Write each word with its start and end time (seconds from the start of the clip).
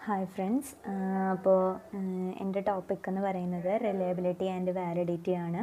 Hi 0.00 0.26
friends 0.26 0.70
അപ്പോൾ 1.32 1.58
എന്റെ 2.42 2.60
topic 2.60 3.08
എന്ന് 3.08 3.22
പറയുന്നത് 3.26 3.68
റിലയബിലിറ്റി 3.82 4.46
ആൻഡ് 4.46 4.72
വാലിഡിറ്റി 4.78 5.32
ആണ്. 5.42 5.62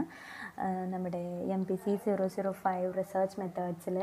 നമ്മുടെ 0.93 1.21
M 1.55 1.61
P 1.63 1.75
C 1.75 1.93
zero 2.03 2.27
zero 2.35 2.51
five 2.61 2.89
research 2.97 3.39
മെത്തേഡ്സിൽ 3.41 3.97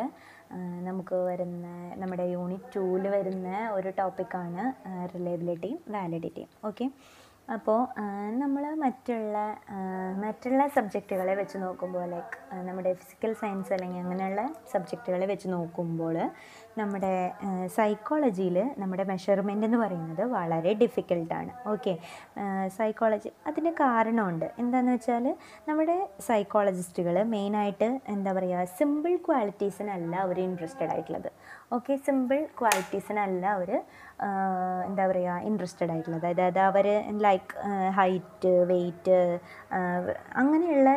നമുക്ക് 0.89 1.19
വരുന്ന 1.29 1.67
നമ്മുടെ 2.01 2.27
യൂണിറ്റ് 2.33 2.73
ടൂവിൽ 2.77 3.07
വരുന്ന 3.17 3.49
ഒരു 3.75 3.93
ടോപ്പിക്കാണ് 4.01 4.65
റിലയബിലിറ്റിയും 5.15 5.79
വാലിഡിറ്റിയും 5.97 6.51
ഓക്കെ 6.71 6.89
അപ്പോൾ 7.49 7.81
നമ്മൾ 8.39 8.65
മറ്റുള്ള 8.83 9.39
മറ്റുള്ള 10.23 10.63
സബ്ജക്റ്റുകളെ 10.77 11.35
വെച്ച് 11.41 11.57
നോക്കുമ്പോൾ 11.65 12.05
ലൈക്ക് 12.13 12.37
നമ്മുടെ 12.69 12.93
ഫിസിക്കൽ 13.01 13.33
സയൻസ് 13.41 13.73
അല്ലെങ്കിൽ 13.77 14.01
അങ്ങനെയുള്ള 14.05 14.43
സബ്ജക്റ്റുകളെ 14.73 15.27
വെച്ച് 15.33 15.49
നോക്കുമ്പോൾ 15.53 16.17
നമ്മുടെ 16.81 17.13
സൈക്കോളജിയിൽ 17.77 18.57
നമ്മുടെ 18.83 19.05
മെഷർമെന്റ് 19.11 19.67
എന്ന് 19.69 19.79
പറയുന്നത് 19.83 20.23
വളരെ 20.37 20.73
ഡിഫിക്കൽട്ടാണ് 20.83 21.51
ഓക്കെ 21.73 21.93
സൈക്കോളജി 22.77 23.31
അതിന് 23.49 23.71
കാരണമുണ്ട്. 23.83 24.47
എന്താണെന്ന് 24.63 24.95
വെച്ചാൽ 24.97 25.27
നമ്മുടെ 25.69 25.97
സൈക്കോളജിസ്റ്റുകൾ 26.29 27.17
മെയിനായിട്ട് 27.35 27.89
എന്താ 28.15 28.33
പറയുക 28.39 28.65
സിമ്പിൾ 28.79 29.15
ക്വാളിറ്റീസിനല്ല 29.27 30.15
അവർ 30.25 30.39
ഇൻട്രസ്റ്റഡ് 30.47 30.91
ആയിട്ടുള്ളത്. 30.95 31.31
ഓക്കെ 31.77 31.95
സിമ്പിൾ 32.07 32.41
ക്വാളിറ്റീസിനല്ല 32.59 33.45
അവർ 33.59 33.71
എന്താ 34.89 35.05
പറയുക 35.11 35.39
ഇൻട്രസ്റ്റഡ് 35.51 35.91
ആയിട്ടുള്ളത്. 35.93 36.27
അതായത് 36.33 36.61
അവർ 36.69 36.87
ലൈക്ക് 37.27 37.55
ഹൈറ്റ് 37.99 38.53
വെയ്റ്റ് 38.73 39.19
അങ്ങനെയുള്ള 40.43 40.91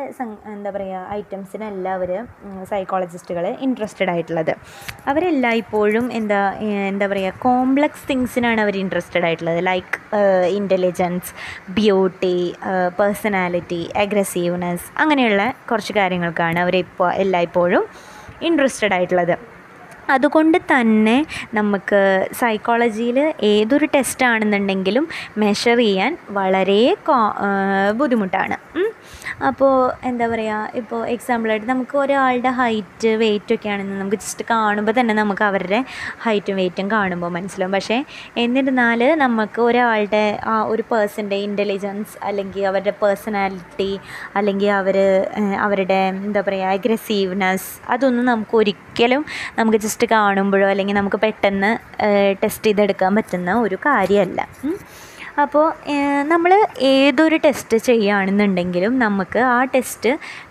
എന്താ 0.54 0.70
പറയുക 0.76 1.06
ഐറ്റംസിനല്ല 1.20 1.88
അവർ 1.98 2.12
സൈക്കോളജിസ്റ്റുകൾ 2.72 3.46
ഇൻട്രസ്റ്റഡ് 3.68 4.10
ആയിട്ടുള്ളത്. 4.14 4.52
അവരെല്ലായ്പ്പോഴും 5.12 5.66
എന്താ 6.18 6.40
എന്താ 6.90 7.06
പറയുക 7.12 7.40
കോംപ്ലക്സ് 7.46 8.04
തിങ്സിനാണ് 8.10 8.60
അവർ 8.64 8.74
ഇൻട്രസ്റ്റഡ് 8.82 9.26
ആയിട്ടുള്ളത്. 9.28 9.60
Like 9.70 9.98
intelligence 10.58 11.30
beauty 11.78 12.38
personality 13.00 13.82
aggressiveness 14.04 14.86
അങ്ങനെയുള്ള 15.02 15.44
കുറച്ച് 15.70 15.94
കാര്യങ്ങൾക്കാണ് 16.00 16.60
അവരിപ്പോൾ 16.64 17.10
എല്ലായ്പ്പോഴും 17.24 17.84
ഇൻട്രസ്റ്റഡ് 18.48 18.94
ആയിട്ടുള്ളത്. 18.98 19.36
അതുകൊണ്ട് 20.14 20.58
തന്നെ 20.72 21.16
നമുക്ക് 21.56 22.00
സൈക്കോളജിയിൽ 22.40 23.18
ഏതൊരു 23.52 23.86
ടെസ്റ്റ് 23.94 24.26
ആണെന്നുണ്ടെങ്കിലും 24.32 25.04
മെഷർ 25.42 25.76
ചെയ്യാൻ 25.84 26.12
വളരെ 26.38 26.82
ബുദ്ധിമുട്ടാണ്. 28.00 28.56
അപ്പോൾ 29.46 29.72
എന്താ 30.04 30.26
പറയുക 30.28 30.70
ഇപ്പോൾ 30.74 31.00
എക്സാമ്പിളായിട്ട് 31.08 31.66
നമുക്ക് 31.66 31.96
ഒരാളുടെ 31.98 32.50
ഹൈറ്റ് 32.50 33.10
വെയിറ്റ് 33.16 33.54
ഒക്കെ 33.54 33.68
ആണെന്ന് 33.68 33.96
നമുക്ക് 34.00 34.16
ജസ്റ്റ് 34.16 34.44
കാണുമ്പോൾ 34.50 34.94
തന്നെ 35.00 35.14
നമുക്ക് 35.14 35.44
അവരുടെ 35.44 35.80
ഹൈറ്റും 36.18 36.56
വെയിറ്റും 36.56 36.90
കാണുമ്പോൾ 36.90 37.30
മനസ്സിലാവും 37.30 37.72
പക്ഷേ 37.72 37.98
എന്നിരുന്നാൽ 38.36 39.02
നമുക്ക് 39.16 39.60
ഒരാളുടെ 39.60 40.24
ആ 40.46 40.62
ഒരു 40.62 40.84
പേഴ്സന്റെ 40.90 41.36
ഇന്റലിജൻസ് 41.36 42.16
അല്ലെങ്കിൽ 42.22 42.64
അവരുടെ 42.66 42.94
പേഴ്സണാലിറ്റി 43.02 43.90
അല്ലെങ്കിൽ 44.36 44.70
അവർ 44.70 44.98
അവരുടെ 45.58 45.94
എന്താ 45.94 46.40
പറയുക 46.40 46.68
അഗ്രസീവ്നെസ് 46.68 47.70
അതൊന്നും 47.90 48.24
നമുക്ക് 48.24 48.56
ഒരിക്കലും 48.56 49.24
നമുക്ക് 49.58 49.78
ജസ്റ്റ് 49.78 50.08
കാണുമ്പോഴോ 50.08 50.68
അല്ലെങ്കിൽ 50.68 50.94
നമുക്ക് 50.94 51.16
പെട്ടെന്ന് 51.16 51.72
ടെസ്റ്റ് 52.42 52.64
ചെയ്തെടുക്കാൻ 52.64 53.14
പറ്റുന്ന 53.14 53.54
ഒരു 53.54 53.78
കാര്യമല്ല. 53.86 54.40
അപ്പോൾ 55.42 55.66
നമ്മൾ 56.30 56.52
ഏതൊരു 56.92 57.36
ടെസ്റ്റ് 57.44 57.76
ചെയ്യുകയാണെന്നുണ്ടെങ്കിലും 57.86 58.92
നമുക്ക് 59.02 59.40
ആ 59.54 59.58
ടെസ്റ്റ് 59.74 60.10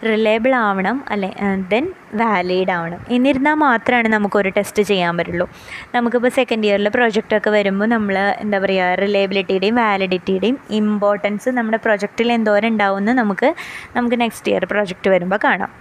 റിലയബിൾ 0.10 0.54
ആവണം 0.68 0.98
അല്ലെ 1.14 1.30
ദെൻ 1.72 1.86
വാലിഡ് 2.22 2.74
ആവണം. 2.78 3.00
എന്നിരുന്നാൽ 3.16 3.58
മാത്രമാണ് 3.66 4.10
നമുക്കൊരു 4.16 4.50
ടെസ്റ്റ് 4.58 4.84
ചെയ്യാൻ 4.92 5.14
പറ്റുള്ളൂ. 5.20 5.48
നമുക്കിപ്പോൾ 5.96 6.34
സെക്കൻഡ് 6.40 6.68
ഇയറിൽ 6.68 6.90
പ്രൊജക്റ്റൊക്കെ 6.98 7.52
വരുമ്പോൾ 7.58 7.90
നമ്മൾ 7.96 8.18
എന്താ 8.44 8.60
പറയുക 8.66 8.94
റിലയബിലിറ്റിയുടെയും 9.04 9.78
വാലിഡിറ്റിയുടെയും 9.84 10.60
ഇമ്പോർട്ടൻസ് 10.82 11.50
നമ്മുടെ 11.60 11.80
പ്രൊജക്റ്റിൽ 11.88 12.32
എന്തോരം 12.38 12.70
ഉണ്ടാവുമെന്ന് 12.74 13.16
നമുക്ക് 13.22 13.50
നമുക്ക് 13.98 14.20
നെക്സ്റ്റ് 14.26 14.52
ഇയർ 14.54 14.66
പ്രൊജക്റ്റ് 14.74 15.12
വരുമ്പോൾ 15.16 15.42
കാണാം. 15.48 15.72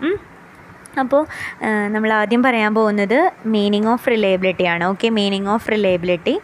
അപ്പോൾ 1.02 1.22
നമ്മൾ 1.94 2.10
ആദ്യം 2.18 2.42
പറയാൻ 2.46 2.72
പോകുന്നത് 2.78 3.18
മീനിങ് 3.54 3.88
ഓഫ് 3.92 4.08
റിലയബിലിറ്റി 4.12 4.64
ആണ്. 4.74 4.84
Okay 4.92 5.08
meaning 5.18 5.48
of 5.54 5.68
reliability 5.72 6.34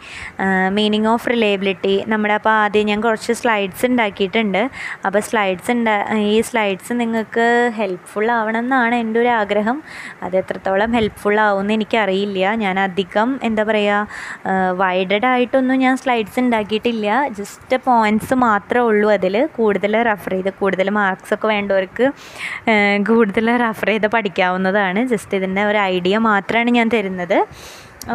meaning 0.78 1.08
of 1.12 1.26
reliability 1.32 1.94
നമ്മുടെ 2.12 2.34
അപ്പോൾ 2.38 2.52
ആദ്യം 2.62 2.86
ഞാൻ 2.90 3.00
കുറച്ച് 3.06 3.34
സ്ലൈഡ്സ് 3.40 3.84
ഉണ്ടാക്കിയിട്ടുണ്ട്. 3.90 4.62
അപ്പോൾ 5.06 5.20
സ്ലൈഡ്സ് 5.28 5.70
ഉണ്ടാ 5.76 5.94
ഈ 6.34 6.36
സ്ലൈഡ്സ് 6.50 6.92
നിങ്ങൾക്ക് 7.00 7.46
ഹെൽപ്ഫുൾ 7.78 8.26
ആവണം 8.38 8.60
എന്നാണ് 8.64 8.96
എന്റെ 9.04 9.20
ഒരു 9.22 9.30
ആഗ്രഹം. 9.40 9.78
അത് 10.24 10.36
എത്രത്തോളം 10.42 10.92
ഹെൽപ്ഫുൾ 10.98 11.38
ആവുമെന്ന് 11.46 11.74
എനിക്കറിയില്ല. 11.78 12.54
ഞാൻ 12.64 12.78
അധികം 12.86 13.28
എന്താ 13.48 13.64
പറയുക 13.70 14.52
വൈഡഡ് 14.82 15.26
ആയിട്ടൊന്നും 15.32 15.78
ഞാൻ 15.84 15.94
സ്ലൈഡ്സ് 16.02 16.40
ഉണ്ടാക്കിയിട്ടില്ല. 16.44 17.08
ജസ്റ്റ് 17.40 17.76
പോയിന്റ്സ് 17.88 18.34
മാത്രമേ 18.46 18.84
ഉള്ളൂ 18.90 19.08
അതിൽ. 19.16 19.36
കൂടുതൽ 19.58 19.92
റെഫർ 20.10 20.32
ചെയ്ത് 20.36 20.50
കൂടുതൽ 20.60 20.88
മാർക്സ് 21.00 21.32
ഒക്കെ 21.36 21.46
വേണ്ടവർക്ക് 21.54 22.06
കൂടുതൽ 23.10 23.48
റെഫർ 23.66 23.88
ചെയ്ത് 23.92 24.08
പഠിക്കാവുന്നതാണ് 24.42 25.00
ജസ്റ്റ് 25.12 25.34
ഇതിന്റെ 25.38 25.62
ഒരു 25.70 25.78
ഐഡിയ 25.94 26.14
മാത്രമാണ് 26.30 26.70
ഞാൻ 26.78 26.86
തരുന്നത്. 26.94 27.38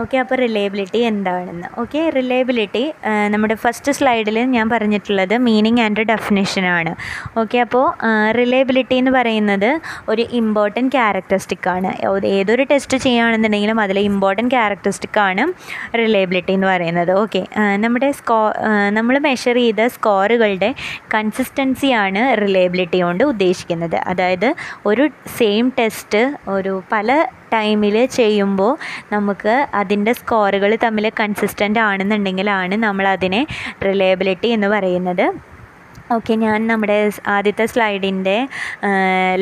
ഓക്കെ 0.01 0.17
അപ്പോൾ 0.21 0.37
റിലയബിലിറ്റി 0.43 0.99
എന്താണെന്ന്. 1.09 1.67
ഓക്കെ 1.81 2.01
റിലയബിലിറ്റി 2.17 2.83
നമ്മുടെ 3.33 3.55
ഫസ്റ്റ് 3.63 3.91
സ്ലൈഡിൽ 3.97 4.37
ഞാൻ 4.55 4.65
പറഞ്ഞിട്ടുള്ളത് 4.73 5.35
മീനിങ് 5.47 5.81
ആൻഡ് 5.85 6.03
ഡെഫിനേഷനാണ് 6.11 6.91
ഓക്കെ 7.41 7.57
അപ്പോൾ 7.65 7.85
റിലയബിലിറ്റി 8.39 8.95
എന്ന് 9.01 9.11
പറയുന്നത് 9.17 9.69
ഒരു 10.11 10.25
ഇമ്പോർട്ടന്റ് 10.39 10.91
ക്യാരക്ടറിസ്റ്റിക് 10.97 11.69
ആണ്. 11.75 11.91
ഏതൊരു 12.39 12.63
ടെസ്റ്റ് 12.71 12.97
ചെയ്യുകയാണെന്നുണ്ടെങ്കിലും 13.05 13.79
അതിലെ 13.85 14.01
ഇമ്പോർട്ടന്റ് 14.11 14.53
ക്യാരക്ടറിസ്റ്റിക് 14.55 15.19
ആണ് 15.27 15.45
റിലയബിലിറ്റി 16.01 16.53
എന്ന് 16.57 16.67
പറയുന്നത്. 16.73 17.11
ഓക്കെ 17.23 17.41
നമ്മുടെ 17.85 18.11
സ്കോ 18.19 18.39
നമ്മൾ 18.97 19.17
മെഷർ 19.27 19.55
ചെയ്ത 19.63 19.87
സ്കോറുകളുടെ 19.95 20.69
കൺസിസ്റ്റൻസിയാണ് 21.15 22.23
റിലയബിലിറ്റി 22.43 23.01
കൊണ്ട് 23.07 23.23
ഉദ്ദേശിക്കുന്നത്. 23.23 23.97
അതായത് 24.11 24.49
ഒരു 24.85 25.05
സെയിം 25.39 25.65
ടെസ്റ്റ് 25.79 26.21
ഒരു 26.55 26.75
പല 26.93 27.25
ടൈമിൽ 27.53 28.05
ചെയ്യുമ്പോൾ 28.05 28.71
നമുക്ക് 29.13 29.67
അതിന്റെ 29.73 30.13
സ്കോറുകൾ 30.13 30.75
തമ്മിൽ 30.85 31.07
കൺസിസ്റ്റന്റ് 31.19 31.79
ആണെന്നുണ്ടെങ്കിലാണ് 31.79 32.75
നമ്മളതിനെ 32.87 33.41
റിലയബിലിറ്റി 33.85 34.47
എന്ന് 34.47 34.67
പറയുന്നത്. 34.67 35.56
ഓക്കെ 36.15 36.33
ഞാൻ 36.41 36.59
നമ്മുടെ 36.67 36.97
ആദ്യത്തെ 37.33 37.63
സ്ലൈഡിന്റെ 37.71 38.35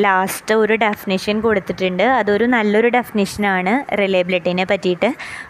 ലാസ്റ്റ് 0.06 0.54
ഒരു 0.62 0.76
ഡെഫിനിഷൻ 0.84 1.36
കൊടുത്തിട്ടുണ്ട്. 1.44 2.04
അതൊരു 2.20 2.46
നല്ലൊരു 2.54 2.90
ഡെഫിനിഷനാണ് 2.96 3.74
റിലയബിലിറ്റീനെ 4.00 4.66
പറ്റിയിട്ട്. 4.72 5.10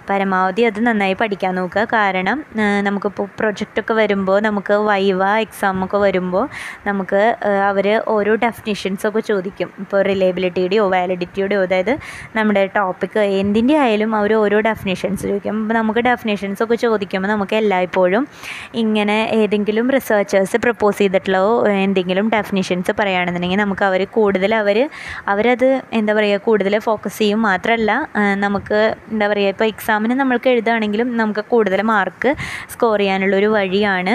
പരമാവധി 0.10 0.64
അത് 0.70 0.80
നന്നായി 0.88 1.16
പഠിക്കാൻ 1.22 1.54
നോക്കുക. 1.60 1.84
കാരണം 1.94 2.40
നമുക്കിപ്പോൾ 2.88 3.28
പ്രൊജക്റ്റൊക്കെ 3.40 3.96
വരുമ്പോൾ 4.02 4.40
നമുക്ക് 4.48 4.74
വൈവ 4.90 5.30
എക്സാം 5.46 5.80
ഒക്കെ 5.86 6.02
വരുമ്പോൾ 6.06 6.46
നമുക്ക് 6.88 7.22
അവർ 7.70 7.88
ഓരോ 8.16 8.36
ഡെഫിനിഷൻസൊക്കെ 8.44 9.24
ചോദിക്കും. 9.32 9.72
ഇപ്പോൾ 9.86 10.02
റിലയബിലിറ്റിയുടെയോ 10.10 10.90
വാലിഡിറ്റിയുടെയോ 10.96 11.62
അതായത് 11.70 11.94
നമ്മുടെ 12.36 12.66
ടോപ്പിക്ക് 12.76 13.24
എന്തിന്റെ 13.44 13.78
ആയാലും 13.86 14.12
അവർ 14.20 14.34
ഓരോ 14.42 14.60
ഡെഫിനിഷൻസ് 14.70 15.24
ചോദിക്കും. 15.30 15.56
അപ്പോൾ 15.64 15.78
നമുക്ക് 15.80 16.04
ഡെഫിനിഷൻസ് 16.10 16.62
ഒക്കെ 16.68 16.80
ചോദിക്കുമ്പോൾ 16.86 17.32
നമുക്ക് 17.36 17.58
എല്ലായ്പ്പോഴും 17.64 18.24
ഇങ്ങനെ 18.84 19.18
ഏതെങ്കിലും 19.40 19.88
റിസർച്ചേഴ്സ് 20.00 20.58
പ്രപ്പോസ് 20.68 21.02
ചെയ്തിട്ടുള്ള 21.06 21.40
എന്തെങ്കിലും 21.86 22.26
ഡെഫിനിഷൻസ് 22.30 22.94
പറയുകയാണെന്നുണ്ടെങ്കിൽ 23.00 23.62
നമുക്ക് 23.64 23.86
അവർ 23.90 24.02
കൂടുതൽ 24.18 24.54
അവർ 24.62 24.78
അവരത് 25.28 25.68
എന്താ 25.94 26.14
പറയുക 26.14 26.40
കൂടുതൽ 26.48 26.76
ഫോക്കസ് 26.88 27.18
ചെയ്യും. 27.18 27.42
മാത്രമല്ല 27.42 27.92
നമുക്ക് 28.44 28.80
എന്താ 29.14 29.28
പറയുക 29.28 29.54
ഇപ്പോൾ 29.54 29.68
എക്സാമിന് 29.74 30.16
നമ്മൾക്ക് 30.22 30.50
എഴുതുകയാണെങ്കിലും 30.54 31.10
നമുക്ക് 31.18 31.44
കൂടുതൽ 31.54 31.82
മാർക്ക് 31.92 32.32
സ്കോർ 32.74 33.00
ചെയ്യാനുള്ള 33.00 33.36
ഒരു 33.36 33.50
വഴിയാണ് 33.56 34.14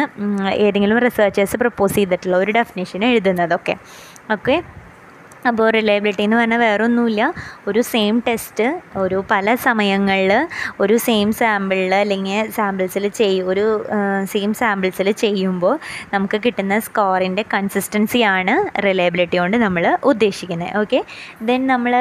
ഏതെങ്കിലും 0.60 0.98
റിസർച്ചേഴ്സ് 1.06 1.56
പ്രപ്പോസ് 1.56 1.96
ചെയ്തിട്ടുള്ള 1.98 2.36
ഒരു 2.36 2.52
ഡെഫിനിഷൻ 2.52 3.04
എഴുതുന്നതൊക്കെ 3.10 3.76
ഓക്കെ 4.30 4.56
അപ്പോൾ 5.48 5.66
റിലയബിലിറ്റി 5.76 6.22
എന്ന് 6.22 6.36
പറഞ്ഞാൽ 6.36 6.60
വേറെ 6.60 6.82
ഒന്നുമില്ല 6.84 7.22
ഒരു 7.68 7.80
സെയിം 7.90 8.14
ടെസ്റ്റ് 8.26 8.66
ഒരു 9.02 9.18
പല 9.30 9.54
സമയങ്ങളിൽ 9.66 10.32
ഒരു 10.80 10.96
സെയിം 11.06 11.28
സാമ്പിളിൽ 11.40 11.94
അല്ലെങ്കിൽ 12.00 12.50
സാമ്പിൾസിൽ 12.56 13.04
ചെയ്യും 13.20 13.46
ഒരു 13.52 13.64
സെയിം 14.32 14.50
സാമ്പിൾസിൽ 14.60 15.08
ചെയ്യുമ്പോൾ 15.22 15.74
നമുക്ക് 16.14 16.40
കിട്ടുന്ന 16.44 16.78
സ്കോറിന്റെ 16.86 17.44
കൺസിസ്റ്റൻസിയാണ് 17.54 18.54
റിലയബിലിറ്റി 18.86 19.38
കൊണ്ട് 19.42 19.56
നമ്മൾ 19.64 19.86
ഉദ്ദേശിക്കുന്നത്. 20.10 20.72
ഓക്കെ 20.82 21.00
ദെൻ 21.48 21.60
നമ്മൾ 21.72 21.94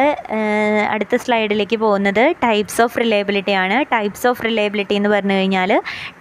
അടുത്ത 0.94 1.16
സ്ലൈഡിലേക്ക് 1.26 1.80
പോകുന്നത് 1.86 2.24
ടൈപ്സ് 2.46 2.80
ഓഫ് 2.86 2.98
റിലയബിലിറ്റി 3.04 3.56
ആണ്. 3.64 3.78
ടൈപ്സ് 3.96 4.28
ഓഫ് 4.32 4.44
റിലയബിലിറ്റി 4.48 4.96
എന്ന് 5.00 5.12
പറഞ്ഞു 5.16 5.38
കഴിഞ്ഞാൽ 5.40 5.74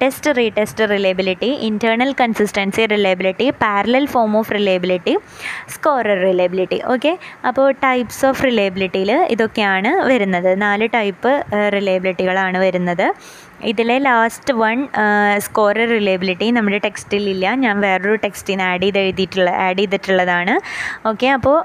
test 0.03 0.31
retest 0.41 0.85
reliability 0.95 1.51
internal 1.71 2.13
consistency 2.23 2.85
reliability 2.95 3.49
parallel 3.65 4.07
form 4.15 4.33
of 4.41 4.53
reliability 4.59 5.17
scorer 5.77 6.19
reliability 6.29 6.81
okay 6.95 7.08
അപ്പോൾ 7.49 7.67
ടൈപ്സ് 7.85 8.23
ഓഫ് 8.27 8.45
റിലയബിലിറ്റിയിൽ 8.45 9.13
ഇതൊക്കെയാണ് 9.35 9.93
വരുന്നത്. 10.11 10.51
നാല് 10.63 10.89
ടൈപ്പ് 10.97 11.33
റിലയബിലിറ്റികളാണ് 11.77 12.59
വരുന്നത്. 12.59 13.07
ഇതിലെ 13.71 13.97
ലാസ്റ്റ് 14.07 14.53
വൺ 14.63 14.79
സ്കോറർ 15.47 15.87
റിലയബിലിറ്റി 15.95 16.47
നമ്മുടെ 16.57 16.79
ടെക്സ്റ്റിലില്ല 16.85 17.47
ഞാൻ 17.65 17.77
വേറൊരു 17.85 18.17
ടെക്സ്റ്റിന് 18.25 18.63
ആഡ് 18.69 18.83
ചെയ്ത് 18.85 18.99
എഴുതിയിട്ടുള്ള 19.03 19.51
ആഡ് 19.65 19.79
ചെയ്തിട്ടുള്ളതാണ്. 19.79 20.55
ഓക്കെ 21.11 21.29
അപ്പോൾ 21.37 21.57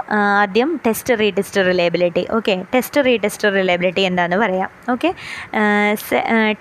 ആദ്യം 0.43 0.69
test 0.85 1.13
retest 1.21 1.61
reliability 1.69 2.23
okay 2.37 2.55
test 2.73 3.01
retest 3.07 3.51
reliability 3.57 4.05
എന്താണെന്ന് 4.09 4.39
പറയാം. 4.45 4.69
ഓക്കെ 4.93 5.11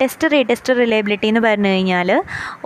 ടെസ്റ്റ് 0.00 0.28
റീടെസ്റ്റ് 0.34 0.76
റിലയബിലിറ്റി 0.80 1.28
എന്ന് 1.32 1.42
പറഞ്ഞു 1.46 1.72
കഴിഞ്ഞാൽ 1.74 2.10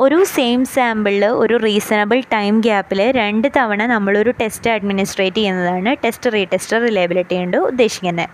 ഒരു 0.07 0.19
സെയിം 0.37 0.61
സാമ്പിളിൽ 0.75 1.25
ഒരു 1.45 1.57
റീസണബിൾ 1.67 2.21
ടൈം 2.35 2.55
ഗ്യാപ്പിൽ 2.61 3.03
രണ്ട് 3.21 3.49
തവണ 3.59 3.87
നമ്മളൊരു 3.95 4.35
ടെസ്റ്റ് 4.43 4.71
അഡ്മിനിസ്ട്രേറ്റ് 4.77 5.37
ചെയ്യുന്നതാണ് 5.37 5.93
ടെസ്റ്റ് 6.05 6.33
റീടെസ്റ്റ് 6.37 6.83
റിലയബിലിറ്റി 6.87 7.37
കൊണ്ട് 7.37 7.59
ഉദ്ദേശിക്കുന്നത് 7.71 8.29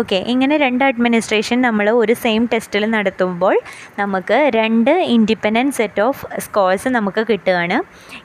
ഓക്കെ 0.00 0.20
ഇങ്ങനെ 0.34 0.54
രണ്ട് 0.66 0.84
അഡ്മിനിസ്ട്രേഷൻ 0.84 1.60
നമ്മൾ 1.68 1.86
ഒരു 2.02 2.14
സെയിം 2.24 2.42
ടെസ്റ്റിൽ 2.52 2.84
നടത്തുമ്പോൾ 2.90 3.56
നമുക്ക് 3.98 4.50
രണ്ട് 4.54 4.90
ഇൻഡിപെൻഡന്റ് 4.90 5.74
സെറ്റ് 5.74 6.02
ഓഫ് 6.02 6.40
സ്കോഴ്സ് 6.40 6.88
നമുക്ക് 6.88 7.24
കിട്ടുകയാണ്. 7.30 7.78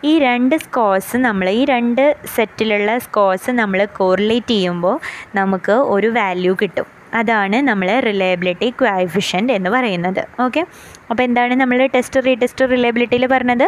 ഈ 0.03 0.19
രണ്ട് 0.19 0.55
സ്കോഴ്സ് 0.55 1.17
നമ്മൾ 1.17 1.49
ഈ 1.49 1.65
രണ്ട് 1.65 2.03
സെറ്റിലുള്ള 2.35 2.97
സ്കോഴ്സ് 2.97 3.51
നമ്മൾ 3.51 3.85
കോറിലേറ്റ് 3.97 4.47
ചെയ്യുമ്പോൾ 4.47 4.99
നമുക്ക് 5.35 5.71
ഒരു 5.71 6.07
വാല്യൂ 6.07 6.55
കിട്ടും. 6.61 6.85
അതാണ് 7.13 7.55
നമ്മൾ 7.67 7.99
റിലയബിലിറ്റി 7.99 8.69
ക്വാഫിഷ്യന്റ് 8.81 9.53
എന്ന് 9.53 9.69
പറയുന്നത്. 9.69 10.21
ഓക്കെ 10.41 10.61
അപ്പോൾ 11.09 11.23
എന്താണ് 11.23 11.55
നമ്മൾ 11.55 11.89
ടെസ്റ്റ് 11.95 12.25
റീടെസ്റ്റ് 12.25 12.69
റിലയബിലിറ്റിയിൽ 12.71 13.25
പറഞ്ഞത്? 13.25 13.67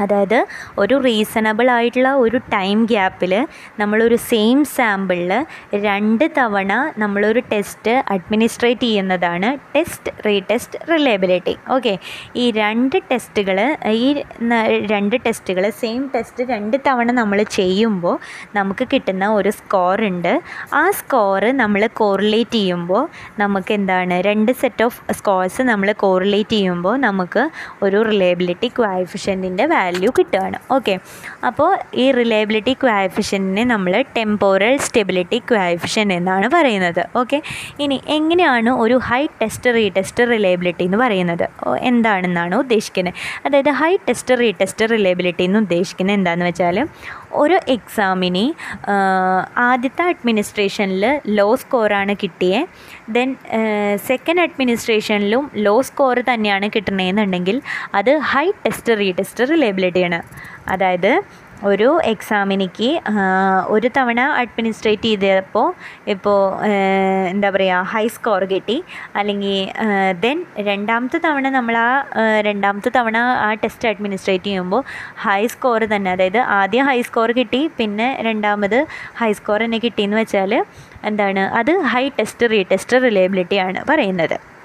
അതായത് 0.00 0.38
ഒരു 0.78 0.96
റീസണബിൾ 1.00 1.70
ആയിട്ടുള്ള 1.70 2.10
ഒരു 2.16 2.38
ടൈം 2.52 2.86
ഗ്യാപ്പിൽ 2.86 3.32
നമ്മളൊരു 3.80 4.16
സെയിം 4.28 4.64
സാമ്പിളിൽ 4.74 5.32
രണ്ട് 5.86 6.24
തവണ 6.38 6.72
നമ്മളൊരു 6.98 7.42
ടെസ്റ്റ് 7.52 7.94
അഡ്മിനിസ്ട്രേറ്റ് 8.14 8.86
ചെയ്യുന്നതാണ് 8.86 9.50
ടെസ്റ്റ് 9.74 10.12
റീടെസ്റ്റ് 10.26 10.78
റിലയബിലിറ്റി 10.92 11.56
ഓക്കെ 11.70 11.94
ഈ 12.36 12.50
രണ്ട് 12.50 12.96
ടെസ്റ്റുകൾ 13.10 13.58
ഈ 13.96 14.06
രണ്ട് 14.86 15.16
ടെസ്റ്റുകൾ 15.26 15.70
സെയിം 15.80 16.02
ടെസ്റ്റ് 16.14 16.44
രണ്ട് 16.44 16.76
തവണ 16.86 17.10
നമ്മൾ 17.12 17.42
ചെയ്യുമ്പോൾ 17.56 18.16
നമുക്ക് 18.56 18.84
കിട്ടുന്ന 18.92 19.24
ഒരു 19.30 19.50
സ്കോർ 19.50 19.98
ഉണ്ട്. 20.04 20.32
ആ 20.72 20.90
സ്കോർ 20.90 21.44
നമ്മൾ 21.60 21.86
കോറിലേറ്റ് 21.94 22.50
ചെയ്യുമ്പോൾ 22.52 23.02
നമുക്ക് 23.38 23.72
എന്താണ്? 23.72 24.14
രണ്ട് 24.22 24.52
സെറ്റ് 24.52 24.84
ഓഫ് 24.84 25.12
സ്കോർസ് 25.12 25.62
നമ്മൾ 25.62 25.92
കോറിലേറ്റ് 26.02 26.50
ചെയ്യുമ്പോൾ 26.50 26.96
നമുക്ക് 26.98 27.42
ഒരു 27.82 28.02
റിലയബിലിറ്റി 28.02 28.68
ക്വാഫിഷ്യന്റിന്റെ 28.78 29.66
വാല്യൂ 29.66 29.84
കിട്ടുകയാണ് 30.18 30.58
ഓക്കെ 30.76 30.94
അപ്പോൾ 31.48 31.70
ഈ 31.94 32.06
റിലയബിലിറ്റി 32.10 32.72
ക്വാഫിഷനെ 32.84 33.64
നമ്മൾ 33.64 33.92
ടെമ്പോറൽ 34.16 34.76
സ്റ്റെബിലിറ്റി 34.86 35.38
ക്വാഫിഷ്യൻ 35.50 36.12
എന്നാണ് 36.12 36.46
പറയുന്നത്. 36.48 37.02
ഓക്കെ 37.16 37.38
ഇനി 37.80 38.02
എങ്ങനെയാണ് 38.16 38.70
ഒരു 38.70 38.96
ഹൈ 39.08 39.22
ടെസ്റ്റ് 39.42 39.70
റീടെസ്റ്റ് 39.74 40.24
റിലയബിലിറ്റി 40.30 40.84
എന്ന് 40.84 40.96
പറയുന്നത്? 40.96 41.46
എന്താണെന്നാണ് 41.90 42.54
ഉദ്ദേശിക്കുന്നത്? 42.54 43.14
അതായത് 43.46 43.70
ഹൈ 43.70 43.92
ടെസ്റ്റ് 44.08 44.38
റീടെസ്റ്റ് 44.40 44.90
റിലയബിലിറ്റി 44.90 45.44
എന്ന് 45.44 45.58
ഉദ്ദേശിക്കുന്നത് 45.58 46.16
എന്താണെന്ന് 46.16 46.46
വെച്ചാൽ 46.46 46.78
ഒരു 47.34 47.60
എക്സാമിന് 47.68 48.54
ആദ്യത്തെ 49.58 50.02
അഡ്മിനിസ്ട്രേഷനിൽ 50.02 51.20
ലോ 51.26 51.54
സ്കോറാണ് 51.54 52.14
കിട്ടിയത് 52.22 52.68
ദെൻ 53.08 53.36
സെക്കൻഡ് 54.06 54.40
അഡ്മിനിസ്ട്രേഷനിലും 54.40 55.50
ലോ 55.56 55.82
സ്കോർ 55.82 56.18
തന്നെയാണ് 56.20 56.68
കിട്ടണമെന്നുണ്ടെങ്കിൽ 56.76 57.62
അത് 57.94 58.16
ഹൈ 58.16 58.50
ടെസ്റ്റ് 58.50 58.98
റീടെസ്റ്റ് 58.98 59.48
റിലേബിലിറ്റിയാണ് 59.50 60.22
അതായത് 60.68 61.22
ഒരു 61.64 62.00
എക്സാമിനിക്ക് 62.12 62.88
ഒരു 63.74 63.88
തവണ 63.96 64.20
അഡ്മിനിസ്ട്രേറ്റ് 64.40 65.08
ചെയ്തപ്പോൾ 65.10 65.68
ഇപ്പോൾ 66.14 66.38
എന്താ 67.32 67.50
പറയുക 67.50 67.88
ഹൈ 67.92 68.04
സ്കോർ 68.16 68.44
കിട്ടി. 68.52 68.76
അല്ലെങ്കിൽ 69.18 69.56
ദെൻ 70.24 70.38
രണ്ടാമത്തെ 70.68 71.18
തവണ 71.26 71.48
നമ്മൾ 71.58 71.76
ആ 71.76 71.90
രണ്ടാമത്തെ 72.48 72.92
തവണ 72.98 73.16
ആ 73.46 73.48
ടെസ്റ്റ് 73.62 73.88
അഡ്മിനിസ്ട്രേറ്റ് 73.92 74.44
ചെയ്യുമ്പോൾ 74.44 74.82
ഹൈ 75.24 75.46
സ്കോർ 75.54 75.84
തന്നെ. 75.94 76.10
അതായത് 76.16 76.38
ആദ്യം 76.38 76.86
ഹൈ 76.90 76.98
സ്കോർ 77.08 77.32
കിട്ടി 77.40 77.62
പിന്നെ 77.78 78.08
രണ്ടാമത് 78.28 78.86
ഹൈ 79.22 79.32
സ്കോർ 79.40 79.60
തന്നെ 79.64 79.78
കിട്ടിയെന്ന് 79.78 80.18
വെച്ചാൽ 80.22 80.54
എന്താണ് 81.10 81.40
അത് 81.40 81.72
ഹൈ 81.94 82.04
ടെസ്റ്റ് 82.18 82.50
റീ 82.54 82.62
ടെസ്റ്റ് 82.72 83.58
ആണ് 83.68 83.80
പറയുന്നത്. 83.92 84.55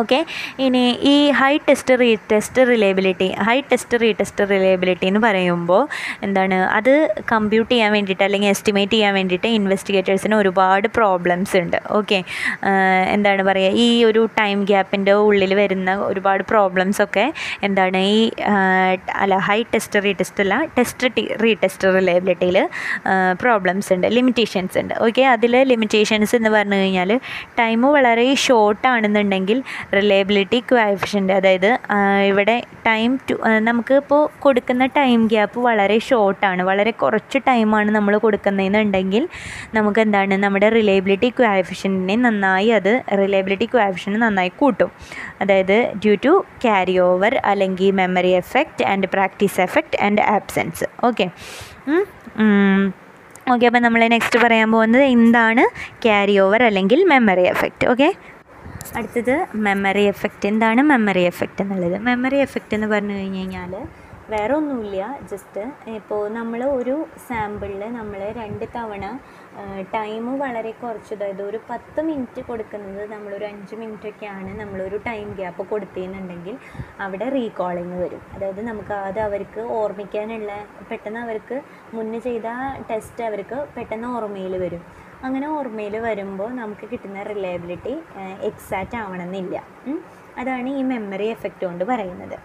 ഓക്കെ 0.00 0.18
ഇനി 0.64 0.82
ഈ 1.12 1.14
high 1.40 1.52
test 1.68 1.94
retest 2.32 2.62
reliability 2.70 3.28
high 3.48 3.56
test 3.70 3.98
retest 4.20 4.44
reliability 4.52 5.06
എന്ന് 5.10 5.20
പറയുമ്പോൾ 5.26 5.82
എന്താണ്? 6.26 6.58
അത് 6.78 6.92
കമ്പ്യൂട്ട് 7.32 7.70
ചെയ്യാൻ 7.72 7.90
വേണ്ടിയിട്ട് 7.96 8.24
അല്ലെങ്കിൽ 8.26 8.50
എസ്റ്റിമേറ്റ് 8.54 8.94
ചെയ്യാൻ 8.96 9.12
വേണ്ടിയിട്ട് 9.18 9.48
ഇൻവെസ്റ്റിഗേറ്റേഴ്സിന് 9.58 10.36
ഒരുപാട് 10.42 10.86
പ്രോബ്ലംസ് 10.98 11.54
ഉണ്ട്. 11.62 11.78
ഓക്കെ 11.98 12.18
എന്താണ് 13.16 13.42
പറയുക 13.50 13.82
ഈ 13.84 13.88
ഒരു 14.10 14.22
ടൈം 14.40 14.58
ഗ്യാപ്പിന്റെ 14.70 15.14
ഉള്ളിൽ 15.26 15.54
വരുന്ന 15.62 15.90
ഒരുപാട് 16.10 16.44
പ്രോബ്ലംസ് 16.52 17.02
ഒക്കെ 17.06 17.26
എന്താണ്? 17.68 18.02
ഈ 18.16 18.20
അല്ല 19.22 19.34
ഹൈ 19.48 19.58
ടെസ്റ്റ് 19.74 20.04
റീ 20.06 20.12
ടെസ്റ്റ് 20.20 20.42
അല്ല 20.46 20.54
ടെസ്റ്റ് 20.78 21.12
റീ 21.44 21.52
ടെസ്റ്റ് 21.64 21.94
റിലയബിലിറ്റിയിൽ 21.98 22.58
പ്രോബ്ലംസ് 23.44 23.90
ഉണ്ട് 23.94 24.08
ലിമിറ്റേഷൻസ് 24.18 24.76
ഉണ്ട്. 24.82 24.94
ഓക്കെ 25.06 25.22
അതിൽ 25.34 25.54
ലിമിറ്റേഷൻസ് 25.72 26.34
എന്ന് 26.38 26.50
പറഞ്ഞു 26.56 26.78
കഴിഞ്ഞാൽ 26.82 27.12
ടൈം 27.60 27.80
വളരെ 27.98 28.26
ഷോർട്ടാണെന്നുണ്ടെങ്കിൽ 28.46 29.58
റിലയബിലിറ്റി 29.94 30.58
ക്വാഫിഷ്യന്റ് 30.70 31.32
അതായത് 31.32 31.70
ഇവിടെ 32.28 32.56
ടൈം 32.86 33.10
ടു 33.30 33.34
നമുക്ക് 33.60 33.94
ഇപ്പോൾ 33.94 34.22
കൊടുക്കുന്ന 34.40 34.86
ടൈം 34.98 35.26
ഗ്യാപ്പ് 35.26 35.60
വളരെ 35.60 35.98
ഷോർട്ടാണ് 35.98 36.62
വളരെ 36.62 36.90
കുറച്ച് 37.02 37.38
ടൈമാണ് 37.48 37.90
നമ്മൾ 37.90 38.16
കൊടുക്കുന്നതെന്നുണ്ടെങ്കിൽ 38.18 39.24
നമുക്ക് 39.74 40.00
എന്താണ് 40.00 40.36
നമ്മുടെ 40.44 40.68
റിലയബിലിറ്റി 40.68 41.30
ക്വാഫിഷ്യന്റിനെ 41.40 42.16
നന്നായി 42.16 42.68
അത് 42.68 42.92
റിലയബിലിറ്റി 43.20 43.68
ക്വാഫിഷ്യൻ 43.74 44.18
നന്നായി 44.20 44.52
കൂട്ടും. 44.58 44.90
അതായത് 45.40 45.76
ഡ്യൂ 46.04 46.14
ടു 46.24 46.32
ക്യാരി 46.64 46.96
ഓവർ 47.08 47.34
അല്ലെങ്കിൽ 47.44 47.90
memory 48.00 48.32
effect 48.42 48.84
and 48.84 49.06
practice 49.06 49.60
effect 49.60 49.98
and 50.06 50.22
absence 50.36 50.84
okay 51.04 51.26
okay 53.52 53.64
അപ്പോൾ 53.68 53.78
നമ്മൾ 53.78 54.00
നെക്സ്റ്റ് 54.08 54.38
പറയാൻ 54.38 54.68
പോകുന്നത് 54.72 55.04
എന്താണ്? 55.16 55.64
ക്യാരി 56.04 56.34
ഓവർ 56.44 56.60
അല്ലെങ്കിൽ 56.62 57.00
മെമ്മറി 57.12 57.44
എഫക്റ്റ് 57.54 57.86
ഓക്കെ 57.92 58.08
അടുത്തത് 58.98 59.34
മെമ്മറി 59.66 60.04
എഫക്റ്റ് 60.12 60.48
എന്താണ് 60.52 60.82
മെമ്മറി 60.92 61.24
എഫക്റ്റ് 61.32 61.62
എന്നുള്ളത്? 61.64 61.98
മെമ്മറി 62.08 62.38
എഫക്റ്റ് 62.46 62.76
എന്ന് 62.78 62.88
പറഞ്ഞു 62.94 63.16
കഴിഞ്ഞ് 63.18 63.42
കഴിഞ്ഞാൽ 63.42 63.74
വേറെ 64.32 64.52
ഒന്നുമില്ല. 64.58 65.00
ജസ്റ്റ് 65.30 65.62
ഇപ്പോൾ 65.98 66.20
നമ്മൾ 66.36 66.60
ഒരു 66.78 66.94
സാമ്പിളിൽ 67.28 67.82
നമ്മൾ 67.96 68.20
രണ്ട് 68.38 68.64
തവണ 68.76 69.04
ടൈം 69.94 70.26
വളരെ 70.42 70.70
കുറച്ച് 70.82 71.12
അതായത് 71.16 71.42
ഒരു 71.48 71.58
പത്ത് 71.70 72.00
മിനിറ്റ് 72.08 72.42
കൊടുക്കുന്നത് 72.48 73.02
നമ്മളൊരു 73.14 73.46
അഞ്ച് 73.50 73.74
മിനിറ്റൊക്കെയാണ് 73.80 74.52
നമ്മളൊരു 74.60 74.98
ടൈം 75.08 75.26
ഗ്യാപ്പ് 75.40 75.64
കൊടുത്തിരുന്നുണ്ടെങ്കിൽ 75.72 76.56
അവിടെ 77.06 77.28
റീകോളിങ് 77.36 77.98
വരും. 78.02 78.22
അതായത് 78.34 78.62
നമുക്ക് 78.70 78.94
അത് 79.08 79.20
അവർക്ക് 79.28 79.64
ഓർമ്മിക്കാനുള്ള 79.80 80.52
പെട്ടെന്ന് 80.90 81.20
അവർക്ക് 81.26 81.58
മുന്നേ 81.98 82.20
ചെയ്ത 82.28 82.48
ടെസ്റ്റ് 82.90 83.24
അവർക്ക് 83.30 83.58
പെട്ടെന്ന് 83.76 84.10
ഓർമ്മയിൽ 84.16 84.56
വരും. 84.64 84.84
അങ്ങനെ 85.26 85.46
ഓർമ്മയിൽ 85.48 85.94
വരുമ്പോൾ 86.06 86.50
നമുക്ക് 86.60 86.84
കിട്ടുന്ന 86.92 87.22
റിലയബിലിറ്റി 87.22 87.94
എക്സാക്റ്റ് 88.40 88.96
ആവണമെന്നില്ല. 88.96 89.56
അതാണ് 90.40 90.68
ഈ 90.68 90.82
മെമ്മറി 90.82 91.24
എഫക്റ്റ് 91.24 91.64
കൊണ്ട് 91.66 91.84
പറയുന്നത്. 91.84 92.36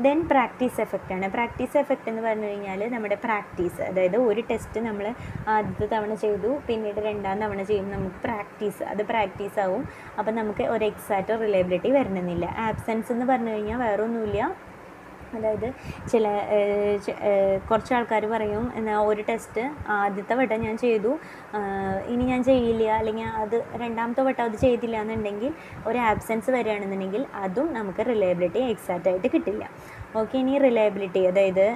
ദെൻ 0.00 0.18
പ്രാക്ടീസ് 0.28 0.80
എഫക്റ്റ് 0.80 1.12
ആണ്. 1.12 1.26
പ്രാക്ടീസ് 1.30 1.76
എഫക്റ്റ് 1.78 2.08
എന്ന് 2.08 2.22
പറഞ്ഞു 2.22 2.46
കഴിഞ്ഞാൽ 2.46 2.80
നമ്മുടെ 2.94 3.16
പ്രാക്ടീസ് 3.24 3.82
അതായത് 3.82 4.16
ഒരു 4.16 4.42
ടെസ്റ്റ് 4.50 4.80
നമ്മൾ 4.80 5.06
ആദ്യത്തെ 5.48 5.86
തവണ 5.94 6.14
ചെയ്തു 6.14 6.50
പിന്നീട് 6.68 7.00
രണ്ടാം 7.08 7.38
തവണ 7.44 7.62
ചെയ്യുമ്പോൾ 7.62 7.96
നമുക്ക് 7.96 8.16
പ്രാക്ടീസ് 8.24 8.82
അത് 8.82 9.02
പ്രാക്ടീസ് 9.12 9.60
ആവും. 9.60 9.84
അപ്പം 10.18 10.34
നമുക്ക് 10.40 10.62
ഒരു 10.62 10.84
എക്സാക്റ്റ് 10.84 11.40
റിലയബിലിറ്റി 11.40 11.92
വരണമെന്നില്ല. 11.98 12.46
ആബ്സെൻസ് 12.68 13.12
എന്ന് 13.12 13.26
പറഞ്ഞു 13.26 13.50
കഴിഞ്ഞാൽ 13.50 13.78
വേറെ 13.78 14.02
ഒന്നുമില്ല 14.02 14.69
അതായത് 15.36 15.68
ചില 16.12 16.24
കുറച്ച് 17.70 17.92
ആൾക്കാർ 17.98 18.24
പറയും 18.34 18.64
എന്നാൽ 18.78 18.98
ഒരു 19.10 19.24
ടെസ്റ്റ് 19.30 19.62
ആദ്യത്തെ 19.98 20.34
വട്ടം 20.40 20.60
ഞാൻ 20.66 20.76
ചെയ്തു. 20.84 21.12
ഇനി 22.12 22.24
ഞാൻ 22.32 22.42
ചെയ്യില്ല 22.50 22.84
അല്ലെങ്കിൽ 23.00 23.28
അത് 23.44 23.56
രണ്ടാമത്തെ 23.84 24.24
വട്ടം 24.28 24.44
അത് 24.48 24.56
ചെയ്തില്ല 24.64 24.96
എന്നുണ്ടെങ്കിൽ 25.04 25.52
ഒരു 25.90 25.98
ആബ്സെൻസ് 26.10 26.50
വരികയാണെന്നുണ്ടെങ്കിൽ 26.56 27.24
അതും 27.44 27.68
നമുക്ക് 27.78 28.04
റിലയബിലിറ്റി 28.12 28.62
എക്സാക്റ്റ് 28.74 29.10
ആയിട്ട് 29.12 29.28
കിട്ടില്ല. 29.34 29.64
ഓക്കെ 30.14 30.38
ഇനി 30.38 30.54
റിലയബിലിറ്റി 30.58 31.20
അതായത് 31.26 31.66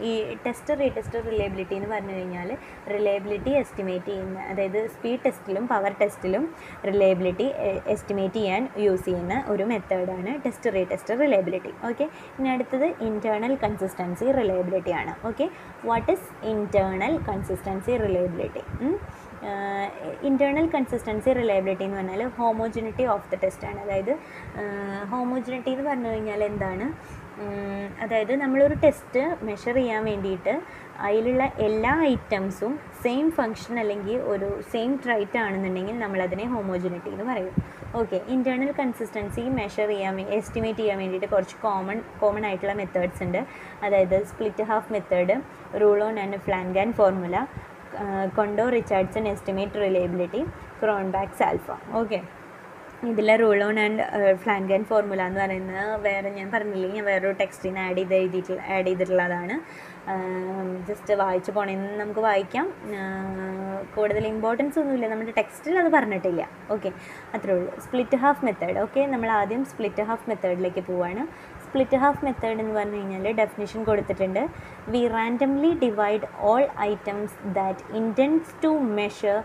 ഈ 0.00 0.10
ടെസ്റ്റ് 0.44 0.72
റീടെസ്റ്റ് 0.80 1.18
റിലയബിലിറ്റി 1.26 1.74
എന്ന് 1.76 1.88
പറഞ്ഞു 1.92 2.14
കഴിഞ്ഞാൽ 2.14 2.48
റിലയബിലിറ്റി 2.88 3.50
എസ്റ്റിമേറ്റ് 3.50 4.06
ചെയ്യുന്ന 4.06 4.38
അതായത് 4.50 4.88
സ്പീഡ് 4.88 5.22
ടെസ്റ്റിലും 5.24 5.66
പവർ 5.66 5.92
ടെസ്റ്റിലും 6.00 6.44
റിലയബിലിറ്റി 6.84 7.46
എസ്റ്റിമേറ്റ് 7.86 8.38
ചെയ്യാൻ 8.38 8.68
യൂസ് 8.78 9.04
ചെയ്യുന്ന 9.04 9.44
ഒരു 9.48 9.64
മെത്തേഡാണ് 9.64 10.32
ടെസ്റ്റ് 10.44 10.72
റീടെസ്റ്റ് 10.74 11.14
റിലയബിലിറ്റി 11.20 11.72
ഓക്കെ 11.90 12.06
ഇനി 12.38 12.48
അടുത്തത് 12.48 12.86
ഇന്റേർണൽ 13.08 13.54
കൺസിസ്റ്റൻസി 13.64 14.28
റിലയബിലിറ്റി 14.32 14.90
ആണ്. 14.90 15.14
Okay 15.24 15.46
what 15.84 16.10
is 16.12 16.28
internal 16.46 17.16
consistency 17.30 17.96
reliability 17.96 18.64
internal 20.28 20.66
consistency 20.74 21.30
reliability 21.40 21.84
എന്ന് 21.84 21.98
പറഞ്ഞാൽ 21.98 22.22
ഹോമോജിനിറ്റി 22.38 23.04
ഓഫ് 23.14 23.28
ദ 23.32 23.38
ടെസ്റ്റ് 23.44 23.66
ആണ്. 23.68 23.78
അതായത് 23.84 24.12
ഹോമോജിനിറ്റി 25.12 25.70
എന്ന് 25.70 25.86
പറഞ്ഞു 25.90 26.10
കഴിഞ്ഞാൽ 26.12 26.42
എന്താണ്? 26.44 26.86
അതായത് 28.04 28.32
നമ്മളൊരു 28.42 28.76
ടെസ്റ്റ് 28.84 29.22
മെഷർ 29.46 29.74
ചെയ്യാൻ 29.74 30.02
വേണ്ടിയിട്ട് 30.04 30.52
അതിലുള്ള 31.06 31.44
എല്ലാ 31.66 31.92
ഐറ്റംസും 32.12 32.72
സെയിം 33.02 33.26
ഫങ്ഷൻ 33.38 33.74
അല്ലെങ്കിൽ 33.82 34.16
ഒരു 34.32 34.48
സെയിം 34.72 34.92
ട്രൈറ്റ് 35.04 35.38
ആണെന്നുണ്ടെങ്കിൽ 35.38 35.96
നമ്മളതിനെ 36.04 36.46
ഹോമോജിനിറ്റി 36.54 37.10
എന്ന് 37.14 37.26
പറയും. 37.30 37.54
ഓക്കെ 38.00 38.18
ഇന്റേർണൽ 38.34 38.70
കൺസിസ്റ്റൻസി 38.80 39.42
മെഷർ 39.58 39.88
ചെയ്യാൻ 39.88 40.20
എസ്റ്റിമേറ്റ് 40.38 40.80
ചെയ്യാൻ 40.80 40.98
വേണ്ടിയിട്ട് 41.02 41.28
കുറച്ച് 41.34 41.56
കോമൺ 41.64 41.98
കോമൺ 42.22 42.44
ആയിട്ടുള്ള 42.46 42.74
മെത്തേഡ്സ് 42.80 43.22
ഉണ്ട്. 43.26 43.40
അതായത് 43.86 44.16
split 44.30 44.66
half 44.70 44.92
method 44.92 45.36
Rulon 46.08 46.18
and 46.24 46.40
Flanagan 46.46 46.90
formula 46.92 47.36
കൊണ്ടോ 48.38 48.66
Richardson 48.78 49.26
estimate 49.34 49.82
reliability 49.86 50.42
Cronbach's 50.82 51.44
alpha 51.50 51.70
okay 52.00 52.20
ഇതിലെ 53.10 53.34
rule 53.36 53.58
on 53.64 53.76
and 53.80 54.02
Flanagan 54.42 54.82
formula 54.90 55.22
എന്ന് 55.30 55.40
പറയുന്നത് 55.40 56.02
വേറെ 56.06 56.28
ഞാൻ 56.36 56.46
പറഞ്ഞില്ലേ 56.54 56.88
ഞാൻ 56.94 57.04
വേറൊരു 57.04 57.34
ടെക്സ്റ്റിന് 57.40 57.78
ആഡ് 57.78 57.96
ചെയ്ത് 57.98 58.14
എഴുതിയിട്ടുള്ള 58.14 58.60
ആഡ് 58.76 58.86
ചെയ്തിട്ടുള്ളതാണ്. 58.86 59.56
ജസ്റ്റ് 60.88 61.14
വായിച്ചു 61.20 61.50
പോണേന്ന് 61.56 62.00
നമുക്ക് 62.00 62.22
വായിക്കാം. 62.28 62.66
കൂടുതൽ 63.94 64.24
ഇമ്പോർട്ടൻസ് 64.26 64.78
ഒന്നുമില്ല. 64.82 65.06
നമ്മുടെ 65.12 65.32
ടെക്സ്റ്റിൽ 65.40 65.74
അത് 65.82 65.90
പറഞ്ഞിട്ടില്ല. 65.96 66.42
ഓക്കെ 66.74 66.90
അത്രേ 67.34 67.54
ഉള്ളൂ. 67.56 67.72
സ്പ്ലിറ്റ് 67.84 68.18
ഹാഫ് 68.24 68.44
മെത്തേഡ് 68.48 68.78
ഓക്കെ 68.84 69.02
നമ്മൾ 69.14 69.30
ആദ്യം 69.40 69.64
സ്പ്ലിറ്റ് 69.72 70.06
ഹാഫ് 70.10 70.26
മെത്തേഡിലേക്ക് 70.30 70.84
പോവാണ്. 70.90 71.24
സ്പ്ലിറ്റ് 71.66 72.00
ഹാഫ് 72.04 72.24
മെത്തേഡ് 72.26 72.60
എന്ന് 72.62 72.74
പറഞ്ഞു 72.78 72.98
കഴിഞ്ഞാൽ 73.00 73.36
ഡെഫിനിഷൻ 73.42 73.80
കൊടുത്തിട്ടുണ്ട് 73.88 74.42
we 74.94 75.02
randomly 75.16 75.72
divide 75.84 76.26
all 76.50 76.64
items 76.90 77.36
that 77.58 77.84
intends 78.00 78.54
to 78.64 78.72
measure 79.00 79.38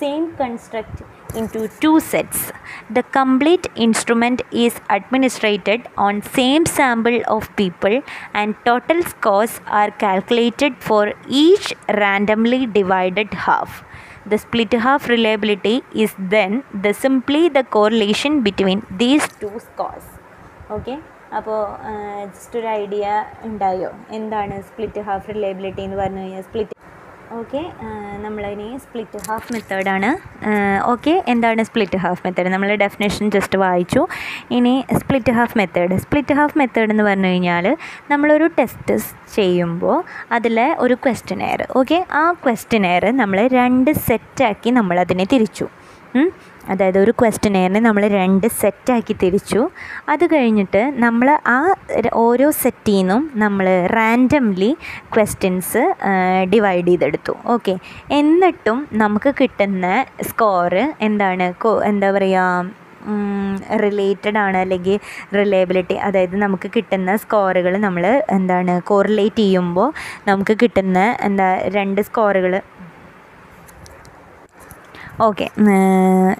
same 0.00 0.36
construct 0.36 1.02
into 1.34 1.68
two 1.80 2.00
sets. 2.00 2.52
The 2.90 3.02
complete 3.02 3.66
instrument 3.76 4.42
is 4.52 4.74
administrated 4.88 5.88
on 5.96 6.22
same 6.22 6.66
sample 6.66 7.20
of 7.26 7.54
people 7.56 8.02
and 8.34 8.54
total 8.64 9.02
scores 9.02 9.60
are 9.66 9.90
calculated 9.90 10.76
for 10.78 11.12
each 11.28 11.74
randomly 11.88 12.66
divided 12.66 13.34
half. 13.46 13.84
The 14.26 14.38
split 14.38 14.72
half 14.72 15.08
reliability 15.08 15.82
is 15.94 16.14
then 16.18 16.64
the 16.74 16.92
simply 16.94 17.48
the 17.48 17.64
correlation 17.64 18.42
between 18.42 18.82
these 18.90 19.26
two 19.40 19.58
scores. 19.58 20.04
Okay. 20.70 20.98
അപ്പോൾ 21.36 21.60
just 22.34 22.56
ഒരു 22.60 22.68
idea 22.80 23.06
ഉണ്ടായോ? 23.48 23.90
എന്താണ് 24.18 24.56
split 24.68 25.00
half 25.08 25.30
reliability 25.34 25.82
എന്ന് 25.86 25.98
പറഞ്ഞു 26.02 26.22
കഴിഞ്ഞാൽ 26.24 26.44
split 26.48 26.74
okay 27.38 27.60
നമ്മളതിനെ 28.22 28.66
split 28.84 29.18
half 29.26 29.48
മെത്തേഡാണ് 29.54 30.10
okay 30.92 31.14
എന്താണ് 31.32 31.62
സ്പ്ലിറ്റ് 31.68 31.98
ഹാഫ് 32.04 32.22
മെത്തേഡ് 32.26 32.50
നമ്മൾ 32.54 32.70
ഡെഫിനേഷൻ 32.84 33.24
ജസ്റ്റ് 33.34 33.58
വായിച്ചു. 33.62 34.02
ഇനി 34.56 34.72
split 35.00 35.34
half 35.38 35.56
method 35.60 35.96
split 36.04 36.36
half 36.38 36.56
method 36.60 36.90
എന്ന് 36.94 37.04
പറഞ്ഞു 37.08 37.30
കഴിഞ്ഞാൽ 37.32 37.66
നമ്മളൊരു 38.12 38.48
ടെസ്റ്റ് 38.58 38.96
ചെയ്യുമ്പോൾ 39.36 39.98
അതിൽ 40.36 40.58
ഒരു 40.86 40.96
ക്വസ്റ്റനെയർ 41.06 41.62
ഓക്കെ 41.80 41.98
ആ 42.22 42.24
ക്വസ്റ്റനെയർ 42.46 43.06
നമ്മൾ 43.22 43.40
രണ്ട് 43.60 43.92
സെറ്റാക്കി 44.08 44.72
നമ്മളതിനെ 44.80 45.26
തിരിച്ചു. 45.34 45.68
അതായത് 46.72 46.98
ഒരു 47.04 47.12
ക്വസ്റ്റനെയറിനെ 47.20 47.80
നമ്മൾ 47.88 48.04
രണ്ട് 48.18 48.46
സെറ്റാക്കി 48.60 49.14
തിരിച്ചു. 49.22 49.60
അത് 50.12 50.24
കഴിഞ്ഞിട്ട് 50.34 50.82
നമ്മൾ 51.04 51.28
ആ 51.56 51.58
ഓരോ 52.24 52.48
സെറ്റിൽ 52.62 52.96
നിന്നും 52.98 53.22
നമ്മൾ 53.44 53.66
റാൻഡംലി 53.98 54.70
ക്വസ്റ്റ്യൻസ് 55.14 55.82
ഡിവൈഡ് 56.54 56.88
ചെയ്തെടുത്തു. 56.90 57.34
ഓക്കെ 57.54 57.74
എന്നിട്ടും 58.18 58.78
നമുക്ക് 59.04 59.32
കിട്ടുന്ന 59.40 59.86
സ്കോറ് 60.30 60.84
എന്താണ്? 61.08 61.48
എന്താ 61.90 62.10
പറയുക 62.16 62.86
റിലേറ്റഡ് 63.84 64.38
ആണ് 64.44 64.56
അല്ലെങ്കിൽ 64.64 64.96
റിലയബിലിറ്റി 65.36 65.96
അതായത് 66.06 66.34
നമുക്ക് 66.44 66.68
കിട്ടുന്ന 66.74 67.10
സ്കോറുകൾ 67.22 67.74
നമ്മൾ 67.84 68.04
എന്താണ് 68.36 68.72
കോറിലേറ്റ് 68.90 69.42
ചെയ്യുമ്പോൾ 69.42 69.88
നമുക്ക് 70.28 70.54
കിട്ടുന്ന 70.62 70.98
എന്താ 71.28 71.48
രണ്ട് 71.76 72.00
സ്കോറുകൾ 72.08 72.54
ഓക്കെ. 75.20 75.50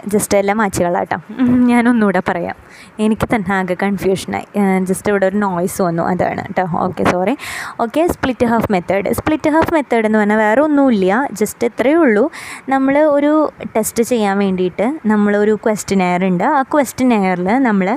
ജസ്റ്റ് 0.06 0.38
എല്ലാം 0.38 0.56
മാച്ചുകളാട്ടോ. 0.56 1.16
ഞാനൊന്നുകൂടെ 1.42 2.22
പറയാം. 2.28 2.56
എനിക്ക് 3.04 3.26
തന്നെ 3.32 3.50
ആകെ 3.56 3.74
കൺഫ്യൂഷനായി 3.82 4.46
ജസ്റ്റ് 4.88 5.08
ഇവിടെ 5.12 5.26
ഒരു 5.30 5.38
നോയ്സ് 5.42 5.80
വന്നു. 5.86 6.02
അതാണ് 6.12 6.42
കേട്ടോ 6.46 6.64
okay 6.84 7.02
sorry 7.10 7.34
okay 7.84 8.02
split 8.14 8.46
half 8.52 8.68
method 8.74 9.10
split 9.18 9.50
half 9.56 9.72
method 9.76 10.06
എന്ന് 10.08 10.18
പറഞ്ഞാൽ 10.20 10.38
വേറെ 10.44 10.60
ഒന്നുമില്ല. 10.66 11.20
ജസ്റ്റ് 11.40 11.66
ഇത്രയേ 11.70 11.98
ഉള്ളൂ. 12.04 12.24
നമ്മൾ 12.74 12.94
ഒരു 13.16 13.32
ടെസ്റ്റ് 13.76 14.04
ചെയ്യാൻ 14.10 14.36
വേണ്ടിയിട്ട് 14.44 14.86
നമ്മളൊരു 15.12 15.54
ക്വസ്റ്റിനെയർ 15.66 16.22
ഉണ്ട്. 16.30 16.44
ആ 16.58 16.62
ക്വസ്റ്റിനെയറിൽ 16.74 17.50
നമ്മൾ 17.68 17.88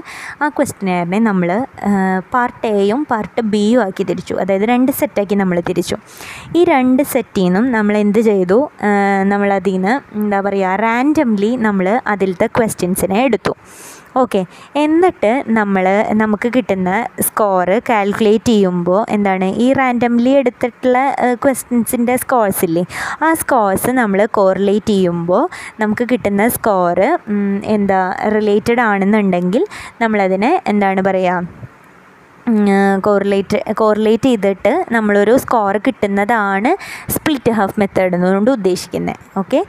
ആ 0.43 0.49
ക്വസ്റ്റിനെയറിനെ 0.57 1.21
നമ്മൾ 1.29 1.51
പാർട്ട് 2.35 2.67
എയും 2.81 3.01
പാർട്ട് 3.11 3.41
ബിയും 3.53 3.81
ആക്കി 3.85 4.05
തിരിച്ചു. 4.11 4.35
അതായത് 4.43 4.67
രണ്ട് 4.73 4.91
സെറ്റാക്കി 4.99 5.37
നമ്മൾ 5.41 5.59
തിരിച്ചു. 5.69 5.97
ഈ 6.57 6.63
രണ്ട് 6.73 7.03
സെറ്റിൽ 7.13 7.45
നിന്നും 7.45 7.65
നമ്മൾ 7.77 7.95
എന്ത് 8.05 8.21
ചെയ്തു? 8.29 8.59
നമ്മളതിൽ 9.31 9.75
നിന്ന് 9.75 9.93
എന്താ 10.19 10.39
പറയുക 10.47 10.75
റാൻഡംലി 10.85 11.51
നമ്മൾ 11.67 11.87
അതിലത്തെ 12.13 12.47
ക്വസ്റ്റ്യൻസിനെ 12.57 13.19
എടുത്തു. 13.29 13.53
ഓക്കെ. 14.15 14.39
എന്നിട്ട് 14.75 15.29
നമ്മൾ 15.57 15.85
നമുക്ക് 16.21 16.47
കിട്ടുന്ന 16.55 16.89
സ്കോറ് 17.27 17.75
കാൽക്കുലേറ്റ് 17.89 18.51
ചെയ്യുമ്പോൾ 18.53 18.99
എന്താണ്? 19.15 19.47
ഈ 19.65 19.67
റാൻഡംലി 19.79 20.31
എടുത്തിട്ടുള്ള 20.39 20.97
ക്വസ്റ്റ്യൻസിന്റെ 21.43 22.15
സ്കോഴ്സ് 22.23 22.61
ഇല്ലേ? 22.67 22.83
ആ 23.25 23.29
സ്കോഴ്സ് 23.41 23.91
നമ്മൾ 24.01 24.21
കോറിലേറ്റ് 24.39 24.93
ചെയ്യുമ്പോൾ 24.93 25.43
നമുക്ക് 25.81 26.05
കിട്ടുന്ന 26.11 26.45
സ്കോറ് 26.57 27.09
എന്താ 27.75 28.01
റിലേറ്റഡ് 28.37 28.83
ആണെന്നുണ്ടെങ്കിൽ 28.89 29.65
നമ്മളതിനെ 30.03 30.51
എന്താണ് 30.73 31.01
പറയുക 31.09 31.59
കോറിലേറ്റ് 33.05 33.57
കോറിലേറ്റ് 33.79 34.29
ചെയ്തിട്ട് 34.29 34.71
നമ്മളൊരു 34.95 35.33
സ്കോർ 35.43 35.75
കിട്ടുന്നതാണ് 35.87 36.71
സ്പ്ലിറ്റ് 37.15 37.51
ഹാഫ് 37.57 37.79
മെത്തേഡ് 37.81 38.15
എന്നുകൊണ്ട് 38.17 38.51
ഉദ്ദേശിക്കുന്നത് 38.57 39.19
ഓക്കെ? 39.41 39.59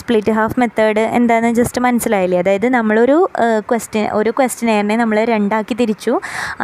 സ്പ്ലിറ്റ് 0.00 0.32
ഹാഫ് 0.38 0.56
മെത്തേഡ് 0.60 1.02
എന്താണെന്ന് 1.18 1.58
ജസ്റ്റ് 1.58 1.80
മനസ്സിലായില്ലേ? 1.86 2.38
അതായത് 2.42 2.66
നമ്മളൊരു 2.76 3.16
ക്വസ്റ്റ്യൻ 3.70 4.06
ഒരു 4.18 4.30
ക്വസ്റ്റ്യനെയറിനെ 4.38 4.96
നമ്മൾ 5.02 5.18
രണ്ടാക്കി 5.32 5.74
തിരിച്ചു. 5.80 6.12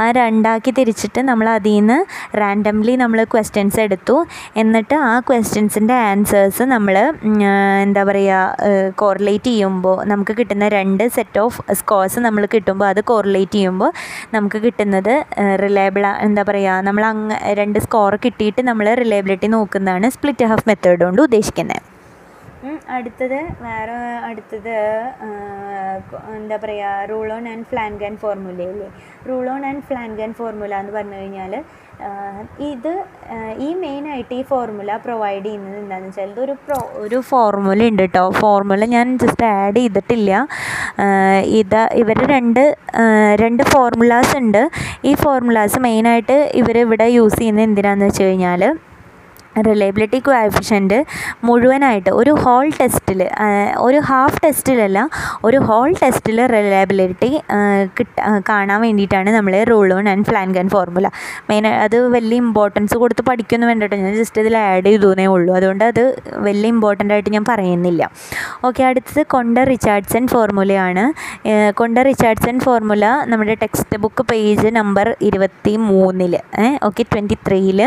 ആ 0.03 0.05
രണ്ടാക്കി 0.21 0.73
തിരിച്ചിട്ട് 0.79 1.21
നമ്മൾ 1.31 1.49
അതിൽ 1.57 1.75
നിന്ന് 1.77 1.99
റാൻഡംലി 2.43 2.95
നമ്മൾ 3.03 3.21
ക്വസ്റ്റ്യൻസ് 3.35 3.81
എടുത്തു. 3.87 4.17
എന്നിട്ട് 4.63 4.97
ആ 5.11 5.15
ക്വസ്റ്റ്യൻസിന്റെ 5.31 5.97
ആൻസേഴ്സ് 6.11 6.67
നമ്മൾ 6.75 6.97
എന്താ 7.85 8.05
പറയുക 8.11 8.91
കോറിലേറ്റ് 9.03 9.51
ചെയ്യുമ്പോൾ 9.53 9.97
നമുക്ക് 10.13 10.35
കിട്ടുന്ന 10.41 10.69
രണ്ട് 10.77 11.05
സെറ്റ് 11.19 11.41
ഓഫ് 11.45 11.63
സ്കോർസ് 11.81 12.21
നമ്മൾ 12.27 12.43
കിട്ടുമ്പോൾ 12.57 12.87
അത് 12.93 13.01
കോറിലേറ്റ് 13.13 13.57
ചെയ്യുമ്പോൾ 13.59 13.93
നമുക്ക് 14.35 14.61
കിട്ടുന്നത് 14.67 15.15
റിലയബിൾ 15.65 16.07
എന്താ 16.27 16.45
പറയുക 16.51 16.83
നമ്മൾ 16.89 17.05
അങ്ങ് 17.13 17.39
രണ്ട് 17.61 17.79
സ്കോർ 17.87 18.17
കിട്ടിയിട്ട് 18.27 18.63
നമ്മൾ 18.71 18.89
റിലയബിലിറ്റി 19.03 19.51
നോക്കുന്നതാണ് 19.57 20.09
സ്പ്ലിറ്റ് 20.17 20.51
ഹാഫ് 20.53 20.69
മെത്തേഡ് 20.71 21.03
കൊണ്ട് 21.05 21.23
ഉദ്ദേശിക്കുന്നത് 21.23 21.92
അടുത്തത് 22.97 23.39
വേറെ 23.67 23.95
അടുത്തത് 24.29 24.75
എന്താ 26.39 26.57
പറയുക 26.65 27.07
റൂൾ 27.11 27.29
ഓൺ 27.37 27.45
ആൻഡ് 27.53 27.67
ഫ്ലാൻഗൻ 27.71 28.15
ഫോർമുലയില്ലേ 28.23 28.89
rule 29.31 29.47
on 29.55 29.63
and 29.71 29.85
Flanagan 29.89 30.31
formula 30.41 30.75
എന്ന് 30.83 30.93
പറഞ്ഞു 30.99 31.19
കഴിഞ്ഞാൽ 31.21 31.55
ഇത് 32.71 32.93
ഈ 33.67 33.69
മെയിനായിട്ട് 33.83 34.33
ഈ 34.39 34.43
ഫോർമുല 34.51 34.93
പ്രൊവൈഡ് 35.05 35.45
ചെയ്യുന്നത് 35.47 35.77
എന്താണെന്ന് 35.81 36.09
വെച്ചാൽ 36.09 36.31
ഇതൊരു 36.33 36.55
പ്രോ 36.65 36.79
ഒരു 37.05 37.19
ഫോർമുല 37.31 37.89
ഉണ്ട് 37.91 38.03
കേട്ടോ 38.05 38.23
ഫോർമുല 38.41 38.87
ഞാൻ 38.95 39.07
ജസ്റ്റ് 39.23 39.47
ആഡ് 39.59 39.81
ചെയ്തിട്ടില്ല. 39.83 40.31
ഇത് 41.61 41.81
ഇവർ 42.03 42.19
രണ്ട് 42.35 42.63
രണ്ട് 43.43 43.63
ഫോർമുലാസ് 43.75 44.35
ഉണ്ട്. 44.43 44.63
ഈ 45.11 45.13
ഫോർമുലാസ് 45.25 45.79
മെയിനായിട്ട് 45.87 46.39
ഇവർ 46.63 46.79
ഇവിടെ 46.87 47.09
യൂസ് 47.19 47.39
ചെയ്യുന്നത് 47.43 47.67
എന്തിനാണെന്ന് 47.69 48.09
വെച്ച് 48.11 48.25
കഴിഞ്ഞാൽ 48.29 48.65
റിലയബിലിറ്റി 49.69 50.19
കോഎഫിഷ്യന്റ് 50.19 50.99
മുഴുവനായിട്ട് 51.45 52.11
ഒരു 52.11 52.33
ഹോൾ 52.45 52.67
ടെസ്റ്റിൽ 52.81 53.21
ഒരു 53.79 53.99
ഹാഫ് 54.11 54.41
ടെസ്റ്റിലല്ല 54.45 55.09
ഒരു 55.45 55.59
ഹോൾ 55.69 55.91
ടെസ്റ്റിൽ 56.03 56.39
റിലയബിലിറ്റി 56.47 57.31
കിട്ട 57.99 58.19
കാണാൻ 58.49 58.81
വേണ്ടിയിട്ടാണ് 58.81 59.31
നമ്മൾ 59.31 59.57
Rulon 59.73 59.89
and 59.99 60.27
Flanagan 60.31 60.69
formula 60.69 61.07
main 61.51 61.67
അത് 61.67 61.97
വലിയ 62.17 62.39
ഇമ്പോർട്ടൻസ് 62.45 62.97
കൊടുത്ത് 63.03 63.23
പഠിക്കുന്നു 63.29 63.67
വേണ്ടിയിട്ട് 63.67 63.97
ഞാൻ 63.97 64.15
ജസ്റ്റ് 64.21 64.41
ഇതിൽ 64.43 64.57
ആഡ് 64.57 64.87
ചെയ്തേ 64.87 65.27
ഉള്ളൂ. 65.35 65.53
അതുകൊണ്ട് 65.59 65.85
അത് 65.85 66.03
വലിയ 66.47 66.69
ഇമ്പോർട്ടന്റ് 66.75 67.13
ആയിട്ട് 67.15 67.31
ഞാൻ 67.37 67.45
പറയുന്നില്ല. 67.51 68.03
ഓക്കെ 68.65 68.83
അടുത്തത് 68.83 69.23
കൊണ്ട 69.35 69.59
റിച്ചാർഡ്സൺ 69.73 70.27
ഫോർമുലയാണ്. 70.33 71.05
കൊണ്ട 71.81 71.99
റിച്ചാർഡ്സൺ 72.09 72.57
ഫോർമുല 72.65 73.07
നമ്മുടെ 73.33 73.55
ടെക്സ്റ്റ് 73.63 73.99
ബുക്ക് 74.05 74.23
പേജ് 74.31 74.69
നമ്പർ 74.79 75.09
ഇരുപത്തി 75.29 75.75
മൂന്നിൽ 75.89 76.35
ഓക്കെ 76.89 77.03
ട്വന്റി 77.13 77.37
ത്രീയിൽ 77.47 77.81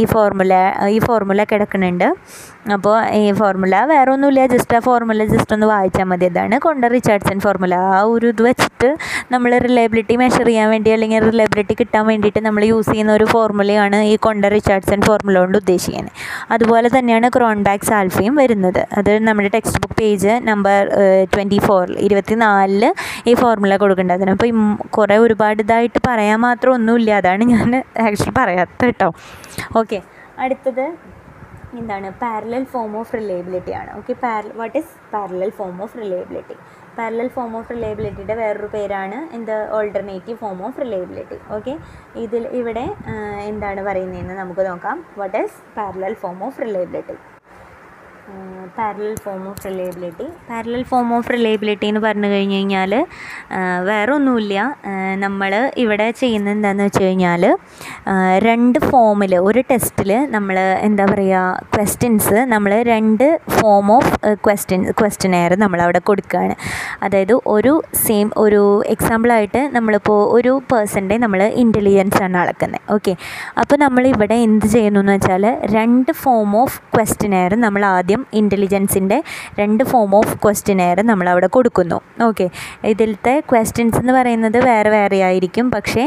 ഈ 0.00 0.04
ഫോർമുല 0.12 0.45
ഈ 0.94 0.98
ഫോർമുല 1.06 1.44
കിടക്കുന്നുണ്ട് 1.52 2.08
അപ്പോൾ 2.74 2.94
ഈ 3.18 3.32
ഫോർമുല 3.38 3.74
വേറെ 3.90 4.10
ഒന്നുമില്ല 4.12 4.46
ജസ്റ്റ് 4.52 4.76
ആ 4.76 4.80
ഫോർമുല 4.86 5.24
ജസ്റ്റ് 5.32 5.52
ഒന്ന് 5.56 5.66
വായിച്ചാൽ 5.72 6.06
മതി. 6.10 6.26
അതാണ് 6.30 6.56
കൊണ്ട 6.64 6.84
റിച്ചാർഡ്സൺ 6.94 7.38
ഫോർമുല 7.44 7.74
ആ 7.74 8.00
ഒരു 8.12 8.26
ഇത് 8.32 8.42
വെച്ചിട്ട് 8.46 8.88
നമ്മൾ 9.32 9.50
റിലയബിലിറ്റി 9.66 10.14
മെഷർ 10.22 10.46
ചെയ്യാൻ 10.48 10.68
വേണ്ടി 10.70 10.90
അല്ലെങ്കിൽ 10.94 11.20
റിലയബിലിറ്റി 11.28 11.74
കിട്ടാൻ 11.80 12.04
വേണ്ടിയിട്ട് 12.10 12.40
നമ്മൾ 12.46 12.64
യൂസ് 12.70 12.90
ചെയ്യുന്ന 12.90 13.12
ഒരു 13.18 13.26
ഫോർമുലയാണ് 13.34 14.00
ഈ 14.12 14.16
കൊണ്ട 14.26 14.44
റിച്ചാർഡ്സൺ 14.56 15.00
ഫോർമുല 15.08 15.36
കൊണ്ട് 15.44 15.58
ഉദ്ദേശിക്കുന്നത്. 15.58 16.12
അതുപോലെ 16.56 16.90
തന്നെയാണ് 16.96 17.28
ക്രോൺബാക്സ് 17.36 17.94
ആൽഫയും 17.98 18.34
വരുന്നത്. 18.42 18.82
അത് 18.98 19.12
നമ്മുടെ 19.28 19.52
text 19.56 19.80
book 19.84 19.98
page 20.00 20.34
number 20.50 20.80
twenty 21.34 21.60
ഫോറിൽ 21.66 21.94
ഇരുപത്തി 22.08 22.34
നാലിൽ 22.44 22.84
ഈ 23.30 23.34
ഫോർമുല 23.42 23.76
കൊടുക്കേണ്ടത് 23.84 24.18
അതിനപ്പോൾ 24.18 24.50
കുറേ 24.98 25.18
ഒരുപാട് 25.26 25.62
ഇതായിട്ട് 25.66 26.02
പറയാൻ 26.08 26.40
മാത്രം 26.48 26.72
ഒന്നുമില്ല. 26.78 27.10
അതാണ് 27.22 27.44
ഞാൻ 27.54 27.70
ആക്ച്വലി 28.08 28.34
പറയാത്ത 28.42 28.84
കേട്ടോ. 28.84 29.10
ഓക്കെ 29.76 30.00
അടുത്തത് 30.44 30.86
എന്താണ്? 31.78 32.08
പാരലൽ 32.22 32.64
ഫോം 32.72 32.92
ഓഫ് 33.00 33.12
റിലയബിലിറ്റി 33.18 33.72
ആണ്. 33.80 33.90
ഓക്കെ 33.98 34.12
പാര 34.24 34.42
what 34.60 34.76
is 34.80 34.92
parallel 35.12 35.50
form 35.58 35.76
of 35.84 35.98
reliability 36.02 36.56
parallel 36.98 37.28
form 37.36 37.52
of 37.58 37.70
റിലയബിലിറ്റിയുടെ 37.74 38.34
വേറൊരു 38.42 38.68
പേരാണ് 38.74 39.18
എന്ത്? 39.36 39.56
Alternative 39.78 40.38
form 40.42 40.60
of 40.68 40.80
reliability 40.84 41.38
okay 41.56 41.74
ഇതിൽ 42.24 42.44
ഇവിടെ 42.60 42.86
എന്താണ് 43.50 43.82
പറയുന്നതെന്ന് 43.88 44.36
നമുക്ക് 44.42 44.64
നോക്കാം. 44.70 44.98
What 45.22 45.36
is 45.42 45.58
parallel 45.78 46.14
form 46.22 46.38
of 46.48 46.62
reliability 46.66 47.16
parallel 48.76 49.14
form 49.24 49.42
of 49.48 49.62
reliability 49.66 50.26
parallel 50.48 50.82
form 50.82 51.08
of 51.14 51.30
reliability 51.32 51.86
എന്ന് 51.86 52.00
പറഞ്ഞു 52.00 52.28
കഴിഞ്ഞ് 52.28 52.56
കഴിഞ്ഞാൽ 52.56 52.92
വേറെ 53.82 54.10
ഒന്നുമില്ല 54.12 54.54
നമ്മൾ 55.16 55.52
ഇവിടെ 55.76 56.06
ചെയ്യുന്ന 56.18 56.48
എന്താണെന്ന് 56.50 56.84
വെച്ച് 56.84 57.02
കഴിഞ്ഞാൽ 57.02 57.44
രണ്ട് 58.46 58.78
ഫോമിൽ 58.86 59.32
ഒരു 59.40 59.60
ടെസ്റ്റിൽ 59.70 60.10
നമ്മൾ 60.30 60.58
എന്താ 60.82 61.04
പറയുക 61.04 61.44
ക്വസ്റ്റ്യൻസ് 61.76 62.38
നമ്മൾ 62.46 62.74
രണ്ട് 62.90 63.26
ഫോം 63.52 63.88
ഓഫ് 63.90 64.12
ക്വസ്റ്റ്യൻ 64.44 64.82
ക്വസ്റ്റ്യനെയർ 65.00 65.54
നമ്മളവിടെ 65.58 66.02
കൊടുക്കുകയാണ് 66.06 66.56
അതായത് 67.02 67.34
ഒരു 67.48 67.74
സെയിം 68.04 68.28
ഒരു 68.38 68.62
എക്സാമ്പിളായിട്ട് 68.88 69.62
നമ്മളിപ്പോൾ 69.74 70.20
ഒരു 70.36 70.54
പേഴ്സന്റെ 70.72 71.18
നമ്മൾ 71.18 71.42
ഇന്റലിജൻസ് 71.56 72.20
ആണ് 72.22 72.38
അളക്കുന്നത് 72.38 72.84
ഓക്കെ 72.92 73.14
അപ്പോൾ 73.58 73.78
നമ്മളിവിടെ 73.78 74.38
എന്ത് 74.46 74.68
ചെയ്യുന്നു 74.68 75.00
എന്ന് 75.00 75.14
വെച്ചാൽ 75.14 75.44
രണ്ട് 75.74 76.12
ഫോം 76.16 76.52
ഓഫ് 76.56 76.78
ക്വസ്റ്റ്യനെയർ 76.94 77.52
നമ്മൾ 77.60 77.82
ആദ്യം 77.92 78.15
ഇന്റലിജൻസിന്റെ 78.40 79.18
രണ്ട് 79.60 79.84
ഫോം 79.84 80.14
ഓഫ് 80.20 80.34
ക്വസ്റ്റിനെയർ 80.44 81.00
നമ്മളവിടെ 81.10 81.48
കൊടുക്കുന്നു. 81.56 81.98
ഓക്കെ 82.28 82.46
ഇതിലത്തെ 82.92 83.34
ക്വസ്റ്റ്യൻസ് 83.52 83.98
എന്ന് 84.02 84.12
പറയുന്നത് 84.18 84.58
വേറെ 84.64 84.90
വേറെ 84.96 85.18
ആയിരിക്കും. 85.28 85.70
പക്ഷേ 85.70 86.04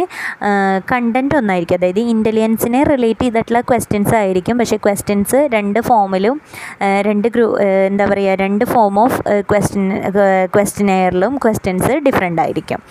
കണ്ടന്റ് 0.91 1.35
ഒന്നായിരിക്കും. 1.35 1.77
അതായത് 1.77 2.01
ഇന്റലിജൻസിനെ 2.13 2.83
റിലേറ്റ് 2.83 3.23
ചെയ്തിട്ടുള്ള 3.25 3.61
ക്വസ്റ്റ്യൻസ് 3.71 4.15
ആയിരിക്കും. 4.15 4.57
പക്ഷേ 4.57 4.77
ക്വസ്റ്റ്യൻസ് 4.77 5.39
രണ്ട് 5.53 5.79
ഫോമിലും 5.89 6.35
രണ്ട് 7.07 7.27
ഗ്രൂ 7.27 7.47
എന്താ 7.91 8.05
പറയുക 8.05 8.35
രണ്ട് 8.43 8.65
ഫോം 8.73 8.99
ഓഫ് 9.05 9.21
ക്വസ്റ്റ്യൻ 9.51 9.87
ക്വസ്റ്റിനെയറിലും 10.55 11.33
ക്വസ്റ്റ്യൻസ് 11.45 11.93
ഡിഫറെന്റ് 12.07 12.41
ആയിരിക്കും. 12.41 12.81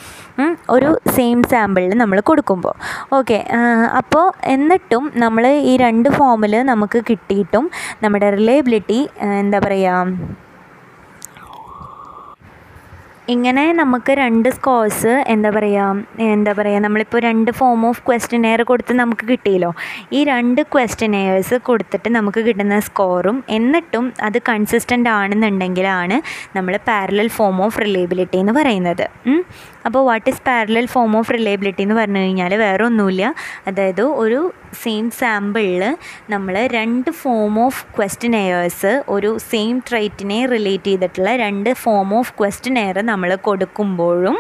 ഒരു 0.70 0.90
സെയിം 1.16 1.38
സാമ്പിളിൽ 1.42 1.94
നമ്മൾ 1.98 2.20
കൊടുക്കുമ്പോൾ 2.20 2.74
ഓക്കെ 3.12 3.38
അപ്പോൾ 4.00 4.26
എന്നിട്ടും 4.46 5.06
നമ്മൾ 5.16 5.46
ഈ 5.70 5.76
രണ്ട് 5.76 6.10
ഫോമിൽ 6.10 6.56
നമുക്ക് 6.62 7.00
കിട്ടിയിട്ടും 7.10 7.64
നമ്മുടെ 8.02 8.28
റിലയബിലിറ്റി 8.30 9.00
എന്താ 9.40 9.58
പറയുക 9.58 9.96
ഇങ്ങനെ 13.28 13.62
നമുക്ക് 13.72 14.12
രണ്ട് 14.12 14.46
സ്കോഴ്സ് 14.48 15.10
എന്താ 15.28 15.50
പറയുക 15.50 16.20
എന്താ 16.26 16.52
പറയുക 16.52 16.78
നമ്മളിപ്പോൾ 16.78 17.18
രണ്ട് 17.18 17.50
ഫോം 17.50 17.80
ഓഫ് 17.86 18.00
ക്വസ്റ്റിനെയർ 18.06 18.60
കൊടുത്ത് 18.62 18.92
നമുക്ക് 18.92 19.24
കിട്ടിയല്ലോ 19.28 19.70
ഈ 20.12 20.20
രണ്ട് 20.24 20.60
ക്വസ്റ്റിനെയേഴ്സ് 20.74 21.56
കൊടുത്തിട്ട് 21.66 22.08
നമുക്ക് 22.08 22.42
കിട്ടുന്ന 22.46 22.78
സ്കോറും 22.80 23.44
എന്നിട്ടും 23.48 24.06
അത് 24.22 24.38
കൺസിസ്റ്റന്റ് 24.48 25.08
ആണെന്നുണ്ടെങ്കിലാണ് 25.08 26.18
നമ്മൾ 26.56 26.76
പാരലൽ 26.88 27.28
ഫോം 27.28 27.58
ഓഫ് 27.62 27.80
റിലേബിലിറ്റി 27.80 28.38
എന്ന് 28.38 28.52
പറയുന്നത്. 28.52 29.06
അപ്പോൾ 29.88 30.02
what 30.08 30.28
is 30.30 30.42
parallel 30.46 30.86
form 30.86 31.12
of 31.18 31.32
reliability 31.32 31.82
എന്ന് 31.82 31.96
പറഞ്ഞു 31.98 32.20
കഴിഞ്ഞാൽ 32.22 32.52
വേറെ 32.62 32.82
ഒന്നുമില്ല 32.84 33.22
അതായത് 33.68 34.02
ഒരു 34.22 34.40
സെയിം 34.82 35.04
സാമ്പിളിൽ 35.10 35.82
നമ്മൾ 36.30 36.54
രണ്ട് 36.76 37.10
ഫോം 37.20 37.54
ഓഫ് 37.66 37.80
ക്വസ്റ്റ്യനെയേഴ്സ് 37.96 38.92
ഒരു 39.08 39.30
സെയിം 39.50 39.74
ട്രൈറ്റിനെ 39.88 40.38
റിലേറ്റ് 40.46 40.90
ചെയ്തിട്ടുള്ള 40.90 41.30
രണ്ട് 41.36 41.70
ഫോം 41.84 42.10
ഓഫ് 42.18 42.32
ക്വസ്റ്റ്യനെയർ 42.40 42.98
നമ്മൾ 43.02 43.30
കൊടുക്കുമ്പോഴും 43.48 44.38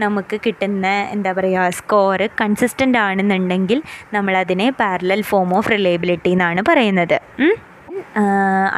നമുക്ക് 0.00 0.38
കിട്ടുന്ന 0.46 0.86
എന്താ 1.14 1.32
പറയുക 1.32 1.68
സ്കോർ 1.80 2.22
കൺസിസ്റ്റന്റ് 2.42 2.98
ആണെന്നുണ്ടെങ്കിൽ 2.98 3.80
നമ്മളതിനെ 4.14 4.68
പാരലൽ 4.80 5.22
ഫോം 5.22 5.50
ഓഫ് 5.58 5.70
റിലയബിലിറ്റി 5.70 6.30
എന്നാണ് 6.30 6.62
പറയുന്നത്. 6.70 7.16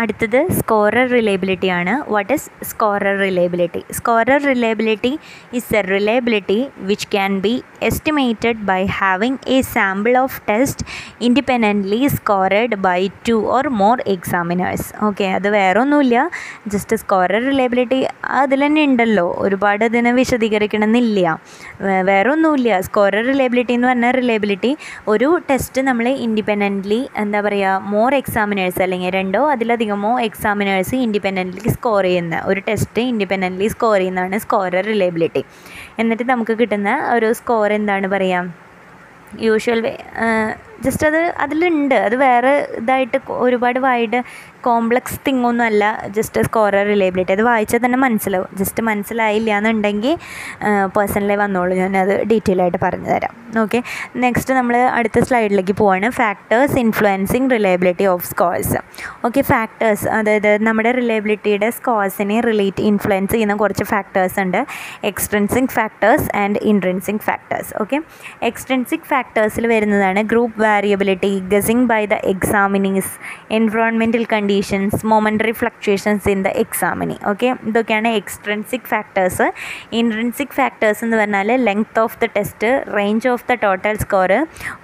അടുത്തത് 0.00 0.38
സ്കോറർ 0.58 1.06
റിലയബിലിറ്റി 1.16 1.68
ആണ്. 1.78 1.94
What 2.14 2.32
is 2.36 2.48
scorer 2.70 3.14
reliability 3.24 3.82
scorer 3.98 4.40
reliability 4.50 5.12
is 5.58 5.76
a 5.78 5.82
reliability 5.94 6.58
which 6.90 7.08
can 7.14 7.32
be 7.46 7.54
estimated 7.82 8.62
by 8.70 8.80
having 8.98 9.38
a 9.56 9.58
sample 9.74 10.18
of 10.22 10.38
test 10.50 10.84
independently 11.28 12.00
scored 12.16 12.78
by 12.86 13.00
two 13.28 13.36
or 13.56 13.68
more 13.82 13.96
examiners 14.06 14.88
okay 15.08 15.28
അത് 15.38 15.48
വേറെ 15.48 15.80
ഒന്നുമില്ല 15.80 16.16
just 16.68 16.96
scorer 16.96 17.42
reliability 17.50 18.00
അതിൽ 18.42 18.60
തന്നെ 18.66 18.82
ഉണ്ടല്ലോ. 18.84 19.26
ഒരുപാട് 19.38 19.84
അതിനെ 19.84 20.12
വിശദീകരിക്കണമെന്നില്ല. 20.12 21.26
വേറെ 22.10 22.28
ഒന്നുമില്ല 22.30 22.80
സ്കോറർ 22.80 23.22
റിലയബിലിറ്റി 23.32 23.72
എന്ന് 23.72 23.88
പറഞ്ഞാൽ 23.88 24.12
റിലയബിലിറ്റി 24.20 24.72
ഒരു 25.08 25.28
ടെസ്റ്റ് 25.50 25.82
നമ്മൾ 25.82 26.08
ഇൻഡിപെൻഡന്റ്ലി 26.26 27.00
എന്താ 27.16 27.40
പറയുക 27.40 27.82
മോർ 27.94 28.14
എക്സാമിനേഴ്സ് 28.14 28.82
അല്ലെങ്കിൽ 28.82 29.06
രണ്ടോ 29.10 29.40
അതിലധികമോ 29.50 30.12
എക്സാമിനേഴ്സ് 30.20 30.96
ഇൻഡിപെൻഡന്റ്ലി 30.96 31.70
സ്കോർ 31.70 32.02
ചെയ്യുന്ന 32.04 32.36
ഒരു 32.46 32.60
ടെസ്റ്റ് 32.60 33.02
ഇൻഡിപെൻഡന്റ്ലി 33.02 33.68
സ്കോർ 33.68 33.96
ചെയ്യുന്നതാണ് 33.98 34.38
സ്കോറർ 34.38 34.84
റിലേബിലിറ്റി 34.84 35.42
എന്നിട്ട് 35.98 36.26
നമുക്ക് 36.30 36.56
കിട്ടുന്ന 36.58 36.92
ഒരു 37.14 37.30
സ്കോർ 37.32 37.72
എന്താണ് 37.72 38.08
പറയുക 38.08 38.54
യൂഷ്വൽ 39.40 39.80
വേ 39.80 39.94
ജസ്റ്റ് 40.84 41.06
അത് 41.10 41.20
അതിലുണ്ട്. 41.44 41.96
അത് 42.06 42.16
വേറെ 42.26 42.52
ഇതായിട്ട് 42.80 43.18
ഒരുപാട് 43.46 43.78
വൈഡ് 43.86 44.20
കോംപ്ലക്സ് 44.66 45.16
തിങ് 45.26 45.44
ഒന്നും 45.48 45.64
അല്ല. 45.70 45.84
ജസ്റ്റ് 46.16 46.40
സ്കോറർ 46.46 46.84
റിലേബിലിറ്റി 46.92 47.32
അത് 47.36 47.42
വായിച്ചാൽ 47.48 47.80
തന്നെ 47.84 47.98
മനസ്സിലാവും. 48.04 48.48
ജസ്റ്റ് 48.60 48.80
മനസ്സിലായില്ല 48.88 49.50
എന്നുണ്ടെങ്കിൽ 49.58 50.14
പേഴ്സണലി 50.96 51.36
വന്നോളൂ. 51.42 51.74
ഞാനത് 51.82 52.14
ഡീറ്റെയിൽ 52.30 52.60
ആയിട്ട് 52.64 52.80
പറഞ്ഞു 52.86 53.08
തരാം. 53.14 53.34
ഓക്കെ 53.62 53.78
നെക്സ്റ്റ് 54.24 54.52
നമ്മൾ 54.58 54.76
അടുത്ത 54.98 55.18
സ്ലൈഡിലേക്ക് 55.26 55.74
പോവാണ്. 55.82 56.08
Factors 56.20 56.76
influencing 56.84 57.48
reliability 57.54 58.06
of 58.14 58.26
scores 58.30 58.76
okay 59.26 59.42
factors 59.52 60.06
അതായത് 60.18 60.50
നമ്മുടെ 60.68 60.92
റിലയബിലിറ്റിയുടെ 60.98 61.70
സ്കോഴ്സിനെ 61.78 62.38
റിലേറ്റ് 62.48 62.82
ഇൻഫ്ലുവൻസ് 62.90 63.32
ചെയ്യുന്ന 63.34 63.56
കുറച്ച് 63.62 63.86
ഫാക്ടേഴ്സ് 63.92 64.38
ഉണ്ട്. 64.44 64.60
Extrinsic 65.10 65.72
factors 65.78 66.28
and 66.42 66.60
intrinsic 66.72 67.22
factors 67.28 67.72
okay 67.84 68.00
extrinsic 68.50 69.08
ഫാക്ടേഴ്സിൽ 69.12 69.66
വരുന്നതാണ് 69.74 70.22
group 70.32 70.56
variability 70.68 71.32
guessing 71.52 71.86
by 71.92 72.00
the 72.12 72.18
examinees 72.32 73.12
environmental 73.58 74.24
conditions 74.34 75.00
momentary 75.12 75.54
fluctuations 75.60 76.28
in 76.34 76.40
the 76.46 76.52
examinee 76.64 77.16
okay 77.32 77.50
ഇതൊക്കെയാണ് 77.70 78.10
extrinsic 78.20 78.88
factors 78.92 79.46
intrinsic 80.00 80.54
factors 80.58 81.02
എന്ന് 81.06 81.16
പറഞ്ഞാൽ 81.22 81.50
length 81.68 82.00
of 82.04 82.18
the 82.22 82.28
test 82.36 82.70
range 82.96 83.28
of 83.34 83.46
the 83.50 83.56
total 83.64 83.96
score 84.04 84.32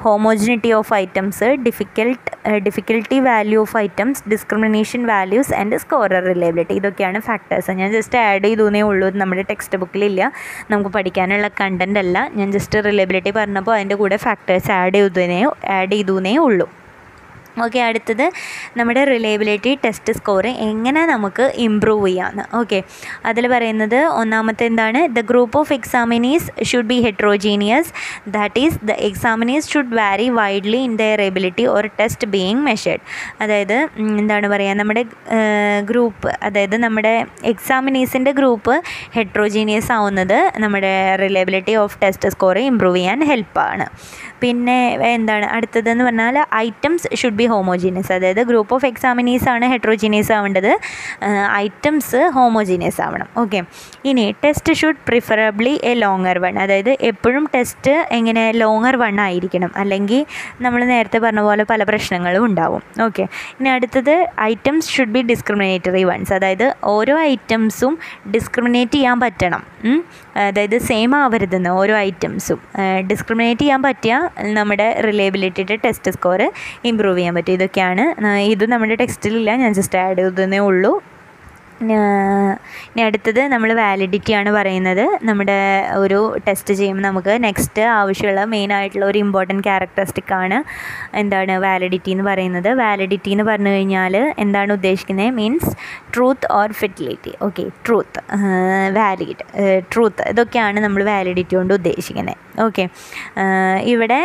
homogeneity 0.07 0.73
of 0.79 0.93
items 1.03 1.49
difficult 1.67 2.31
difficulty 2.67 3.19
value 3.29 3.61
of 3.65 3.77
items 3.83 4.23
discrimination 4.33 5.03
values 5.13 5.53
and 5.61 5.77
scorer 5.85 6.23
reliability 6.33 6.75
ഇതൊക്കെയാണ് 6.81 7.19
factors 7.29 7.77
ഞാൻ 7.81 7.91
just 7.97 8.19
add 8.29 8.45
ചെയ്തേ 8.47 8.81
ഉള്ളൂ. 8.89 9.09
നമ്മുടെ 9.23 9.45
text 9.51 9.77
ബുക്കിലില്ല 9.83 10.23
നമുക്ക് 10.71 10.91
പഠിക്കാനുള്ള 10.97 11.49
കണ്ടന്റ് 11.61 12.01
അല്ല. 12.03 12.17
ഞാൻ 12.39 12.49
ജസ്റ്റ് 12.57 12.85
റിലേബിലിറ്റി 12.89 13.33
പറഞ്ഞപ്പോൾ 13.39 13.75
അതിന്റെ 13.77 13.97
കൂടെ 14.03 14.17
ഫാക്ടേഴ്സ് 14.27 14.71
ആഡ് 14.79 14.99
ചെയ്തേ 14.99 15.39
ആഡ് 15.77 15.95
ചെയ്തുവെന്നേ 15.97 16.37
ഉള്ളൂ. 16.47 16.69
ഓക്കെ 17.65 17.81
അടുത്തത് 17.81 18.25
നമ്മുടെ 18.79 19.03
റിലയബിലിറ്റി 19.05 19.73
ടെസ്റ്റ് 19.83 20.13
സ്കോർ 20.17 20.45
എങ്ങനെ 20.69 21.03
നമുക്ക് 21.11 21.45
ഇമ്പ്രൂവ് 21.67 22.07
ചെയ്യാമെന്ന് 22.07 22.45
ഓക്കെ 22.61 22.79
അതിൽ 23.31 23.45
പറയുന്നത് 23.53 23.97
ഒന്നാമത്തെ 24.21 24.65
എന്താണ്? 24.71 25.01
The 25.17 25.23
group 25.31 25.57
of 25.61 25.73
examinees 25.77 26.65
should 26.71 26.89
be 26.93 26.99
heterogeneous 27.07 27.93
that 28.37 28.63
is 28.65 28.79
the 28.91 28.97
examinees 29.09 29.71
should 29.73 29.95
vary 30.01 30.27
widely 30.39 30.81
in 30.89 30.97
their 31.03 31.23
ability 31.29 31.67
or 31.75 31.87
test 32.01 32.29
being 32.35 32.65
measured 32.71 33.05
അതായത് 33.41 33.77
എന്താണ് 34.23 34.49
പറയുക 34.55 34.77
നമ്മുടെ 34.81 35.05
ഗ്രൂപ്പ് 35.85 36.33
അതായത് 36.43 36.77
നമ്മുടെ 36.87 37.15
എക്സാമിനീസിന്റെ 37.45 38.35
ഗ്രൂപ്പ് 38.41 38.77
ഹെട്രോജീനിയസ് 39.17 39.93
ആവുന്നത് 39.99 40.39
നമ്മുടെ 40.65 40.93
reliability 41.25 41.77
of 41.77 41.99
test 42.03 42.35
score 42.37 42.59
improve 42.67 42.99
ചെയ്യാൻ 42.99 43.23
ഹെൽപ്പാണ് 43.31 43.87
പിന്നെ 44.43 44.77
എന്താണ് 45.17 45.47
അടുത്തതെന്ന് 45.57 46.05
പറഞ്ഞാൽ 46.05 46.37
ഐറ്റംസ് 46.55 47.09
ഷുഡ് 47.21 47.39
ബി 47.41 47.47
ഹോമോജീനിയസ് 47.53 48.13
അതായത് 48.17 48.41
ഗ്രൂപ്പ് 48.51 48.75
ഓഫ് 48.75 48.87
എക്സാമിനീസ് 48.87 49.47
ആണ് 49.53 49.65
ഹെട്രോജീനിയസ് 49.73 50.33
ആവേണ്ടത്. 50.37 50.71
ഐറ്റംസ് 51.65 52.21
ഹോമോജീനിയസ് 52.37 53.01
ആവണം. 53.07 53.29
ഓക്കെ 53.43 53.61
ഇനി 54.11 54.25
test 54.45 54.75
should 54.81 55.03
preferably 55.09 55.75
a 55.91 55.95
longer 55.95 56.39
one 56.45 56.59
അതായത് 56.65 56.93
എപ്പോഴും 57.11 57.47
ടെസ്റ്റ് 57.55 57.95
എങ്ങനെ 58.19 58.45
ലോങ്ങർ 58.63 58.97
വൺ 59.05 59.21
ആയിരിക്കണം. 59.27 59.73
അല്ലെങ്കിൽ 59.77 60.21
നമ്മൾ 60.67 60.85
നേരത്തെ 60.93 61.19
പറഞ്ഞ 61.19 61.41
പോലെ 61.49 61.65
പല 61.73 61.83
പ്രശ്നങ്ങളും 61.93 62.45
ഉണ്ടാവും. 62.49 62.83
ഓക്കെ 63.07 63.27
ഇനി 63.61 63.69
അടുത്തത് 63.69 64.15
items 64.51 64.91
should 64.97 65.15
be 65.17 65.23
discriminatory 65.33 66.05
ones 66.11 66.35
അതായത് 66.39 66.67
ഓരോ 66.95 67.17
ഐറ്റംസും 67.33 67.99
ഡിസ്ക്രിമിനേറ്റ് 68.37 68.97
ചെയ്യാൻ 68.99 69.19
പറ്റണം. 69.21 69.65
അതായത് 70.37 70.79
സെയിം 70.79 71.17
ആവരുതെന്ന് 71.17 71.71
ഓരോ 71.71 71.97
ഐറ്റംസും 71.97 72.61
ഡിസ്ക്രിമിനേറ്റ് 73.11 73.61
ചെയ്യാൻ 73.61 73.83
പറ്റിയ 73.83 74.29
നമ്മുടെ 74.43 75.01
റിലയബിലിറ്റിയുടെ 75.07 75.77
ടെസ്റ്റ് 75.85 76.11
സ്കോർ 76.11 76.53
ഇമ്പ്രൂവ് 76.85 77.19
ചെയ്യാൻ 77.19 77.35
പറ്റും. 77.35 77.53
ഇതൊക്കെയാണ്. 77.53 78.21
ഇത് 78.41 78.71
നമ്മുടെ 78.73 78.95
ടെക്സ്റ്റിലില്ല 78.95 79.57
ഞാൻ 79.57 79.75
ജസ്റ്റ് 79.75 79.99
ആഡ് 79.99 80.19
ചെയ്തതേ 80.19 80.59
ഉള്ളൂ. 80.59 81.03
ഇനി 81.93 83.03
അടുത്തത് 83.07 83.41
നമ്മൾ 83.53 83.71
വാലിഡിറ്റി 83.81 84.33
ആണ് 84.39 84.51
പറയുന്നത്. 84.57 85.05
നമ്മുടെ 85.29 85.59
ഒരു 86.03 86.21
ടെസ്റ്റ് 86.47 86.75
ചെയ്യുമ്പോൾ 86.81 87.05
നമുക്ക് 87.09 87.33
നെക്സ്റ്റ് 87.47 87.83
ആവശ്യമുള്ള 88.01 88.45
മെയിൻ 88.55 88.73
ആയിട്ടുള്ള 88.77 89.07
ഒരു 89.13 89.19
ഇമ്പോർട്ടന്റ് 89.25 89.65
ക്യാരക്ടറിസ്റ്റിക് 89.69 90.35
ആണ് 90.41 90.59
എന്താണ് 91.23 91.57
വാലിഡിറ്റി 91.67 92.11
എന്ന് 92.15 92.27
പറയുന്നത്. 92.31 92.71
വാലിഡിറ്റി 92.83 93.31
എന്ന് 93.37 93.47
പറഞ്ഞു 93.51 93.73
കഴിഞ്ഞാൽ 93.75 94.17
എന്താണ് 94.45 94.73
ഉദ്ദേശിക്കുന്നത്? 94.79 95.31
Means 95.41 95.73
truth 96.15 96.49
or 96.59 96.71
fidelity 96.81 97.35
okay 97.49 97.65
truth 97.87 98.21
valid 98.99 99.45
truth 99.93 100.25
ഇതൊക്കെയാണ് 100.33 100.81
നമ്മൾ 100.81 101.03
വാലിഡിറ്റി 101.13 101.55
കൊണ്ട് 101.57 101.75
ഉദ്ദേശിക്കുന്നത്. 101.75 102.41
ഓക്കെ 102.65 102.85
ഇവിടെ 103.93 104.19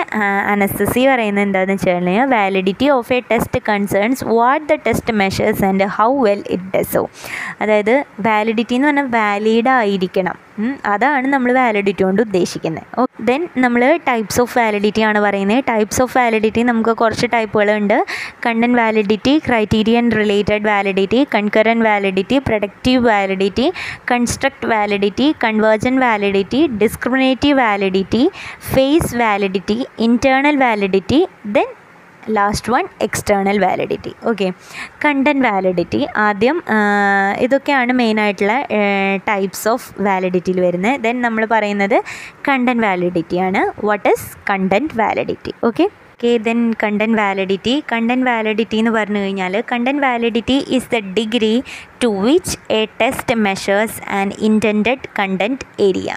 അനസ്തസി 0.53 1.01
പറയുന്നത് 1.11 1.43
എന്താണെന്ന് 1.45 1.75
വെച്ച് 1.75 1.89
കഴിഞ്ഞാൽ 1.89 2.27
validity 2.33 2.87
of 2.95 3.13
a 3.13 3.19
test 3.31 3.59
concerns 3.69 4.25
what 4.25 4.65
the 4.71 4.75
test 4.87 5.13
measures 5.21 5.63
and 5.69 5.85
how 5.97 6.09
well 6.27 6.43
it 6.55 6.69
ഡസോ 6.75 7.01
അതായത് 7.61 8.05
വാലിഡിറ്റി 8.19 8.75
എന്ന് 8.75 8.87
പറഞ്ഞാൽ 8.87 9.07
വാലിഡ് 9.07 9.69
ആയിരിക്കണം. 9.69 10.37
അതാണ് 10.85 11.27
നമ്മൾ 11.27 11.53
വാലിഡിറ്റി 11.53 12.03
കൊണ്ട് 12.03 12.21
ഉദ്ദേശിക്കുന്നത്. 12.21 13.07
ദെൻ 13.21 13.47
നമ്മൾ 13.57 13.99
ടൈപ്സ് 14.07 14.41
ഓഫ് 14.41 14.57
വാലിഡിറ്റി 14.57 15.01
ആണ് 15.01 15.19
പറയുന്നത്. 15.19 15.63
ടൈപ്സ് 15.69 16.01
ഓഫ് 16.01 16.17
വാലിഡിറ്റി 16.17 16.63
നമുക്ക് 16.63 16.89
കുറച്ച് 16.89 17.27
ടൈപ്പുകളുണ്ട് 17.33 18.05
content 18.45 18.77
validity 18.77 19.41
criterion 19.47 20.11
related 20.11 20.67
validity 20.67 21.27
concurrent 21.35 21.85
validity 21.85 22.37
productive 22.37 23.05
validity 23.05 23.71
construct 24.11 24.65
validity 24.65 25.35
convergent 25.43 25.99
validity 25.99 26.67
discriminative 26.67 27.59
validity 27.59 28.23
face 28.73 29.15
validity 29.15 29.85
internal 29.99 30.57
validity 30.57 31.27
then 31.45 31.67
last 32.27 32.71
one 32.73 32.85
external 33.01 33.57
validity 33.59 34.13
okay 34.29 34.47
content 35.05 35.45
validity 35.47 36.01
ആദ്യം 36.17 36.57
ഇതൊക്കെയാണ് 37.39 37.93
മെയിനായിട്ടുള്ള 37.93 38.55
types 39.29 39.67
of 39.67 39.87
വാലിഡിറ്റിയിൽ 40.01 40.61
വരുന്നത്. 40.61 41.01
Then 41.01 41.21
നമ്മൾ 41.21 41.45
പറയുന്നത് 41.45 41.97
content 42.47 42.83
വാലിഡിറ്റിയാണ് 42.83 43.63
what 43.85 44.09
is 44.09 44.27
content 44.49 44.95
validity 44.95 45.53
okay 45.63 45.87
okay 46.19 46.37
then 46.45 46.61
content 46.81 47.17
validity 47.19 47.73
content 47.91 48.25
validity 48.29 48.77
എന്ന് 48.77 48.91
പറഞ്ഞു 48.91 49.19
കഴിഞ്ഞാൽ 49.19 49.53
content 49.71 50.01
validity 50.05 50.57
is 50.75 50.89
the 50.93 50.97
degree 51.17 51.51
to 52.03 52.09
which 52.23 52.55
a 52.71 52.79
test 53.01 53.35
measures 53.45 53.97
and 54.17 54.35
intend 54.47 54.91
content 55.19 55.65
area 55.85 56.09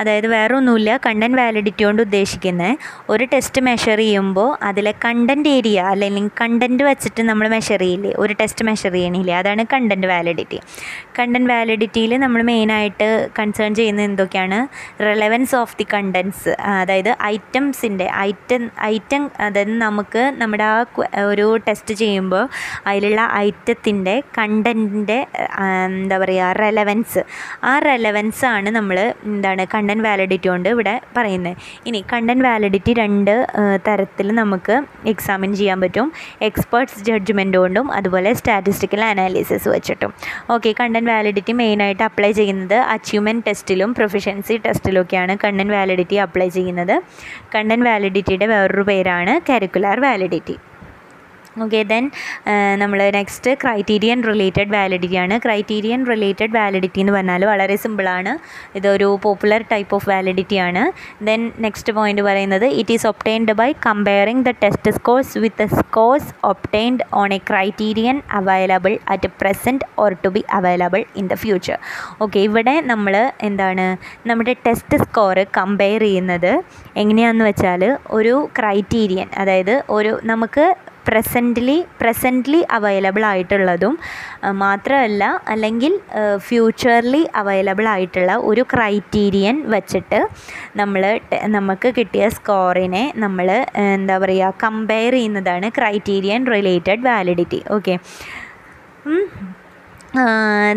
അതായത് 0.00 0.26
വേറെ 0.34 0.54
ഒന്നുമില്ല 0.54 0.96
കണ്ടന്റ് 1.06 1.38
വാലിഡിറ്റി 1.40 1.84
കൊണ്ട് 1.84 2.02
ഉദ്ദേശിക്കുന്നത് 2.02 2.72
ഒരു 3.10 3.24
ടെസ്റ്റ് 3.32 3.62
മെഷർ 3.68 3.98
ചെയ്യുമ്പോൾ 3.98 4.50
അതിലെ 4.62 4.92
കണ്ടന്റ് 5.04 5.48
ഏരിയ 5.48 5.78
അല്ലെങ്കിൽ 5.92 6.26
കണ്ടന്റ് 6.40 6.84
വെച്ചിട്ട് 6.84 7.22
നമ്മൾ 7.30 7.48
മെഷർ 7.54 7.80
ചെയ്യില്ലേ? 7.80 8.12
ഒരു 8.16 8.36
ടെസ്റ്റ് 8.40 8.64
മെഷർ 8.64 8.92
ചെയ്യണില്ലേ? 8.92 9.34
അതാണ് 9.40 9.64
കണ്ടന്റ് 9.74 10.10
വാലിഡിറ്റി 10.12 10.60
കണ്ടന്റ് 11.18 11.50
വാലിഡിറ്റിയിൽ 11.52 12.14
നമ്മൾ 12.24 12.42
മെയിനായിട്ട് 12.50 13.08
കൺസേൺ 13.38 13.74
ചെയ്യുന്നത് 13.80 14.06
എന്തൊക്കെയാണ്? 14.10 14.60
റെലവൻസ് 15.08 15.56
ഓഫ് 15.62 15.76
ദി 15.80 15.86
കണ്ടൻസ് 15.94 16.48
അതായത് 16.74 17.12
ഐറ്റംസിന്റെ 17.32 18.08
ഐറ്റം 18.28 18.62
ഐറ്റം 18.92 19.24
അതായത് 19.44 19.72
നമുക്ക് 19.84 20.22
നമ്മുടെ 20.40 20.64
ആ 20.64 20.76
ഒരു 21.30 21.46
ടെസ്റ്റ് 21.68 21.94
ചെയ്യുമ്പോൾ 22.02 22.44
അതിലുള്ള 22.86 23.22
ഐറ്റത്തിന്റെ 23.46 24.14
കണ്ടന്റിന്റെ 24.38 25.18
എന്താ 25.94 26.18
പറയുക 26.18 26.50
റെലവൻസ് 26.62 27.22
ആ 27.70 27.72
റെലവൻസ് 27.88 28.44
ആണ് 28.54 28.68
നമ്മൾ 28.78 28.98
എന്താണ് 29.24 29.66
കണ്ടന്റ് 29.74 30.04
വാലിഡിറ്റി 30.08 30.48
കൊണ്ട് 30.48 30.68
ഇവിടെ 30.74 30.94
പറയുന്നത്. 31.16 31.56
ഇനി 31.86 32.00
കണ്ടന്റ് 32.12 32.44
വാലിഡിറ്റി 32.44 32.94
രണ്ട് 33.00 33.34
തരത്തിൽ 33.88 34.28
നമുക്ക് 34.40 34.74
എക്സാമിൻ 35.06 35.50
ചെയ്യാൻ 35.60 35.78
പറ്റും. 35.80 36.06
എക്സ്പേർട്സ് 36.42 37.00
ജഡ്ജ്മെന്റ് 37.04 37.58
കൊണ്ടും 37.58 37.86
അതുപോലെ 37.92 38.32
സ്റ്റാറ്റിസ്റ്റിക്കൽ 38.40 39.02
അനാലിസിസ് 39.04 39.68
വെച്ചിട്ടും. 39.68 40.12
ഓക്കെ 40.50 40.72
കണ്ടന്റ് 40.80 41.10
വാലിഡിറ്റി 41.10 41.52
മെയിനായിട്ട് 41.60 42.04
അപ്ലൈ 42.08 42.30
ചെയ്യുന്നത് 42.40 42.76
achievement 42.94 43.44
ടെസ്റ്റിലും 43.48 43.90
proficiency 43.98 44.56
ടെസ്റ്റിലൊക്കെയാണ് 44.66 45.34
content 45.44 45.74
validity 45.74 46.16
apply 46.26 46.48
ചെയ്യുന്നത്. 46.48 46.94
കണ്ടന്റ് 47.54 47.86
വാലിഡിറ്റിയുടെ 47.88 48.46
വേറൊരു 48.52 48.84
പേരാണ് 48.90 49.33
കരിക്കുലർ 49.48 50.00
വാലിഡിറ്റി. 50.00 50.56
ഓക്കെ 51.62 51.80
ദെൻ 51.90 52.04
നമ്മൾ 52.82 53.00
നെക്സ്റ്റ് 53.16 53.50
ക്രൈറ്റീരിയൻ 53.62 54.18
റിലേറ്റഡ് 54.28 54.70
വാലിഡിറ്റി 54.74 55.18
ആണ്. 55.24 55.34
ക്രൈറ്റീരിയൻ 55.44 56.00
റിലേറ്റഡ് 56.10 56.54
വാലിഡിറ്റി 56.56 57.00
എന്ന് 57.02 57.12
പറഞ്ഞാൽ 57.16 57.42
വളരെ 57.50 57.76
സിമ്പിളാണ് 57.82 58.32
ഇതൊരു 58.78 59.08
പോപ്പുലർ 59.24 59.62
ടൈപ്പ് 59.72 59.94
ഓഫ് 59.96 60.08
വാലിഡിറ്റി 60.12 60.58
ആണ്. 60.66 60.82
ദെൻ 61.28 61.40
നെക്സ്റ്റ് 61.64 61.92
പോയിന്റ് 61.98 62.22
പറയുന്നത് 62.28 62.66
it 62.80 62.94
is 62.96 63.06
obtained 63.10 63.54
by 63.60 63.68
comparing 63.86 64.44
the 64.48 64.52
test 64.64 64.92
scores 64.98 65.38
with 65.44 65.66
scores 65.80 66.30
obtained 66.50 67.04
on 67.20 67.34
a 67.38 67.40
criterion 67.50 68.18
available 68.40 68.94
at 69.14 69.30
present 69.42 69.86
or 70.04 70.12
to 70.24 70.32
be 70.36 70.42
available 70.58 71.04
in 71.22 71.28
the 71.32 71.36
future 71.44 71.78
okay 72.26 72.40
ഇവിടെ 72.48 72.74
നമ്മൾ 72.92 73.16
എന്താണ് 73.50 73.86
നമ്മുടെ 74.30 74.54
test 74.66 74.98
score 75.04 75.38
compare 75.58 76.02
ചെയ്യുന്നത് 76.08 76.50
എങ്ങനെയാണെന്ന് 77.02 77.46
വെച്ചാൽ 77.50 77.84
ഒരു 78.18 78.34
criterion 78.58 79.28
അതായത് 79.42 79.74
ഒരു 79.90 80.12
നമുക്ക് 80.24 80.66
പ്രസന്റ്ലി 81.06 81.76
പ്രസന്റ്ലി 82.00 82.60
അവൈലബിൾ 82.70 83.22
ആയിട്ടുള്ളതും 83.24 83.94
മാത്രമല്ല 84.56 85.24
അല്ലെങ്കിൽ 85.46 85.94
ഫ്യൂച്ചർലി 86.38 87.22
അവൈലബിൾ 87.34 87.88
ആയിട്ടുള്ള 87.88 88.34
ഒരു 88.44 88.64
ക്രൈറ്റീരിയൻ 88.72 89.58
വച്ചിട്ട് 89.70 90.20
നമ്മൾ 90.76 91.04
നമുക്ക് 91.48 91.90
കിട്ടിയ 91.96 92.24
സ്കോറിനെ 92.28 93.04
നമ്മൾ 93.16 93.48
എന്താ 93.86 94.16
പറയുക 94.18 94.54
കമ്പയർ 94.62 95.12
ചെയ്യുന്നതാണ് 95.12 95.68
criterion 95.74 96.42
related 96.46 97.04
validity 97.04 97.60
okay 97.70 97.96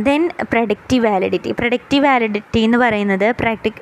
then 0.04 0.30
productive 0.52 1.08
validity 1.08 1.52
productive 1.52 2.06
validity 2.06 2.60
എന്ന് 2.60 2.78
പറയുന്നത് 2.78 3.26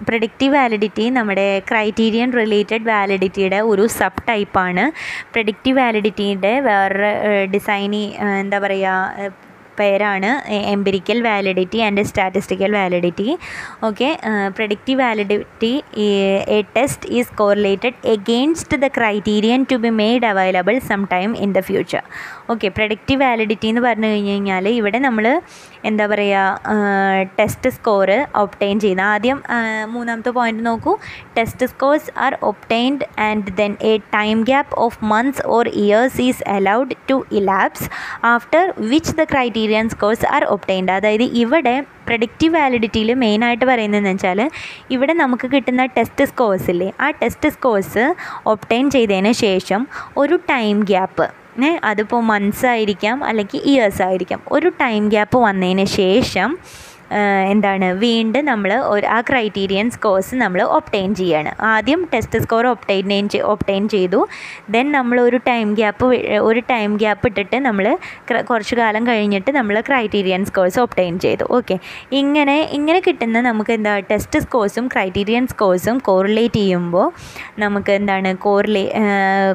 പ്രൊഡക്റ്റീവ് 0.03 0.53
വാലിഡിറ്റി 0.55 1.09
നമ്മുടെ 1.09 1.47
ക്രൈറ്റീരിയൻ 1.71 2.31
റിലേറ്റഡ് 2.31 2.87
വാലിഡിറ്റിയുടെ 2.87 3.59
ഒരു 3.61 3.87
സബ് 3.87 4.23
ടൈപ്പാണ് 4.29 4.91
പ്രൊഡക്റ്റീവ് 5.33 5.77
വാലിഡിറ്റിയുടെ 5.77 6.59
വേറൊരു 6.59 7.11
ഡിസൈനി 7.51 8.15
എന്താ 8.39 8.59
പറയുക 8.59 9.31
പേരാണ് 9.77 10.29
empirical 10.71 11.19
validity 11.21 11.79
and 11.79 12.03
statistical 12.03 12.71
validity 12.71 13.27
okay 13.83 14.09
predictive 14.57 14.99
validity 15.01 15.73
a 16.51 16.59
test 16.77 17.09
is 17.11 17.33
correlated 17.35 17.99
against 18.07 18.79
the 18.79 18.89
criterion 18.97 19.61
to 19.71 19.77
be 19.77 19.91
made 19.95 20.27
available 20.27 20.77
some 20.87 21.03
time 21.11 21.31
in 21.37 21.51
the 21.53 21.61
future 21.61 22.03
okay 22.49 22.67
predictive 22.69 23.21
validity 23.21 23.67
എന്ന് 23.67 23.81
പറഞ്ഞു 23.81 24.07
കഴിഞ്ഞ് 24.07 24.31
കഴിഞ്ഞാൽ 24.31 24.65
ഇവിടെ 24.75 24.99
നമ്മൾ 24.99 25.25
എന്താ 25.89 26.05
പറയുക 26.11 26.73
ടെസ്റ്റ് 27.39 27.69
സ്കോറ് 27.77 28.17
ഒപ്റ്റൈൻ 28.43 28.75
ചെയ്യുന്ന. 28.83 29.03
ആദ്യം 29.15 29.39
മൂന്നാമത്തെ 29.93 30.31
പോയിന്റ് 30.37 30.63
നോക്കൂ. 30.69 30.93
Test 31.37 31.65
scores 31.71 32.11
are 32.25 32.33
obtained 32.49 33.07
and 33.27 33.55
then 33.59 33.73
a 33.91 33.93
time 34.17 34.37
gap 34.49 34.73
of 34.85 34.97
months 35.13 35.43
or 35.55 35.67
years 35.83 36.21
is 36.27 36.43
allowed 36.57 36.97
to 37.11 37.17
elapse 37.39 37.87
after 38.33 38.63
which 38.93 39.15
the 39.19 39.25
criterion 39.33 39.87
scores 39.95 40.27
are 40.35 40.45
obtained 40.55 40.93
അതായത് 40.97 41.25
ഇവിടെ 41.43 41.75
പ്രഡിക്റ്റീവ് 42.09 42.53
വാലിഡിറ്റിയിൽ 42.57 43.11
മെയിനായിട്ട് 43.21 43.65
പറയുന്നതെന്ന് 43.69 44.11
വെച്ചാൽ 44.13 44.39
ഇവിടെ 44.95 45.13
നമുക്ക് 45.21 45.47
കിട്ടുന്ന 45.53 45.85
ടെസ്റ്റ് 45.95 46.25
സ്കോഴ്സ് 46.31 46.67
ഇല്ലേ? 46.73 46.89
ആ 47.05 47.07
ടെസ്റ്റ് 47.21 47.49
സ്കോഴ്സ് 47.55 48.03
ഒപ്റ്റൈൻ 48.53 48.85
ചെയ്തതിന് 48.95 49.31
ശേഷം 49.45 49.81
ഒരു 50.23 50.37
ടൈം 50.53 50.75
ഗ്യാപ്പ് 50.91 51.27
അതിപ്പോൾ 51.83 52.21
മന്ത്സ് 52.21 52.65
ആയിരിക്കാം 52.65 53.23
അല്ലെങ്കിൽ 53.23 53.61
ഇയേഴ്സ് 53.61 54.01
ആയിരിക്കാം. 54.01 54.41
ഒരു 54.51 54.71
ടൈം 54.81 55.09
ഗ്യാപ്പ് 55.09 55.37
വന്നതിന് 55.37 55.85
ശേഷം 55.85 56.57
എന്താണ് 57.51 57.87
വീണ്ടും 58.03 58.45
നമ്മൾ 58.51 58.71
ഒരു 58.93 59.05
ആ 59.15 59.17
ക്രൈറ്റീരിയൻ 59.29 59.87
സ്കോഴ്സ് 59.95 60.35
നമ്മൾ 60.43 60.61
ഒപ്റ്റൈൻ 60.77 61.09
ചെയ്യാണ്. 61.21 61.51
ആദ്യം 61.73 62.01
ടെസ്റ്റ് 62.13 62.39
സ്കോർ 62.45 62.65
ഒപ്റ്റൈൻ 62.73 63.11
ഒപ്റ്റൈൻ 63.53 63.83
ചെയ്തു. 63.95 64.19
ദെൻ 64.73 64.85
നമ്മൾ 64.97 65.17
ഒരു 65.27 65.37
ടൈം 65.49 65.67
ഗ്യാപ്പ് 65.79 66.07
ഒരു 66.49 66.61
ടൈം 66.71 66.91
ഗ്യാപ്പ് 67.03 67.25
ഇട്ടിട്ട് 67.31 67.57
നമ്മൾ 67.67 67.85
കുറച്ച് 68.49 68.75
കാലം 68.81 69.03
കഴിഞ്ഞിട്ട് 69.11 69.51
നമ്മൾ 69.59 69.75
ക്രൈറ്റീരിയൻ 69.89 70.41
സ്കോഴ്സ് 70.49 70.79
ഒപ്റ്റൈൻ 70.85 71.13
ചെയ്തു. 71.25 71.45
ഓക്കെ 71.57 71.77
ഇങ്ങനെ 72.21 72.57
ഇങ്ങനെ 72.77 72.99
കിട്ടുന്ന 73.07 73.41
നമുക്ക് 73.49 73.73
എന്താ 73.77 73.93
ടെസ്റ്റ് 74.11 74.41
സ്കോഴ്സും 74.45 74.87
ക്രൈറ്റീരിയൻ 74.95 75.45
സ്കോഴ്സും 75.53 75.97
കോറിലേറ്റ് 76.09 76.61
ചെയ്യുമ്പോൾ 76.61 77.07
നമുക്ക് 77.63 77.91
എന്താണ് 77.99 78.31
കോറിലേ 78.45 78.83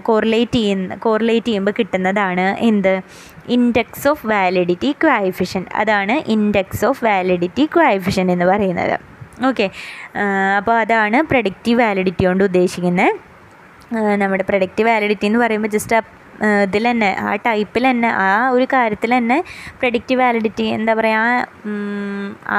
കോറിലേറ്റ് 0.09 0.59
ചെയ്യുന്ന 0.61 0.97
കോറിലേറ്റ് 1.07 1.49
ചെയ്യുമ്പോൾ 1.51 1.75
കിട്ടുന്നതാണ് 1.81 2.47
എന്ത്? 2.71 2.95
ഇൻഡെക്സ് 3.49 4.09
ഓഫ് 4.09 4.27
വാലിഡിറ്റി 4.27 4.97
ക്വൈഫിഷ്യൻ 5.05 5.67
അതാണ് 5.75 6.13
ഇൻഡെക്സ് 6.13 6.85
ഓഫ് 6.85 7.05
വാലിഡിറ്റി 7.05 7.69
ക്വൈഫിഷ്യൻ 7.77 8.31
എന്ന് 8.31 8.45
പറയുന്നത്. 8.45 9.01
ഓക്കെ 9.47 9.71
അപ്പോൾ 10.57 10.79
അതാണ് 10.79 11.23
പ്രഡിക്റ്റീവ് 11.23 11.81
വാലിഡിറ്റി 11.81 12.25
കൊണ്ട് 12.27 12.45
ഉദ്ദേശിക്കുന്നത് 12.45 13.31
നമ്മുടെ 14.21 14.45
പ്രൊഡക്റ്റീവ് 14.45 14.89
വാലിഡിറ്റി 14.89 15.27
എന്ന് 15.27 15.39
പറയുമ്പോൾ 15.39 15.69
ജസ്റ്റ് 15.69 16.20
ഇതിൽ 16.67 16.85
തന്നെ 16.91 17.11
ആ 17.29 17.31
ടൈപ്പിൽ 17.47 17.85
തന്നെ 17.91 18.11
ആ 18.27 18.29
ഒരു 18.57 18.67
കാര്യത്തിൽ 18.73 19.11
തന്നെ 19.17 19.39
പ്രഡിക്റ്റ് 19.81 20.15
വാലിഡിറ്റി 20.21 20.67
എന്താ 20.77 20.93
പറയുക 21.01 21.47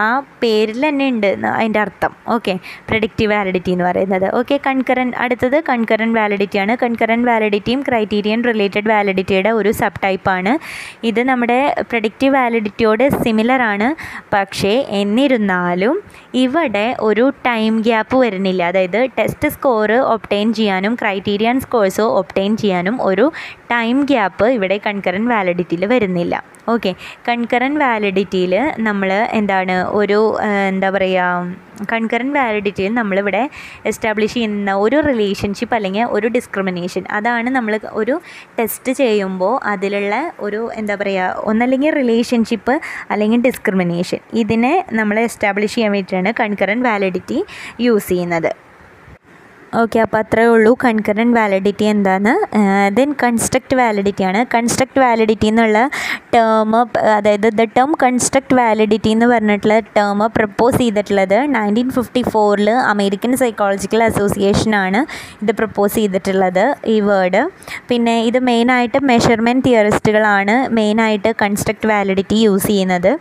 ആ 0.02 0.04
പേരിൽ 0.44 0.82
തന്നെ 0.88 1.06
ഉണ്ട് 1.14 1.30
അതിന്റെ 1.56 1.80
അർത്ഥം. 1.86 2.12
ഓക്കെ 2.36 2.54
പ്രഡിക്റ്റ് 2.90 3.26
വാലിഡിറ്റി 3.32 3.72
എന്ന് 3.76 3.86
പറയുന്നത്. 3.90 4.28
ഓക്കെ 4.40 4.56
കൺകറൻ 4.68 5.10
അടുത്തത് 5.24 5.58
കൺകറൻ 5.70 6.12
വാലിഡിറ്റിയാണ് 6.20 6.76
കൺകറൻ 6.84 7.22
വാലിഡിറ്റിയും 7.30 7.82
ക്രൈറ്റീരിയൻ 7.88 8.40
റിലേറ്റഡ് 8.50 8.90
വാലിഡിറ്റിയുടെ 8.94 9.52
ഒരു 9.60 9.72
സബ് 9.82 10.02
ടൈപ്പാണ് 10.06 10.54
ഇത് 11.12 11.22
നമ്മുടെ 11.30 11.60
പ്രെഡിക്റ്റീവ് 11.92 12.34
വാലിഡിറ്റിയോട് 12.38 13.06
സിമിലർ 13.24 13.62
ആണ്. 13.72 13.90
പക്ഷേ 14.36 14.74
എന്നിരുന്നാലും 15.02 15.96
ഇവിടെ 16.44 16.86
ഒരു 17.10 17.26
ടൈം 17.48 17.74
ഗ്യാപ്പ് 17.88 18.16
വരുന്നില്ല. 18.24 18.62
അതായത് 18.72 19.00
ടെസ്റ്റ് 19.18 19.50
സ്കോർ 19.56 19.92
ഒപ്റ്റെയിൻ 20.14 20.48
ചെയ്യാനും 20.60 20.94
ക്രൈറ്റീരിയൻ 21.02 21.58
സ്കോഴ്സ് 21.66 22.06
ഒപ്റ്റെയിൻ 22.20 22.52
ചെയ്യാനും 22.64 22.96
ഒരു 23.10 23.26
ടൈം 23.74 23.98
ഗ്യാപ്പ് 24.12 24.46
ഇവിടെ 24.58 24.78
കൺകറൻ 24.88 25.24
വാലിഡിറ്റിയിൽ 25.32 25.84
വരുന്നില്ല. 25.94 26.36
ഓക്കെ 26.74 26.92
കൺകറൻ 27.28 27.74
വാലിഡിറ്റിയിൽ 27.82 28.54
നമ്മൾ 28.88 29.10
എന്താണ് 29.40 29.76
ഒരു 30.00 30.20
എന്താ 30.72 30.90
പറയുക 30.96 31.56
കൺകറൻ 31.92 32.30
വാലിഡിറ്റിയിൽ 32.38 32.92
നമ്മളിവിടെ 33.00 33.42
എസ്റ്റാബ്ലിഷ് 33.92 34.36
ചെയ്യുന്ന 34.38 34.74
ഒരു 34.86 34.98
റിലേഷൻഷിപ്പ് 35.10 35.76
അല്ലെങ്കിൽ 35.78 36.06
ഒരു 36.18 36.28
ഡിസ്ക്രിമിനേഷൻ 36.38 37.04
അതാണ് 37.18 37.50
നമ്മൾ 37.58 37.76
ഒരു 38.02 38.16
ടെസ്റ്റ് 38.60 38.94
ചെയ്യുമ്പോൾ 39.02 39.56
അതിലുള്ള 39.74 40.16
ഒരു 40.48 40.62
എന്താ 40.82 40.98
പറയുക 41.02 41.46
ഒന്നല്ലെങ്കിൽ 41.52 41.94
റിലേഷൻഷിപ്പ് 42.02 42.76
അല്ലെങ്കിൽ 43.14 43.42
ഡിസ്ക്രിമിനേഷൻ 43.50 44.22
ഇതിനെ 44.44 44.74
നമ്മൾ 45.00 45.20
എസ്റ്റാബ്ലിഷ് 45.28 45.76
ചെയ്യാൻ 45.76 45.94
വേണ്ടിയിട്ടാണ് 45.98 46.34
കൺകറൻ 46.42 46.82
വാലിഡിറ്റി 46.90 47.40
യൂസ് 47.88 48.10
ചെയ്യുന്നത്. 48.12 48.52
ഓക്കെ 49.80 50.00
അപ്പോൾ 50.04 50.18
അത്രയേ 50.22 50.48
ഉള്ളൂ. 50.54 50.72
കൺകറന്റ് 50.84 51.36
വാലിഡിറ്റി 51.38 51.86
എന്താണ്? 51.92 52.32
ദെൻ 52.98 53.10
കൺസ്ട്രക്റ്റ് 53.24 53.76
വാലിഡിറ്റി 53.80 54.24
ആണ്. 54.30 54.40
കൺസ്ട്രക്റ്റ് 54.54 55.00
വാലിഡിറ്റി 55.04 55.48
എന്നുള്ള 55.52 55.78
ടേം 56.34 56.76
അതായത് 57.18 57.48
ദ 57.60 57.64
ടേം 57.78 57.92
കൺസ്ട്രക്റ്റ് 58.04 58.56
വാലിഡിറ്റി 58.60 59.10
എന്ന് 59.16 59.28
പറഞ്ഞിട്ടുള്ള 59.34 59.78
ടേം 59.98 60.20
പ്രപ്പോസ് 60.38 60.78
ചെയ്തിട്ടുള്ളത് 60.82 61.38
നയന്റീൻ 61.56 61.90
ഫിഫ്റ്റി 61.98 62.24
ഫോറിൽ 62.34 62.70
അമേരിക്കൻ 62.94 63.32
സൈക്കോളജിക്കൽ 63.44 64.04
അസോസിയേഷനാണ് 64.10 65.02
ഇത് 65.44 65.54
പ്രപ്പോസ് 65.60 65.96
ചെയ്തിട്ടുള്ളത് 66.00 66.64
ഈ 66.96 66.98
വേർഡ് 67.08 67.42
പിന്നെ 67.92 68.16
ഇത് 68.30 68.40
മെയിനായിട്ട് 68.50 69.02
മെഷർമെന്റ് 69.12 69.66
തിയറിസ്റ്റുകളാണ് 69.70 70.58
മെയിനായിട്ട് 70.80 71.32
കൺസ്ട്രക്റ്റ് 71.44 71.90
വാലിഡിറ്റി 71.94 72.40
യൂസ് 72.46 72.68
ചെയ്യുന്നത്. 72.68 73.12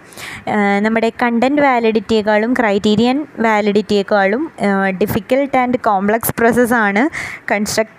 നമ്മുടെ 0.86 1.12
കണ്ടന്റ് 1.24 1.62
വാലിഡിറ്റിയേക്കാളും 1.68 2.52
ക്രൈറ്റീരിയൻ 2.60 3.18
വാലിഡിറ്റിയേക്കാളും 3.48 4.44
ഡിഫിക്കൽട്ട് 5.02 5.56
ആൻഡ് 5.62 5.80
കോംപ്ലക്സ് 5.88 6.34
പ്രോസസ്സാണ് 6.40 7.04
കൺസ്ട്രക്ട് 7.52 7.96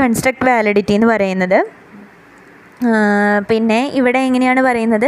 കൺസ്ട്രക്ട് 0.00 0.46
വാലിഡിറ്റി 0.48 0.92
എന്ന് 0.98 1.08
പറയുന്നത്. 1.14 1.58
പിന്നെ 3.50 3.78
ഇവിടെ 3.98 4.20
എങ്ങനെയാണ് 4.28 4.60
പറയുന്നത്? 4.66 5.06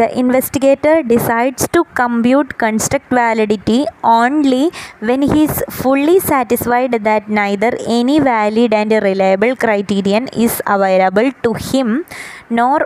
The 0.00 0.04
investigator 0.20 0.94
decides 1.10 1.68
to 1.76 1.80
compute 2.00 2.54
construct 2.62 3.14
validity 3.18 3.78
only 4.12 4.62
when 5.08 5.22
he's 5.32 5.64
fully 5.78 6.16
satisfied 6.30 7.00
that 7.08 7.36
neither 7.40 7.74
any 7.96 8.16
valid 8.28 8.78
and 8.80 8.98
reliable 9.08 9.52
criterion 9.64 10.26
is 10.44 10.62
available 10.76 11.26
to 11.46 11.52
him 11.66 11.90
nor 12.52 12.80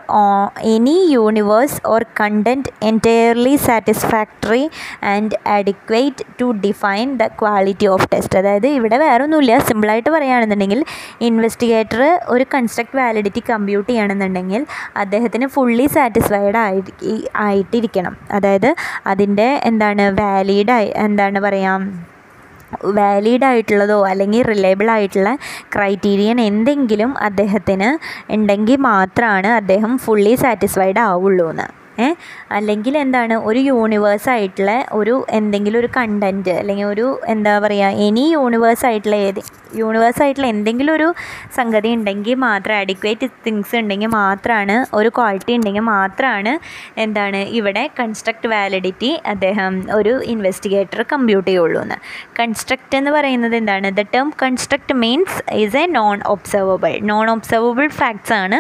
any 0.65 0.97
universe 1.11 1.79
or 1.87 2.03
content 2.21 2.71
entirely 2.83 3.57
satisfactory 3.57 4.65
and 5.03 5.37
adequate 5.47 6.25
to 6.41 6.51
define 6.65 7.17
the 7.17 7.27
quality 7.27 7.87
of 7.87 8.09
test 8.15 8.39
അതായത് 8.39 8.67
ഇവിടെ 8.69 8.99
വേറെ 8.99 9.25
ഒന്നുമില്ല 9.25 9.59
സിമ്പിളായിട്ട് 9.59 10.11
പറയുകയാണെന്നുണ്ടെങ്കിൽ 10.11 10.85
investigator 11.21 12.03
ഒരു 12.29 12.47
construct 12.55 12.97
validity 12.97 13.43
compute 13.51 13.91
ചെയ്യണമെന്നുണ്ടെങ്കിൽ 13.91 14.65
അദ്ദേഹത്തിന് 14.97 15.47
fully 15.47 15.87
satisfied 15.87 16.57
ആയി 16.57 16.83
ആയിട്ടിരിക്കണം. 17.37 18.17
അതായത് 18.31 18.71
അതിന്റെ 19.07 19.61
എന്താണ് 19.65 20.05
വാലിഡായി 20.21 20.93
എന്താണ് 20.97 21.41
പറയുക 21.41 22.14
വാലിഡ് 22.95 23.45
ആയിട്ടുള്ളതോ 23.45 24.07
അല്ലെങ്കിൽ 24.07 24.43
റിലയബിൾ 24.45 24.91
ആയിട്ടുള്ള 24.91 25.31
ക്രൈറ്റീരിയൻ 25.75 26.41
എന്തെങ്കിലും 26.41 27.11
അദ്ദേഹത്തിന് 27.21 27.91
ഉണ്ടെങ്കിൽ 28.31 28.77
മാത്രമാണ് 28.89 29.49
അദ്ദേഹം 29.53 29.99
ഫുള്ളി 29.99 30.35
സാറ്റിസ്ഫൈഡ് 30.35 30.99
ആവുള്ളൂ 31.07 31.47
എന്ന് 31.51 31.67
ഏ? 31.99 32.07
അല്ലെങ്കിൽ 32.51 32.99
എന്താണ്? 32.99 33.35
ഒരു 33.45 33.59
യൂണിവേഴ്സ് 33.67 34.29
ആയിട്ടുള്ള 34.29 34.71
ഒരു 34.93 35.25
എന്തെങ്കിലും 35.31 35.79
ഒരു 35.79 35.89
കണ്ടന്റ് 35.97 36.51
അല്ലെങ്കിൽ 36.53 36.87
ഒരു 36.87 37.05
എന്താ 37.27 37.53
പറയുക 37.59 38.01
എനി 38.05 38.25
യൂണിവേഴ്സ് 38.33 38.87
ആയിട്ടുള്ള 38.87 39.17
ഏത് 39.27 39.41
യൂണിവേഴ്സ് 39.81 40.23
ആയിട്ടുള്ള 40.23 40.49
എന്തെങ്കിലും 40.55 40.93
ഒരു 40.95 41.09
സംഗതി 41.57 41.91
ഉണ്ടെങ്കിൽ 41.97 42.39
മാത്രം 42.47 42.77
അഡിക്വേറ്റ് 42.77 43.27
തിങ്സ് 43.47 43.75
ഉണ്ടെങ്കിൽ 43.77 44.11
മാത്രമാണ് 44.21 44.77
ഒരു 44.99 45.11
ക്വാളിറ്റി 45.19 45.53
ഉണ്ടെങ്കിൽ 45.59 45.85
മാത്രമാണ് 45.95 46.53
എന്താണ് 47.05 47.41
ഇവിടെ 47.59 47.85
കൺസ്ട്രക്റ്റ് 48.01 48.49
വാലിഡിറ്റി 48.55 49.11
അദ്ദേഹം 49.27 49.75
ഒരു 49.99 50.15
ഇൻവെസ്റ്റിഗേറ്റർ 50.35 51.03
കമ്പ്യൂട്ട് 51.13 51.49
ചെയ്യുള്ളൂ 51.51 51.81
എന്ന്. 51.85 51.99
കൺസ്ട്രക്റ്റ് 52.41 52.97
എന്ന് 52.97 53.11
പറയുന്നത് 53.11 53.57
എന്താണ്? 53.61 53.89
The 53.99 54.05
term 54.15 54.29
construct 54.43 54.97
means 55.05 55.39
is 55.63 55.77
a 55.77 55.85
non 55.99 56.19
observable 56.35 56.95
non 57.13 57.27
observable 57.31 57.89
facts 58.01 58.35
ആണ് 58.43 58.59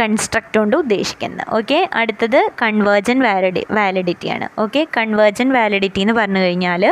കൺസ്ട്രക്റ്റ് 0.00 0.58
കൊണ്ട് 0.60 0.76
ഉദ്ദേശിക്കുന്നത്. 0.82 1.46
ഓക്കെ 1.58 1.80
അടുത്തത് 2.00 2.40
കൺവേർജൻ 2.62 3.18
വാലിഡി 3.26 3.64
വാലിഡിറ്റിയാണ് 3.78 4.48
ഓക്കെ 4.64 4.82
കൺവേർജൻ 4.96 5.48
വാലിഡിറ്റി 5.58 6.00
എന്ന് 6.00 6.16
പറഞ്ഞു 6.20 6.42
കഴിഞ്ഞാൽ 6.46 6.84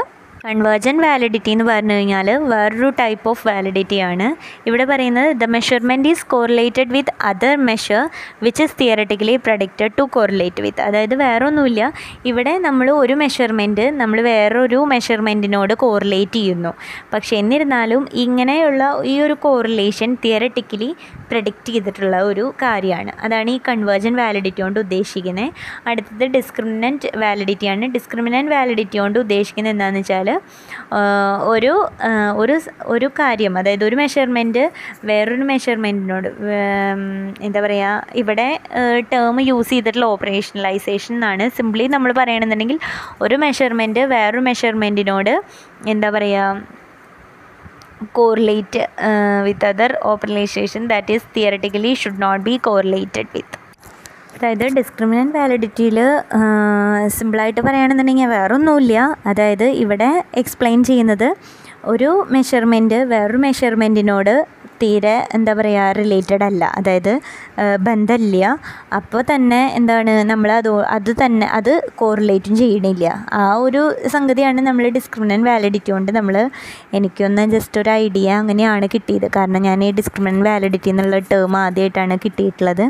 കൺവേർജൻ 0.48 0.96
വാലിഡിറ്റി 1.02 1.50
എന്ന് 1.50 1.64
പറഞ്ഞു 1.64 1.94
കഴിഞ്ഞാൽ 1.94 2.28
വേറൊരു 2.50 2.88
ടൈപ്പ് 3.00 3.28
ഓഫ് 3.28 3.42
വാലിഡിറ്റി 3.48 3.96
ആണ്. 4.11 4.26
ഇവിടെ 4.66 4.84
പറയുന്നത് 4.84 5.37
the 5.37 5.44
measurement 5.44 6.08
is 6.08 6.26
correlated 6.26 6.92
with 6.92 7.14
other 7.22 7.56
measure 7.68 8.02
which 8.42 8.62
is 8.62 8.76
theoretically 8.80 9.34
predicted 9.37 9.92
to 9.98 10.04
correlate 10.14 10.62
with 10.62 10.80
അതായത് 10.80 11.14
വേറെ 11.14 11.46
ഒന്നുമില്ല 11.46 11.92
ഇവിടെ 12.26 12.54
നമ്മൾ 12.58 12.90
ഒരു 12.90 13.14
മെഷർമെന്റ് 13.14 13.87
നമ്മൾ 14.00 14.20
വേറൊരു 14.20 14.76
മെഷർമെന്റിനോട് 14.76 15.74
കോറിലേറ്റ് 15.74 16.32
ചെയ്യുന്നു. 16.32 16.72
പക്ഷേ 17.14 17.37
എന്നിരുന്നാലും 17.37 18.08
ഇങ്ങനെയുള്ള 18.14 18.82
ഈ 19.04 19.20
ഒരു 19.20 19.37
കോറിലേഷൻ 19.46 20.16
തിയററ്റിക്കലി 20.24 20.90
പ്രഡിക്റ്റ് 21.30 21.70
ചെയ്തിട്ടുള്ള 21.74 22.16
ഒരു 22.30 22.44
കാര്യമാണ്. 22.62 23.12
അതാണ് 23.26 23.50
ഈ 23.56 23.58
കൺവേർജൻ 23.68 24.14
വാലിഡിറ്റി 24.22 24.62
കൊണ്ട് 24.62 24.80
ഉദ്ദേശിക്കുന്നത് 24.84 25.50
അടുത്തത് 25.90 26.24
ഡിസ്ക്രിമിനന്റ് 26.36 27.10
വാലിഡിറ്റിയാണ് 27.22 27.86
ഡിസ്ക്രിമിനന്റ് 27.96 28.52
വാലിഡിറ്റി 28.54 28.98
കൊണ്ട് 29.02 29.18
ഉദ്ദേശിക്കുന്നത് 29.24 29.72
എന്താണെന്ന് 29.74 30.02
വെച്ചാൽ 30.04 30.28
ഒരു 31.54 31.72
ഒരു 32.42 32.56
ഒരു 32.94 33.08
കാര്യം 33.20 33.54
അതായത് 33.60 33.84
ഒരു 33.88 33.96
മെഷർമെന്റ് 34.02 34.64
വേറൊരു 35.10 35.44
മെഷർമെന്റിനോട് 35.52 36.28
എന്താ 37.48 37.60
പറയുക 37.66 38.18
ഇവിടെ 38.22 38.48
ടേം 39.12 39.38
യൂസ് 39.50 39.70
ചെയ്തിട്ടുള്ള 39.74 40.06
ഓപ്പറേഷണലൈസേഷൻ 40.14 41.14
എന്നാണ്. 41.18 41.44
സിംപ്ലി 41.58 41.86
നമ്മൾ 41.96 42.12
പറയണമെന്നുണ്ടെങ്കിൽ 42.20 42.78
ഒരു 43.26 43.38
മെഷർമെന്റ് 43.44 44.04
വേറൊരു 44.14 44.42
മെഷർമെന്റിനോട് 44.48 45.34
എന്താ 45.94 46.10
പറയുക 46.16 46.77
correlate 48.12 48.88
with 49.44 49.66
other 49.66 49.98
operation 50.02 50.88
that 50.88 51.12
is 51.12 51.26
theoretically 51.37 51.94
should 51.94 52.22
not 52.22 52.44
be 52.44 52.61
correlated 52.68 53.26
with 53.34 53.58
അതായത് 54.37 54.64
ഡിസ്ക്രിമിനന്റ് 54.74 55.38
വാലിഡിറ്റിയിൽ 55.38 55.98
സിമ്പിളായിട്ട് 57.06 57.61
പറയുകയാണെന്നുണ്ടെങ്കിൽ 57.61 58.26
വേറൊന്നുമില്ല. 58.26 59.16
അതായത് 59.26 59.64
ഇവിടെ 59.64 60.24
എക്സ്പ്ലെയിൻ 60.34 60.84
ചെയ്യുന്നത് 60.84 61.37
ഒരു 61.84 62.26
മെഷർമെന്റ് 62.30 62.94
വേറൊരു 62.94 63.37
മെഷർമെന്റിനോട് 63.37 64.46
തീരെ 64.82 65.14
എന്താ 65.34 65.52
പറയുക 65.54 65.86
റിലേറ്റഡ് 66.00 66.44
അല്ല. 66.48 66.64
അതായത് 66.78 67.12
ബന്ധമില്ല. 67.80 68.44
അപ്പോൾ 68.98 69.22
തന്നെ 69.30 69.60
എന്താണ് 69.78 70.12
നമ്മൾ 70.30 70.50
അത് 70.52 70.70
അത് 70.96 71.10
തന്നെ 71.22 71.46
അത് 71.58 71.72
കോറിലേറ്റും 72.00 72.54
ചെയ്യണില്ല. 72.56 73.06
ആ 73.32 73.44
ഒരു 73.64 73.82
സംഗതിയാണ് 74.14 74.60
നമ്മൾ 74.68 74.84
ഡിസ്ക്രിമിനന്റ് 74.96 75.48
വാലിഡിറ്റി 75.50 75.90
കൊണ്ട് 75.92 76.10
നമ്മൾ 76.18 76.36
എനിക്കൊന്ന് 76.98 77.44
ജസ്റ്റ് 77.54 77.78
ഒരു 77.82 77.92
ഐഡിയ 78.04 78.28
അങ്ങനെയാണ് 78.42 78.88
കിട്ടിയത്. 78.94 79.28
കാരണം 79.36 79.62
ഞാൻ 79.68 79.78
ഈ 79.84 79.90
ഡിസ്ക്രിമിനന്റ് 79.92 80.46
വാലിഡിറ്റി 80.48 80.90
എന്നുള്ള 80.90 81.18
ടേം 81.32 81.56
ആദ്യമായിട്ടാണ് 81.56 82.16
കിട്ടിയിട്ടുള്ളത്. 82.24 82.84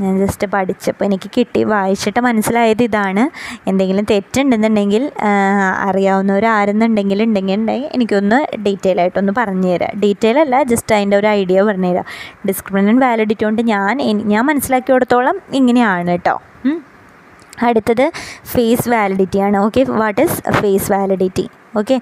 ഞാൻ 0.00 0.12
ജസ്റ്റ് 0.24 0.46
പഠിച്ചപ്പോൾ 0.54 1.04
എനിക്ക് 1.04 1.30
കിട്ടി. 1.38 1.62
വായിച്ചിട്ട് 1.74 2.20
മനസ്സിലായത് 2.28 2.84
ഇതാണ്. 2.88 3.24
എന്തെങ്കിലും 3.68 4.06
തെറ്റുണ്ടെന്നുണ്ടെങ്കിൽ 4.12 5.04
അറിയാവുന്നവരാരെന്നുണ്ടെങ്കിൽ 5.88 7.20
ഉണ്ടെങ്കിൽ 7.26 7.54
ഉണ്ടെങ്കിൽ 7.56 7.88
എനിക്കൊന്ന് 7.94 8.38
ഡീറ്റെയിൽ 8.64 8.98
ആയിട്ടൊന്ന് 9.00 9.32
പറഞ്ഞു 9.38 9.70
തരാം 9.72 9.92
ഡീറ്റെയിൽ 10.02 10.38
അല്ല 10.44 10.54
ജസ്റ്റ് 10.70 10.92
അതിന്റെ 10.94 11.16
ഒരു 11.24 11.40
ഐഡിയ 11.40 11.62
പറഞ്ഞുതരാം. 11.62 12.06
ഡിസ്ക്രിമിനൻ 12.48 12.98
വാലിഡിറ്റി 12.98 13.44
കൊണ്ട് 13.44 13.62
ഞാൻ 13.62 13.96
ഞാൻ 14.32 14.44
മനസ്സിലാക്കിയിടത്തോളം 14.46 15.38
ഇങ്ങനെയാണ് 15.52 16.10
കേട്ടോ. 16.10 16.36
അടുത്തത് 17.62 18.06
face 18.44 18.88
വാലിഡിറ്റിയാണ് 18.88 19.56
okay 19.56 19.82
what 19.88 20.20
is 20.20 20.50
face 20.50 20.92
validity 20.92 21.44
okay 21.76 21.96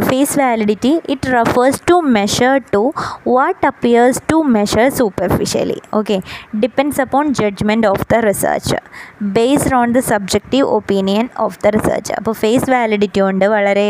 face 0.00 0.38
validity 0.38 1.00
it 1.08 1.32
refers 1.32 1.80
to 1.90 1.96
measure 2.16 2.62
to 2.74 2.82
what 3.26 3.66
appears 3.66 4.22
to 4.32 4.42
measure 4.56 4.88
superficially 4.88 5.78
okay 5.94 6.16
depends 6.60 7.00
upon 7.00 7.34
judgement 7.34 7.86
of 7.86 8.06
the 8.12 8.20
research 8.20 8.78
based 9.22 9.74
on 9.74 9.92
the 9.92 9.98
subjective 9.98 10.66
opinion 10.68 11.28
of 11.38 11.58
the 11.64 11.66
research 11.68 12.12
അപ്പോൾ 12.12 12.32
face 12.32 12.70
validity 12.70 13.20
കൊണ്ട് 13.20 13.44
വളരെ 13.44 13.88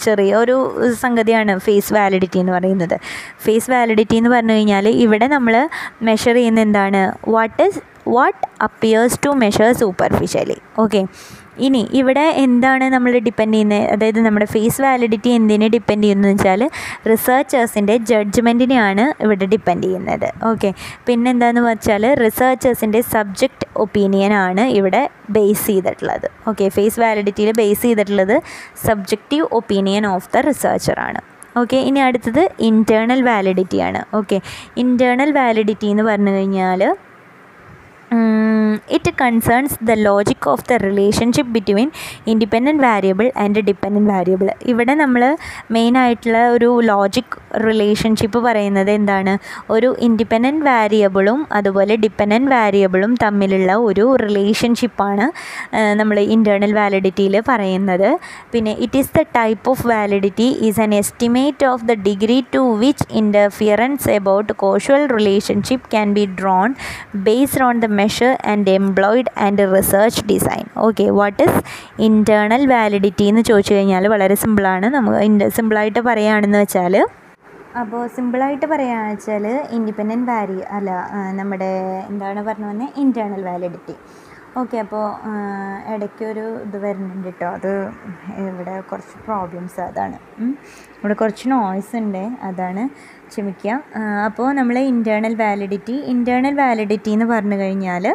ചെറിയ 0.00 0.36
ഒരു 0.36 0.56
സംഗതിയാണ് 1.00 1.58
face 1.58 1.92
validity 1.94 2.38
എന്ന് 2.38 2.52
പറയുന്നത്. 2.52 2.96
Face 3.38 3.70
validity 3.70 4.16
എന്ന് 4.16 4.30
പറഞ്ഞു 4.30 4.52
കഴിഞ്ഞാൽ 4.52 4.88
ഇവിടെ 4.88 5.26
നമ്മൾ 5.26 5.54
മെഷർ 6.02 6.34
ചെയ്യുന്ന 6.34 6.60
എന്താണ്? 6.60 7.02
What 7.28 7.62
is 7.62 7.80
what 8.08 8.38
appears 8.62 9.18
to 9.26 9.30
measure 9.42 9.72
superficially 9.72 10.56
okay 10.78 11.00
ഇനി 11.56 11.88
ഇവിടെ 11.92 12.24
എന്താണ് 12.44 12.84
നമ്മൾ 12.84 13.12
ഡിപ്പെൻഡ് 13.18 13.54
ചെയ്യുന്നത് 13.54 13.84
അതായത് 13.92 14.20
നമ്മുടെ 14.20 14.46
ഫേസ് 14.46 14.80
വാലിഡിറ്റി 14.82 15.30
എന്തിനെ 15.30 15.68
ഡിപ്പെൻഡ് 15.68 16.04
ചെയ്യുന്നത് 16.04 16.32
വെച്ചാൽ 16.32 16.62
റിസർച്ചേഴ്സിന്റെ 17.06 17.96
ജഡ്ജ്മെന്റിനെയാണ് 17.96 19.04
ഇവിടെ 19.20 19.46
ഡിപ്പെൻഡ് 19.46 19.82
ചെയ്യുന്നത്. 19.82 20.28
ഓക്കെ 20.44 20.74
പിന്നെന്താണെന്ന് 21.06 21.70
വെച്ചാൽ 21.70 22.14
റിസർച്ചേഴ്സിന്റെ 22.14 23.00
സബ്ജക്റ്റ് 23.00 23.68
ഒപ്പീനിയനാണ് 23.76 24.60
ഇവിടെ 24.60 25.10
ബേസ് 25.30 25.66
ചെയ്തിട്ടുള്ളത്. 25.66 26.28
ഓക്കെ 26.48 26.68
ഫേസ് 26.68 27.00
വാലിഡിറ്റിയിൽ 27.00 27.52
ബേസ് 27.52 27.82
ചെയ്തിട്ടുള്ളത് 27.82 28.36
സബ്ജക്റ്റീവ് 28.86 29.46
ഒപ്പീനിയൻ 29.52 30.06
ഓഫ് 30.06 30.28
ദ 30.36 30.44
റിസർച്ചറാണ് 30.48 31.22
ഓക്കെ 31.56 31.76
ഇനി 31.76 32.00
അടുത്തത് 32.00 32.42
ഇന്റേർണൽ 32.58 33.22
വാലിഡിറ്റിയാണ് 33.22 34.04
ഓക്കെ 34.14 34.40
ഇന്റേർണൽ 34.76 35.32
വാലിഡിറ്റി 35.32 35.86
എന്ന് 35.86 36.02
പറഞ്ഞു 36.02 36.30
കഴിഞ്ഞാൽ 36.30 36.82
it 38.96 39.12
concerns 39.22 39.76
the 39.88 39.94
logic 40.06 40.46
of 40.52 40.64
the 40.70 40.76
relationship 40.86 41.52
between 41.56 41.88
independent 42.32 42.82
variable 42.86 43.26
and 43.42 43.62
dependent 43.68 44.10
variable 44.12 44.48
ഇവിടെ 44.72 44.94
നമ്മൾ 45.02 45.22
മെയിനായിട്ടുള്ള 45.76 46.40
ഒരു 46.54 46.68
ലോജിക് 46.90 47.36
റിലേഷൻഷിപ്പ് 47.66 48.38
പറയുന്നത് 48.46 48.90
എന്താണ്? 48.90 49.32
ഒരു 49.70 49.88
ഇൻഡിപെൻഡന്റ് 50.06 50.64
വാരിയബിളും 50.68 51.40
അതുപോലെ 51.52 51.96
ഡിപ്പെൻഡന്റ് 52.04 52.50
വാരിയബിളും 52.54 53.12
തമ്മിലുള്ള 53.24 53.72
ഒരു 53.88 54.04
റിലേഷൻഷിപ്പാണ് 54.24 55.26
നമ്മൾ 56.00 56.16
ഇന്റേർണൽ 56.36 56.72
വാലിഡിറ്റിയിൽ 56.80 57.36
പറയുന്നത്. 57.50 58.08
പിന്നെ 58.52 58.74
it 58.84 58.98
is 59.02 59.12
the 59.18 59.24
type 59.38 59.64
of 59.70 59.86
validity 59.92 60.48
is 60.68 60.80
an 60.86 60.92
estimate 60.94 61.66
of 61.72 61.84
the 61.90 61.94
degree 62.08 62.38
to 62.54 62.62
which 62.82 63.06
interference 63.22 64.08
about 64.18 64.52
causal 64.64 65.04
relationship 65.16 65.86
can 65.94 66.08
be 66.18 66.24
drawn 66.40 66.68
based 67.28 67.64
on 67.68 67.80
the 67.80 67.88
measure 68.02 68.32
and 68.50 68.74
employed 68.80 69.32
and 69.38 69.66
research 69.74 70.22
design 70.30 70.64
okay 70.86 71.06
what 71.20 71.40
is 71.46 71.58
internal 72.02 72.64
validity 72.72 73.26
എന്ന് 73.32 73.42
ചോദിച്ചു 73.42 73.74
കഴിഞ്ഞാൽ 73.74 74.06
വളരെ 74.08 74.36
സിമ്പിളാണ് 74.44 74.88
നമുക്ക് 74.96 75.48
സിമ്പിളായിട്ട് 75.58 76.02
പറയുകയാണെന്ന് 76.08 76.60
വെച്ചാൽ 76.64 76.96
അപ്പോൾ 77.80 78.00
സിമ്പിളായിട്ട് 78.16 78.66
പറയുകയാണെന്ന് 78.72 79.14
വെച്ചാൽ 79.14 79.44
ഇൻഡിപെൻഡന്റ് 79.76 80.28
വാരി 80.30 80.58
അല്ല 80.76 80.90
നമ്മുടെ 81.38 81.70
എന്താണ് 82.10 82.40
പറഞ്ഞു 82.48 82.68
വന്നത് 82.70 82.98
ഇന്റേർണൽ 83.00 83.42
വാലിഡിറ്റി 83.48 83.94
ഓക്കെ 84.60 84.76
അപ്പോൾ 84.78 85.04
ഇടയ്ക്കൊരു 85.92 86.46
ഇത് 86.64 86.76
വരുന്നുണ്ട് 86.82 87.28
കേട്ടോ 87.28 87.46
അത് 87.50 87.70
ഇവിടെ 88.42 88.74
കുറച്ച് 88.90 89.16
പ്രോബ്ലംസ് 89.26 89.80
അതാണ്. 89.80 90.16
ഇവിടെ 90.98 91.14
കുറച്ച് 91.14 91.44
നോയ്സ് 91.52 91.94
ഉണ്ട് 91.96 92.24
അതാണ്. 92.42 92.82
ക്ഷമിക്കുക 93.32 93.78
അപ്പോൾ 94.26 94.48
നമ്മൾ 94.58 94.76
ഇന്റേർണൽ 94.88 95.34
വാലിഡിറ്റി 95.38 95.96
ഇന്റേർണൽ 96.12 96.54
വാലിഡിറ്റി 96.58 97.10
എന്ന് 97.12 97.26
പറഞ്ഞു 97.30 97.58
കഴിഞ്ഞാൽ 97.62 98.06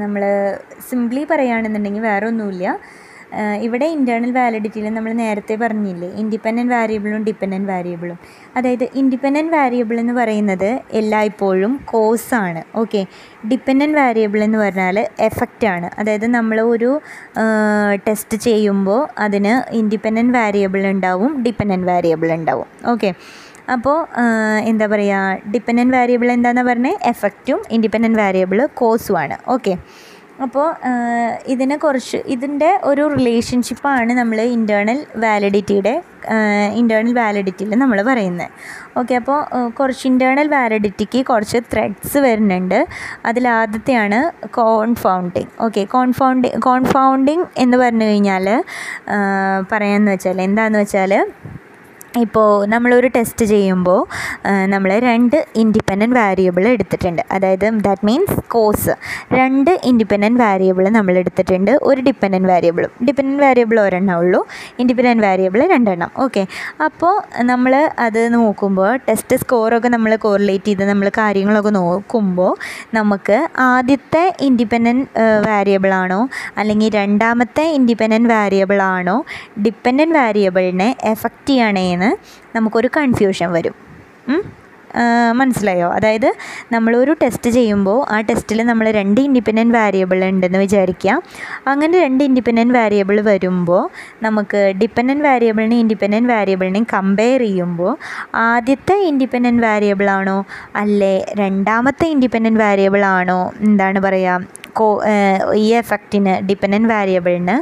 നമ്മൾ 0.00 0.22
സിംപ്ലി 0.88 1.22
പറയുകയാണെന്നുണ്ടെങ്കിൽ 1.24 2.04
വേറെ 2.06 2.26
ഒന്നുമില്ല 2.26 2.66
ഇവിടെ 3.64 3.86
ഇന്റേർണൽ 3.88 4.30
വാലിഡിറ്റിയിൽ 4.36 4.86
നമ്മൾ 4.90 5.12
നേരത്തെ 5.14 5.54
പറഞ്ഞില്ലേ 5.56 6.08
ഇൻഡിപെൻഡന്റ് 6.20 6.72
വാരിയബിളും 6.74 7.24
ഡിപ്പെൻഡന്റ് 7.28 7.68
വാരിയബിളും 7.68 8.16
അതായത് 8.56 8.84
ഇൻഡിപെൻഡന്റ് 9.00 9.52
വാരിയബിൾ 9.56 9.96
എന്ന് 10.00 10.14
പറയുന്നത് 10.18 10.70
എല്ലായ്പ്പോഴും 11.00 11.74
കോസാണ് 11.92 12.62
ഓക്കെ 12.74 13.02
ഡിപ്പെൻഡന്റ് 13.50 13.98
വാരിയബിൾ 13.98 14.40
എന്ന് 14.42 14.58
പറഞ്ഞാൽ 14.58 14.98
എഫക്റ്റാണ് 15.20 15.90
അതായത് 15.98 16.26
നമ്മൾ 16.28 16.60
ഒരു 16.66 16.90
ടെസ്റ്റ് 18.06 18.38
ചെയ്യുമ്പോൾ 18.44 19.00
അതിന് 19.18 19.54
ഇൻഡിപെൻഡന്റ് 19.80 20.36
വാരിയബിൾ 20.38 20.84
ഉണ്ടാവും 20.90 21.30
ഡിപ്പെൻഡന്റ് 21.42 21.88
വാരിയബിൾ 21.88 22.30
ഉണ്ടാവും 22.32 22.68
ഓക്കെ 22.88 23.10
അപ്പോൾ 23.72 23.98
എന്താ 24.64 24.86
പറയുക 24.86 25.50
ഡിപ്പെൻഡന്റ് 25.52 25.96
വേരിയബിൾ 25.96 26.30
എന്താണെന്ന് 26.32 26.70
പറഞ്ഞാൽ 26.70 26.96
എഫക്റ്റും 27.04 27.60
ഇൻഡിപെൻഡന്റ് 27.70 28.18
വാരിയബിൾ 28.18 28.60
കോസുമാണ് 28.74 29.36
ഓക്കെ 29.46 29.74
അപ്പോൾ 30.42 30.66
ഇതിനെ 31.46 31.76
കുറച്ച് 31.76 32.18
ഇതിന്റെ 32.26 32.68
ഒരു 32.82 33.02
റിലേഷൻഷിപ്പാണ് 33.08 34.12
നമ്മൾ 34.12 34.38
ഇന്റേർണൽ 34.40 35.06
വാലിഡിറ്റിയുടെ 35.16 35.92
ഇന്റേർണൽ 36.74 37.12
വാലിഡിറ്റിയിൽ 37.12 37.74
നമ്മൾ 37.74 37.98
പറയുന്നത് 38.02 38.48
ഓക്കെ 38.98 39.14
അപ്പോൾ 39.14 39.38
കുറച്ച് 39.70 40.04
ഇന്റേർണൽ 40.06 40.48
വാലിഡിറ്റിക്ക് 40.48 41.20
കുറച്ച് 41.26 41.58
ത്രെഡ്സ് 41.72 42.18
വരുന്നുണ്ട്. 42.18 42.78
അതിലാദ്യത്തെയാണ് 43.26 44.20
കോൺഫൗണ്ടിങ് 44.50 45.50
ഓക്കെ 45.60 45.84
കോൺഫൗണ്ടി 45.84 46.50
കോൺഫൗണ്ടിങ് 46.58 47.46
എന്ന് 47.56 47.76
പറഞ്ഞു 47.76 48.04
കഴിഞ്ഞാൽ 48.04 48.48
പറയാമെന്ന് 49.72 50.12
വെച്ചാൽ 50.12 50.40
എന്താണെന്ന് 50.42 50.78
വെച്ചാൽ 50.78 51.14
ഇപ്പോൾ 52.18 52.66
നമ്മളൊരു 52.66 53.08
ടെസ്റ്റ് 53.14 53.44
ചെയ്യുമ്പോൾ 53.44 54.00
നമ്മൾ 54.72 54.90
രണ്ട് 55.06 55.36
ഇൻഡിപെൻഡന്റ് 55.62 56.16
വാരിയബിൾ 56.18 56.64
എടുത്തിട്ടുണ്ട്. 56.68 57.22
അതായത് 57.34 57.66
ദാറ്റ് 57.86 58.06
മീൻസ് 58.08 58.36
കോസ് 58.54 58.94
രണ്ട് 59.38 59.70
ഇൻഡിപെൻഡന്റ് 59.90 60.40
വാരിയബിൾ 60.42 60.84
നമ്മൾ 60.96 61.14
എടുത്തിട്ടുണ്ട്. 61.22 61.70
ഒരു 61.82 62.00
ഡിപ്പെൻഡന്റ് 62.08 62.48
വാരിയബിളും 62.52 62.90
ഡിപ്പെൻഡന്റ് 63.06 63.42
വാരിയബിൾ 63.44 63.80
ഒരെണ്ണം 63.80 64.14
ഉള്ളൂ. 64.22 64.40
ഇൻഡിപെൻഡന്റ് 64.78 65.24
വാരിയബിൾ 65.26 65.62
രണ്ടെണ്ണം. 65.74 66.10
ഓക്കെ 66.24 66.42
അപ്പോൾ 66.86 67.14
നമ്മൾ 67.50 67.74
അത് 68.06 68.20
നോക്കുമ്പോൾ 68.34 68.90
ടെസ്റ്റ് 69.08 69.38
സ്കോറൊക്കെ 69.42 69.90
നമ്മൾ 69.96 70.14
കോറിലേറ്റ് 70.26 70.68
ചെയ്ത് 70.70 70.84
നമ്മൾ 70.90 71.10
കാര്യങ്ങളൊക്കെ 71.20 71.74
നോക്കുമ്പോൾ 71.78 72.52
നമുക്ക് 72.98 73.38
ആദ്യത്തെ 73.68 74.24
ഇൻഡിപെൻഡന്റ് 74.48 75.06
വാരിയബിളാണോ 75.48 76.20
അല്ലെങ്കിൽ 76.58 76.92
രണ്ടാമത്തെ 77.00 77.66
ഇൻഡിപെൻഡന്റ് 77.78 78.32
വാരിയബിളാണോ 78.34 79.16
ഡിപ്പെൻഡന്റ് 79.66 80.16
വാരിയബിളിനെ 80.18 80.90
എഫക്റ്റ് 81.14 81.50
ചെയ്യണേ 81.52 81.86
എന്ന് 82.00 82.56
നമുക്കൊരു 82.56 82.90
കൺഫ്യൂഷൻ 82.96 83.48
വരും. 83.52 83.76
മനസ്സിലായോ? 85.40 85.88
അതായത് 85.96 86.26
നമ്മളൊരു 86.72 87.12
ടെസ്റ്റ് 87.22 87.50
ചെയ്യുമ്പോൾ 87.56 87.98
ആ 88.12 88.16
ടെസ്റ്റിൽ 88.20 88.62
നമ്മൾ 88.70 88.86
രണ്ട് 88.90 89.20
ഇൻഡിപെൻഡന്റ് 89.20 89.74
വാരിയബിൾ 89.76 90.24
ഉണ്ടെന്ന് 90.24 90.58
വിചാരിക്കുക. 90.58 91.14
അങ്ങനെ 91.66 91.94
രണ്ട് 92.04 92.22
ഇൻഡിപെൻഡന്റ് 92.24 92.74
വാരിയബിൾ 92.78 93.20
വരുമ്പോൾ 93.30 93.82
നമുക്ക് 94.22 94.60
ഡിപ്പെൻഡന്റ് 94.80 95.24
വാരിയബിളിനെയും 95.24 95.82
ഇൻഡിപെൻഡന്റ് 95.84 96.32
വാരിയബിളിനെയും 96.32 96.86
കമ്പയർ 96.92 97.40
ചെയ്യുമ്പോൾ 97.40 97.92
ആദ്യത്തെ 98.46 98.96
ഇൻഡിപെൻഡന്റ് 99.10 99.64
വാരിയബിളാണോ 99.66 100.38
അല്ലേ 100.76 101.14
രണ്ടാമത്തെ 101.42 102.08
ഇൻഡിപെൻഡന്റ് 102.14 102.60
വാരിയബിളാണോ 102.60 103.40
എന്താണ് 103.60 104.00
പറയുക? 104.00 104.59
കോ 104.78 104.86
ഈ 105.64 105.66
എഫക്റ്റിന് 105.80 106.32
ഡിപ്പെൻഡന്റ് 106.48 106.88
വാരിയബിളിന് 106.92 107.56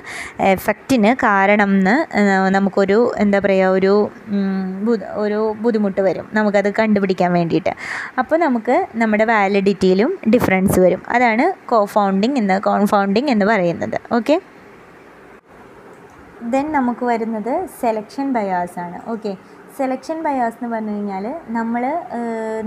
എഫക്റ്റിന് 0.55 1.11
കാരണം 1.25 1.73
എന്ന് 1.79 1.97
നമുക്കൊരു 2.57 2.99
എന്താ 3.25 3.39
പറയുക 3.45 3.77
ഒരു 3.79 3.95
ഒരു 5.25 5.41
ബുദ്ധിമുട്ട് 5.65 6.01
വരും. 6.01 6.29
നമുക്കത് 6.33 6.71
കണ്ടുപിടിക്കാൻ 6.79 7.33
വേണ്ടിയിട്ട്. 7.39 7.73
അപ്പോൾ 8.19 8.39
നമുക്ക് 8.47 8.77
നമ്മുടെ 9.03 9.25
വാലിഡിറ്റിയിലും 9.25 10.13
ഡിഫറൻസ് 10.35 10.79
വരും. 10.81 11.03
അതാണ് 11.09 11.47
കോഫൗണ്ടിങ് 11.69 12.39
എന്ന് 12.43 12.61
കോൺഫൗണ്ടിങ് 12.61 13.31
എന്ന് 13.35 13.47
പറയുന്നത്. 13.47 13.99
ഓക്കെ 14.19 14.37
ദെൻ 16.53 16.67
നമുക്ക് 16.73 17.05
വരുന്നത് 17.05 17.53
സെലക്ഷൻ 17.81 18.27
ബയാസ് 18.33 18.79
ആണ്. 18.79 18.99
ഓക്കെ 19.13 19.33
സെലക്ഷൻ 19.79 20.19
ബയാസ് 20.27 20.57
എന്ന് 20.59 20.69
പറഞ്ഞു 20.75 20.93
കഴിഞ്ഞാൽ 20.95 21.25
നമ്മൾ 21.57 21.83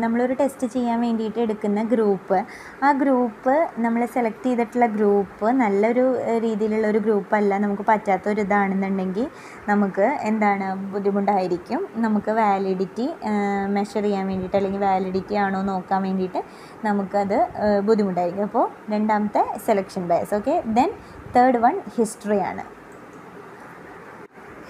നമ്മളൊരു 0.04 0.34
ടെസ്റ്റ് 0.42 0.68
ചെയ്യാൻ 0.76 0.98
വേണ്ടിയിട്ട് 1.06 1.40
എടുക്കുന്ന 1.46 1.82
ഗ്രൂപ്പ് 1.94 2.38
ആ 2.86 2.90
ഗ്രൂപ്പ് 3.02 3.56
നമ്മൾ 3.86 4.02
സെലക്ട് 4.16 4.46
ചെയ്തിട്ടുള്ള 4.48 4.88
ഗ്രൂപ്പ് 4.96 5.48
നല്ലൊരു 5.62 6.06
രീതിയിലുള്ള 6.46 6.86
ഒരു 6.94 7.00
ഗ്രൂപ്പല്ല 7.06 7.58
നമുക്ക് 7.66 7.86
പറ്റാത്ത 7.92 8.28
ഒരു 8.34 8.44
ഇതാണെന്നുണ്ടെങ്കിൽ 8.48 9.26
നമുക്ക് 9.72 10.08
എന്താണ് 10.32 10.68
ബുദ്ധിമുട്ടായിരിക്കും. 10.94 11.82
നമുക്ക് 12.06 12.34
വാലിഡിറ്റി 12.42 13.08
മെഷർ 13.78 14.04
ചെയ്യാൻ 14.08 14.26
വേണ്ടിയിട്ട് 14.32 14.58
അല്ലെങ്കിൽ 14.60 14.84
വാലിഡിറ്റി 14.90 15.38
ആണോ 15.46 15.62
നോക്കാൻ 15.72 16.02
വേണ്ടിയിട്ട് 16.08 16.42
നമുക്കത് 16.90 17.38
ബുദ്ധിമുട്ടായിരിക്കും. 17.90 18.46
അപ്പോൾ 18.50 18.68
രണ്ടാമത്തെ 18.96 19.44
selection 19.68 20.06
bias 20.14 20.36
okay 20.40 20.56
then 20.78 20.92
third 21.36 21.60
one 21.66 21.76
ഹിസ്റ്ററിയാണ് 21.98 22.64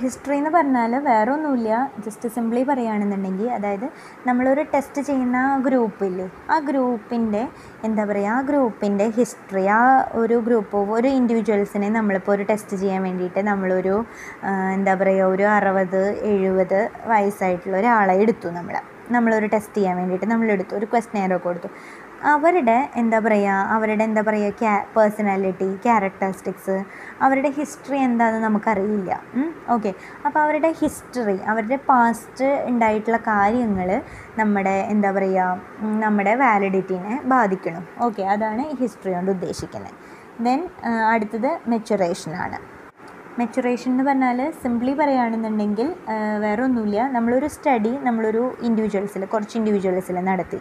history 0.01 0.35
എന്ന് 0.37 0.49
പറഞ്ഞാൽ 0.49 0.93
വേറെ 1.05 1.29
ഒന്നുമില്ല 1.31 1.69
ജസ്റ്റ് 2.05 2.27
സിംപ്ലി 2.29 2.61
പറയുകയാണെന്നുണ്ടെങ്കിൽ 2.63 3.47
അതായത് 3.49 3.85
നമ്മളൊരു 4.27 4.63
ടെസ്റ്റ് 4.73 5.01
ചെയ്യുന്ന 5.01 5.39
ഗ്രൂപ്പില്ലേ 5.61 6.27
ആ 6.49 6.57
ഗ്രൂപ്പിന്റെ 6.59 7.43
എന്താ 7.85 8.05
പറയുക 8.05 8.35
ആ 8.35 8.37
ഗ്രൂപ്പിന്റെ 8.41 9.07
ഹിസ്റ്ററി 9.17 9.65
ആ 9.71 9.81
ഒരു 10.13 10.37
ഗ്രൂപ്പ് 10.39 10.83
ഒരു 10.97 11.11
ഇൻഡിവിജ്വൽസിനെ 11.19 11.89
നമ്മളിപ്പോൾ 11.89 12.33
ഒരു 12.35 12.45
ടെസ്റ്റ് 12.49 12.77
ചെയ്യാൻ 12.77 13.03
വേണ്ടിയിട്ട് 13.03 13.43
നമ്മളൊരു 13.43 13.97
എന്താ 14.73 14.95
പറയുക 14.95 15.33
ഒരു 15.33 15.47
അറുപത് 15.57 16.01
എഴുപത് 16.31 16.79
വയസ്സായിട്ടുള്ള 17.05 17.77
ഒരാളെ 17.77 18.15
എടുത്തു 18.21 18.49
നമ്മൾ 18.49 18.77
നമ്മളൊരു 19.11 19.45
ടെസ്റ്റ് 19.45 19.77
ചെയ്യാൻ 19.77 19.95
വേണ്ടിയിട്ട് 19.97 20.27
നമ്മളെടുത്തു. 20.31 20.73
ഒരു 20.75 20.87
ക്വസ്റ്റനെയർ 20.91 21.31
കൊടുത്തു. 21.37 21.69
അവരുടെ 22.29 22.75
എന്താ 22.95 23.19
പറയുക 23.25 23.71
അവരുടെ 23.75 24.03
എന്താ 24.03 24.21
പറയുക 24.27 24.53
ക്യാ 24.60 24.73
പേഴ്സണാലിറ്റി 24.95 25.69
ക്യാരക്ടറിസ്റ്റിക്സ് 25.86 26.75
അവരുടെ 27.25 27.49
ഹിസ്റ്ററി 27.57 27.97
എന്താണെന്ന് 28.07 28.47
നമുക്കറിയില്ല. 28.47 29.12
ഓക്കെ 29.75 29.91
അപ്പോൾ 30.25 30.39
അവരുടെ 30.43 30.71
ഹിസ്റ്ററി 30.81 31.38
അവരുടെ 31.51 31.77
പാസ്റ്റ് 31.89 32.49
ഉണ്ടായിട്ടുള്ള 32.69 33.19
കാര്യങ്ങൾ 33.31 33.89
നമ്മുടെ 34.39 34.75
എന്താ 34.93 35.12
പറയുക 35.12 35.62
നമ്മുടെ 36.05 36.36
വാലിഡിറ്റിനെ 36.36 37.15
ബാധിക്കണം. 37.34 37.86
ഓക്കെ 38.07 38.23
അതാണ് 38.36 38.65
ഹിസ്റ്ററി 38.81 39.13
കൊണ്ട് 39.13 39.31
ഉദ്ദേശിക്കുന്നത് 39.31 39.97
ദെൻ 40.47 40.62
അടുത്തത് 41.13 41.51
മെച്ചുറേഷനാണ് 41.71 42.60
മെച്ചുറേഷൻ 43.39 43.89
എന്ന് 43.91 44.03
പറഞ്ഞാൽ 44.03 44.39
സിംപ്ലി 44.63 44.93
പറയുകയാണെന്നുണ്ടെങ്കിൽ 44.93 45.87
വേറെ 46.39 46.61
ഒന്നുമില്ല 46.63 47.01
നമ്മളൊരു 47.07 47.47
സ്റ്റഡി 47.47 47.91
നമ്മളൊരു 48.03 48.41
ഇൻഡിവിജ്വൽസിൽ 48.61 49.25
കുറച്ച് 49.25 49.55
ഇൻഡിവിജ്വൽസിൽ 49.57 50.17
നടത്തി. 50.21 50.59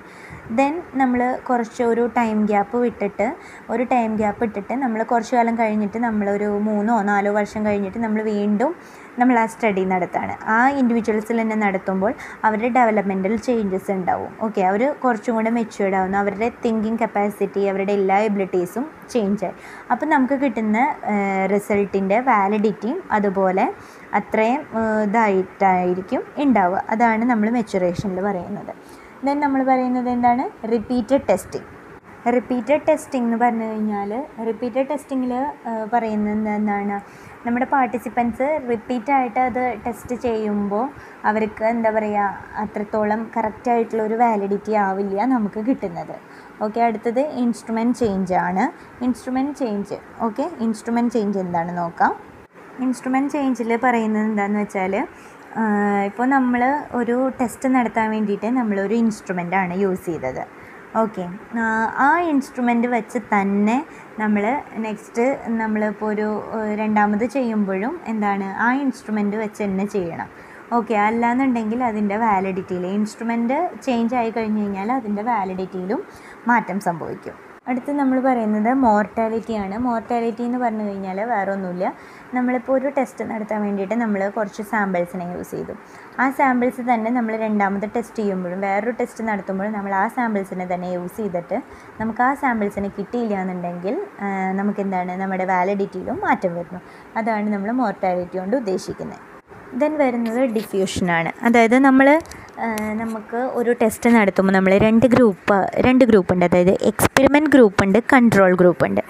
ദെൻ 0.50 0.74
നമ്മൾ 0.94 1.20
കുറച്ച് 1.48 1.83
ഒരു 1.83 2.04
ടൈം 2.18 2.38
ഗ്യാപ്പ് 2.46 2.76
വിട്ടിട്ട് 2.76 3.26
ഒരു 3.70 3.85
ടൈം 3.85 4.16
ഗ്യാപ്പ് 4.16 4.44
ഇട്ടിട്ട് 4.44 4.74
നമ്മൾ 4.74 5.02
കുറച്ച് 5.02 5.37
കാലം 5.37 5.59
കഴിഞ്ഞിട്ട് 5.59 5.98
നമ്മളൊരു 5.98 6.50
മൂന്നോ 6.68 6.96
നാലോ 7.02 7.33
വർഷം 7.33 7.66
കഴിഞ്ഞിട്ട് 7.66 7.98
നമ്മൾ 7.98 8.23
വീണ്ടും 8.33 8.73
നമ്മൾ 9.19 9.37
ആ 9.42 9.44
സ്റ്റഡി 9.52 9.83
നടത്താണ്. 9.92 10.35
ആ 10.54 10.56
ഇൻഡിവിജ്വൽസിൽ 10.81 11.37
തന്നെ 11.40 11.56
നടത്തുമ്പോൾ 11.65 12.13
അവരുടെ 12.46 12.69
ഡെവലപ്മെന്റൽ 12.77 13.35
ചേഞ്ചസ് 13.46 13.90
ഉണ്ടാവും. 13.96 14.31
ഓക്കെ 14.46 14.61
അവർ 14.71 14.83
കുറച്ചും 15.04 15.35
കൂടെ 15.38 15.50
മെച്യൂർഡ് 15.58 15.96
ആവുന്നു. 16.00 16.19
അവരുടെ 16.23 16.48
തിങ്കിങ് 16.65 17.00
കപ്പാസിറ്റി 17.02 17.63
അവരുടെ 17.73 17.94
എല്ലാ 18.00 18.19
എബിലിറ്റീസും 18.29 18.87
ചേഞ്ച് 19.15 19.44
ആയി. 19.48 19.56
അപ്പോൾ 19.92 20.08
നമുക്ക് 20.15 20.38
കിട്ടുന്ന 20.44 20.79
റിസൾട്ടിന്റെ 21.54 22.21
വാലിഡിറ്റിയും 22.31 23.00
അതുപോലെ 23.19 23.67
അത്രയും 24.21 24.63
ഇതായിട്ടായിരിക്കും 25.08 26.23
ഉണ്ടാവുക. 26.44 26.81
അതാണ് 26.94 27.25
നമ്മൾ 27.33 27.50
മെച്ചുറേഷനിൽ 27.58 28.21
പറയുന്നത്. 28.29 28.73
ദെൻ 29.27 29.37
നമ്മൾ 29.44 29.61
പറയുന്നത് 29.71 30.08
എന്താണ്? 30.17 30.44
റിപ്പീറ്റഡ് 30.75 31.25
ടെസ്റ്റിംഗ് 31.31 31.69
റിപ്പീറ്റഡ് 32.35 32.83
ടെസ്റ്റിംഗ് 32.88 33.27
എന്ന് 33.27 33.37
പറഞ്ഞു 33.42 33.67
കഴിഞ്ഞാൽ 33.69 34.11
റിപ്പീറ്റഡ് 34.48 34.87
ടെസ്റ്റിങ്ങിൽ 34.90 35.33
പറയുന്നത് 35.94 36.48
എന്താണ്? 36.56 36.96
നമ്മുടെ 37.45 37.67
പാർട്ടിസിപ്പൻസ് 37.75 38.47
റിപ്പീറ്റായിട്ട് 38.71 39.38
അത് 39.49 39.63
ടെസ്റ്റ് 39.85 40.17
ചെയ്യുമ്പോൾ 40.25 40.85
അവർക്ക് 41.29 41.65
എന്താ 41.75 41.91
പറയുക 41.97 42.27
അത്രത്തോളം 42.63 43.21
കറക്റ്റായിട്ടുള്ളൊരു 43.37 44.17
വാലിഡിറ്റി 44.23 44.73
ആവില്ല 44.87 45.25
നമുക്ക് 45.35 45.61
കിട്ടുന്നത്. 45.69 46.17
ഓക്കെ 46.65 46.81
അടുത്തത് 46.88 47.23
ഇൻസ്ട്രുമെന്റ് 47.43 47.99
ചേഞ്ച് 48.03 48.35
ആണ്. 48.47 48.65
Instrument 49.07 49.55
change 49.63 49.99
okay 50.27 50.47
instrument 50.67 51.15
change 51.17 51.41
എന്താണ് 51.45 51.73
നോക്കാം. 51.81 52.13
ഇൻസ്ട്രുമെന്റ് 52.87 53.33
ചേഞ്ചിൽ 53.37 53.73
പറയുന്നത് 53.87 54.27
എന്താണെന്ന് 54.31 54.63
വെച്ചാൽ 54.65 54.95
ഇപ്പോൾ 56.11 56.27
നമ്മൾ 56.37 56.63
ഒരു 56.99 57.17
ടെസ്റ്റ് 57.38 57.69
നടത്താൻ 57.77 58.09
വേണ്ടിയിട്ട് 58.15 58.49
നമ്മളൊരു 58.61 58.97
ആണ് 59.63 59.75
യൂസ് 59.85 60.05
ചെയ്തത്. 60.11 60.43
ഓക്കെ 61.01 61.25
ആ 62.05 62.07
ഇൻസ്ട്രുമെന്റ് 62.31 62.88
വെച്ച് 62.95 63.19
തന്നെ 63.33 63.77
നമ്മൾ 64.21 64.44
നെക്സ്റ്റ് 64.85 65.25
നമ്മളിപ്പോൾ 65.60 66.08
ഒരു 66.12 66.29
രണ്ടാമത് 66.81 67.25
ചെയ്യുമ്പോഴും 67.35 67.94
എന്താണ് 68.12 68.46
ആ 68.64 68.68
ഇൻസ്ട്രുമെന്റ് 68.85 69.37
വെച്ച് 69.42 69.60
തന്നെ 69.64 69.87
ചെയ്യണം. 69.94 70.29
ഓക്കെ 70.77 70.94
അല്ലാന്നുണ്ടെങ്കിൽ 71.04 71.81
അതിന്റെ 71.90 72.16
വാലിഡിറ്റിയിൽ 72.25 72.85
ഇൻസ്ട്രുമെന്റ് 72.96 73.58
ചേഞ്ച് 73.87 74.16
ആയി 74.21 74.33
കഴിഞ്ഞ് 74.37 74.62
കഴിഞ്ഞാൽ 74.64 74.90
അതിന്റെ 74.98 75.23
വാലിഡിറ്റിയിലും 75.31 76.02
മാറ്റം 76.50 76.81
സംഭവിക്കും. 76.88 77.37
അടുത്ത് 77.71 77.92
നമ്മൾ 78.00 78.18
പറയുന്നത് 78.27 78.71
മോർട്ടാലിറ്റിയാണ് 78.85 79.77
മോർട്ടാലിറ്റി 79.87 80.42
എന്ന് 80.48 80.58
പറഞ്ഞു 80.62 80.85
കഴിഞ്ഞാൽ 80.87 81.18
വേറെ 81.33 81.50
ഒന്നുമില്ല 81.54 81.87
നമ്മളിപ്പോൾ 82.37 82.73
ഒരു 82.79 82.88
ടെസ്റ്റ് 82.96 83.25
നടത്താൻ 83.31 83.60
വേണ്ടിയിട്ട് 83.66 83.96
നമ്മൾ 84.04 84.21
കുറച്ച് 84.37 84.62
സാമ്പിൾസിനെ 84.73 85.27
യൂസ് 85.35 85.52
ചെയ്തു. 85.56 85.75
ആ 86.23 86.25
സാമ്പിൾസ് 86.38 86.83
തന്നെ 86.88 87.10
നമ്മൾ 87.16 87.33
രണ്ടാമത് 87.42 87.87
ടെസ്റ്റ് 87.94 88.21
ചെയ്യുമ്പോഴും 88.21 88.60
വേറൊരു 88.66 88.92
ടെസ്റ്റ് 89.00 89.23
നടത്തുമ്പോഴും 89.29 89.73
നമ്മൾ 89.77 89.92
ആ 90.00 90.04
സാമ്പിൾസിനെ 90.16 90.66
തന്നെ 90.73 90.88
യൂസ് 90.94 91.16
ചെയ്തിട്ട് 91.21 91.58
നമുക്ക് 92.00 92.23
ആ 92.29 92.31
സാമ്പിൾസിനെ 92.42 92.90
കിട്ടിയില്ല 92.98 93.35
എന്നുണ്ടെങ്കിൽ 93.42 93.96
നമുക്കെന്താണ് 94.60 95.14
നമ്മുടെ 95.23 95.46
വാലിഡിറ്റിയിലും 95.54 96.18
മാറ്റം 96.27 96.54
വരുന്നു. 96.58 96.81
അതാണ് 97.21 97.48
നമ്മൾ 97.54 97.71
മോർട്ടാലിറ്റി 97.83 98.38
കൊണ്ട് 98.42 98.56
ഉദ്ദേശിക്കുന്നത് 98.62 99.23
ദെൻ 99.79 99.92
വരുന്നത് 100.00 100.40
ഡിഫ്യൂഷനാണ് 100.54 101.31
അതായത് 101.46 101.75
നമ്മൾ 101.87 102.06
നമുക്ക് 103.00 103.40
ഒരു 103.58 103.73
ടെസ്റ്റ് 103.81 104.08
നടത്തുമ്പോൾ 104.14 104.52
നമ്മൾ 104.56 104.73
രണ്ട് 104.85 105.06
ഗ്രൂപ്പ് 105.12 105.58
രണ്ട് 105.87 106.02
ഗ്രൂപ്പ് 106.10 106.31
ഉണ്ട്. 106.35 106.44
അതായത് 106.48 106.73
എക്സ്പെരിമെന്റ് 106.90 107.50
ഗ്രൂപ്പ് 107.54 107.81
ഉണ്ട് 107.85 107.98
കൺട്രോൾ 108.12 108.52
ഗ്രൂപ്പ് 108.60 108.85
ഉണ്ട്. 108.88 109.02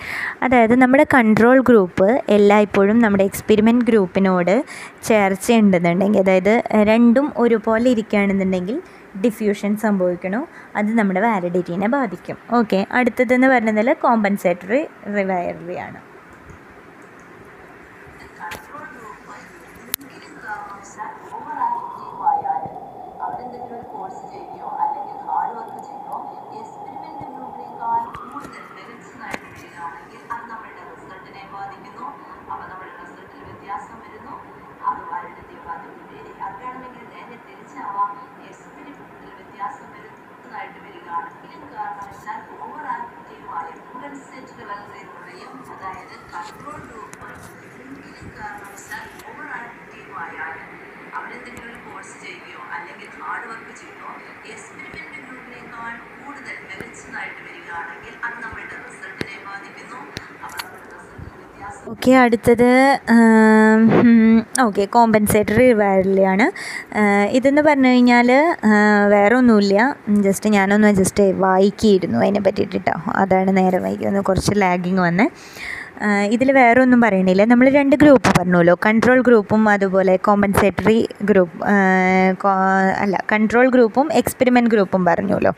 അതായത് 0.46 0.74
നമ്മുടെ 0.82 1.06
കൺട്രോൾ 1.14 1.58
ഗ്രൂപ്പ് 1.68 2.08
എല്ലായ്പ്പോഴും 2.36 2.98
നമ്മുടെ 3.04 3.24
എക്സ്പെരിമെന്റ് 3.30 3.86
ഗ്രൂപ്പിനോട് 3.90 4.54
ചേർച്ച 5.08 5.50
ഉണ്ടെന്നുണ്ടെങ്കിൽ 5.62 6.22
അതായത് 6.24 6.54
രണ്ടും 6.90 7.26
ഒരുപോലെ 7.44 7.88
ഇരിക്കുകയാണെന്നുണ്ടെങ്കിൽ 7.94 8.78
ഡിഫ്യൂഷൻ 9.24 9.72
സംഭവിക്കണോ. 9.86 10.42
അത് 10.78 10.92
നമ്മുടെ 11.00 11.22
വാലിഡിറ്റീനെ 11.26 11.88
ബാധിക്കും. 11.96 12.38
ഓക്കെ 12.60 12.80
അടുത്തതെന്ന് 13.00 13.50
പറഞ്ഞതിൽ 13.54 13.90
കോമ്പൻസേറ്ററി 14.06 14.82
റിവൈററി 15.18 15.78
ആണ് 15.88 16.00
അവരെന്തെങ്കിലും 23.24 23.74
ഒരു 23.76 23.86
കോഴ്സ് 23.92 24.22
ചെയ്യുകയോ 24.32 24.68
അല്ലെങ്കിൽ 24.82 25.16
ഹാർഡ് 25.26 25.52
വർക്ക് 25.56 25.80
ചെയ്യുകയോ 25.88 26.16
എക്സ്പെരിമെന്റ് 26.60 27.26
ഗ്രൂപ്പിനേക്കാൾ 27.34 28.00
കൂടുതൽ 28.16 28.62
മികച്ചതായിട്ട് 28.76 29.44
വരികയാണെങ്കിൽ 29.50 30.22
അത് 30.34 30.44
നമ്മളുടെ 30.52 30.82
റിസൾട്ടിനെ 30.90 31.42
ബാധിക്കുന്നു 31.54 32.06
അപ്പോൾ 32.50 32.64
നമ്മുടെ 32.70 32.92
റിസൾട്ടിൽ 33.02 33.42
വ്യത്യാസം 33.48 33.98
വരുന്നു 34.04 34.34
അത് 34.90 35.02
വാലിഡിറ്റി 35.10 35.56
ബാധിക്കുകയും 35.66 36.42
അങ്ങനെയാണെങ്കിൽ 36.46 37.06
നേരെ 37.14 37.38
തിരിച്ചാവാം 37.46 38.12
എക്സ്പെരിമെന്റിൽ 38.48 39.30
വ്യത്യാസം 39.38 39.86
വരുന്നതായിട്ട് 39.94 40.78
വരികയാണെങ്കിലും 40.86 41.64
കാരണവശാൽ 41.74 42.40
ഓവർ 42.60 42.86
ആക്റ്റീവായ 42.96 43.68
കോമ്പൻസേറ്ററി 43.84 44.66
വളരെയും 44.72 45.54
അതായത് 45.72 46.16
കൺട്രോൾ 46.34 46.80
ഗ്രൂപ്പ് 46.88 47.28
എന്തെങ്കിലും 47.82 48.28
കാരണവശാൽ 48.38 49.06
ഓവർ 49.28 49.48
ആക്റ്റീവായാലും 49.60 50.68
അവരെന്തെങ്കിലും 51.18 51.68
ഒരു 51.70 51.78
കോഴ്സ് 51.86 52.16
ചെയ്യുകയോ 52.22 52.60
അല്ലെങ്കിൽ 52.74 53.08
ഹാർഡ് 53.20 53.46
വർക്ക് 53.50 53.72
ചെയ്യുകയോ 53.80 54.10
എക്സ്പെരിമെന്റ് 54.52 55.18
ഗ്രൂപ്പിനേക്കാൾ 55.24 55.92
കൂടുതൽ 56.18 56.56
മികച്ചതായിട്ട് 56.68 57.40
വരികയാണെങ്കിൽ 57.46 58.14
അത് 58.26 58.36
നമ്മളുടെ 58.44 58.76
റിസൾട്ടിനെ 58.84 59.36
ബാധിക്കുന്നു 59.48 59.98
അപ്പോൾ 60.44 60.58
നമ്മുടെ 60.60 60.86
റിസൾട്ടിൽ 60.92 61.34
വ്യത്യാസം 61.40 61.79
ഓക്കെ 61.92 62.12
അടുത്തത് 62.22 62.68
ഓക്കെ 64.64 64.82
കോമ്പൻസേറ്ററി 64.96 65.66
വയറിലാണ് 65.80 66.46
ഇതെന്ന് 67.36 67.62
പറഞ്ഞു 67.68 67.90
കഴിഞ്ഞാൽ 67.92 68.28
വേറെ 69.14 69.34
ഒന്നുമില്ല 69.40 69.78
ജസ്റ്റ് 70.26 70.50
ഞാനൊന്ന് 70.56 70.90
ജസ്റ്റ് 71.00 71.24
വായിക്കിയിരുന്നു. 71.44 72.18
അതിനെ 72.24 72.42
പറ്റിയിട്ട് 72.46 72.76
കേട്ടോ 72.76 72.96
അതാണ് 73.22 73.52
നേരെ 73.60 73.80
വൈകി. 73.86 74.06
കുറച്ച് 74.30 74.54
ലാഗിങ് 74.64 75.02
വന്നേ. 75.08 75.26
ഇതിൽ 76.34 76.48
വേറെ 76.58 76.78
ഒന്നും 76.84 77.00
പറയണില്ല. 77.04 77.42
നമ്മൾ 77.44 77.66
രണ്ട് 77.78 77.94
ഗ്രൂപ്പ് 78.02 78.28
പറഞ്ഞല്ലോ 78.38 78.74
കൺട്രോൾ 78.86 79.18
ഗ്രൂപ്പും 79.28 79.62
അതുപോലെ 79.68 80.14
കോമ്പൻസേറ്ററി 80.26 80.98
ഗ്രൂപ്പ് 81.30 81.58
അല്ല 83.02 83.16
കൺട്രോൾ 83.32 83.66
ഗ്രൂപ്പും 83.74 84.06
എക്സ്പെരിമെന്റ് 84.20 84.70
ഗ്രൂപ്പും 84.74 85.02
പറഞ്ഞല്ലോ 85.08 85.52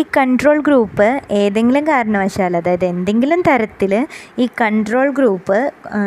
ഈ 0.00 0.04
കൺട്രോൾ 0.16 0.58
ഗ്രൂപ്പ് 0.68 1.08
ഏതെങ്കിലും 1.40 1.84
കാരണവശാൽ 1.92 2.56
അതായത് 2.60 2.86
എന്തെങ്കിലും 2.92 3.42
തരത്തിൽ 3.50 3.94
ഈ 4.38 4.46
കൺട്രോൾ 4.62 5.10
ഗ്രൂപ്പ് 5.18 5.58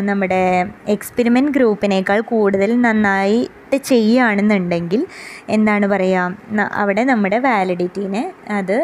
നമ്മുടെ 0.09 0.41
എക്സ്പെരിമെന്റ് 0.95 1.53
ഗ്രൂപ്പിനേക്കാൾ 1.57 2.21
കൂടുതൽ 2.33 2.69
നന്നായി 2.87 3.41
ചെയ്യുകയാണെന്നുണ്ടെങ്കിൽ 3.91 5.01
എന്താണ് 5.55 5.85
പറയുക? 5.93 6.61
അവിടെ 6.81 7.03
നമ്മുടെ 7.11 7.37
വാലിഡിറ്റീനെ 7.47 8.23
അത് 8.59 8.77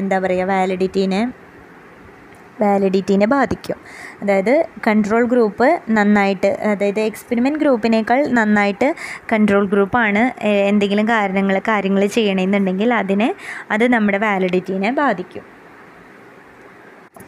എന്താ 0.00 0.16
പറയുക? 0.24 0.48
വാലിഡിറ്റീനെ 0.52 1.20
വാലിഡിറ്റീനെ 2.62 3.26
ബാധിക്കും. 3.34 3.78
അതായത് 4.22 4.54
കൺട്രോൾ 4.86 5.24
ഗ്രൂപ്പ് 5.32 5.68
നന്നായിട്ട് 5.90 6.50
അതായത് 6.72 7.00
എക്സ്പെരിമെന്റ് 7.10 7.60
ഗ്രൂപ്പിനേക്കാൾ 7.62 8.20
നന്നായിട്ട് 8.38 8.90
കൺട്രോൾ 9.32 9.64
ഗ്രൂപ്പാണ് 9.74 10.22
എന്തെങ്കിലും 10.70 11.08
കാരണങ്ങൾ 11.14 11.58
കാര്യങ്ങൾ 11.72 12.04
ചെയ്യണമെന്നുണ്ടെങ്കിൽ 12.18 12.92
അതിനെ 13.02 13.30
അത് 13.70 13.86
നമ്മുടെ 13.94 14.20
വാലിഡിറ്റീനെ 14.26 14.92
ബാധിക്കും. 15.02 15.44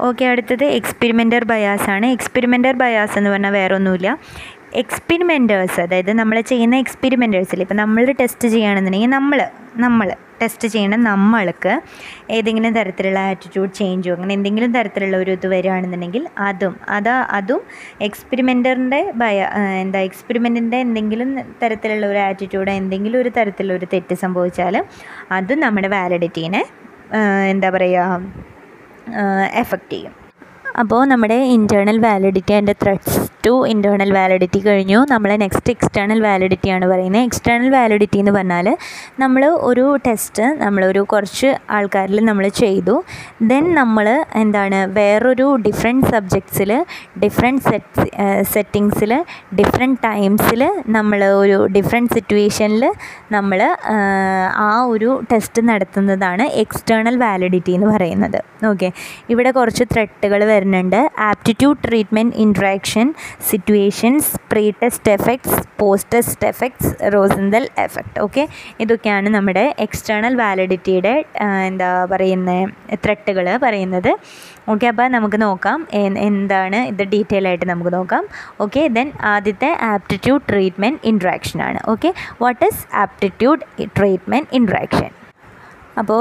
ഓക്കെ 0.06 0.24
അടുത്തത് 0.24 0.64
എക്സ്പെരിമെന്റർ 0.78 1.42
ബയാസാണ് 1.50 1.92
ആണ്. 1.94 2.06
എക്സ്പെരിമെന്റർ 2.16 2.74
ബയാസ് 2.82 3.14
എന്ന് 3.18 3.30
പറഞ്ഞാൽ 3.30 3.52
വേറെ 3.58 3.74
ഒന്നുമില്ല 3.78 4.08
എക്സ്പെരിമെന്റേഴ്സ് 4.74 5.80
അതായത് 5.80 6.12
നമ്മൾ 6.12 6.36
ചെയ്യുന്ന 6.50 6.76
എക്സ്പെരിമെന്റേഴ്സിൽ 6.76 7.60
ഇപ്പോൾ 7.62 7.74
നമ്മൾ 7.74 8.04
ടെസ്റ്റ് 8.20 8.46
ചെയ്യുകയാണെന്നുണ്ടെങ്കിൽ 8.48 9.10
നമ്മൾ 9.10 9.40
നമ്മൾ 9.76 10.08
ടെസ്റ്റ് 10.42 10.68
ചെയ്യണ 10.68 10.94
നമ്മൾക്ക് 11.08 11.72
ഏതെങ്കിലും 12.30 12.72
തരത്തിലുള്ള 12.78 13.20
ആറ്റിറ്റ്യൂഡ് 13.30 13.72
ചേഞ്ചോ 13.72 14.12
അങ്ങനെ 14.14 14.34
എന്തെങ്കിലും 14.34 14.70
തരത്തിലുള്ള 14.72 15.16
ഒരു 15.16 15.30
ഇത് 15.30 15.46
വരികയാണെന്നുണ്ടെങ്കിൽ 15.46 16.24
അതും 16.46 16.74
അതാ 16.88 17.14
അതും 17.30 17.60
എക്സ്പെരിമെന്ററിന്റെ 18.00 19.00
ഭയ 19.22 19.38
എന്താ 19.80 20.00
എക്സ്പെരിമെന്റിന്റെ 20.00 20.80
എന്തെങ്കിലും 20.86 21.30
തരത്തിലുള്ള 21.62 22.06
ഒരു 22.06 22.20
ആറ്റിറ്റ്യൂഡ് 22.26 22.74
എന്തെങ്കിലും 22.82 23.20
ഒരു 23.20 23.32
തരത്തിലുള്ള 23.38 23.78
ഒരു 23.78 23.88
തെറ്റ് 23.94 24.16
സംഭവിച്ചാൽ 24.24 24.76
അതും 25.32 25.60
നമ്മുടെ 25.60 25.90
വാലിഡിറ്റീനെ 25.96 26.62
എന്താ 27.50 27.70
പറയുക 27.70 28.20
എഫക്റ്റ് 29.62 29.94
ചെയ്യും. 29.94 30.14
അപ്പോൾ 30.80 31.00
നമ്മുടെ 31.10 31.36
internal 31.56 31.98
validity 32.04 32.52
and 32.58 32.72
threats 32.82 33.18
to 33.46 33.52
internal 33.72 34.10
validity 34.16 34.60
കഴിഞ്ഞു. 34.66 34.98
നമ്മൾ 35.10 35.30
നെക്സ്റ്റ് 35.42 35.70
എക്സ്റ്റേണൽ 35.74 36.20
വാലിഡിറ്റി 36.26 36.68
ആണ് 36.76 36.86
പറയുന്നത്. 36.92 37.24
എക്സ്റ്റേണൽ 37.28 37.68
വാലിഡിറ്റി 37.74 38.18
എന്ന് 38.22 38.32
പറഞ്ഞാൽ 38.36 38.68
നമ്മൾ 39.22 39.42
ഒരു 39.68 39.84
ടെസ്റ്റ് 40.06 40.44
നമ്മളൊരു 40.62 41.02
കുറച്ച് 41.12 41.50
ആൾക്കാരിൽ 41.76 42.20
നമ്മൾ 42.30 42.46
ചെയ്തു. 42.62 42.94
ദെൻ 43.50 43.66
നമ്മൾ 43.80 44.08
എന്താണ് 44.42 44.78
വേറൊരു 44.98 45.46
ഡിഫറെന്റ് 45.66 46.08
സബ്ജക്ട്സിൽ 46.14 46.72
ഡിഫറെന്റ് 47.24 47.64
സെറ്റ് 47.68 48.06
സെറ്റിങ്സിൽ 48.54 49.12
ഡിഫറെന്റ് 49.60 50.00
ടൈംസിൽ 50.06 50.62
നമ്മൾ 50.96 51.20
ഒരു 51.42 51.60
ഡിഫറെന്റ് 51.76 52.12
സിറ്റുവേഷനിൽ 52.16 52.84
നമ്മൾ 53.36 53.62
ആ 54.66 54.70
ഒരു 54.94 55.12
ടെസ്റ്റ് 55.32 55.62
നടത്തുന്നതാണ് 55.70 56.46
എക്സ്റ്റേണൽ 56.64 57.14
വാലിഡിറ്റി 57.24 57.72
എന്ന് 57.78 57.88
പറയുന്നത്. 57.94 58.40
ഓക്കെ 58.72 58.90
ഇവിടെ 59.34 59.50
കുറച്ച് 59.60 59.84
ത്രെട്ടുകൾ 59.92 60.40
വരുന്നുണ്ട്. 60.64 61.00
Aptitude 61.30 61.80
treatment 61.86 62.36
interaction 62.44 63.06
situations 63.50 64.30
pre 64.50 64.64
test 64.82 65.10
effects 65.16 65.58
post 65.80 66.10
test 66.14 66.46
effects 66.50 66.90
Rosenthal 67.14 67.64
effect 67.84 68.20
okay? 68.24 68.42
ഇതൊക്കെയാണ് 68.84 69.28
നമ്മുടെ 69.36 69.64
എക്സ്റ്റേണൽ 69.86 70.34
വാലിഡിറ്റിയുടെ 70.42 71.14
എന്താ 71.68 71.90
പറയുന്ന 72.12 72.52
ത്രെട്ടുകൾ 73.04 73.48
പറയുന്നത്. 73.64 74.10
ഓക്കെ 74.72 74.86
അപ്പോൾ 74.92 75.08
നമുക്ക് 75.16 75.40
നോക്കാം. 75.46 75.80
എന്താണ് 76.28 76.78
ഇത് 76.92 77.02
ഡീറ്റെയിൽ 77.14 77.48
ആയിട്ട് 77.50 77.66
നമുക്ക് 77.72 77.92
നോക്കാം. 77.98 78.24
ഓക്കെ 78.66 78.84
ദെൻ 78.98 79.10
ആദ്യത്തെ 79.34 79.70
ആപ്റ്റിറ്റ്യൂഡ് 79.92 80.46
ട്രീറ്റ്മെന്റ് 80.52 81.00
ഇൻട്രാക്ഷൻ 81.12 81.60
ആണ്. 81.68 81.80
Okay? 81.94 82.12
What 82.44 82.64
is 82.70 82.82
aptitude 83.04 83.62
treatment 83.98 84.50
interaction? 84.60 85.10
അപ്പോൾ 86.00 86.20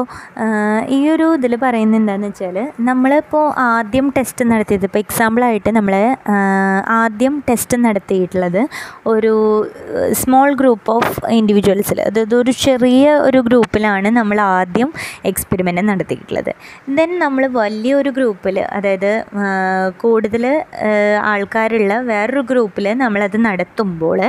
ഈ 0.97 0.99
ഒരു 1.09 1.27
ഇതിൽ 1.37 1.53
പറയുന്നത് 1.63 1.99
എന്താണെന്ന് 1.99 2.29
വെച്ചാൽ 2.31 2.57
നമ്മളിപ്പോൾ 2.89 3.45
ആദ്യം 3.67 4.07
ടെസ്റ്റ് 4.17 4.43
നടത്തിയത് 4.51 4.85
ഇപ്പോൾ 4.89 5.01
എക്സാമ്പിളായിട്ട് 5.05 5.71
നമ്മൾ 5.77 5.95
ആദ്യം 7.01 7.35
ടെസ്റ്റ് 7.49 7.77
നടത്തിയിട്ടുള്ളത് 7.85 8.61
ഒരു 9.13 9.33
സ്മോൾ 10.21 10.49
ഗ്രൂപ്പ് 10.61 10.91
ഓഫ് 10.95 11.13
ഇൻഡിവിജ്വൽസിൽ 11.39 11.99
അതായത് 12.07 12.35
ഒരു 12.41 12.53
ചെറിയ 12.65 13.05
ഒരു 13.27 13.39
ഗ്രൂപ്പിലാണ് 13.47 14.09
നമ്മൾ 14.19 14.37
ആദ്യം 14.41 14.89
എക്സ്പെരിമെന്റ് 15.31 15.83
നടത്തിയിട്ടുള്ളത്. 15.89 16.51
ദെൻ 16.97 17.11
നമ്മൾ 17.23 17.43
വലിയൊരു 17.59 18.11
ഗ്രൂപ്പിൽ 18.17 18.57
അതായത് 18.77 19.11
കൂടുതൽ 20.03 20.45
ആൾക്കാരുള്ള 21.31 21.93
വേറൊരു 22.11 22.43
ഗ്രൂപ്പിൽ 22.51 22.85
നമ്മളത് 23.03 23.37
നടത്തുമ്പോൾ 23.47 24.19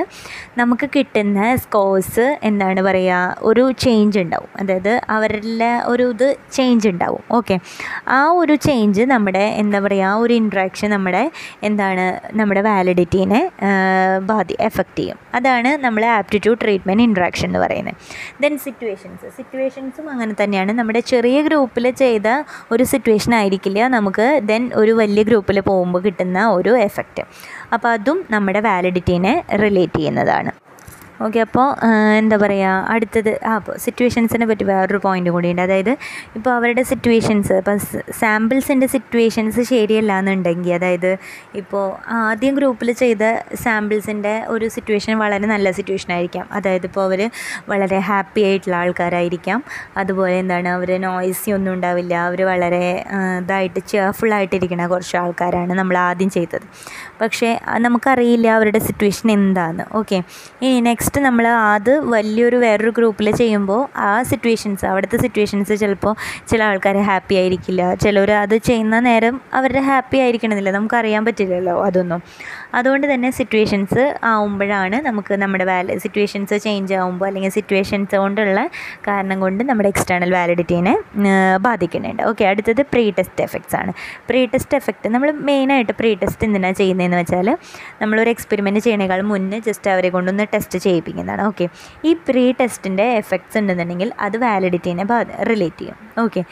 നമുക്ക് 0.61 0.87
കിട്ടുന്ന 0.97 1.41
സ്കോഴ്സ് 1.65 2.27
എന്താണ് 2.49 2.81
പറയുക 2.89 3.37
ഒരു 3.51 3.65
ചേഞ്ച് 3.85 4.19
ഉണ്ടാവും. 4.25 4.51
അതായത് 4.61 4.93
അവരുടെ 5.35 5.71
ഒരു 5.93 6.05
ഇത് 6.15 6.27
ചേഞ്ച് 6.57 6.87
ഉണ്ടാവും. 6.93 7.23
ഓക്കെ 7.39 7.55
ആ 8.17 8.19
ഒരു 8.41 8.55
ചേഞ്ച് 8.67 9.03
നമ്മുടെ 9.13 9.45
എന്താ 9.61 9.79
പറയുക 9.85 10.09
ആ 10.11 10.15
ഒരു 10.25 10.35
ഇൻട്രാക്ഷൻ 10.41 10.89
നമ്മുടെ 10.95 11.23
എന്താണ് 11.69 12.05
നമ്മുടെ 12.41 12.63
വാലിഡിറ്റീനെ 12.69 13.41
ബാധി 14.31 14.55
എഫക്റ്റ് 14.69 15.01
ചെയ്യും. 15.01 15.19
അതാണ് 15.39 15.71
നമ്മൾ 15.85 16.03
ആപ്റ്റിറ്റ്യൂഡ് 16.19 16.61
ട്രീറ്റ്മെന്റ് 16.65 17.05
ഇൻട്രാക്ഷൻ 17.09 17.49
എന്ന് 17.51 17.61
പറയുന്നത്. 17.65 17.97
ദെൻ 18.45 18.55
സിറ്റുവേഷൻസ് 18.67 19.31
സിറ്റുവേഷൻസും 19.39 20.07
അങ്ങനെ 20.15 20.35
തന്നെയാണ്. 20.43 20.73
നമ്മുടെ 20.81 21.03
ചെറിയ 21.13 21.39
ഗ്രൂപ്പിൽ 21.49 21.87
ചെയ്ത 22.03 22.29
ഒരു 22.75 22.87
സിറ്റുവേഷൻ 22.93 23.35
ആയിരിക്കില്ല 23.41 23.89
നമുക്ക് 23.97 24.29
ദെൻ 24.51 24.65
ഒരു 24.83 24.95
വലിയ 25.03 25.25
ഗ്രൂപ്പിൽ 25.31 25.61
പോകുമ്പോൾ 25.71 26.03
കിട്ടുന്ന 26.09 26.41
ഒരു 26.59 26.75
എഫക്റ്റ് 26.89 27.25
അപ്പോൾ 27.75 27.91
അതും 27.97 28.21
നമ്മുടെ 28.37 28.63
വാലിഡിറ്റീനെ 28.69 29.35
റിലേറ്റ് 29.65 29.99
ചെയ്യുന്നതാണ്. 30.01 30.53
ഓക്കെ 31.21 31.41
അപ്പോൾ 31.41 31.67
എന്താ 32.19 32.37
പറയുക 32.37 32.87
അടുത്തത് 32.89 33.31
ആ 33.45 33.51
അപ്പോൾ 33.55 33.75
സിറ്റുവേഷൻസിനെ 33.77 34.47
പറ്റി 34.47 34.65
വേറൊരു 34.65 35.01
പോയിന്റ് 35.05 35.31
കൂടിയുണ്ട് 35.31 35.63
അതായത് 35.63 35.91
ഇപ്പോൾ 36.37 36.51
അവരുടെ 36.51 36.83
സിറ്റുവേഷൻസ് 36.83 37.53
ഇപ്പം 37.53 37.79
സാമ്പിൾസിന്റെ 38.21 38.87
സിറ്റുവേഷൻസ് 38.87 39.61
ശരിയല്ല 39.61 40.13
എന്നുണ്ടെങ്കിൽ 40.19 40.73
അതായത് 40.73 41.17
ഇപ്പോൾ 41.55 41.85
ആദ്യം 42.09 42.55
ഗ്രൂപ്പിൽ 42.55 42.93
ചെയ്ത 42.93 43.23
സാമ്പിൾസിന്റെ 43.55 44.45
ഒരു 44.49 44.69
സിറ്റുവേഷൻ 44.69 45.19
വളരെ 45.19 45.47
നല്ല 45.47 45.71
സിറ്റുവേഷൻ 45.71 46.13
ആയിരിക്കാം. 46.13 46.47
അതായത് 46.53 46.87
ഇപ്പോൾ 46.87 47.05
അവർ 47.05 47.31
വളരെ 47.69 47.99
ഹാപ്പി 47.99 48.43
ആയിട്ടുള്ള 48.43 48.77
ആൾക്കാരായിരിക്കാം. 48.77 49.63
അതുപോലെ 49.97 50.39
എന്താണ് 50.39 50.69
അവർ 50.69 51.01
നോയ്സി 51.01 51.51
ഒന്നും 51.51 51.73
ഉണ്ടാവില്ല. 51.75 52.15
അവർ 52.15 52.43
വളരെ 52.43 53.05
ഇതായിട്ട് 53.41 53.81
ചെയർഫുള്ളായിട്ടിരിക്കുന്ന 53.93 54.87
കുറച്ച് 54.87 55.17
ആൾക്കാരാണ് 55.17 55.73
നമ്മൾ 55.73 55.99
ആദ്യം 55.99 56.31
ചെയ്തത്. 56.31 56.67
പക്ഷേ 57.21 57.49
നമുക്കറിയില്ല 57.79 58.47
അവരുടെ 58.49 58.79
സിറ്റുവേഷൻ 58.79 59.31
എന്താണെന്ന് 59.31 59.85
ഓക്കെ 59.97 60.19
ഇനി 60.63 60.81
നെക്സ്റ്റ് 60.81 61.21
നമ്മൾ 61.21 61.47
അത് 61.75 61.93
വലിയൊരു 62.15 62.57
വേറൊരു 62.57 62.91
ഗ്രൂപ്പിൽ 62.91 63.31
ചെയ്യുമ്പോൾ 63.31 63.99
ആ 63.99 64.23
സിറ്റുവേഷൻസ് 64.23 64.87
അവിടുത്തെ 64.87 65.17
സിറ്റുവേഷൻസ് 65.17 65.75
ചിലപ്പോൾ 65.83 66.15
ചില 66.49 66.63
ആൾക്കാർ 66.65 66.97
ഹാപ്പി 66.97 67.35
ആയിരിക്കില്ല. 67.35 67.95
ചിലർ 67.95 68.31
അത് 68.33 68.57
ചെയ്യുന്ന 68.69 69.01
നേരം 69.01 69.41
അവരുടെ 69.53 69.81
ഹാപ്പി 69.81 70.19
ആയിരിക്കണമെന്നില്ല. 70.19 70.71
നമുക്കറിയാൻ 70.71 71.25
പറ്റില്ലല്ലോ 71.25 71.85
അതൊന്നും. 71.85 72.23
അതുകൊണ്ട് 72.79 73.07
തന്നെ 73.13 73.29
സിറ്റുവേഷൻസ് 73.39 74.05
ആവുമ്പോഴാണ് 74.31 74.97
നമുക്ക് 75.09 75.35
നമ്മുടെ 75.43 75.65
വാല 75.71 75.97
സിറ്റുവേഷൻസ് 76.05 76.57
ചേഞ്ച് 76.67 76.95
ആവുമ്പോൾ 77.01 77.27
അല്ലെങ്കിൽ 77.29 77.53
സിറ്റുവേഷൻസ് 77.59 78.17
കൊണ്ടുള്ള 78.25 78.61
കാരണം 79.09 79.39
കൊണ്ട് 79.45 79.63
നമ്മുടെ 79.71 79.91
എക്സ്റ്റേണൽ 79.93 80.31
വാലിഡിറ്റീനെ 80.39 80.95
ബാധിക്കുന്നുണ്ട്. 81.67 82.23
ഓക്കെ 82.31 82.45
അടുത്തത് 82.51 82.83
പ്രീ 82.93 83.05
ടെസ്റ്റ് 83.19 83.45
എഫക്ട്സ് 83.47 83.77
ആണ്. 83.81 83.93
പ്രീ 84.29 84.43
ടെസ്റ്റ് 84.55 84.77
എഫക്റ്റ് 84.81 85.13
നമ്മൾ 85.15 85.31
മെയിനായിട്ട് 85.51 85.95
പ്രീ 86.01 86.13
ടെസ്റ്റ് 86.23 86.47
എന്തിനാണ് 86.49 86.79
ചെയ്യുന്നതെന്ന് 86.83 87.21
വെച്ചാൽ 87.23 87.51
നമ്മളൊരു 88.03 88.33
എക്സ്പെരിമെന്റ് 88.35 88.83
ചെയ്യണേക്കാൾ 88.87 89.23
മുന്നേ 89.33 89.61
ജസ്റ്റ് 89.69 89.91
അവരെ 89.95 90.11
കൊണ്ടൊന്ന് 90.17 90.47
ടെസ്റ്റ് 90.55 90.81
ചെയ്യിപ്പിക്കുന്നതാണ്. 90.87 91.45
ഓക്കെ 91.51 91.67
ഈ 92.11 92.13
പ്രീ 92.29 92.45
ടെസ്റ്റിന്റെ 92.61 93.09
എഫക്ട്സ് 93.23 93.59
ഉണ്ടെന്നുണ്ടെങ്കിൽ 93.63 94.11
അത് 94.27 94.39
വാലിഡിറ്റീനെ 94.47 95.07
റിലേറ്റ് 95.51 95.81
ചെയ്യും. 95.83 95.99
ഓക്കെ 96.25 96.43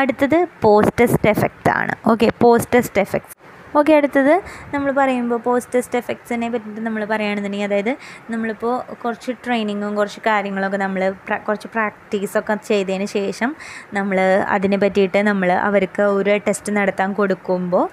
അടുത്തത് 0.00 0.38
പോസ്റ്റ് 0.62 0.98
ടെസ്റ്റ് 1.00 1.28
എഫക്റ്റ് 1.34 1.70
ആണ്. 1.78 1.92
Okay 2.12 2.28
post 2.42 2.72
test 2.76 3.00
effects 3.06 3.35
okay 3.78 3.92
അടുത്തത് 3.98 4.34
നമ്മൾ 4.74 4.90
പറയുമ്പോൾ 4.98 5.38
പോസ്റ്റ് 5.46 5.72
ടെസ്റ്റ് 5.74 5.98
എഫക്ട്സിനെ 6.00 6.48
പറ്റിയിട്ട് 6.52 6.82
നമ്മൾ 6.86 7.02
പറയുകയാണെന്നുണ്ടെങ്കിൽ 7.10 7.68
അതായത് 7.68 7.90
നമ്മളിപ്പോൾ 8.32 8.74
കുറച്ച് 9.02 9.32
ട്രെയിനിങ്ങും 9.44 9.92
കുറച്ച് 9.98 10.20
കാര്യങ്ങളൊക്കെ 10.28 10.78
നമ്മൾ 10.84 11.02
കുറച്ച് 11.46 11.68
പ്രാക്ടീസൊക്കെ 11.74 12.56
ചെയ്തതിന് 12.68 13.06
ശേഷം 13.16 13.50
നമ്മൾ 13.98 14.18
അതിനെ 14.56 14.78
പറ്റിയിട്ട് 14.84 15.22
നമ്മൾ 15.30 15.50
അവർക്ക് 15.68 16.04
ഒരു 16.18 16.36
ടെസ്റ്റ് 16.48 16.72
നടത്താൻ 16.78 17.12
കൊടുക്കുമ്പോൾ 17.20 17.86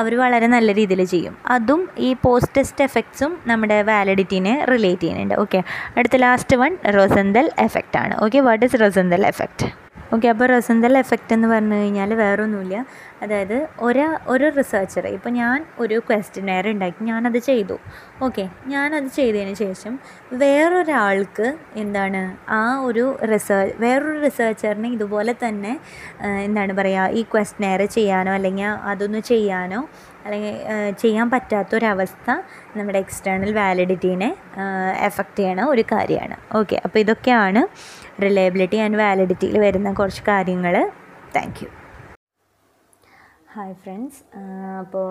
അവർ 0.00 0.12
വളരെ 0.22 0.48
നല്ല 0.56 0.72
രീതിയിൽ 0.78 1.02
ചെയ്യും. 1.14 1.34
അതും 1.56 1.80
ഈ 2.08 2.10
പോസ്റ്റ് 2.24 2.54
ടെസ്റ്റ് 2.58 2.84
എഫക്ട്സും 2.88 3.32
നമ്മുടെ 3.50 3.78
വാലിഡിറ്റീനെ 3.90 4.54
റിലേറ്റ് 4.72 5.04
ചെയ്യുന്നുണ്ട്. 5.04 5.36
ഓക്കെ 5.44 5.60
അടുത്ത 5.98 6.16
ലാസ്റ്റ് 6.26 6.58
വൺ 6.62 6.72
റൊസന്തൽ 6.98 7.48
എഫക്റ്റ് 7.66 7.98
ആണ്. 8.04 8.16
Okay 8.26 8.40
what 8.48 8.64
is 8.68 8.80
Rosenthal 8.84 9.24
effect 9.32 9.68
okay 10.14 10.26
അപ്പോൾ 10.32 10.46
റസന്തൽ 10.52 10.98
എഫക്റ്റ് 11.00 11.32
എന്ന് 11.36 11.48
പറഞ്ഞു 11.48 11.76
കഴിഞ്ഞാൽ 11.80 12.10
വേറെ 12.20 12.40
ഒന്നുമില്ല 12.44 12.76
അതായത് 13.22 13.56
ഒരാ 13.86 14.06
ഒരു 14.26 14.46
റിസർച്ചർ 14.58 15.04
ഇപ്പോൾ 15.06 15.32
ഞാൻ 15.38 15.58
ഒരു 15.78 15.96
ക്വസ്റ്റ്യനെയർ 16.08 16.66
ഉണ്ടാക്കി 16.68 17.04
ഞാനത് 17.04 17.38
ചെയ്തു. 17.48 17.76
ഓക്കെ 18.22 18.44
ഞാനത് 18.66 19.08
ചെയ്തതിന് 19.18 19.54
ശേഷം 19.54 19.94
വേറൊരാൾക്ക് 20.42 21.48
എന്താണ് 21.82 22.22
ആ 22.58 22.62
ഒരു 22.88 23.04
റിസർച്ച് 23.32 23.76
വേറൊരു 23.84 24.18
റിസർച്ചറിന് 24.26 24.90
ഇതുപോലെ 24.96 25.34
തന്നെ 25.44 25.74
എന്താണ് 26.44 26.74
പറയുക 26.80 27.16
ഈ 27.20 27.22
ക്വസ്റ്റ്യനെയർ 27.34 27.82
ചെയ്യാനോ 27.98 28.32
അല്ലെങ്കിൽ 28.38 28.70
അതൊന്ന് 28.92 29.22
ചെയ്യാനോ 29.32 29.82
അല്ലെങ്കിൽ 30.24 30.56
ചെയ്യാൻ 31.02 31.26
പറ്റാത്തൊരവസ്ഥ 31.30 32.30
നമ്മുടെ 32.76 32.98
എക്സ്റ്റേണൽ 32.98 33.50
വാലിഡിറ്റീനെ 33.58 34.28
എഫക്റ്റ് 35.08 35.40
ചെയ്യണ 35.42 35.60
ഒരു 35.72 35.84
കാര്യമാണ്. 35.92 36.36
ഓക്കെ 36.54 36.76
അപ്പോൾ 36.84 36.98
ഇതൊക്കെയാണ് 36.98 37.62
റിലയബിലിറ്റി 38.18 38.76
ആൻഡ് 38.76 38.98
വാലിഡിറ്റിയിൽ 38.98 39.58
വരുന്ന 39.58 39.88
കുറച്ച് 39.92 40.22
കാര്യങ്ങൾ 40.28 40.74
താങ്ക് 41.36 41.60
യു 41.62 41.68
ഹായ് 43.52 43.74
ഫ്രണ്ട്സ് 43.74 44.18
അപ്പോൾ 44.78 45.06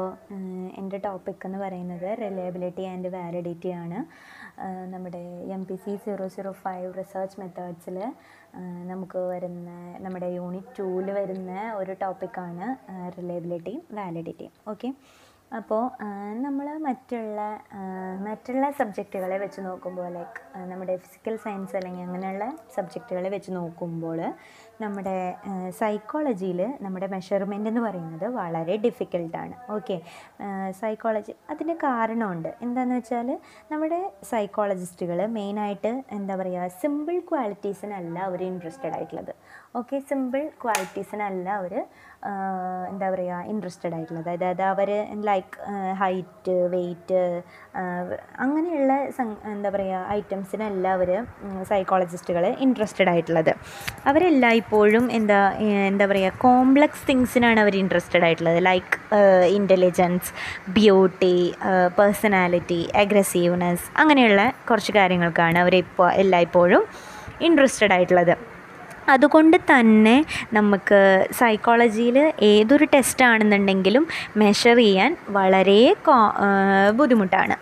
എന്റെ 0.78 0.98
ടോപ്പിക് 0.98 1.46
എന്ന് 1.46 1.60
പറയുന്നത് 1.60 2.06
റിലയബിലിറ്റി 2.22 2.84
ആൻഡ് 2.84 3.08
വാലിഡിറ്റി 3.08 3.70
ആണ്. 3.82 4.00
നമ്മുടെ 4.90 5.22
M 5.56 5.64
P 5.66 5.76
C 5.76 5.94
zero 5.96 6.28
zero 6.28 6.52
five 6.62 6.94
research 6.98 7.40
മെത്തേഡ്സിൽ 7.42 7.98
നമുക്ക് 8.84 9.20
വരുന്ന 9.32 9.70
നമ്മുടെ 10.00 10.30
യൂണിറ്റ് 10.34 10.74
ടൂവിൽ 10.80 11.12
വരുന്ന 11.12 11.52
ഒരു 11.76 11.96
ടോപ്പിക്കാണ് 12.04 12.68
റിലയബിലിറ്റിയും 13.18 13.82
വാലിഡിറ്റിയും 13.92 14.54
ഓക്കെ 14.68 14.90
അപ്പോൾ 15.52 15.84
നമ്മൾ 16.46 16.68
മറ്റുള്ള 16.86 17.42
മറ്റുള്ള 18.26 18.66
സബ്ജക്റ്റുകളെ 18.80 19.38
വെച്ച് 19.44 19.60
നോക്കുമ്പോൾ 19.68 20.08
ലൈക്ക് 20.16 20.40
നമ്മുടെ 20.72 20.94
ഫിസിക്കൽ 21.04 21.36
സയൻസ് 21.44 21.76
അല്ലെങ്കിൽ 21.80 22.04
അങ്ങനെയുള്ള 22.08 22.46
സബ്ജക്റ്റുകളെ 22.76 23.30
വെച്ച് 23.36 23.52
നോക്കുമ്പോൾ 23.58 24.20
നമ്മുടെ 24.84 25.16
സൈക്കോളജിയിൽ 25.80 26.62
നമ്മുടെ 26.86 27.08
മെഷർമെന്റ് 27.14 27.70
എന്ന് 27.72 27.84
പറയുന്നത് 27.86 28.28
വളരെ 28.40 28.76
ഡിഫിക്കൽട്ടാണ് 28.86 29.56
ഓക്കെ 29.76 29.98
സൈക്കോളജി 30.82 31.36
അതിന് 31.54 31.76
കാരണമുണ്ട്. 31.86 32.52
എന്താണെന്ന് 32.68 32.98
വെച്ചാൽ 33.00 33.32
നമ്മുടെ 33.72 34.02
സൈക്കോളജിസ്റ്റുകൾ 34.32 35.22
മെയിനായിട്ട് 35.38 35.94
എന്താ 36.18 36.36
പറയുക 36.42 36.68
സിമ്പിൾ 36.82 37.18
ക്വാളിറ്റീസിനല്ല 37.32 38.18
അവർ 38.28 38.42
ഇൻട്രസ്റ്റഡ് 38.52 38.94
ആയിട്ടുള്ളത്. 38.98 39.34
ഓക്കെ 39.80 39.98
സിമ്പിൾ 40.12 40.44
ക്വാളിറ്റീസിനല്ല 40.64 41.48
അവർ 41.62 41.74
എന്താ 42.92 43.08
പറയുക 43.14 43.50
ഇൻട്രസ്റ്റഡ് 43.52 43.94
ആയിട്ടുള്ളത്. 43.96 44.30
അതായത് 44.36 44.64
അവർ 44.70 44.90
ലൈക്ക് 45.28 45.58
ഹൈറ്റ് 46.02 46.56
വെയ്റ്റ് 46.74 47.20
അങ്ങനെയുള്ള 48.44 48.94
എന്താ 49.54 49.70
പറയുക 49.76 50.00
ഐറ്റംസിനല്ല 50.18 50.88
അവർ 50.98 51.10
സൈക്കോളജിസ്റ്റുകൾ 51.72 52.46
ഇൻട്രസ്റ്റഡ് 52.66 53.12
ആയിട്ടുള്ളത്. 53.14 53.52
അവരെല്ലായ്പ്പോഴും 54.12 55.06
എന്താ 55.20 55.40
എന്താ 55.92 56.08
പറയുക 56.14 56.42
കോംപ്ലക്സ് 56.46 57.06
തിങ്സിനാണ് 57.12 57.62
അവർ 57.66 57.76
ഇൻട്രസ്റ്റഡ് 57.84 58.26
ആയിട്ടുള്ളത്. 58.30 58.60
Like 58.70 58.98
intelligence 59.60 60.32
beauty 60.80 61.38
personality 62.00 62.82
aggressiveness 63.06 63.88
അങ്ങനെയുള്ള 64.04 64.42
കുറച്ച് 64.70 64.94
കാര്യങ്ങൾക്കാണ് 65.00 65.60
അവരിപ്പോൾ 65.66 66.10
എല്ലായ്പ്പോഴും 66.24 66.84
ഇൻട്രസ്റ്റഡ് 67.48 67.94
ആയിട്ടുള്ളത്. 67.96 68.36
അതുകൊണ്ട് 69.10 69.58
തന്നെ 69.72 70.16
നമുക്ക് 70.54 71.00
സൈക്കോളജിയിൽ 71.40 72.18
ഏതൊരു 72.52 72.88
ടെസ്റ്റ് 72.96 73.26
ആണെന്നുണ്ടെങ്കിലും 73.26 74.06
മെഷർ 74.44 74.78
ചെയ്യാൻ 74.84 75.12
വളരെ 75.30 75.82
ബുദ്ധിമുട്ടാണ്. 77.00 77.56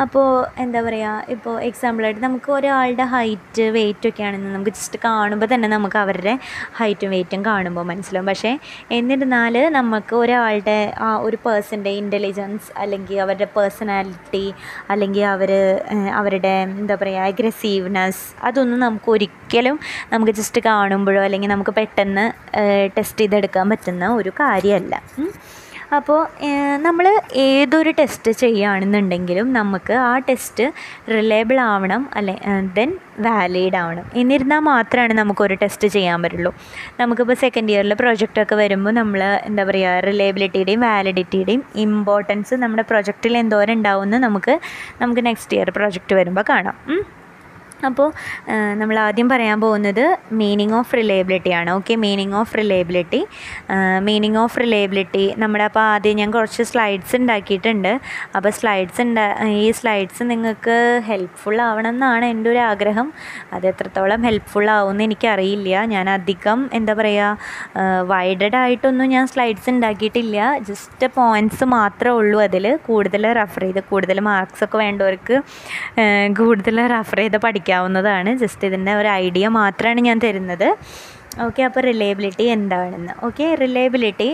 അപ്പോൾ 0.00 0.26
എന്താ 0.58 0.80
പറയുക 0.82 1.24
ഇപ്പോൾ 1.28 1.54
എക്സാമ്പിളായിട്ട് 1.62 2.20
നമുക്ക് 2.20 2.52
ഒരാളുടെ 2.52 3.04
ഹൈറ്റ് 3.04 3.64
വെയിറ്റ് 3.70 4.08
ഒക്കെ 4.08 4.22
ആണെന്ന് 4.22 4.50
നമുക്ക് 4.54 4.70
ജസ്റ്റ് 4.70 4.98
കാണുമ്പോൾ 5.04 5.48
തന്നെ 5.54 5.68
നമുക്ക് 5.68 5.98
അവരുടെ 5.98 6.34
ഹൈറ്റും 6.72 7.10
വെയിറ്റും 7.10 7.42
കാണുമ്പോൾ 7.44 7.84
മനസ്സിലാവും 7.84 8.26
പക്ഷേ 8.26 8.52
എന്നിരുന്നാൽ 8.90 9.56
നമുക്ക് 9.70 10.14
ഒരാളുടെ 10.14 10.78
ആ 10.98 11.16
ഒരു 11.16 11.38
പേഴ്സന്റെ 11.46 11.90
ഇന്റലിജൻസ് 11.90 12.70
അല്ലെങ്കിൽ 12.76 13.20
അവരുടെ 13.20 13.48
പേഴ്സണാലിറ്റി 13.56 14.44
അല്ലെങ്കിൽ 14.90 15.24
അവർ 15.24 15.52
അവരുടെ 16.12 16.48
എന്താ 16.48 16.94
പറയുക 16.94 17.22
അഗ്രസീവ്നെസ് 17.22 18.24
അതൊന്നും 18.44 18.80
നമുക്ക് 18.80 19.10
ഒരിക്കലും 19.10 19.78
നമുക്ക് 20.12 20.32
ജസ്റ്റ് 20.32 20.62
കാണുമ്പോഴോ 20.62 21.22
അല്ലെങ്കിൽ 21.22 21.48
നമുക്ക് 21.48 21.70
പെട്ടെന്ന് 21.70 22.26
ടെസ്റ്റ് 22.96 23.18
ചെയ്തെടുക്കാൻ 23.18 23.68
പറ്റുന്ന 23.70 24.08
ഒരു 24.08 24.32
കാര്യമല്ല. 24.40 24.94
അപ്പോൾ 25.96 26.20
നമ്മൾ 26.84 27.06
ഏതൊരു 27.46 27.90
ടെസ്റ്റ് 27.98 28.30
ചെയ്യുകയാണെന്നുണ്ടെങ്കിലും 28.42 29.46
നമുക്ക് 29.58 29.94
ആ 30.08 30.12
ടെസ്റ്റ് 30.28 30.64
റിലയബിൾ 31.14 31.58
ആവണം 31.72 32.02
അല്ലെ 32.18 32.34
ദെൻ 32.78 32.90
വാലിഡ് 33.26 33.78
ആവണം. 33.82 34.06
എന്നിരുന്നാൽ 34.20 34.62
മാത്രമാണ് 34.70 35.14
നമുക്കൊരു 35.20 35.54
ടെസ്റ്റ് 35.62 35.88
ചെയ്യാൻ 35.96 36.18
പറ്റുള്ളൂ. 36.24 36.52
നമുക്കിപ്പോൾ 37.00 37.38
സെക്കൻഡ് 37.44 37.72
ഇയറിൽ 37.72 37.94
പ്രൊജക്റ്റൊക്കെ 38.02 38.56
വരുമ്പോൾ 38.62 38.94
നമ്മൾ 39.00 39.22
എന്താ 39.48 39.64
പറയുക 39.70 39.98
റിലയബിലിറ്റിയുടെയും 40.08 40.82
വാലിഡിറ്റിയുടെയും 40.88 41.64
ഇമ്പോർട്ടൻസ് 41.86 42.54
നമ്മുടെ 42.64 42.84
പ്രൊജക്റ്റിൽ 42.92 43.36
എന്തോരം 43.44 43.74
ഉണ്ടാവുമെന്ന് 43.78 44.20
നമുക്ക് 44.26 44.54
നമുക്ക് 45.02 45.24
നെക്സ്റ്റ് 45.30 45.56
ഇയർ 45.58 45.70
പ്രൊജക്റ്റ് 45.80 46.16
വരുമ്പോൾ 46.20 46.46
കാണാം. 46.52 46.78
അപ്പോൾ 47.88 48.08
നമ്മൾ 48.80 48.96
ആദ്യം 49.04 49.28
പറയാൻ 49.32 49.58
പോകുന്നത് 49.64 50.04
മീനിങ് 50.40 50.74
ഓഫ് 50.80 50.94
റിലയബിലിറ്റി 50.98 51.52
ആണ്. 51.60 51.70
Okay 51.78 51.94
meaning 52.04 52.36
of 52.40 52.54
reliability 52.60 53.20
meaning 54.08 54.38
of 54.44 54.58
reliability 54.62 55.24
നമ്മുടെ 55.42 55.64
അപ്പോൾ 55.68 55.82
ആദ്യം 55.92 56.16
ഞാൻ 56.20 56.30
കുറച്ച് 56.36 56.64
സ്ലൈഡ്സ് 56.70 57.14
ഉണ്ടാക്കിയിട്ടുണ്ട്. 57.20 57.92
അപ്പോൾ 58.36 58.50
സ്ലൈഡ്സ് 58.58 59.00
ഉണ്ടാ 59.06 59.26
ഈ 59.64 59.66
സ്ലൈഡ്സ് 59.80 60.22
നിങ്ങൾക്ക് 60.30 60.76
ഹെൽപ്ഫുൾ 61.08 61.58
ആവണം 61.68 61.90
എന്നാണ് 61.94 62.26
എന്റെ 62.34 62.50
ഒരു 62.54 62.60
ആഗ്രഹം. 62.70 63.08
അത് 63.54 63.66
എത്രത്തോളം 63.72 64.22
ഹെൽപ്ഫുൾ 64.28 64.68
ആവുമെന്ന് 64.76 65.04
എനിക്കറിയില്ല. 65.08 65.84
ഞാൻ 65.94 66.08
അധികം 66.16 66.58
എന്താ 66.80 66.94
പറയുക 67.00 67.82
വൈഡഡ് 68.12 68.58
ആയിട്ടൊന്നും 68.62 69.08
ഞാൻ 69.14 69.24
സ്ലൈഡ്സ് 69.32 69.70
ഉണ്ടാക്കിയിട്ടില്ല. 69.74 70.38
ജസ്റ്റ് 70.70 71.06
പോയിന്റ്സ് 71.18 71.66
മാത്രമേ 71.76 72.16
ഉള്ളൂ 72.20 72.38
അതിൽ. 72.46 72.66
കൂടുതൽ 72.88 73.24
റെഫർ 73.40 73.62
ചെയ്ത് 73.66 73.80
കൂടുതൽ 73.90 74.18
മാർക്സ് 74.30 74.62
ഒക്കെ 74.66 74.76
വേണ്ടവർക്ക് 74.84 75.36
കൂടുതൽ 76.40 76.78
റെഫർ 76.96 77.18
ചെയ്ത് 77.22 77.38
പഠിക്കാവുന്നതാണ് 77.72 78.30
ജസ്റ്റ് 78.42 78.64
ഇതിന്റെ 78.70 78.92
ഒരു 79.00 79.08
ഐഡിയ 79.24 79.44
മാത്രമാണ് 79.60 80.00
ഞാൻ 80.08 80.18
തരുന്നത്. 80.24 80.68
ഓക്കെ 81.46 81.62
അപ്പോൾ 81.66 81.82
റിലയബിലിറ്റി 81.88 82.44
എന്താണെന്ന്. 82.54 83.12
ഓക്കെ 83.26 83.46
റിലയബിലിറ്റി 83.62 84.28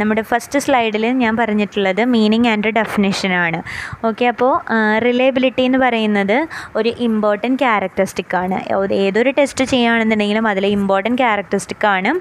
നമ്മുടെ 0.00 0.22
ഫസ്റ്റ് 0.30 0.58
സ്ലൈഡിൽ 0.64 1.04
ഞാൻ 1.22 1.36
പറഞ്ഞിട്ടുള്ളത് 1.40 2.02
മീനിങ് 2.14 2.48
ആൻഡ് 2.52 2.70
ഡെഫിനേഷനാണ് 2.78 3.60
ഓക്കെ 4.08 4.24
അപ്പോൾ 4.32 4.52
റിലയബിലിറ്റി 5.06 5.62
എന്ന് 5.68 5.78
പറയുന്നത് 5.84 6.36
ഒരു 6.76 6.92
ഇമ്പോർട്ടന്റ് 7.08 7.58
ക്യാരക്ടറിസ്റ്റിക് 7.64 8.36
ആണ്. 8.42 8.58
ഏതൊരു 9.06 9.30
ടെസ്റ്റ് 9.38 9.64
ചെയ്യുകയാണെന്നുണ്ടെങ്കിലും 9.72 10.48
അതിലെ 10.52 10.68
ഇമ്പോർട്ടന്റ് 10.78 11.20
ക്യാരക്ടറിസ്റ്റിക് 11.22 11.86
ആണ് 11.94 12.12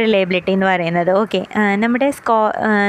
റിലയബിലിറ്റി 0.00 0.52
എന്ന് 0.56 0.66
പറയുന്നത്. 0.72 1.12
ഓക്കെ 1.22 1.42
നമ്മുടെ 1.84 2.10
സ്കോ 2.18 2.38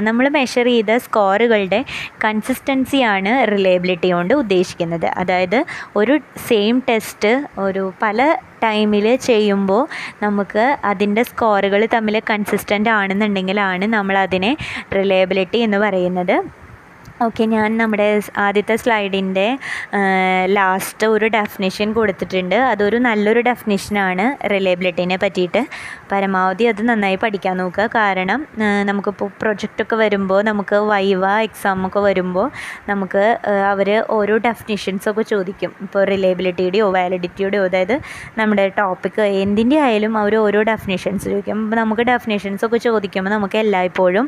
നമ്മൾ 0.07 0.27
മെഷർ 0.37 0.67
ചെയ്ത 0.73 0.97
സ്കോറുകളുടെ 1.05 1.79
കൺസിസ്റ്റൻസിയാണ് 2.25 3.33
റിലയബിലിറ്റി 3.53 4.11
കൊണ്ട് 4.17 4.33
ഉദ്ദേശിക്കുന്നത്. 4.33 5.07
അതായത് 5.21 5.59
ഒരു 5.95 6.15
സെയിം 6.49 6.75
ടെസ്റ്റ് 6.89 7.31
ഒരു 7.67 7.83
പല 8.03 8.35
ടൈമിൽ 8.63 9.15
ചെയ്യുമ്പോൾ 9.15 9.83
നമുക്ക് 10.23 10.77
അതിന്റെ 10.83 11.23
സ്കോറുകൾ 11.23 11.87
തമ്മിൽ 11.95 12.17
കൺസിസ്റ്റന്റ് 12.29 12.89
ആണെന്നുണ്ടെങ്കിലാണ് 12.89 13.87
നമ്മളതിനെ 13.87 14.51
റിലയബിലിറ്റി 14.95 15.57
എന്ന് 15.57 15.77
പറയുന്നത്. 15.77 16.66
ഓക്കെ 17.25 17.43
ഞാൻ 17.53 17.69
നമ്മുടെ 17.77 18.07
ആദ്യത്തെ 18.43 18.75
സ്ലൈഡിന്റെ 18.81 19.45
ലാസ്റ്റ് 20.57 21.05
ഒരു 21.13 21.27
ഡെഫിനിഷൻ 21.35 21.87
കൊടുത്തിട്ടുണ്ട്. 21.95 22.55
അതൊരു 22.71 22.97
നല്ലൊരു 23.05 23.41
ഡെഫിനിഷനാണ് 23.47 24.25
റിലയബിലിറ്റീനെ 24.53 25.17
പറ്റിയിട്ട്. 25.23 25.61
പരമാവധി 26.11 26.65
അത് 26.71 26.81
നന്നായി 26.89 27.17
പഠിക്കാൻ 27.23 27.55
നോക്കുക. 27.61 27.85
കാരണം 27.95 28.41
നമുക്കിപ്പോൾ 28.89 29.29
പ്രൊജക്റ്റൊക്കെ 29.41 29.97
വരുമ്പോൾ 30.03 30.41
നമുക്ക് 30.49 30.75
വൈവ 30.91 31.31
എക്സാം 31.47 31.81
ഒക്കെ 31.87 32.03
വരുമ്പോൾ 32.07 32.47
നമുക്ക് 32.89 33.23
അവർ 33.71 33.91
ഓരോ 34.17 34.37
ഡെഫിനിഷൻസൊക്കെ 34.45 35.25
ചോദിക്കും. 35.33 35.73
ഇപ്പോൾ 35.87 36.05
റിലയബിലിറ്റിയുടെയോ 36.11 36.91
വാലിഡിറ്റിയുടെയോ 36.97 37.63
അതായത് 37.71 37.95
നമ്മുടെ 38.41 38.67
ടോപ്പിക്ക് 38.79 39.27
എന്തിന്റെ 39.45 39.79
ആയാലും 39.87 40.13
അവർ 40.23 40.35
ഓരോ 40.43 40.61
ഡെഫിനിഷൻസ് 40.71 41.25
ചോദിക്കും. 41.31 41.57
അപ്പോൾ 41.65 41.79
നമുക്ക് 41.83 42.05
ഡെഫിനിഷൻസ് 42.11 42.63
ഒക്കെ 42.69 42.81
ചോദിക്കുമ്പോൾ 42.87 43.33
നമുക്ക് 43.37 43.59
എല്ലായ്പ്പോഴും 43.65 44.25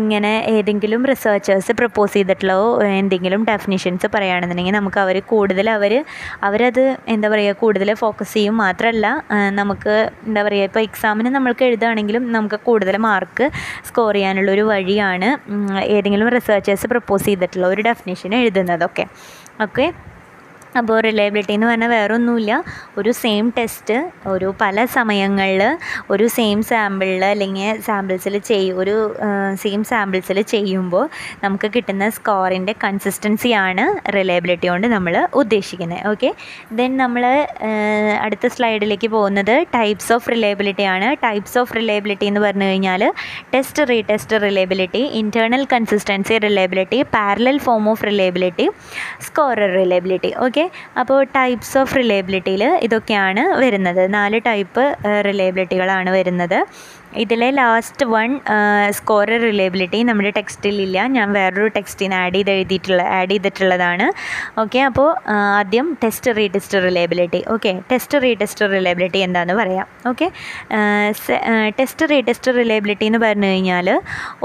ഇങ്ങനെ 0.00 0.34
ഏതെങ്കിലും 0.56 1.02
റിസർച്ചേഴ്സ് 1.14 1.72
പ്രപ്പോസ് 1.82 2.16
ചെയ്തിട്ടുള്ള 2.20 2.54
എന്തെങ്കിലും 3.00 3.42
ഡെഫിനിഷൻസ് 3.44 4.08
പറയുകയാണെന്നുണ്ടെങ്കിൽ 4.14 4.76
നമുക്ക് 4.76 5.00
അവർ 5.04 5.16
കൂടുതൽ 5.32 5.68
അവർ 5.76 5.92
അവരത് 6.42 6.84
എന്താ 7.08 7.28
പറയുക 7.28 7.56
കൂടുതൽ 7.62 7.90
ഫോക്കസ് 7.94 8.34
ചെയ്യും. 8.34 8.56
മാത്രമല്ല 8.56 9.06
നമുക്ക് 9.60 9.94
എന്താ 10.28 10.42
പറയുക 10.42 10.68
ഇപ്പോൾ 10.70 10.82
എക്സാമിന് 10.88 11.30
നമ്മൾക്ക് 11.36 11.64
എഴുതുകയാണെങ്കിലും 11.64 12.24
നമുക്ക് 12.32 12.60
കൂടുതൽ 12.68 12.96
മാർക്ക് 13.06 13.46
സ്കോർ 13.88 14.14
ചെയ്യാനുള്ള 14.14 14.50
ഒരു 14.50 14.64
വഴിയാണ് 14.70 15.28
ഏതെങ്കിലും 15.90 16.30
റിസർച്ചേഴ്സ് 16.36 16.86
പ്രപ്പോസ് 16.86 17.26
ചെയ്തിട്ടുള്ള 17.30 17.66
ഒരു 17.66 17.82
ഡെഫിനിഷൻ 17.82 18.34
എഴുതുന്നതൊക്കെ 18.40 19.06
ഓക്കെ 19.62 19.86
അപ്പോൾ 20.78 20.96
റിലയബിലിറ്റി 21.06 21.52
എന്ന് 21.52 21.66
പറഞ്ഞാൽ 21.66 21.90
വേറെ 21.90 22.12
ഒന്നുമില്ല 22.14 22.52
ഒരു 22.98 23.10
സെയിം 23.20 23.46
ടെസ്റ്റ് 23.56 23.96
ഒരു 24.32 24.48
പല 24.60 24.84
സമയങ്ങളിൽ 24.96 25.62
ഒരു 26.10 26.26
സെയിം 26.36 26.58
സാമ്പിളിൽ 26.70 27.24
അല്ലെങ്കിൽ 27.30 27.80
സാമ്പിൾസിൽ 27.88 28.34
ചെയ്യും 28.50 28.76
ഒരു 28.82 28.94
സെയിം 29.62 29.80
സാമ്പിൾസിൽ 29.90 30.38
ചെയ്യുമ്പോൾ 30.52 31.04
നമുക്ക് 31.44 31.70
കിട്ടുന്ന 31.76 32.08
സ്കോറിന്റെ 32.18 32.74
കൺസിസ്റ്റൻസിയാണ് 32.84 33.84
റിലയബിലിറ്റി 34.16 34.68
കൊണ്ട് 34.72 34.86
നമ്മൾ 34.94 35.16
ഉദ്ദേശിക്കുന്നത്. 35.42 36.02
ഓക്കെ 36.12 36.30
ദെൻ 36.80 36.90
നമ്മൾ 37.02 37.24
അടുത്ത 38.24 38.46
സ്ലൈഡിലേക്ക് 38.56 39.10
പോകുന്നത് 39.16 39.54
ടൈപ്സ് 39.76 40.10
ഓഫ് 40.16 40.28
റിലയബിലിറ്റി 40.34 40.86
ആണ്. 40.94 41.08
ടൈപ്സ് 41.26 41.58
ഓഫ് 41.62 41.74
റിലയബിലിറ്റി 41.78 42.26
എന്ന് 42.30 42.42
പറഞ്ഞു 42.46 42.68
കഴിഞ്ഞാൽ 42.70 43.04
test 43.54 43.88
retest 43.92 44.36
reliability 44.46 45.02
internal 45.22 45.64
consistency 45.74 46.36
reliability 46.46 47.00
parallel 47.16 47.58
form 47.66 47.84
of 47.94 48.04
reliability 48.10 48.68
scorer 49.28 49.70
reliability 49.80 50.32
okay 50.46 50.59
അപ്പോൾ 51.00 51.20
ടൈപ്സ് 51.36 51.74
ഓഫ് 51.78 51.96
റിലയബിലിറ്റിയിൽ 51.96 52.64
ഇതൊക്കെയാണ് 52.86 53.44
വരുന്നത്. 53.62 54.02
നാല് 54.14 54.40
ടൈപ്പ് 54.48 54.84
റിലയബിലിറ്റികളാണ് 55.28 56.10
വരുന്നത്. 56.10 56.58
ഇതിലെ 57.22 57.48
ലാസ്റ്റ് 57.58 58.04
വൺ 58.14 58.30
സ്കോറർ 58.98 59.38
റിലയബിലിറ്റി 59.46 60.00
നമ്മുടെ 60.08 60.30
ടെക്സ്റ്റിലില്ല 60.38 60.98
ഞാൻ 61.16 61.28
വേറൊരു 61.36 61.68
ടെക്സ്റ്റിന് 61.76 62.14
ആഡ് 62.20 62.34
ചെയ്ത് 62.36 62.50
എഴുതിയിട്ടുള്ള 62.54 63.02
ആഡ് 63.18 63.30
ചെയ്തിട്ടുള്ളതാണ്. 63.30 64.06
ഓക്കെ 64.62 64.80
അപ്പോൾ 64.88 65.08
ആദ്യം 65.60 65.86
test 66.02 66.34
retest 66.38 66.78
reliability 66.86 67.40
okay 67.54 67.72
test 67.90 68.18
retest 68.24 68.68
reliability 68.74 69.22
എന്താണെന്ന് 69.26 69.56
പറയാം. 69.62 69.86
ഓക്കെ 70.10 70.28
ടെസ്റ്റ് 71.80 72.06
റീടെസ്റ്റ് 72.12 72.54
റിലയബിലിറ്റി 72.60 73.06
എന്ന് 73.10 73.20
പറഞ്ഞു 73.26 73.50
കഴിഞ്ഞാൽ 73.52 73.88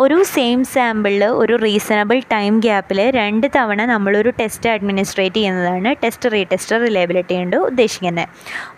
ഒരു 0.06 0.18
സെയിം 0.36 0.60
സാമ്പിളിൽ 0.74 1.26
ഒരു 1.44 1.56
റീസണബിൾ 1.66 2.20
ടൈം 2.36 2.54
ഗ്യാപ്പിൽ 2.60 3.02
രണ്ട് 3.20 3.48
തവണ 3.58 3.82
നമ്മളൊരു 3.94 4.34
ടെസ്റ്റ് 4.42 4.70
അഡ്മിനിസ്ട്രേറ്റ് 4.76 5.40
ചെയ്യുന്നതാണ് 5.40 5.92
ടെസ്റ്റ് 6.04 6.34
റീടെസ്റ്റ് 6.36 6.82
റിലയബിലിറ്റി 6.86 7.36
കൊണ്ട് 7.36 7.58
ഉദ്ദേശിക്കുന്നത് 7.70 8.28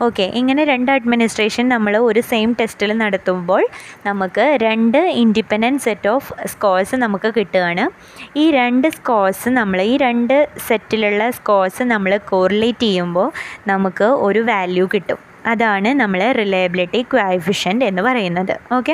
ഓക്കെ 0.08 0.28
ഇങ്ങനെ 0.42 0.62
രണ്ട് 0.74 0.92
അഡ്മിനിസ്ട്രേഷൻ 0.92 1.66
നമ്മൾ 1.76 1.94
ഒരു 2.10 2.22
സെയിം 2.32 2.50
ടെസ്റ്റിൽ 2.62 2.92
നടത്തുമ്പോൾ 2.98 3.64
നമുക്ക് 4.06 4.58
രണ്ട് 4.62 4.98
ഇൻഡിപെൻഡന്റ് 4.98 5.82
സെറ്റ് 5.82 6.10
ഓഫ് 6.10 6.48
സ്കോഴ്സ് 6.48 6.96
നമുക്ക് 6.96 7.32
കിട്ടുകയാണ്. 7.38 7.86
ഈ 8.38 8.52
രണ്ട് 8.52 8.88
സ്കോഴ്സ് 8.88 9.50
നമ്മൾ 9.50 9.82
ഈ 9.82 9.98
രണ്ട് 9.98 10.36
സെറ്റിലുള്ള 10.68 11.30
സ്കോഴ്സ് 11.30 11.84
നമ്മൾ 11.84 12.18
കോറിലേറ്റ് 12.30 12.80
ചെയ്യുമ്പോൾ 12.80 13.32
നമുക്ക് 13.68 14.04
ഒരു 14.04 14.40
വാല്യൂ 14.40 14.88
കിട്ടും. 14.94 15.20
അതാണ് 15.46 15.88
നമ്മൾ 16.00 16.22
റിലയബിലിറ്റി 16.32 17.02
ക്വാഫിഷ്യന്റ് 17.14 17.86
എന്ന് 17.86 18.02
പറയുന്നത്. 18.02 18.54
ഓക്കെ 18.78 18.94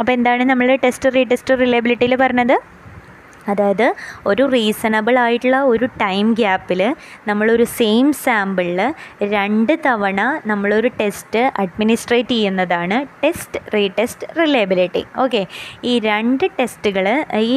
അപ്പോൾ 0.00 0.12
എന്താണ് 0.12 0.44
നമ്മൾ 0.44 0.78
ടെസ്റ്റ് 0.84 1.14
റീടെസ്റ്റ് 1.14 1.58
റിലയബിലിറ്റിയിൽ 1.60 2.14
പറഞ്ഞത്? 2.16 2.56
അതായത് 3.48 3.86
ഒരു 4.26 4.44
റീസണബിൾ 4.48 5.18
ആയിട്ടുള്ള 5.18 5.58
ഒരു 5.64 5.86
ടൈം 6.00 6.34
ഗ്യാപ്പിൽ 6.34 6.80
നമ്മളൊരു 7.28 7.64
സെയിം 7.76 8.12
സാമ്പിളിൽ 8.22 8.80
രണ്ട് 9.34 9.72
തവണ 9.86 10.20
നമ്മളൊരു 10.46 10.88
ടെസ്റ്റ് 11.00 11.42
അഡ്മിനിസ്ട്രേറ്റ് 11.62 12.34
ചെയ്യുന്നതാണ് 12.34 12.98
ടെസ്റ്റ് 13.24 13.60
റീടെസ്റ്റ് 13.74 14.26
റിലയബിലിറ്റി 14.40 15.04
ഓക്കെ 15.18 15.42
ഈ 15.84 15.98
രണ്ട് 15.98 16.44
ടെസ്റ്റുകൾ 16.58 17.06
ഈ 17.44 17.54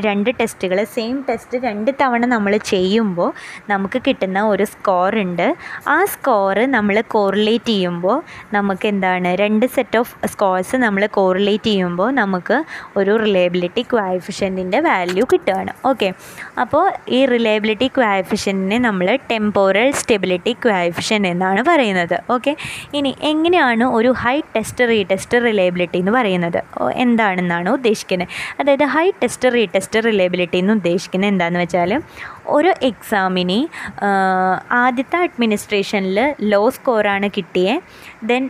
രണ്ട് 0.00 0.30
ടെസ്റ്റുകൾ 0.40 0.84
സെയിം 0.94 1.24
ടെസ്റ്റ് 1.28 1.58
രണ്ട് 1.58 1.90
തവണ 2.00 2.24
നമ്മൾ 2.26 2.56
ചെയ്യുമ്പോൾ 2.70 3.30
നമുക്ക് 3.70 3.98
കിട്ടുന്ന 4.06 4.40
ഒരു 4.44 4.64
സ്കോർ 4.64 5.12
ഉണ്ട്. 5.16 5.46
ആ 5.88 6.04
സ്കോർ 6.04 6.58
നമ്മൾ 6.70 6.96
കോറിലേറ്റ് 7.08 7.66
ചെയ്യുമ്പോൾ 7.66 8.16
നമുക്ക് 8.52 8.86
എന്താണ്? 8.86 9.28
രണ്ട് 9.36 9.66
സെറ്റ് 9.66 9.98
ഓഫ് 9.98 10.26
സ്കോർസ് 10.26 10.76
നമ്മൾ 10.76 11.06
കോറിലേറ്റ് 11.16 11.64
ചെയ്യുമ്പോൾ 11.64 12.10
നമുക്ക് 12.12 12.56
ഒരു 12.96 13.12
റിലയബിലിറ്റി 13.16 13.82
ക്വാഫിഷ്യന്റിന്റെ 13.92 14.80
വാല്യൂ 14.80 14.98
കിട്ടുകയാണ് 15.32 15.72
ഓക്കെ 15.86 16.08
അപ്പോൾ 16.60 16.84
ഈ 17.08 17.20
റിലയബിലിറ്റി 17.26 17.86
ക്വാഫിഷനെ 17.98 18.78
നമ്മൾ 18.78 19.06
ടെമ്പോറൽ 19.30 19.90
സ്റ്റെബിലിറ്റി 19.90 20.52
ക്വാഫിഷൻ 20.52 21.26
എന്നാണ് 21.26 21.62
പറയുന്നത്. 21.62 22.16
ഓക്കെ 22.30 22.56
ഇനി 22.94 23.16
എങ്ങനെയാണ് 23.22 23.84
ഒരു 23.84 24.10
ഹൈ 24.22 24.40
ടെസ്റ്റ് 24.56 24.84
റീടെസ്റ്റ് 24.88 25.38
റിലയബിലിറ്റി 25.44 25.98
എന്ന് 25.98 26.12
പറയുന്നത്? 26.12 26.60
എന്താണെന്നാണ് 26.92 27.68
ഉദ്ദേശിക്കുന്നത്? 27.68 28.28
അതായത് 28.60 28.84
ഹൈ 28.84 29.10
ടെസ്റ്റ് 29.22 29.52
റീടെസ്റ്റ് 29.54 30.04
റിലയബിലിറ്റി 30.04 30.58
എന്ന് 30.58 30.72
ഉദ്ദേശിക്കുന്നത് 30.72 31.30
എന്താണെന്ന് 31.30 31.60
വെച്ചാൽ 31.60 31.92
ഒരു 32.50 32.70
എക്സാമിന് 32.82 33.58
ആദ്യത്തെ 34.74 35.18
അഡ്മിനിസ്ട്രേഷനിൽ 35.18 36.18
ലോ 36.42 36.62
സ്കോറാണ് 36.70 37.28
കിട്ടിയത് 37.36 37.82
ദെൻ 38.24 38.44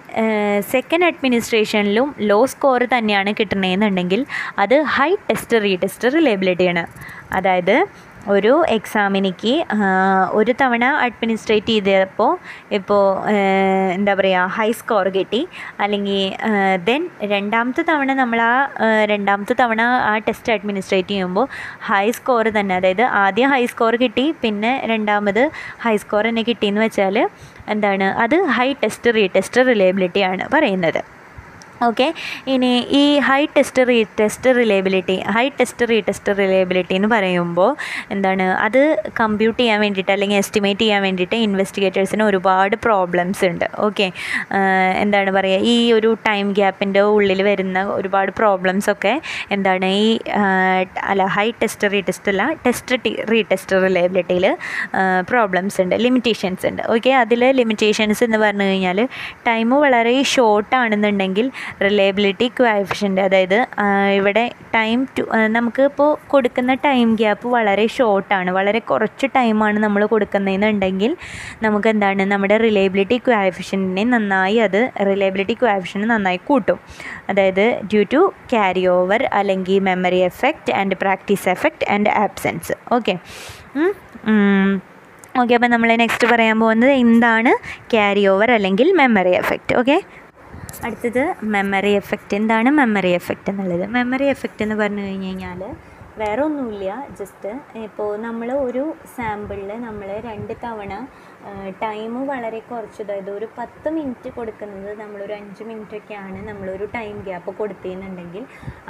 സെക്കൻഡ് 0.71 1.05
അഡ്മിനിസ്ട്രേഷനിലും 1.05 2.09
ലോ 2.21 2.39
സ്കോർ 2.47 2.83
തന്നെയാണ് 2.95 3.33
കിട്ടണമെന്നുണ്ടെങ്കിൽ 3.41 4.23
അത് 4.59 4.77
ഹൈ 4.97 5.11
ടെസ്റ്റ് 5.31 5.63
റീടെസ്റ്റ് 5.63 6.15
റിലേബിലിറ്റിയാണ് 6.15 6.85
അതായത് 7.33 7.77
ഒരു 8.29 8.65
എക്സാമിനിക്ക് 8.77 9.53
ഒരു 10.39 10.53
തവണ 10.61 10.85
അഡ്മിനിസ്ട്രേറ്റ് 11.05 11.73
ചെയ്തപ്പോൾ 11.75 12.33
ഇപ്പോൾ 12.79 13.03
എന്താ 13.97 14.15
പറയുക 14.15 14.53
ഹൈ 14.57 14.69
സ്കോർ 14.81 15.09
കിട്ടി. 15.17 15.41
അല്ലെങ്കിൽ 15.85 16.21
ദെൻ 16.89 17.03
രണ്ടാമത്തെ 17.33 17.83
തവണ 17.91 18.13
നമ്മൾ 18.23 18.41
ആ 18.41 18.55
രണ്ടാമത്തെ 19.13 19.57
തവണ 19.63 19.83
ആ 20.11 20.13
ടെസ്റ്റ് 20.27 20.53
അഡ്മിനിസ്ട്രേറ്റ് 20.57 21.09
ചെയ്യുമ്പോൾ 21.09 21.49
ഹൈ 21.91 22.11
സ്കോർ 22.19 22.49
തന്നെ. 22.59 22.75
അതായത് 22.81 23.05
ആദ്യം 23.25 23.51
ഹൈ 23.55 23.63
സ്കോർ 23.73 23.97
കിട്ടി 24.05 24.27
പിന്നെ 24.43 24.73
രണ്ടാമത് 24.93 25.43
ഹൈ 25.87 25.97
സ്കോർ 26.05 26.25
തന്നെ 26.31 26.45
കിട്ടിയെന്ന് 26.51 26.83
വെച്ചാൽ 26.87 27.19
എന്താണ് 27.75 28.09
അത് 28.25 28.37
ഹൈ 28.59 28.69
ടെസ്റ്റ് 28.83 29.15
റീ 29.19 29.27
ടെസ്റ്റ് 29.37 30.23
ആണ് 30.33 30.47
പറയുന്നത്. 30.57 31.20
ഓക്കെ 31.89 32.07
ഇനി 32.53 32.71
ഈ 33.01 33.03
high 33.29 33.41
test 33.57 33.83
re 33.91 33.99
test 34.21 34.51
reliability 34.59 35.17
high 35.37 35.45
test 35.59 35.87
re 35.91 35.99
test 36.09 36.33
reliability 36.41 36.95
എന്ന് 36.99 37.11
പറയുമ്പോൾ 37.15 37.71
എന്താണ്? 38.15 38.47
അത് 38.67 38.81
കമ്പ്യൂട്ട് 39.21 39.59
ചെയ്യാൻ 39.61 39.79
വേണ്ടിയിട്ട് 39.85 40.13
അല്ലെങ്കിൽ 40.15 40.39
എസ്റ്റിമേറ്റ് 40.43 40.83
ചെയ്യാൻ 40.85 41.01
വേണ്ടിയിട്ട് 41.07 41.37
ഇൻവെസ്റ്റിഗേറ്റേഴ്സിന് 41.47 42.25
ഒരുപാട് 42.31 42.77
പ്രോബ്ലംസ് 42.87 43.43
ഉണ്ട്. 43.51 43.67
ഓക്കെ 43.87 44.07
എന്താണ് 45.05 45.31
പറയുക 45.39 45.71
ഈ 45.73 45.77
ഒരു 45.99 46.11
ടൈം 46.29 46.47
ഗ്യാപ്പിന്റെ 46.59 47.03
ഉള്ളിൽ 47.15 47.43
വരുന്ന 47.51 47.79
ഒരുപാട് 47.99 48.33
പ്രോബ്ലംസ് 48.41 48.91
ഒക്കെ 48.95 49.15
എന്താണ്? 49.57 49.91
ഈ 50.05 50.09
അല്ല 51.11 51.23
ഹൈ 51.37 51.47
ടെസ്റ്റ് 51.63 51.93
റീ 51.95 52.03
ടെസ്റ്റ് 52.09 52.31
അല്ല 52.35 52.45
ടെസ്റ്റ് 52.67 53.01
റീ 53.33 53.41
ടെസ്റ്റ് 53.53 53.83
റിലയബിലിറ്റിയിൽ 53.87 54.47
പ്രോബ്ലംസ് 55.33 55.79
ഉണ്ട് 55.83 55.97
ലിമിറ്റേഷൻസ് 56.07 56.65
ഉണ്ട്. 56.71 56.83
ഓക്കെ 56.95 57.11
അതിൽ 57.23 57.43
ലിമിറ്റേഷൻസ് 57.61 58.23
എന്ന് 58.29 58.39
പറഞ്ഞു 58.45 58.67
കഴിഞ്ഞാൽ 58.71 59.01
ടൈം 59.49 59.69
വളരെ 59.87 60.15
ഷോർട്ട് 60.35 60.75
ആണെന്നുണ്ടെങ്കിൽ 60.83 61.47
റിലയബിലിറ്റി 61.83 62.49
ക്വാഫിഷ്യന്റ് 62.61 63.21
അതായത് 63.21 63.59
ഇവിടെ 64.17 64.45
ടൈം 64.75 65.09
ടു 65.19 65.23
നമുക്കിപ്പോൾ 65.49 66.11
കൊടുക്കുന്ന 66.29 66.75
ടൈം 66.87 67.15
ഗ്യാപ്പ് 67.15 67.49
വളരെ 67.49 67.87
ഷോർട്ടാണ് 67.87 68.51
വളരെ 68.51 68.79
കുറച്ച് 68.91 69.27
ടൈമാണ് 69.37 69.79
നമ്മൾ 69.79 70.07
കൊടുക്കുന്നതെന്നുണ്ടെങ്കിൽ 70.07 71.13
നമുക്ക് 71.63 71.89
എന്താണ് 71.89 72.25
നമ്മുടെ 72.33 72.57
റിലയബിലിറ്റി 72.57 73.19
ക്വാഫിഷ്യന്റിനെ 73.29 74.05
നന്നായി 74.05 74.57
അത് 74.57 74.81
റിലയബിലിറ്റി 75.07 75.57
ക്വാഫിഷ്യൻ 75.63 76.07
നന്നായി 76.09 76.41
കൂട്ടും. 76.49 76.79
അതായത് 77.29 77.65
ഡ്യൂ 77.93 78.03
ടു 78.13 78.21
ക്യാരി 78.53 78.87
ഓവർ 78.97 79.23
അല്ലെങ്കിൽ 79.33 79.79
memory 79.89 80.21
effect 80.31 80.73
and 80.73 80.97
practice 81.03 81.49
effect 81.49 81.89
and 81.95 82.11
absence 82.25 82.73
okay 82.93 83.15
okay 85.41 85.55
അപ്പോൾ 85.57 85.67
നമ്മൾ 85.67 85.89
നെക്സ്റ്റ് 85.97 86.27
പറയാൻ 86.33 86.57
പോകുന്നത് 86.61 86.93
എന്താണ്? 87.05 87.53
ക്യാരി 87.93 88.23
ഓവർ 88.33 88.51
അല്ലെങ്കിൽ 88.51 88.89
മെമ്മറി 89.01 89.33
എഫക്റ്റ് 89.43 89.75
ഓക്കെ 89.81 89.97
അടുത്തത് 90.87 91.23
മെമ്മറി 91.55 91.93
എഫക്റ്റ് 92.01 92.35
എന്താണ് 92.41 92.71
മെമ്മറി 92.81 93.13
എഫക്റ്റ് 93.21 93.51
എന്നുള്ളത്? 93.53 93.87
മെമ്മറി 93.97 94.27
എഫക്റ്റ് 94.35 94.63
എന്ന് 94.67 94.77
പറഞ്ഞു 94.83 95.05
കഴിഞ്ഞ് 95.07 95.31
കഴിഞ്ഞാൽ 95.31 95.63
വേറെ 96.21 96.41
ഒന്നുമില്ല. 96.47 96.89
ജസ്റ്റ് 97.19 97.51
ഇപ്പോൾ 97.87 98.09
നമ്മൾ 98.25 98.49
ഒരു 98.67 98.83
സാമ്പിളിൽ 99.17 99.71
നമ്മൾ 99.85 100.09
രണ്ട് 100.27 100.53
തവണ 100.65 100.93
ടൈം 101.85 102.15
വളരെ 102.31 102.61
കുറച്ച് 102.71 103.01
അതായത് 103.05 103.31
ഒരു 103.37 103.47
പത്ത് 103.59 103.89
മിനിറ്റ് 103.97 104.31
കൊടുക്കുന്നത് 104.39 104.91
നമ്മളൊരു 105.03 105.35
അഞ്ച് 105.39 105.63
മിനിറ്റൊക്കെയാണ് 105.69 106.41
നമ്മളൊരു 106.49 106.87
ടൈം 106.97 107.15
ഗ്യാപ്പ് 107.29 107.53
കൊടുത്തിരുന്നുണ്ടെങ്കിൽ 107.61 108.45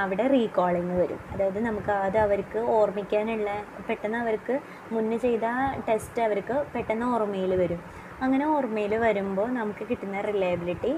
അവിടെ 0.05 0.27
റീകോളിങ് 0.37 0.97
വരും. 1.01 1.21
അതായത് 1.33 1.61
നമുക്ക് 1.69 1.93
അത് 2.07 2.19
അവർക്ക് 2.27 2.63
ഓർമ്മിക്കാനുള്ള 2.79 3.51
പെട്ടെന്ന് 3.89 4.21
അവർക്ക് 4.25 4.57
മുന്നേ 4.97 5.19
ചെയ്ത 5.27 5.47
ടെസ്റ്റ് 5.89 6.23
അവർക്ക് 6.29 6.57
പെട്ടെന്ന് 6.75 7.09
ഓർമ്മയിൽ 7.15 7.55
വരും. 7.63 7.83
അങ്ങനെ 8.25 8.45
ഓർമ്മയിൽ 8.55 8.93
വരുമ്പോൾ 9.05 9.49
നമുക്ക് 9.59 9.85
കിട്ടുന്ന 9.91 10.21
റിലയബിലിറ്റി 10.31 10.93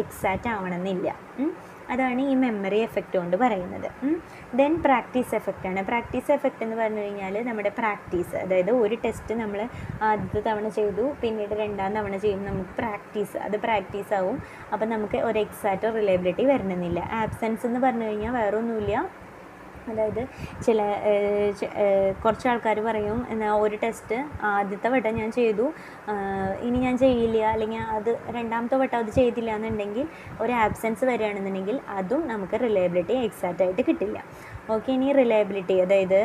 എക്സാക്റ്റ് 0.00 0.50
ആവണമെന്നില്ല. 0.54 1.08
അതാണ് 1.92 2.20
ഈ 2.30 2.34
മെമ്മറി 2.42 2.78
എഫക്റ്റ് 2.86 3.16
കൊണ്ട് 3.18 3.36
പറയുന്നത്. 3.42 3.88
ദെൻ 4.60 4.72
പ്രാക്ടീസ് 4.84 5.32
എഫക്റ്റ് 5.38 5.66
ആണ്. 5.70 5.80
പ്രാക്ടീസ് 5.90 6.30
എഫക്റ്റ് 6.36 6.62
എന്ന് 6.66 6.76
പറഞ്ഞു 6.76 7.00
കഴിഞ്ഞാൽ 7.00 7.34
നമ്മുടെ 7.48 7.70
പ്രാക്ടീസ് 7.78 8.36
അതായത് 8.44 8.70
ഒരു 8.84 8.96
ടെസ്റ്റ് 9.04 9.34
നമ്മൾ 9.42 9.60
ആദ്യത്തെ 10.10 10.40
തവണ 10.48 10.68
ചെയ്തു 10.78 11.04
പിന്നീട് 11.22 11.54
രണ്ടാം 11.62 11.92
തവണ 11.98 12.16
ചെയ്യുമ്പോൾ 12.24 12.48
നമുക്ക് 12.50 12.74
പ്രാക്ടീസ് 12.78 13.36
അത് 13.48 13.56
പ്രാക്ടീസ് 13.66 14.14
ആവും. 14.20 14.38
അപ്പം 14.72 14.88
നമുക്ക് 14.94 15.20
ഒരു 15.28 15.40
എക്സാക്റ്റ് 15.46 15.92
റിലയബിലിറ്റി 15.98 16.46
വരണമെന്നില്ല. 16.52 17.02
ആബ്സെൻസ് 17.22 17.66
എന്ന് 17.70 17.82
പറഞ്ഞു 17.86 18.08
കഴിഞ്ഞാൽ 18.08 18.34
വേറെ 18.40 18.58
ഒന്നുമില്ല 18.62 19.24
അതായത് 19.92 20.20
ചില 20.66 20.82
കുറച്ച് 22.24 22.46
ആൾക്കാർ 22.50 22.76
പറയും 22.86 23.18
എന്നാൽ 23.32 23.50
ഒരു 23.64 23.76
ടെസ്റ്റ് 23.82 24.18
ആദ്യത്തെ 24.50 24.88
വട്ടം 24.94 25.14
ഞാൻ 25.18 25.30
ചെയ്തു 25.38 25.66
ഇനി 26.66 26.78
ഞാൻ 26.86 26.96
ചെയ്യില്ല 27.02 27.38
അല്ലെങ്കിൽ 27.54 27.82
അത് 27.98 28.10
രണ്ടാമത്തെ 28.36 28.76
വട്ടം 28.82 28.98
അത് 29.02 29.10
ചെയ്തില്ല 29.18 29.50
എന്നുണ്ടെങ്കിൽ 29.58 30.06
ഒരു 30.44 30.52
ആബ്സെൻസ് 30.64 31.04
വരികയാണെന്നുണ്ടെങ്കിൽ 31.10 31.76
അതും 31.98 32.22
നമുക്ക് 32.32 32.56
റിലയബിലിറ്റി 32.66 33.16
എക്സാക്റ്റ് 33.28 33.64
ആയിട്ട് 33.66 33.82
കിട്ടില്ല. 33.88 34.18
ഓക്കെ 34.74 34.90
ഇനി 34.96 35.08
റിലയബിലിറ്റി 35.20 35.74
അതായത് 35.84 36.20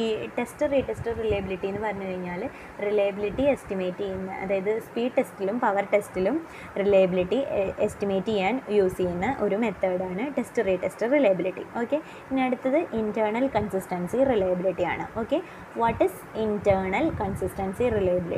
ഈ 0.00 0.04
ടെസ്റ്റ് 0.38 0.64
റീടെസ്റ്റ് 0.72 1.10
റിലയബിലിറ്റി 1.20 1.66
എന്ന് 1.68 1.82
പറഞ്ഞു 1.84 2.06
കഴിഞ്ഞാൽ 2.08 2.40
റിലയബിലിറ്റി 2.86 3.44
എസ്റ്റിമേറ്റ് 3.52 4.02
ചെയ്യുന്ന 4.02 4.30
അതായത് 4.42 4.72
സ്പീഡ് 4.86 5.14
ടെസ്റ്റിലും 5.18 5.56
പവർ 5.64 5.84
ടെസ്റ്റിലും 5.94 6.36
റിലയബിലിറ്റി 6.82 7.38
എസ്റ്റിമേറ്റ് 7.86 8.30
ചെയ്യാൻ 8.32 8.56
യൂസ് 8.78 8.98
ചെയ്യുന്ന 9.00 9.28
ഒരു 9.46 9.58
മെത്തേഡാണ് 9.64 10.26
ടെസ്റ്റ് 10.38 10.64
റീടെസ്റ്റ് 10.68 11.08
റിലയബിലിറ്റി 11.14 11.64
ഓക്കെ 11.82 12.00
ഇനി 12.30 12.42
അടുത്തത് 12.48 12.78
ഇന്റേർണൽ 13.00 13.46
കൺസിസ്റ്റൻസി 13.56 14.20
റിലയബിലിറ്റി 14.32 14.86
ആണ്. 14.92 15.06
Okay 15.22 15.40
what 15.82 16.02
is 16.08 16.20
internal 16.46 17.08
consistency 17.22 17.86
reliability 17.98 18.37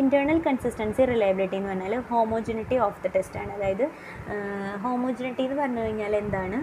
internal 0.00 0.38
consistency 0.46 1.02
reliability 1.12 1.56
എന്ന് 1.56 1.70
പറഞ്ഞാൽ 1.70 1.94
ഹോമോജിനിറ്റി 2.10 2.76
ഓഫ് 2.86 3.00
ദ 3.04 3.10
ടെസ്റ്റ് 3.14 3.38
ആണ്. 3.40 3.50
അതായത് 3.56 3.84
ഹോമോജിനിറ്റി 4.84 5.42
എന്ന് 5.42 5.56
പറഞ്ഞു 5.62 5.82
കഴിഞ്ഞാൽ 5.84 6.14
എന്താണ്? 6.16 6.58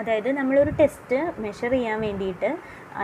അതായത് 0.00 0.28
നമ്മളൊരു 0.38 0.72
ടെസ്റ്റ് 0.80 1.18
മെഷർ 1.42 1.70
ചെയ്യാൻ 1.70 1.98
വേണ്ടിയിട്ട് 2.00 2.50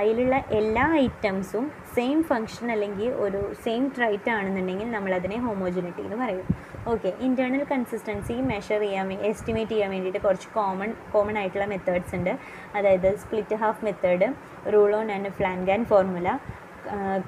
അതിലുള്ള 0.00 0.36
എല്ലാ 0.58 0.84
ഐറ്റംസും 1.04 1.64
സെയിം 1.96 2.18
ഫങ്ഷൻ 2.30 2.66
അല്ലെങ്കിൽ 2.74 3.08
ഒരു 3.24 3.40
സെയിം 3.64 3.84
ട്രൈറ്റ് 3.96 4.30
ആണെന്നുണ്ടെങ്കിൽ 4.30 4.88
നമ്മളതിനെ 4.96 5.38
ഹോമോജിനിറ്റി 5.46 6.02
എന്ന് 6.06 6.18
പറയും. 6.24 6.46
ഓക്കെ 6.92 7.10
ഇന്റേർണൽ 7.26 7.62
കൺസിസ്റ്റൻസി 7.72 8.36
മെഷർ 8.50 8.80
ചെയ്യാൻ 8.80 9.12
എസ്റ്റിമേറ്റ് 9.30 9.72
ചെയ്യാൻ 9.72 9.90
വേണ്ടിയിട്ട് 9.94 10.20
കുറച്ച് 10.26 10.48
കോമൺ 10.54 10.90
കോമൺ 11.14 11.38
ആയിട്ടുള്ള 11.38 11.66
മെത്തേഡ്സ് 11.74 12.14
ഉണ്ട്. 12.18 12.32
അതായത് 12.78 13.10
split 13.22 13.58
half 13.64 13.84
method 13.88 14.28
Rulon 15.00 15.10
and 15.16 15.32
Flanagan 15.40 15.82
formula 15.92 16.30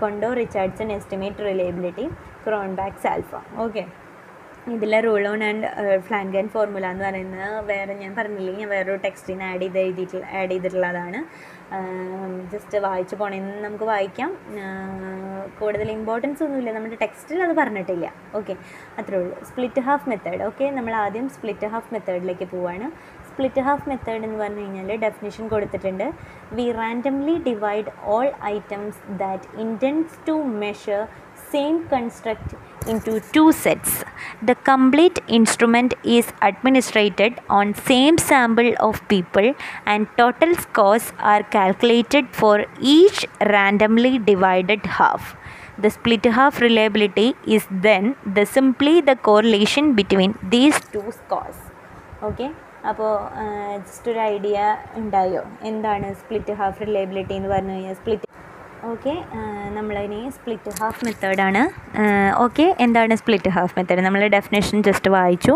കൊണ്ടോ 0.02 0.30
Richardson 0.42 0.90
estimate 0.98 1.44
reliability 1.50 2.06
Cronbach's 2.46 3.08
alpha 3.14 3.34
okay 3.64 3.84
ഇതിലെ 4.74 4.98
rule 5.06 5.22
on 5.28 5.40
and 5.44 5.66
Flanagan 6.06 6.46
formula 6.54 6.86
എന്ന് 6.94 7.04
പറയുന്നത് 7.04 7.52
വേറെ 7.70 7.92
ഞാൻ 8.00 8.12
പറഞ്ഞില്ലേ 8.18 8.52
ഞാൻ 8.58 8.68
വേറൊരു 8.72 8.98
ടെക്സ്റ്റിൽ 9.04 9.32
നിന്ന് 9.32 9.46
ആഡ് 9.50 9.60
ചെയ്ത് 9.62 9.78
എഴുതിയിട്ടുള്ള 9.78 10.26
ആഡ് 10.40 10.50
ചെയ്തിട്ടുള്ളതാണ്. 10.50 11.20
ജസ്റ്റ് 12.52 12.78
വായിച്ചു 12.86 13.16
പോണേന്ന് 13.20 13.64
നമുക്ക് 13.64 13.86
വായിക്കാം. 13.92 14.30
കൂടുതൽ 15.60 15.88
ഇമ്പോർട്ടൻസ് 15.90 16.42
ഒന്നുമില്ല. 16.46 16.70
നമ്മുടെ 16.76 16.98
ടെക്സ്റ്റിൽ 17.02 17.38
അത് 17.46 17.54
പറഞ്ഞിട്ടില്ല. 17.60 18.06
ഓക്കെ 18.38 18.56
അത്രേ 19.00 19.18
ഉള്ളൂ. 19.20 19.36
സ്പ്ലിറ്റ് 19.50 19.82
ഹാഫ് 19.88 20.08
മെത്തേഡ് 20.12 20.42
ഓക്കെ 20.48 20.66
നമ്മൾ 20.78 20.94
ആദ്യം 21.04 21.28
സ്പ്ലിറ്റ് 21.36 21.70
ഹാഫ് 21.74 21.90
മെത്തേഡിലേക്ക് 21.94 22.48
പോവാണ്. 22.54 22.88
സ്പ്ലിറ്റ് 23.30 23.64
ഹാഫ് 23.68 23.88
മെത്തേഡ് 23.90 24.24
എന്ന് 24.26 24.38
പറഞ്ഞു 24.42 24.64
കഴിഞ്ഞാൽ 24.64 25.00
ഡെഫിനിഷൻ 25.06 25.44
കൊടുത്തിട്ടുണ്ട് 25.54 26.06
we 26.58 26.66
randomly 26.80 27.36
divide 27.48 27.92
all 28.14 28.28
items 28.54 29.02
that 29.24 29.48
intends 29.64 30.18
to 30.28 30.36
measure 30.64 31.02
same 31.52 31.88
construct 31.88 32.54
into 32.86 33.20
two 33.34 33.52
sets. 33.52 34.04
The 34.42 34.54
complete 34.54 35.18
instrument 35.28 35.94
is 36.04 36.26
administrated 36.42 37.40
on 37.48 37.74
same 37.74 38.18
sample 38.18 38.72
of 38.80 39.06
people 39.08 39.54
and 39.86 40.06
total 40.16 40.54
scores 40.56 41.12
are 41.20 41.42
calculated 41.44 42.28
for 42.30 42.66
each 42.80 43.26
randomly 43.46 44.18
divided 44.20 44.86
half. 44.98 45.36
The 45.78 45.90
split 45.90 46.24
half 46.26 46.60
reliability 46.60 47.28
is 47.46 47.66
then 47.70 48.16
the 48.26 48.44
simply 48.46 49.00
the 49.00 49.16
correlation 49.18 49.94
between 49.94 50.34
these 50.50 50.78
two 50.92 51.06
scores. 51.20 51.58
Okay 52.28 52.46
അപ്പോൾ 52.88 53.12
just 53.86 54.10
ഒരു 54.12 54.20
idea 54.34 54.58
ഉണ്ടായോ? 55.00 55.42
എന്താണ് 55.70 56.08
split 56.20 56.52
half 56.60 56.82
reliability 56.86 57.34
എന്ന് 57.38 57.50
പറഞ്ഞു 57.54 57.74
കഴിഞ്ഞാൽ 57.76 57.96
split 58.00 58.26
okay 58.90 59.12
നമ്മളതിനെ 59.76 60.18
split 60.36 60.70
half 60.78 61.02
മെത്തേഡാണ് 61.06 61.62
okay 62.44 62.66
എന്താണ് 62.84 63.14
സ്പ്ലിറ്റ് 63.20 63.50
ഹാഫ് 63.56 63.74
മെത്തേഡ് 63.78 64.02
നമ്മൾ 64.06 64.22
ഡെഫിനേഷൻ 64.36 64.76
ജസ്റ്റ് 64.86 65.10
വായിച്ചു. 65.14 65.54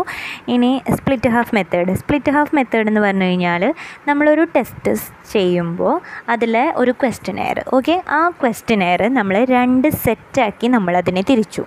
ഇനി 0.53 0.69
split 0.97 1.31
half 1.35 1.53
method 1.57 1.93
split 2.01 2.33
half 2.35 2.53
method 2.57 2.87
എന്ന് 2.91 3.03
പറഞ്ഞു 3.05 3.27
കഴിഞ്ഞാൽ 3.29 3.63
നമ്മളൊരു 4.09 4.45
ടെസ്റ്റ് 4.55 4.93
ചെയ്യുമ്പോൾ 5.33 5.95
അതിൽ 6.35 6.55
ഒരു 6.83 6.93
ക്വസ്റ്റനെയർ 7.03 7.59
ഓക്കെ 7.79 7.95
ആ 8.19 8.21
ക്വസ്റ്റനെയർ 8.43 9.03
നമ്മൾ 9.19 9.37
രണ്ട് 9.57 9.89
സെറ്റാക്കി 10.05 10.69
നമ്മളതിനെ 10.77 11.23
തിരിച്ചു. 11.31 11.65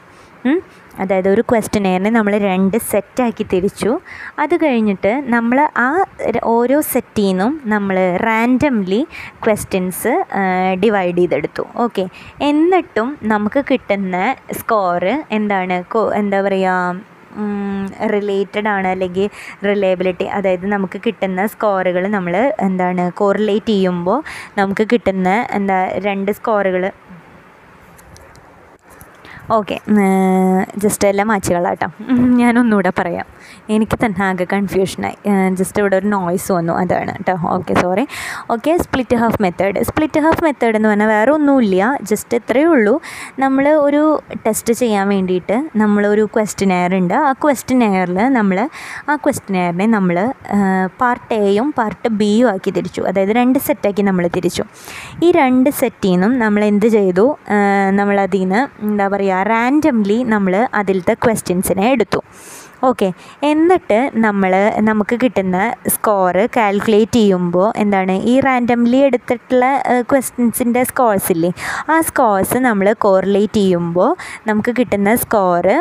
അതായത് 1.02 1.28
ഒരു 1.34 1.42
ക്വസ്റ്റനെയറിനെ 1.50 2.10
നമ്മൾ 2.18 2.34
രണ്ട് 2.48 2.76
സെറ്റാക്കി 2.90 3.44
തിരിച്ചു. 3.52 3.90
അത് 4.42 4.54
കഴിഞ്ഞിട്ട് 4.64 5.12
നമ്മൾ 5.34 5.58
ആ 5.86 5.88
ഓരോ 6.56 6.78
സെറ്റിൽ 6.92 7.26
നിന്നും 7.28 7.52
നമ്മൾ 7.74 7.96
റാൻഡംലി 8.28 9.00
ക്വസ്റ്റ്യൻസ് 9.44 10.12
ഡിവൈഡ് 10.84 11.18
ചെയ്തെടുത്തു. 11.20 11.64
ഓക്കെ 11.84 12.04
എന്നിട്ടും 12.50 13.08
നമുക്ക് 13.34 13.62
കിട്ടുന്ന 13.70 14.16
സ്കോറ് 14.60 15.14
എന്താണ്? 15.38 15.78
എന്താ 16.22 16.40
പറയുക 16.46 17.16
റിലേറ്റഡ് 18.14 18.68
ആണ് 18.74 18.88
അല്ലെങ്കിൽ 18.94 19.26
റിലയബിലിറ്റി 19.66 20.26
അതായത് 20.36 20.64
നമുക്ക് 20.74 20.98
കിട്ടുന്ന 21.06 21.40
സ്കോറുകൾ 21.52 22.04
നമ്മൾ 22.16 22.34
എന്താണ് 22.66 23.04
കോറിലേറ്റ് 23.20 23.72
ചെയ്യുമ്പോൾ 23.72 24.18
നമുക്ക് 24.58 24.84
കിട്ടുന്ന 24.92 25.28
എന്താ 25.58 25.78
രണ്ട് 26.06 26.30
സ്കോറുകൾ 26.38 26.84
ഓക്കെ. 29.50 29.80
ജസ്റ്റ് 30.76 31.08
എല്ലാം 31.08 31.28
മാച്ചുകളാട്ടോ. 31.28 31.88
ഞാനൊന്നുകൂടെ 32.14 32.92
പറയാം. 32.98 33.26
എനിക്ക് 33.74 33.96
തന്നെ 34.04 34.22
ആകെ 34.26 34.46
കൺഫ്യൂഷനായി 34.52 35.16
ജസ്റ്റ് 35.58 35.78
ഇവിടെ 35.82 35.96
ഒരു 36.00 36.08
നോയ്സ് 36.14 36.50
വന്നു. 36.56 36.72
അതാണ് 36.82 37.12
കേട്ടോ 37.18 37.34
okay 37.56 37.74
sorry 37.82 38.04
okay 38.54 38.72
split 38.84 39.16
half 39.22 39.40
method 39.44 39.82
split 39.88 40.22
half 40.26 40.42
method 40.46 40.76
എന്ന് 40.78 40.90
പറഞ്ഞാൽ 40.92 41.10
വേറെ 41.14 41.32
ഒന്നുമില്ല. 41.36 41.90
ജസ്റ്റ് 42.10 42.38
ഇത്രയേ 42.40 42.68
ഉള്ളൂ. 42.74 42.94
നമ്മൾ 43.44 43.64
ഒരു 43.86 44.02
ടെസ്റ്റ് 44.46 44.74
ചെയ്യാൻ 44.80 45.06
വേണ്ടിയിട്ട് 45.14 45.56
നമ്മളൊരു 45.82 46.24
ക്വസ്റ്റിനെയർ 46.36 46.90
ഉണ്ട്. 47.00 47.16
ആ 47.28 47.32
ക്വസ്റ്റിനെയറിൽ 47.44 48.20
നമ്മൾ 48.38 48.58
ആ 49.12 49.16
ക്വസ്റ്റിനെയറിനെ 49.24 49.88
നമ്മൾ 49.96 50.16
പാർട്ട് 51.02 51.34
എയും 51.48 51.68
പാർട്ട് 51.78 52.08
ബിയും 52.20 52.48
ആക്കി 52.54 52.70
തിരിച്ചു. 52.78 53.02
അതായത് 53.10 53.32
രണ്ട് 53.40 53.58
സെറ്റാക്കി 53.66 54.02
നമ്മൾ 54.08 54.24
തിരിച്ചു. 54.36 54.64
ഈ 55.26 55.30
രണ്ട് 55.40 55.70
സെറ്റിൽ 55.80 56.12
നിന്നും 56.12 56.32
നമ്മൾ 56.44 56.62
എന്ത് 56.72 56.88
ചെയ്തു? 56.96 57.26
നമ്മളതിൽ 57.98 58.42
നിന്ന് 58.42 58.60
എന്താ 58.88 59.06
പറയുക 59.14 59.42
റാൻഡംലി 59.52 60.18
നമ്മൾ 60.34 60.54
അതിലത്തെ 60.80 61.14
ക്വസ്റ്റ്യൻസിനെ 61.24 61.86
എടുത്തു. 61.94 62.20
ഓക്കെ. 62.82 63.06
എന്നിട്ട് 63.42 63.96
നമ്മൾ 64.24 64.52
നമുക്ക് 64.88 65.14
കിട്ടുന്ന 65.22 65.56
സ്കോറ് 65.94 66.42
കാൽക്കുലേറ്റ് 66.56 67.18
ചെയ്യുമ്പോൾ 67.20 67.66
എന്താണ്? 67.82 68.14
ഈ 68.32 68.34
റാൻഡംലി 68.46 68.98
എടുത്തിട്ടുള്ള 69.06 69.64
ക്വസ്റ്റ്യൻസിന്റെ 70.10 70.82
സ്കോർസ് 70.90 71.30
ഇല്ലേ? 71.34 71.50
ആ 71.92 71.96
സ്കോർസ് 72.08 72.58
നമ്മൾ 72.68 72.88
കോറിലേറ്റ് 73.06 73.60
ചെയ്യുമ്പോൾ 73.60 74.10
നമുക്ക് 74.48 74.74
കിട്ടുന്ന 74.78 75.12
സ്കോറ് 75.24 75.76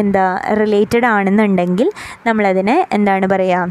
എന്താ 0.00 0.26
റിലേറ്റഡ് 0.62 1.08
ആണെന്നുണ്ടെങ്കിൽ 1.14 1.90
നമ്മളതിനെ 2.28 2.78
എന്താണ് 2.98 3.28
പറയുക 3.34 3.64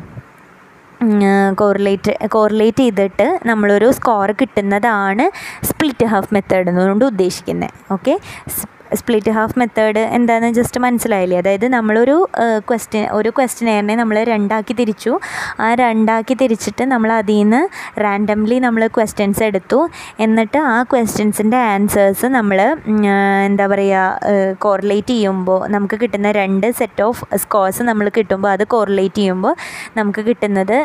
കോറിലേറ്റ് 1.59 2.13
കോറിലേറ്റ് 2.33 2.83
ചെയ്തിട്ട് 2.83 3.25
നമ്മളൊരു 3.49 3.87
സ്കോർ 3.97 4.29
കിട്ടുന്നതാണ് 4.41 5.25
സ്പ്ലിറ്റ് 5.69 6.05
ഹാഫ് 6.11 6.33
മെത്തേഡ് 6.35 6.69
എന്നുകൊണ്ട് 6.71 7.05
ഉദ്ദേശിക്കുന്നത് 7.11 7.73
ഓക്കെ? 7.95 8.13
സ്പ്ലിറ്റ് 9.01 9.31
ഹാഫ് 9.37 9.57
മെത്തേഡ് 9.61 10.01
എന്താണെന്ന് 10.17 10.57
ജസ്റ്റ് 10.59 10.79
മനസ്സിലായില്ലേ? 10.85 11.37
അതായത് 11.41 11.67
നമ്മളൊരു 11.75 12.17
ക്വസ്റ്റ്യൻ 12.69 13.05
ഒരു 13.17 13.29
ക്വസ്റ്റ്യനെയറിനെ 13.37 13.95
നമ്മൾ 14.01 14.17
രണ്ടാക്കി 14.31 14.73
തിരിച്ചു. 14.81 15.13
ആ 15.65 15.67
രണ്ടാക്കി 15.83 16.35
തിരിച്ചിട്ട് 16.41 16.83
നമ്മൾ 16.93 17.11
അതിൽ 17.19 17.39
നിന്ന് 17.39 17.61
റാൻഡംലി 18.05 18.57
നമ്മൾ 18.65 18.83
ക്വസ്റ്റ്യൻസ് 18.97 19.43
എടുത്തു. 19.49 19.79
എന്നിട്ട് 20.25 20.59
ആ 20.73 20.77
ക്വസ്റ്റ്യൻസിന്റെ 20.93 21.59
ആൻസേഴ്സ് 21.73 22.27
നമ്മൾ 22.37 22.59
എന്താ 23.47 23.67
പറയുക 23.73 24.53
കോറിലേറ്റ് 24.65 25.13
ചെയ്യുമ്പോൾ 25.15 25.59
നമുക്ക് 25.75 25.97
കിട്ടുന്ന 26.03 26.31
രണ്ട് 26.41 26.67
സെറ്റ് 26.81 27.03
ഓഫ് 27.07 27.23
സ്കോർസ് 27.43 27.83
നമ്മൾ 27.89 28.05
കിട്ടുമ്പോൾ 28.19 28.51
അത് 28.55 28.65
കോറിലേറ്റ് 28.75 29.19
ചെയ്യുമ്പോൾ 29.21 29.55
നമുക്ക് 29.99 30.23
കിട്ടുന്നത് 30.29 30.77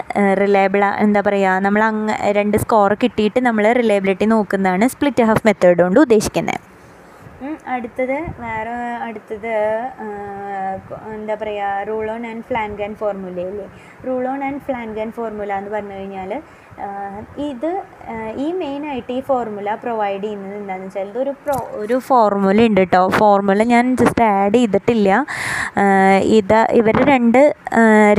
റിലയബിൾ 0.43 0.85
എന്താ 1.05 1.23
പറയുക 1.29 1.61
നമ്മൾ 1.67 1.85
അങ്ങ് 1.91 2.17
രണ്ട് 2.41 2.59
സ്കോർ 2.65 2.95
കിട്ടിയിട്ട് 3.05 3.43
നമ്മൾ 3.49 3.67
റിലയബിലിറ്റി 3.83 4.29
നോക്കുന്നതാണ് 4.35 4.87
സ്പ്ലിറ്റ് 4.95 5.29
ഹാഫ് 5.31 5.47
മെത്തേഡ് 5.51 5.81
കൊണ്ട് 5.85 6.01
ഉദ്ദേശിക്കുന്നത് 6.07 6.70
അടുത്തത് 7.75 8.17
വേറെ 8.45 8.75
അടുത്തത് 9.07 9.53
എന്താ 11.17 11.35
പറയുക 11.43 11.85
റൂൾ 11.91 12.07
ഓൺ 12.15 12.23
ആൻഡ് 12.31 12.45
ഫ്ലാൻഗൻ 12.49 12.93
ഫോർമുലയില്ലേ 13.01 13.67
rule 14.09 14.25
on 14.33 14.41
and 14.49 14.63
Flanagan 14.67 15.09
formula 15.19 15.53
എന്ന് 15.61 15.71
പറഞ്ഞു 15.77 15.97
കഴിഞ്ഞാൽ 16.01 16.33
ഇത് 17.51 17.71
ഈ 18.45 18.47
മെയിനായിട്ട് 18.61 19.11
ഈ 19.17 19.21
ഫോർമുല 19.29 19.71
പ്രൊവൈഡ് 19.83 20.23
ചെയ്യുന്നത് 20.25 20.55
എന്താണെന്ന് 20.61 20.87
വെച്ചാൽ 20.87 21.09
ഇതൊരു 21.11 21.33
പ്രോ 21.45 21.57
ഒരു 21.83 21.97
ഫോർമുല 22.09 22.67
ഉണ്ട് 22.69 22.81
കേട്ടോ 22.83 23.03
ഫോർമുല 23.19 23.65
ഞാൻ 23.73 23.85
ജസ്റ്റ് 24.01 24.25
ആഡ് 24.37 24.61
ചെയ്തിട്ടില്ല. 24.61 25.09
ഇത് 26.39 26.59
ഇവർ 26.81 26.97
രണ്ട് 27.13 27.41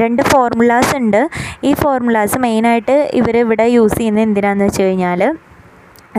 രണ്ട് 0.02 0.22
ഫോർമുലാസ് 0.34 0.94
ഉണ്ട്. 1.02 1.22
ഈ 1.70 1.72
ഫോർമുലാസ് 1.84 2.40
മെയിനായിട്ട് 2.48 2.98
ഇവർ 3.22 3.38
ഇവിടെ 3.46 3.68
യൂസ് 3.78 3.98
ചെയ്യുന്നത് 4.02 4.26
എന്തിനാണെന്ന് 4.28 4.68
വെച്ച് 4.70 4.84
കഴിഞ്ഞാൽ 4.88 5.24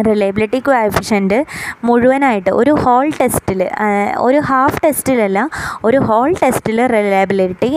റിലയബിലിറ്റി 0.08 0.58
കോഎഫിഷ്യന്റ് 0.58 1.38
മുഴുവനായിട്ട് 1.84 2.50
ഒരു 2.50 2.72
ഹോൾ 2.84 3.06
ടെസ്റ്റിൽ 3.20 3.62
ഒരു 4.18 4.38
ഹാഫ് 4.50 4.80
ടെസ്റ്റിലല്ല 4.84 5.40
ഒരു 5.84 5.98
ഹോൾ 5.98 6.30
ടെസ്റ്റിൽ 6.42 6.78
റിലയബിലിറ്റി 6.86 7.70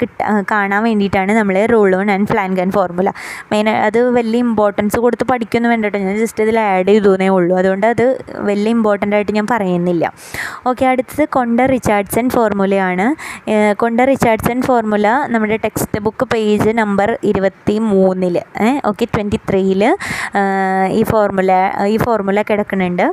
കിട്ട 0.00 0.20
കാണാൻ 0.52 0.82
വേണ്ടിയിട്ടാണ് 0.84 1.32
നമ്മൾ 1.32 1.58
Rulon 1.96 2.10
and 2.10 2.28
Flanagan 2.32 2.70
formula 2.70 3.08
main 3.52 3.68
അത് 3.68 3.98
വലിയ 4.18 4.40
ഇമ്പോർട്ടൻസ് 4.46 4.98
കൊടുത്ത് 5.04 5.24
പഠിക്കുന്നു 5.32 5.68
വേണ്ട 5.68 5.96
ഞാൻ 6.06 6.16
ജസ്റ്റ് 6.22 6.42
ഇതിൽ 6.42 6.58
ആഡ് 6.60 6.88
ചെയ്തേ 6.88 7.28
ഉള്ളൂ. 7.36 7.54
അതുകൊണ്ട് 7.60 7.86
അത് 7.86 8.04
വലിയ 8.48 8.70
ഇമ്പോർട്ടന്റ് 8.76 9.16
ആയിട്ട് 9.16 9.32
ഞാൻ 9.32 9.46
പറയുന്നില്ല. 9.52 10.04
ഓക്കെ 10.66 10.84
അടുത്തത് 10.86 11.24
കൊണ്ട 11.36 11.60
റിച്ചാർഡ്സൺ 11.74 12.28
ഫോർമുലയാണ് 12.28 13.06
കൊണ്ട 13.76 14.00
റിച്ചാർഡ്സൺ 14.10 14.58
ഫോർമുല 14.62 15.08
നമ്മുടെ 15.28 15.56
ടെക്സ്റ്റ് 15.64 16.00
ബുക്ക് 16.00 16.26
പേജ് 16.32 16.70
നമ്പർ 16.80 17.18
ഇരുപത്തി 17.30 17.78
മൂന്നിൽ 17.78 18.36
ഓക്കെ 18.86 19.04
ട്വന്റി 19.14 19.40
ത്രീയിൽ 19.48 19.82
ഈ 20.92 21.02
ഫോർമുല 21.10 21.43
ഈ 21.94 21.96
ഫോർമുല 22.04 22.42
കിടക്കുന്നുണ്ട് 22.50 23.06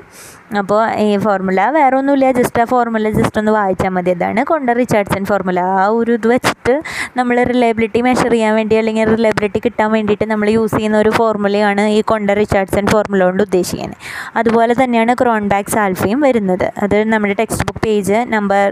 അപ്പോൾ 0.60 0.80
ഈ 1.04 1.18
ഫോർമുല 1.18 1.62
വേറെ 1.76 1.96
ഒന്നുമില്ല 1.98 2.32
ജസ്റ്റ് 2.38 2.62
ആ 2.62 2.66
ഫോർമുല 2.72 3.10
ജസ്റ്റ് 3.18 3.38
ഒന്ന് 3.42 3.52
വായിച്ചാൽ 3.58 3.92
മതി. 3.96 4.12
അതാണ് 4.18 4.42
കൊണ്ട 4.50 4.70
റിച്ചാർഡ്സൺ 4.80 5.24
ഫോർമുല 5.30 5.60
ആ 5.60 5.86
ഒരു 5.98 6.12
ഇത് 6.18 6.28
വെച്ചിട്ട് 6.28 6.74
നമ്മൾ 7.18 7.36
റിലയബിലിറ്റി 7.52 8.02
മെഷർ 8.08 8.32
ചെയ്യാൻ 8.32 8.54
വേണ്ടി 8.56 8.76
അല്ലെങ്കിൽ 8.82 9.06
റിലയബിലിറ്റി 9.14 9.60
കിട്ടാൻ 9.66 9.90
വേണ്ടിയിട്ട് 9.96 10.26
നമ്മൾ 10.32 10.50
യൂസ് 10.56 10.76
ചെയ്യുന്ന 10.76 10.98
ഒരു 11.04 11.12
ഫോർമുലയാണ് 11.20 11.86
ഈ 11.98 12.02
കൊണ്ട 12.12 12.32
റിച്ചാർഡ്സൺ 12.42 12.86
ഫോർമുല 12.94 13.22
കൊണ്ട് 13.30 13.44
ഉദ്ദേശിക്കുന്നത്. 13.44 13.98
അതുപോലെ 14.42 14.76
തന്നെയാണ് 14.82 15.16
ക്രോൺബാക്സ് 15.22 15.80
ആൽഫയും 15.84 16.20
വരുന്നത്. 16.28 16.68
അത് 16.84 16.98
നമ്മുടെ 17.14 17.38
text 17.42 17.68
book 17.70 17.84
page 17.88 18.20
number 18.36 18.68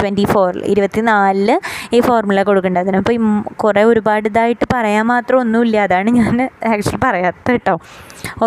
twenty 0.00 0.26
ഫോറിൽ 0.32 0.60
ഇരുപത്തി 0.74 1.00
നാലിൽ 1.10 1.50
ഈ 1.96 2.00
ഫോർമുല 2.08 2.42
കൊടുക്കേണ്ടത് 2.50 2.84
അതിനപ്പോൾ 2.84 3.16
കുറേ 3.64 3.84
ഒരുപാട് 3.92 4.28
ഇതായിട്ട് 4.32 4.68
പറയാൻ 4.76 5.06
മാത്രം 5.14 5.38
ഒന്നുമില്ല. 5.44 5.78
അതാണ് 5.88 6.10
ഞാൻ 6.20 6.36
ആക്ച്വലി 6.74 7.02
പറയാത്ത 7.08 7.50
കേട്ടോ. 7.50 7.76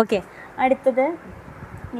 ഓക്കെ 0.02 0.20
അടുത്തത് 0.64 1.06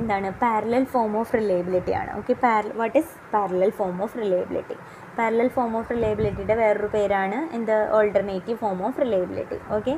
എന്താണ്? 0.01 0.29
പാരലൽ 0.43 0.85
ഫോം 0.93 1.13
ഓഫ് 1.21 1.35
റിലയബിലിറ്റി 1.39 1.93
ആണ്. 2.01 2.11
ഓക്കെ 2.21 2.35
പാര 2.45 2.63
what 2.81 2.97
is 3.01 3.13
parallel 3.35 3.71
form 3.79 3.97
of 4.05 4.19
reliability 4.23 4.77
parallel 5.19 5.49
form 5.57 5.73
of 5.79 5.91
റിലയബിലിറ്റിയുടെ 5.95 6.57
വേറൊരു 6.63 6.89
പേരാണ് 6.95 7.39
എന്ത്? 7.57 7.77
Alternative 7.99 8.59
form 8.63 8.81
of 8.89 9.01
reliability 9.05 9.59
okay 9.77 9.95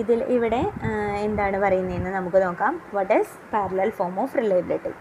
ഇതിൽ 0.00 0.20
ഇവിടെ 0.36 0.62
എന്താണ് 1.26 1.58
പറയുന്നതെന്ന് 1.64 2.12
നമുക്ക് 2.18 2.40
നോക്കാം. 2.46 2.74
What 2.98 3.14
is 3.20 3.34
parallel 3.54 3.92
form 4.00 4.14
of 4.24 4.38
reliability 4.42 4.92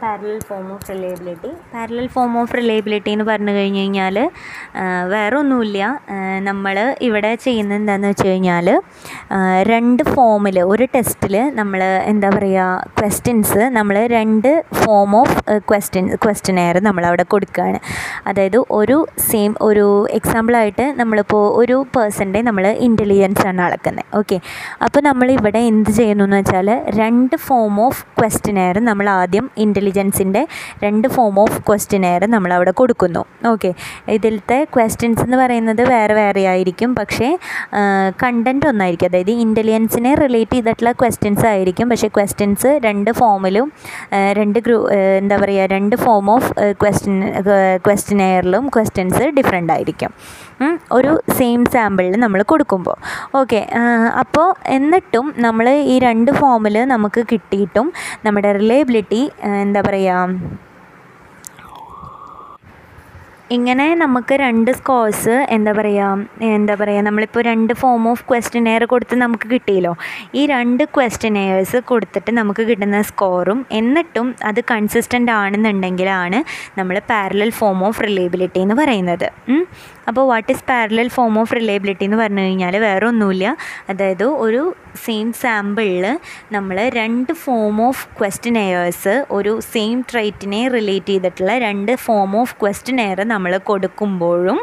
parallel 0.00 0.38
form 0.48 0.66
of 0.72 0.86
reliability 0.90 1.50
parallel 1.72 2.06
form 2.08 2.32
of 2.38 2.54
reliability 2.56 3.10
എന്ന് 3.10 3.26
പറഞ്ഞു 3.26 3.52
കഴിഞ്ഞ് 3.52 3.80
കഴിഞ്ഞാൽ 3.80 4.16
വേറെ 5.08 5.34
ഒന്നുമില്ല 5.36 5.78
നമ്മൾ 6.40 6.76
ഇവിടെ 7.00 7.32
ചെയ്യുന്നത് 7.44 7.76
എന്താണെന്ന് 7.76 8.08
വെച്ച് 8.08 8.26
കഴിഞ്ഞാൽ 8.26 8.68
രണ്ട് 9.70 10.02
ഫോമിൽ 10.10 10.58
ഒരു 10.64 10.86
ടെസ്റ്റിൽ 10.94 11.34
നമ്മൾ 11.54 11.82
എന്താ 12.06 12.30
പറയുക 12.30 12.68
ക്വസ്റ്റ്യൻസ് 13.00 13.62
നമ്മൾ 13.70 13.98
രണ്ട് 14.14 14.50
ഫോം 14.80 15.14
ഓഫ് 15.16 15.36
ക്വസ്റ്റ്യൻ 15.68 16.06
ക്വസ്റ്റ്യനെയർ 16.24 16.78
നമ്മളവിടെ 16.80 17.26
കൊടുക്കുകയാണ് 17.30 17.80
അതായത് 18.26 18.58
ഒരു 18.72 18.98
സെയിം 19.28 19.52
ഒരു 19.62 19.86
എക്സാമ്പിളായിട്ട് 20.12 20.86
നമ്മളിപ്പോൾ 21.00 21.44
ഒരു 21.60 21.78
പേഴ്സന്റെ 21.96 22.42
നമ്മൾ 22.42 22.66
ഇന്റലിജൻസ് 22.80 23.44
ആണ് 23.46 23.62
അളക്കുന്നത് 23.62 24.06
ഓക്കെ 24.16 24.38
അപ്പോൾ 24.82 25.02
നമ്മളിവിടെ 25.02 25.62
എന്ത് 25.70 25.92
ചെയ്യുന്നു 25.92 26.24
എന്ന് 26.24 26.40
വെച്ചാൽ 26.40 26.70
രണ്ട് 26.98 27.36
ഫോം 27.46 27.76
ഓഫ് 27.80 28.02
ക്വസ്റ്റ്യനെയർ 28.18 28.76
നമ്മൾ 28.84 29.06
ആദ്യം 29.16 29.39
ഇന്റലി 29.58 29.78
ഇന്റലിജൻസിന്റെ 29.80 30.40
രണ്ട് 30.84 31.06
ഫോം 31.08 31.34
ഓഫ് 31.40 31.58
ക്വസ്റ്റിനെയർ 31.68 32.22
നമ്മളവിടെ 32.34 32.72
കൊടുക്കുന്നു. 32.80 33.22
ഓക്കെ 33.50 33.70
ഇതിലത്തെ 34.16 34.58
ക്വസ്റ്റ്യൻസ് 34.74 35.22
എന്ന് 35.26 35.36
പറയുന്നത് 35.36 35.82
വേറെ 35.88 36.14
വേറെ 36.14 36.42
ആയിരിക്കും. 36.52 36.90
പക്ഷേ 36.94 37.28
കണ്ടന്റ് 38.22 38.66
ഒന്നായിരിക്കും. 38.70 39.08
അതായത് 39.10 39.32
ഇന്റലിജൻസിനെ 39.44 40.12
റിലേറ്റ് 40.14 40.56
ചെയ്തിട്ടുള്ള 40.56 40.92
ക്വസ്റ്റ്യൻസ് 40.92 41.46
ആയിരിക്കും. 41.46 41.88
പക്ഷേ 41.88 42.08
ക്വസ്റ്റ്യൻസ് 42.08 42.72
രണ്ട് 42.86 43.10
ഫോമിലും 43.20 43.68
രണ്ട് 44.40 44.58
ഗ്രൂ 44.66 44.78
എന്താ 45.22 45.38
പറയുക 45.44 45.66
രണ്ട് 45.74 45.96
ഫോം 46.04 46.30
ഓഫ് 46.36 46.52
ക്വസ്റ്റ്യൻ 46.82 47.18
ക്വസ്റ്റിനെയറിലും 47.86 48.68
ക്വസ്റ്റ്യൻസ് 48.76 49.24
ഡിഫറെന്റ് 49.38 49.72
ആയിരിക്കും. 49.72 50.12
ഒരു 50.96 51.12
സെയിം 51.38 51.60
സാമ്പിളിൽ 51.74 52.16
നമ്മൾ 52.24 52.40
കൊടുക്കുമ്പോൾ 52.52 52.96
ഓക്കെ 53.40 53.60
അപ്പോൾ 54.22 54.48
എന്നിട്ടും 54.76 55.28
നമ്മൾ 55.46 55.68
ഈ 55.92 55.94
രണ്ട് 56.06 56.32
ഫോമിൽ 56.40 56.78
നമുക്ക് 56.94 57.22
കിട്ടിയിട്ടും 57.34 57.86
നമ്മുടെ 58.26 58.50
റിലയബിലിറ്റി 58.60 59.22
എന്താ 59.62 59.82
പറയുക 59.88 60.18
ഇങ്ങനെ 63.54 63.84
നമുക്ക് 64.00 64.34
രണ്ട് 64.42 64.68
സ്കോഴ്സ് 64.78 65.36
എന്താ 65.54 65.72
പറയുക 65.78 66.42
എന്താ 66.56 66.74
പറയുക 66.80 67.02
നമ്മളിപ്പോൾ 67.06 67.42
രണ്ട് 67.48 67.72
ഫോം 67.80 68.02
ഓഫ് 68.10 68.22
ക്വസ്റ്റിനെയർ 68.28 68.82
കൊടുത്ത് 68.92 69.16
നമുക്ക് 69.22 69.46
കിട്ടിയല്ലോ. 69.52 69.92
ഈ 70.38 70.42
രണ്ട് 70.52 70.84
ക്വസ്റ്റ്യനെയേഴ്സ് 70.96 71.78
കൊടുത്തിട്ട് 71.88 72.32
നമുക്ക് 72.38 72.64
കിട്ടുന്ന 72.68 73.00
സ്കോറും 73.08 73.60
എന്നിട്ടും 73.78 74.28
അത് 74.50 74.60
കൺസിസ്റ്റന്റ് 74.72 75.32
ആണെന്നുണ്ടെങ്കിലാണ് 75.38 76.40
നമ്മൾ 76.78 76.98
പാരലൽ 77.10 77.50
ഫോം 77.60 77.80
ഓഫ് 77.88 78.04
റിലേബിലിറ്റി 78.06 78.60
എന്ന് 78.66 78.76
പറയുന്നത്. 78.82 79.28
അപ്പോൾ 80.08 80.24
what 80.28 80.50
is 80.52 80.64
parallel 80.64 81.08
form 81.08 81.38
of 81.38 81.54
reliability 81.54 82.04
എന്ന് 82.04 82.16
പറഞ്ഞു 82.16 82.40
കഴിഞ്ഞാൽ 82.40 82.76
വേറെ 82.78 83.06
ഒന്നുമില്ല 83.06 83.56
അതായത് 83.88 84.24
ഒരു 84.24 84.62
സെയിം 84.96 85.32
സാമ്പിളിൽ 85.32 86.06
നമ്മൾ 86.52 86.76
രണ്ട് 86.94 87.32
ഫോം 87.32 87.76
ഓഫ് 87.80 88.04
ക്വസ്റ്റ്യനെയേഴ്സ് 88.18 89.14
ഒരു 89.30 89.60
സെയിം 89.72 89.96
ട്രൈറ്റിനെ 90.12 90.68
റിലേറ്റ് 90.68 91.06
ചെയ്തിട്ടുള്ള 91.06 91.58
രണ്ട് 91.58 91.92
ഫോം 91.96 92.36
ഓഫ് 92.36 92.56
ക്വസ്റ്റ്യനെയർ 92.62 93.20
നമ്മൾ 93.24 93.52
കൊടുക്കുമ്പോഴും 93.70 94.60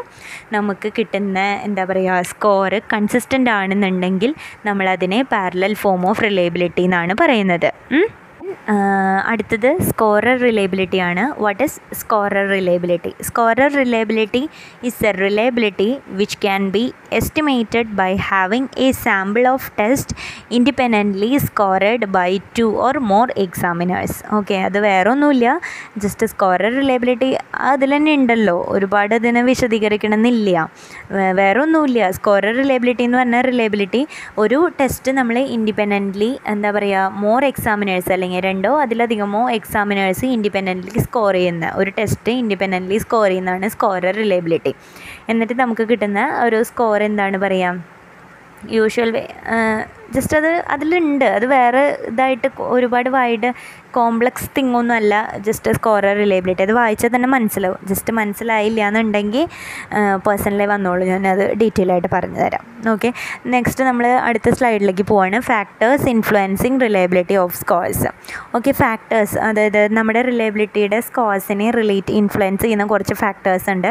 നമുക്ക് 0.52 0.92
കിട്ടുന്ന 0.98 1.38
എന്താ 1.38 1.84
പറയുക 1.84 2.20
സ്കോർ 2.22 2.74
കൺസിസ്റ്റന്റ് 2.94 3.50
ആണെന്നുണ്ടെങ്കിൽ 3.50 4.34
നമ്മളതിനെ 4.66 5.22
പാരലൽ 5.22 5.74
ഫോം 5.74 6.02
ഓഫ് 6.10 6.24
റിലയബിലിറ്റി 6.24 6.82
എന്നാണ് 6.82 7.14
പറയുന്നത്. 7.20 7.70
അടുത്തത് 9.30 9.68
സ്കോറർ 9.88 10.36
റിലയബിലിറ്റി 10.46 10.98
ആണ്. 11.08 11.24
What 11.44 11.62
is 11.66 11.78
scorer 12.00 12.44
reliability 12.54 13.12
scorer 13.28 13.70
reliability 13.80 14.42
is 14.88 15.06
a 15.06 15.12
reliability 15.24 15.88
which 16.20 16.38
can 16.44 16.62
be 16.76 16.84
estimated 17.12 17.92
by 18.00 18.10
having 18.28 18.68
a 18.86 18.88
sample 19.04 19.48
of 19.52 19.68
test 19.80 20.16
independently 20.58 21.30
scored 21.46 22.08
by 22.18 22.30
two 22.58 22.66
or 22.86 22.98
more 23.12 23.28
examiners 23.36 24.18
okay 24.38 24.58
അത് 24.68 24.78
വേറെ 24.88 25.10
ഒന്നുമില്ല 25.10 25.46
just 25.98 26.26
scorer 26.26 26.72
reliability 26.80 27.30
അതിൽ 27.72 27.90
തന്നെ 27.96 28.14
ഉണ്ടല്ലോ. 28.14 28.56
ഒരുപാട് 28.68 29.14
അതിനെ 29.14 29.42
വിശദീകരിക്കണമെന്നില്ല. 29.42 30.56
വേറെ 31.40 31.60
ഒന്നുമില്ല 31.60 32.10
സ്കോറർ 32.10 32.52
റിലയബിലിറ്റി 32.62 33.04
എന്ന് 33.08 33.18
പറഞ്ഞാൽ 33.18 33.42
റിലയബിലിറ്റി 33.50 34.02
ഒരു 34.38 34.58
ടെസ്റ്റ് 34.80 35.12
നമ്മൾ 35.12 35.38
ഇൻഡിപെൻഡന്റ്ലി 35.56 36.30
എന്താ 36.46 36.70
പറയുക 36.70 37.12
മോർ 37.24 37.44
എക്സാമിനേഴ്സ് 37.44 38.12
അല്ലെങ്കിൽ 38.12 38.37
രണ്ടോ 38.40 38.72
അതിലധികമോ 38.80 39.42
എക്സാമിനേഴ്സ് 39.50 40.26
ഇൻഡിപെൻഡന്റ്ലി 40.26 41.00
സ്കോർ 41.00 41.34
ചെയ്യുന്ന 41.34 41.66
ഒരു 41.76 41.90
ടെസ്റ്റ് 41.90 42.32
ഇൻഡിപെൻഡന്റ്ലി 42.32 42.98
സ്കോർ 42.98 43.26
ചെയ്യുന്നതാണ് 43.28 43.68
സ്കോറർ 43.68 44.14
റിലയബിലിറ്റി 44.14 44.72
എന്നിട്ട് 45.28 45.56
നമുക്ക് 45.60 45.86
കിട്ടുന്ന 45.88 46.22
ഒരു 46.44 46.60
സ്കോർ 46.62 47.02
എന്താണ് 47.02 47.38
പറയുക 47.38 47.84
യൂഷ്വൽ 48.72 49.10
വേ 49.10 49.24
ജസ്റ്റ് 50.14 50.36
അത് 50.40 50.50
അതിലുണ്ട്. 50.74 51.26
അത് 51.38 51.46
വേറെ 51.56 51.82
ഇതായിട്ട് 52.10 52.48
ഒരുപാട് 52.76 53.08
വൈഡ് 53.16 53.50
കോംപ്ലക്സ് 53.96 54.48
തിങ് 54.56 54.74
ഒന്നും 54.78 54.94
അല്ല. 55.00 55.14
ജസ്റ്റ് 55.46 55.70
സ്കോറർ 55.76 56.14
റിലേബിലിറ്റി 56.22 56.62
അത് 56.66 56.72
വായിച്ചാൽ 56.78 57.10
തന്നെ 57.14 57.28
മനസ്സിലാവും. 57.34 57.78
ജസ്റ്റ് 57.90 58.12
മനസ്സിലായില്ല 58.18 58.80
എന്നുണ്ടെങ്കിൽ 58.88 59.44
പേഴ്സണലി 60.26 60.66
വന്നോളൂ. 60.72 61.04
ഞാനത് 61.12 61.44
ഡീറ്റെയിൽ 61.60 61.90
ആയിട്ട് 61.94 62.10
പറഞ്ഞു 62.16 62.40
തരാം. 62.44 62.64
ഓക്കെ 62.92 63.08
നെക്സ്റ്റ് 63.54 63.82
നമ്മൾ 63.88 64.06
അടുത്ത 64.28 64.48
സ്ലൈഡിലേക്ക് 64.58 65.04
പോവാണ്. 65.12 65.38
Factors 65.50 66.06
influencing 66.14 66.78
reliability 66.86 67.36
of 67.44 67.56
scores 67.62 68.06
okay 68.58 68.72
factors 68.82 69.36
അതായത് 69.48 69.80
നമ്മുടെ 69.98 70.22
റിലയബിലിറ്റിയുടെ 70.30 71.00
സ്കോഴ്സിനെ 71.08 71.68
റിലേറ്റ് 71.78 72.14
ഇൻഫ്ലുവൻസ് 72.20 72.62
ചെയ്യുന്ന 72.64 72.86
കുറച്ച് 72.92 73.16
ഫാക്ടേഴ്സ് 73.24 73.68
ഉണ്ട്. 73.74 73.90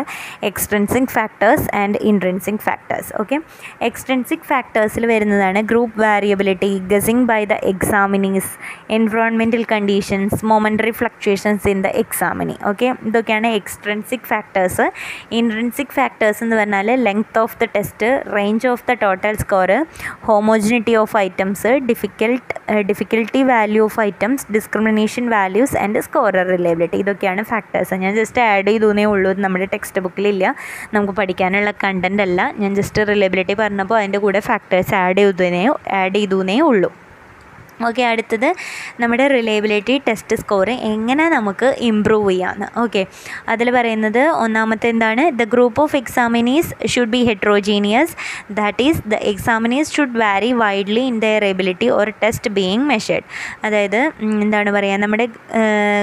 Extrinsic 0.51 1.11
factors 1.17 1.67
and 1.81 1.99
intrinsic 2.11 2.61
factors 2.67 3.11
okay 3.23 3.39
extrinsic 3.89 4.47
ഫാക്ടേഴ്സിൽ 4.53 5.05
വരുന്നതാണ് 5.13 5.61
group 5.73 5.95
variability, 6.07 6.71
guessing 6.91 7.21
by 7.31 7.39
the 7.51 7.57
examinees, 7.71 8.47
environmental 8.99 9.63
conditions, 9.73 10.33
momentary 10.53 10.93
fluctuations 10.99 11.63
in 11.73 11.79
the 11.85 11.91
examinee. 12.03 12.57
Okay 12.71 12.87
ഇതൊക്കെയാണ് 13.09 13.49
extrinsic 13.59 14.27
factors 14.31 14.85
intrinsic 15.39 15.93
factors 15.97 16.39
എന്ന് 16.45 16.55
പറഞ്ഞാൽ 16.59 16.89
length 17.07 17.39
of 17.43 17.57
the 17.61 17.67
test 17.75 18.09
range 18.35 18.67
of 18.73 18.83
the 18.89 18.95
total 19.03 19.35
score 19.43 19.71
homogeneity 20.29 20.95
of 21.01 21.15
items 21.25 21.71
difficult 21.89 22.53
difficulty 22.89 23.41
value 23.51 23.83
of 23.87 23.99
items 24.09 24.45
discrimination 24.55 25.25
values 25.35 25.75
and 25.83 26.01
scorer 26.07 26.45
reliability 26.55 26.97
ഇതൊക്കെയാണ് 27.03 27.43
factors 27.51 27.99
ഞാൻ 28.03 28.13
just 28.21 28.41
add 28.51 28.67
ചെയ്തേ 28.71 29.05
ഉള്ളൂ. 29.13 29.31
നമ്മുടെ 29.45 29.67
text 29.73 29.99
ബുക്കിലില്ല 30.05 30.45
നമുക്ക് 30.95 31.13
പഠിക്കാനുള്ള 31.19 31.71
കണ്ടന്റ് 31.83 32.23
അല്ല. 32.25 32.39
ഞാൻ 32.61 32.71
ജസ്റ്റ് 32.79 33.07
റിലേബിലിറ്റി 33.11 33.55
പറഞ്ഞപ്പോൾ 33.61 33.97
അതിന്റെ 34.01 34.19
കൂടെ 34.25 34.39
ഫാക്ടേഴ്സ് 34.49 34.93
ആഡ് 35.03 35.19
ചെയ്തതിനേ 35.21 35.63
ആഡ് 35.97 36.15
ചെയ്തേ 36.15 36.59
ഉള്ളൂ. 36.59 36.89
ഓക്കെ 37.79 38.03
അടുത്തത് 38.03 38.47
നമ്മുടെ 38.99 39.27
റിലയബിലിറ്റി 39.27 39.95
ടെസ്റ്റ് 40.07 40.35
സ്കോർ 40.35 40.69
എങ്ങനെ 40.89 41.29
നമുക്ക് 41.29 41.67
ഇമ്പ്രൂവ് 41.87 42.29
ചെയ്യാമെന്ന് 42.31 42.67
ഓക്കെ 42.79 43.01
അതിൽ 43.47 43.67
പറയുന്നത് 43.71 44.21
ഒന്നാമത്തെ 44.37 44.87
എന്താണ്? 44.87 45.23
The 45.31 45.43
group 45.43 45.81
of 45.81 45.95
examinees 45.95 46.71
should 46.87 47.09
be 47.09 47.21
heterogeneous 47.25 48.13
that 48.51 48.83
is 48.83 49.01
the 49.07 49.19
examinees 49.31 49.93
should 49.93 50.17
vary 50.17 50.51
widely 50.53 51.03
in 51.07 51.19
their 51.19 51.45
ability 51.45 51.89
or 51.89 52.09
test 52.23 52.51
being 52.51 52.85
measured 52.85 53.27
അതായത് 53.63 53.99
എന്താണ് 54.41 54.71
പറയുക 54.71 54.97
നമ്മുടെ 54.97 55.27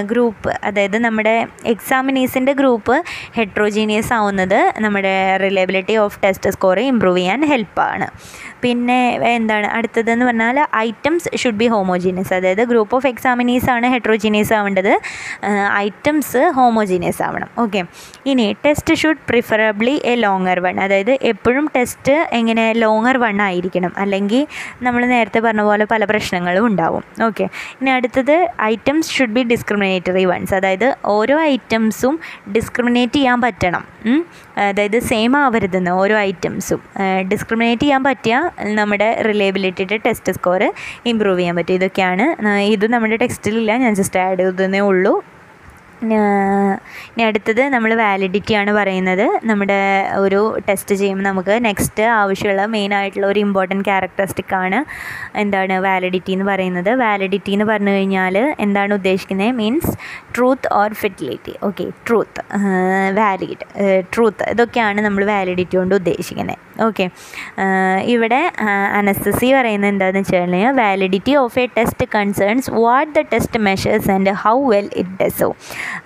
ഗ്രൂപ്പ് 0.05 0.49
അതായത് 0.63 0.97
നമ്മുടെ 0.99 1.35
എക്സാമിനീസിന്റെ 1.65 2.53
ഗ്രൂപ്പ് 2.53 2.97
ഹെട്രോജീനിയസ് 3.37 4.13
ആവുന്നത് 4.13 4.59
നമ്മുടെ 4.81 5.13
reliability 5.37 5.97
of 5.97 6.19
test 6.23 6.51
score 6.51 6.79
improve 6.85 7.17
ചെയ്യാൻ 7.17 7.41
ഹെൽപ്പാണ് 7.45 8.07
പിന്നെ 8.63 8.99
എന്താണ്? 9.31 9.67
അടുത്തതെന്ന് 9.77 10.25
പറഞ്ഞാൽ 10.25 10.57
ഐറ്റംസ് 10.81 11.29
ഷുഡ് 11.37 11.59
ബി 11.59 11.64
ഹോമോജീനിയസ് 11.73 12.33
അതായത് 12.37 12.63
ഗ്രൂപ്പ് 12.71 12.95
ഓഫ് 12.97 13.07
എക്സാമിനീസ് 13.07 13.67
ആണ് 13.75 13.87
ഹെട്രോജീനിയസ് 13.93 14.53
ആവേണ്ടത്. 14.57 14.93
ഐറ്റംസ് 15.85 16.41
ഹോമോജീനിയസ് 16.57 17.21
ആവണം. 17.27 17.49
ഓക്കെ 17.63 17.81
ഇനി 18.31 18.45
test 18.65 18.95
should 19.01 19.23
preferably 19.29 19.95
a 20.11 20.15
longer 20.25 20.59
one 20.65 20.75
അതായത് 20.85 21.13
എപ്പോഴും 21.31 21.65
ടെസ്റ്റ് 21.75 22.15
എങ്ങനെ 22.39 22.65
ലോങ്ങർ 22.83 23.17
വൺ 23.25 23.41
ആയിരിക്കണം. 23.47 23.93
അല്ലെങ്കിൽ 24.03 24.43
നമ്മൾ 24.87 25.01
നേരത്തെ 25.13 25.39
പറഞ്ഞ 25.39 25.65
പോലെ 25.69 25.85
പല 25.93 26.05
പ്രശ്നങ്ങളും 26.11 26.65
ഉണ്ടാവും. 26.69 27.03
ഓക്കെ 27.27 27.47
ഇനി 27.81 27.89
അടുത്തത് 27.89 28.35
items 28.71 29.11
should 29.15 29.35
be 29.37 29.43
discriminatory 29.53 30.25
ones 30.31 30.55
അതായത് 30.59 30.87
ഓരോ 31.15 31.37
ഐറ്റംസും 31.53 32.15
ഡിസ്ക്രിമിനേറ്റ് 32.55 33.17
ചെയ്യാൻ 33.19 33.39
പറ്റണം. 33.41 33.83
അതായത് 34.69 34.97
സെയിം 35.09 35.31
ആവരുതെന്ന് 35.37 35.91
ഓരോ 36.01 36.15
ഐറ്റംസും 36.17 36.81
ഡിസ്ക്രിമിനേറ്റ് 37.31 37.83
ചെയ്യാൻ 37.83 38.01
പറ്റിയ 38.03 38.35
നമ്മുടെ 38.79 39.07
റിലയബിലിറ്റിയുടെ 39.27 39.97
ടെസ്റ്റ് 40.05 40.33
സ്കോർ 40.37 40.61
ഇമ്പ്രൂവ് 41.11 41.39
ചെയ്യാൻ 41.39 41.54
പറ്റും 41.59 41.77
ഇതൊക്കെയാണ്. 41.79 42.27
ഇത് 42.75 42.85
നമ്മുടെ 42.95 43.19
ടെക്സ്റ്റിലില്ല. 43.23 43.71
ഞാൻ 43.85 43.95
ജസ്റ്റ് 44.01 44.21
ആഡ് 44.25 44.43
ചെയ്തതേ 44.43 44.81
ഉള്ളൂ. 44.89 45.15
ഇനി 46.03 47.23
അടുത്തത് 47.27 47.61
നമ്മൾ 47.73 47.91
വാലിഡിറ്റി 48.01 48.53
ആണ് 48.61 48.71
പറയുന്നത്. 48.77 49.23
നമ്മുടെ 49.49 49.77
ഒരു 50.23 50.39
ടെസ്റ്റ് 50.67 50.95
ചെയ്യുമ്പോൾ 51.01 51.25
നമുക്ക് 51.27 51.53
നെക്സ്റ്റ് 51.67 52.03
ആവശ്യമുള്ള 52.17 52.63
മെയിൻ 52.73 52.91
ആയിട്ടുള്ള 52.97 53.27
ഒരു 53.33 53.39
ഇമ്പോർട്ടന്റ് 53.45 53.85
ക്യാരക്ടറിസ്റ്റിക് 53.89 54.53
ആണ് 54.61 54.79
എന്താണ് 55.43 55.77
വാലിഡിറ്റി 55.87 56.33
എന്ന് 56.35 56.47
പറയുന്നത്. 56.51 56.91
വാലിഡിറ്റി 57.03 57.53
എന്ന് 57.57 57.67
പറഞ്ഞു 57.71 57.93
കഴിഞ്ഞാൽ 57.95 58.37
എന്താണ് 58.65 58.93
ഉദ്ദേശിക്കുന്നത്? 58.99 59.55
Means 59.61 59.93
truth 60.35 60.71
or 60.79 60.93
fidelity 61.01 61.55
okay 61.69 61.87
truth 62.07 62.43
valid 63.21 63.67
truth 64.13 64.49
ഇതൊക്കെയാണ് 64.55 65.01
നമ്മൾ 65.07 65.25
വാലിഡിറ്റി 65.33 65.77
കൊണ്ട് 65.81 65.95
ഉദ്ദേശിക്കുന്നത്. 66.01 66.61
ഓക്കെ 66.81 67.09
ഇവിടെ 68.03 68.51
അനസ്തസി 68.91 69.53
പറയുന്നത് 69.53 69.89
എന്താണെന്ന് 69.89 70.19
വെച്ച് 70.19 70.35
കഴിഞ്ഞാൽ 70.35 70.75
validity 70.75 71.35
of 71.35 71.59
a 71.59 71.65
test 71.77 72.07
concerns 72.15 72.71
what 72.71 73.19
the 73.19 73.23
test 73.33 73.59
measures 73.59 74.11
and 74.11 74.31
how 74.31 74.69
well 74.69 74.89
it 74.95 75.23
ഡസോ 75.23 75.55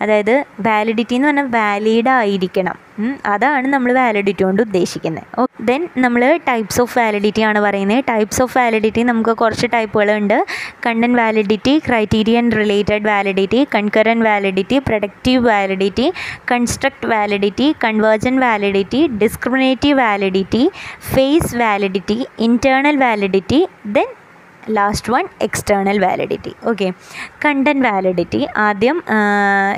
അതായത് 0.02 0.46
വാലിഡിറ്റി 0.60 1.16
എന്ന് 1.16 1.28
പറഞ്ഞാൽ 1.28 1.46
വാലിഡ് 1.46 2.10
ആയിരിക്കണം. 2.10 2.89
അതാണ് 3.26 3.68
നമ്മൾ 3.68 3.94
വാലിഡിറ്റി 3.94 4.44
കൊണ്ട് 4.44 4.62
ഉദ്ദേശിക്കുന്നത് 4.62 5.48
ദെൻ 5.62 5.88
നമ്മൾ 5.98 6.38
ടൈപ്സ് 6.48 6.82
ഓഫ് 6.82 6.98
വാലിഡിറ്റി 6.98 7.42
ആണ് 7.42 7.60
പറയുന്നത് 7.60 8.04
ടൈപ്സ് 8.10 8.42
ഓഫ് 8.42 8.58
വാലിഡിറ്റി 8.58 9.04
നമുക്ക് 9.04 9.38
കുറച്ച് 9.38 9.68
ടൈപ്പുകളുണ്ട് 9.74 10.38
content 10.86 11.16
validity 11.16 11.80
criterion 11.80 12.52
related 12.52 13.08
validity 13.08 13.68
concurrent 13.76 14.26
validity 14.26 14.80
productive 14.80 15.44
validity 15.46 16.08
construct 16.52 17.08
validity 17.08 17.76
convergent 17.84 18.40
validity 18.40 19.08
discriminative 19.18 20.00
validity 20.00 20.64
face 21.14 21.56
validity 21.58 22.26
internal 22.40 22.98
validity 22.98 23.62
then 23.88 24.10
last 24.70 25.14
one 25.14 25.26
external 25.42 26.00
validity 26.00 26.54
okay 26.66 26.88
content 27.46 27.86
validity 27.88 28.48
ആദ്യം 28.58 28.98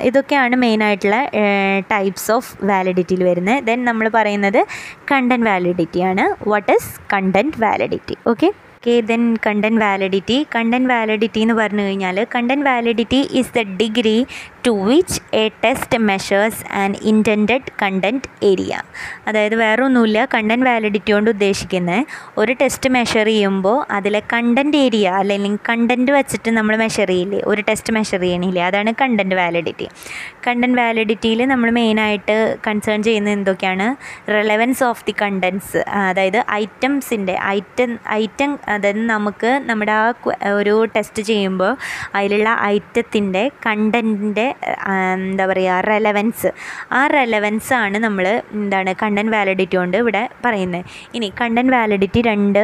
ഇതൊക്കെയാണ് 0.02 0.56
മെയിനായിട്ടുള്ള 0.56 1.18
types 1.88 2.32
of 2.32 2.64
വാലിഡിറ്റിയിൽ 2.64 3.24
വരുന്നത്. 3.24 3.64
Then 3.64 3.84
നമ്മൾ 3.84 4.08
പറയുന്നത് 4.08 4.60
content 5.12 5.46
വാലിഡിറ്റിയാണ് 5.46 6.48
what 6.48 6.72
is 6.72 6.90
content 7.12 7.60
validity 7.60 8.16
okay 8.26 8.50
okay 8.76 9.00
then 9.00 9.36
content 9.46 9.80
validity 9.80 10.46
content 10.54 10.88
validity 10.88 11.40
എന്ന് 11.40 11.54
പറഞ്ഞു 11.54 11.82
കഴിഞ്ഞാൽ 11.82 12.26
content 12.34 12.64
validity 12.64 13.20
is 13.32 13.52
the 13.56 13.62
degree 13.80 14.14
to 14.66 14.70
which 14.70 15.20
a 15.34 15.48
test 15.64 15.98
measures 15.98 16.72
and 16.72 16.98
intend 17.02 17.60
content 17.82 18.28
area 18.42 18.82
അതായത് 19.28 19.54
വേറെ 19.54 19.82
ഒന്നുമില്ല 19.82 20.24
കണ്ടന്റ് 20.34 20.66
വാലിഡിറ്റി 20.66 21.12
കൊണ്ട് 21.12 21.30
ഉദ്ദേശിക്കുന്നത് 21.30 22.04
ഒരു 22.38 22.52
ടെസ്റ്റ് 22.52 22.90
മെഷർ 22.90 23.26
ചെയ്യുമ്പോൾ 23.26 23.86
അതിലെ 23.90 24.22
കണ്ടന്റ് 24.32 24.76
ഏരിയ 24.76 25.08
അല്ലെങ്കിൽ 25.08 25.58
കണ്ടന്റ് 25.68 26.12
വെച്ചിട്ട് 26.12 26.50
നമ്മൾ 26.50 26.76
മെഷർ 26.76 27.08
ചെയ്യില്ലേ? 27.08 27.40
ഒരു 27.44 27.60
ടെസ്റ്റ് 27.60 27.92
മെഷർ 27.92 28.20
ചെയ്യണില്ലേ? 28.20 28.62
അതാണ് 28.62 28.92
കണ്ടന്റ് 29.00 29.34
വാലിഡിറ്റി 29.34 29.88
കണ്ടന്റ് 30.46 30.78
വാലിഡിറ്റിയിൽ 30.80 31.44
നമ്മൾ 31.44 31.70
മെയിനായിട്ട് 31.70 32.58
കൺസേൺ 32.66 33.02
ചെയ്യുന്നത് 33.02 33.32
എന്തൊക്കെയാണ്? 33.32 33.96
റെലവൻസ് 34.30 34.84
ഓഫ് 34.84 35.04
ദി 35.06 35.14
കണ്ടൻസ് 35.22 35.76
അതായത് 36.10 36.44
ഐറ്റംസിന്റെ 36.50 37.38
ഐറ്റം 37.56 37.98
ഐറ്റം 38.10 38.58
അതായത് 38.68 38.98
നമുക്ക് 39.06 39.62
നമ്മുടെ 39.70 39.92
ആ 39.92 40.04
ഒരു 40.52 40.84
ടെസ്റ്റ് 40.96 41.22
ചെയ്യുമ്പോൾ 41.22 41.76
അതിലുള്ള 42.14 42.56
ഐറ്റത്തിന്റെ 42.74 43.50
കണ്ടന്റിന്റെ 43.66 44.51
എന്താ 45.22 45.46
പറയുക 45.46 45.78
റെലവൻസ് 45.90 46.50
ആ 46.92 47.06
റെലവൻസ് 47.06 47.74
ആണ് 47.74 47.98
നമ്മൾ 47.98 48.26
എന്താണ് 48.52 48.94
കണ്ടന്റ് 49.02 49.32
വാലിഡിറ്റി 49.32 49.76
കൊണ്ട് 49.76 49.96
ഇവിടെ 49.96 50.22
പറയുന്നത് 50.44 50.84
ഇനി 51.14 51.32
കണ്ടന്റ് 51.40 51.72
വാലിഡിറ്റി 51.72 52.22
രണ്ട് 52.22 52.62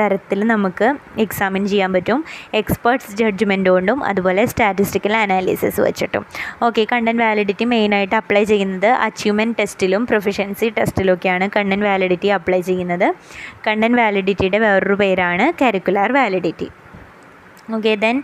തരത്തിൽ 0.00 0.40
നമുക്ക് 0.52 0.88
എക്സാമിൻ 1.18 1.66
ചെയ്യാൻ 1.66 1.92
പറ്റും. 1.92 2.24
എക്സ്പേർട്സ് 2.54 3.16
ജഡ്ജ്മെന്റ് 3.16 3.70
കൊണ്ടും 3.70 4.04
അതുപോലെ 4.04 4.44
സ്റ്റാറ്റിസ്റ്റിക്കൽ 4.46 5.16
അനാലിസിസ് 5.16 5.80
വെച്ചിട്ടും. 5.80 6.24
ഓക്കെ 6.62 6.86
കണ്ടന്റ് 6.92 7.22
വാലിഡിറ്റി 7.22 7.64
മെയിനായിട്ട് 7.74 8.16
അപ്ലൈ 8.22 8.44
ചെയ്യുന്നത് 8.44 8.90
achievement 9.06 9.58
ടെസ്റ്റിലും 9.60 10.04
proficiency 10.04 10.68
ടെസ്റ്റിലൊക്കെയാണ് 10.78 11.48
content 11.56 11.86
validity 11.86 12.28
apply 12.28 12.60
ചെയ്യുന്നത്. 12.60 13.08
കണ്ടന്റ് 13.68 13.98
വാലിഡിറ്റിയുടെ 14.02 14.58
വേറൊരു 14.58 14.94
പേരാണ് 14.94 15.46
കരിക്കുലർ 15.62 16.12
വാലിഡിറ്റി 16.12 16.68
ഓക്കെ 17.74 17.92
ദെൻ 18.02 18.16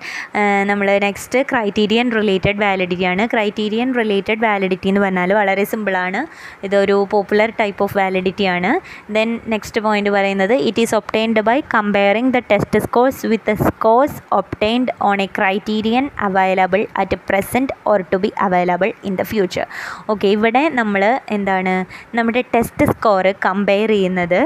നമ്മൾ 0.71 0.89
നെക്സ്റ്റ് 1.05 1.39
ക്രൈറ്റീരിയൻ 1.51 2.07
റിലേറ്റഡ് 2.19 2.59
വാലിഡിറ്റി 2.65 3.07
ആണ്. 3.13 3.23
ക്രൈറ്റീരിയൻ 3.33 3.89
റിലേറ്റഡ് 4.01 4.43
വാലിഡിറ്റി 4.45 4.89
എന്ന് 4.91 5.01
പറഞ്ഞാൽ 5.05 5.31
വളരെ 5.39 5.65
സിമ്പിളാണ് 5.73 6.21
ഇതൊരു 6.67 6.97
പോപ്പുലർ 7.15 7.51
ടൈപ്പ് 7.61 7.83
ഓഫ് 7.87 7.97
വാലിഡിറ്റി 8.01 8.47
ആണ്. 8.55 8.71
ദെൻ 9.17 9.29
നെക്സ്റ്റ് 9.55 9.81
പോയിന്റ് 9.87 10.11
പറയുന്നത് 10.17 10.55
it 10.69 10.83
is 10.85 10.95
obtained 11.01 11.43
by 11.49 11.57
comparing 11.77 12.33
the 12.37 12.43
test 12.53 12.81
scores 12.87 13.27
with 13.33 13.55
scores 13.69 14.19
obtained 14.41 14.95
on 15.09 15.23
a 15.27 15.29
criterion 15.39 16.07
available 16.29 16.83
at 17.03 17.19
present 17.31 17.75
or 17.93 18.01
to 18.13 18.21
be 18.25 18.33
available 18.47 18.93
in 19.11 19.17
the 19.21 19.27
future 19.33 19.67
okay 20.15 20.27
ഇവിടെ 20.37 20.65
നമ്മൾ 20.81 21.05
എന്താണ് 21.39 21.75
നമ്മുടെ 22.19 22.45
test 22.55 22.87
score 22.93 23.27
compare 23.47 23.91
ചെയ്യുന്നത് 23.97 24.41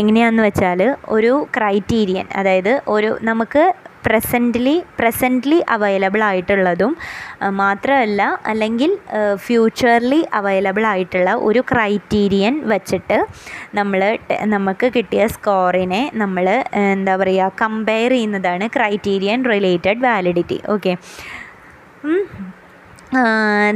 എങ്ങനെയാണെന്ന് 0.00 0.44
വെച്ചാൽ 0.48 0.80
ഒരു 1.08 1.32
criterion 1.56 2.26
അതായത് 2.40 2.72
ഒരു 2.88 3.10
നമുക്ക് 3.22 3.64
പ്രസന്റ്ലി 4.04 4.74
പ്രസന്റ്ലി 4.98 5.58
അവൈലബിൾ 5.68 6.22
ആയിട്ടുള്ളതും 6.22 6.92
മാത്രമല്ല 7.54 8.22
അല്ലെങ്കിൽ 8.44 8.92
ഫ്യൂച്ചർലി 9.36 10.20
അവൈലബിൾ 10.32 10.86
ആയിട്ടുള്ള 10.86 11.32
ഒരു 11.42 11.62
ക്രൈറ്റീരിയൻ 11.72 12.56
വച്ചിട്ട് 12.68 13.18
നമ്മൾ 13.74 14.02
നമുക്ക് 14.46 14.88
കിട്ടിയ 14.94 15.26
സ്കോറിനെ 15.26 16.02
നമ്മൾ 16.14 16.48
എന്താ 16.84 17.14
പറയുക 17.16 17.52
കമ്പയർ 17.60 18.10
ചെയ്യുന്നതാണ് 18.10 18.66
criterion 18.72 19.40
related 19.44 20.02
validity 20.02 20.58
okay 20.68 20.94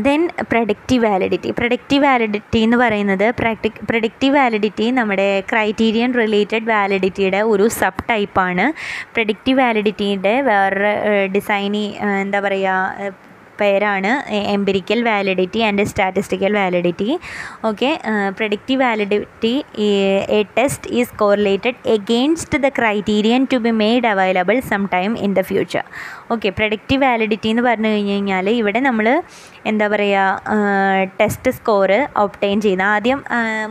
then 0.02 0.28
productive 0.50 1.02
validity 1.06 1.50
productive 1.50 2.04
validity 2.04 2.58
എന്ന് 2.58 2.76
പറയുന്നത് 2.76 3.24
പ്രൊഡക്റ്റീവ് 3.84 4.34
വാലിഡിറ്റി 4.36 4.90
നമ്മുടെ 4.90 5.28
ക്രൈറ്റീരിയൻ 5.52 6.12
റിലേറ്റഡ് 6.12 6.68
വാലിഡിറ്റിയുടെ 6.68 7.42
ഒരു 7.42 7.68
സബ് 7.68 8.08
ടൈപ്പാണ് 8.10 8.72
പ്രൊഡക്റ്റീവ് 9.14 9.58
വാലിഡിറ്റിയുടെ 9.58 10.40
വേറെ 10.40 10.92
ഡിസൈനി 11.26 11.86
എന്താ 12.20 12.40
പറയുക 12.40 13.12
പേരാണ് 13.60 14.10
empirical 14.52 15.02
validity 15.02 15.60
and 15.60 15.84
statistical 15.84 16.52
validity 16.52 17.18
okay 17.64 18.00
productive 18.30 18.80
validity 18.82 19.64
a 20.30 20.42
test 20.58 20.90
is 20.90 21.14
correlated 21.16 21.80
against 21.88 22.58
the 22.58 22.68
criterion 22.68 23.46
to 23.52 23.56
be 23.56 23.70
made 23.70 24.06
available 24.06 24.60
some 24.60 24.84
time 24.86 25.18
in 25.18 25.34
the 25.34 25.40
future 25.40 25.84
okay 26.30 26.48
productive 26.58 27.00
validity 27.04 27.48
എന്ന് 27.52 27.62
പറഞ്ഞു 27.66 27.88
കഴിഞ്ഞ് 27.92 28.14
കഴിഞ്ഞാൽ 28.14 28.46
ഇവിടെ 28.60 28.80
നമ്മൾ 28.86 29.06
എന്താ 29.70 29.86
പറയുക 29.92 30.22
ടെസ്റ്റ് 31.20 31.50
സ്കോറ് 31.56 31.98
ഒപ്റ്റൈൻ 32.22 32.56
ചെയ്യുന്ന. 32.64 32.84
ആദ്യം 32.96 33.18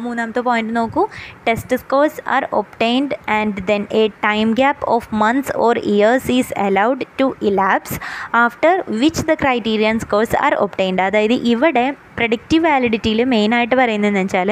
മൂന്നാമത്തെ 0.03 0.41
പോയിന്റ് 0.47 0.73
നോക്കൂ. 0.77 1.03
Test 1.47 1.77
scores 1.81 2.21
are 2.35 2.43
obtained 2.59 3.15
and 3.37 3.63
then 3.69 3.83
a 4.01 4.03
time 4.27 4.47
gap 4.59 4.85
of 4.95 5.09
months 5.23 5.53
or 5.65 5.77
years 5.93 6.31
is 6.37 6.53
allowed 6.65 7.07
to 7.21 7.27
elapse 7.49 7.97
after 8.43 8.73
which 9.01 9.25
the 9.29 9.35
criterion 9.43 9.97
scores 10.05 10.37
are 10.45 10.55
obtained 10.65 11.03
അതായത് 11.07 11.35
ഇവിടെ 11.53 11.85
പ്രൊഡക്റ്റീവ് 12.19 12.63
വാലിഡിറ്റിയിൽ 12.67 13.21
മെയിനായിട്ട് 13.33 13.75
പറയുന്നതെന്ന് 13.75 14.23
വെച്ചാൽ 14.23 14.49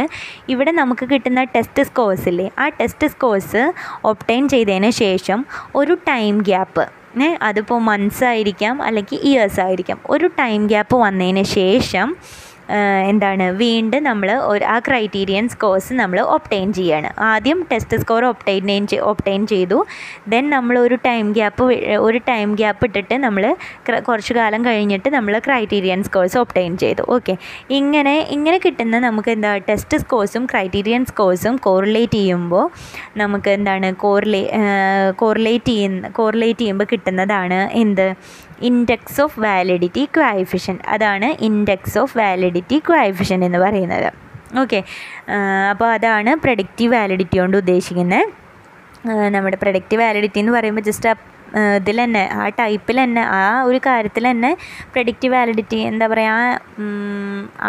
ഇവിടെ 0.54 0.72
നമുക്ക് 0.72 1.06
കിട്ടുന്ന 1.12 1.44
ടെസ്റ്റ് 1.56 1.84
സ്കോഴ്സ് 1.84 2.26
ഇല്ലേ? 2.32 2.48
ആ 2.60 2.66
ടെസ്റ്റ് 2.80 3.08
സ്കോഴ്സ് 3.08 3.62
ഒപ്റ്റൈൻ 4.12 4.44
ചെയ്തതിന് 4.48 4.92
ശേഷം 5.04 5.40
ഒരു 5.76 5.96
ടൈം 6.10 6.36
ഗ്യാപ്പ് 6.50 6.86
അതിപ്പോൾ 7.42 7.80
മന്ത്സ് 7.82 8.24
ആയിരിക്കാം 8.24 8.82
അല്ലെങ്കിൽ 8.82 9.20
ഇയേഴ്സ് 9.20 9.60
ആയിരിക്കാം. 9.60 10.00
ഒരു 10.10 10.30
ടൈം 10.40 10.68
ഗ്യാപ്പ് 10.68 10.96
വന്നതിന് 10.96 11.44
ശേഷം 11.44 12.18
എന്താണ് 13.12 13.46
വീണ്ടും 13.62 14.04
നമ്മൾ 14.10 14.30
ഒരു 14.52 14.66
ആ 14.74 14.76
ക്രൈറ്റീരിയൻ 14.88 15.46
സ്കോഴ്സ് 15.54 15.94
നമ്മൾ 16.02 16.20
ഒപ്റ്റൈൻ 16.36 16.68
ചെയ്യാണ്. 16.80 17.10
ആദ്യം 17.32 17.60
ടെസ്റ്റ് 17.72 17.98
സ്കോർ 18.04 18.26
ഒപ്റ്റൈൻ 18.32 18.70
ഒപ്റ്റൈൻ 19.12 19.42
ചെയ്തു. 19.54 19.78
ദെൻ 20.32 20.44
നമ്മൾ 20.56 20.76
ഒരു 20.86 20.98
ടൈം 21.08 21.26
ഗ്യാപ്പ് 21.38 21.66
ഒരു 22.08 22.20
ടൈം 22.30 22.50
ഗ്യാപ്പ് 22.62 22.86
ഇട്ടിട്ട് 22.90 23.16
നമ്മൾ 23.26 23.44
കുറച്ച് 24.08 24.34
കാലം 24.40 24.62
കഴിഞ്ഞിട്ട് 24.70 25.10
നമ്മൾ 25.18 25.34
ക്രൈറ്റീരിയൻ 25.48 26.00
സ്കോഴ്സ് 26.08 26.38
ഒപ്റ്റൈൻ 26.44 26.74
ചെയ്തു. 26.84 27.04
ഓക്കെ 27.16 27.36
ഇങ്ങനെ 27.80 28.16
ഇങ്ങനെ 28.38 28.58
കിട്ടുന്ന 28.66 29.00
നമുക്ക് 29.08 29.32
എന്താ 29.36 29.52
ടെസ്റ്റ് 29.70 30.00
സ്കോഴ്സും 30.04 30.46
ക്രൈറ്റീരിയൻ 30.54 31.04
സ്കോഴ്സും 31.12 31.56
കോറിലേറ്റ് 31.68 32.20
ചെയ്യുമ്പോൾ 32.20 32.66
നമുക്ക് 33.22 33.50
എന്താണ് 33.58 33.90
കോറിലേ 34.06 34.44
കോറിലേറ്റ് 35.22 35.72
ചെയ്യുന്ന 35.74 36.10
കോറിലേറ്റ് 36.20 36.62
ചെയ്യുമ്പോൾ 36.64 36.90
കിട്ടുന്നതാണ് 36.94 37.60
എന്ത്? 37.84 38.08
ഇൻഡെക്സ് 38.70 39.20
ഓഫ് 39.22 39.40
വാലിഡിറ്റി 39.40 40.04
ക്വൈഫിഷ്യൻ 40.18 40.78
അതാണ് 40.88 41.28
ഇൻഡെക്സ് 41.48 41.98
ഓഫ് 42.04 42.18
വാലിഡിറ്റി 42.18 42.78
ക്വൈഫിഷ്യൻ 42.90 43.40
എന്ന് 43.48 43.60
പറയുന്നത്. 43.60 44.10
ഓക്കെ 44.62 44.80
അപ്പോൾ 45.70 45.88
അതാണ് 45.92 46.32
പ്രഡിക്റ്റീവ് 46.36 46.92
വാലിഡിറ്റി 46.96 47.38
കൊണ്ട് 47.40 47.58
ഉദ്ദേശിക്കുന്നത് 47.58 48.22
നമ്മുടെ 49.36 49.58
പ്രൊഡക്റ്റീവ് 49.58 50.02
വാലിഡിറ്റി 50.02 50.40
എന്ന് 50.40 50.52
പറയുമ്പോൾ 50.52 50.82
ജസ്റ്റ് 50.82 51.10
ഇതിൽ 51.80 51.98
തന്നെ 52.04 52.24
ആ 52.42 52.44
ടൈപ്പിൽ 52.60 52.98
തന്നെ 53.04 53.24
ആ 53.40 53.42
ഒരു 53.70 53.80
കാര്യത്തിൽ 53.88 54.24
തന്നെ 54.30 54.52
പ്രഡിക്റ്റ് 54.94 55.28
വാലിഡിറ്റി 55.34 55.80
എന്താ 55.90 56.06
പറയുക 56.14 56.60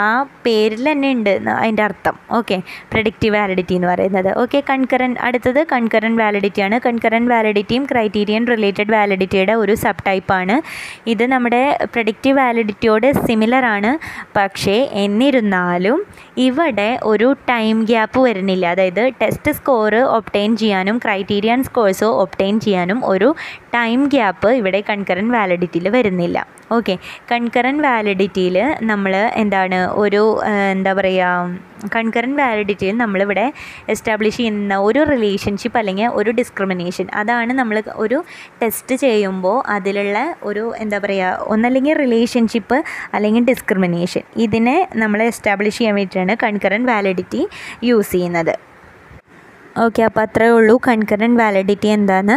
ആ 0.04 0.06
പേരിൽ 0.46 0.84
തന്നെ 0.90 1.08
ഉണ്ട് 1.16 1.32
അതിന്റെ 1.58 1.84
അർത്ഥം. 1.88 2.14
ഓക്കെ 2.38 2.56
പ്രഡിക്റ്റ് 2.92 3.28
വാലിഡിറ്റി 3.36 3.74
എന്ന് 3.78 3.88
പറയുന്നത്. 3.92 4.30
ഓക്കെ 4.42 4.58
കൺകറൻ 4.70 5.12
അടുത്തത് 5.26 5.60
കൺകറൻ 5.72 6.14
വാലിഡിറ്റിയാണ് 6.22 6.78
കൺകറൻ 6.86 7.24
വാലിഡിറ്റിയും 7.32 7.84
ക്രൈറ്റീരിയൻ 7.92 8.42
റിലേറ്റഡ് 8.52 8.92
വാലിഡിറ്റിയുടെ 8.96 9.56
ഒരു 9.62 9.74
സബ് 9.84 10.04
ടൈപ്പാണ് 10.08 10.56
ഇത് 11.14 11.24
നമ്മുടെ 11.34 11.62
പ്രെഡിക്റ്റീവ് 11.94 12.36
വാലിഡിറ്റിയോട് 12.40 13.08
സിമിലർ 13.26 13.64
ആണ്. 13.74 13.92
പക്ഷേ 14.38 14.76
എന്നിരുന്നാലും 15.04 15.98
ഇവിടെ 16.46 16.88
ഒരു 17.12 17.28
ടൈം 17.50 17.76
ഗ്യാപ്പ് 17.90 18.20
വരുന്നില്ല. 18.26 18.64
അതായത് 18.74 19.02
ടെസ്റ്റ് 19.20 19.52
സ്കോർ 19.58 19.94
ഒപ്റ്റെയിൻ 20.18 20.50
ചെയ്യാനും 20.62 20.96
ക്രൈറ്റീരിയൻ 21.04 21.60
സ്കോഴ്സ് 21.68 22.08
ഒപ്റ്റെയിൻ 22.22 22.56
ചെയ്യാനും 22.66 23.00
ഒരു 23.12 23.28
ടൈം 23.76 24.00
ഗ്യാപ്പ് 24.14 24.50
ഇവിടെ 24.60 24.80
കൺകറൻ 24.90 25.28
വാലിഡിറ്റിയിൽ 25.34 25.86
വരുന്നില്ല. 25.96 26.38
ഓക്കെ 26.76 26.94
കൺകറൻ 27.30 27.76
വാലിഡിറ്റിയിൽ 27.84 28.56
നമ്മൾ 28.90 29.12
എന്താണ് 29.42 29.78
ഒരു 30.02 30.22
എന്താ 30.74 30.92
പറയുക 30.98 31.60
കൺകറൻ 31.94 32.32
വാലിഡിറ്റിയിൽ 32.40 32.96
നമ്മളിവിടെ 33.02 33.46
എസ്റ്റാബ്ലിഷ് 33.94 34.38
ചെയ്യുന്ന 34.40 34.76
ഒരു 34.88 35.00
റിലേഷൻഷിപ്പ് 35.12 35.78
അല്ലെങ്കിൽ 35.80 36.08
ഒരു 36.20 36.30
ഡിസ്ക്രിമിനേഷൻ 36.40 37.06
അതാണ് 37.20 37.52
നമ്മൾ 37.60 37.78
ഒരു 38.04 38.18
ടെസ്റ്റ് 38.62 38.96
ചെയ്യുമ്പോൾ 39.04 39.58
അതിലുള്ള 39.76 40.18
ഒരു 40.50 40.64
എന്താ 40.84 41.00
പറയുക 41.06 41.48
ഒന്നല്ലെങ്കിൽ 41.54 41.96
റിലേഷൻഷിപ്പ് 42.04 42.78
അല്ലെങ്കിൽ 43.16 43.44
ഡിസ്ക്രിമിനേഷൻ 43.52 44.24
ഇതിനെ 44.46 44.76
നമ്മൾ 45.02 45.22
എസ്റ്റാബ്ലിഷ് 45.30 45.78
ചെയ്യാൻ 45.78 45.96
വേണ്ടിയിട്ടാണ് 46.00 46.36
കൺകറൻ 46.44 46.84
വാലിഡിറ്റി 46.92 47.42
യൂസ് 47.90 48.12
ചെയ്യുന്നത്. 48.12 48.54
ഓക്കെ 49.82 50.02
അപ്പോൾ 50.06 50.22
അത്രയേ 50.26 50.50
ഉള്ളൂ. 50.56 50.74
കൺകറന്റ് 50.86 51.38
വാലിഡിറ്റി 51.40 51.88
എന്താണ്? 51.94 52.34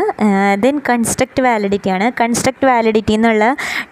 ദെൻ 0.64 0.76
കൺസ്ട്രക്റ്റ് 0.90 1.42
വാലിഡിറ്റി 1.46 1.90
ആണ്. 1.96 2.06
കൺസ്ട്രക്റ്റ് 2.22 2.68
വാലിഡിറ്റി 2.70 3.14
എന്നുള്ള 3.18 3.44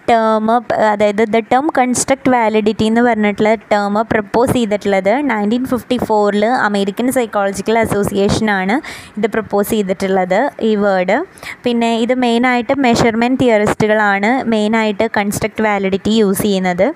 ടേം 0.08 0.50
അതായത് 0.92 1.22
ദ 1.34 1.40
ടേം 1.52 1.66
കൺസ്ട്രക്റ്റ് 1.78 2.30
വാലിഡിറ്റി 2.34 2.84
എന്ന് 2.90 3.02
പറഞ്ഞിട്ടുള്ള 3.08 3.52
ടേം 3.72 3.94
പ്രപ്പോസ് 4.12 4.52
ചെയ്തിട്ടുള്ളത് 4.56 5.12
നയന്റീൻ 5.30 5.64
ഫിഫ്റ്റി 5.72 5.98
ഫോറിൽ 6.08 6.44
അമേരിക്കൻ 6.68 7.06
സൈക്കോളജിക്കൽ 7.18 7.78
അസോസിയേഷനാണ് 7.84 8.76
ഇത് 9.18 9.28
പ്രപ്പോസ് 9.36 9.70
ചെയ്തിട്ടുള്ളത് 9.74 10.38
ഈ 10.70 10.72
വേർഡ് 10.84 11.18
പിന്നെ 11.66 11.90
ഇത് 12.04 12.14
മെയിനായിട്ട് 12.24 12.76
മെഷർമെന്റ് 12.86 13.40
തിയറിസ്റ്റുകളാണ് 13.44 14.32
മെയിനായിട്ട് 14.54 15.06
കൺസ്ട്രക്റ്റ് 15.18 15.64
വാലിഡിറ്റി 15.68 16.14
യൂസ് 16.22 16.42
ചെയ്യുന്നത്. 16.42 16.86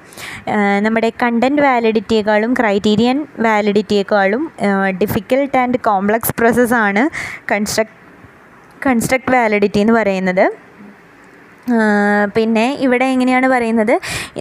നമ്മുടെ 0.87 1.13
കണ്ടന്റ് 1.25 1.63
വാലിഡിറ്റിയേക്കാളും 1.69 2.53
ക്രൈറ്റീരിയൻ 2.61 3.19
വാലിഡിറ്റിയേക്കാളും 3.49 4.45
ഡിഫിക്കൽട്ട് 5.03 5.57
ആൻഡ് 5.65 5.81
കോംപ്ലക്സ് 5.91 6.37
പ്രോസസ്സാണ് 6.41 7.05
കൺസ്ട്രക്ട് 7.53 7.97
കൺസ്ട്രക്ട് 8.87 9.33
വാലിഡിറ്റി 9.35 9.79
എന്ന് 9.85 9.95
പറയുന്നത്. 10.01 10.45
പിന്നെ 12.37 12.65
ഇവിടെ 12.85 13.07
എങ്ങനെയാണ് 13.15 13.49
പറയുന്നത്? 13.53 13.93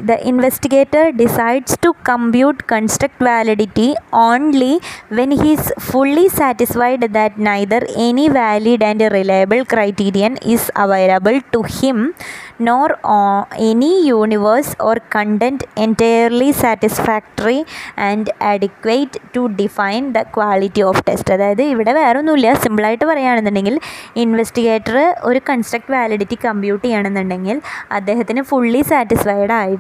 The 0.10 0.14
investigator 0.30 1.04
decides 1.20 1.78
to 1.86 1.89
compute 2.10 2.64
construct 2.72 3.26
validity 3.28 3.88
only 4.22 4.72
when 5.20 5.32
he's 5.41 5.74
fully 5.88 6.26
satisfied 6.39 7.10
that 7.18 7.45
neither 7.50 7.84
any 8.06 8.28
valid 8.38 8.88
and 8.89 9.08
reliable 9.18 9.62
criterion 9.74 10.36
is 10.56 10.72
available 10.86 11.36
to 11.56 11.62
him 11.76 12.00
nor 12.62 12.89
any 13.60 13.91
universe 14.05 14.76
or 14.82 14.97
content 15.16 15.66
entirely 15.78 16.51
satisfactory 16.51 17.66
and 17.97 18.32
adequate 18.41 19.20
to 19.36 19.47
define 19.47 20.12
the 20.12 20.22
quality 20.36 20.82
of 20.82 21.03
test 21.10 21.33
അതായത് 21.33 21.63
ഇവിടെ 21.63 21.93
വേറെ 21.93 22.20
ഒന്നുമില്ല 22.20 22.54
സിമ്പിളായിട്ട് 22.54 23.05
പറയുകയാണെന്നുണ്ടെങ്കിൽ 23.05 23.79
investigator 24.16 24.97
ഒരു 25.24 25.42
construct 25.50 25.92
validity 25.92 26.38
compute 26.46 26.86
ചെയ്യണമെന്നുണ്ടെങ്കിൽ 26.86 27.59
അദ്ദേഹത്തിന് 27.92 28.42
fully 28.42 28.82
satisfied 28.82 29.51
ആയി 29.51 29.78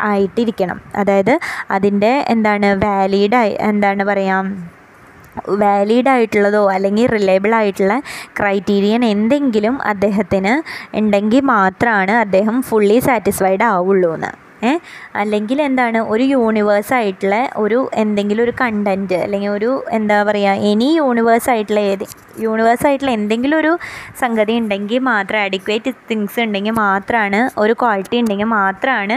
ആയിട്ടിരിക്കണം. 0.00 0.82
അതായത് 0.94 1.34
അതിന്റെ 1.70 2.24
എന്താണ് 2.28 2.84
വാലിഡായി 2.84 3.56
എന്താണ് 3.60 4.04
പറയുക 4.04 4.77
വാലിഡ് 5.58 6.08
ആയിട്ടുള്ളതോ 6.08 6.62
അല്ലെങ്കിൽ 6.70 7.06
റിലയബിൾ 7.06 7.54
ആയിട്ടുള്ള 7.54 7.94
ക്രൈറ്റീരിയൻ 8.40 9.04
എന്തെങ്കിലും 9.04 9.76
അദ്ദേഹത്തിന് 9.84 10.54
ഉണ്ടെങ്കിൽ 10.96 11.44
മാത്രമാണ് 11.50 12.14
അദ്ദേഹം 12.16 12.58
ഫുള്ളി 12.62 12.98
സാറ്റിസ്ഫൈഡ് 12.98 13.66
ആവുള്ളൂ 13.70 14.10
എന്ന് 14.14 14.32
അല്ലെങ്കിൽ 15.22 15.58
എന്താണ് 15.62 15.98
ഒരു 16.12 16.24
യൂണിവേഴ്സ് 16.34 16.94
ആയിട്ടുള്ള 16.94 17.36
ഒരു 17.56 17.78
എന്തെങ്കിലും 17.94 18.42
ഒരു 18.42 18.54
കണ്ടന്റ് 18.62 19.18
അല്ലെങ്കിൽ 19.24 19.50
ഒരു 19.50 19.70
എന്താ 19.90 20.18
പറയുക 20.22 20.68
എനി 20.70 20.88
യൂണിവേഴ്സ് 21.00 21.50
ആയിട്ടുള്ള 21.50 21.82
ഏത് 21.92 22.06
യൂണിവേഴ്സ് 22.40 22.86
ആയിട്ടുള്ള 22.86 23.12
എന്തെങ്കിലും 23.18 23.56
ഒരു 23.58 23.70
സംഗതി 24.20 24.54
ഉണ്ടെങ്കിൽ 24.58 25.00
മാത്രം 25.08 25.40
അഡിക്വേറ്റ് 25.40 25.90
തിങ്സ് 26.10 26.40
ഉണ്ടെങ്കിൽ 26.40 26.74
മാത്രമാണ് 26.80 27.40
ഒരു 27.58 27.72
ക്വാളിറ്റി 27.72 28.16
ഉണ്ടെങ്കിൽ 28.16 28.48
മാത്രമാണ് 28.58 29.16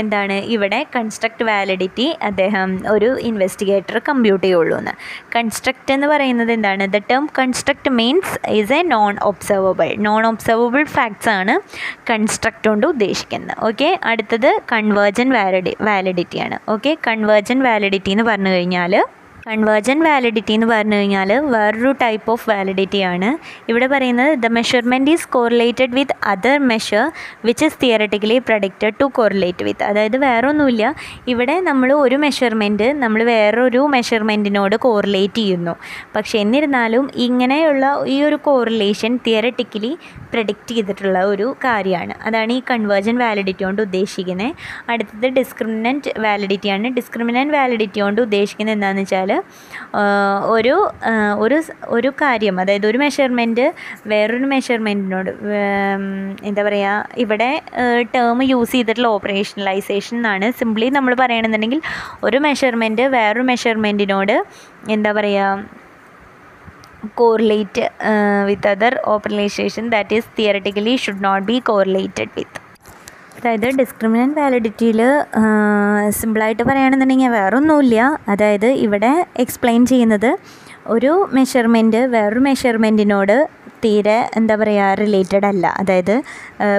എന്താണ് 0.00 0.36
ഇവിടെ 0.54 0.80
കൺസ്ട്രക്റ്റ് 0.96 1.44
വാലിഡിറ്റി 1.44 2.06
അദ്ദേഹം 2.22 2.70
ഒരു 2.94 3.08
ഇൻവെസ്റ്റിഗേറ്റർ 3.30 3.98
കമ്പ്യൂട്ട് 4.08 4.44
ചെയ്യുള്ളൂ 4.46 4.76
എന്ന്. 4.78 4.94
കൺസ്ട്രക്റ്റ് 5.36 5.92
എന്ന് 5.92 6.06
പറയുന്നത് 6.06 6.52
എന്താണ് 6.52 6.86
the 6.94 7.00
term 7.10 7.24
construct 7.38 7.92
means 8.00 8.34
is 8.58 8.72
a 8.72 8.80
non 8.94 9.14
observable 9.30 9.90
non 10.06 10.22
observable 10.26 10.84
facts 10.96 11.30
ആണ് 11.38 11.56
കൺസ്ട്രക്റ്റ് 12.10 12.68
കൊണ്ട് 12.70 12.86
ഉദ്ദേശിക്കുന്നത്. 12.86 13.56
ഓക്കെ 13.68 13.90
അടുത്തത് 14.10 14.50
കൺവേർജൻ 14.80 15.28
വാലിഡി 15.30 15.72
വാലിഡിറ്റിയാണ് 15.82 16.56
ഓക്കെ 16.68 16.90
കൺവേർജൻ 17.06 17.58
വാലിഡിറ്റി 17.62 18.10
എന്ന് 18.10 18.24
പറഞ്ഞു 18.24 18.50
കഴിഞ്ഞാൽ 18.50 18.92
കൺവേർജൻ 19.46 19.98
വാലിഡിറ്റി 20.06 20.52
എന്ന് 20.52 20.66
പറഞ്ഞു 20.66 20.96
കഴിഞ്ഞാൽ 20.96 21.30
വേറൊരു 21.52 21.90
ടൈപ്പ് 22.02 22.28
ഓഫ് 22.32 22.44
വാലിഡിറ്റി 22.50 23.00
ആണ്. 23.10 23.28
ഇവിടെ 23.70 23.86
പറയുന്നത് 23.86 24.30
the 24.42 24.48
measurement 24.56 25.10
is 25.10 25.28
correlated 25.34 25.94
with 25.98 26.16
other 26.32 26.58
measure 26.70 27.04
which 27.44 27.64
is 27.68 27.78
theoretically 27.82 28.36
predicted 28.48 28.94
to 29.00 29.06
correlate 29.18 29.64
with 29.68 29.84
അതായത് 29.84 30.16
വേറെ 30.16 30.48
ഒന്നുമില്ല 30.48 30.84
ഇവിടെ 31.28 31.56
നമ്മൾ 31.68 31.92
ഒരു 32.04 32.16
മെഷർമെന്റ് 32.24 32.88
നമ്മൾ 33.02 33.22
വേറൊരു 33.30 33.82
മെഷർമെന്റിനോട് 33.94 34.76
കോറിലേറ്റ് 34.86 35.40
ചെയ്യുന്നു. 35.42 35.74
പക്ഷേ 36.16 36.38
എന്നിരുന്നാലും 36.38 37.10
ഇങ്ങനെയുള്ള 37.26 37.84
ഈ 38.06 38.18
ഒരു 38.28 38.38
കോറിലേഷൻ 38.48 39.16
തിയററ്റിക്കലി 39.26 39.92
പ്രഡിക്റ്റ് 40.34 40.74
ചെയ്തിട്ടുള്ള 40.74 41.18
ഒരു 41.32 41.48
കാര്യമാണ്. 41.64 42.14
അതാണ് 42.26 42.52
ഈ 42.52 42.62
കൺവേർജൻ 42.70 43.16
വാലിഡിറ്റി 43.24 43.64
കൊണ്ട് 43.64 43.82
ഉദ്ദേശിക്കുന്നത് 43.82 44.52
അടുത്തത് 44.92 45.28
ഡിസ്ക്രിമിനന്റ് 45.40 46.12
വാലിഡിറ്റിയാണ് 46.26 46.88
ഡിസ്ക്രിമിനന്റ് 47.00 47.54
വാലിഡിറ്റി 47.58 48.00
കൊണ്ട് 48.00 48.20
ഉദ്ദേശിക്കുന്നത് 48.28 48.76
എന്താണെന്ന് 48.76 49.02
വെച്ചാൽ 49.02 49.29
ഒരു 50.54 50.74
ഒരു 51.44 51.62
ഒരു 51.88 52.12
കാര്യം 52.22 52.60
അതായത് 52.60 52.86
ഒരു 52.86 52.98
മെഷർമെന്റ് 52.98 53.66
വേറൊരു 54.06 54.48
മെഷർമെന്റിനോട് 54.54 55.30
എന്താ 56.44 56.62
പറയുക 56.68 57.20
ഇവിടെ 57.24 57.50
ടേം 58.14 58.42
യൂസ് 58.42 58.72
ചെയ്തിട്ടുള്ള 58.72 59.08
ഓപ്പറേഷണലൈസേഷൻ 59.08 60.16
എന്നാണ്. 60.16 60.48
സിംപ്ലി 60.60 60.88
നമ്മൾ 60.98 61.14
പറയണമെന്നുണ്ടെങ്കിൽ 61.14 61.82
ഒരു 62.24 62.40
മെഷർമെന്റ് 62.48 63.02
വേറൊരു 63.02 63.46
മെഷർമെന്റിനോട് 63.52 64.36
എന്താ 64.96 65.12
പറയുക 65.12 65.80
correlate 67.18 67.78
with 68.48 68.48
with 68.48 68.64
other 68.72 68.92
that 69.94 70.16
is 70.16 70.28
is 70.94 71.00
should 71.04 71.22
not 71.28 71.46
be 71.50 71.56
correlated 71.70 72.30
with. 72.38 72.69
അതായത് 73.40 73.68
ഡിസ്ക്രിമിനന്റ് 73.76 74.40
വാലിഡിറ്റിയിൽ 74.40 75.00
സിമ്പിളായിട്ട് 76.18 76.62
പറയുകയാണെന്നുണ്ടെങ്കിൽ 76.62 77.30
വേറൊന്നുമില്ല. 77.36 78.18
അതായത് 78.28 78.66
ഇവിടെ 78.86 79.12
എക്സ്പ്ലെയിൻ 79.44 79.82
ചെയ്യുന്നത് 79.86 80.30
ഒരു 80.86 81.12
മെഷർമെന്റ് 81.32 82.00
വേറൊരു 82.14 82.40
മെഷർമെന്റിനോട് 82.40 83.36
തീരെ 83.84 84.18
എന്താ 84.36 84.54
പറയുക 84.56 84.88
റിലേറ്റഡ് 85.00 85.46
അല്ല. 85.46 85.66
അതായത് 85.80 86.14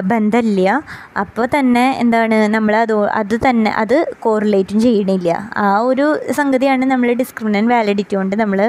ബന്ധമില്ല. 0.04 0.82
അപ്പോൾ 1.16 1.46
തന്നെ 1.54 1.84
എന്താണ് 2.02 2.36
നമ്മൾ 2.54 2.74
അത് 2.76 2.94
അത് 3.20 3.34
തന്നെ 3.46 3.70
അത് 3.82 3.96
കോറിലേറ്റും 4.20 4.78
ചെയ്യണില്ല. 4.80 5.30
ആ 5.56 5.68
ഒരു 5.90 6.06
സംഗതിയാണ് 6.38 6.84
നമ്മൾ 6.84 7.08
ഡിസ്ക്രിമിനന്റ് 7.12 7.72
വാലിഡിറ്റി 7.74 8.14
കൊണ്ട് 8.16 8.36
നമ്മൾ 8.36 8.60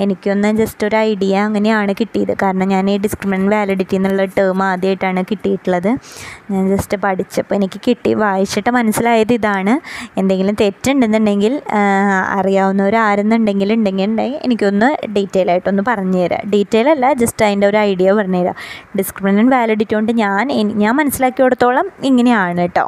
എനിക്കൊന്ന് 0.00 0.50
ജസ്റ്റ് 0.60 0.84
ഒരു 0.86 0.96
ഐഡിയ 1.10 1.34
അങ്ങനെയാണ് 1.48 1.94
കിട്ടിയത്. 2.00 2.34
കാരണം 2.42 2.68
ഞാൻ 2.68 2.84
ഈ 2.90 2.96
ഡിസ്ക്രിമിനന്റ് 2.98 3.52
വാലിഡിറ്റി 3.56 3.96
എന്നുള്ള 3.96 4.24
ടേം 4.38 4.62
ആദ്യമായിട്ടാണ് 4.62 5.24
കിട്ടിയിട്ടുള്ളത്. 5.30 5.90
ഞാൻ 6.52 6.64
ജസ്റ്റ് 6.74 6.96
പഠിച്ചപ്പോൾ 6.96 7.54
എനിക്ക് 7.54 7.80
കിട്ടി. 7.88 8.12
വായിച്ചിട്ട് 8.24 8.70
മനസ്സിലായത് 8.70 9.32
ഇതാണ്. 9.32 9.74
എന്തെങ്കിലും 10.18 10.56
തെറ്റുണ്ടെന്നുണ്ടെങ്കിൽ 10.62 11.54
അറിയാവുന്നവരാരെന്നുണ്ടെങ്കിൽ 12.38 13.70
ഉണ്ടെങ്കിൽ 13.76 14.04
ഉണ്ടെങ്കിൽ 14.06 14.38
എനിക്കൊന്ന് 14.46 14.88
ഡീറ്റെയിൽ 15.16 15.48
ആയിട്ടൊന്ന് 15.50 15.82
പറഞ്ഞു 15.90 16.22
ഡീറ്റെയിൽ 16.54 16.88
അല്ല 16.88 17.06
ജസ്റ്റ് 17.12 17.42
അതിന്റെ 17.44 17.66
ഒരു 17.74 17.90
ഐഡിയ 17.90 18.12
പറഞ്ഞുതരാം. 18.12 18.56
ഡിസ്ക്രിമിനൻ 18.98 19.48
വാലിഡിറ്റി 19.50 19.94
കൊണ്ട് 19.94 20.12
ഞാൻ 20.12 20.48
ഞാൻ 20.82 20.94
മനസ്സിലാക്കിയിടത്തോളം 20.96 21.88
ഇങ്ങനെയാണ് 22.04 22.60
കേട്ടോ. 22.60 22.86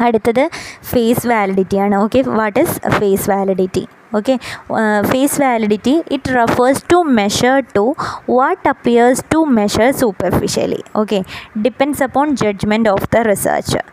അടുത്തത് 0.00 0.44
face 0.82 1.26
വാലിഡിറ്റിയാണ് 1.26 1.94
okay 1.96 2.20
what 2.26 2.60
is 2.60 2.76
face 2.88 3.30
validity 3.30 3.82
okay 4.12 4.36
uh, 4.70 5.00
face 5.04 5.36
validity 5.38 5.96
it 6.10 6.26
refers 6.30 6.80
to 6.84 6.98
measure 7.18 7.58
to 7.76 7.84
what 8.28 8.60
appears 8.66 9.20
to 9.32 9.38
measure 9.58 9.90
superficially 9.94 10.82
okay 10.94 11.22
depends 11.62 12.00
upon 12.00 12.36
judgment 12.36 12.86
of 12.86 13.02
the 13.10 13.22
researcher 13.24 13.84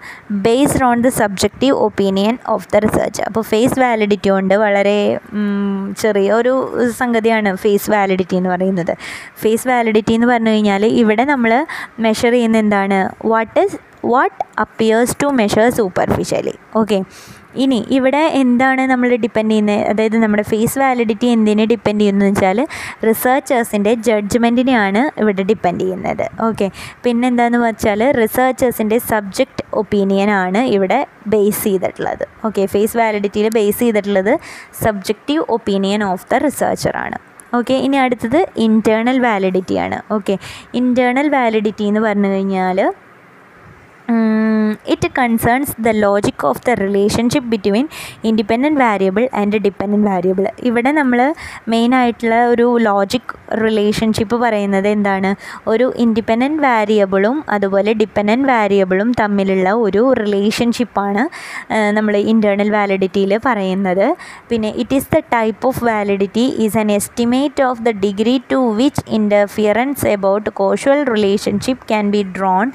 based 0.43 0.81
on 0.81 1.01
the 1.01 1.11
subjective 1.11 1.75
opinion 1.89 2.35
of 2.47 2.61
the 2.73 2.81
researcher 2.87 3.25
അപ്പോൾ 3.29 3.43
face 3.51 3.77
validity 3.79 4.29
കൊണ്ട് 4.29 4.53
വളരെ 4.63 4.97
ചെറിയ 6.01 6.29
ഒരു 6.33 6.53
സംഗതിയാണ് 7.01 7.49
face 7.63 7.89
validity 7.93 8.35
എന്ന് 8.35 8.49
പറയുന്നത് 8.49 8.93
face 9.43 9.67
validity 9.71 10.13
എന്ന് 10.17 10.29
പറഞ്ഞു 10.31 10.53
കഴിഞ്ഞാൽ 10.53 10.85
ഇവിടെ 11.01 11.25
നമ്മൾ 11.33 11.51
മെഷർ 12.05 12.33
ചെയ്യുന്ന 12.37 12.59
എന്താണ് 12.65 12.99
what 13.33 13.59
is 13.65 13.77
what 14.13 14.39
appears 14.63 15.15
to 15.23 15.29
measure 15.41 15.67
superficially 15.79 16.55
okay 16.81 16.99
ഇനി 17.55 17.85
ഇവിടെ 17.89 18.21
എന്താണ് 18.41 18.81
നമ്മൾ 18.81 19.09
ഡിപ്പെൻഡ് 19.15 19.51
ചെയ്യുന്നത് 19.51 19.81
അതായത് 19.89 20.17
നമ്മുടെ 20.17 20.43
ഫേസ് 20.43 20.79
വാലിഡിറ്റി 20.79 21.27
എന്തിനെ 21.27 21.65
ഡിപ്പെൻഡ് 21.65 22.01
ചെയ്യുന്നത് 22.01 22.29
വെച്ചാൽ 22.29 22.59
റിസർച്ചേഴ്സിന്റെ 23.03 23.93
ജഡ്ജ്മെന്റിനെയാണ് 23.93 25.11
ഇവിടെ 25.17 25.43
ഡിപ്പെൻഡ് 25.43 25.79
ചെയ്യുന്നത്. 25.79 26.25
ഓക്കെ 26.41 26.71
പിന്നെന്താണെന്ന് 27.03 27.67
വെച്ചാൽ 27.67 28.11
റിസർച്ചേഴ്സിന്റെ 28.11 28.97
സബ്ജക്റ്റ് 28.97 29.65
ഒപ്പീനിയനാണ് 29.73 30.57
ഇവിടെ 30.57 31.07
ബേസ് 31.27 31.63
ചെയ്തിട്ടുള്ളത്. 31.63 32.25
ഓക്കെ 32.45 32.65
ഫേസ് 32.65 32.97
വാലിഡിറ്റിയിൽ 32.97 33.49
ബേസ് 33.49 33.79
ചെയ്തിട്ടുള്ളത് 33.79 34.39
സബ്ജക്റ്റീവ് 34.83 35.43
ഒപ്പീനിയൻ 35.49 36.03
ഓഫ് 36.03 36.25
ദ 36.33 36.37
റിസർച്ചറാണ് 36.37 37.19
ഓക്കെ 37.55 37.73
ഇനി 37.73 37.97
അടുത്തത് 37.97 38.47
ഇന്റേർണൽ 38.55 39.19
വാലിഡിറ്റിയാണ് 39.19 39.99
ഓക്കെ 40.11 40.37
ഇന്റേർണൽ 40.73 41.29
വാലിഡിറ്റി 41.29 41.83
എന്ന് 41.83 41.99
പറഞ്ഞു 41.99 42.27
കഴിഞ്ഞാൽ 42.27 42.79
it 44.93 45.09
concerns 45.19 45.73
the 45.85 45.93
logic 46.05 46.45
of 46.49 46.61
the 46.67 46.75
relationship 46.83 47.49
between 47.53 47.85
independent 48.29 48.79
variable 48.83 49.25
and 49.41 49.59
dependent 49.65 50.07
variable 50.11 50.45
ഇവിടെ 50.69 50.91
നമ്മൾ 50.91 51.19
മെയിനായിട്ടുള്ള 51.73 52.35
ഒരു 52.53 52.67
ലോജിക് 52.87 53.33
റിലേഷൻഷിപ്പ് 53.63 54.37
പറയുന്നത് 54.43 54.87
എന്താണ്? 54.87 55.29
ഒരു 55.67 55.85
ഇൻഡിപെൻഡന്റ് 56.03 56.61
വാരിയബിളും 56.67 57.37
അതുപോലെ 57.49 57.91
ഡിപ്പെൻഡന്റ് 58.01 58.47
വാരിയബിളും 58.51 59.09
തമ്മിലുള്ള 59.21 59.69
ഒരു 59.85 60.03
റിലേഷൻഷിപ്പാണ് 60.21 61.23
നമ്മൾ 61.97 62.13
ഇന്റേർണൽ 62.33 62.69
വാലിഡിറ്റിയിൽ 62.77 63.33
പറയുന്നത്. 63.47 64.05
പിന്നെ 64.49 64.69
it 64.81 64.95
is 64.99 65.09
the 65.15 65.19
type 65.35 65.63
of 65.67 65.83
validity 65.89 66.45
is 66.65 66.77
an 66.77 66.89
estimate 66.91 67.63
of 67.69 67.81
the 67.87 67.91
degree 68.05 68.35
to 68.51 68.59
which 68.79 69.03
interference 69.19 70.05
about 70.15 70.49
causal 70.59 71.01
relationship 71.13 71.83
can 71.91 72.05
be 72.15 72.21
drawn 72.37 72.65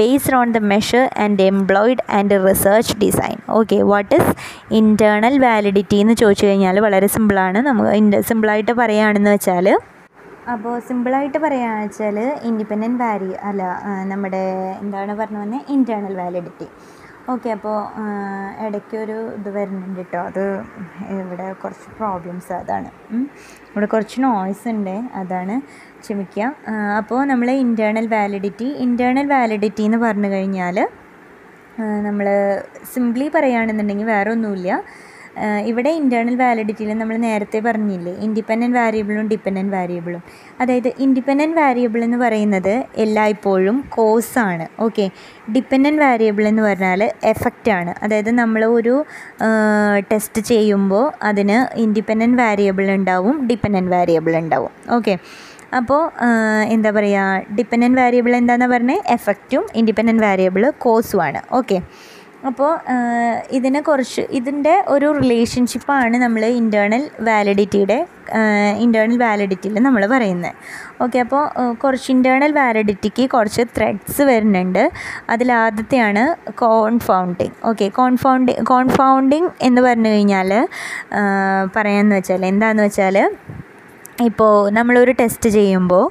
based 0.00 0.36
on 0.40 0.52
the 0.52 0.62
measure 0.72 1.04
and 1.24 1.33
employed 1.42 2.04
and 2.10 2.46
research 2.46 2.94
design 2.98 3.36
okay 3.48 3.82
what 3.82 4.14
is 4.14 4.32
internal 4.70 5.38
validity 5.38 5.96
എന്ന് 5.96 6.14
ചോദിച്ചു 6.14 6.46
കഴിഞ്ഞാൽ 6.46 6.80
വളരെ 6.80 7.06
സിമ്പിളാണ് 7.06 7.58
നമുക്ക് 7.58 8.22
സിമ്പിളായിട്ട് 8.22 8.72
പറയുകയാണെന്ന് 8.72 9.30
വെച്ചാൽ 9.30 9.68
അപ്പോൾ 10.50 10.80
സിമ്പിളായിട്ട് 10.80 11.38
പറയുകയാണെന്ന് 11.38 11.84
വെച്ചാൽ 11.84 12.18
ഇൻഡിപെൻഡന്റ് 12.44 13.00
വാരി 13.00 13.32
അല്ല 13.44 13.62
നമ്മുടെ 14.06 14.42
എന്താണ് 14.80 15.14
പറഞ്ഞു 15.14 15.38
വന്നത് 15.38 15.70
ഇന്റേർണൽ 15.72 16.16
വാലിഡിറ്റി 16.16 16.68
ഓക്കെ 17.28 17.50
അപ്പോൾ 17.50 17.76
ഇടയ്ക്കൊരു 18.66 19.34
ഇത് 19.36 19.50
വരുന്നുണ്ട് 19.50 20.00
കേട്ടോ 20.00 20.18
അത് 20.20 20.42
ഇവിടെ 21.10 21.52
കുറച്ച് 21.62 21.88
പ്രോബ്ലംസ് 21.98 22.52
അതാണ്. 22.52 22.88
ഇവിടെ 23.70 23.86
കുറച്ച് 23.86 24.20
നോയ്സ് 24.20 24.68
ഉണ്ട് 24.68 24.96
അതാണ്. 25.14 25.54
ക്ഷമിക്കുക 26.02 26.48
അപ്പോൾ 26.96 27.24
നമ്മൾ 27.24 27.50
ഇന്റേർണൽ 27.50 28.06
വാലിഡിറ്റി 28.06 28.64
ഇന്റേർണൽ 28.64 29.26
വാലിഡിറ്റി 29.26 29.82
എന്ന് 29.82 29.98
പറഞ്ഞു 29.98 30.26
കഴിഞ്ഞാൽ 30.28 30.88
നമ്മൾ 32.00 32.26
സിംപ്ലി 32.92 33.26
പറയുകയാണെന്നുണ്ടെങ്കിൽ 33.28 34.08
വേറെ 34.08 34.30
ഒന്നുമില്ല 34.30 34.70
ഇവിടെ 35.66 35.90
ഇന്റേർണൽ 35.92 36.36
വാലിഡിറ്റിയിൽ 36.36 36.90
നമ്മൾ 36.94 37.16
നേരത്തെ 37.18 37.58
പറഞ്ഞില്ലേ 37.60 38.12
ഇൻഡിപെൻഡന്റ് 38.24 38.76
വാരിയബിളും 38.78 39.28
ഡിപ്പെൻഡന്റ് 39.28 39.72
വാരിയബിളും 39.74 40.20
അതായത് 40.60 40.90
ഇൻഡിപെൻഡന്റ് 40.98 41.58
വാരിയബിൾ 41.60 42.00
എന്ന് 42.04 42.18
പറയുന്നത് 42.18 42.74
എല്ലായ്പ്പോഴും 42.96 43.78
കോസാണ് 43.96 44.66
ഓക്കെ 44.80 45.06
ഡിപ്പെൻഡന്റ് 45.54 46.02
വാരിയബിൾ 46.02 46.46
എന്ന് 46.48 46.62
പറഞ്ഞാൽ 46.62 47.02
എഫക്റ്റാണ് 47.24 47.94
അതായത് 48.02 48.30
നമ്മൾ 48.32 48.64
ഒരു 48.70 48.94
ടെസ്റ്റ് 50.12 50.42
ചെയ്യുമ്പോൾ 50.44 51.04
അതിന് 51.22 51.58
ഇൻഡിപെൻഡന്റ് 51.76 52.40
വാരിയബിൾ 52.42 52.88
ഉണ്ടാവും 52.94 53.34
ഡിപ്പെൻഡന്റ് 53.46 53.92
വാരിയബിൾ 53.92 54.34
ഉണ്ടാവും 54.36 54.72
ഓക്കെ 54.92 55.16
അപ്പോൾ 55.76 56.02
എന്താ 56.68 56.90
പറയുക 56.90 57.54
ഡിപ്പെൻഡന്റ് 57.56 58.00
വേരിയബിൾ 58.00 58.36
എന്താണെന്ന് 58.36 58.74
പറഞ്ഞാൽ 58.74 59.00
എഫക്റ്റും 59.08 59.64
ഇൻഡിപെൻഡന്റ് 59.74 60.22
വാരിയബിൾ 60.22 60.64
കോസുമാണ് 60.78 61.42
ഓക്കെ 61.50 61.78
അപ്പോൾ 62.46 62.72
ഇതിനെ 63.50 63.80
കുറച്ച് 63.80 64.22
ഇതിന്റെ 64.30 64.72
ഒരു 64.88 65.06
റിലേഷൻഷിപ്പാണ് 65.12 66.16
നമ്മൾ 66.16 66.42
ഇന്റേർണൽ 66.44 67.10
വാലിഡിറ്റിയുടെ 67.20 67.96
ഇന്റേർണൽ 68.78 69.18
വാലിഡിറ്റിയിൽ 69.18 69.78
നമ്മൾ 69.78 70.02
പറയുന്നത് 70.06 70.52
ഓക്കെ 71.02 71.18
അപ്പോൾ 71.18 71.42
കുറച്ച് 71.74 72.08
ഇന്റേർണൽ 72.12 72.52
വാലിഡിറ്റിക്ക് 72.52 73.30
കുറച്ച് 73.30 73.62
ത്രെഡ്സ് 73.76 74.22
വരുന്നുണ്ട്. 74.22 74.82
അതിലാദ്യത്തെയാണ് 75.30 76.24
കോൺഫൗണ്ടിങ് 76.54 77.54
ഓക്കെ 77.64 77.88
കോൺഫൗണ്ടി 77.88 78.54
കോൺഫൗണ്ടിങ് 78.64 79.50
എന്ന് 79.62 79.82
പറഞ്ഞു 79.82 80.08
കഴിഞ്ഞാൽ 80.08 80.52
പറയാമെന്ന് 81.76 82.16
വെച്ചാൽ 82.16 82.46
എന്താണെന്ന് 82.46 82.82
വെച്ചാൽ 82.82 83.18
ഇപ്പോൾ 84.28 84.70
നമ്മളൊരു 84.70 85.12
ടെസ്റ്റ് 85.20 85.48
ചെയ്യുമ്പോൾ 85.50 86.04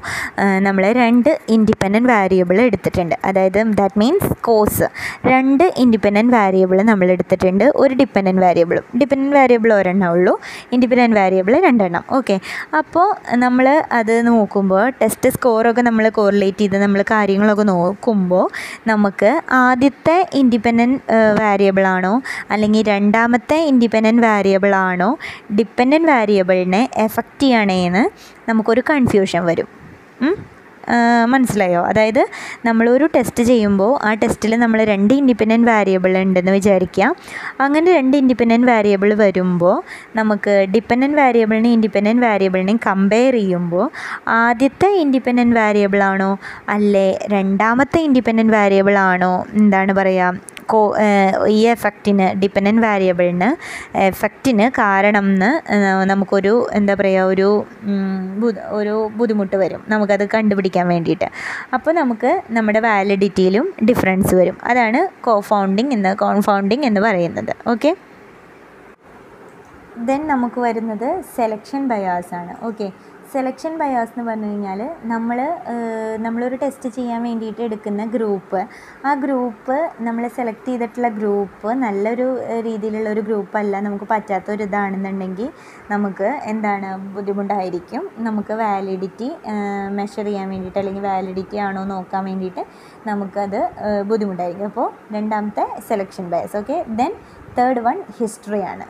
നമ്മൾ 0.66 0.84
രണ്ട് 1.00 1.30
ഇൻഡിപെൻഡന്റ് 1.56 2.10
വാരിയബിൾ 2.12 2.58
എടുത്തിട്ടുണ്ട്. 2.62 3.16
അതായത് 3.28 3.60
ദാറ്റ് 3.80 4.00
മീൻസ് 4.02 4.30
കോസ് 4.48 4.88
രണ്ട് 5.32 5.64
ഇൻഡിപെൻഡന്റ് 5.84 6.34
വാരിയബിൾ 6.36 6.78
നമ്മൾ 6.90 7.08
എടുത്തിട്ടുണ്ട്. 7.16 7.64
ഒരു 7.76 7.94
ഡിപ്പെൻഡന്റ് 8.02 8.42
വാരിയബിളും 8.46 8.86
ഡിപ്പെൻഡന്റ് 9.00 9.36
വാരിയബിൾ 9.38 9.74
ഒരെണ്ണം 9.74 10.08
ഉള്ളൂ. 10.16 10.34
ഇൻഡിപെൻഡന്റ് 10.72 11.18
വാരിയബിൾ 11.20 11.54
രണ്ടെണ്ണം. 11.68 12.04
ഓക്കെ 12.18 12.38
അപ്പോൾ 12.80 13.08
നമ്മൾ 13.44 13.68
അത് 14.00 14.14
നോക്കുമ്പോൾ 14.28 14.84
ടെസ്റ്റ് 15.02 15.32
സ്കോറൊക്കെ 15.36 15.82
നമ്മൾ 15.90 16.06
കോറിലേറ്റ് 16.20 16.64
ചെയ്ത് 16.64 16.78
നമ്മൾ 16.84 17.04
കാര്യങ്ങളൊക്കെ 17.12 17.68
നോക്കുമ്പോൾ 17.72 18.46
നമുക്ക് 18.88 19.32
ആദ്യത്തെ 19.62 20.18
ഇൻഡിപെൻഡന്റ് 20.42 21.00
വാരിയബിളാണോ 21.42 22.14
അല്ലെങ്കിൽ 22.52 22.86
രണ്ടാമത്തെ 22.94 23.60
ഇൻഡിപെൻഡന്റ് 23.72 24.24
വാരിയബിളാണോ 24.28 25.10
ഡിപ്പെൻഡന്റ് 25.60 26.10
വാരിയബിളിനെ 26.14 26.90
എഫക്റ്റ് 26.98 27.46
ചെയ്യണേന്ന് 27.94 28.50
നമുക്കൊരു 28.50 28.84
കൺഫ്യൂഷൻ 28.90 29.42
വരും. 29.52 29.70
മനസ്സിലായോ? 31.34 31.82
അതായത് 31.90 32.20
നമ്മളൊരു 32.66 33.06
ടെസ്റ്റ് 33.16 33.44
ചെയ്യുമ്പോൾ 33.50 33.92
ആ 34.08 34.10
ടെസ്റ്റിൽ 34.14 34.54
നമ്മൾ 34.64 34.80
രണ്ട് 34.90 35.14
ഇൻഡിപെൻഡന്റ് 35.14 35.68
വാരിയബിൾ 35.72 36.14
ഉണ്ടെന്ന് 36.22 36.52
വിചാരിക്കുക. 36.52 37.06
അങ്ങനെ 37.66 37.88
രണ്ട് 37.98 38.16
ഇൻഡിപെൻഡന്റ് 38.22 38.68
വേരിയബിൾ 38.72 39.10
വരുമ്പോൾ 39.24 39.76
നമുക്ക് 40.16 40.54
ഡിപ്പെൻഡന്റ് 40.74 41.18
വാരിയബിളിനെയും 41.22 41.76
ഇൻഡിപെൻഡന്റ് 41.78 42.26
വാരിയബിളിനെയും 42.26 42.80
കമ്പയർ 42.88 43.34
ചെയ്യുമ്പോൾ 43.40 43.86
ആദ്യത്തെ 44.42 44.90
ഇൻഡിപെൻഡന്റ് 45.04 45.56
വേരിയബിളാണോ 45.62 46.32
അല്ലേ 46.70 47.08
രണ്ടാമത്തെ 47.36 48.02
ഇൻഡിപെൻഡന്റ് 48.10 48.54
വേരിയബിളാണോ 48.54 49.34
എന്താണ് 49.54 49.94
പറയുക? 50.02 50.52
ഈ 51.58 51.60
എഫക്റ്റിന് 51.74 52.28
ഡിപ്പെൻഡന്റ് 52.42 52.84
വാരിയബിളിന് 52.86 53.50
എഫക്റ്റിന് 54.10 54.66
കാരണം 54.80 55.28
എന്ന് 55.34 55.52
നമുക്കൊരു 56.12 56.54
എന്താ 56.80 56.94
പറയുക 57.00 57.34
ഒരു 57.34 57.50
ഒരു 58.80 58.96
ബുദ്ധിമുട്ട് 59.20 59.56
വരും. 59.64 59.82
നമുക്കത് 59.94 60.26
കണ്ടുപിടിക്കാൻ 60.36 60.88
വേണ്ടിയിട്ട്. 60.94 61.28
അപ്പോൾ 61.76 61.94
നമുക്ക് 62.02 62.32
നമ്മുടെ 62.58 62.80
വാലിഡിറ്റിയിലും 62.88 63.68
ഡിഫറൻസ് 63.90 64.34
വരും. 64.40 64.58
അതാണ് 64.64 65.02
കോഫൗണ്ടിങ് 65.30 65.94
എന്ന് 65.98 66.14
കോൺഫൗണ്ടിങ് 66.26 66.86
എന്ന് 66.90 67.02
പറയുന്നത്. 67.08 67.54
ഓക്കെ 67.74 67.92
ദെൻ 70.08 70.22
നമുക്ക് 70.28 70.60
വരുന്നത് 70.62 71.08
സെലക്ഷൻ 71.36 71.82
ബയാസ് 71.88 72.32
ആണ്. 72.40 72.54
ഓക്കെ 72.70 72.88
സെലക്ഷൻ 73.34 73.74
ബയാസ് 73.82 74.12
എന്ന് 74.14 74.24
പറഞ്ഞു 74.30 74.48
കഴിഞ്ഞാൽ 74.50 74.82
നമ്മൾ 75.12 75.38
നമ്മളൊരു 76.26 76.58
ടെസ്റ്റ് 76.64 76.90
ചെയ്യാൻ 76.98 77.20
വേണ്ടിയിട്ട് 77.28 77.62
എടുക്കുന്ന 77.68 78.04
ഗ്രൂപ്പ് 78.16 78.60
ആ 79.08 79.12
ഗ്രൂപ്പ് 79.24 79.78
നമ്മൾ 80.08 80.24
സെലക്ട് 80.38 80.68
ചെയ്തിട്ടുള്ള 80.70 81.10
ഗ്രൂപ്പ് 81.18 81.70
നല്ലൊരു 81.84 82.28
രീതിയിലുള്ള 82.68 83.10
ഒരു 83.16 83.22
ഗ്രൂപ്പ് 83.28 83.56
അല്ല 83.62 83.82
നമുക്ക് 83.88 84.08
പറ്റാത്ത 84.14 84.50
ഒരു 84.56 84.66
ഇതാണെന്നുണ്ടെങ്കിൽ 84.70 85.48
നമുക്ക് 85.94 86.30
എന്താണ് 86.54 86.90
ബുദ്ധിമുട്ടായിരിക്കും. 87.16 88.04
നമുക്ക് 88.28 88.56
വാലിഡിറ്റി 88.64 89.30
മെഷർ 90.00 90.26
ചെയ്യാൻ 90.30 90.50
വേണ്ടിയിട്ട് 90.54 90.80
അല്ലെങ്കിൽ 90.82 91.06
വാലിഡിറ്റി 91.12 91.60
ആണോ 91.68 91.84
നോക്കാൻ 91.94 92.24
വേണ്ടിയിട്ട് 92.30 92.66
നമുക്കത് 93.12 93.60
ബുദ്ധിമുട്ടായിരിക്കും. 94.12 94.68
അപ്പോൾ 94.72 94.90
രണ്ടാമത്തെ 95.18 95.66
selection 95.90 96.28
bias 96.36 96.58
okay 96.62 96.78
then 97.02 97.14
third 97.60 97.84
one 97.88 97.98
ഹിസ്റ്ററിയാണ് 98.20 98.86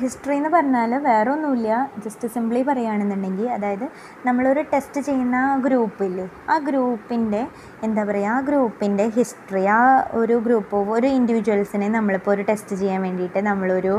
history 0.00 0.34
എന്ന് 0.36 0.48
പറഞ്ഞാൽ 0.48 0.92
വേറെ 1.04 1.30
ഒന്നുമില്ല 1.30 1.70
ജസ്റ്റ് 2.04 2.26
സിംപ്ലി 2.28 2.60
പറയുകയാണെന്നുണ്ടെങ്കിൽ 2.62 3.46
അതായത് 3.48 3.84
നമ്മളൊരു 4.26 4.62
ടെസ്റ്റ് 4.72 5.00
ചെയ്യുന്ന 5.00 5.36
ആ 5.46 5.56
ഗ്രൂപ്പില്ലേ 5.56 6.26
ആ 6.50 6.56
ഗ്രൂപ്പിന്റെ 6.58 7.42
എന്താ 7.82 8.04
പറയുക 8.04 8.30
ആ 8.30 8.38
ഗ്രൂപ്പിന്റെ 8.40 9.06
ഹിസ്റ്ററി 9.08 9.64
ആ 9.68 9.80
ഒരു 10.12 10.36
ഗ്രൂപ്പ് 10.38 10.82
ഒരു 10.90 11.10
ഇൻഡിവിജ്വൽസിനെ 11.18 11.88
നമ്മളിപ്പോൾ 11.88 12.30
ഒരു 12.30 12.42
ടെസ്റ്റ് 12.42 12.76
ചെയ്യാൻ 12.76 13.02
വേണ്ടിയിട്ട് 13.02 13.42
നമ്മളൊരു 13.42 13.94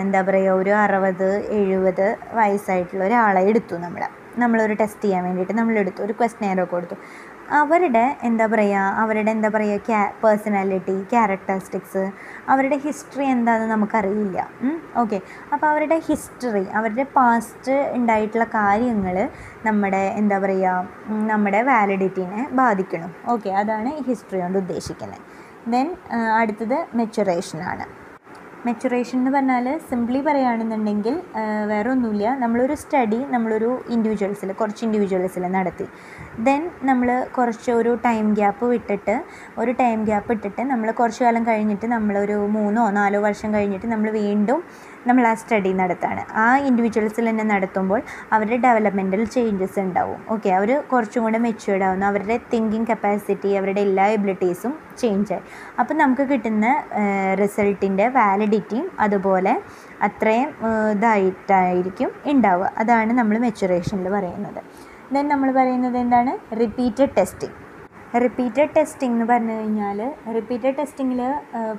എന്താ 0.00 0.22
പറയുക 0.22 0.60
ഒരു 0.60 0.74
അറുപത് 0.84 1.28
എഴുപത് 1.50 2.06
വയസ്സായിട്ടുള്ള 2.32 3.04
ഒരാളെ 3.04 3.42
എടുത്തു 3.42 3.76
നമ്മൾ 3.76 4.04
നമ്മളൊരു 4.38 4.74
ടെസ്റ്റ് 4.74 5.04
ചെയ്യാൻ 5.04 5.22
വേണ്ടിയിട്ട് 5.24 5.52
നമ്മളെടുത്തു. 5.52 6.00
ഒരു 6.02 6.12
ക്വസ്റ്റനെയറൊക്കെ 6.12 6.74
കൊടുത്തു. 6.74 6.96
അവരുടെ 7.52 8.02
എന്താ 8.22 8.46
പറയുക 8.46 8.80
അവരുടെ 9.02 9.30
എന്താ 9.30 9.48
പറയുക 9.48 9.84
ക്യാ 9.86 10.00
പേഴ്സണാലിറ്റി 10.24 10.96
ക്യാരക്ടറിസ്റ്റിക്സ് 11.10 12.02
അവരുടെ 12.52 12.76
ഹിസ്റ്ററി 12.84 13.24
എന്താണെന്ന് 13.34 13.74
നമുക്കറിയില്ല. 13.74 14.38
ഓക്കെ 15.02 15.18
അപ്പോൾ 15.52 15.66
അവരുടെ 15.72 15.98
ഹിസ്റ്ററി 16.08 16.64
അവരുടെ 16.78 17.04
പാസ്റ്റ് 17.16 17.76
ഉണ്ടായിട്ടുള്ള 17.98 18.46
കാര്യങ്ങൾ 18.58 19.16
നമ്മുടെ 19.66 20.02
എന്താ 20.20 20.38
പറയുക 20.44 20.88
നമ്മുടെ 21.32 21.62
വാലിഡിറ്റിനെ 21.70 22.42
ബാധിക്കണം. 22.62 23.12
ഓക്കെ 23.34 23.50
അതാണ് 23.62 23.92
ഹിസ്റ്ററി 24.08 24.40
കൊണ്ട് 24.44 24.58
ഉദ്ദേശിക്കുന്നത് 24.64 25.24
ദെൻ 25.74 25.88
അടുത്തത് 26.40 26.78
മെച്ചുറേഷനാണ് 26.98 27.86
മെച്ചുറേഷൻ 28.66 29.16
എന്ന് 29.18 29.30
പറഞ്ഞാൽ 29.30 29.66
സിംപ്ലി 29.90 30.20
പറയുകയാണെന്നുണ്ടെങ്കിൽ 30.20 31.14
വേറെ 31.66 31.88
ഒന്നുമില്ല 31.90 32.28
നമ്മളൊരു 32.34 32.74
സ്റ്റഡി 32.74 33.18
നമ്മളൊരു 33.30 33.70
ഇൻഡിവിജ്വൽസിൽ 33.90 34.52
കുറച്ച് 34.52 34.82
ഇൻഡിവിജ്വൽസിൽ 34.84 35.44
നടത്തി. 35.48 35.86
ദെൻ 36.38 36.62
നമ്മൾ 36.82 37.08
കുറച്ച് 37.36 37.70
ഒരു 37.70 37.92
ടൈം 38.06 38.34
ഗ്യാപ്പ് 38.34 38.66
വിട്ടിട്ട് 38.66 39.14
ഒരു 39.58 39.72
ടൈം 39.72 40.04
ഗ്യാപ്പ് 40.04 40.32
ഇട്ടിട്ട് 40.32 40.62
നമ്മൾ 40.62 40.90
കുറച്ച് 40.90 41.24
കാലം 41.24 41.46
കഴിഞ്ഞിട്ട് 41.46 41.86
നമ്മളൊരു 41.86 42.38
മൂന്നോ 42.56 42.90
നാലോ 42.90 43.20
വർഷം 43.20 43.54
കഴിഞ്ഞിട്ട് 43.54 43.86
നമ്മൾ 43.86 44.10
വീണ്ടും 44.20 44.60
നമ്മൾ 45.06 45.24
ആ 45.30 45.32
സ്റ്റഡി 45.40 45.70
നടത്താണ്. 45.80 46.22
ആ 46.42 46.46
ഇൻഡിവിജ്വൽസിൽ 46.68 47.26
തന്നെ 47.28 47.44
നടത്തുമ്പോൾ 47.52 48.00
അവരുടെ 48.34 48.56
ഡെവലപ്മെന്റൽ 48.66 49.22
ചേഞ്ചസ് 49.34 49.78
ഉണ്ടാവും. 49.84 50.18
ഓക്കെ 50.34 50.48
അവർ 50.58 50.70
കുറച്ചും 50.92 51.22
കൂടെ 51.26 51.38
മെച്യൂർഡ് 51.46 51.84
ആവുന്നു. 51.88 52.06
അവരുടെ 52.10 52.36
തിങ്കിങ് 52.52 52.88
കപ്പാസിറ്റി 52.90 53.50
അവരുടെ 53.60 53.82
എല്ലാ 53.88 54.06
എബിലിറ്റീസും 54.16 54.74
ചേഞ്ച് 55.02 55.32
ആയി. 55.36 55.44
അപ്പം 55.80 55.96
നമുക്ക് 56.02 56.26
കിട്ടുന്ന 56.32 56.66
റിസൾട്ടിന്റെ 57.42 58.08
വാലിഡിറ്റിയും 58.18 58.88
അതുപോലെ 59.06 59.54
അത്രയും 60.08 60.50
ഇതായിട്ടായിരിക്കും 60.96 62.10
ഉണ്ടാവുക. 62.32 62.68
അതാണ് 62.82 63.12
നമ്മൾ 63.20 63.38
മെച്ചുറേഷനിൽ 63.46 64.08
പറയുന്നത്. 64.16 64.60
ദെൻ 65.14 65.24
നമ്മൾ 65.32 65.48
പറയുന്നത് 65.58 65.96
എന്താണ്? 66.04 66.32
റിപ്പീറ്റഡ് 66.62 67.12
ടെസ്റ്റിംഗ് 67.18 67.56
റിപ്പീറ്റഡ് 68.24 68.72
ടെസ്റ്റിംഗ് 68.76 69.14
എന്ന് 69.14 69.26
പറഞ്ഞു 69.30 69.54
കഴിഞ്ഞാൽ 69.56 69.98
റിപ്പീറ്റഡ് 70.36 70.74
ടെസ്റ്റിങ്ങിൽ 70.78 71.20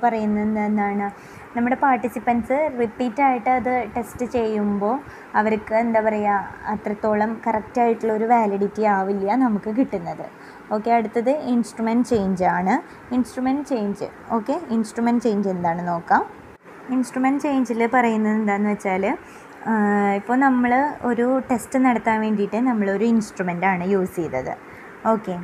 പറയുന്നത് 0.04 0.58
എന്താണ്? 0.66 1.06
നമ്മുടെ 1.54 1.76
പാർട്ടിസിപ്പൻസ് 1.84 2.56
റിപ്പീറ്റായിട്ട് 2.80 3.50
അത് 3.58 3.72
ടെസ്റ്റ് 3.94 4.26
ചെയ്യുമ്പോൾ 4.34 4.94
അവർക്ക് 5.38 5.74
എന്താ 5.84 6.00
പറയുക 6.06 6.36
അത്രത്തോളം 6.72 7.30
കറക്റ്റായിട്ടുള്ളൊരു 7.46 8.26
വാലിഡിറ്റി 8.32 8.84
ആവില്ല 8.96 9.34
നമുക്ക് 9.44 9.70
കിട്ടുന്നത്. 9.78 10.26
ഓക്കെ 10.74 10.90
അടുത്തത് 10.98 11.32
ഇൻസ്ട്രുമെന്റ് 11.52 12.08
ചേഞ്ച് 12.12 12.46
ആണ്. 12.56 12.74
Instrument 13.16 13.66
change 13.72 14.08
okay 14.36 14.56
instrument 14.76 15.24
change 15.26 15.50
എന്താണ് 15.54 15.84
നോക്കാം. 15.90 16.22
ഇൻസ്ട്രുമെന്റ് 16.96 17.42
ചേഞ്ചിൽ 17.46 17.82
പറയുന്നത് 17.96 18.36
എന്താണെന്ന് 18.40 18.72
വെച്ചാൽ 18.74 19.04
ഇപ്പോൾ 20.20 20.36
നമ്മൾ 20.46 20.72
ഒരു 21.08 21.26
ടെസ്റ്റ് 21.48 21.78
നടത്താൻ 21.86 22.18
വേണ്ടിയിട്ട് 22.24 22.58
നമ്മളൊരു 22.70 23.04
ഇൻസ്ട്രുമെന്റാണ് 23.14 23.84
യൂസ് 23.94 24.14
ചെയ്തത്. 24.20 24.52
ഓക്കെ 25.08 25.34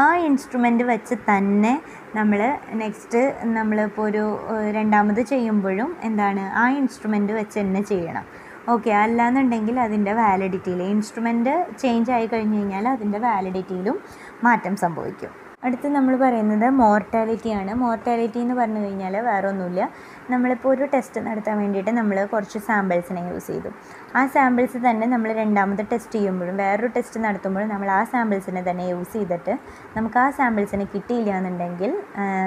ആ 0.00 0.14
ഇൻസ്ട്രുമെന്റ് 0.16 0.84
വെച്ച് 0.84 1.14
തന്നെ 1.28 1.72
നമ്മൾ 2.14 2.40
നെക്സ്റ്റ് 2.74 3.20
നമ്മളിപ്പോൾ 3.54 4.04
ഒരു 4.06 4.24
രണ്ടാമത് 4.76 5.22
ചെയ്യുമ്പോഴും 5.22 5.96
എന്താണ് 6.02 6.42
ആ 6.54 6.68
ഇൻസ്ട്രുമെന്റ് 6.68 7.32
വെച്ച് 7.32 7.56
തന്നെ 7.60 7.82
ചെയ്യണം. 7.82 8.26
ഓക്കെ 8.68 8.90
അല്ലാന്നുണ്ടെങ്കിൽ 8.90 9.80
അതിന്റെ 9.80 10.12
വാലിഡിറ്റിയിൽ 10.12 10.82
ഇൻസ്ട്രുമെന്റ് 10.82 11.54
ചേഞ്ച് 11.78 12.12
ആയി 12.12 12.26
കഴിഞ്ഞ് 12.26 12.58
കഴിഞ്ഞാൽ 12.58 12.88
അതിന്റെ 12.88 13.18
വാലിഡിറ്റിയിലും 13.18 13.98
മാറ്റം 14.42 14.76
സംഭവിക്കും. 14.76 15.45
അടുത്ത് 15.62 15.88
നമ്മൾ 15.94 16.14
പറയുന്നത് 16.22 16.64
മോർട്ടാലിറ്റിയാണ് 16.80 17.72
മോർട്ടാലിറ്റി 17.82 18.38
എന്ന് 18.42 18.54
പറഞ്ഞു 18.58 18.80
കഴിഞ്ഞാൽ 18.82 19.14
വേറെ 19.28 19.46
ഒന്നുമില്ല 19.50 19.82
നമ്മളിപ്പോൾ 20.32 20.70
ഒരു 20.74 20.84
ടെസ്റ്റ് 20.92 21.20
നടത്താൻ 21.26 21.56
വേണ്ടിയിട്ട് 21.62 21.92
നമ്മൾ 21.98 22.16
കുറച്ച് 22.32 22.58
സാമ്പിൾസിനെ 22.68 23.22
യൂസ് 23.30 23.48
ചെയ്തു. 23.52 23.70
ആ 24.18 24.22
സാമ്പിൾസ് 24.36 24.78
തന്നെ 24.86 25.06
നമ്മൾ 25.14 25.30
രണ്ടാമത് 25.40 25.82
ടെസ്റ്റ് 25.92 26.14
ചെയ്യുമ്പോഴും 26.18 26.56
വേറൊരു 26.62 26.90
ടെസ്റ്റ് 26.96 27.20
നടത്തുമ്പോഴും 27.26 27.68
നമ്മൾ 27.74 27.90
ആ 27.98 28.00
സാമ്പിൾസിനെ 28.14 28.62
തന്നെ 28.68 28.86
യൂസ് 28.92 29.12
ചെയ്തിട്ട് 29.16 29.54
നമുക്ക് 29.96 30.20
ആ 30.24 30.26
സാമ്പിൾസിനെ 30.40 30.86
കിട്ടിയില്ല 30.94 31.32
എന്നുണ്ടെങ്കിൽ 31.40 31.92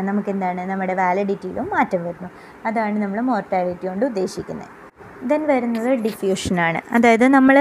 നമുക്കെന്താണ് 0.10 0.64
നമ്മുടെ 0.73 0.98
വാലിഡിറ്റിയിലും 1.03 1.68
മാറ്റം 1.76 2.03
വരുന്നു. 2.10 2.31
അതാണ് 2.69 2.98
നമ്മൾ 3.06 3.22
മോർട്ടാലിറ്റി 3.31 3.88
കൊണ്ട് 3.91 4.06
ഉദ്ദേശിക്കുന്നത്. 4.11 4.78
ദെൻ 5.27 5.41
വരുന്നത് 5.49 5.89
ഡിഫ്യൂഷനാണ് 6.05 6.79
അതായത് 6.97 7.23
നമ്മൾ 7.35 7.55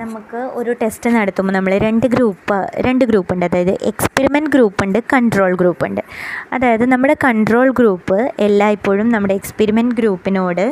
നമുക്ക് 0.00 0.40
ഒരു 0.58 0.72
ടെസ്റ്റ് 0.80 1.08
നടത്തുമ്പോൾ 1.16 1.54
നമ്മൾ 1.56 1.72
രണ്ട് 1.84 2.06
ഗ്രൂപ്പ് 2.14 2.58
രണ്ട് 2.86 3.04
ഗ്രൂപ്പ് 3.10 3.30
ഉണ്ട്. 3.34 3.44
അതായത് 3.48 3.72
എക്സ്പെരിമെന്റ് 3.90 4.50
ഗ്രൂപ്പ് 4.54 4.80
ഉണ്ട് 4.84 4.98
കൺട്രോൾ 5.12 5.52
ഗ്രൂപ്പ് 5.60 5.84
ഉണ്ട്. 5.88 6.00
അതായത് 6.56 6.84
നമ്മുടെ 6.92 7.16
കൺട്രോൾ 7.24 7.68
ഗ്രൂപ്പ് 7.78 8.18
എല്ലായ്പ്പോഴും 8.46 9.08
നമ്മുടെ 9.14 9.34
എക്സ്പെരിമെന്റ് 9.40 9.96
ഗ്രൂപ്പിനോട് 10.00 10.64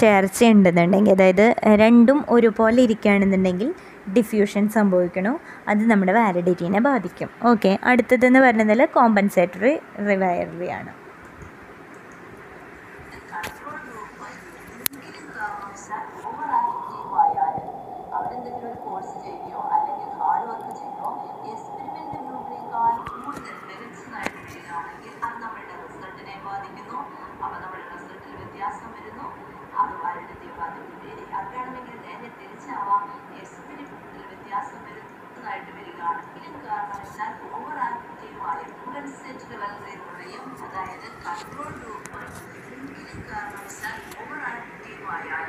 ചേർച്ചയുണ്ടെന്നുണ്ടെങ്കിൽ 0.00 1.14
അതായത് 1.16 1.46
രണ്ടും 1.82 2.20
ഒരുപോലെ 2.36 2.80
ഇരിക്കുകയാണെന്നുണ്ടെങ്കിൽ 2.86 3.70
ഡിഫ്യൂഷൻ 4.16 4.64
സംഭവിക്കണോ? 4.76 5.34
അത് 5.70 5.82
നമ്മുടെ 5.90 6.12
വാലിഡിറ്റീനെ 6.18 6.80
ബാധിക്കും. 6.88 7.30
ഓക്കെ 7.52 7.72
അടുത്തതെന്ന് 7.92 8.40
പറഞ്ഞതിൽ 8.46 8.82
കോമ്പൻസേറ്ററി 8.96 9.74
റിവൈററി 10.08 10.70
ആണ് 10.78 10.92
കൺട്രോൾ 13.32 13.76
ഗ്രൂപ്പ് 13.84 14.26
എന്തെങ്കിലും 14.86 15.28
കാരണവശാൽ 15.36 16.02
ഓവർ 16.28 16.50
ആക്റ്റീവ് 16.58 17.14
ആയാൽ 17.22 17.54
അവരെന്തെങ്കിലും 18.16 18.68
ഒരു 18.70 18.78
കോഴ്സ് 18.86 19.14
ചെയ്യുകയോ 19.24 19.60
അല്ലെങ്കിൽ 19.74 20.10
ഹാർഡ് 20.20 20.46
വർക്ക് 20.50 20.72
ചെയ്യുകയോ 20.80 21.10
എക്സ്പെരിമെന്റ് 21.52 22.18
ഗ്രൂപ്പിനേക്കാൾ 22.26 22.92
കൂടുതൽ 23.12 23.56
മികച്ചതായിട്ട് 23.68 24.40
വരികയാണെങ്കിൽ 24.42 25.14
അത് 25.26 25.36
നമ്മളുടെ 25.44 25.76
റിസൾട്ടിനെ 25.84 26.36
ബാധിക്കുന്നു 26.48 26.98
അപ്പോൾ 27.34 27.56
നമ്മുടെ 27.64 27.84
റിസൾട്ടിൽ 27.94 28.34
വ്യത്യാസം 28.40 28.90
വരുന്നു 28.96 29.26
അത് 29.82 29.94
വാലിഡിറ്റി 30.02 30.48
ബാധിക്കുകയും 30.58 31.00
അത് 31.38 31.48
വേണമെങ്കിൽ 31.54 31.96
നേരെ 32.06 32.28
തിരിച്ചാവാം 32.38 33.04
എക്സ്പെരിമെന്റിൽ 33.40 34.22
വ്യത്യാസം 34.30 34.78
വരുന്നതായിട്ട് 34.86 35.70
വരികയാണെങ്കിലും 35.78 36.54
കാരണവശാൽ 36.66 37.32
ഓവർ 37.50 37.78
ആക്റ്റീവ് 37.88 38.38
ആയ 38.50 38.60
കോമ്പൻസേറ്ററി 38.74 39.56
വളരെയും 39.62 40.44
അതായത് 40.66 41.08
കൺട്രോൾ 41.24 41.70
ഗ്രൂപ്പ് 41.80 42.20
എന്തെങ്കിലും 42.74 43.20
കാരണവശാൽ 43.30 43.98
ഓവർ 44.20 44.40
ആക്റ്റീവ് 44.50 45.04
ആയാൽ 45.16 45.48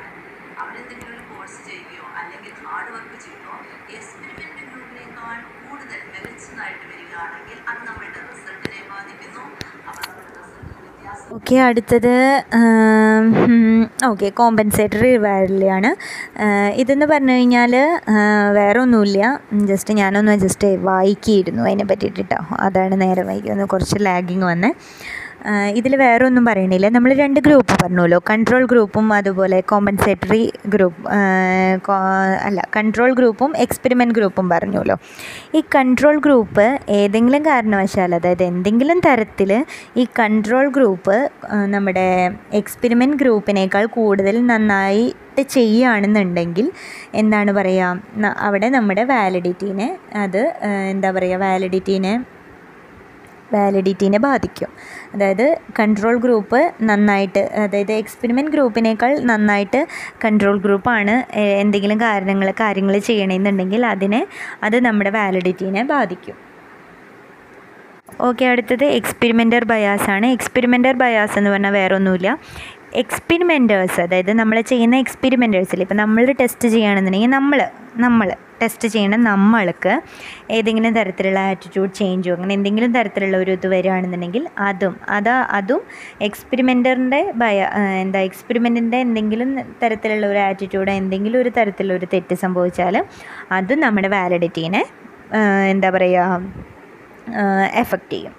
അവരെന്തെങ്കിലും 0.62 1.12
ഒരു 1.14 1.24
കോഴ്സ് 1.30 1.60
ചെയ്യുകയോ 1.68 2.06
അല്ലെങ്കിൽ 2.20 2.52
ഹാർഡ് 2.64 2.90
വർക്ക് 2.96 3.16
ചെയ്യുകയോ 3.24 3.54
എക്സ്പെരിമെന്റ് 3.96 4.64
ഗ്രൂപ്പിനേക്കാൾ 4.70 5.36
കൂടുതൽ 5.60 6.00
മികച്ചതായിട്ട് 6.14 6.86
വരികയാണെങ്കിൽ 6.92 7.58
അത് 7.70 7.80
നമ്മളുടെ 7.88 8.22
റിസൾട്ടിനെ 8.30 8.80
ബാധിക്കുന്നു 8.92 9.42
അപ്പോൾ 9.88 10.02
നമ്മുടെ 10.06 10.32
റിസൾട്ടിൽ 10.36 10.78
വ്യത്യാസം 10.84 11.33
ഓക്കെ 11.44 11.56
അടുത്തത് 11.68 12.14
ഓക്കെ 14.08 14.28
കോമ്പൻസേറ്ററി 14.38 15.10
വയറിലാണ് 15.24 15.90
ഇതെന്ന് 16.82 17.06
പറഞ്ഞു 17.10 17.34
കഴിഞ്ഞാൽ 17.36 17.74
വേറെ 18.58 18.78
ഒന്നുമില്ല 18.84 19.18
ജസ്റ്റ് 19.70 19.96
ഞാനൊന്ന് 19.98 20.34
ജസ്റ്റ് 20.44 20.68
വായിക്കിയിരുന്നു. 20.88 21.62
അതിനെ 21.66 21.86
പറ്റിയിട്ട് 21.90 22.18
കേട്ടോ 22.20 22.38
അതാണ് 22.66 22.96
നേരെ 23.02 23.24
വായിക്കുന്നത് 23.28 23.70
കുറച്ച് 23.74 23.98
ലാഗിങ് 24.08 24.46
വന്നേ. 24.52 24.70
ഇതിൽ 25.78 25.92
വേറെ 26.02 26.22
ഒന്നും 26.28 26.44
പറയണില്ല. 26.48 26.86
നമ്മൾ 26.96 27.10
രണ്ട് 27.22 27.38
ഗ്രൂപ്പ് 27.46 27.72
പറഞ്ഞല്ലോ 27.82 28.18
കൺട്രോൾ 28.30 28.62
ഗ്രൂപ്പും 28.72 29.06
അതുപോലെ 29.18 29.58
കോമ്പൻസേറ്ററി 29.72 30.42
ഗ്രൂപ്പ് 30.74 31.02
അല്ല 32.46 32.60
കൺട്രോൾ 32.76 33.10
ഗ്രൂപ്പും 33.18 33.50
എക്സ്പെരിമെന്റ് 33.64 34.16
ഗ്രൂപ്പും 34.18 34.46
പറഞ്ഞല്ലോ 34.52 34.96
ഈ 35.58 35.62
കൺട്രോൾ 35.76 36.16
ഗ്രൂപ്പ് 36.26 36.66
ഏതെങ്കിലും 37.00 37.42
കാരണവശാൽ 37.50 38.14
അതായത് 38.18 38.44
എന്തെങ്കിലും 38.52 39.00
തരത്തിൽ 39.08 39.52
ഈ 40.02 40.04
കൺട്രോൾ 40.20 40.68
ഗ്രൂപ്പ് 40.76 41.16
നമ്മുടെ 41.74 42.06
എക്സ്പെരിമെന്റ് 42.60 43.18
ഗ്രൂപ്പിനേക്കാൾ 43.22 43.86
കൂടുതൽ 43.98 44.34
നന്നായിട്ട് 44.52 45.42
ചെയ്യുകയാണെന്നുണ്ടെങ്കിൽ 45.56 46.66
എന്താണ് 47.22 47.50
പറയുക? 47.58 48.30
അവിടെ 48.46 48.68
നമ്മുടെ 48.76 49.04
വാലിഡിറ്റീനെ 49.12 49.88
അത് 50.24 50.42
എന്താ 50.92 51.10
പറയുക? 51.18 51.40
വാലിഡിറ്റീനെ 51.46 52.14
വാലിഡിറ്റീനെ 53.54 54.18
ബാധിക്കും. 54.26 54.70
അതായത് 55.14 55.46
കൺട്രോൾ 55.78 56.16
ഗ്രൂപ്പ് 56.18 56.60
നന്നായിട്ട് 56.82 57.42
അതായത് 57.64 57.92
എക്സ്പെരിമെന്റ് 57.92 58.52
ഗ്രൂപ്പിനേക്കാൾ 58.54 59.12
നന്നായിട്ട് 59.30 59.80
കൺട്രോൾ 60.24 60.56
ഗ്രൂപ്പാണ് 60.58 61.14
എന്തെങ്കിലും 61.62 62.00
കാരണങ്ങൾ 62.00 62.50
കാര്യങ്ങൾ 62.60 62.96
ചെയ്യണമെന്നുണ്ടെങ്കിൽ 63.10 63.84
അതിനെ 63.86 64.22
അത് 64.62 64.76
നമ്മുടെ 64.86 65.12
വാലിഡിറ്റീനെ 65.18 65.84
ബാധിക്കും. 65.94 66.36
ഓക്കെ 68.20 68.44
അടുത്തത് 68.44 68.84
എക്സ്പെരിമെന്റർ 68.98 69.62
ബയാസാണ് 69.64 70.26
എക്സ്പെരിമെന്റർ 70.36 70.94
ബയാസ് 71.00 71.34
എന്ന് 71.38 71.50
പറഞ്ഞാൽ 71.50 71.72
വേറെ 71.72 71.94
ഒന്നുമില്ല 71.94 72.28
എക്സ്പെരിമെന്റേഴ്സ് 72.94 74.00
അതായത് 74.00 74.32
നമ്മൾ 74.32 74.56
ചെയ്യുന്ന 74.70 74.96
എക്സ്പെരിമെന്റേഴ്സിൽ 74.96 75.80
ഇപ്പോൾ 75.82 75.94
നമ്മൾ 75.94 76.24
ടെസ്റ്റ് 76.40 76.66
ചെയ്യുകയാണെന്നുണ്ടെങ്കിൽ 76.68 77.30
നമ്മൾ 77.30 77.60
നമ്മൾ 77.96 78.28
ടെസ്റ്റ് 78.62 78.88
ചെയ്യണം 78.88 79.20
നമ്മൾക്ക് 79.24 79.92
ഏതെങ്കിലും 80.50 80.92
തരത്തിലുള്ള 80.98 81.40
ആറ്റിറ്റ്യൂഡ് 81.50 81.92
ചേഞ്ചോ 81.92 82.32
അങ്ങനെ 82.34 82.54
എന്തെങ്കിലും 82.54 82.90
തരത്തിലുള്ള 82.92 83.36
ഒരു 83.36 83.52
ഇത് 83.52 83.66
വരികയാണെന്നുണ്ടെങ്കിൽ 83.66 84.44
അതും 84.66 84.94
അതാ 85.08 85.36
അതും 85.58 85.82
എക്സ്പെരിമെന്ററിന്റെ 86.22 87.20
ഭയ 87.42 87.58
എന്താ 88.02 88.20
എക്സ്പെരിമെന്റിന്റെ 88.20 89.00
എന്തെങ്കിലും 89.06 89.50
തരത്തിലുള്ള 89.82 90.26
ഒരു 90.26 90.40
ആറ്റിറ്റ്യൂഡ് 90.48 90.94
എന്തെങ്കിലും 91.02 91.40
ഒരു 91.40 91.52
തരത്തിലുള്ള 91.58 91.98
ഒരു 91.98 92.08
തെറ്റ് 92.14 92.36
സംഭവിച്ചാൽ 92.44 92.96
അതും 93.58 93.80
നമ്മുടെ 93.80 94.10
വാലിഡിറ്റീനെ 94.16 94.82
എന്താ 95.70 95.90
പറയുക 95.90 96.40
എഫക്റ്റ് 97.82 98.14
ചെയ്യും. 98.14 98.34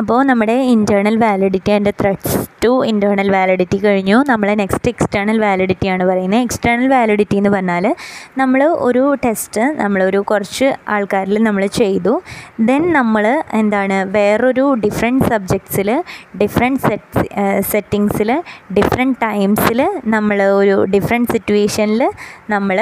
അപ്പോൾ 0.00 0.18
നമ്മുടെ 0.28 0.54
internal 0.74 1.16
validity 1.22 1.70
and 1.76 1.90
threats 2.00 2.38
to 2.64 2.70
internal 2.90 3.28
validity 3.34 3.78
കഴിഞ്ഞു. 3.84 4.18
നമ്മൾ 4.30 4.48
നെക്സ്റ്റ് 4.60 4.90
എക്സ്റ്റേണൽ 4.92 5.38
വാലിഡിറ്റി 5.44 5.86
ആണ് 5.94 6.04
പറയുന്നത്. 6.10 6.42
എക്സ്റ്റേണൽ 6.46 6.86
വാലിഡിറ്റി 6.92 7.36
എന്ന് 7.40 7.50
പറഞ്ഞാൽ 7.54 7.86
നമ്മൾ 8.40 8.60
ഒരു 8.88 9.02
ടെസ്റ്റ് 9.24 9.62
നമ്മളൊരു 9.80 10.20
കുറച്ച് 10.30 10.68
ആൾക്കാരിൽ 10.94 11.38
നമ്മൾ 11.48 11.64
ചെയ്തു. 11.80 12.12
ദെൻ 12.68 12.84
നമ്മൾ 12.98 13.26
എന്താണ് 13.60 13.98
വേറൊരു 14.16 14.66
ഡിഫറെന്റ് 14.84 15.26
സബ്ജക്ട്സിൽ 15.32 15.90
ഡിഫറെന്റ് 16.42 16.82
സെറ്റ് 16.86 17.24
സെറ്റിങ്സിൽ 17.72 18.30
ഡിഫറെന്റ് 18.78 19.18
ടൈംസിൽ 19.24 19.82
നമ്മൾ 20.14 20.38
ഒരു 20.60 20.78
ഡിഫറെന്റ് 20.94 21.30
സിറ്റുവേഷനിൽ 21.34 22.02
നമ്മൾ 22.54 22.80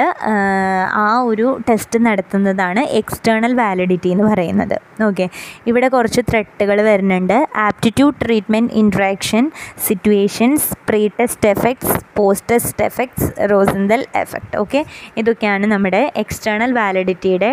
ആ 1.05 1.07
ഒരു 1.31 1.49
ടെസ്റ്റ് 1.69 1.99
നടത്തുന്നതാണ് 2.07 2.83
എക്സ്റ്റേണൽ 3.01 3.53
വാലിഡിറ്റി 3.61 4.09
എന്ന് 4.15 4.27
പറയുന്നത്. 4.31 4.77
ഓക്കെ 5.09 5.27
ഇവിടെ 5.71 5.87
കുറച്ച് 5.97 6.21
ത്രെട്ടുകൾ 6.29 6.77
വരുന്നുണ്ട്. 7.01 7.37
Aptitude 7.67 8.17
treatment 8.23 8.73
interaction 8.81 9.43
situations 9.87 10.67
pre 10.89 11.01
test 11.19 11.47
effects 11.53 11.95
post 12.17 12.47
test 12.51 12.83
effects 12.87 13.27
Rosenthal 13.51 14.01
effect 14.21 14.57
okay? 14.63 14.81
ഇതൊക്കെയാണ് 15.21 15.65
നമ്മുടെ 15.73 16.01
എക്സ്റ്റേണൽ 16.23 16.71
വാലിഡിറ്റിയുടെ 16.79 17.51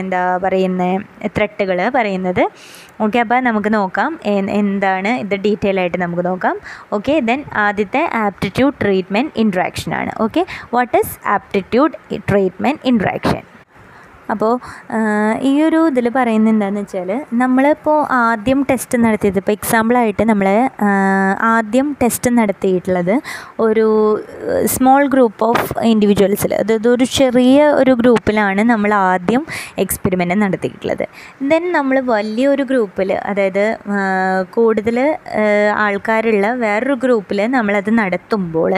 എന്താ 0.00 0.22
പറയുന്ന 0.44 0.84
ത്രെട്ടുകൾ 1.36 1.80
പറയുന്നത്. 1.98 2.42
ഓക്കെ 3.04 3.18
അപ്പോൾ 3.24 3.40
നമുക്ക് 3.48 3.72
നോക്കാം. 3.78 4.12
എന്താണ് 4.60 5.10
ഇത് 5.24 5.34
ഡീറ്റെയിൽ 5.46 5.80
ആയിട്ട് 5.82 5.98
നമുക്ക് 6.04 6.24
നോക്കാം. 6.30 6.56
ഓക്കെ 6.98 7.16
ദെൻ 7.30 7.42
ആദ്യത്തെ 7.66 8.02
ആപ്റ്റിറ്റ്യൂഡ് 8.26 8.78
ട്രീറ്റ്മെന്റ് 8.84 9.34
ഇൻട്രാക്ഷൻ 9.44 9.92
ആണ്. 10.00 10.14
Okay? 10.26 10.44
What 10.76 10.96
is 11.02 11.14
aptitude 11.36 11.94
treatment 12.30 12.82
interaction? 12.92 13.42
അപ്പോൾ 14.32 14.52
ഈ 15.50 15.52
ഒരു 15.62 15.80
ഇതിൽ 15.92 16.06
പറയുന്നത് 16.18 16.52
എന്താണെന്ന് 16.54 16.82
വെച്ചാൽ 16.84 17.10
നമ്മളിപ്പോൾ 17.42 17.98
ആദ്യം 18.20 18.60
ടെസ്റ്റ് 18.70 18.96
നടത്തിയത് 19.04 19.38
ഇപ്പോൾ 19.42 19.54
എക്സാമ്പിളായിട്ട് 19.58 20.24
നമ്മൾ 20.30 20.48
ആദ്യം 21.54 21.88
ടെസ്റ്റ് 22.02 22.30
നടത്തിയിട്ടുള്ളത് 22.38 23.14
ഒരു 23.66 23.86
സ്മോൾ 24.74 25.02
ഗ്രൂപ്പ് 25.14 25.44
ഓഫ് 25.48 25.66
ഇൻഡിവിജ്വൽസിൽ 25.92 26.54
അതായത് 26.60 26.88
ഒരു 26.94 27.06
ചെറിയ 27.18 27.58
ഒരു 27.80 27.92
ഗ്രൂപ്പിലാണ് 28.00 28.62
നമ്മൾ 28.72 28.90
ആദ്യം 28.94 29.42
എക്സ്പെരിമെന്റ് 29.84 30.36
നടത്തിയിട്ടുള്ളത്. 30.42 31.04
ദെൻ 31.50 31.64
നമ്മൾ 31.78 31.96
വലിയൊരു 32.12 32.64
ഗ്രൂപ്പിൽ 32.70 33.10
അതായത് 33.30 33.64
കൂടുതൽ 34.56 34.98
ആൾക്കാരുള്ള 35.84 36.46
വേറൊരു 36.64 36.96
ഗ്രൂപ്പിൽ 37.04 37.38
നമ്മളത് 37.56 37.90
നടത്തുമ്പോൾ 38.00 38.72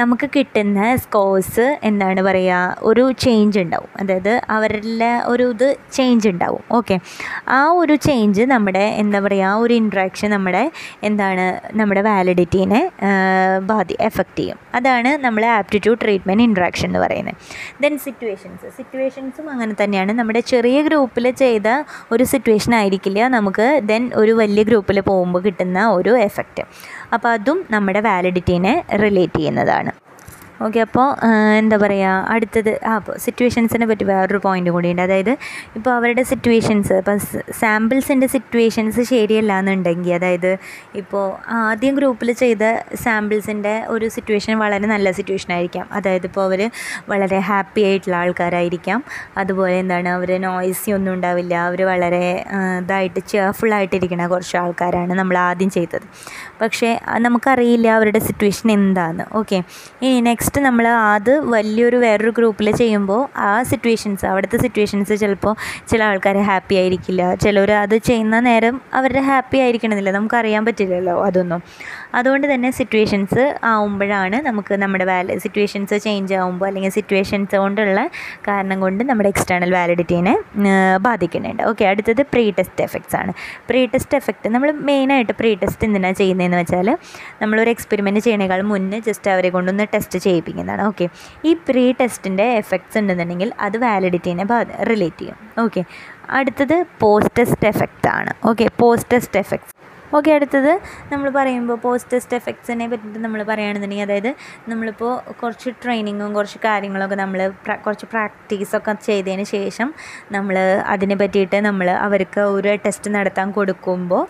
നമുക്ക് 0.00 0.26
കിട്ടുന്ന 0.36 0.80
സ്കോഴ്സ് 1.04 1.66
എന്താണ് 1.90 2.20
പറയുക 2.28 2.76
ഒരു 2.90 3.04
ചേഞ്ച് 3.24 3.58
ഉണ്ടാവും. 3.64 3.90
അതായത് 4.00 4.32
അവരുടെ 4.74 5.10
ഒരു 5.32 5.44
ഇത് 5.54 5.66
ചേഞ്ച് 5.96 6.26
ഉണ്ടാവും. 6.32 6.62
ഓക്കെ 6.78 6.96
ആ 7.56 7.58
ഒരു 7.80 7.94
ചേഞ്ച് 8.06 8.42
നമ്മുടെ 8.52 8.84
എന്താ 9.02 9.18
പറയുക 9.24 9.50
ആ 9.50 9.54
ഒരു 9.64 9.74
ഇൻട്രാക്ഷൻ 9.80 10.28
നമ്മുടെ 10.34 10.62
എന്താണ് 11.08 11.44
നമ്മുടെ 11.80 12.02
വാലിഡിറ്റീനെ 12.08 12.80
ബാധി 13.70 13.96
എഫക്റ്റ് 14.08 14.40
ചെയ്യും. 14.40 14.58
അതാണ് 14.78 15.10
നമ്മളെ 15.24 15.48
ആപ്റ്റിറ്റ്യൂഡ് 15.58 16.00
ട്രീറ്റ്മെന്റ് 16.04 16.44
ഇൻട്രാക്ഷൻ 16.48 16.88
എന്ന് 16.90 17.00
പറയുന്നത്. 17.04 17.36
ദെൻ 17.84 17.94
സിറ്റുവേഷൻസ് 18.06 18.70
സിറ്റുവേഷൻസും 18.78 19.46
അങ്ങനെ 19.54 19.74
തന്നെയാണ്. 19.82 20.12
നമ്മുടെ 20.20 20.42
ചെറിയ 20.52 20.80
ഗ്രൂപ്പിൽ 20.88 21.28
ചെയ്ത 21.42 21.68
ഒരു 22.14 22.26
സിറ്റുവേഷൻ 22.32 22.74
ആയിരിക്കില്ല 22.80 23.28
നമുക്ക് 23.36 23.68
ദെൻ 23.90 24.04
ഒരു 24.22 24.34
വലിയ 24.42 24.64
ഗ്രൂപ്പിൽ 24.70 25.00
പോകുമ്പോൾ 25.10 25.42
കിട്ടുന്ന 25.46 25.80
ഒരു 25.98 26.14
എഫക്റ്റ് 26.28 26.64
അപ്പോൾ 27.14 27.30
അതും 27.36 27.60
നമ്മുടെ 27.76 28.02
വാലിഡിറ്റീനെ 28.08 28.74
റിലേറ്റ് 29.04 29.38
ചെയ്യുന്നതാണ്. 29.40 29.92
ഓക്കെ 30.60 30.80
അപ്പോൾ 30.80 31.06
എന്താ 31.58 31.76
പറയുക 31.76 32.26
അടുത്തത് 32.34 32.70
ആ 32.88 32.92
അപ്പോൾ 32.98 33.14
സിറ്റുവേഷൻസിനെ 33.24 33.86
പറ്റി 33.90 34.04
വേറൊരു 34.10 34.40
പോയിന്റ് 34.44 34.70
കൂടിയുണ്ട് 34.70 35.02
അതായത് 35.02 35.30
ഇപ്പോൾ 35.76 35.90
അവരുടെ 35.90 36.22
സിറ്റുവേഷൻസ് 36.22 36.92
ഇപ്പം 37.00 37.18
സാമ്പിൾസിന്റെ 37.60 38.26
സിറ്റുവേഷൻസ് 38.34 39.00
ശരിയല്ല 39.10 39.52
എന്നുണ്ടെങ്കിൽ 39.62 40.14
അതായത് 40.18 40.50
ഇപ്പോൾ 41.00 41.24
ആദ്യം 41.60 41.94
ഗ്രൂപ്പിൽ 41.98 42.32
ചെയ്ത 42.42 42.64
സാമ്പിൾസിന്റെ 43.04 43.74
ഒരു 43.94 44.08
സിറ്റുവേഷൻ 44.08 44.54
വളരെ 44.64 44.86
നല്ല 44.86 45.10
സിറ്റുവേഷൻ 45.18 45.52
ആയിരിക്കാം. 45.56 45.86
അതായത് 45.92 46.26
ഇപ്പോൾ 46.30 46.44
അവർ 46.48 46.60
വളരെ 47.08 47.38
ഹാപ്പി 47.48 47.82
ആയിട്ടുള്ള 47.88 48.16
ആൾക്കാരായിരിക്കാം. 48.16 49.02
അതുപോലെ 49.36 49.74
എന്താണ് 49.78 50.08
അവർ 50.08 50.30
നോയ്സി 50.46 50.90
ഒന്നും 50.90 51.12
ഉണ്ടാവില്ല. 51.14 51.54
അവർ 51.68 51.82
വളരെ 51.92 52.24
ഇതായിട്ട് 52.82 53.20
ചെയർഫുള്ളായിട്ടിരിക്കുന്ന 53.32 54.26
കുറച്ച് 54.26 54.56
ആൾക്കാരാണ് 54.62 55.12
നമ്മൾ 55.20 55.38
ആദ്യം 55.48 55.70
ചെയ്തത്. 55.70 56.06
പക്ഷേ 56.62 56.90
നമുക്കറിയില്ല 57.26 57.88
അവരുടെ 57.98 58.20
സിറ്റുവേഷൻ 58.28 58.68
എന്താണെന്ന് 58.78 59.24
ഓക്കെ 59.40 59.58
ഇനി 60.02 60.20
നെക്സ്റ്റ് 60.30 60.53
നമ്മൾ 60.60 60.88
അത് 60.88 61.40
വലിയൊരു 61.40 61.96
വേറൊരു 61.96 62.30
ഗ്രൂപ്പിൽ 62.30 62.76
ചെയ്യുമ്പോൾ 62.76 63.38
ആ 63.38 63.62
സിറ്റുവേഷൻസ് 63.62 64.26
അവിടുത്തെ 64.26 64.56
സിറ്റുവേഷൻസ് 64.56 65.20
ചിലപ്പോൾ 65.20 65.56
ചില 65.88 66.04
ആൾക്കാർ 66.04 66.36
ഹാപ്പി 66.38 66.74
ആയിരിക്കില്ല. 66.74 67.34
ചിലർ 67.34 67.72
അത് 67.72 67.96
ചെയ്യുന്ന 67.98 68.40
നേരം 68.40 68.80
അവരുടെ 68.94 69.20
ഹാപ്പി 69.20 69.58
ആയിരിക്കണമെന്നില്ല. 69.58 70.10
നമുക്കറിയാൻ 70.10 70.64
പറ്റില്ലല്ലോ 70.64 71.24
അതൊന്നും. 71.24 71.62
അതുകൊണ്ട് 72.18 72.46
തന്നെ 72.52 72.70
സിറ്റുവേഷൻസ് 72.78 73.44
ആവുമ്പോഴാണ് 73.70 74.38
നമുക്ക് 74.48 74.74
നമ്മുടെ 74.82 75.04
വാല 75.10 75.36
സിറ്റുവേഷൻസ് 75.44 75.96
ചേഞ്ച് 76.06 76.34
ആവുമ്പോൾ 76.40 76.66
അല്ലെങ്കിൽ 76.70 76.92
സിറ്റുവേഷൻസ് 76.98 77.56
കൊണ്ടുള്ള 77.64 78.00
കാരണം 78.48 78.78
കൊണ്ട് 78.84 79.02
നമ്മുടെ 79.10 79.30
എക്സ്റ്റേണൽ 79.34 79.70
വാലിഡിറ്റീനെ 79.78 80.34
ബാധിക്കുന്നുണ്ട്. 81.06 81.62
ഓക്കെ 81.70 81.84
അടുത്തത് 81.92 82.22
പ്രീ 82.32 82.44
ടെസ്റ്റ് 82.58 82.84
എഫക്ട്സ് 82.86 83.16
ആണ്. 83.20 83.34
പ്രീ 83.68 83.82
ടെസ്റ്റ് 83.94 84.16
എഫക്റ്റ് 84.20 84.52
നമ്മൾ 84.56 84.70
മെയിനായിട്ട് 84.90 85.34
പ്രീ 85.40 85.52
ടെസ്റ്റ് 85.62 85.86
എന്തിനാണ് 85.88 86.18
ചെയ്യുന്നതെന്ന് 86.22 86.60
വെച്ചാൽ 86.62 86.90
നമ്മളൊരു 87.42 87.72
എക്സ്പെരിമെന്റ് 87.74 88.22
ചെയ്യണേക്കാൾ 88.26 88.62
മുന്നേ 88.72 89.00
ജസ്റ്റ് 89.10 89.30
അവരെ 89.34 89.50
കൊണ്ടൊന്ന് 89.56 89.86
ടെസ്റ്റ് 89.94 90.20
ചെയ്യിപ്പിക്കുന്നതാണ്. 90.26 90.82
ഓക്കെ 90.90 91.08
ഈ 91.50 91.54
പ്രീ 91.68 91.86
ടെസ്റ്റിന്റെ 92.00 92.48
എഫക്ട്സ് 92.62 92.98
ഉണ്ടെന്നുണ്ടെങ്കിൽ 93.02 93.52
അത് 93.68 93.78
വാലിഡിറ്റീനെ 93.86 94.46
റിലേറ്റ് 94.90 95.22
ചെയ്യും. 95.22 95.38
ഓക്കെ 95.64 95.82
അടുത്തത് 96.38 96.76
പോസ്റ്റ് 97.02 97.34
ടെസ്റ്റ് 97.38 97.66
എഫക്റ്റ് 97.72 98.08
ആണ്. 98.18 98.32
Okay 98.50 98.66
post 98.82 99.10
test 99.14 99.40
effects 99.44 99.72
okay 100.16 100.30
അടുത്തത് 100.36 100.72
നമ്മൾ 101.12 101.28
പറയുമ്പോൾ 101.36 101.76
പോസ്റ്റ് 101.84 102.10
ടെസ്റ്റ് 102.12 102.36
എഫക്ട്സിനെ 102.38 102.86
പറ്റിയിട്ട് 102.90 103.20
നമ്മൾ 103.24 103.40
പറയുകയാണെന്നുണ്ടെങ്കിൽ 103.48 104.06
അതായത് 104.06 104.28
നമ്മളിപ്പോൾ 104.70 105.12
കുറച്ച് 105.40 105.70
ട്രെയിനിങ്ങും 105.82 106.30
കുറച്ച് 106.38 106.58
കാര്യങ്ങളൊക്കെ 106.66 107.16
നമ്മൾ 107.22 107.40
കുറച്ച് 107.86 108.06
പ്രാക്ടീസൊക്കെ 108.12 108.94
ചെയ്തതിന് 109.08 109.46
ശേഷം 109.54 109.88
നമ്മൾ 110.36 110.56
അതിനെ 110.94 111.16
പറ്റിയിട്ട് 111.22 111.60
നമ്മൾ 111.68 111.90
അവർക്ക് 112.06 112.42
ഒരു 112.56 112.74
ടെസ്റ്റ് 112.86 113.10
നടത്താൻ 113.16 113.50
കൊടുക്കുമ്പോൾ 113.58 114.24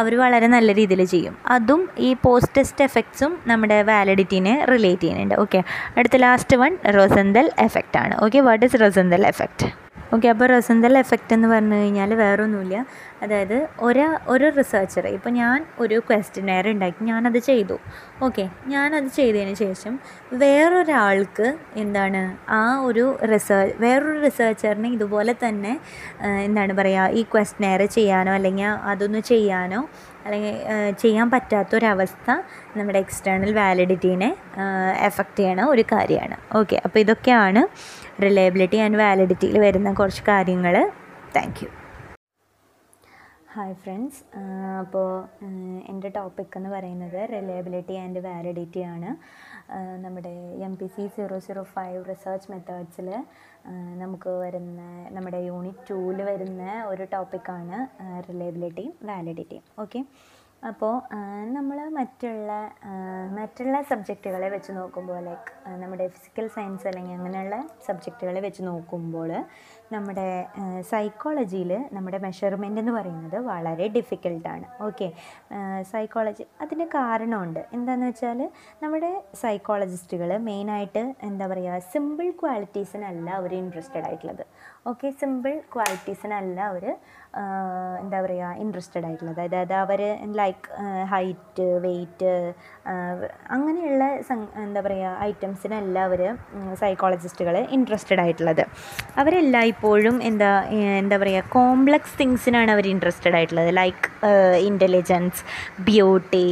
അവർ 0.00 0.12
വളരെ 0.24 0.48
നല്ല 0.56 0.70
രീതിയിൽ 0.80 1.02
ചെയ്യും. 1.14 1.34
അതും 1.56 1.80
ഈ 2.08 2.10
പോസ്റ്റ് 2.24 2.54
ടെസ്റ്റ് 2.58 2.84
എഫക്ട്സും 2.88 3.32
നമ്മുടെ 3.50 3.78
വാലിഡിറ്റീനെ 3.90 4.54
റിലേറ്റ് 4.72 5.04
ചെയ്യുന്നുണ്ട്. 5.04 5.36
ഓക്കെ 5.44 5.60
അടുത്ത 5.98 6.16
ലാസ്റ്റ് 6.26 6.58
വൺ 6.62 6.72
റൊസന്തൽ 6.98 7.48
എഫക്റ്റ് 7.68 8.00
ആണ്. 8.04 8.16
Okay 8.26 8.40
what 8.48 8.64
is 8.68 8.80
Rosenthal 8.84 9.24
effect 9.32 9.68
okay 10.14 10.28
അപ്പോൾ 10.32 10.46
റസന്തൽ 10.54 10.98
എഫക്റ്റ് 11.00 11.32
എന്ന് 11.36 11.48
പറഞ്ഞു 11.52 11.78
കഴിഞ്ഞാൽ 11.80 12.10
വേറൊന്നുമില്ല. 12.20 12.76
അതായത് 13.22 13.56
ഒരാ 13.86 14.06
ഒരു 14.32 14.46
റിസർച്ചർ 14.58 15.04
ഇപ്പോൾ 15.16 15.32
ഞാൻ 15.40 15.58
ഒരു 15.84 15.96
ക്വസ്റ്റ്യനെയർ 16.08 16.66
ഉണ്ടാക്കി 16.74 17.04
ഞാനത് 17.10 17.38
ചെയ്തു. 17.48 17.76
ഓക്കെ 18.26 18.44
ഞാനത് 18.72 19.08
ചെയ്തതിന് 19.18 19.54
ശേഷം 19.64 19.94
വേറൊരാൾക്ക് 20.42 21.48
എന്താണ് 21.84 22.22
ആ 22.58 22.62
ഒരു 22.88 23.04
റിസർച്ച് 23.32 23.76
വേറൊരു 23.84 24.18
റിസർച്ചറിന് 24.26 24.90
ഇതുപോലെ 24.96 25.34
തന്നെ 25.44 25.74
എന്താണ് 26.48 26.74
പറയുക 26.80 27.16
ഈ 27.20 27.24
ക്വസ്റ്റ്യനെയർ 27.34 27.82
ചെയ്യാനോ 27.98 28.32
അല്ലെങ്കിൽ 28.38 28.70
അതൊന്ന് 28.92 29.22
ചെയ്യാനോ 29.32 29.82
അല്ലെങ്കിൽ 30.24 30.56
ചെയ്യാൻ 31.02 31.26
പറ്റാത്തൊരവസ്ഥ 31.34 32.30
നമ്മുടെ 32.78 32.98
എക്സ്റ്റേണൽ 33.04 33.50
വാലിഡിറ്റീനെ 33.58 34.28
എഫക്റ്റ് 35.08 35.40
ചെയ്യണ 35.42 35.62
ഒരു 35.74 35.84
കാര്യമാണ്. 35.92 36.36
ഓക്കെ 36.58 36.76
അപ്പോൾ 36.86 37.00
ഇതൊക്കെയാണ് 37.00 37.62
റിലയബിലിറ്റി 38.18 38.76
ആൻഡ് 38.76 38.98
വാലിഡിറ്റിയിൽ 38.98 39.58
വരുന്ന 39.58 39.92
കുറച്ച് 39.92 40.22
കാര്യങ്ങൾ 40.28 40.74
താങ്ക് 41.36 41.60
യു 41.64 41.68
ഹായ് 43.54 43.74
ഫ്രണ്ട്സ് 43.74 44.18
അപ്പോൾ 44.80 45.06
എന്റെ 45.88 46.08
ടോപ്പിക് 46.08 46.56
എന്ന് 46.56 46.70
പറയുന്നത് 46.70 47.20
റിലയബിലിറ്റി 47.32 47.94
ആൻഡ് 47.94 48.20
വാലിഡിറ്റി 48.26 48.80
ആണ്. 48.94 49.10
നമ്മുടെ 50.00 50.32
M 50.66 50.74
P 50.76 50.86
C 50.86 51.04
zero 51.06 51.38
zero 51.38 51.62
five 51.74 52.00
research 52.08 52.52
മെത്തേഡ്സിൽ 52.52 53.08
നമുക്ക് 53.94 54.30
വരുന്ന 54.42 54.80
നമ്മുടെ 55.10 55.40
യൂണിറ്റ് 55.44 55.86
ടൂവിൽ 55.90 56.22
വരുന്ന 56.22 56.62
ഒരു 56.86 57.06
ടോപ്പിക്കാണ് 57.14 57.78
റിലയബിലിറ്റിയും 58.28 58.94
വാലിഡിറ്റിയും 59.04 59.64
ഓക്കെ 59.78 60.02
അപ്പോൾ 60.62 60.94
നമ്മൾ 61.56 61.78
മറ്റുള്ള 61.96 62.52
മറ്റുള്ള 63.36 63.76
സബ്ജക്റ്റുകളെ 63.90 64.48
വെച്ച് 64.54 64.70
നോക്കുമ്പോൾ 64.78 65.18
ലൈക്ക് 65.26 65.52
നമ്മുടെ 65.82 66.04
ഫിസിക്കൽ 66.14 66.46
സയൻസ് 66.54 66.86
അല്ലെങ്കിൽ 66.90 67.14
അങ്ങനെയുള്ള 67.18 67.56
സബ്ജക്റ്റുകളെ 67.86 68.40
വെച്ച് 68.46 68.62
നോക്കുമ്പോൾ 68.68 69.30
നമ്മുടെ 69.94 70.26
സൈക്കോളജിയിൽ 70.90 71.72
നമ്മുടെ 71.96 72.18
മെഷർമെന്റ് 72.26 72.80
എന്ന് 72.82 72.94
പറയുന്നത് 72.96 73.38
വളരെ 73.50 73.86
ഡിഫിക്കൽട്ടാണ് 73.96 74.66
ഓക്കെ 74.86 75.08
സൈക്കോളജി 75.92 76.46
അതിന് 76.64 76.86
കാരണമുണ്ട്. 76.96 77.62
എന്താണെന്ന് 77.78 78.08
വെച്ചാൽ 78.10 78.42
നമ്മുടെ 78.82 79.12
സൈക്കോളജിസ്റ്റുകൾ 79.42 80.32
മെയിനായിട്ട് 80.48 81.04
എന്താ 81.28 81.46
പറയുക 81.52 81.78
സിമ്പിൾ 81.92 82.28
ക്വാളിറ്റീസിനല്ല 82.42 83.28
അവർ 83.38 83.52
ഇൻട്രസ്റ്റഡ് 83.62 84.06
ആയിട്ടുള്ളത്. 84.10 84.44
ഓക്കെ 84.90 85.08
സിമ്പിൾ 85.22 85.54
ക്വാളിറ്റീസിനല്ല 85.74 86.58
അവർ 86.72 86.84
എന്താ 88.02 88.18
പറയുക 88.24 88.60
ഇൻട്രസ്റ്റഡ് 88.62 89.04
ആയിട്ടുള്ളത്. 89.06 89.40
അതായത് 89.46 89.74
അവർ 89.82 90.00
ലൈക്ക് 90.40 90.68
ഹൈറ്റ് 91.12 91.66
വെയ്റ്റ് 91.84 92.32
അങ്ങനെയുള്ള 93.54 94.04
എന്താ 94.64 94.80
പറയുക 94.86 95.12
ഐറ്റംസിനല്ല 95.28 95.98
അവർ 96.08 96.22
സൈക്കോളജിസ്റ്റുകൾ 96.82 97.56
ഇൻട്രസ്റ്റഡ് 97.76 98.22
ആയിട്ടുള്ളത്. 98.24 98.62
അവരെല്ലായ്പ്പോഴും 99.22 100.16
എന്താ 100.30 100.50
എന്താ 101.02 101.18
പറയുക 101.24 101.52
കോംപ്ലക്സ് 101.56 102.16
തിങ്സിനാണ് 102.22 102.72
അവർ 102.76 102.86
ഇൻട്രസ്റ്റഡ് 102.94 103.36
ആയിട്ടുള്ളത്. 103.40 103.70
Like 103.80 104.08
intelligence 104.70 105.44
beauty 105.90 106.48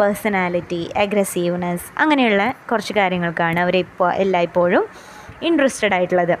personality 0.00 0.82
aggressiveness 1.06 1.88
അങ്ങനെയുള്ള 2.04 2.44
കുറച്ച് 2.70 2.96
കാര്യങ്ങൾക്കാണ് 3.00 3.60
അവരിപ്പോൾ 3.66 4.10
എല്ലായ്പ്പോഴും 4.24 4.84
ഇൻട്രസ്റ്റഡ് 5.48 5.94
ആയിട്ടുള്ളത്. 5.96 6.36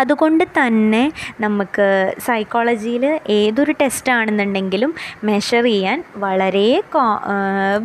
അതുകൊണ്ട് 0.00 0.44
തന്നെ 0.58 1.04
നമുക്ക് 1.44 1.86
സൈക്കോളജിയിൽ 2.26 3.04
ഏതൊരു 3.38 3.74
ടെസ്റ്റ് 3.82 4.12
ആണെന്നുണ്ടെങ്കിലും 4.18 4.92
മെഷർ 5.30 5.64
ചെയ്യാൻ 5.70 5.98
വളരെ 6.24 6.68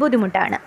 ബുദ്ധിമുട്ടാണ്. 0.02 0.60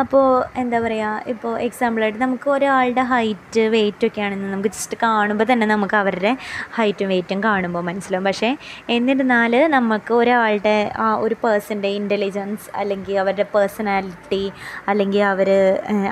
അപ്പോൾ 0.00 0.26
എന്താ 0.60 0.78
പറയുക 0.82 1.30
ഇപ്പോൾ 1.32 1.52
എക്സാമ്പിളായിട്ട് 1.66 2.18
നമുക്ക് 2.24 2.48
ഒരാളുടെ 2.54 3.02
ഹൈറ്റ് 3.12 3.62
വെയിറ്റ് 3.74 4.04
ഒക്കെ 4.08 4.20
ആണെന്ന് 4.26 4.48
നമുക്ക് 4.52 4.70
ജസ്റ്റ് 4.76 4.96
കാണുമ്പോൾ 5.02 5.46
തന്നെ 5.52 5.66
നമുക്ക് 5.72 5.96
അവരുടെ 6.02 6.32
ഹൈറ്റും 6.76 7.08
വെയിറ്റും 7.12 7.38
കാണുമ്പോൾ 7.46 7.82
മനസ്സിലാവും. 7.88 8.26
പക്ഷേ 8.28 8.50
എന്നിരുന്നാൽ 8.96 9.54
നമുക്ക് 9.76 10.12
ഒരാളുടെ 10.20 10.76
ആ 11.06 11.08
ഒരു 11.24 11.36
പേഴ്സന്റെ 11.44 11.90
ഇന്റലിജൻസ് 12.00 12.68
അല്ലെങ്കിൽ 12.80 13.16
അവരുടെ 13.24 13.46
പേഴ്സണാലിറ്റി 13.54 14.42
അല്ലെങ്കിൽ 14.90 15.24
അവർ 15.32 15.50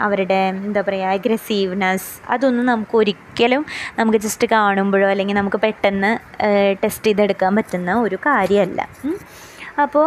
അവരുടെ 0.07 0.41
എന്താ 0.67 0.83
പറയുക 0.89 1.15
അഗ്രസീവ്നെസ് 1.19 2.11
അതൊന്നും 2.35 2.67
നമുക്ക് 2.73 2.97
ഒരിക്കലും 3.03 3.65
നമുക്ക് 3.99 4.21
ജസ്റ്റ് 4.27 4.38
കാണുമ്പോഴോ 4.47 5.09
അല്ലെങ്കിൽ 5.09 5.37
നമുക്ക് 5.37 5.57
പെട്ടെന്ന് 5.57 6.13
ടെസ്റ്റ് 6.85 7.07
ചെയ്തെടുക്കാൻ 7.07 7.57
പറ്റുന്ന 7.57 7.95
ഒരു 8.07 8.19
കാര്യമല്ല. 8.27 8.81
അപ്പോൾ 9.83 10.07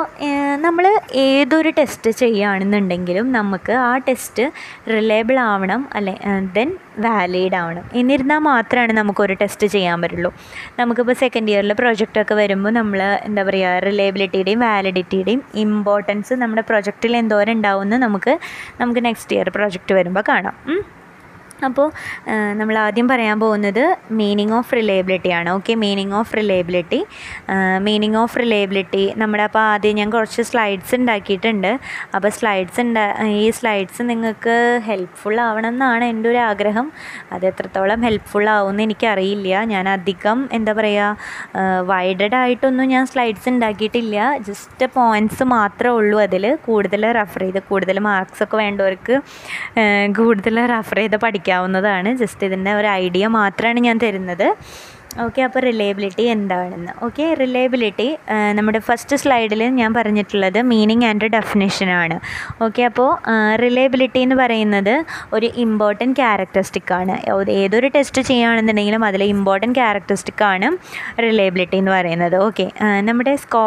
നമ്മൾ 0.64 0.86
ഏതൊരു 1.14 1.70
ടെസ്റ്റ് 1.78 2.12
ചെയ്യുകയാണെന്നുണ്ടെങ്കിലും 2.12 3.32
നമുക്ക് 3.32 3.72
ആ 3.72 3.98
ടെസ്റ്റ് 4.08 4.52
റിലയബിൾ 4.94 5.40
ആവണം 5.40 5.90
അല്ലെ 5.96 6.16
ദെൻ 6.56 6.70
വാലിഡ് 7.06 7.56
ആവണം. 7.56 7.86
എന്നിരുന്നാൽ 7.94 8.38
മാത്രമാണ് 8.38 8.92
നമുക്കൊരു 8.92 9.34
ടെസ്റ്റ് 9.42 9.68
ചെയ്യാൻ 9.68 10.02
പറ്റുള്ളൂ. 10.02 10.32
നമുക്കിപ്പോൾ 10.80 11.18
സെക്കൻഡ് 11.24 11.52
ഇയറിൽ 11.52 11.74
പ്രൊജക്റ്റൊക്കെ 11.74 12.34
വരുമ്പോൾ 12.34 12.74
നമ്മൾ 12.80 13.02
എന്താ 13.04 13.44
പറയുക 13.50 13.78
റിലയബിലിറ്റിയുടെയും 13.88 14.60
വാലിഡിറ്റിയുടെയും 14.68 15.44
ഇമ്പോർട്ടൻസ് 15.66 16.34
നമ്മുടെ 16.34 16.62
പ്രൊജക്റ്റിൽ 16.62 17.16
എന്തോരം 17.18 17.54
ഉണ്ടാവുമെന്ന് 17.54 17.98
നമുക്ക് 17.98 18.40
നമുക്ക് 18.82 19.04
നെക്സ്റ്റ് 19.06 19.36
ഇയർ 19.36 19.50
പ്രൊജക്റ്റ് 19.50 19.94
വരുമ്പോൾ 19.94 20.26
കാണാം. 20.32 20.56
അപ്പോൾ 21.68 21.88
നമ്മൾ 22.60 22.76
ആദ്യം 22.86 23.08
പറയാൻ 23.12 23.38
പോകുന്നത് 23.44 23.84
മീനിങ് 24.20 24.54
ഓഫ് 24.60 24.74
റിലയബിലിറ്റി 24.78 25.32
ആണ്. 25.40 25.50
Okay 25.58 25.74
meaning 25.84 26.16
of 26.20 26.34
reliability 26.40 27.00
meaning 27.88 28.18
of 28.24 28.38
reliability 28.42 29.04
നമ്മുടെ 29.22 29.44
അപ്പോൾ 29.48 29.64
ആദ്യം 29.72 29.96
ഞാൻ 30.00 30.10
കുറച്ച് 30.16 30.44
സ്ലൈഡ്സ് 30.50 30.94
ഉണ്ടാക്കിയിട്ടുണ്ട്. 31.00 31.72
അപ്പോൾ 32.16 32.30
സ്ലൈഡ്സ് 32.40 32.82
ഉണ്ടാ 32.86 33.06
ഈ 33.44 33.46
സ്ലൈഡ്സ് 33.60 34.04
നിങ്ങൾക്ക് 34.12 34.56
ഹെൽപ്ഫുൾ 34.88 35.38
ആവണം 35.48 35.70
എന്നാണ് 35.74 36.06
എന്റെ 36.14 36.30
ഒരു 36.34 36.42
ആഗ്രഹം. 36.50 36.88
അത് 37.34 37.46
എത്രത്തോളം 37.52 38.02
ഹെൽപ്ഫുൾ 38.08 38.48
ആവുമെന്ന് 38.56 38.84
എനിക്കറിയില്ല. 38.88 39.64
ഞാൻ 39.74 39.86
അധികം 39.96 40.38
എന്താ 40.60 40.74
പറയുക 40.80 41.62
വൈഡഡ് 41.92 42.38
ആയിട്ടൊന്നും 42.42 42.88
ഞാൻ 42.94 43.06
സ്ലൈഡ്സ് 43.14 43.50
ഉണ്ടാക്കിയിട്ടില്ല. 43.54 44.18
ജസ്റ്റ് 44.50 44.86
പോയിന്റ്സ് 44.98 45.46
മാത്രമേ 45.56 45.96
ഉള്ളൂ 46.00 46.18
അതിൽ. 46.28 46.46
കൂടുതൽ 46.68 47.04
റെഫർ 47.20 47.44
ചെയ്ത് 47.46 47.60
കൂടുതൽ 47.70 47.98
മാർക്സ് 48.10 48.42
ഒക്കെ 48.46 48.58
വേണ്ടവർക്ക് 48.64 49.16
കൂടുതൽ 50.20 50.58
റെഫർ 50.76 51.00
ചെയ്ത് 51.02 51.18
പഠിക്കാവുന്നതാണ്. 51.52 52.10
ജസ്റ്റ് 52.22 52.44
ഇതിന്റെ 52.50 52.72
ഒരു 52.80 52.90
ഐഡിയ 53.04 53.26
മാത്രമാണ് 53.40 53.80
ഞാൻ 53.88 53.98
തരുന്നത്. 54.04 54.48
ഓക്കെ 55.26 55.42
അപ്പോൾ 55.48 55.62
റിലയബിലിറ്റി 55.70 56.24
എന്താണെന്ന്. 56.34 56.92
ഓക്കെ 57.06 57.26
റിലയബിലിറ്റി 57.42 58.08
നമ്മുടെ 58.58 58.80
ഫസ്റ്റ് 58.88 59.16
സ്ലൈഡിൽ 59.22 59.62
ഞാൻ 59.80 59.92
പറഞ്ഞിട്ടുള്ളത് 59.98 60.60
മീനിങ് 60.72 61.06
ആൻഡ് 61.10 61.28
ഡെഫിനേഷനാണ് 61.36 62.18
ഓക്കെ 62.66 62.82
അപ്പോൾ 62.90 63.10
റിലയബിലിറ്റി 63.64 64.20
എന്ന് 64.26 64.38
പറയുന്നത് 64.42 64.94
ഒരു 65.34 65.48
ഇമ്പോർട്ടന്റ് 65.66 66.16
ക്യാരക്ടറിസ്റ്റിക് 66.22 66.94
ആണ്. 67.00 67.16
ഏതൊരു 67.64 67.88
ടെസ്റ്റ് 67.96 68.22
ചെയ്യുകയാണെന്നുണ്ടെങ്കിലും 68.30 69.06
അതിലെ 69.10 69.26
ഇമ്പോർട്ടന്റ് 69.36 69.78
ക്യാരക്ടറിസ്റ്റിക് 69.80 70.44
ആണ് 70.52 70.70
റിലയബിലിറ്റി 71.28 71.78
എന്ന് 71.82 71.92
പറയുന്നത്. 71.98 72.38
ഓക്കെ 72.48 72.68
നമ്മുടെ 73.10 73.36
സ്കോ 73.44 73.64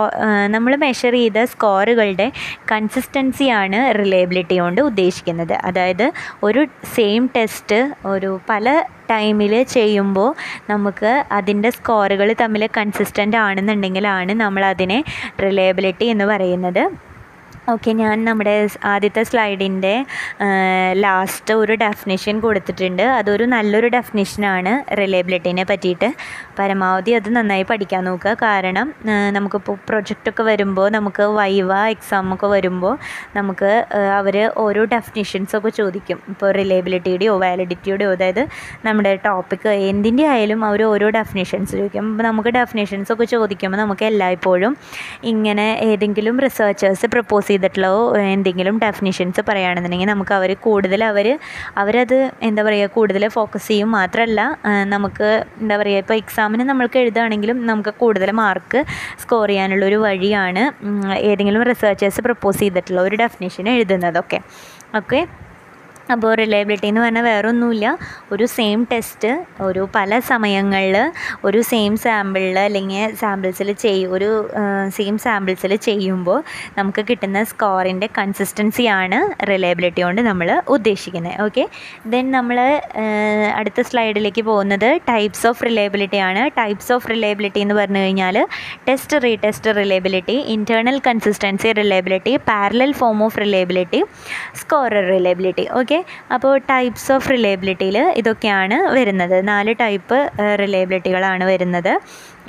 നമ്മൾ 0.55 0.73
മെഷർ 0.87 1.15
ചെയ്ത 1.21 1.45
സ്കോറുകളുടെ 1.53 2.29
കൺസിസ്റ്റൻസിയാണ് 2.73 3.81
റിലയബിലിറ്റി 4.01 4.59
കൊണ്ട് 4.65 4.81
ഉദ്ദേശിക്കുന്നത്. 4.81 5.55
അതായത് 5.71 6.07
ഒരു 6.43 6.63
സെയിം 6.97 7.31
ടെസ്റ്റ് 7.37 7.81
ഒരു 8.15 8.33
പല 8.51 8.83
ടൈമിൽ 9.11 9.55
ചെയ്യുമ്പോൾ 9.77 10.31
നമുക്ക് 10.73 11.13
അതിന്റെ 11.39 11.71
സ്കോറുകൾ 11.71 12.31
തമ്മിൽ 12.43 12.65
കൺസിസ്റ്റന്റ് 12.77 13.37
ആണെന്നുണ്ടെങ്കിലാണ് 13.47 14.35
നമ്മൾ 14.45 14.65
അതിനെ 14.75 15.01
റിലയബിലിറ്റി 15.47 16.05
എന്ന് 16.15 16.25
പറയുന്നത്. 16.25 16.85
ഓക്കെ 17.73 17.91
ഞാൻ 18.01 18.17
നമ്മുടെ 18.25 18.55
ആദ്യത്തെ 18.85 19.23
സ്ലൈഡിന്റെ 19.29 19.93
ലാസ്റ്റ് 21.05 21.53
ഒരു 21.61 21.75
ഡെഫിനിഷൻ 21.83 22.35
കൊടുത്തിട്ടുണ്ട്. 22.41 23.03
അതൊരു 23.19 23.45
നല്ലൊരു 23.53 23.89
ഡെഫിനിഷനാണ് 23.95 24.73
റിലയബിലിറ്റീനെ 25.01 25.65
പറ്റിയിട്ട്. 25.71 26.09
പരമാവധി 26.59 27.13
അത് 27.19 27.29
നന്നായി 27.37 27.65
പഠിക്കാൻ 27.71 28.03
നോക്കുക. 28.09 28.33
കാരണം 28.43 28.87
നമുക്കിപ്പോൾ 29.37 29.77
പ്രൊജക്റ്റൊക്കെ 29.89 30.45
വരുമ്പോൾ 30.51 30.87
നമുക്ക് 30.97 31.25
വൈവ 31.39 31.73
എക്സാം 31.95 32.27
ഒക്കെ 32.35 32.49
വരുമ്പോൾ 32.55 32.95
നമുക്ക് 33.37 33.71
അവർ 34.19 34.37
ഓരോ 34.65 34.85
ഡെഫിനിഷൻസൊക്കെ 34.95 35.71
ചോദിക്കും. 35.81 36.19
ഇപ്പോൾ 36.33 36.51
റിലയബിലിറ്റിയുടെയോ 36.59 37.35
വാലിഡിറ്റിയുടെയോ 37.45 38.11
അതായത് 38.17 38.43
നമ്മുടെ 38.87 39.13
ടോപ്പിക്ക് 39.27 39.73
എന്തിന്റെ 39.93 40.27
ആയാലും 40.33 40.61
അവർ 40.71 40.83
ഓരോ 40.93 41.09
ഡെഫിനിഷൻസ് 41.19 41.73
ചോദിക്കും. 41.77 42.05
അപ്പോൾ 42.13 42.27
നമുക്ക് 42.29 42.51
ഡെഫിനിഷൻസ് 42.59 43.13
ഒക്കെ 43.15 43.27
ചോദിക്കുമ്പോൾ 43.35 43.81
നമുക്ക് 43.83 44.05
എല്ലായ്പ്പോഴും 44.11 44.73
ഇങ്ങനെ 45.33 45.67
ഏതെങ്കിലും 45.91 46.37
റിസർച്ചേഴ്സ് 46.47 47.07
പ്രപ്പോസ് 47.15 47.49
ചെയ്തിട്ടുള്ള 47.53 47.89
എന്തെങ്കിലും 48.35 48.77
ഡെഫിനിഷൻസ് 48.85 49.41
പറയുകയാണെന്നുണ്ടെങ്കിൽ 49.49 50.11
നമുക്ക് 50.15 50.35
അവർ 50.39 50.51
കൂടുതൽ 50.67 51.01
അവർ 51.11 51.27
അവരത് 51.83 52.19
എന്താ 52.49 52.63
പറയുക 52.67 52.95
കൂടുതൽ 52.97 53.23
ഫോക്കസ് 53.37 53.69
ചെയ്യും. 53.71 53.91
മാത്രമല്ല 53.99 54.41
നമുക്ക് 54.95 55.29
എന്താ 55.63 55.77
പറയുക 55.81 56.03
ഇപ്പോൾ 56.05 56.17
എക്സാമിന് 56.45 56.65
നമ്മൾക്ക് 56.69 56.99
എഴുതുകയാണെങ്കിലും 57.01 57.59
നമുക്ക് 57.67 57.93
കൂടുതൽ 58.01 58.31
മാർക്ക് 58.39 58.81
സ്കോർ 59.21 59.49
ചെയ്യാനുള്ള 59.51 59.85
ഒരു 59.87 59.99
വഴിയാണ് 60.03 60.63
ഏതെങ്കിലും 61.25 61.63
റിസർച്ചേഴ്സ് 61.69 62.23
പ്രപ്പോസ് 62.27 62.61
ചെയ്തിട്ടുള്ള 62.63 63.01
ഒരു 63.01 63.17
ഡെഫിനേഷൻ 63.17 63.69
എഴുതുന്നതൊക്കെ 63.73 64.39
ഓക്കെ 64.97 65.21
അപ്പോൾ 66.13 66.31
റിലയബിലിറ്റി 66.41 66.89
എന്ന് 66.91 67.01
പറഞ്ഞാൽ 67.01 67.25
വേറെ 67.25 67.47
ഒന്നുമില്ല 67.49 67.87
ഒരു 68.33 68.45
സെയിം 68.55 68.81
ടെസ്റ്റ് 68.91 69.31
ഒരു 69.67 69.83
പല 69.95 70.19
സമയങ്ങളിൽ 70.31 70.97
ഒരു 71.49 71.61
സെയിം 71.71 71.93
സാമ്പിളിൽ 72.05 72.59
അല്ലെങ്കിൽ 72.65 73.15
സാമ്പിൾസിൽ 73.23 73.69
ചെയ്യും 73.85 74.11
ഒരു 74.17 74.29
സെയിം 74.97 75.17
സാമ്പിൾസിൽ 75.25 75.73
ചെയ്യുമ്പോൾ 75.87 76.39
നമുക്ക് 76.79 77.05
കിട്ടുന്ന 77.11 77.43
സ്കോറിന്റെ 77.53 78.09
കൺസിസ്റ്റൻസിയാണ് 78.19 79.21
റിലയബിലിറ്റി 79.53 80.03
കൊണ്ട് 80.07 80.23
നമ്മൾ 80.29 80.51
ഉദ്ദേശിക്കുന്നത്. 80.77 81.37
ഓക്കെ 81.47 81.65
ദെൻ 82.15 82.25
നമ്മൾ 82.37 82.59
അടുത്ത 83.59 83.81
സ്ലൈഡിലേക്ക് 83.91 84.45
പോകുന്നത് 84.51 84.89
ടൈപ്സ് 85.11 85.45
ഓഫ് 85.51 85.65
റിലയബിലിറ്റി 85.69 86.21
ആണ്. 86.29 86.43
ടൈപ്സ് 86.61 86.93
ഓഫ് 86.97 87.09
റിലയബിലിറ്റി 87.13 87.61
എന്ന് 87.65 87.77
പറഞ്ഞു 87.81 88.03
കഴിഞ്ഞാൽ 88.05 88.39
test 88.89 89.23
retest 89.27 89.77
reliability 89.81 90.37
internal 90.57 90.99
consistency 91.09 91.71
reliability 91.81 92.35
parallel 92.51 92.93
form 93.01 93.19
of 93.29 93.39
reliability 93.45 94.03
scorer 94.63 95.05
reliability 95.15 95.67
okay 95.81 95.94
അപ്പോൾ 96.35 96.55
ടൈപ്സ് 96.71 97.09
ഓഫ് 97.13 97.31
റിലയബിലിറ്റിയിൽ 97.31 97.99
ഇതൊക്കെയാണ് 98.17 98.79
വരുന്നത്. 98.99 99.37
നാല് 99.49 99.75
ടൈപ്പ് 99.83 100.19
റിലയബിലിറ്റികളാണ് 100.63 101.45
വരുന്നത്. 101.45 101.93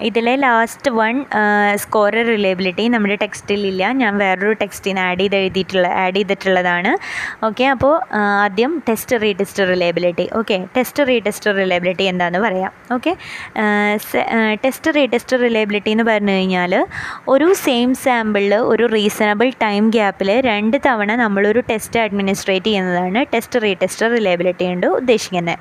ഇതിലെ 0.08 0.34
ലാസ്റ്റ് 0.44 0.90
വൺ 1.00 1.16
സ്കോറർ 1.84 2.26
റിലയബിലിറ്റി 2.32 2.86
നമ്മുടെ 2.94 3.16
ടെക്സ്റ്റിലില്ല 3.24 3.84
ഞാൻ 4.02 4.14
വേറൊരു 4.22 4.54
ടെക്സ്റ്റിന് 4.62 5.00
ആഡ് 5.06 5.22
ചെയ്ത് 5.22 5.36
എഴുതിയിട്ടുള്ള 5.40 5.88
ആഡ് 6.04 6.16
ചെയ്തിട്ടുള്ളതാണ്. 6.18 6.92
ഓക്കെ 7.48 7.66
അപ്പോൾ 7.74 7.94
ആദ്യം 8.46 8.72
test 8.88 9.18
retest 9.24 9.64
reliability 9.72 10.26
okay 10.40 10.58
test 10.78 11.04
retest 11.10 11.54
reliability 11.60 12.08
എന്താണെന്ന് 12.12 12.42
പറയാം. 12.48 12.72
ഓക്കെ 12.96 13.14
ടെസ്റ്റ് 14.66 14.94
റീടെസ്റ്റ് 14.98 15.40
റിലയബിലിറ്റി 15.46 15.92
എന്ന് 15.96 16.06
പറഞ്ഞു 16.12 16.36
കഴിഞ്ഞാൽ 16.38 16.74
ഒരു 17.36 17.48
സെയിം 17.66 17.90
സാമ്പിളിൽ 18.04 18.56
ഒരു 18.74 18.86
റീസണബിൾ 18.98 19.50
ടൈം 19.66 19.84
ഗ്യാപ്പിൽ 19.90 20.32
രണ്ട് 20.50 20.78
തവണ 20.88 21.12
നമ്മളൊരു 21.24 21.64
ടെസ്റ്റ് 21.72 22.00
അഡ്മിനിസ്ട്രേറ്റ് 22.06 22.70
ചെയ്യുന്നതാണ് 22.70 23.22
ടെസ്റ്റ് 23.34 23.64
റീടെസ്റ്റ് 23.66 24.12
റിലയബിലിറ്റി 24.16 24.66
കൊണ്ട് 24.66 24.88
ഉദ്ദേശിക്കുന്നത് 25.00 25.58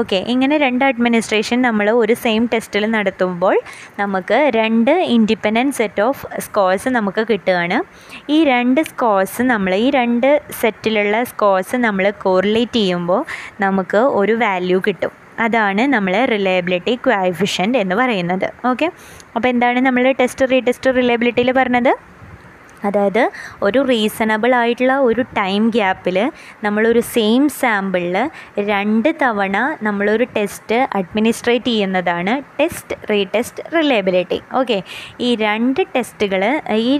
ഓക്കെ 0.00 0.20
ഇങ്ങനെ 0.34 0.56
രണ്ട് 0.66 0.84
അഡ്മിനിസ്ട്രേഷൻ 0.84 1.58
നമ്മൾ 1.68 1.86
ഒരു 2.02 2.14
സെയിം 2.24 2.44
ടെസ്റ്റിൽ 2.54 2.84
നടത്തുമ്പോൾ 2.90 3.56
നമുക്ക് 3.98 4.50
രണ്ട് 4.54 4.90
ഇൻഡിപെൻഡന്റ് 4.90 5.74
സെറ്റ് 5.74 6.02
ഓഫ് 6.02 6.40
സ്കോഴ്സ് 6.40 6.88
നമുക്ക് 6.88 7.26
കിട്ടുകയാണ്. 7.30 7.78
ഈ 8.30 8.44
രണ്ട് 8.44 8.80
സ്കോഴ്സ് 8.80 9.42
നമ്മൾ 9.42 9.74
ഈ 9.74 9.90
രണ്ട് 9.90 10.42
സെറ്റിലുള്ള 10.60 11.24
സ്കോഴ്സ് 11.24 11.76
നമ്മൾ 11.76 12.10
കോറിലേറ്റ് 12.22 12.72
ചെയ്യുമ്പോൾ 12.72 13.24
നമുക്ക് 13.60 13.96
ഒരു 13.96 14.32
വാല്യൂ 14.32 14.80
കിട്ടും. 14.86 15.12
അതാണ് 15.40 15.82
നമ്മൾ 15.92 16.14
റിലയബിലിറ്റി 16.24 16.94
ക്വാഫിഷ്യന്റ് 17.06 17.78
എന്ന് 17.78 17.94
പറയുന്നത്. 17.94 18.48
ഓക്കെ 18.70 18.86
അപ്പോൾ 19.36 19.48
എന്താണ് 19.48 19.80
നമ്മൾ 19.80 20.14
ടെസ്റ്റ് 20.20 20.50
റീടെസ്റ്റ് 20.50 20.94
റിലയബിലിറ്റിയിൽ 20.96 21.52
പറഞ്ഞത്? 21.52 21.92
അതായത് 22.84 23.22
ഒരു 23.62 23.82
റീസണബിൾ 23.84 24.54
ആയിട്ടുള്ള 24.54 24.96
ഒരു 25.00 25.22
ടൈം 25.36 25.70
ഗ്യാപ്പിൽ 25.70 26.18
നമ്മളൊരു 26.64 27.00
സെയിം 27.14 27.48
സാമ്പിളിൽ 27.58 28.16
രണ്ട് 28.70 29.08
തവണ 29.22 29.56
നമ്മളൊരു 29.82 30.24
ടെസ്റ്റ് 30.36 30.78
അഡ്മിനിസ്ട്രേറ്റ് 30.98 31.66
ചെയ്യുന്നതാണ് 31.66 32.34
ടെസ്റ്റ് 32.60 32.96
റീടെസ്റ്റ് 33.10 33.64
റിലയബിലിറ്റി 33.76 34.40
ഓക്കെ 34.54 34.78
ഈ 35.20 35.34
രണ്ട് 35.36 35.82
ടെസ്റ്റുകൾ 35.94 36.42
ഈ 36.80 36.90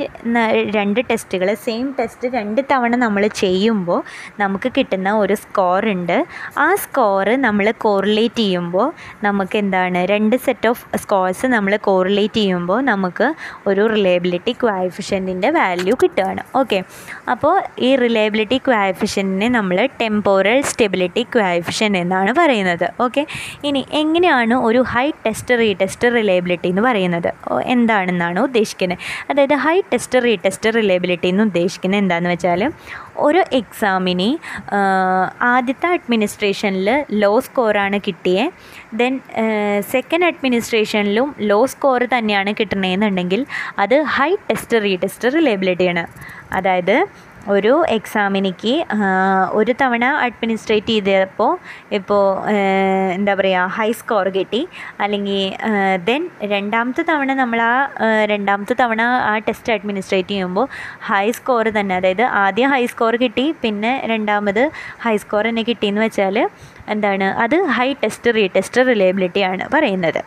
രണ്ട് 0.70 1.00
ടെസ്റ്റുകൾ 1.10 1.54
സെയിം 1.64 1.94
ടെസ്റ്റ് 1.98 2.28
രണ്ട് 2.28 2.60
തവണ 2.72 2.94
നമ്മൾ 2.96 3.26
ചെയ്യുമ്പോൾ 3.42 4.00
നമുക്ക് 4.40 4.68
കിട്ടുന്ന 4.76 5.10
ഒരു 5.14 5.34
സ്കോർ 5.34 5.82
ഉണ്ട്. 5.86 6.16
ആ 6.58 6.74
സ്കോറ് 6.74 7.34
നമ്മൾ 7.44 7.66
കോറിലേറ്റ് 7.78 8.36
ചെയ്യുമ്പോൾ 8.36 8.88
നമുക്ക് 9.22 9.56
എന്താണ്? 9.56 9.98
രണ്ട് 10.06 10.36
സെറ്റ് 10.36 10.68
ഓഫ് 10.68 10.84
സ്കോർസ് 10.96 11.46
നമ്മൾ 11.46 11.76
കോറിലേറ്റ് 11.86 12.34
ചെയ്യുമ്പോൾ 12.34 12.80
നമുക്ക് 12.82 13.26
ഒരു 13.66 13.82
റിലയബിലിറ്റി 13.86 14.52
ക്വാഫിഷ്യന്റിന്റെ 14.62 15.50
വാല്യൂ 15.50 15.68
കിട്ടുകയാണ് 16.02 16.42
ഓക്കെ 16.56 16.78
അപ്പോൾ 17.32 17.54
ഈ 17.78 17.90
റിലയബിലിറ്റി 17.96 18.58
ക്വാഫിഷനെ 18.68 19.48
നമ്മൾ 19.48 19.76
ടെമ്പോറൽ 20.00 20.60
സ്റ്റെബിലിറ്റി 20.70 21.22
ക്വാഫിഷൻ 21.34 21.90
എന്നാണ് 21.96 22.32
പറയുന്നത്. 22.40 22.86
ഓക്കെ 23.00 23.22
ഇനി 23.64 23.82
എങ്ങനെയാണ് 24.00 24.54
ഒരു 24.68 24.82
ഹൈ 24.92 25.06
ടെസ്റ്റ് 25.26 25.54
റീടെസ്റ്റ് 25.62 26.08
റിലയബിലിറ്റി 26.16 26.68
എന്ന് 26.68 26.82
പറയുന്നത്? 26.82 27.30
എന്താണെന്നാണ് 27.74 28.40
ഉദ്ദേശിക്കുന്നത്? 28.40 28.98
അതായത് 29.30 29.56
ഹൈ 29.66 29.76
ടെസ്റ്റ് 29.92 30.24
റീടെസ്റ്റ് 30.24 30.74
റിലയബിലിറ്റി 30.78 31.28
എന്ന് 31.28 31.44
ഉദ്ദേശിക്കുന്നത് 31.50 32.00
എന്താണെന്ന് 32.00 32.30
വെച്ചാൽ 32.30 32.62
ഒരു 33.18 33.40
എക്സാമിന് 33.52 34.28
ആദ്യത്തെ 35.54 35.88
അഡ്മിനിസ്ട്രേഷനിൽ 35.96 36.88
ലോ 37.22 37.32
സ്കോറാണ് 37.46 37.98
കിട്ടിയത് 38.06 38.52
ദെൻ 38.92 39.20
സെക്കൻഡ് 39.80 40.24
അഡ്മിനിസ്ട്രേഷനിലും 40.24 41.34
ലോ 41.40 41.66
സ്കോർ 41.66 42.04
തന്നെയാണ് 42.04 42.54
കിട്ടണമെന്നുണ്ടെങ്കിൽ 42.60 43.46
അത് 43.78 44.02
ഹൈ 44.02 44.34
ടെസ്റ്റ് 44.34 44.82
റീടെസ്റ്റ് 44.82 45.34
റിലയബിലിറ്റിയാണ് 45.34 46.06
അതായത് 46.52 47.06
ഒരു 47.54 47.72
എക്സാമിനിക്ക് 47.96 48.72
ഒരു 49.58 49.72
തവണ 49.80 50.04
അഡ്മിനിസ്ട്രേറ്റ് 50.26 50.94
ചെയ്തപ്പോൾ 50.96 51.52
ഇപ്പോൾ 51.98 52.22
എന്താ 53.16 53.32
പറയുക 53.40 53.74
ഹൈ 53.76 53.88
സ്കോർ 54.00 54.26
കിട്ടി. 54.36 54.62
അല്ലെങ്കിൽ 55.04 55.40
ദെൻ 56.08 56.22
രണ്ടാമത്തെ 56.54 57.04
തവണ 57.10 57.30
നമ്മൾ 57.42 57.60
ആ 57.70 57.74
രണ്ടാമത്തെ 58.32 58.76
തവണ 58.82 59.02
ആ 59.30 59.34
ടെസ്റ്റ് 59.48 59.74
അഡ്മിനിസ്ട്രേറ്റ് 59.76 60.32
ചെയ്യുമ്പോൾ 60.34 60.68
ഹൈ 61.10 61.24
സ്കോർ 61.38 61.64
തന്നെ. 61.78 61.94
അതായത് 62.00 62.24
ആദ്യം 62.44 62.70
ഹൈ 62.74 62.82
സ്കോർ 62.94 63.16
കിട്ടി 63.24 63.46
പിന്നെ 63.62 63.94
രണ്ടാമത് 64.14 64.62
ഹൈ 65.06 65.16
സ്കോർ 65.24 65.44
തന്നെ 65.50 65.64
കിട്ടിയെന്ന് 65.70 66.02
വെച്ചാൽ 66.06 66.38
എന്താണ് 66.94 67.28
അത് 67.46 67.56
high 67.78 67.88
test 68.04 68.34
re 68.36 68.44
test 68.56 68.86
reliability 68.90 69.42
ആണ് 69.52 69.64
പറയുന്നത്. 69.76 70.22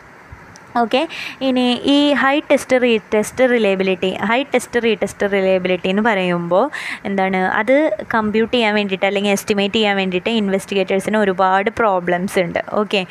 ഓക്കെ 0.82 1.00
ഇനി 1.48 1.64
ഈ 1.94 1.98
high 2.22 2.34
test 2.50 2.76
re 2.84 2.92
test 3.14 3.44
reliability 3.52 4.10
high 4.30 4.38
test 4.52 4.80
re 4.84 4.92
test 5.02 5.26
reliability 5.34 5.88
എന്ന് 5.92 6.04
പറയുമ്പോൾ 6.08 6.64
എന്താണ്? 7.08 7.40
അത് 7.60 7.74
കമ്പ്യൂട്ട് 8.14 8.52
ചെയ്യാൻ 8.54 8.72
വേണ്ടിയിട്ട് 8.78 9.06
അല്ലെങ്കിൽ 9.10 9.32
എസ്റ്റിമേറ്റ് 9.36 9.76
ചെയ്യാൻ 9.78 9.94
വേണ്ടിയിട്ട് 10.00 10.30
ഇൻവെസ്റ്റിഗേറ്റേഴ്സിന് 10.40 11.18
ഒരുപാട് 11.24 11.70
പ്രോബ്ലംസ് 11.80 12.36
ഉണ്ട്. 12.44 12.60
ഓക്കെ 12.80 13.02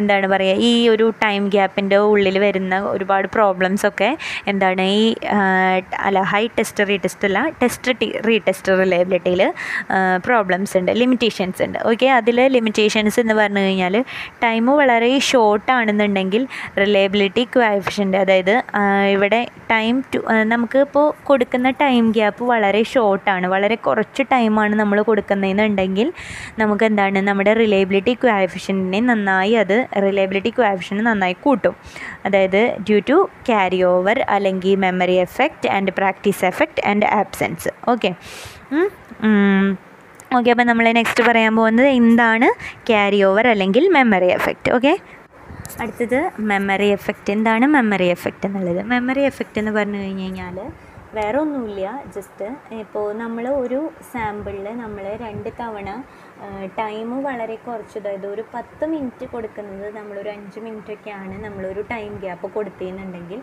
എന്താണ് 0.00 0.26
പറയുക 0.34 0.66
ഈ 0.70 0.72
ഒരു 0.94 1.06
ടൈം 1.24 1.42
ഗ്യാപ്പിന്റെ 1.56 1.98
ഉള്ളിൽ 2.10 2.38
വരുന്ന 2.46 2.74
ഒരുപാട് 2.94 3.28
പ്രോബ്ലംസ് 3.36 3.86
ഒക്കെ 3.90 4.10
എന്താണ്? 4.52 4.86
ഈ 5.00 5.04
അല്ല 6.06 6.18
ഹൈ 6.32 6.42
ടെസ്റ്റ് 6.58 6.88
റീ 6.90 6.98
ടെസ്റ്റ് 7.06 7.26
അല്ല 7.30 7.40
ടെസ്റ്റ് 7.62 7.96
റീ 8.28 8.36
ടെസ്റ്റ് 8.48 8.78
റിലയബിലിറ്റിയിൽ 8.82 9.42
പ്രോബ്ലംസ് 10.28 10.74
ഉണ്ട് 10.78 10.92
ലിമിറ്റേഷൻസ് 11.02 11.60
ഉണ്ട്. 11.66 11.78
ഓക്കെ 11.90 12.06
അതിൽ 12.18 12.38
ലിമിറ്റേഷൻസ് 12.56 13.18
എന്ന് 13.24 13.34
പറഞ്ഞു 13.40 13.62
കഴിഞ്ഞാൽ 13.66 13.96
ടൈം 14.44 14.64
വളരെ 14.82 15.10
ഷോർട്ടാണെന്നുണ്ടെങ്കിൽ 15.30 16.42
റിലയബിലിറ്റി 16.78 17.44
ക്വാഫിഷ്യന്റ് 17.56 18.16
അതായത് 18.16 18.54
ഇവിടെ 19.12 19.40
ടൈം 19.70 20.04
ടു 20.14 20.20
നമുക്കിപ്പോൾ 20.44 21.14
കൊടുക്കുന്ന 21.24 21.70
ടൈം 21.82 22.12
ഗ്യാപ്പ് 22.12 22.44
വളരെ 22.44 22.82
ഷോർട്ടാണ് 22.82 23.46
വളരെ 23.46 23.74
കുറച്ച് 23.86 24.22
ടൈമാണ് 24.32 24.74
നമ്മൾ 24.74 25.02
കൊടുക്കുന്നതെന്നുണ്ടെങ്കിൽ 25.02 26.08
നമുക്ക് 26.58 26.84
എന്താണ് 26.84 27.20
നമ്മുടെ 27.28 27.52
റിലയബിലിറ്റി 27.52 28.14
ക്വാഫിഷ്യന്റിനെ 28.24 29.00
നന്നായി 29.00 29.52
അത് 29.52 29.76
റിലയബിലിറ്റി 30.02 30.52
ക്വാഫിഷ്യൻ 30.58 31.04
നന്നായി 31.04 31.36
കൂട്ടും. 31.42 31.74
അതായത് 32.26 32.60
ഡ്യൂ 32.88 32.98
ടു 33.10 33.16
ക്യാരി 33.48 33.82
ഓവർ 33.92 34.18
അല്ലെങ്കിൽ 34.28 34.76
memory 34.84 35.16
effect 35.26 35.68
and 35.68 35.92
practice 35.92 36.44
effect 36.44 36.84
and 36.90 37.06
absence 37.20 37.68
okay 37.88 38.10
okay 40.36 40.50
അപ്പോൾ 40.52 40.64
നമ്മൾ 40.64 40.86
നെക്സ്റ്റ് 40.92 41.22
പറയാൻ 41.28 41.52
പോകുന്നത് 41.56 41.88
എന്താണ്? 42.00 42.48
ക്യാരി 42.88 43.18
ഓവർ 43.28 43.46
അല്ലെങ്കിൽ 43.48 43.84
മെമ്മറി 43.96 44.28
എഫക്റ്റ് 44.38 44.70
ഓക്കെ 44.76 44.92
അടുത്തത് 45.82 46.18
മെമ്മറി 46.50 46.88
എഫക്റ്റ് 46.96 47.30
എന്താണ് 47.36 47.66
മെമ്മറി 47.76 48.08
എഫക്റ്റ് 48.16 48.46
എന്നുള്ളത്? 48.48 48.82
മെമ്മറി 48.92 49.22
എഫക്റ്റ് 49.30 49.60
എന്ന് 49.62 49.72
പറഞ്ഞു 49.78 50.00
കഴിഞ്ഞ് 50.02 50.26
കഴിഞ്ഞാൽ 50.26 50.58
വേറെ 51.16 51.38
ഒന്നുമില്ല. 51.42 51.90
ജസ്റ്റ് 52.14 52.46
ഇപ്പോൾ 52.82 53.04
നമ്മൾ 53.20 53.44
ഒരു 53.62 53.78
സാമ്പിളിൽ 54.12 54.66
നമ്മൾ 54.80 55.04
രണ്ട് 55.22 55.48
തവണ 55.60 55.88
ടൈം 56.80 57.10
വളരെ 57.26 57.56
കുറച്ച് 57.66 57.96
അതായത് 58.00 58.26
ഒരു 58.32 58.42
പത്ത് 58.54 58.84
മിനിറ്റ് 58.92 59.26
കൊടുക്കുന്നത് 59.34 59.86
നമ്മളൊരു 59.98 60.30
അഞ്ച് 60.34 60.60
മിനിറ്റൊക്കെയാണ് 60.64 61.36
നമ്മളൊരു 61.44 61.82
ടൈം 61.92 62.12
ഗ്യാപ്പ് 62.24 62.48
കൊടുത്തിരുന്നുണ്ടെങ്കിൽ 62.56 63.40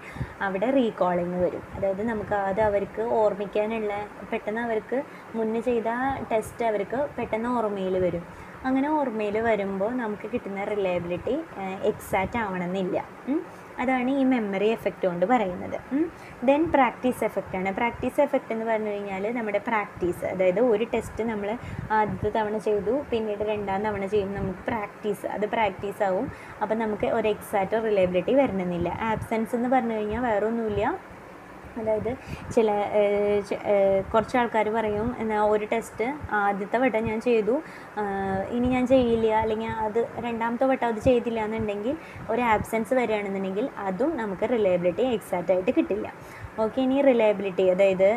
അവിടെ 0.47 0.69
റീകോളിങ് 0.79 1.39
വരും. 1.43 1.63
അതായത് 1.75 2.03
നമുക്ക് 2.11 2.35
അത് 2.51 2.61
അവർക്ക് 2.69 3.05
ഓർമ്മിക്കാനുള്ള 3.21 3.93
പെട്ടെന്ന് 4.31 4.63
അവർക്ക് 4.67 4.99
മുന്നേ 5.39 5.61
ചെയ്ത 5.69 5.89
ടെസ്റ്റ് 6.33 6.65
അവർക്ക് 6.71 6.99
പെട്ടെന്ന് 7.17 7.51
ഓർമ്മയിൽ 7.59 7.97
വരും. 8.07 8.25
അങ്ങനെ 8.68 8.88
ഓർമ്മയിൽ 8.90 9.35
വരുമ്പോൾ 9.48 9.91
നമുക്ക് 10.02 10.27
കിട്ടുന്ന 10.34 10.64
റിലയബിലിറ്റി 10.64 11.35
എക്സാക്റ്റ് 11.91 12.38
ആവണമെന്നില്ല. 12.38 12.98
അതാണ് 13.81 14.10
ഈ 14.19 14.23
മെമ്മറി 14.23 14.68
എഫക്റ്റ് 14.68 15.06
കൊണ്ട് 15.07 15.26
പറയുന്നത്. 15.26 15.77
ദെൻ 16.48 16.72
പ്രാക്ടീസ് 16.72 17.23
എഫക്റ്റ് 17.23 17.56
ആണ്. 17.57 17.69
പ്രാക്ടീസ് 17.73 18.22
എഫക്റ്റ് 18.22 18.52
എന്ന് 18.53 18.65
പറഞ്ഞു 18.65 18.90
കഴിഞ്ഞാൽ 18.90 19.23
നമ്മുടെ 19.38 19.61
പ്രാക്ടീസ് 19.68 20.26
അതായത് 20.26 20.60
ഒരു 20.60 20.85
ടെസ്റ്റ് 20.94 21.23
നമ്മൾ 21.23 21.49
ആദ്യത്തെ 21.91 22.30
തവണ 22.40 22.57
ചെയ്തു 22.57 22.94
പിന്നീട് 23.11 23.44
രണ്ടാം 23.44 23.81
തവണ 23.88 24.06
ചെയ്യുമ്പോൾ 24.06 24.40
നമുക്ക് 24.40 24.60
പ്രാക്ടീസ് 24.68 25.26
അത് 25.26 25.45
പ്രാക്ടീസ് 25.56 26.03
ആവും. 26.10 26.27
അപ്പം 26.61 26.80
നമുക്ക് 26.80 27.10
ഒരു 27.18 27.27
എക്സാക്റ്റ് 27.27 27.84
റിലയബിലിറ്റി 27.84 28.35
വരണമെന്നില്ല. 28.41 28.90
ആബ്സെൻസ് 29.02 29.56
എന്ന് 29.56 29.69
പറഞ്ഞു 29.69 29.94
കഴിഞ്ഞാൽ 29.94 30.23
വേറെ 30.30 30.48
ഒന്നുമില്ല 30.52 31.12
അതായത് 31.79 32.11
ചില 32.55 32.69
കുറച്ച് 34.13 34.35
ആൾക്കാർ 34.41 34.67
പറയും 34.77 35.07
എന്നാൽ 35.21 35.43
ഒരു 35.53 35.65
ടെസ്റ്റ് 35.73 36.07
ആദ്യത്തെ 36.41 36.77
വട്ടം 36.83 37.03
ഞാൻ 37.09 37.19
ചെയ്തു. 37.27 37.55
ഇനി 38.55 38.67
ഞാൻ 38.75 38.85
ചെയ്യില്ല 38.93 39.27
അല്ലെങ്കിൽ 39.43 39.71
അത് 39.87 39.99
രണ്ടാമത്തെ 40.27 40.67
വട്ടം 40.71 40.87
അത് 40.91 41.01
ചെയ്തില്ല 41.09 41.39
എന്നുണ്ടെങ്കിൽ 41.47 41.95
ഒരു 42.33 42.43
ആബ്സെൻസ് 42.53 42.93
വരികയാണെന്നുണ്ടെങ്കിൽ 43.01 43.67
അതും 43.89 44.11
നമുക്ക് 44.21 44.47
റിലയബിലിറ്റി 44.55 45.05
എക്സാക്റ്റ് 45.17 45.53
ആയിട്ട് 45.55 45.71
കിട്ടില്ല. 45.79 46.07
ഓക്കെ 46.59 46.81
ഇനി 46.81 47.01
റിലയബിലിറ്റി 47.01 47.63
അതായത് 47.69 48.09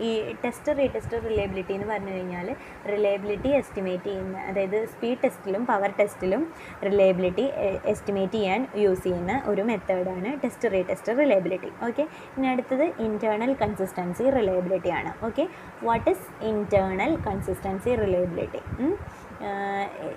ഈ 0.00 0.10
ടെസ്റ്റ് 0.44 0.72
റീടെസ്റ്റ് 0.78 1.16
റിലയബിലിറ്റി 1.26 1.72
എന്ന് 1.74 1.86
പറഞ്ഞു 1.86 2.12
കഴിഞ്ഞാൽ 2.12 2.48
റിലയബിലിറ്റി 2.86 3.48
എസ്റ്റിമേറ്റ് 3.48 4.04
ചെയ്യുന്ന 4.04 4.38
അതായത് 4.48 4.86
സ്പീഡ് 4.86 5.20
ടെസ്റ്റിലും 5.22 5.64
പവർ 5.64 5.90
ടെസ്റ്റിലും 6.00 6.42
റിലയബിലിറ്റി 6.84 7.44
എസ്റ്റിമേറ്റ് 7.84 8.32
ചെയ്യാൻ 8.32 8.66
യൂസ് 8.76 9.02
ചെയ്യുന്ന 9.02 9.42
ഒരു 9.46 9.64
മെത്തേഡാണ് 9.64 10.32
ടെസ്റ്റ് 10.42 10.72
റീടെസ്റ്റ് 10.72 11.18
റിലയബിലിറ്റി 11.18 11.70
ഓക്കെ 11.88 12.06
ഇനി 12.36 12.48
അടുത്തത് 12.48 12.84
ഇന്റേർണൽ 13.06 13.52
കൺസിസ്റ്റൻസി 13.54 14.30
റിലയബിലിറ്റി 14.30 14.90
ആണ്. 14.90 15.12
Okay 15.24 15.46
what 15.82 16.10
is 16.10 16.26
internal 16.44 17.16
consistency 17.28 17.94
reliability 17.94 18.62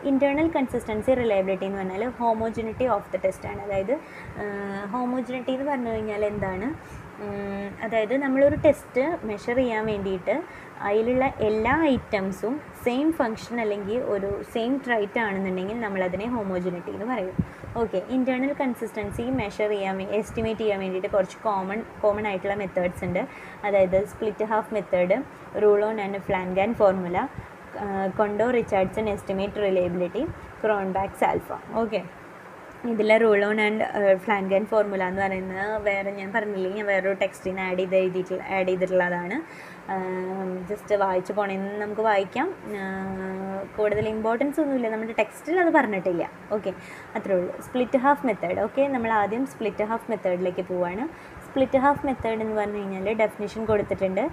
internal 0.09 0.47
consistency 0.55 1.11
reliability 1.21 1.65
എന്ന് 1.69 1.79
പറഞ്ഞാൽ 1.81 2.03
ഹോമോജിനിറ്റി 2.19 2.85
ഓഫ് 2.95 3.09
ദ 3.13 3.19
ടെസ്റ്റാണ് 3.25 3.61
അതായത് 3.65 3.93
ഹോമോജിനിറ്റി 4.93 5.51
എന്ന് 5.55 5.67
പറഞ്ഞു 5.71 5.91
കഴിഞ്ഞാൽ 5.95 6.23
എന്താണ്? 6.31 6.69
അതായത് 7.85 8.15
നമ്മളൊരു 8.23 8.57
ടെസ്റ്റ് 8.65 9.03
മെഷർ 9.29 9.55
ചെയ്യാൻ 9.59 9.83
വേണ്ടിയിട്ട് 9.91 10.35
അതിലുള്ള 10.89 11.25
എല്ലാ 11.47 11.73
ഐറ്റംസും 11.93 12.55
സെയിം 12.85 13.07
ഫങ്ഷൻ 13.19 13.55
അല്ലെങ്കിൽ 13.63 13.99
ഒരു 14.13 14.29
സെയിം 14.53 14.73
ട്രൈറ്റ് 14.85 15.19
ആണെന്നുണ്ടെങ്കിൽ 15.19 15.77
നമ്മളതിനെ 15.85 16.27
ഹോമോജിനിറ്റി 16.35 16.91
എന്ന് 16.95 17.07
പറയും. 17.13 17.35
ഓക്കെ 17.81 17.99
ഇന്റേർണൽ 18.15 18.53
കൺസിസ്റ്റൻസി 18.61 19.25
മെഷർ 19.41 19.69
ചെയ്യാൻ 19.75 20.01
എസ്റ്റിമേറ്റ് 20.19 20.61
ചെയ്യാൻ 20.63 20.79
വേണ്ടിയിട്ട് 20.83 21.11
കുറച്ച് 21.15 21.37
കോമൺ 21.47 21.79
കോമൺ 22.03 22.27
ആയിട്ടുള്ള 22.29 22.55
മെത്തേഡ്സ് 22.63 23.03
ഉണ്ട്. 23.07 23.21
അതായത് 23.67 23.99
split 24.13 24.47
half 24.53 24.73
method 24.77 25.17
Rulon 25.89 25.99
and 26.05 26.21
Flanagan 26.29 26.71
formula 26.81 27.19
കൊണ്ടോ 28.17 28.47
Richardson 28.59 29.07
estimate 29.15 29.63
reliability 29.65 30.23
Cronbach's 30.63 31.25
alpha. 31.31 31.51
Okay. 31.81 32.01
ഇതിലെ 32.91 33.15
rule 33.17 33.41
on 33.45 33.57
and 33.61 33.85
Flanagan 34.23 34.63
formula 34.71 35.03
എന്ന് 35.11 35.21
പറയുന്നത് 35.21 35.83
വേറെ 35.87 36.11
ഞാൻ 36.11 36.29
പറഞ്ഞില്ലേ 36.33 36.69
ഞാൻ 36.75 36.85
വേറൊരു 36.85 37.15
ടെക്സ്റ്റിന് 37.21 37.59
ആഡ് 37.59 37.77
ചെയ്ത് 37.77 37.95
എഴുതിയിട്ടുള്ള 37.95 38.43
ആഡ് 38.57 38.67
ചെയ്തിട്ടുള്ളതാണ്. 38.67 39.37
ജസ്റ്റ് 40.69 40.95
വായിച്ചു 40.95 41.33
പോണേന്ന് 41.33 41.81
നമുക്ക് 41.81 42.01
വായിക്കാം. 42.01 42.47
കൂടുതൽ 43.77 44.05
ഇമ്പോർട്ടൻസ് 44.07 44.59
ഒന്നുമില്ല. 44.61 44.89
നമ്മുടെ 44.89 45.15
ടെക്സ്റ്റിൽ 45.19 45.59
അത് 45.59 45.71
പറഞ്ഞിട്ടില്ല. 45.73 46.23
ഓക്കെ. 46.51 46.73
അത്രേ 47.15 47.35
ഉള്ളൂ. 47.35 47.53
Split 47.67 47.97
half 48.05 48.25
method 48.27 48.59
okay. 48.59 48.83
നമ്മൾ 48.95 49.11
ആദ്യം 49.21 49.45
സ്പ്ലിറ്റ് 49.53 49.83
ഹാഫ് 49.91 50.11
മെത്തേഡിലേക്ക് 50.11 50.65
പോവാണ്. 50.71 51.05
സ്പ്ലിറ്റ് 51.57 51.79
ഹാഫ് 51.83 52.05
മെത്തേഡ് 52.07 52.41
എന്ന് 52.43 52.55
പറഞ്ഞു 52.57 52.79
കഴിഞ്ഞാൽ 52.81 53.15
ഡെഫിനിഷൻ 53.21 53.61
കൊടുത്തിട്ടുണ്ട് 53.69 54.23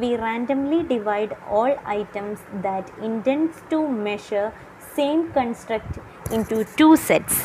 we 0.00 0.08
randomly 0.22 0.80
divide 0.90 1.36
all 1.58 1.70
items 1.94 2.44
that 2.66 2.92
intends 3.08 3.62
to 3.70 3.78
measure 4.08 4.44
same 4.98 5.22
construct 5.36 5.94
into 6.36 6.56
two 6.78 6.90
sets. 7.06 7.36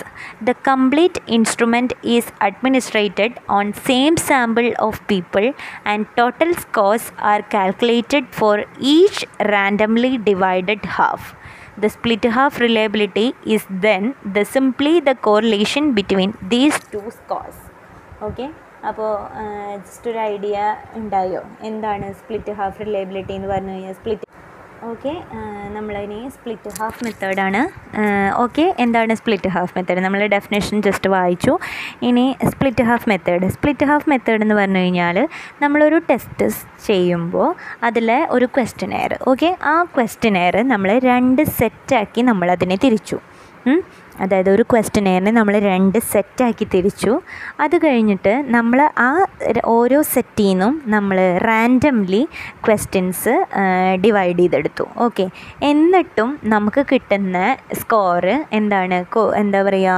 The 0.47 0.55
complete 0.67 1.17
instrument 1.37 1.89
is 2.17 2.25
administrated 2.47 3.31
on 3.57 3.73
same 3.89 4.17
sample 4.27 4.69
of 4.87 4.99
people 5.13 5.47
and 5.91 6.05
total 6.19 6.53
scores 6.65 7.07
are 7.31 7.41
calculated 7.57 8.27
for 8.41 8.53
each 8.95 9.19
randomly 9.55 10.13
divided 10.31 10.81
half. 10.99 11.35
The 11.83 11.91
split 11.97 12.31
half 12.37 12.63
reliability 12.67 13.27
is 13.57 13.65
then 13.87 14.15
the 14.37 14.45
simply 14.55 14.95
the 15.11 15.17
correlation 15.29 15.93
between 16.01 16.33
these 16.55 16.77
two 16.95 17.07
scores. 17.19 17.59
Okay. 18.21 18.49
അപ്പോൾ 18.87 19.11
just 19.85 20.09
ഒരു 20.11 20.19
idea 20.33 20.57
ഉണ്ടായോ? 20.99 21.41
എന്താണ് 21.69 22.07
split 22.19 22.53
half 22.59 22.81
reliability 22.85 23.33
എന്ന് 23.37 23.49
പറഞ്ഞു 23.53 23.73
കഴിഞ്ഞാൽ 23.75 23.95
split 23.99 24.25
okay 24.89 25.13
നമ്മളതിനെ 25.75 26.19
split 26.35 26.69
half 26.77 27.01
മെത്തേഡാണ് 27.05 27.61
okay 28.43 28.65
എന്താണ് 28.83 29.13
സ്പ്ലിറ്റ് 29.19 29.49
ഹാഫ് 29.55 29.73
മെത്തേഡ് 29.77 30.01
നമ്മൾ 30.05 30.21
ഡെഫിനേഷൻ 30.35 30.75
ജസ്റ്റ് 30.87 31.09
വായിച്ചു. 31.15 31.53
ഇനി 32.07 32.25
split 32.51 32.85
half 32.89 33.09
method 33.11 33.47
split 33.55 33.87
half 33.89 34.09
method 34.11 34.43
എന്ന് 34.45 34.57
പറഞ്ഞു 34.61 34.81
കഴിഞ്ഞാൽ 34.83 35.17
നമ്മളൊരു 35.63 35.99
ടെസ്റ്റ് 36.11 36.47
ചെയ്യുമ്പോൾ 36.87 37.49
അതിൽ 37.89 38.09
ഒരു 38.37 38.47
ക്വസ്റ്റനെയർ 38.57 39.13
ഓക്കെ 39.33 39.49
ആ 39.73 39.75
ക്വസ്റ്റനെയർ 39.97 40.57
നമ്മൾ 40.73 40.91
രണ്ട് 41.11 41.43
സെറ്റാക്കി 41.59 42.23
നമ്മളതിനെ 42.31 42.77
തിരിച്ചു. 42.85 43.19
അതായത് 44.23 44.49
ഒരു 44.55 44.63
ക്വസ്റ്റനെയറിനെ 44.71 45.31
നമ്മൾ 45.39 45.55
രണ്ട് 45.69 45.99
സെറ്റാക്കി 46.11 46.65
തിരിച്ചു. 46.75 47.13
അത് 47.65 47.75
കഴിഞ്ഞിട്ട് 47.85 48.33
നമ്മൾ 48.55 48.79
ആ 49.07 49.09
ഓരോ 49.77 49.99
സെറ്റിൽ 50.13 50.47
നിന്നും 50.49 50.73
നമ്മൾ 50.95 51.17
റാൻഡംലി 51.49 52.21
ക്വസ്റ്റ്യൻസ് 52.65 53.33
ഡിവൈഡ് 54.05 54.39
ചെയ്തെടുത്തു. 54.41 54.85
ഓക്കെ 55.05 55.25
എന്നിട്ടും 55.71 56.29
നമുക്ക് 56.55 56.83
കിട്ടുന്ന 56.91 57.37
സ്കോറ് 57.81 58.35
എന്താണ്? 58.59 58.99
എന്താ 59.43 59.61
പറയുക 59.67 59.95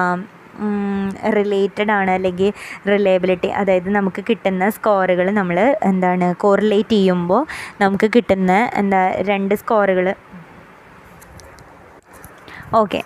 റിലേറ്റഡ് 1.37 1.91
ആണ് 1.97 2.11
അല്ലെങ്കിൽ 2.17 2.49
റിലയബിലിറ്റി 2.91 3.49
അതായത് 3.59 3.87
നമുക്ക് 3.97 4.21
കിട്ടുന്ന 4.29 4.63
സ്കോറുകൾ 4.75 5.27
നമ്മൾ 5.39 5.57
എന്താണ് 5.89 6.27
കോറിലേറ്റ് 6.43 6.95
ചെയ്യുമ്പോൾ 6.95 7.41
നമുക്ക് 7.81 8.07
കിട്ടുന്ന 8.15 8.51
എന്താ 8.81 9.01
രണ്ട് 9.29 9.55
സ്കോറുകൾ 9.61 10.07
ഓക്കെ. 12.79 12.99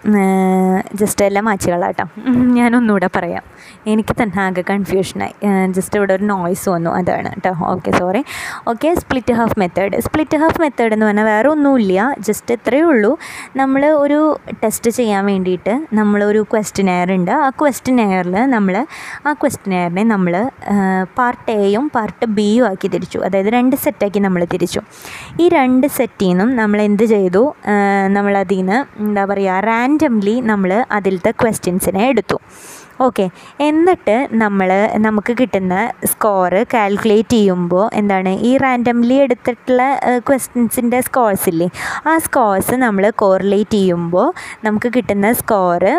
ജസ്റ്റ് 1.02 1.24
എല്ലാം 1.28 1.44
മാച്ചുകളാട്ടോ. 1.48 2.04
ഞാനൊന്നുകൂടെ 2.58 3.08
പറയാം. 3.16 3.44
എനിക്ക് 3.92 4.14
തന്നെ 4.20 4.38
ആകെ 4.44 4.64
കൺഫ്യൂഷനായി 4.70 5.34
ജസ്റ്റ് 5.76 5.96
ഇവിടെ 6.00 6.14
ഒരു 6.18 6.26
നോയ്സ് 6.32 6.68
വന്നു. 6.74 6.90
അതാണ് 7.00 7.30
കേട്ടോ 7.36 7.52
okay 7.72 7.92
sorry 8.00 8.22
okay 8.72 8.90
split 9.02 9.34
half 9.40 9.56
method 9.62 10.00
split 10.08 10.38
half 10.44 10.60
method 10.64 10.94
എന്ന് 10.96 11.06
പറഞ്ഞാൽ 11.08 11.28
വേറെ 11.32 11.50
ഒന്നുമില്ല. 11.54 12.04
ജസ്റ്റ് 12.28 12.58
ഇത്രയേ 12.58 12.86
ഉള്ളൂ. 12.92 13.12
നമ്മൾ 13.62 13.86
ഒരു 14.04 14.20
ടെസ്റ്റ് 14.64 14.92
ചെയ്യാൻ 15.00 15.24
വേണ്ടിയിട്ട് 15.32 15.74
നമ്മളൊരു 16.00 16.42
ക്വസ്റ്റിനെയർ 16.54 17.12
ഉണ്ട്. 17.18 17.34
ആ 17.48 17.50
ക്വസ്റ്റിനെയറിൽ 17.62 18.38
നമ്മൾ 18.56 18.78
ആ 19.30 19.34
ക്വസ്റ്റിനെയറിനെ 19.42 20.06
നമ്മൾ 20.14 20.36
പാർട്ട് 21.20 21.52
എയും 21.66 21.88
പാർട്ട് 21.96 22.26
ബിയും 22.38 22.66
ആക്കി 22.72 22.88
തിരിച്ചു. 22.96 23.20
അതായത് 23.30 23.52
രണ്ട് 23.58 23.76
സെറ്റാക്കി 23.86 24.20
നമ്മൾ 24.28 24.44
തിരിച്ചു. 24.54 24.84
ഈ 25.44 25.48
രണ്ട് 25.58 25.88
സെറ്റിൽ 25.98 26.30
നിന്നും 26.30 26.50
നമ്മൾ 26.62 26.80
എന്ത് 26.90 27.06
ചെയ്തു? 27.16 27.44
നമ്മളതിൽ 28.18 28.60
നിന്ന് 28.62 28.80
എന്താ 29.06 29.26
പറയുക 29.32 29.54
റാൻഡംലി 29.68 30.36
നമ്മൾ 30.52 30.72
അതിലത്തെ 30.98 31.32
ക്വസ്റ്റ്യൻസിനെ 31.42 32.04
എടുത്തു. 32.12 32.38
ഓക്കെ 33.06 33.24
എന്നിട്ട് 33.68 34.16
നമ്മൾ 34.42 34.70
നമുക്ക് 35.06 35.34
കിട്ടുന്ന 35.40 35.76
സ്കോറ് 36.12 36.60
കാൽക്കുലേറ്റ് 36.74 37.36
ചെയ്യുമ്പോൾ 37.38 37.84
എന്താണ്? 38.00 38.32
ഈ 38.50 38.52
റാൻഡംലി 38.64 39.16
എടുത്തിട്ടുള്ള 39.24 39.82
ക്വസ്റ്റ്യൻസിന്റെ 40.30 41.00
സ്കോർസ് 41.08 41.48
ഇല്ലേ? 41.52 41.68
ആ 42.10 42.14
സ്കോർസ് 42.26 42.76
നമ്മൾ 42.86 43.06
കോറിലേറ്റ് 43.24 43.78
ചെയ്യുമ്പോൾ 43.80 44.28
നമുക്ക് 44.68 44.92
കിട്ടുന്ന 44.98 45.34
സ്കോറ് 45.42 45.94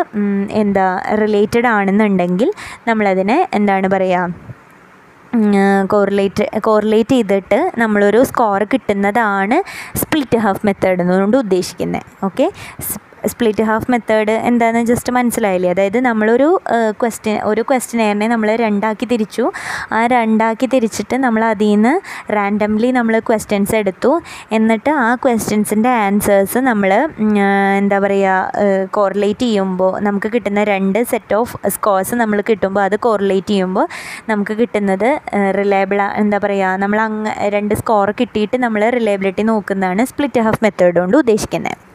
എന്താ 0.63 0.87
റിലേറ്റഡ് 1.23 1.69
ആണെന്നുണ്ടെങ്കിൽ 1.75 2.51
നമ്മളതിനെ 2.89 3.39
എന്താണ് 3.59 3.89
പറയുക 3.95 4.45
കോറിലേറ്റ് 5.93 6.45
കോറിലേറ്റ് 6.67 7.15
ചെയ്തിട്ട് 7.15 7.59
നമ്മളൊരു 7.81 8.19
സ്കോർ 8.29 8.61
കിട്ടുന്നതാണ് 8.73 9.57
സ്പ്ലിറ്റ് 10.01 10.39
ഹാഫ് 10.45 10.65
മെത്തേഡ് 10.67 11.01
എന്നുകൊണ്ട് 11.03 11.37
ഉദ്ദേശിക്കുന്നത് 11.43 12.07
ഓക്കെ 12.27 12.45
സ്പ്ലിറ്റ് 13.31 13.63
ഹാഫ് 13.69 13.89
മെത്തേഡ് 13.91 14.33
എന്താണെന്ന് 14.49 14.89
ജസ്റ്റ് 14.91 15.11
മനസ്സിലായില്ലേ? 15.17 15.69
അതായത് 15.73 15.99
നമ്മളൊരു 16.07 16.49
ക്വസ്റ്റ്യൻ 17.01 17.37
ഒരു 17.51 17.61
ക്വസ്റ്റ്യനെയറിനെ 17.69 18.27
നമ്മൾ 18.33 18.49
രണ്ടാക്കി 18.63 19.05
തിരിച്ചു. 19.13 19.45
ആ 19.97 19.99
രണ്ടാക്കി 20.15 20.67
തിരിച്ചിട്ട് 20.73 21.15
നമ്മൾ 21.25 21.43
അതിൽ 21.51 21.71
നിന്ന് 21.71 21.93
റാൻഡംലി 22.37 22.89
നമ്മൾ 22.99 23.15
ക്വസ്റ്റ്യൻസ് 23.29 23.75
എടുത്തു. 23.81 24.11
എന്നിട്ട് 24.57 24.91
ആ 25.05 25.09
ക്വസ്റ്റ്യൻസിന്റെ 25.25 25.91
ആൻസേഴ്സ് 26.05 26.61
നമ്മൾ 26.69 26.93
എന്താ 27.79 27.99
പറയുക 28.05 28.85
കോറിലേറ്റ് 28.97 29.47
ചെയ്യുമ്പോൾ 29.47 29.91
നമുക്ക് 30.07 30.31
കിട്ടുന്ന 30.35 30.63
രണ്ട് 30.73 30.99
സെറ്റ് 31.13 31.35
ഓഫ് 31.39 31.57
സ്കോർസ് 31.77 32.15
നമ്മൾ 32.23 32.37
കിട്ടുമ്പോൾ 32.51 32.83
അത് 32.87 32.97
കോറിലേറ്റ് 33.07 33.51
ചെയ്യുമ്പോൾ 33.53 33.87
നമുക്ക് 34.31 34.55
കിട്ടുന്നത് 34.61 35.09
റിലയബിൾ 35.59 36.01
എന്താ 36.21 36.39
പറയുക 36.45 36.77
നമ്മൾ 36.83 37.01
അങ്ങ് 37.07 37.33
രണ്ട് 37.57 37.75
സ്കോർ 37.81 38.11
കിട്ടിയിട്ട് 38.21 38.59
നമ്മൾ 38.67 38.83
റിലയബിലിറ്റി 38.99 39.45
നോക്കുന്നതാണ് 39.51 40.05
സ്പ്ലിറ്റ് 40.13 40.45
ഹാഫ് 40.47 40.63
മെത്തേഡ് 40.67 40.97
കൊണ്ട് 40.99 41.17
ഉദ്ദേശിക്കുന്നത് 41.23 41.86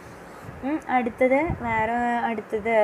അടുത്തത് 0.96 1.38
വേറെ 1.66 1.96
അടുത്തത് 2.30 2.74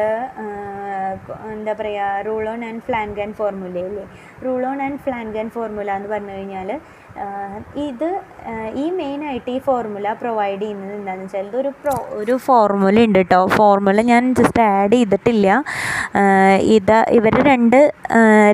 എന്താ 1.54 1.72
പറയുക 1.80 2.22
റൂൾ 2.28 2.44
ഓൺ 2.52 2.62
ആൻഡ് 2.68 2.82
ഫ്ലാൻഗൻ 2.86 3.30
ഫോർമുലയില്ലേ 3.40 4.04
rule 4.46 4.62
on 4.70 4.78
and 4.86 5.00
Flanagan 5.04 5.46
formula 5.56 5.90
എന്ന് 5.98 6.10
പറഞ്ഞു 6.14 6.34
കഴിഞ്ഞാൽ 6.38 6.70
ഇത് 7.88 8.08
ഈ 8.82 8.84
മെയിനായിട്ട് 8.98 9.50
ഈ 9.54 9.58
ഫോർമുല 9.68 10.08
പ്രൊവൈഡ് 10.22 10.60
ചെയ്യുന്നത് 10.62 10.92
എന്താണെന്ന് 10.98 11.24
വെച്ചാൽ 11.26 11.46
ഇതൊരു 11.48 11.70
പ്രോ 11.82 11.94
ഒരു 12.20 12.34
ഫോർമുല 12.46 13.04
ഉണ്ട് 13.06 13.18
കേട്ടോ 13.20 13.40
ഫോർമുല 13.56 14.02
ഞാൻ 14.12 14.24
ജസ്റ്റ് 14.40 14.62
ആഡ് 14.74 14.98
ചെയ്തിട്ടില്ല. 14.98 15.48
ഇത് 16.76 16.96
ഇവർ 17.18 17.34
രണ്ട് 17.52 17.78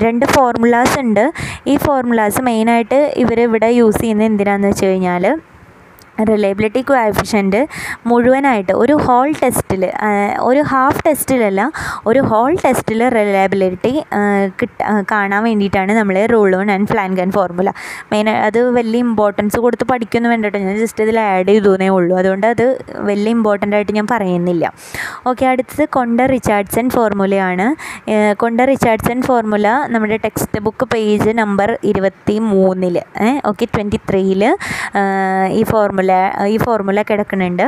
രണ്ട് 0.07 0.25
ഫോർമുലാസ് 0.37 0.97
ഉണ്ട്. 1.05 1.25
ഈ 1.73 1.77
ഫോർമുലാസ് 1.87 2.43
മെയിനായിട്ട് 2.51 3.01
ഇവർ 3.25 3.41
ഇവിടെ 3.49 3.71
യൂസ് 3.81 4.01
ചെയ്യുന്നത് 4.05 4.29
എന്തിനാണെന്ന് 4.31 4.71
വെച്ച് 4.73 4.87
കഴിഞ്ഞാൽ 4.91 5.27
റിലയബിലിറ്റി 6.31 6.83
കോഎഫിഷ്യന്റ് 6.91 7.61
മുഴുവനായിട്ട് 8.07 8.73
ഒരു 8.73 8.95
ഹോൾ 9.07 9.29
ടെസ്റ്റിൽ 9.43 9.85
ഒരു 10.41 10.63
ഹാഫ് 10.73 11.03
ടെസ്റ്റിലല്ല 11.07 11.63
ഒരു 12.07 12.21
ഹോൾ 12.31 12.53
ടെസ്റ്റിൽ 12.65 13.01
റിലയബിലിറ്റി 13.19 13.93
കിട്ട 14.61 14.81
കാണാൻ 15.13 15.41
വേണ്ടിയിട്ടാണ് 15.45 15.93
നമ്മൾ 16.01 16.19
Rulon 16.61 16.71
and 16.75 16.89
Flanagan 16.93 17.31
formula 17.31 17.71
main 18.13 18.29
അത് 18.49 18.59
വലിയ 18.79 19.01
ഇമ്പോർട്ടൻസ് 19.07 19.59
കൊടുത്ത് 19.65 19.87
പഠിക്കുന്നു 19.93 20.29
വേണ്ടിയിട്ട് 20.33 20.59
ഞാൻ 20.67 20.77
ജസ്റ്റ് 20.85 21.05
ഇതിൽ 21.05 21.19
ആഡ് 21.21 21.49
ചെയ്തേ 21.49 21.89
ഉള്ളൂ. 21.97 22.15
അതുകൊണ്ട് 22.21 22.47
അത് 22.53 22.65
വലിയ 23.09 23.31
ഇമ്പോർട്ടന്റ് 23.37 23.77
ആയിട്ട് 23.77 23.93
ഞാൻ 23.99 24.09
പറയുന്നില്ല. 24.15 24.65
ഓക്കെ 25.31 25.45
അടുത്തത് 25.53 25.85
കൊണ്ട 25.97 26.21
റിച്ചാർഡ്സൺ 26.35 26.87
ഫോർമുലയാണ്. 26.97 27.67
കൊണ്ട 28.43 28.61
റിച്ചാർഡ്സൺ 28.71 29.19
ഫോർമുല 29.29 29.69
നമ്മുടെ 29.95 30.17
ടെക്സ്റ്റ് 30.25 30.61
ബുക്ക് 30.67 30.87
പേജ് 30.95 31.31
നമ്പർ 31.43 31.71
ഇരുപത്തി 31.91 32.37
മൂന്നിൽ 32.53 32.97
ഓക്കെ 33.51 33.65
ട്വന്റി 33.75 33.99
ത്രീയിൽ 34.09 34.43
ഈ 35.59 35.63
ഫോർമുല 35.71 36.04
ഈ 36.55 36.57
ഫോർമുല 36.65 37.03
കിടക്കുന്നുണ്ട് 37.11 37.67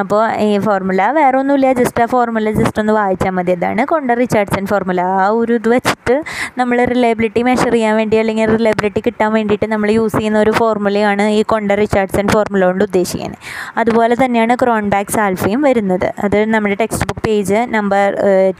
അപ്പോൾ 0.00 0.22
ഈ 0.44 0.58
ഫോർമുല 0.66 1.02
വേറെ 1.16 1.36
ഒന്നുമില്ല 1.38 1.72
ജസ്റ്റ് 1.78 2.02
ആ 2.02 2.06
ഫോർമുല 2.12 2.50
ജസ്റ്റ് 2.58 2.80
ഒന്ന് 2.82 2.92
വായിച്ചാൽ 2.98 3.32
മതി. 3.36 3.52
അതാണ് 3.58 3.82
കൊണ്ട 3.90 4.10
റിച്ചാർഡ്സൺ 4.20 4.64
ഫോർമുല 4.70 5.00
ആ 5.00 5.26
ഒരു 5.40 5.52
ഇത് 5.58 5.68
വെച്ചിട്ട് 5.68 6.14
നമ്മൾ 6.58 6.78
റിലയബിലിറ്റി 6.92 7.42
മെഷർ 7.48 7.72
ചെയ്യാൻ 7.76 7.94
വേണ്ടി 7.96 8.16
അല്ലെങ്കിൽ 8.22 8.46
റിലയബിലിറ്റി 8.54 9.00
കിട്ടാൻ 9.06 9.30
വേണ്ടിയിട്ട് 9.36 9.66
നമ്മൾ 9.72 9.90
യൂസ് 9.96 10.16
ചെയ്യുന്ന 10.18 10.38
ഒരു 10.44 10.52
ഫോർമുലയാണ് 10.60 11.26
ഈ 11.38 11.42
കൊണ്ട 11.52 11.72
റിച്ചാർഡ്സൺ 11.82 12.28
ഫോർമുല 12.34 12.62
കൊണ്ട് 12.70 12.84
ഉദ്ദേശിക്കുന്നത്. 12.88 13.38
അതുപോലെ 13.82 14.16
തന്നെയാണ് 14.22 14.56
ക്രോൺബാക്സ് 14.62 15.20
ആൽഫയും 15.26 15.62
വരുന്നത്. 15.68 16.08
അത് 16.24 16.38
നമ്മുടെ 16.54 16.78
text 16.82 17.08
book 17.10 17.24
page 17.28 17.60
number 17.76 18.08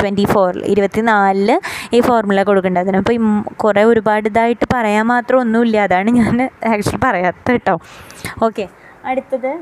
twenty 0.00 0.26
ഫോറിൽ 0.32 0.62
ഇരുപത്തി 0.74 1.04
നാലിൽ 1.10 1.50
ഈ 1.96 2.00
ഫോർമുല 2.08 2.42
കൊടുക്കേണ്ടത് 2.50 2.84
അതിനപ്പോൾ 2.84 3.16
കുറേ 3.64 3.84
ഒരുപാട് 3.94 4.28
ഇതായിട്ട് 4.32 4.68
പറയാൻ 4.76 5.06
മാത്രം 5.14 5.40
ഒന്നുമില്ല. 5.44 5.78
അതാണ് 5.88 6.10
ഞാൻ 6.20 6.36
ആക്ച്വലി 6.74 7.02
പറയാത്ത 7.08 7.48
കേട്ടോ. 7.50 7.76
ഓക്കെ 8.48 8.66
അടുത്തത് 9.10 9.52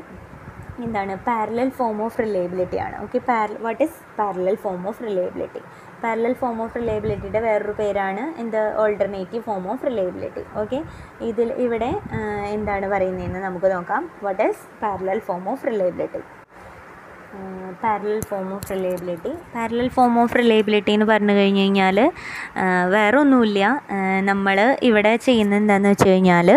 എന്താണ്? 0.85 1.13
പാരലൽ 1.27 1.69
ഫോം 1.77 1.97
ഓഫ് 2.05 2.19
റിലയബിലിറ്റി 2.23 2.77
ആണ്. 2.85 2.95
ഓക്കെ 3.05 3.19
പാര 3.29 3.49
what 3.65 3.81
is 3.85 3.97
parallel 4.19 4.55
form 4.63 4.81
of 4.89 5.03
reliability 5.07 5.61
parallel 6.03 6.33
form 6.41 6.57
of 6.65 6.75
റിലയബിലിറ്റിയുടെ 6.79 7.41
വേറൊരു 7.47 7.73
പേരാണ് 7.79 8.23
എന്ത്? 8.41 8.61
Alternative 8.83 9.43
form 9.47 9.65
of 9.73 9.85
reliability 9.89 10.43
okay 10.61 10.79
ഇതിൽ 11.29 11.49
ഇവിടെ 11.65 11.91
എന്താണ് 12.55 12.87
പറയുന്നതെന്ന് 12.93 13.41
നമുക്ക് 13.47 13.71
നോക്കാം. 13.75 14.03
What 14.27 14.43
is 14.49 14.63
parallel 14.83 15.21
form 15.29 15.43
of 15.53 15.67
reliability 15.71 16.21
parallel 17.81 18.19
form 18.29 18.47
of 18.53 18.67
reliability 18.71 19.31
parallel 19.53 19.87
form 19.89 20.13
of 20.19 20.35
reliability 20.37 20.91
എന്ന് 20.91 21.07
പറഞ്ഞു 21.07 21.33
കഴിഞ്ഞ് 21.33 21.61
കഴിഞ്ഞാൽ 21.61 21.97
വേറെ 22.89 23.15
ഒന്നുമില്ല 23.17 23.59
നമ്മൾ 24.21 24.57
ഇവിടെ 24.81 25.13
ചെയ്യുന്ന 25.25 25.53
എന്താണെന്ന് 25.55 25.89
വെച്ച് 25.89 26.07
കഴിഞ്ഞാൽ 26.09 26.49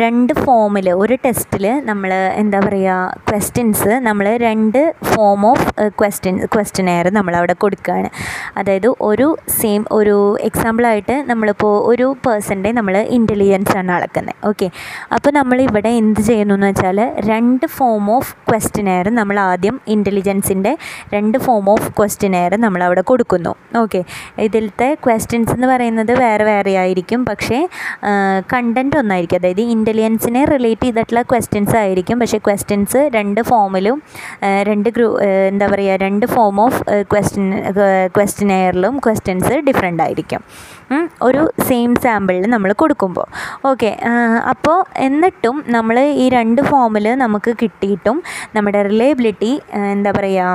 രണ്ട് 0.00 0.32
ഫോമിൽ 0.40 0.88
ഒരു 0.94 1.16
ടെസ്റ്റിൽ 1.24 1.66
നമ്മൾ 1.84 2.12
എന്താ 2.36 2.60
പറയുക 2.60 2.98
ക്വസ്റ്റ്യൻസ് 3.30 3.92
നമ്മൾ 4.00 4.28
രണ്ട് 4.44 4.80
ഫോം 5.10 5.44
ഓഫ് 5.46 5.66
ക്വസ്റ്റ്യൻ 5.98 6.36
ക്വസ്റ്റ്യനെയർ 6.54 7.08
നമ്മളവിടെ 7.12 7.56
കൊടുക്കുകയാണ് 7.60 8.10
അതായത് 8.56 8.88
ഒരു 9.02 9.28
സെയിം 9.58 9.82
ഒരു 9.92 10.16
എക്സാമ്പിളായിട്ട് 10.42 11.16
നമ്മളിപ്പോൾ 11.30 11.74
ഒരു 11.90 12.08
പേഴ്സന്റെ 12.26 12.72
നമ്മൾ 12.72 12.96
ഇന്റലിജൻസ് 13.12 13.76
ആണ് 13.76 13.92
അളക്കുന്നത് 13.92 14.36
ഓക്കെ 14.46 14.68
അപ്പോൾ 15.12 15.32
നമ്മളിവിടെ 15.32 15.92
എന്ത് 16.00 16.22
ചെയ്യുന്നു 16.22 16.54
എന്ന് 16.54 16.70
വെച്ചാൽ 16.70 17.00
രണ്ട് 17.28 17.66
ഫോം 17.76 18.06
ഓഫ് 18.10 18.32
ക്വസ്റ്റ്യനെയർ 18.48 19.08
നമ്മൾ 19.14 19.36
ആദ്യം 19.46 19.69
ഇന്റലിജൻസിന്റെ 19.94 20.72
രണ്ട് 21.14 21.38
ഫോം 21.38 21.70
ഓഫ് 21.70 21.88
ക്വസ്റ്റിനെയർ 21.98 22.54
നമ്മളവിടെ 22.66 23.02
കൊടുക്കുന്നു. 23.10 23.52
ഓക്കെ 23.82 24.00
ഇതിലത്തെ 24.46 24.88
ക്വസ്റ്റ്യൻസ് 25.06 25.52
എന്ന് 25.56 25.66
പറയുന്നത് 25.72 26.12
വേറെ 26.18 26.44
വേറെ 26.44 26.72
ആയിരിക്കും. 26.82 27.20
പക്ഷേ 27.30 27.58
കണ്ടന്റ് 28.52 28.96
ഒന്നായിരിക്കും. 29.02 29.38
അതായത് 29.40 29.62
ഇന്റലിജൻസിനെ 29.76 30.44
റിലേറ്റ് 30.54 30.84
ചെയ്തിട്ടുള്ള 30.86 31.22
ക്വസ്റ്റ്യൻസ് 31.32 31.76
ആയിരിക്കും. 31.76 32.18
പക്ഷേ 32.20 32.38
ക്വസ്റ്റ്യൻസ് 32.48 33.00
രണ്ട് 33.14 33.40
ഫോമിലും 33.50 33.98
രണ്ട് 34.70 34.88
ഗ്രൂ 34.96 35.08
എന്താ 35.52 35.66
പറയുക 35.74 35.96
രണ്ട് 36.06 36.26
ഫോം 36.34 36.60
ഓഫ് 36.66 36.82
ക്വസ്റ്റ്യൻ 37.12 37.48
ക്വസ്റ്റിനെയറിലും 38.16 38.98
ക്വസ്റ്റ്യൻസ് 39.06 39.54
ഡിഫറെന്റ് 39.68 40.02
ആയിരിക്കും. 40.02 40.42
ഒരു 41.26 41.42
സെയിം 41.68 41.90
സാമ്പിളിൽ 42.04 42.46
നമ്മൾ 42.54 42.70
കൊടുക്കുമ്പോൾ 42.82 43.26
ഓക്കെ 43.70 43.90
അപ്പോൾ 44.52 44.78
എന്നിട്ടും 45.08 45.58
നമ്മൾ 45.76 45.98
ഈ 46.22 46.28
രണ്ട് 46.38 46.62
ഫോമിൽ 46.70 47.08
നമുക്ക് 47.24 47.52
കിട്ടിയിട്ടും 47.64 48.16
നമ്മുടെ 48.56 48.80
റിലയബിലിറ്റി 48.90 49.52
എന്താ 49.92 50.12
പറയുക 50.20 50.48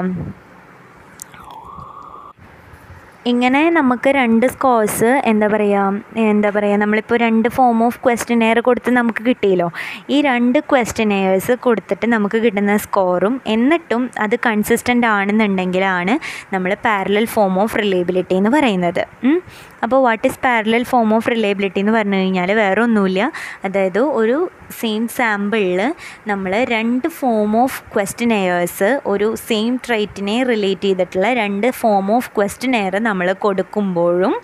ഇങ്ങനെ 3.31 3.61
നമുക്ക് 3.75 4.09
രണ്ട് 4.17 4.43
സ്കോഴ്സ് 4.53 5.11
എന്താ 5.29 5.47
പറയുക 5.53 6.17
എന്താ 6.31 6.49
പറയുക 6.55 6.77
നമ്മളിപ്പോൾ 6.81 7.17
രണ്ട് 7.23 7.47
ഫോം 7.55 7.77
ഓഫ് 7.85 7.97
ക്വസ്റ്റിനെയർ 8.03 8.57
കൊടുത്ത് 8.67 8.91
നമുക്ക് 8.97 9.21
കിട്ടിയല്ലോ. 9.27 9.67
ഈ 10.13 10.17
രണ്ട് 10.27 10.59
ക്വസ്റ്റിനെയേഴ്സ് 10.71 11.53
കൊടുത്തിട്ട് 11.65 12.07
നമുക്ക് 12.13 12.39
കിട്ടുന്ന 12.43 12.75
സ്കോറും 12.83 13.35
എന്നിട്ടും 13.53 14.03
അത് 14.25 14.35
കൺസിസ്റ്റന്റ് 14.47 15.07
ആണെന്നുണ്ടെങ്കിലാണ് 15.13 16.15
നമ്മൾ 16.53 16.73
പാരലൽ 16.85 17.25
ഫോം 17.35 17.55
ഓഫ് 17.63 17.79
റിലേബിലിറ്റി 17.83 18.35
എന്ന് 18.41 18.51
പറയുന്നത്. 18.57 19.03
അപ്പോൾ 19.83 19.99
what 20.03 20.25
is 20.27 20.39
parallel 20.39 20.83
form 20.83 21.09
of 21.13 21.29
reliability 21.31 21.79
എന്ന് 21.79 21.91
പറഞ്ഞു 21.91 22.15
കഴിഞ്ഞാൽ 22.15 22.51
വേറെ 22.53 22.81
ഒന്നുമില്ല 22.81 23.31
അതായത് 23.63 23.99
ഒരു 23.99 24.37
സെയിം 24.71 25.07
സാമ്പിളിൽ 25.07 25.81
നമ്മൾ 26.27 26.51
രണ്ട് 26.69 27.07
ഫോം 27.07 27.51
ഓഫ് 27.63 27.79
ക്വസ്റ്റിനെയേഴ്സ് 27.93 28.89
ഒരു 29.05 29.35
സെയിം 29.47 29.79
ട്രൈറ്റിനെ 29.87 30.43
റിലേറ്റ് 30.43 30.81
ചെയ്തിട്ടുള്ള 30.81 31.33
രണ്ട് 31.33 31.67
ഫോം 31.71 32.11
ഓഫ് 32.11 32.31
ക്വസ്റ്റിനെയർ 32.37 32.95
നമ്മൾ 32.99 33.33
കൊടുക്കുമ്പോഴും 33.45 34.35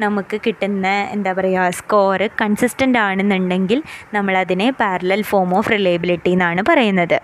നമുക്ക് 0.00 0.40
കിട്ടുന്ന 0.46 0.86
എന്താ 0.88 1.32
പറയുക 1.32 1.70
സ്കോർ 1.70 2.22
കൺസിസ്റ്റന്റ് 2.42 2.98
ആണെന്നുണ്ടെങ്കിൽ 2.98 3.82
നമ്മളതിനെ 4.14 4.70
പാരലൽ 4.70 5.22
ഫോം 5.22 5.50
ഓഫ് 5.58 5.72
റിലയബിലിറ്റി 5.72 6.30
എന്നാണ് 6.30 6.62
പറയുന്നത്. 6.68 7.18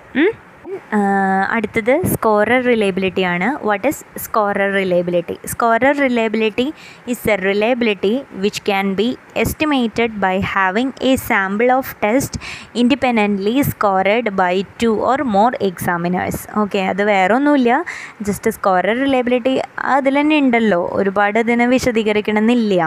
അടുത്തത് 1.54 1.92
സ്കോറർ 2.12 2.60
റിലയബിലിറ്റി 2.70 3.22
ആണ്. 3.32 3.48
What 3.68 3.86
is 3.90 4.02
scorer 4.24 4.68
reliability 4.80 5.36
scorer 5.52 5.94
reliability 6.04 6.66
is 7.12 7.30
a 7.30 7.36
reliability 7.48 8.12
which 8.44 8.62
can 8.68 8.86
be 9.00 9.08
estimated 9.36 10.16
by 10.24 10.34
having 10.52 10.92
a 11.10 11.12
sample 11.28 11.72
of 11.78 11.92
test 12.04 12.40
independently 12.82 13.54
scored 13.70 14.32
by 14.42 14.54
two 14.82 14.90
or 15.10 15.22
more 15.36 15.52
examiners 15.70 16.42
okay 16.62 16.82
അത് 16.92 17.02
വേറെ 17.12 17.34
ഒന്നുമില്ല 17.34 17.70
just 18.22 18.50
scorer 18.50 18.96
reliability 19.04 19.54
അതിൽ 19.96 20.16
തന്നെ 20.20 20.36
ഉണ്ടല്ലോ. 20.36 20.80
ഒരുപാട് 20.92 21.38
അതിനെ 21.38 21.66
വിശദീകരിക്കണമെന്നില്ല. 21.66 22.80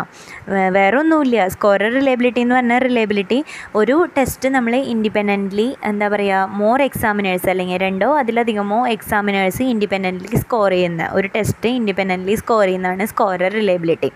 വേറെ 0.77 0.97
ഒന്നുമില്ല 0.97 1.47
സ്കോറർ 1.55 1.89
റിലയബിലിറ്റി 1.99 2.41
എന്ന് 2.45 2.55
പറഞ്ഞാൽ 2.55 2.79
റിലയബിലിറ്റി 2.87 3.39
ഒരു 3.75 3.95
ടെസ്റ്റ് 4.17 4.49
നമ്മൾ 4.49 4.75
ഇൻഡിപെൻഡന്റ്ലി 4.93 5.67
എന്താ 5.91 6.07
പറയുക 6.07 6.49
മോർ 6.61 6.81
എക്സാമിനേഴ്സ് 6.89 7.49
അല്ലെങ്കിൽ 7.49 7.74
രണ്ടോ 7.77 8.09
അതിലധികമോ 8.17 8.79
എക്സാമിനേഴ്സ് 8.87 9.63
ഇൻഡിപെൻഡന്റ്ലി 9.73 10.37
സ്കോർ 10.37 10.71
ചെയ്യുന്ന 10.71 11.03
ഒരു 11.13 11.27
ടെസ്റ്റ് 11.35 11.69
ഇൻഡിപെൻഡന്റ്ലി 11.79 12.35
സ്കോർ 12.35 12.63
ചെയ്യുന്നതാണ് 12.65 13.05
സ്കോറർ 13.11 13.51
റിലയബിലിറ്റി 13.53 14.09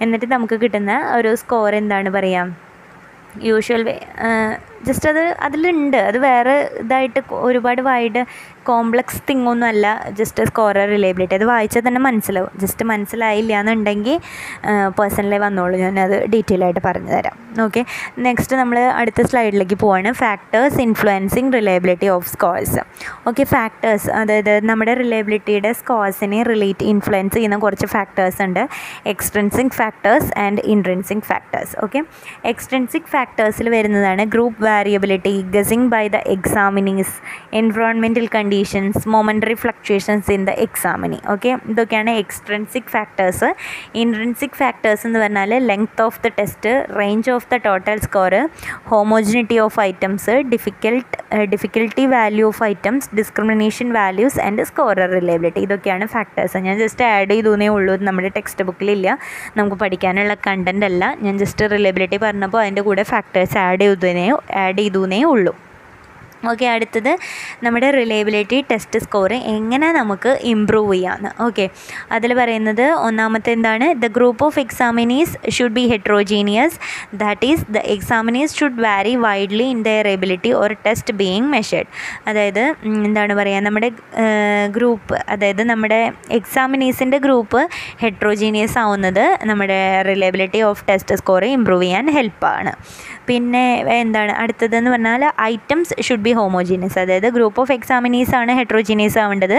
എന്നിട്ട് 0.00 0.26
നമുക്ക് 0.34 0.58
കിട്ടുന്ന 0.62 0.94
ഒരു 1.16 1.32
സ്കോർ 1.42 1.74
എന്താണ് 1.74 2.10
പറയുക 2.10 2.56
യൂഷ്വൽ 3.44 3.82
വേ 3.82 3.92
ജസ്റ്റ് 4.86 5.08
അത് 5.10 5.24
അതിലുണ്ട്. 5.46 5.98
അത് 6.08 6.18
വേറെ 6.24 6.54
ഇതായിട്ട് 6.80 7.20
ഒരുപാട് 7.48 7.80
വൈഡ് 7.88 8.20
കോംപ്ലക്സ് 8.70 9.20
തിങ് 9.28 9.46
ഒന്നും 9.52 9.68
അല്ല. 9.72 9.86
ജസ്റ്റ് 10.20 10.46
സ്കോറർ 10.50 10.86
റിലേബിലിറ്റി 10.94 11.36
അത് 11.40 11.46
വായിച്ചാൽ 11.52 11.82
തന്നെ 11.88 12.00
മനസ്സിലാവും. 12.08 12.52
ജസ്റ്റ് 12.62 12.84
മനസ്സിലായില്ല 12.92 13.52
എന്നുണ്ടെങ്കിൽ 13.60 14.16
പേഴ്സണലി 14.98 15.38
വന്നോളൂ. 15.44 15.76
ഞാനത് 15.84 16.16
ഡീറ്റെയിൽ 16.32 16.64
ആയിട്ട് 16.66 16.82
പറഞ്ഞു 16.88 17.12
തരാം. 17.16 17.36
ഓക്കെ 17.64 17.82
നെക്സ്റ്റ് 18.26 18.54
നമ്മൾ 18.60 18.78
അടുത്ത 19.00 19.20
സ്ലൈഡിലേക്ക് 19.28 19.76
പോവാണ്. 19.82 20.10
Factors 20.22 20.78
influencing 20.86 21.50
reliability 21.56 22.08
of 22.16 22.28
scores 22.34 22.80
okay 23.28 23.44
factors 23.54 24.08
അതായത് 24.20 24.52
നമ്മുടെ 24.70 24.92
റിലയബിലിറ്റിയുടെ 25.00 25.70
സ്കോഴ്സിനെ 25.80 26.40
റിലേറ്റ് 26.50 26.84
ഇൻഫ്ലുവൻസ് 26.92 27.34
ചെയ്യുന്ന 27.36 27.56
കുറച്ച് 27.64 27.86
ഫാക്ടേഴ്സ് 27.94 28.40
ഉണ്ട്. 28.46 28.62
Extrinsic 29.12 29.72
factors 29.80 30.30
and 30.44 30.62
intrinsic 30.74 31.24
factors 31.30 31.74
okay 31.84 32.02
extrinsic 32.52 33.08
ഫാക്ടേഴ്സിൽ 33.14 33.68
വരുന്നതാണ് 33.76 34.24
group 34.34 34.60
variability 34.68 35.34
guessing 35.56 35.88
by 35.94 36.04
the 36.16 36.20
examinees 36.36 37.14
environmental 37.60 38.26
conditions 38.60 39.08
momentary 39.14 39.54
fluctuations 39.60 40.32
in 40.34 40.42
the 40.48 40.52
examinee 40.64 41.18
okay 41.32 41.50
ഇതൊക്കെയാണ് 41.72 42.10
extrinsic 42.22 42.88
factors 42.94 43.48
intrinsic 44.02 44.56
factors 44.60 45.02
എന്ന് 45.06 45.18
പറഞ്ഞാൽ 45.22 45.52
length 45.70 46.02
of 46.06 46.18
the 46.24 46.30
test 46.38 46.72
range 46.98 47.30
of 47.36 47.46
the 47.52 47.58
total 47.66 47.98
score 48.06 48.34
homogeneity 48.92 49.58
of 49.66 49.80
items 49.80 50.34
difficult 50.52 51.16
difficulty 51.54 52.04
value 52.16 52.46
of 52.50 52.62
items 52.72 53.08
discrimination 53.20 53.88
values 53.98 54.40
and 54.48 54.66
scorer 54.72 55.08
reliability 55.18 55.62
ഇതൊക്കെയാണ് 55.68 56.06
factors 56.16 56.64
ഞാൻ 56.66 56.78
just 56.84 57.06
add 57.14 57.32
ചെയ്തൂന്നേ 57.34 57.70
ഉള്ളൂ. 57.76 57.96
നമ്മുടെ 58.10 58.32
text 58.36 58.64
ബുക്കിലില്ല 58.70 59.18
നമുക്ക് 59.56 59.78
പഠിക്കാനുള്ള 59.84 60.36
കണ്ടന്റ് 60.48 60.86
അല്ല. 60.90 61.02
ഞാൻ 61.26 61.34
ജസ്റ്റ് 61.44 61.70
റിലേബിലിറ്റി 61.76 62.20
പറഞ്ഞപ്പോൾ 62.26 62.62
അതിന്റെ 62.64 62.84
കൂടെ 62.90 63.04
ഫാക്ടേഴ്സ് 63.14 63.58
ആഡ് 63.66 63.80
ചെയ്തേ 63.80 64.28
ആഡ് 64.66 64.80
ചെയ്തൂന്നേ 64.84 65.22
ഉള്ളൂ. 65.34 65.54
ഓക്കെ 66.42 66.66
അടുത്തത് 66.66 67.10
നമ്മുടെ 67.62 67.90
റിലയബിലിറ്റി 67.90 68.64
ടെസ്റ്റ് 68.70 68.98
സ്കോർ 68.98 69.32
എങ്ങനെ 69.52 69.92
നമുക്ക് 69.92 70.30
ഇമ്പ്രൂവ് 70.50 70.94
ചെയ്യാമെന്ന് 70.94 71.30
ഓക്കെ 71.42 71.64
അതിൽ 72.10 72.34
പറയുന്നത് 72.34 72.84
ഒന്നാമത്തെ 73.00 73.50
എന്താണ്? 73.50 73.86
The 73.94 74.06
group 74.06 74.44
of 74.44 74.58
examinees 74.58 75.50
should 75.50 75.72
be 75.72 75.84
heterogeneous 75.88 76.76
that 77.14 77.46
is 77.46 77.64
the 77.70 77.78
examinees 77.94 78.56
should 78.56 78.80
vary 78.82 79.16
widely 79.16 79.66
in 79.70 79.82
their 79.82 80.08
ability 80.08 80.52
or 80.52 80.72
test 80.86 81.14
being 81.14 81.48
measured 81.48 81.90
അതായത് 82.26 82.62
എന്താണ് 83.04 83.34
പറയുക 83.34 83.60
നമ്മുടെ 83.60 83.90
ഗ്രൂപ്പ് 84.70 85.14
അതായത് 85.28 85.62
നമ്മുടെ 85.64 86.00
എക്സാമിനീസിന്റെ 86.30 87.18
ഗ്രൂപ്പ് 87.18 87.62
ഹെട്രോജീനിയസ് 88.02 88.78
ആവുന്നത് 88.78 89.24
നമ്മുടെ 89.46 89.78
reliability 90.02 90.62
of 90.62 90.84
test 90.88 91.16
score 91.16 91.44
improve 91.50 91.82
ചെയ്യാൻ 91.82 92.06
ഹെൽപ്പാണ് 92.10 92.72
പിന്നെ 93.28 93.64
എന്താണ്? 93.96 94.32
അടുത്തതെന്ന് 94.34 94.90
പറഞ്ഞാൽ 94.90 95.22
ഐറ്റംസ് 95.44 95.94
ഷുഡ് 96.02 96.20
ബി 96.20 96.29
ഹോമോജീനിയസ് 96.32 96.98
അതായത് 96.98 97.28
ഗ്രൂപ്പ് 97.36 97.60
ഓഫ് 97.60 97.72
എക്സാമിനീസ് 97.72 98.34
ആണ് 98.34 98.52
ഹെട്രോജീനിയസ് 98.52 99.18
ആവേണ്ടത്. 99.18 99.58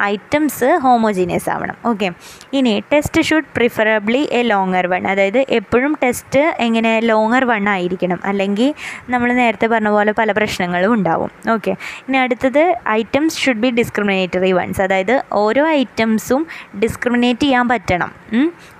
ഐറ്റംസ് 0.00 0.78
ഹോമോജീനിയസ് 0.84 1.50
ആവണം. 1.50 1.76
ഓക്കെ 1.86 2.10
ഇനി 2.52 2.82
test 2.92 3.22
should 3.22 3.50
preferably 3.56 4.28
a 4.32 4.42
longer 4.42 4.86
one 4.86 5.06
അതായത് 5.06 5.40
എപ്പോഴും 5.58 5.98
ടെസ്റ്റ് 6.02 6.42
എങ്ങനെ 6.66 7.00
ലോങ്ങർ 7.00 7.44
വൺ 7.44 7.68
ആയിരിക്കണം. 7.68 8.20
അല്ലെങ്കിൽ 8.24 8.74
നമ്മൾ 9.10 9.32
നേരത്തെ 9.32 9.66
പറഞ്ഞ 9.66 9.88
പോലെ 9.88 10.12
പല 10.12 10.32
പ്രശ്നങ്ങളും 10.32 10.92
ഉണ്ടാവും. 10.94 11.30
ഓക്കെ 11.52 11.74
ഇനി 12.08 12.16
അടുത്തത് 12.16 12.62
items 12.88 13.38
should 13.38 13.62
be 13.64 13.70
discriminatory 13.70 14.52
ones 14.52 14.82
അതായത് 14.82 15.22
ഓരോ 15.32 15.68
ഐറ്റംസും 15.68 16.46
ഡിസ്ക്രിമിനേറ്റ് 16.82 17.40
ചെയ്യാൻ 17.40 17.68
പറ്റണം. 17.68 18.12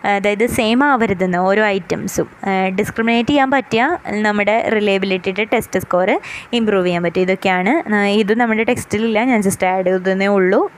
അതായത് 0.05 0.47
സെയിം 0.47 0.85
ആവരുതെന്ന് 0.85 1.39
ഓരോ 1.39 1.65
ഐറ്റംസും 1.65 2.29
ഡിസ്ക്രിമിനേറ്റ് 2.79 3.31
ചെയ്യാൻ 3.31 3.51
പറ്റിയ 3.51 3.99
നമ്മുടെ 4.11 4.69
റിലയബിലിറ്റിയുടെ 4.69 5.45
ടെസ്റ്റ് 5.53 5.81
സ്കോർ 5.81 6.21
ഇമ്പ്രൂവ് 6.53 6.87
ചെയ്യാൻ 6.87 7.03
പറ്റും. 7.03 7.21
ഇതൊക്കെയാണ്. 7.21 7.89
ഇത് 8.09 8.41
നമ്മുടെ 8.41 8.65
ടെക്സ്റ്റിലില്ല 8.65 9.25
ഞാൻ 9.25 9.43
ജസ്റ്റ് 9.43 9.67
ആഡ് 9.67 9.87
ചെയ്തതേ 9.87 10.27
ഉള്ളൂ. 10.27 10.71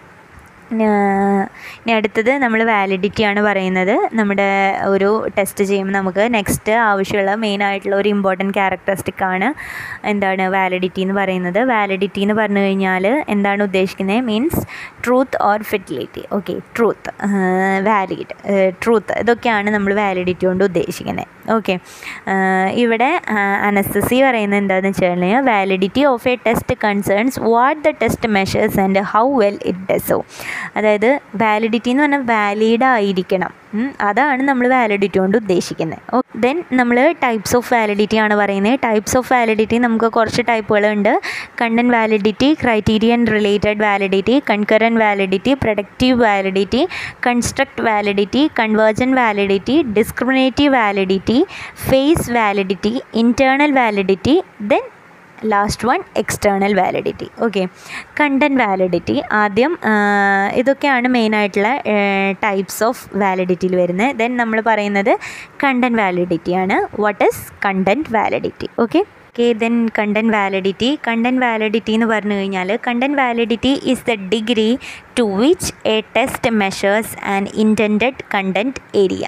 ഇനി 0.73 1.93
അടുത്തത് 1.97 2.31
നമ്മൾ 2.45 2.61
വാലിഡിറ്റി 2.71 3.23
ആണ് 3.31 3.41
പറയുന്നത്. 3.47 3.93
നമ്മുടെ 4.19 4.49
ഒരു 4.93 5.11
ടെസ്റ്റ് 5.37 5.65
ചെയ്യുമ്പോൾ 5.71 5.95
നമുക്ക് 5.99 6.25
നെക്സ്റ്റ് 6.37 6.73
ആവശ്യമുള്ള 6.91 7.35
മെയിൻ 7.45 7.63
ആയിട്ടുള്ള 7.67 7.97
ഒരു 7.97 8.09
ഇമ്പോർട്ടന്റ് 8.15 8.55
ക്യാരക്ടറിസ്റ്റിക് 8.59 9.25
ആണ് 9.33 9.49
എന്താണ് 10.13 10.47
വാലിഡിറ്റി 10.57 11.03
എന്ന് 11.07 11.17
പറയുന്നത്. 11.21 11.61
വാലിഡിറ്റി 11.73 12.23
എന്ന് 12.27 12.37
പറഞ്ഞു 12.41 12.63
കഴിഞ്ഞാൽ 12.67 13.07
എന്താണ് 13.35 13.63
ഉദ്ദേശിക്കുന്നത്? 13.69 14.25
Means 14.31 14.63
truth 15.05 15.43
or 15.51 15.63
fidelity 15.73 16.25
okay 16.39 16.57
truth 16.77 17.13
valid 17.91 18.35
truth 18.83 19.19
ഇതൊക്കെയാണ് 19.25 19.71
നമ്മൾ 19.71 19.95
വാലിഡിറ്റി 20.03 20.47
കൊണ്ട് 20.47 20.65
ഉദ്ദേശിക്കുന്നത്. 20.71 21.34
ഓക്കെ 21.57 21.75
ഇവിടെ 22.85 23.11
അനസ്തസി 23.69 24.23
പറയുന്നത് 24.23 24.59
എന്താണെന്ന് 24.59 24.89
വെച്ച് 24.89 25.05
കഴിഞ്ഞാൽ 25.05 25.45
validity 25.45 26.05
of 26.05 26.29
a 26.29 26.35
test 26.47 26.77
concerns 26.85 27.41
what 27.41 27.83
the 27.89 27.93
test 28.03 28.29
measures 28.29 28.81
and 28.81 29.03
how 29.13 29.27
well 29.43 29.59
it 29.65 29.85
does so 29.91 30.19
അതായത് 30.77 31.11
വാലിഡിറ്റി 31.37 31.91
എന്ന് 31.91 32.03
പറഞ്ഞാൽ 32.03 32.25
വാലിഡ് 32.35 32.85
ആയിരിക്കണം. 32.85 33.53
അതാണ് 34.01 34.43
നമ്മൾ 34.49 34.69
വാലിഡിറ്റി 34.69 35.19
കൊണ്ട് 35.19 35.37
ഉദ്ദേശിക്കുന്നത്. 35.37 36.03
ദെൻ 36.37 36.57
നമ്മൾ 36.73 36.97
ടൈപ്സ് 37.25 37.57
ഓഫ് 37.57 37.75
വാലിഡിറ്റി 37.75 38.17
ആണ് 38.17 38.35
പറയുന്നത്. 38.35 38.77
ടൈപ്സ് 38.85 39.17
ഓഫ് 39.21 39.33
വാലിഡിറ്റി 39.33 39.79
നമുക്ക് 39.79 40.09
കുറച്ച് 40.17 40.43
ടൈപ്പുകളുണ്ട് 40.51 41.21
content 41.61 41.95
validity 41.95 42.49
criterion 42.63 43.27
related 43.27 43.81
validity 43.85 44.43
concurrent 44.51 45.01
validity 45.05 45.55
productive 45.55 46.19
validity 46.25 46.83
construct 47.27 47.83
validity 47.83 48.51
convergent 48.59 49.15
validity 49.15 49.83
discriminative 49.99 50.73
validity 50.75 51.34
face 51.89 52.33
validity 52.33 53.03
internal 53.15 53.73
validity 53.73 54.35
then 54.61 54.85
last 55.49 55.89
one 55.89 56.01
external 56.17 56.75
validity 56.75 57.29
okay 57.41 57.63
content 58.21 58.61
validity 58.63 59.23
ആദ്യം 59.33 59.73
ഇതൊക്കെയാണ് 60.55 61.09
മെയിനായിട്ടുള്ള 61.09 61.71
types 62.41 62.85
of 62.85 63.03
വാലിഡിറ്റിയിൽ 63.17 63.77
വരുന്നത്. 63.77 64.17
Then 64.17 64.37
നമ്മൾ 64.37 64.61
പറയുന്നത് 64.61 65.13
content 65.65 65.99
വാലിഡിറ്റിയാണ് 65.99 66.79
what 67.01 67.25
is 67.25 67.45
content 67.67 68.13
validity 68.13 68.69
okay 68.79 69.03
okay 69.35 69.53
then 69.61 69.77
content 69.97 70.33
validity 70.35 70.89
content 71.07 71.41
validity 71.45 71.93
എന്ന് 71.97 72.07
പറഞ്ഞു 72.07 72.35
കഴിഞ്ഞാൽ 72.35 72.69
content 72.87 73.19
validity 73.21 73.73
is 73.93 74.05
the 74.09 74.15
degree 74.33 74.67
to 75.19 75.25
which 75.41 75.71
a 75.87 75.97
test 76.17 76.51
measures 76.61 77.15
and 77.33 77.51
intend 77.63 78.07
content 78.35 78.81
area 79.01 79.25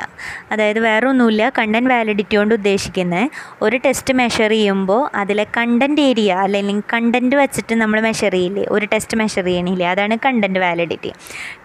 അതായത് 0.53 0.81
വേറെ 0.87 1.07
ഒന്നുമില്ല 1.11 1.49
കണ്ടന്റ് 1.59 1.91
വാലിഡിറ്റി 1.93 2.37
കൊണ്ട് 2.37 2.55
ഉദ്ദേശിക്കുന്നത് 2.55 3.25
ഒരു 3.63 3.77
ടെസ്റ്റ് 3.87 4.15
മെഷർ 4.21 4.51
ചെയ്യുമ്പോൾ 4.57 5.03
അതിലെ 5.23 5.47
കണ്ടന്റ് 5.59 6.05
ഏരിയ 6.11 6.31
അല്ലെങ്കിൽ 6.45 6.79
കണ്ടന്റ് 6.95 7.37
വെച്ചിട്ട് 7.43 7.77
നമ്മൾ 7.83 8.01
മെഷർ 8.07 8.33
ചെയ്യില്ലേ? 8.33 8.65
ഒരു 8.69 8.89
ടെസ്റ്റ് 8.95 9.19
മെഷർ 9.23 9.45
ചെയ്യണില്ലേ? 9.51 9.87
അതാണ് 9.95 10.17
കണ്ടന്റ് 10.27 10.63
വാലിഡിറ്റി 10.65 11.13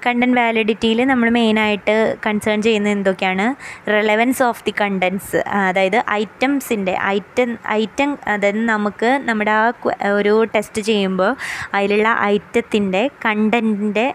കണ്ടന്റ് 0.05 0.37
വാലിഡിറ്റിയിൽ 0.41 1.01
നമ്മൾ 1.13 1.29
മെയിനായിട്ട് 1.37 1.95
കൺസേൺ 2.27 2.59
ചെയ്യുന്നത് 2.67 2.93
എന്തൊക്കെയാണ്? 2.97 3.47
റെലവൻസ് 3.95 4.43
ഓഫ് 4.49 4.63
ദി 4.67 4.75
കണ്ടൻസ് 4.83 5.37
അതായത് 5.61 5.99
ഐറ്റംസിന്റെ 6.19 6.95
ഐറ്റം 7.15 7.49
ഐറ്റം 7.79 8.11
അതായത് 8.31 8.61
നമുക്ക് 8.73 9.09
നമ്മുടെ 9.29 9.51
ആ 9.51 9.63
ഒരു 10.17 10.33
ടെസ്റ്റ് 10.55 10.81
ചെയ്യുമ്പോൾ 10.89 11.31
അതിലുള്ള 11.73 12.09
ഐറ്റത്തിന്റെ 12.33 13.03
കണ്ടന്റിന്റെ 13.25 14.05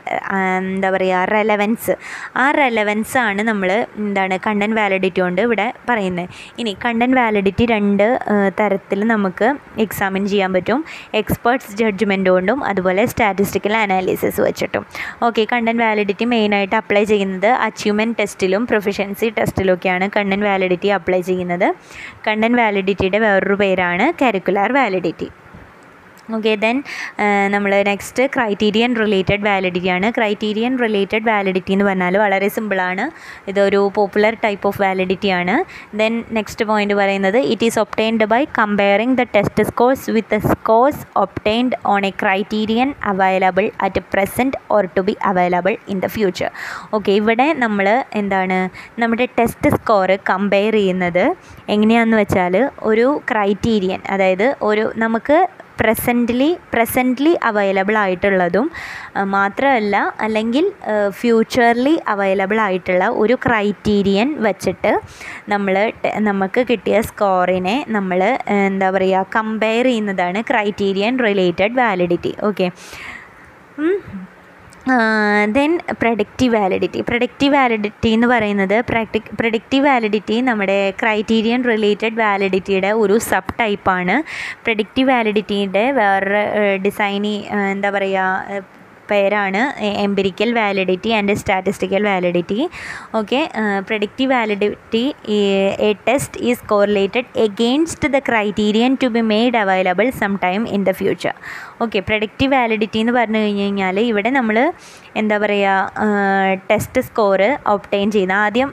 എന്താ 0.69 0.91
പറയുക 0.91 1.23
റെലവൻസ് 1.35 1.95
ആ 2.37 2.47
റെലവൻസ് 2.61 3.17
ആണ് 3.27 3.43
നമ്മൾ 3.51 3.71
എന്താണ് 4.05 4.39
കണ്ടന്റ് 4.47 4.77
വാലിഡിറ്റി 4.81 5.21
കൊണ്ട് 5.21 5.41
ഇവിടെ 5.47 5.67
പറയുന്നത് 5.89 6.29
ഇനി 6.59 6.73
കണ്ടന്റ് 6.85 7.17
വാലിഡിറ്റി 7.21 7.67
രണ്ട് 7.75 8.07
തരത്തിൽ 8.61 9.01
നമുക്ക് 9.13 9.49
എക്സാമിൻ 9.79 10.23
ചെയ്യാൻ 10.33 10.51
പറ്റും. 10.53 10.79
എക്സ്പേർട്സ് 11.15 11.73
ജഡ്ജ്മെന്റ് 11.81 12.31
കൊണ്ടും 12.31 12.59
അതുപോലെ 12.65 13.03
സ്റ്റാറ്റിസ്റ്റിക്കൽ 13.07 13.75
അനാലിസിസ് 13.77 14.41
വെച്ചിട്ടും. 14.41 14.85
ഓക്കെ 15.23 15.43
കണ്ടന്റ് 15.53 15.83
വാലിഡിറ്റി 15.83 16.27
മെയിനായിട്ട് 16.33 16.77
അപ്ലൈ 16.77 17.05
ചെയ്യുന്നത് 17.13 17.51
achievement 17.67 18.17
ടെസ്റ്റിലും 18.21 18.63
proficiency 18.71 19.29
ടെസ്റ്റിലൊക്കെയാണ് 19.39 20.09
content 20.17 20.47
validity 20.47 20.89
apply 20.99 21.21
ചെയ്യുന്നത്. 21.31 21.69
കണ്ടന്റ് 22.27 22.59
വാലിഡിറ്റിയുടെ 22.61 23.19
വേറൊരു 23.27 23.57
പേരാണ് 23.63 24.06
കരിക്കുലർ 24.23 24.73
വാലിഡിറ്റി. 24.73 25.29
ഓക്കെ 26.37 26.53
ദെൻ 26.63 26.77
നമ്മൾ 27.55 27.73
നെക്സ്റ്റ് 27.89 28.23
ക്രൈറ്റീരിയൻ 28.35 28.91
റിലേറ്റഡ് 29.03 29.43
വാലിഡിറ്റി 29.49 29.91
ആണ്. 29.97 30.07
ക്രൈറ്റീരിയൻ 30.17 30.73
റിലേറ്റഡ് 30.85 31.27
വാലിഡിറ്റി 31.29 31.73
എന്ന് 31.75 31.85
പറഞ്ഞാൽ 31.89 32.15
വളരെ 32.25 32.49
സിമ്പിളാണ് 32.57 33.05
ഇതൊരു 33.51 33.81
പോപ്പുലർ 33.99 34.35
ടൈപ്പ് 34.45 34.67
ഓഫ് 34.71 34.81
വാലിഡിറ്റി 34.85 35.31
ആണ്. 35.41 35.55
ദെൻ 36.01 36.15
നെക്സ്റ്റ് 36.39 36.65
പോയിന്റ് 36.71 36.95
പറയുന്നത് 37.01 37.39
it 37.53 37.67
is 37.69 37.79
obtained 37.85 38.29
by 38.33 38.41
comparing 38.61 39.17
the 39.21 39.27
test 39.37 39.65
scores 39.71 40.11
with 40.17 40.33
the 40.35 40.41
scores 40.53 41.03
obtained 41.25 41.79
on 41.93 42.07
a 42.11 42.13
criterion 42.23 42.91
available 43.13 43.69
at 43.87 44.03
present 44.15 44.59
or 44.77 44.85
to 44.97 45.05
be 45.09 45.17
available 45.31 45.77
in 45.95 46.01
the 46.01 46.11
future 46.17 46.51
okay 46.99 47.13
ഇവിടെ 47.21 47.49
നമ്മൾ 47.65 47.87
എന്താണ് 48.23 48.59
നമ്മുടെ 49.03 49.29
test 49.39 49.71
score 49.77 50.11
compare 50.31 50.75
ചെയ്യുന്നത് 50.81 51.25
എങ്ങനെയാണെന്ന് 51.75 52.19
വെച്ചാൽ 52.23 52.55
ഒരു 52.83 53.07
criterion 53.31 54.01
അതായത് 54.15 54.47
ഒരു 54.63 54.85
നമുക്ക് 54.97 55.39
പ്രസന്റ്ലി 55.79 56.51
പ്രസന്റ്ലി 56.75 57.33
അവൈലബിൾ 57.43 57.97
ആയിട്ടുള്ളതും 57.97 58.67
മാത്രമല്ല 59.29 59.97
അല്ലെങ്കിൽ 60.21 60.67
ഫ്യൂച്ചർലി 61.11 61.95
അവൈലബിൾ 62.09 62.61
ആയിട്ടുള്ള 62.61 63.07
ഒരു 63.17 63.37
ക്രൈറ്റീരിയൻ 63.47 64.31
വച്ചിട്ട് 64.43 64.93
നമ്മൾ 65.49 65.77
നമുക്ക് 66.21 66.63
കിട്ടിയ 66.69 67.01
സ്കോറിനെ 67.03 67.77
നമ്മൾ 67.89 68.23
എന്താ 68.59 68.91
പറയുക 68.91 69.27
കമ്പയർ 69.37 69.87
ചെയ്യുന്നതാണ് 69.87 70.41
criterion 70.43 71.15
related 71.19 71.77
validity 71.77 72.35
okay 72.43 72.69
then 75.53 75.71
productive 76.01 76.53
validity 76.57 77.01
productive 77.01 77.55
validity 77.55 78.09
എന്ന് 78.09 78.27
പറയുന്നത് 78.27 78.75
പ്രാക്ടിക് 78.89 79.31
പ്രൊഡക്റ്റീവ് 79.41 79.85
വാലിഡിറ്റി 79.87 80.41
നമ്മുടെ 80.41 80.79
ക്രൈറ്റീരിയൻ 81.03 81.63
റിലേറ്റഡ് 81.65 82.17
വാലിഡിറ്റിയുടെ 82.17 82.93
ഒരു 82.97 83.19
സബ് 83.25 83.59
ടൈപ്പാണ് 83.61 84.17
പ്രൊഡക്റ്റീവ് 84.65 85.11
വാലിഡിറ്റിയുടെ 85.11 85.85
വേറെ 85.91 86.45
ഡിസൈനി 86.77 87.37
എന്താ 87.73 87.91
പറയുക 87.91 88.63
പേരാണ് 89.11 89.61
empirical 90.03 90.51
validity 90.55 91.11
and 91.11 91.35
statistical 91.35 92.03
validity 92.03 92.61
okay 93.15 93.41
productive 93.81 94.31
validity 94.33 95.05
a 95.81 95.93
test 96.09 96.41
is 96.41 96.65
correlated 96.67 97.31
against 97.39 98.09
the 98.09 98.21
criterion 98.29 98.95
to 99.03 99.07
be 99.07 99.21
made 99.27 99.57
available 99.57 100.11
some 100.19 100.35
time 100.37 100.69
in 100.69 100.83
the 100.85 100.91
future 100.91 101.35
okay 101.85 101.99
productive 102.09 102.51
validity 102.55 102.99
എന്ന് 103.03 103.15
പറഞ്ഞു 103.17 103.41
കഴിഞ്ഞ് 103.43 103.65
കഴിഞ്ഞാൽ 103.65 103.97
ഇവിടെ 104.11 104.31
നമ്മൾ 104.37 104.57
എന്താ 105.21 105.37
പറയുക 105.43 105.73
ടെസ്റ്റ് 106.71 107.01
സ്കോറ് 107.09 107.49
ഒപ്റ്റൈൻ 107.75 108.07
ചെയ്യുന്ന. 108.15 108.35
ആദ്യം 108.47 108.71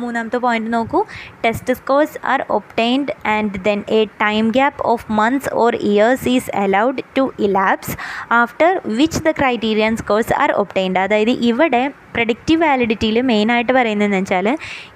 മൂന്നാമത്തെ 0.00 0.38
പോയിന്റ് 0.44 0.70
നോക്കൂ. 0.74 1.00
Test 1.44 1.74
scores 1.80 2.18
are 2.32 2.40
obtained 2.56 3.14
and 3.34 3.60
then 3.66 3.80
a 3.98 4.00
time 4.24 4.44
gap 4.56 4.82
of 4.92 5.06
months 5.20 5.50
or 5.62 5.74
years 5.90 6.28
is 6.36 6.50
allowed 6.64 7.04
to 7.18 7.24
elapse 7.46 7.94
after 8.40 8.70
which 9.00 9.22
the 9.26 9.32
criterion 9.40 9.94
scores 10.02 10.34
are 10.42 10.52
obtained 10.62 11.00
അതായത് 11.04 11.32
ഇവിടെ 11.50 11.82
പ്രഡിക്റ്റീവ് 12.16 12.60
വാലിഡിറ്റിയിൽ 12.64 13.18
മെയിനായിട്ട് 13.30 13.72
പറയുന്നതെന്ന് 13.72 14.20
വെച്ചാൽ 14.20 14.48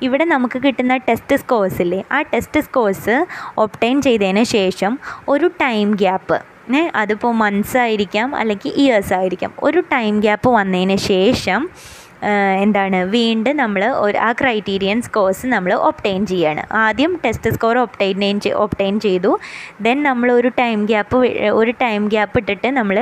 ഇവിടെ 0.06 0.24
നമുക്ക് 0.34 0.58
കിട്ടുന്ന 0.66 0.96
ടെസ്റ്റ് 1.08 1.36
സ്കോഴ്സ് 1.42 1.78
ഇല്ലേ? 1.84 2.00
ആ 2.12 2.18
ടെസ്റ്റ് 2.32 2.62
സ്കോഴ്സ് 2.66 3.16
ഒപ്റ്റൈൻ 3.64 3.96
ചെയ്തതിന് 4.08 4.44
ശേഷം 4.56 4.92
ഒരു 5.28 5.48
ടൈം 5.64 5.88
ഗ്യാപ്പ് 6.02 6.38
അതിപ്പോൾ 6.96 7.34
മന്ത്സ് 7.34 7.76
ആയിരിക്കാം 7.76 8.36
അല്ലെങ്കിൽ 8.36 8.72
ഇയേഴ്സ് 8.72 9.14
ആയിരിക്കാം. 9.14 9.52
ഒരു 9.62 9.82
ടൈം 9.92 10.20
ഗ്യാപ്പ് 10.20 10.50
വന്നതിന് 10.50 10.96
ശേഷം 10.96 11.70
എന്താണ് 12.64 12.98
വീണ്ടും 13.14 13.56
നമ്മൾ 13.62 13.82
ഒരു 14.04 14.18
ആ 14.26 14.30
ക്രൈറ്റീരിയൻ 14.40 14.98
സ്കോഴ്സ് 15.06 15.46
നമ്മൾ 15.54 15.72
ഒപ്റ്റൈൻ 15.88 16.20
ചെയ്യാണ്. 16.32 16.62
ആദ്യം 16.84 17.12
ടെസ്റ്റ് 17.24 17.52
സ്കോർ 17.56 17.78
ഒപ്റ്റൈൻ 17.84 18.22
ഒപ്റ്റൈൻ 18.64 18.94
ചെയ്തു. 19.06 19.30
ദെൻ 19.86 19.98
നമ്മൾ 20.08 20.28
ഒരു 20.38 20.50
ടൈം 20.60 20.78
ഗ്യാപ്പ് 20.90 21.18
ഒരു 21.60 21.72
ടൈം 21.82 22.02
ഗ്യാപ്പ് 22.14 22.38
ഇട്ടിട്ട് 22.42 22.70
നമ്മൾ 22.78 22.96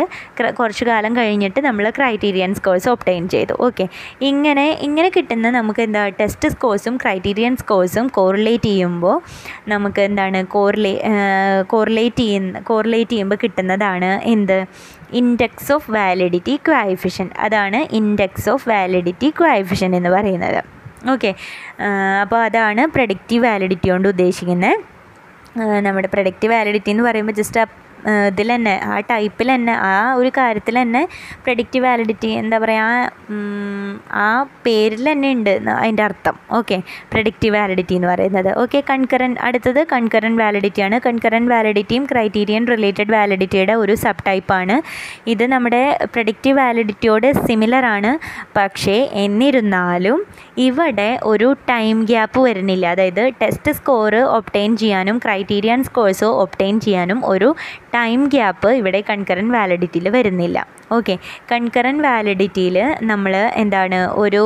കുറച്ച് 0.59 0.85
കാലം 0.91 1.13
കഴിഞ്ഞിട്ട് 1.21 1.61
നമ്മൾ 1.69 1.85
ക്രൈറ്റീരിയൻ 1.99 2.53
സ്കോഴ്സ് 2.61 2.89
ഒപ്റ്റൈൻ 2.95 3.25
ചെയ്തു. 3.35 3.55
ഓക്കെ 3.67 3.87
ഇങ്ങനെ 4.31 4.67
ഇങ്ങനെ 4.89 5.09
കിട്ടുന്ന 5.17 5.51
നമുക്ക് 5.59 5.83
എന്താ 5.89 6.03
ടെസ്റ്റ് 6.21 6.51
സ്കോഴ്സും 6.55 6.97
ക്രൈറ്റീരിയൻ 7.05 7.55
സ്കോഴ്സും 7.63 8.09
കോറിലേറ്റ് 8.19 8.71
ചെയ്യുമ്പോൾ 8.71 9.17
നമുക്ക് 9.73 10.01
എന്താണ് 10.09 10.41
കോറിലേ 10.57 10.95
കോറിലേറ്റ് 11.73 12.23
ചെയ്യുന്ന 12.25 12.61
കോറിലേറ്റ് 12.71 13.13
ചെയ്യുമ്പോൾ 13.15 13.41
കിട്ടുന്നതാണ് 13.45 14.11
എന്ത്? 14.35 14.59
ഇൻഡെക്സ് 15.21 15.71
ഓഫ് 15.73 15.91
വാലിഡിറ്റി 15.91 16.55
ക്വൈഫിഷ്യൻ 16.69 17.29
അതാണ് 17.39 17.81
ഇൻഡെക്സ് 17.99 18.49
ഓഫ് 18.51 18.69
വാലിഡിറ്റി 18.69 19.29
ക്വൈഫിഷ്യൻ 19.41 19.93
എന്ന് 19.97 20.11
പറയുന്നത്. 20.11 20.61
ഓക്കെ 21.13 21.31
അപ്പോൾ 22.21 22.41
അതാണ് 22.43 22.83
പ്രഡിക്റ്റീവ് 22.97 23.43
വാലിഡിറ്റി 23.47 23.89
കൊണ്ട് 23.91 24.09
ഉദ്ദേശിക്കുന്നത് 24.09 24.73
നമ്മുടെ 25.87 26.09
പ്രൊഡക്റ്റീവ് 26.09 26.53
വാലിഡിറ്റി 26.55 26.91
എന്ന് 26.91 27.05
പറയുമ്പോൾ 27.05 27.33
ജസ്റ്റ് 27.33 27.61
ഇതിൽ 28.31 28.49
തന്നെ 28.55 28.75
ആ 28.93 28.95
ടൈപ്പിൽ 29.11 29.49
തന്നെ 29.55 29.75
ആ 29.91 29.93
ഒരു 30.21 30.31
കാര്യത്തിൽ 30.39 30.77
തന്നെ 30.83 31.03
പ്രഡിക്റ്റ് 31.45 31.79
വാലിഡിറ്റി 31.85 32.31
എന്താ 32.41 32.59
പറയുക 32.65 33.11
ആ 34.25 34.29
പേരിൽ 34.67 35.05
തന്നെ 35.11 35.29
ഉണ്ട് 35.37 35.51
അതിന്റെ 35.79 36.05
അർത്ഥം. 36.09 36.37
ഓക്കെ 36.59 36.79
പ്രഡിക്റ്റ് 37.13 37.49
വാലിഡിറ്റി 37.57 37.95
എന്ന് 37.99 38.09
പറയുന്നത്. 38.13 38.51
ഓക്കെ 38.63 38.81
കൺകറൻ 38.91 39.33
അടുത്തത് 39.47 39.81
കൺകറൻ 39.93 40.35
വാലിഡിറ്റിയാണ് 40.43 40.99
കൺകറൻ 41.07 41.45
വാലിഡിറ്റിയും 41.53 42.05
ക്രൈറ്റീരിയൻ 42.13 42.63
റിലേറ്റഡ് 42.73 43.13
വാലിഡിറ്റിയുടെ 43.17 43.77
ഒരു 43.83 43.95
സബ് 44.05 44.25
ടൈപ്പാണ് 44.29 44.77
ഇത് 45.35 45.45
നമ്മുടെ 45.55 45.83
പ്രെഡിക്റ്റീവ് 46.15 46.57
വാലിഡിറ്റിയോട് 46.61 47.29
സിമിലർ 47.47 47.85
ആണ്. 47.97 48.13
പക്ഷേ 48.59 48.97
എന്നിരുന്നാലും 49.25 50.19
ഇവിടെ 50.67 51.11
ഒരു 51.33 51.49
ടൈം 51.71 51.97
ഗ്യാപ്പ് 52.11 52.41
വരുന്നില്ല. 52.49 52.85
അതായത് 52.95 53.23
ടെസ്റ്റ് 53.43 53.73
സ്കോർ 53.79 54.15
ഒപ്റ്റെയിൻ 54.39 54.73
ചെയ്യാനും 54.83 55.17
ക്രൈറ്റീരിയൻ 55.25 55.81
സ്കോഴ്സ് 55.89 56.29
ഒപ്റ്റെയിൻ 56.45 56.77
ചെയ്യാനും 56.87 57.21
ഒരു 57.33 57.49
ടൈം 57.97 58.21
ഗ്യാപ്പ് 58.35 58.71
ഇവിടെ 58.81 59.01
കൺകറൻ 59.11 59.49
വാലിഡിറ്റിയിൽ 59.55 60.07
വരുന്നില്ല. 60.17 60.59
ഓക്കെ 60.97 61.15
കൺകറൻ 61.51 61.97
വാലിഡിറ്റിയിൽ 62.07 62.77
നമ്മൾ 63.11 63.35
എന്താണ് 63.63 63.99
ഒരു 64.23 64.43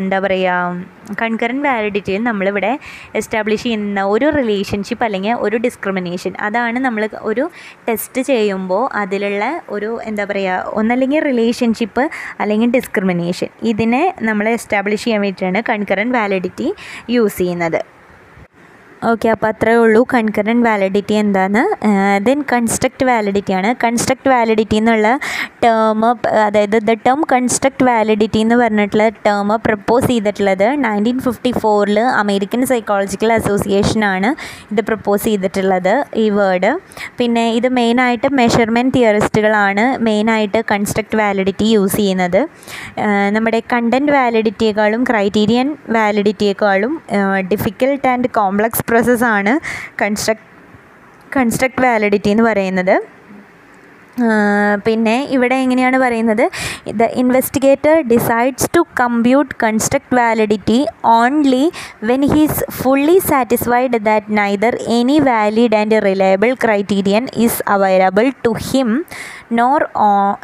എന്താ 0.00 0.18
പറയുക 0.24 0.86
കൺകറൻ 1.20 1.58
വാലിഡിറ്റിയിൽ 1.66 2.22
നമ്മളിവിടെ 2.28 2.72
എസ്റ്റാബ്ലിഷ് 3.20 3.64
ചെയ്യുന്ന 3.66 4.02
ഒരു 4.14 4.26
റിലേഷൻഷിപ്പ് 4.38 5.04
അല്ലെങ്കിൽ 5.06 5.34
ഒരു 5.46 5.56
ഡിസ്ക്രിമിനേഷൻ 5.66 6.32
അതാണ് 6.48 6.80
നമ്മൾ 6.86 7.04
ഒരു 7.30 7.44
ടെസ്റ്റ് 7.88 8.22
ചെയ്യുമ്പോൾ 8.30 8.84
അതിലുള്ള 9.02 9.44
ഒരു 9.76 9.90
എന്താ 10.10 10.26
പറയുക 10.32 10.74
ഒന്നല്ലെങ്കിൽ 10.80 11.22
റിലേഷൻഷിപ്പ് 11.30 12.04
അല്ലെങ്കിൽ 12.42 12.70
ഡിസ്ക്രിമിനേഷൻ 12.78 13.50
ഇതിനെ 13.72 14.02
നമ്മൾ 14.28 14.48
എസ്റ്റാബ്ലിഷ് 14.56 15.04
ചെയ്യാൻ 15.04 15.22
വേണ്ടിയിട്ടാണ് 15.26 15.62
കൺകറൻ 15.70 16.10
വാലിഡിറ്റി 16.18 16.68
യൂസ് 17.16 17.38
ചെയ്യുന്നത്. 17.38 17.80
ഓക്കെ 19.02 19.28
അപ്പോൾ 19.28 19.46
അത്രയേ 19.46 19.76
ഉള്ളൂ. 19.76 20.06
കൺകറന്റ് 20.14 20.68
വാലിഡിറ്റി 20.68 21.14
എന്താണ്? 21.14 21.60
ദെൻ 22.24 22.44
കൺസ്ട്രക്റ്റ് 22.52 23.06
വാലിഡിറ്റി 23.06 23.52
ആണ്. 23.52 23.74
കൺസ്ട്രക്റ്റ് 23.84 24.30
വാലിഡിറ്റി 24.30 24.76
എന്നുള്ള 24.76 25.08
ടേം 25.64 26.04
അതായത് 26.46 26.76
ദ 26.82 26.92
ടേം 27.06 27.26
കൺസ്ട്രക്റ്റ് 27.32 27.84
വാലിഡിറ്റി 27.84 28.38
എന്ന് 28.38 28.54
പറഞ്ഞിട്ടുള്ള 28.54 29.08
ടേം 29.26 29.48
പ്രപ്പോസ് 29.64 30.06
ചെയ്തിട്ടുള്ളത് 30.06 30.84
നയന്റീൻ 30.84 31.20
ഫിഫ്റ്റി 31.20 31.50
ഫോറിൽ 31.58 32.00
അമേരിക്കൻ 32.00 32.66
സൈക്കോളജിക്കൽ 32.66 33.32
അസോസിയേഷനാണ് 33.32 34.30
ഇത് 34.72 34.80
പ്രപ്പോസ് 34.80 35.24
ചെയ്തിട്ടുള്ളത് 35.24 35.92
ഈ 36.16 36.30
വേർഡ് 36.30 36.72
പിന്നെ 37.18 37.52
ഇത് 37.52 37.68
മെയിനായിട്ട് 37.68 38.34
മെഷർമെന്റ് 38.34 38.94
തിയറിസ്റ്റുകളാണ് 38.94 39.98
മെയിനായിട്ട് 39.98 40.62
കൺസ്ട്രക്റ്റ് 40.70 41.16
വാലിഡിറ്റി 41.16 41.64
യൂസ് 41.64 41.96
ചെയ്യുന്നത്. 41.96 42.40
ആ, 43.00 43.30
നമ്മുടെ 43.30 43.62
കണ്ടന്റ് 43.72 44.12
വാലിഡിറ്റിയേക്കാളും 44.12 45.04
ക്രൈറ്റീരിയൻ 45.10 45.76
വാലിഡിറ്റിയേക്കാളും 45.88 47.02
ഡിഫിക്കൽട്ട് 47.52 48.08
ആൻഡ് 48.08 48.30
കോംപ്ലക്സ് 48.30 48.89
പ്രോസസ്സാണ് 48.90 49.54
കൺസ്ട്രക്ട് 50.02 50.46
കൺസ്ട്രക്ട് 51.36 51.82
വാലിഡിറ്റി 51.84 52.30
എന്ന് 52.34 52.44
പറയുന്നത്. 52.50 52.94
പിന്നെ 54.86 55.14
ഇവിടെ 55.34 55.56
എങ്ങനെയാണ് 55.64 55.98
പറയുന്നത്? 56.02 56.42
The 57.00 57.04
investigator 57.20 57.94
decides 58.10 58.68
to 58.76 58.80
compute 59.00 59.54
construct 59.64 60.16
validity 60.18 60.78
only 61.12 61.62
when 62.10 62.24
he's 62.32 62.64
fully 62.80 63.16
satisfied 63.30 64.00
that 64.08 64.36
neither 64.40 64.74
any 64.98 65.18
valid 65.28 65.78
and 65.80 65.98
reliable 66.08 66.52
criterion 66.64 67.26
is 67.46 67.62
available 67.76 68.28
to 68.46 68.52
him 68.68 68.90
nor 69.52 69.82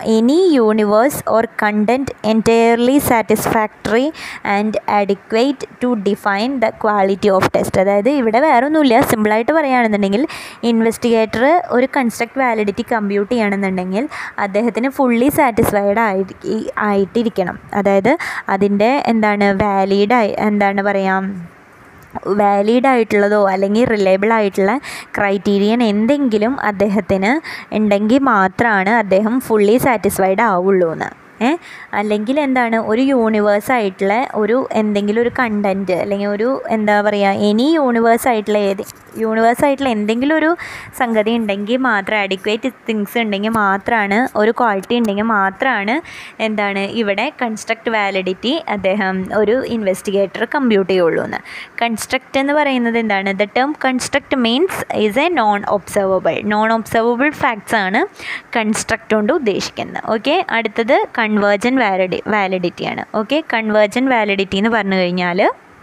any 0.07 0.39
universe 0.55 1.23
or 1.29 1.45
content 1.63 2.13
entirely 2.25 2.99
satisfactory 2.99 4.13
and 4.45 4.79
adequate 4.89 5.67
to 5.83 5.95
define 5.95 6.61
the 6.61 6.69
quality 6.83 7.29
of 7.29 7.51
test 7.57 7.81
അതായത് 7.81 8.11
ഇവിടെ 8.11 8.41
വേറെ 8.41 8.67
ഒന്നുമില്ല 8.67 9.01
സിമ്പിളായിട്ട് 9.01 9.53
പറയുകയാണെന്നുണ്ടെങ്കിൽ 9.53 10.27
investigator 10.63 11.45
ഒരു 11.71 11.89
construct 11.97 12.39
validity 12.39 12.87
compute 12.93 13.33
ചെയ്യണമെന്നുണ്ടെങ്കിൽ 13.33 14.09
അദ്ദേഹത്തിന് 14.39 14.89
fully 14.89 15.29
satisfied 15.29 16.01
ആയി 16.01 16.25
ആയിട്ടിരിക്കണം. 16.79 17.61
അതായത് 17.75 18.13
അതിന്റെ 18.49 19.03
എന്താണ് 19.07 19.63
വാലിഡായി 19.63 20.35
എന്താണ് 20.39 20.83
പറയുക 20.83 21.56
വാലിഡ് 22.37 22.87
ആയിട്ടുള്ളതോ 22.87 23.49
അല്ലെങ്കിൽ 23.49 23.85
റിലയബിൾ 23.87 24.33
ആയിട്ടുള്ള 24.33 24.73
ക്രൈറ്റീരിയൻ 25.15 25.83
എന്തെങ്കിലും 25.85 26.55
അദ്ദേഹത്തിന് 26.63 27.33
ഉണ്ടെങ്കിൽ 27.73 28.19
മാത്രമാണ് 28.31 28.91
അദ്ദേഹം 28.97 29.41
ഫുള്ളി 29.41 29.77
സാറ്റിസ്ഫൈഡ് 29.79 30.43
ആവുള്ളൂ 30.49 30.93
എന്ന് 30.93 31.11
ഏ? 31.43 31.49
അല്ലെങ്കിൽ 31.93 32.41
എന്താണ്? 32.41 32.77
ഒരു 32.87 33.03
യൂണിവേഴ്സ് 33.09 33.73
ആയിട്ടുള്ള 33.73 34.13
ഒരു 34.35 34.59
എന്തെങ്കിലും 34.73 35.23
ഒരു 35.23 35.33
കണ്ടന്റ് 35.39 35.93
അല്ലെങ്കിൽ 35.95 36.29
ഒരു 36.29 36.47
എന്താ 36.69 37.01
പറയുക 37.01 37.43
എനി 37.49 37.67
യൂണിവേഴ്സ് 37.75 38.29
ആയിട്ടുള്ള 38.29 38.59
ഏത് 38.69 38.83
യൂണിവേഴ്സ് 39.25 39.65
ആയിട്ടുള്ള 39.65 39.91
എന്തെങ്കിലും 39.97 40.35
ഒരു 40.37 40.51
സംഗതി 40.99 41.33
ഉണ്ടെങ്കിൽ 41.41 41.81
മാത്രം 41.89 42.19
അഡിക്വേറ്റ് 42.19 42.71
തിങ്സ് 42.89 43.19
ഉണ്ടെങ്കിൽ 43.19 43.53
മാത്രമാണ് 43.63 44.19
ഒരു 44.43 44.53
ക്വാളിറ്റി 44.61 44.95
ഉണ്ടെങ്കിൽ 45.01 45.29
മാത്രമാണ് 45.37 45.95
എന്താണ് 46.47 46.83
ഇവിടെ 47.03 47.27
കൺസ്ട്രക്റ്റ് 47.43 47.91
വാലിഡിറ്റി 47.97 48.53
അദ്ദേഹം 48.69 49.17
ഒരു 49.41 49.57
ഇൻവെസ്റ്റിഗേറ്റർ 49.77 50.45
കമ്പ്യൂട്ട് 50.55 50.91
ചെയ്യുള്ളൂ 50.93 51.23
എന്ന്. 51.25 51.41
കൺസ്ട്രക്റ്റ് 51.83 52.41
എന്ന് 52.43 52.53
പറയുന്നത് 52.53 52.99
എന്താണ്? 52.99 53.31
The 53.43 53.47
term 53.57 53.71
construct 53.85 54.39
means 54.47 54.81
is 55.05 55.19
a 55.19 55.29
non 55.41 55.61
observable 55.77 56.37
non 56.55 56.69
observable 56.79 57.31
facts 57.43 57.77
ആണ് 57.85 58.03
കൺസ്ട്രക്റ്റ് 58.57 59.15
കൊണ്ട് 59.17 59.33
ഉദ്ദേശിക്കുന്നത്. 59.39 60.03
ഓക്കെ 60.15 60.37
അടുത്തത് 60.51 60.97
കൺവേർജൻ 61.19 61.77
വാലിഡി 61.85 62.21
വാലിഡിറ്റിയാണ് 62.35 63.05
ഓക്കെ 63.21 63.39
കൺവേർജൻ 63.55 64.05
വാലിഡിറ്റി 64.15 64.59
എന്ന് 64.63 64.71
പറഞ്ഞു 64.71 64.99
കഴിഞ്ഞാൽ 65.03 65.41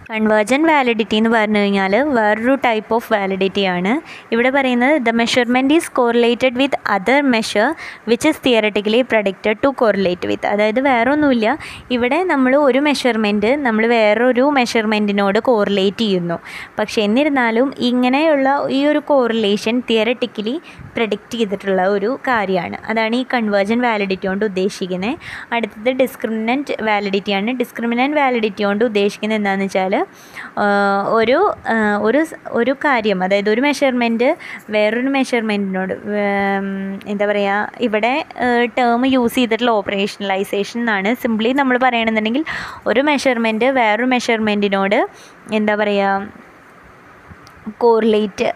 കൺവേർജൻ 0.09 0.61
വാലിഡിറ്റി 0.69 1.15
എന്ന് 1.15 1.29
പറഞ്ഞു 1.29 1.59
കഴിഞ്ഞാൽ 1.59 1.93
വേറൊരു 2.15 2.55
ടൈപ്പ് 2.65 2.91
ഓഫ് 2.95 3.07
വാലിഡിറ്റി 3.13 3.63
ആണ്. 3.73 3.91
ഇവിടെ 4.33 4.49
പറയുന്നത് 4.49 4.95
the 5.05 5.11
measurement 5.19 5.73
is 5.73 5.91
correlated 5.99 6.57
with 6.61 6.79
other 6.95 7.21
measure 7.35 7.67
which 8.09 8.29
is 8.31 8.41
theoretically 8.45 8.99
predicted 9.11 9.57
to 9.63 9.69
correlate 9.81 10.27
with 10.31 10.47
അതായത് 10.47 10.81
വേറെ 10.89 11.11
ഒന്നുമില്ല 11.11 11.47
ഇവിടെ 11.91 12.19
നമ്മൾ 12.23 12.55
ഒരു 12.67 12.79
മെഷർമെന്റ് 12.87 13.51
നമ്മൾ 13.65 13.85
വേറൊരു 13.93 14.45
മെഷർമെന്റിനോട് 14.57 15.39
കോറിലേറ്റ് 15.49 16.05
ചെയ്യുന്നു. 16.05 16.37
പക്ഷേ 16.79 16.99
എന്നിരുന്നാലും 17.01 17.73
ഇങ്ങനെയുള്ള 17.89 18.47
ഈ 18.69 18.81
ഒരു 18.91 19.01
കോറിലേഷൻ 19.11 19.79
തിയററ്റിക്കലി 19.91 20.55
പ്രഡിക്റ്റ് 20.97 21.37
ചെയ്തിട്ടുള്ള 21.37 21.81
ഒരു 21.95 22.11
കാര്യമാണ്. 22.27 22.77
അതാണ് 22.89 23.15
ഈ 23.15 23.25
കൺവേർജൻ 23.33 23.79
വാലിഡിറ്റി 23.87 24.27
കൊണ്ട് 24.27 24.45
ഉദ്ദേശിക്കുന്നത് 24.45 25.15
അടുത്തത് 25.55 25.91
ഡിസ്ക്രിമിനന്റ് 26.03 26.73
വാലിഡിറ്റിയാണ് 26.89 27.51
ഡിസ്ക്രിമിനന്റ് 27.63 28.17
വാലിഡിറ്റി 28.21 28.63
കൊണ്ട് 28.63 28.85
ഉദ്ദേശിക്കുന്നത് 28.85 29.39
എന്താണെന്ന് 29.39 29.65
വെച്ചാൽ 29.65 29.92
ഒരു 31.07 31.53
ഒരു 32.01 32.25
ഒരു 32.51 32.75
കാര്യം 32.85 33.23
അതായത് 33.23 33.49
ഒരു 33.49 33.61
മെഷർമെന്റ് 33.61 34.37
വേറൊരു 34.69 35.07
മെഷർമെന്റിനോട് 35.07 35.93
എന്താ 37.07 37.25
പറയുക 37.25 37.71
ഇവിടെ 37.79 38.25
ടേം 38.77 39.05
യൂസ് 39.05 39.35
ചെയ്തിട്ടുള്ള 39.35 39.71
ഓപ്പറേഷണലൈസേഷൻ 39.71 40.79
എന്നാണ്. 40.79 41.15
സിംപ്ലി 41.15 41.53
നമ്മൾ 41.53 41.77
പറയണമെന്നുണ്ടെങ്കിൽ 41.77 42.45
ഒരു 42.87 43.01
മെഷർമെന്റ് 43.01 43.65
വേറൊരു 43.65 44.05
മെഷർമെന്റിനോട് 44.05 45.07
എന്താ 45.51 45.75
പറയുക 45.75 46.31
correlate 47.77 48.53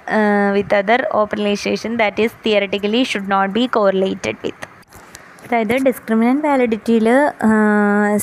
with 0.53 0.75
other 0.75 1.07
operation 1.11 1.97
that 1.97 2.21
is 2.21 2.33
theoretically 2.45 3.03
should 3.03 3.31
not 3.31 3.53
be 3.53 3.65
correlated 3.65 4.37
with 4.43 4.76
അതായത് 5.47 5.75
ഡിസ്ക്രിമിനന്റ് 5.87 6.47
വാലിഡിറ്റിയിൽ 6.47 7.07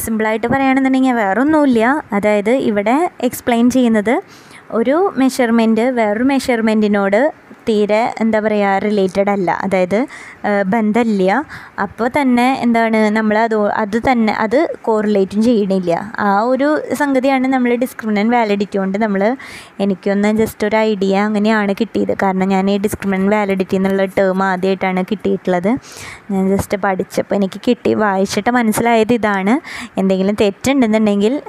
സിമ്പിളായിട്ട് 0.05 0.47
പറയുകയാണെന്നുണ്ടെങ്കിൽ 0.47 1.15
വേറൊന്നുമില്ല. 1.23 2.03
അതായത് 2.13 2.51
ഇവിടെ 2.71 2.97
എക്സ്പ്ലെയിൻ 3.29 3.67
ചെയ്യുന്നത് 3.77 4.15
ഒരു 4.71 5.13
മെഷർമെന്റ് 5.17 5.81
വേറൊരു 5.81 6.25
മെഷർമെന്റിനോട് 6.25 7.21
തീരെ 7.69 8.15
എന്താ 8.21 8.41
പറയുക 8.41 8.79
റിലേറ്റഡ് 8.79 9.31
അല്ല. 9.31 9.51
അതായത് 9.65 10.07
ബന്ധമില്ല. 10.67 11.45
അപ്പോൾ 11.79 12.09
തന്നെ 12.17 12.47
എന്താണ് 12.63 12.99
നമ്മൾ 13.19 13.39
അത് 13.39 13.57
അത് 13.83 13.97
തന്നെ 14.09 14.33
അത് 14.33 14.59
കോറിലേറ്റും 14.83 15.43
ചെയ്യണില്ല. 15.43 16.13
ആ 16.19 16.41
ഒരു 16.41 16.69
സംഗതിയാണ് 16.95 17.47
നമ്മൾ 17.47 17.75
ഡിസ്ക്രിമിനന്റ് 17.75 18.35
വാലിഡിറ്റി 18.37 18.79
കൊണ്ട് 18.79 18.99
നമ്മൾ 18.99 19.37
എനിക്കൊന്ന് 19.81 20.31
ജസ്റ്റ് 20.33 20.67
ഒരു 20.67 20.77
ഐഡിയ 20.77 21.15
അങ്ങനെയാണ് 21.19 21.75
കിട്ടിയത്. 21.81 22.15
കാരണം 22.23 22.49
ഞാൻ 22.49 22.71
ഈ 22.71 22.77
ഡിസ്ക്രിമിനന്റ് 22.79 23.33
വാലിഡിറ്റി 23.37 23.77
എന്നുള്ള 23.77 24.05
ടേം 24.19 24.43
ആദ്യമായിട്ടാണ് 24.43 25.05
കിട്ടിയിട്ടുള്ളത്. 25.13 25.71
ഞാൻ 26.31 26.57
ജസ്റ്റ് 26.57 26.79
പഠിച്ചപ്പോൾ 26.79 27.35
എനിക്ക് 27.35 27.61
കിട്ടി. 27.69 27.95
വായിച്ചിട്ട് 27.95 28.51
മനസ്സിലായത് 28.51 29.13
ഇതാണ്. 29.13 29.55
എന്തെങ്കിലും 29.99 30.37
തെറ്റുണ്ടെന്നുണ്ടെങ്കിൽ 30.45 31.43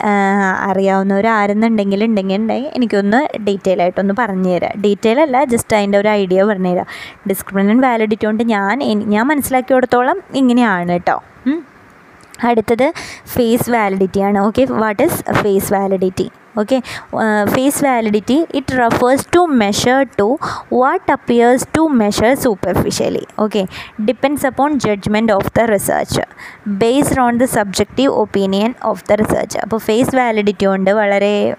അറിയാവുന്നവരാരെന്നുണ്ടെങ്കിൽ 0.70 2.02
ഉണ്ടെങ്കിൽ 2.06 2.36
ഉണ്ടെങ്കിൽ 2.40 2.72
എനിക്കൊന്ന് 2.76 3.05
ഡീറ്റെയിൽ 3.14 3.82
ആയിട്ടൊന്ന് 3.82 4.14
പറഞ്ഞു 4.20 4.50
തരാം. 4.50 4.82
ഡീറ്റെയിൽ 4.82 5.22
അല്ല 5.22 5.44
ജസ്റ്റ് 5.44 5.78
അതിന്റെ 5.78 5.98
ഒരു 5.98 6.08
ഐഡിയ 6.08 6.44
പറഞ്ഞുതരാം 6.44 6.86
ഡിസ്ക്രിമിനൻ 7.30 7.82
വാലിഡിറ്റി 7.82 8.26
കൊണ്ട് 8.26 8.44
ഞാൻ 8.44 8.80
ഞാൻ 9.10 9.28
മനസ്സിലാക്കിയിടത്തോളം 9.28 10.22
ഇങ്ങനെയാണ് 10.36 10.92
കേട്ടോ. 10.92 11.24
അടുത്തത് 12.44 12.88
ഫേസ് 13.36 13.70
വാലിഡിറ്റി 13.70 14.20
ആണ്. 14.20 14.40
Okay 14.48 14.66
what 14.70 15.04
is 15.04 15.22
face 15.44 15.72
validity 15.74 16.28
okay 16.62 16.78
face 17.54 17.86
validity 17.86 18.38
it 18.54 18.74
refers 18.82 19.26
to 19.36 19.42
measure 19.62 19.98
to 20.20 20.28
what 20.74 21.12
appears 21.12 21.66
to 21.78 21.82
measure 22.02 22.34
superficially 22.34 23.24
okay 23.40 23.62
depends 24.06 24.46
upon 24.46 24.80
judgment 24.80 25.34
of 25.34 25.52
the 25.58 25.66
research 25.74 26.24
based 26.84 27.22
on 27.22 27.38
the 27.38 27.44
subjective 27.44 28.14
opinion 28.24 28.74
of 28.84 29.04
the 29.10 29.20
research 29.22 29.58
അപ്പോൾ 29.58 29.78
face 29.78 30.16
validity 30.16 30.66
ഉണ്ട് 30.66 30.92
വളരെ 30.92 31.56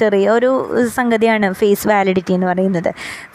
ചെറിയ 0.00 0.30
ഒരു 0.30 0.50
സംഗതിയാണ് 0.98 1.52
face 1.52 1.88
validity 1.88 2.32
എന്ന് 2.32 2.46
പറയുന്നത്. 2.46 2.90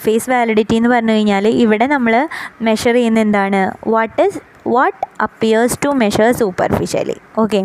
face 0.05 0.29
validity 0.29 0.75
എന്ന് 0.75 0.89
പറഞ്ഞു 0.89 1.11
കഴിഞ്ഞാൽ 1.11 1.47
ഇവിടെ 1.47 1.85
നമ്മൾ 1.85 2.27
മെഷർ 2.61 2.93
ചെയ്യുന്ന 2.93 3.19
എന്താണ്? 3.19 3.61
What 3.87 4.21
is 4.21 4.39
what 4.65 5.01
appears 5.21 5.77
to 5.85 5.89
measure 5.89 6.31
superficially 6.31 7.15
okay 7.37 7.59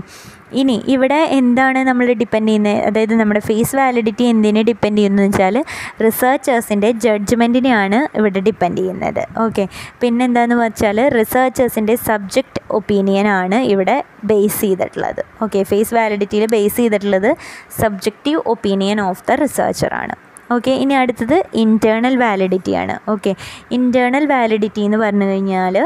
ഇനി 0.52 0.82
ഇവിടെ 0.86 1.18
എന്താണ് 1.32 1.78
നമ്മൾ 1.78 2.06
ഡിപ്പെൻഡ് 2.12 2.48
ചെയ്യുന്നത് 2.48 2.78
അതായത് 2.84 3.14
നമ്മുടെ 3.14 3.40
ഫേസ് 3.40 3.76
വാലിഡിറ്റി 3.76 4.24
എന്തിനെ 4.24 4.62
ഡിപ്പെൻഡ് 4.62 4.98
ചെയ്യുന്നത് 4.98 5.26
വെച്ചാൽ 5.26 5.56
റിസർച്ചേഴ്സിന്റെ 6.02 6.90
ജഡ്ജ്മെന്റിനെയാണ് 6.90 8.08
ഇവിടെ 8.14 8.40
ഡിപ്പെൻഡ് 8.40 8.76
ചെയ്യുന്നത്. 8.76 9.22
ഓക്കെ 9.38 9.68
പിന്നെന്താണെന്ന് 10.00 10.64
വെച്ചാൽ 10.64 11.08
റിസർച്ചേഴ്സിന്റെ 11.08 11.94
സബ്ജക്റ്റ് 11.94 12.62
ഒപ്പീനിയനാണ് 12.70 13.54
ഇവിടെ 13.54 14.04
ബേസ് 14.24 14.60
ചെയ്തിട്ടുള്ളത്. 14.60 15.22
ഓക്കെ 15.42 15.62
ഫേസ് 15.62 15.94
വാലിഡിറ്റിയിൽ 15.94 16.46
ബേസ് 16.46 16.76
ചെയ്തിട്ടുള്ളത് 16.76 17.36
സബ്ജക്റ്റീവ് 17.80 18.42
ഒപ്പീനിയൻ 18.46 19.00
ഓഫ് 19.00 19.24
ദ 19.30 19.34
റിസർച്ചറാണ് 19.34 20.16
ഓക്കെ 20.52 20.70
ഇനി 20.70 20.94
അടുത്തത് 20.94 21.44
ഇന്റേർണൽ 21.52 22.16
വാലിഡിറ്റിയാണ് 22.16 22.98
ഓക്കെ 23.08 23.36
ഇന്റേർണൽ 23.70 24.26
വാലിഡിറ്റി 24.26 24.80
എന്ന് 24.80 24.98
പറഞ്ഞു 24.98 25.24
കഴിഞ്ഞാൽ 25.24 25.76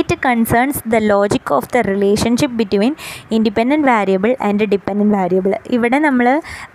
it 0.00 0.16
concerns 0.26 0.80
the 0.92 0.96
logic 1.12 1.50
of 1.56 1.68
the 1.74 1.82
relationship 1.90 2.56
between 2.60 2.92
independent 3.36 3.86
variable 3.90 4.32
and 4.48 4.66
dependent 4.72 5.14
variable 5.18 5.52
ഇവിടെ 5.76 5.98
നമ്മൾ 5.98 6.26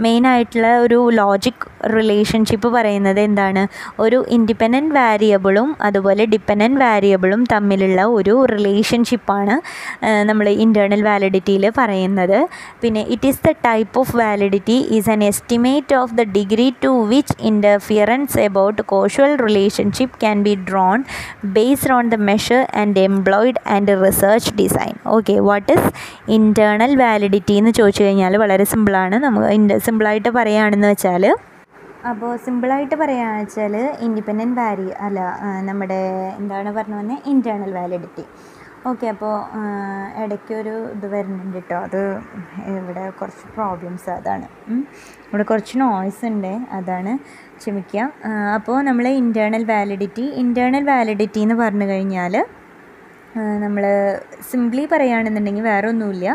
മെയിനായിട്ടുള്ള 0.06 0.70
ഒരു 0.86 1.00
ലോജിക് 1.20 1.66
റിലേഷൻഷിപ്പ് 1.96 2.70
പറയുന്നത് 2.76 3.20
എന്താണ്? 3.20 3.64
ഒരു 4.00 4.20
ഇൻഡിപെൻഡന്റ് 4.36 4.94
വാരിയബിളും 5.00 5.70
അതുപോലെ 5.82 6.26
ഡിപ്പെൻഡന്റ് 6.34 6.80
വാരിയബിളും 6.84 7.42
തമ്മിലുള്ള 7.54 8.02
ഒരു 8.18 8.36
റിലേഷൻഷിപ്പാണ് 8.54 9.56
നമ്മൾ 10.30 10.46
ഇന്റേർണൽ 10.66 11.02
വാലിഡിറ്റിയിൽ 11.10 11.66
പറയുന്നത്. 11.80 12.38
പിന്നെ 12.82 13.04
it 13.16 13.30
is 13.32 13.42
the 13.48 13.54
type 13.68 13.94
of 14.00 14.16
validity 14.22 14.78
is 14.98 15.10
an 15.16 15.22
estimate 15.24 15.96
of 16.02 16.16
the 16.20 16.26
degree 16.38 16.68
to 16.86 16.94
which 17.14 17.36
interference 17.52 18.40
about 18.48 18.82
causal 18.94 19.34
relationship 19.46 20.16
can 20.24 20.38
be 20.48 20.56
drawn 20.70 21.00
based 21.58 21.94
on 21.98 22.10
the 22.10 22.20
measure 22.32 22.62
and 22.82 23.04
employed 23.10 23.62
and 23.68 23.96
research 24.04 24.54
design 24.60 24.96
okay 25.16 25.36
what 25.50 25.72
is 25.76 25.90
internal 26.32 26.94
validity 26.96 27.56
എന്ന് 27.62 27.72
ചോദിച്ചു 27.72 28.04
കഴിഞ്ഞാൽ 28.04 28.36
വളരെ 28.38 28.68
സിമ്പിളാണ് 28.74 29.18
നമുക്ക് 29.26 29.80
സിമ്പിളായിട്ട് 29.88 30.32
പറയുകയാണെന്ന് 30.40 30.92
വെച്ചാൽ 30.94 31.26
അപ്പോൾ 32.12 32.32
സിമ്പിളായിട്ട് 32.46 32.96
പറയുകയാണെന്ന് 32.96 33.44
വെച്ചാൽ 33.44 33.74
ഇൻഡിപെൻഡന്റ് 34.06 34.58
വാരി 34.60 34.88
അല്ല 35.06 35.20
നമ്മുടെ 35.68 36.00
എന്താണ് 36.40 36.70
പറഞ്ഞു 36.78 36.98
വന്നത് 36.98 37.28
ഇന്റേർണൽ 37.30 37.72
വാലിഡിറ്റി 37.74 38.26
ഓക്കെ 38.90 39.08
അപ്പോൾ 39.08 39.34
ഇടയ്ക്കൊരു 40.24 40.76
ഇത് 40.94 41.06
വരുന്നുണ്ട് 41.12 41.58
കേട്ടോ 41.58 41.78
അത് 41.88 42.00
ഇവിടെ 42.72 43.04
കുറച്ച് 43.20 43.46
പ്രോബ്ലംസ് 43.56 44.10
അതാണ്. 44.10 44.48
ഇവിടെ 45.28 45.44
കുറച്ച് 45.44 45.76
നോയ്സ് 45.82 46.24
ഉണ്ട്. 46.26 46.54
അതാണ് 46.72 47.12
ക്ഷമിക്കുക 47.62 48.08
അപ്പോൾ 48.56 48.78
നമ്മൾ 48.88 49.06
ഇന്റേർണൽ 49.18 49.64
വാലിഡിറ്റി 49.70 50.26
ഇന്റേർണൽ 50.42 50.84
വാലിഡിറ്റി 50.88 51.40
എന്ന് 51.42 51.58
പറഞ്ഞു 51.62 51.88
കഴിഞ്ഞാൽ 51.92 52.36
നമ്മൾ 53.64 53.84
സിംപ്ലി 54.50 54.84
പറയുകയാണെന്നുണ്ടെങ്കിൽ 54.92 55.66
വേറെ 55.68 55.88
ഒന്നുമില്ല 55.88 56.28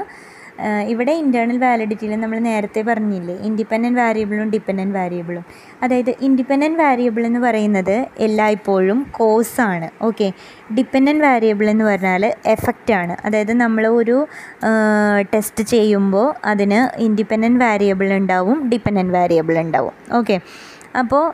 ഇവിടെ 0.91 1.13
ഇന്റേർണൽ 1.15 1.59
വാലിഡിറ്റിയിൽ 1.59 2.13
നമ്മൾ 2.17 2.39
നേരത്തെ 2.41 2.81
പറഞ്ഞില്ലേ 2.83 3.35
ഇൻഡിപെൻഡന്റ് 3.47 3.99
വാരിയബിളും 4.01 4.51
ഡിപ്പെൻഡന്റ് 4.55 4.97
വാരിയബിളും 4.97 5.45
അതായത് 5.83 6.13
ഇൻഡിപെൻഡന്റ് 6.21 6.81
വാരിയബിൾ 6.83 7.23
എന്ന് 7.27 7.41
പറയുന്നത് 7.47 7.97
എല്ലായ്പ്പോഴും 8.27 9.01
കോസാണ് 9.19 9.89
ഓക്കെ 10.03 10.29
ഡിപ്പെൻഡന്റ് 10.77 11.25
വാരിയബിൾ 11.25 11.69
എന്ന് 11.71 11.85
പറഞ്ഞാൽ 11.85 12.25
എഫക്റ്റാണ് 12.47 13.17
അതായത് 13.25 13.53
നമ്മൾ 13.57 13.87
ഒരു 13.95 14.17
ടെസ്റ്റ് 15.35 15.65
ചെയ്യുമ്പോൾ 15.67 16.29
അതിന് 16.47 16.81
ഇൻഡിപെൻഡന്റ് 17.07 17.63
വാരിയബിൾ 17.65 18.11
ഉണ്ടാവും 18.19 18.59
ഡിപ്പെൻഡന്റ് 18.71 19.15
വാരിയബിൾ 19.15 19.57
ഉണ്ടാവും 19.59 19.95
ഓക്കെ 20.15 20.39
അപ്പോൾ 20.99 21.25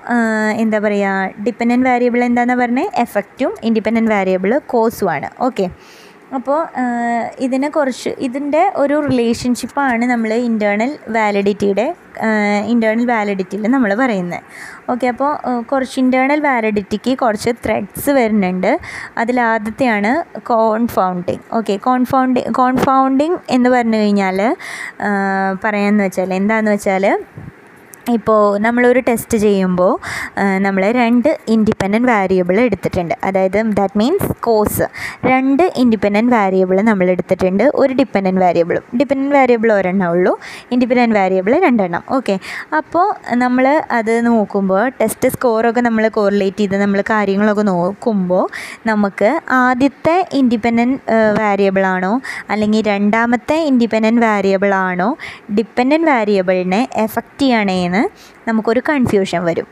എന്താ 0.56 0.78
പറയുക 0.78 1.42
ഡിപ്പെൻഡന്റ് 1.44 1.88
വേരിയബിൾ 1.88 2.24
എന്താണെന്ന് 2.24 2.62
പറഞ്ഞാൽ 2.62 2.88
എഫക്റ്റും 2.96 3.52
ഇൻഡിപെൻഡന്റ് 3.62 4.10
വാരിയബിൾ 4.10 4.52
കോസുമാണ് 4.66 5.30
ഓക്കെ 5.40 5.66
അപ്പോൾ 6.34 6.60
ഇതിനെ 7.38 7.68
കുറച്ച് 7.68 8.10
ഇതിന്റെ 8.18 8.72
ഒരു 8.76 8.96
റിലേഷൻഷിപ്പാണ് 9.00 10.04
നമ്മൾ 10.04 10.30
ഇന്റേർണൽ 10.32 10.92
വാലിഡിറ്റിയുടെ 11.08 11.84
ഇന്റേർണൽ 12.66 13.06
വാലിഡിറ്റിയിൽ 13.06 13.66
നമ്മൾ 13.66 13.94
പറയുന്നത് 13.94 14.40
ഓക്കെ 14.90 15.06
അപ്പോൾ 15.06 15.30
കുറച്ച് 15.62 15.96
ഇന്റേർണൽ 16.00 16.40
വാലിഡിറ്റിക്ക് 16.40 17.18
കുറച്ച് 17.18 17.50
ത്രെഡ്സ് 17.64 18.10
വരുന്നുണ്ട്. 18.10 18.70
അതിലാദ്യത്തെയാണ് 19.18 20.12
കോൺഫൗണ്ടിങ് 20.42 21.44
ഓക്കെ 21.52 21.76
കോൺഫൗണ്ടിങ് 21.76 22.52
കോൺഫൗണ്ടിങ് 22.54 23.38
എന്ന് 23.50 23.70
പറഞ്ഞു 23.70 23.96
കഴിഞ്ഞാൽ 23.96 24.40
പറയാമെന്ന് 25.64 26.04
വെച്ചാൽ 26.04 26.34
എന്താണെന്ന് 26.34 26.70
വെച്ചാൽ 26.70 27.06
ഇപ്പോൾ 28.16 28.58
നമ്മളൊരു 28.58 29.00
ടെസ്റ്റ് 29.08 29.38
ചെയ്യുമ്പോൾ 29.38 29.92
നമ്മൾ 30.58 30.82
രണ്ട് 30.98 31.28
ഇൻഡിപെൻഡന്റ് 31.48 32.08
വാരിയബിൾ 32.08 32.56
എടുത്തിട്ടുണ്ട്. 32.60 33.14
അതായത് 33.24 33.58
ദാറ്റ് 33.78 33.98
മീൻസ് 34.00 34.30
കോസ് 34.46 34.86
രണ്ട് 35.30 35.62
ഇൻഡിപെൻഡന്റ് 35.82 36.32
വാരിയബിൾ 36.34 36.76
നമ്മൾ 36.88 37.06
എടുത്തിട്ടുണ്ട്. 37.14 37.64
ഒരു 37.74 37.92
ഡിപ്പെൻഡന്റ് 38.00 38.40
വാരിയബിളും 38.44 38.84
ഡിപ്പെൻഡന്റ് 38.98 39.34
വാരിയബിൾ 39.38 39.72
ഒരെണ്ണം 39.72 40.08
ഉള്ളൂ 40.14 40.32
ഇൻഡിപെൻഡന്റ് 40.70 41.16
വാരിയബിൾ 41.18 41.52
രണ്ടെണ്ണം. 41.66 42.02
ഓക്കെ 42.16 42.36
അപ്പോൾ 42.80 43.06
നമ്മൾ 43.42 43.66
അത് 43.98 44.26
നോക്കുമ്പോൾ 44.26 44.82
ടെസ്റ്റ് 45.00 45.30
സ്കോറൊക്കെ 45.34 45.80
നമ്മൾ 45.80 46.08
കോറിലേറ്റ് 46.18 46.58
ചെയ്ത് 46.62 46.76
നമ്മൾ 46.82 47.02
കാര്യങ്ങളൊക്കെ 47.10 47.62
നോക്കുമ്പോൾ 47.62 48.44
നമുക്ക് 48.86 49.30
ആദ്യത്തെ 49.60 50.16
ഇൻഡിപെൻഡന്റ് 50.40 50.98
വാരിയബിളാണോ 51.40 52.12
അല്ലെങ്കിൽ 52.50 52.84
രണ്ടാമത്തെ 52.92 53.58
ഇൻഡിപെൻഡന്റ് 53.70 54.24
വാരിയബിളാണോ 54.26 55.16
ഡിപ്പെൻഡന്റ് 55.58 56.10
വാരിയബിളിനെ 56.12 56.88
എഫക്റ്റ് 56.96 57.42
ചെയ്യണേ 57.42 57.78
എന്ന് 57.92 58.08
നമുക്കൊരു 58.48 58.82
കൺഫ്യൂഷൻ 58.88 59.40
വരും. 59.44 59.68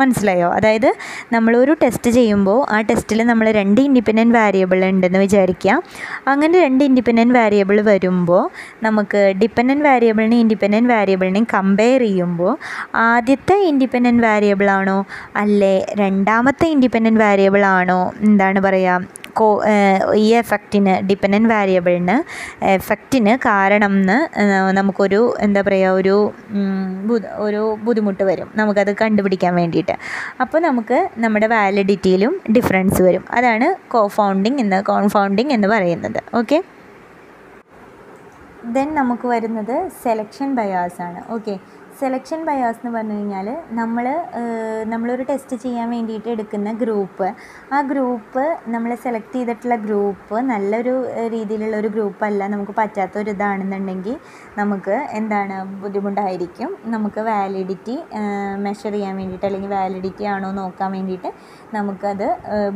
മനസ്സിലായോ? 0.00 0.48
അതായത് 0.56 0.88
നമ്മളൊരു 1.32 1.72
ടെസ്റ്റ് 1.82 2.10
ചെയ്യുമ്പോൾ 2.16 2.58
ആ 2.74 2.76
ടെസ്റ്റിൽ 2.80 3.20
നമ്മൾ 3.30 3.46
രണ്ട് 3.56 3.80
ഇൻഡിപെൻഡന്റ് 3.80 4.34
വാരിയബിൾ 4.38 4.84
ഉണ്ടെന്ന് 4.88 5.18
വിചാരിക്കുക. 5.18 5.74
അങ്ങനെ 6.28 6.54
രണ്ട് 6.64 6.82
ഇൻഡിപെൻഡന്റ് 6.84 7.34
വേരിയബിൾ 7.38 7.80
വരുമ്പോൾ 7.90 8.44
നമുക്ക് 8.82 9.22
ഡിപ്പെൻഡന്റ് 9.42 9.84
വേരിയബിളിനെയും 9.84 10.42
ഇൻഡിപെൻഡന്റ് 10.44 10.92
വാരിയബിളിനെയും 10.92 11.46
കമ്പയർ 11.54 12.00
ചെയ്യുമ്പോൾ 12.00 12.52
ആദ്യത്തെ 13.08 13.56
ഇൻഡിപെൻഡന്റ് 13.70 14.24
വേരിയബിളാണോ 14.26 14.98
അല്ലേ 15.36 15.74
രണ്ടാമത്തെ 16.02 16.68
ഇൻഡിപെൻഡന്റ് 16.76 17.20
വേരിയബിളാണോ 17.20 18.00
എന്താണ് 18.20 18.60
പറയുക? 18.60 19.19
കോ 19.38 19.46
ഈ 20.24 20.26
എഫക്റ്റിന് 20.40 20.94
ഡിപ്പെൻഡന്റ് 21.08 21.50
വാരിയബിളിന് 21.52 22.16
എഫക്റ്റിന് 22.76 23.32
കാരണം 23.46 23.94
എന്ന് 24.00 24.18
നമുക്കൊരു 24.78 25.20
എന്താ 25.46 25.60
പറയുക 25.66 26.00
ഒരു 26.00 26.16
ഒരു 27.46 27.62
ബുദ്ധിമുട്ട് 27.86 28.24
വരും. 28.30 28.48
നമുക്കത് 28.56 28.92
കണ്ടുപിടിക്കാൻ 29.02 29.54
വേണ്ടിയിട്ട്. 29.60 29.94
അപ്പോൾ 30.40 30.60
നമുക്ക് 30.68 30.98
നമ്മുടെ 31.24 31.46
വാലിഡിറ്റിയിലും 31.46 32.34
ഡിഫറൻസ് 32.56 33.02
വരും. 33.02 33.24
അതാണ് 33.30 33.68
കോഫൗണ്ടിങ് 33.96 34.60
എന്ന് 34.60 34.80
കോൺഫൗണ്ടിങ് 34.92 35.52
എന്ന് 35.56 35.68
പറയുന്നത്. 35.68 36.20
ഓക്കെ 36.40 36.58
ദെൻ 38.74 38.88
നമുക്ക് 38.94 39.26
വരുന്നത് 39.28 39.76
സെലക്ഷൻ 40.02 40.48
ബയാസ് 40.54 41.02
ആണ്. 41.02 41.20
ഓക്കെ 41.34 41.54
സെലക്ഷൻ 42.00 42.40
ബയാസ് 42.48 42.78
എന്ന് 42.80 42.90
പറഞ്ഞു 42.96 43.14
കഴിഞ്ഞാൽ 43.16 43.48
നമ്മൾ 43.78 44.06
നമ്മളൊരു 44.92 45.24
ടെസ്റ്റ് 45.30 45.56
ചെയ്യാൻ 45.64 45.88
വേണ്ടിയിട്ട് 45.94 46.28
എടുക്കുന്ന 46.34 46.70
ഗ്രൂപ്പ് 46.82 47.26
ആ 47.76 47.78
ഗ്രൂപ്പ് 47.90 48.44
നമ്മൾ 48.74 48.90
സെലക്ട് 49.04 49.34
ചെയ്തിട്ടുള്ള 49.36 49.76
ഗ്രൂപ്പ് 49.84 50.36
നല്ലൊരു 50.50 50.94
രീതിയിലുള്ള 51.34 51.76
ഒരു 51.82 51.90
ഗ്രൂപ്പല്ല 51.94 52.48
നമുക്ക് 52.54 52.74
പറ്റാത്ത 52.80 53.18
ഒരു 53.22 53.32
ഇതാണെന്നുണ്ടെങ്കിൽ 53.36 54.16
നമുക്ക് 54.60 54.96
എന്താണ് 55.20 55.56
ബുദ്ധിമുട്ടായിരിക്കും. 55.84 56.70
നമുക്ക് 56.94 57.22
വാലിഡിറ്റി 57.30 57.96
മെഷർ 58.66 58.92
ചെയ്യാൻ 58.96 59.16
വേണ്ടിയിട്ട് 59.20 59.46
അല്ലെങ്കിൽ 59.50 59.72
വാലിഡിറ്റി 59.78 60.26
ആണോ 60.34 60.50
നോക്കാൻ 60.60 60.90
വേണ്ടിയിട്ട് 60.96 61.32
നമുക്കത് 61.78 62.28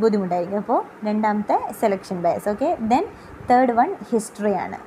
ബുദ്ധിമുട്ടായിരിക്കും. 0.03 0.59
അപ്പോൾ 0.65 0.81
രണ്ടാമത്തെ 1.09 1.57
selection 1.83 2.19
bias 2.27 2.49
okay 2.53 2.69
then 2.93 3.05
third 3.51 3.75
one 3.79 3.89
ഹിസ്റ്ററിയാണ് 4.11 4.79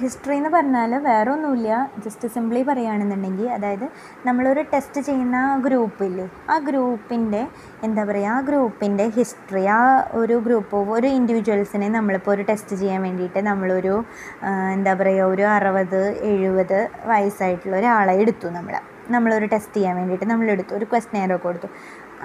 history 0.00 0.34
എന്ന് 0.36 0.50
പറഞ്ഞാൽ 0.50 0.92
വേറെ 1.06 1.30
ഒന്നുമില്ല 1.30 1.70
ജസ്റ്റ് 2.04 2.26
സിംപ്ലി 2.28 2.60
പറയുകയാണെന്നുണ്ടെങ്കിൽ 2.62 3.48
അതായത് 3.48 3.86
നമ്മളൊരു 4.26 4.62
ടെസ്റ്റ് 4.72 5.00
ചെയ്യുന്ന 5.00 5.36
ആ 5.46 5.50
ഗ്രൂപ്പില്ലേ 5.56 6.26
ആ 6.50 6.56
ഗ്രൂപ്പിന്റെ 6.58 7.42
എന്താ 7.84 8.04
പറയുക 8.04 8.34
ആ 8.34 8.38
ഗ്രൂപ്പിന്റെ 8.40 9.06
ഹിസ്റ്ററി 9.16 9.64
ആ 9.78 9.80
ഒരു 10.12 10.38
ഗ്രൂപ്പ് 10.38 10.84
ഒരു 10.96 11.10
ഇൻഡിവിജ്വൽസിനെ 11.18 11.88
നമ്മളിപ്പോൾ 11.88 12.34
ഒരു 12.34 12.46
ടെസ്റ്റ് 12.50 12.76
ചെയ്യാൻ 12.76 13.02
വേണ്ടിയിട്ട് 13.02 13.42
നമ്മളൊരു 13.42 13.96
എന്താ 14.74 14.94
പറയുക 14.94 15.32
ഒരു 15.34 15.46
അറുപത് 15.56 16.00
എഴുപത് 16.30 16.78
വയസ്സായിട്ടുള്ള 17.04 17.76
ഒരാളെ 17.76 18.16
എടുത്തു 18.22 18.48
നമ്മൾ 18.48 18.76
നമ്മളൊരു 19.10 19.46
ടെസ്റ്റ് 19.46 19.76
ചെയ്യാൻ 19.76 19.94
വേണ്ടിയിട്ട് 19.96 20.26
നമ്മളെടുത്തു. 20.30 20.72
ഒരു 20.74 20.86
ക്വസ്റ്റനെയറൊക്കെ 20.90 21.46
കൊടുത്തു. 21.46 21.68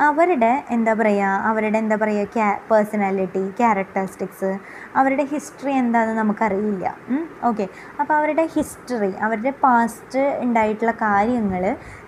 അവരുടെ 0.03 0.51
എന്താ 0.75 0.93
പറയുക 0.99 1.47
അവരുടെ 1.49 1.77
എന്താ 1.81 1.95
പറയുക 2.01 2.31
ക്യാ 2.35 2.47
പേഴ്സണാലിറ്റി 2.69 3.43
ക്യാരക്ടറിസ്റ്റിക്സ് 3.59 4.49
അവരുടെ 4.99 5.23
ഹിസ്റ്ററി 5.33 5.73
എന്താണെന്ന് 5.81 6.21
നമുക്കറിയില്ല. 6.21 6.85
ഓക്കെ 7.49 7.65
അപ്പോൾ 7.99 8.13
അവരുടെ 8.19 8.45
ഹിസ്റ്ററി 8.55 9.11
അവരുടെ 9.27 9.53
പാസ്റ്റ് 9.63 10.23
ഉണ്ടായിട്ടുള്ള 10.45 10.93
കാര്യങ്ങൾ 11.05 11.63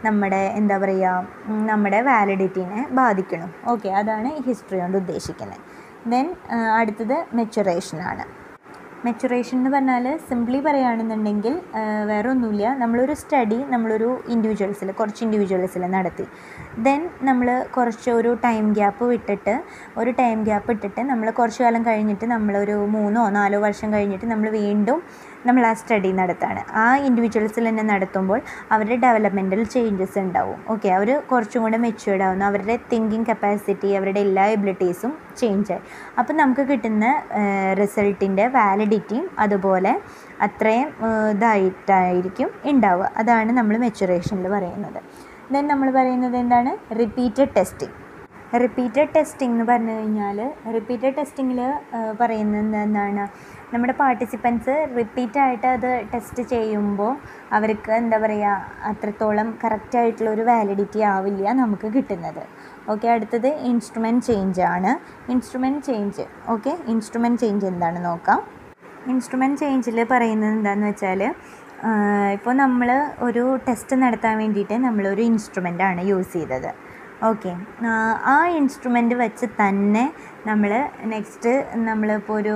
നമ്മുടെ 0.07 0.43
എന്താ 0.59 0.77
പറയുക 0.83 1.27
നമ്മുടെ 1.71 2.01
വാലിഡിറ്റിനെ 2.09 2.81
ബാധിക്കണം. 3.01 3.51
ഓക്കെ 3.73 3.89
അതാണ് 4.01 4.31
ഹിസ്റ്ററി 4.49 4.79
കൊണ്ട് 4.83 4.99
ഉദ്ദേശിക്കുന്നത് 5.03 5.63
ദെൻ 6.13 6.27
അടുത്തത് 6.79 7.17
മെച്ചുറേഷനാണ് 7.37 8.25
മെച്ചുറേഷൻ 9.05 9.57
എന്ന് 9.57 9.69
പറഞ്ഞാൽ 9.69 10.05
സിംപ്ലി 10.29 10.59
പറയുകയാണെന്നുണ്ടെങ്കിൽ 10.59 11.53
വേറെ 12.05 12.27
ഒന്നുമില്ല 12.29 12.67
നമ്മളൊരു 12.75 13.13
സ്റ്റഡി 13.13 13.59
നമ്മളൊരു 13.69 14.09
ഇൻഡിവിജ്വൽസിൽ 14.29 14.91
കുറച്ച് 14.91 15.21
ഇൻഡിവിജ്വൽസിൽ 15.23 15.83
നടത്തി. 15.87 16.25
ദെൻ 16.77 17.01
നമ്മൾ 17.21 17.47
കുറച്ച് 17.75 18.09
ഒരു 18.11 18.31
ടൈം 18.45 18.73
ഗ്യാപ്പ് 18.73 19.05
വിട്ടിട്ട് 19.05 19.55
ഒരു 19.97 20.11
ടൈം 20.11 20.43
ഗ്യാപ്പ് 20.43 20.71
ഇട്ടിട്ട് 20.71 21.01
നമ്മൾ 21.01 21.29
കുറച്ച് 21.31 21.63
കാലം 21.63 21.85
കഴിഞ്ഞിട്ട് 21.85 22.25
നമ്മളൊരു 22.25 22.77
മൂന്നോ 22.87 23.29
നാലോ 23.29 23.59
വർഷം 23.59 23.93
കഴിഞ്ഞിട്ട് 23.93 24.25
നമ്മൾ 24.25 24.49
വീണ്ടും 24.59 24.99
നമ്മൾ 25.47 25.63
ആ 25.69 25.71
സ്റ്റഡി 25.81 26.11
നടത്താണ്. 26.19 26.61
ആ 26.81 26.85
ഇൻഡിവിജ്വൽസിൽ 27.07 27.65
തന്നെ 27.69 27.83
നടത്തുമ്പോൾ 27.91 28.39
അവരുടെ 28.75 28.97
ഡെവലപ്മെന്റൽ 29.05 29.61
ചേഞ്ചസ് 29.75 30.17
ഉണ്ടാവും. 30.23 30.59
ഓക്കെ 30.73 30.89
അവർ 30.97 31.09
കുറച്ചും 31.31 31.61
കൂടെ 31.65 31.79
മെച്യൂർഡ് 31.85 32.23
ആവുന്നു. 32.27 32.45
അവരുടെ 32.51 32.75
തിങ്കിങ് 32.91 33.27
കപ്പാസിറ്റി 33.31 33.91
അവരുടെ 33.99 34.21
എല്ലാ 34.27 34.45
എബിലിറ്റീസും 34.55 35.13
ചേഞ്ച് 35.41 35.71
ആയി. 35.75 35.83
അപ്പം 36.19 36.35
നമുക്ക് 36.41 36.65
കിട്ടുന്ന 36.71 37.05
റിസൾട്ടിന്റെ 37.81 38.47
വാലിഡിറ്റിയും 38.57 39.27
അതുപോലെ 39.45 39.93
അത്രയും 40.47 40.89
ഇതായിട്ടായിരിക്കും 41.35 42.49
ഉണ്ടാവുക. 42.71 43.07
അതാണ് 43.21 43.51
നമ്മൾ 43.59 43.77
മെച്ചുറേഷനിൽ 43.85 44.47
പറയുന്നത്. 44.55 44.99
ദെൻ 45.53 45.63
നമ്മൾ 45.71 45.87
പറയുന്നത് 45.97 46.35
എന്താണ്? 46.43 46.71
റിപ്പീറ്റഡ് 47.01 47.51
ടെസ്റ്റിംഗ് 47.57 47.95
റിപ്പീറ്റഡ് 48.63 49.11
ടെസ്റ്റിംഗ് 49.15 49.53
എന്ന് 49.55 49.65
പറഞ്ഞു 49.69 49.93
കഴിഞ്ഞാൽ 49.95 50.37
റിപ്പീറ്റഡ് 50.75 51.13
ടെസ്റ്റിങ്ങിൽ 51.17 51.59
പറയുന്നത് 52.21 52.75
എന്താണ്? 52.83 53.23
നമ്മുടെ 53.73 53.93
പാർട്ടിസിപ്പൻസ് 54.01 54.73
റിപ്പീറ്റായിട്ട് 54.97 55.65
അത് 55.75 55.89
ടെസ്റ്റ് 56.11 56.43
ചെയ്യുമ്പോൾ 56.51 57.11
അവർക്ക് 57.55 57.91
എന്താ 58.01 58.17
പറയുക 58.23 58.53
അത്രത്തോളം 58.89 59.47
കറക്റ്റായിട്ടുള്ളൊരു 59.63 60.43
വാലിഡിറ്റി 60.49 61.01
ആവില്ല 61.13 61.53
നമുക്ക് 61.61 61.87
കിട്ടുന്നത്. 61.95 62.43
ഓക്കെ 62.91 63.07
അടുത്തത് 63.15 63.49
ഇൻസ്ട്രുമെന്റ് 63.69 64.25
ചേഞ്ച് 64.29 64.63
ആണ്. 64.73 64.91
Instrument 65.33 65.83
change 65.89 66.25
okay 66.53 66.73
instrument 66.93 67.41
change 67.43 67.67
എന്താണ് 67.73 68.01
നോക്കാം. 68.09 68.41
ഇൻസ്ട്രുമെന്റ് 69.13 69.59
ചേഞ്ചിൽ 69.63 69.99
പറയുന്നത് 70.13 70.53
എന്താണെന്ന് 70.57 70.89
വെച്ചാൽ 70.91 71.21
ഇപ്പോൾ 72.37 72.53
നമ്മൾ 72.63 72.89
ഒരു 73.27 73.43
ടെസ്റ്റ് 73.67 73.95
നടത്താൻ 74.03 74.35
വേണ്ടിയിട്ട് 74.43 74.77
നമ്മളൊരു 74.87 75.23
ആണ് 75.91 76.01
യൂസ് 76.11 76.33
ചെയ്തത്. 76.37 76.71
ഓക്കെ 77.27 77.51
ആ 78.31 78.33
ഇൻസ്ട്രുമെന്റ് 78.57 79.15
വെച്ച് 79.21 79.45
തന്നെ 79.61 80.03
നമ്മൾ 80.49 80.71
നെക്സ്റ്റ് 81.11 81.51
നമ്മളിപ്പോൾ 81.87 82.35
ഒരു 82.39 82.55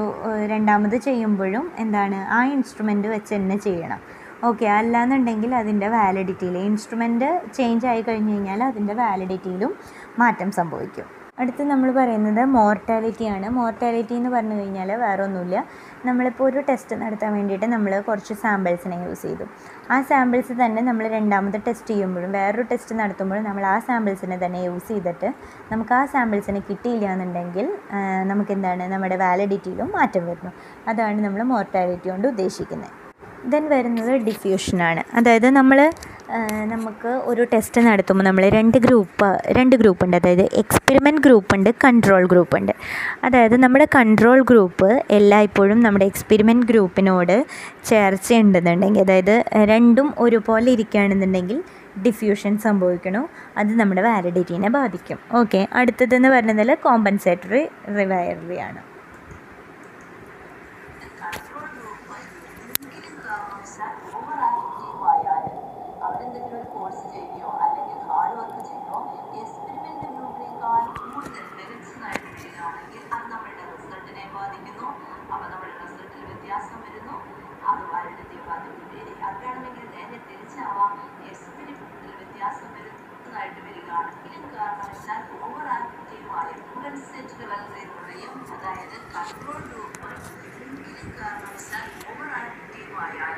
രണ്ടാമത് 0.51 0.97
ചെയ്യുമ്പോഴും 1.07 1.65
എന്താണ് 1.83 2.17
ആ 2.37 2.39
ഇൻസ്ട്രുമെന്റ് 2.55 3.07
വെച്ച് 3.13 3.31
തന്നെ 3.35 3.57
ചെയ്യണം. 3.65 4.01
ഓക്കെ 4.49 4.67
അല്ലാന്നുണ്ടെങ്കിൽ 4.75 5.51
അതിന്റെ 5.61 5.87
വാലിഡിറ്റിയിൽ 5.95 6.55
ഇൻസ്ട്രുമെന്റ് 6.69 7.29
ചേഞ്ച് 7.57 7.87
ആയി 7.91 8.03
കഴിഞ്ഞ് 8.07 8.33
കഴിഞ്ഞാൽ 8.33 8.61
അതിന്റെ 8.69 8.93
വാലിഡിറ്റിയിലും 9.01 9.73
മാറ്റം 10.21 10.51
സംഭവിക്കും. 10.59 11.07
അടുത്ത് 11.41 11.63
നമ്മൾ 11.71 11.89
പറയുന്നത് 11.97 12.41
മോർട്ടാലിറ്റിയാണ് 12.55 13.47
മോർട്ടാലിറ്റി 13.57 14.13
എന്ന് 14.19 14.29
പറഞ്ഞു 14.35 14.55
കഴിഞ്ഞാൽ 14.59 14.89
വേറെ 15.03 15.21
ഒന്നുമില്ല 15.25 15.57
നമ്മളിപ്പോൾ 16.07 16.45
ഒരു 16.49 16.59
ടെസ്റ്റ് 16.67 16.95
നടത്താൻ 17.01 17.31
വേണ്ടിയിട്ട് 17.37 17.67
നമ്മൾ 17.73 17.91
കുറച്ച് 18.09 18.33
സാമ്പിൾസിനെ 18.43 18.97
യൂസ് 19.05 19.23
ചെയ്തു. 19.27 19.45
ആ 19.93 19.97
സാമ്പിൾസ് 20.11 20.53
തന്നെ 20.61 20.81
നമ്മൾ 20.89 21.05
രണ്ടാമത് 21.15 21.57
ടെസ്റ്റ് 21.67 21.91
ചെയ്യുമ്പോഴും 21.93 22.31
വേറൊരു 22.37 22.65
ടെസ്റ്റ് 22.71 22.95
നടത്തുമ്പോഴും 23.01 23.43
നമ്മൾ 23.49 23.65
ആ 23.73 23.75
സാമ്പിൾസിനെ 23.89 24.37
തന്നെ 24.45 24.61
യൂസ് 24.67 24.89
ചെയ്തിട്ട് 24.93 25.29
നമുക്ക് 25.73 25.95
ആ 25.99 26.01
സാമ്പിൾസിനെ 26.15 26.61
കിട്ടിയില്ല 26.69 27.07
എന്നുണ്ടെങ്കിൽ 27.15 27.67
നമുക്കെന്താണ് 28.31 28.87
നമ്മുടെ 28.95 29.19
വാലിഡിറ്റിയിലും 29.25 29.89
മാറ്റം 29.99 30.25
വരുന്നു. 30.31 30.53
അതാണ് 30.91 31.19
നമ്മൾ 31.27 31.43
മോർട്ടാലിറ്റി 31.53 32.09
കൊണ്ട് 32.13 32.27
ഉദ്ദേശിക്കുന്നത്. 32.33 32.95
ദെൻ 33.51 33.63
വരുന്നത് 33.73 34.11
ഡിഫ്യൂഷനാണ് 34.27 35.01
അതായത് 35.19 35.47
നമ്മൾ 35.57 35.77
നമുക്ക് 36.73 37.11
ഒരു 37.29 37.43
ടെസ്റ്റ് 37.53 37.79
നടത്തുമ്പോൾ 37.87 38.25
നമ്മൾ 38.27 38.43
രണ്ട് 38.55 38.77
ഗ്രൂപ്പ് 38.85 39.29
രണ്ട് 39.57 39.75
ഗ്രൂപ്പ് 39.81 40.03
ഉണ്ട്. 40.05 40.15
അതായത് 40.19 40.43
എക്സ്പെരിമെന്റ് 40.61 41.21
ഗ്രൂപ്പ് 41.25 41.51
ഉണ്ട് 41.55 41.69
കൺട്രോൾ 41.83 42.23
ഗ്രൂപ്പ് 42.33 42.55
ഉണ്ട്. 42.59 42.73
അതായത് 43.27 43.55
നമ്മുടെ 43.63 43.87
കൺട്രോൾ 43.95 44.39
ഗ്രൂപ്പ് 44.51 44.89
എല്ലായ്പ്പോഴും 45.17 45.79
നമ്മുടെ 45.85 46.05
എക്സ്പെരിമെന്റ് 46.11 46.67
ഗ്രൂപ്പിനോട് 46.71 47.35
ചേർച്ചയുണ്ടെന്നുണ്ടെങ്കിൽ 47.89 49.03
അതായത് 49.07 49.35
രണ്ടും 49.71 50.09
ഒരുപോലെ 50.25 50.69
ഇരിക്കുകയാണെന്നുണ്ടെങ്കിൽ 50.75 51.59
ഡിഫ്യൂഷൻ 52.05 52.53
സംഭവിക്കണോ? 52.67 53.23
അത് 53.59 53.71
നമ്മുടെ 53.79 54.01
വാലിഡിറ്റിനെ 54.07 54.69
ബാധിക്കും. 54.77 55.19
ഓക്കെ 55.41 55.61
അടുത്തതെന്ന് 55.81 56.29
പറഞ്ഞതിൽ 56.35 56.71
കോമ്പൻസേറ്ററി 56.87 57.63
റിവൈററി 57.97 58.59
ആണ് 58.67 58.81
കൺട്രോൾ 61.21 61.65
ഗ്രൂപ്പ് 61.73 62.15
എന്തെങ്കിലും 62.75 63.19
കാരണവശാൽ 63.25 63.91
ഓവർ 64.17 64.39
ആക്റ്റീവ് 64.47 65.03
ആയാൽ 65.11 65.43
അവരെന്തെങ്കിലും 66.05 66.57
ഒരു 66.59 66.67
കോഴ്സ് 66.75 67.03
ചെയ്യുകയോ 67.13 67.49
അല്ലെങ്കിൽ 67.65 67.99
ഹാർഡ് 68.09 68.35
വർക്ക് 68.39 68.61
ചെയ്യുകയോ 68.69 68.99
എക്സ്പെരിമെന്റ് 69.41 70.07
ഗ്രൂപ്പിനേക്കാൾ 70.15 70.81
കൂടുതൽ 71.01 71.45
മികച്ചതായിട്ട് 71.57 72.25
വരികയാണെങ്കിൽ 72.31 73.03
അത് 73.15 73.25
നമ്മളുടെ 73.33 73.65
റിസൾട്ടിനെ 73.73 74.25
ബാധിക്കുന്നു 74.37 74.87
അപ്പോൾ 75.23 75.45
നമ്മുടെ 75.53 75.73
റിസൾട്ടിൽ 75.83 76.23
വ്യത്യാസം 76.29 76.79
വരുന്നു 76.87 77.15
അത് 77.71 77.83
വാലിഡിറ്റി 77.91 78.39
ബാധിക്കും 78.47 78.97
ഇനി 78.99 79.13
അത് 79.27 79.37
വേണമെങ്കിൽ 79.43 79.87
നേരെ 79.95 80.17
തിരിച്ചാവാം 80.29 80.93
എക്സ്പെരിമെന്റിൽ 81.29 82.11
വ്യത്യാസം 82.19 82.69
വരുന്നതായിട്ട് 82.75 83.59
വരികയാണെങ്കിലും 83.67 84.43
കാരണവശാൽ 84.55 85.21
ഓവർ 85.39 85.67
ആക്റ്റീവ് 85.77 86.29
ആയ 86.39 86.49
കോമ്പൻസേറ്ററുകളെയും 86.65 87.91
അതായത് 88.53 88.97
കൺട്രോൾ 89.13 89.59
ഗ്രൂപ്പ് 89.69 90.09
എന്തെങ്കിലും 90.63 91.11
കാരണവശാൽ 91.19 91.87
ഓവർ 92.09 92.29
ആക്റ്റീവ് 92.39 92.93
ആയാൽ 93.05 93.37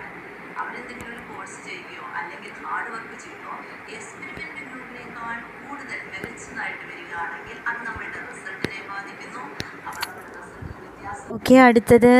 അവരെന്തെങ്കിലും 0.61 1.11
ഒരു 1.13 1.23
കോഴ്സ് 1.29 1.59
ചെയ്യുകയോ 1.67 2.05
അല്ലെങ്കിൽ 2.19 2.51
ഹാർഡ് 2.63 2.89
വർക്ക് 2.95 3.15
ചെയ്യുകയോ 3.23 3.53
എക്സ്പെരിമെന്റ് 3.95 4.63
ഗ്രൂപ്പിനേക്കാൾ 4.69 5.35
കൂടുതൽ 5.61 5.99
മികച്ചതായിട്ട് 6.13 6.85
വരികയാണെങ്കിൽ 6.91 7.57
അത് 7.69 7.79
നമ്മളുടെ 7.87 8.21
റിസൾട്ടിനെ 8.29 8.79
ബാധിക്കുന്നു 8.91 9.41
അപ്പോൾ 9.87 10.01
നമ്മുടെ 10.05 10.31
റിസൾട്ടിൽ 10.35 10.77
വ്യത്യാസം 10.83 11.22
ഓക്കെ 11.35 11.55
അടുത്തത് 11.65 12.11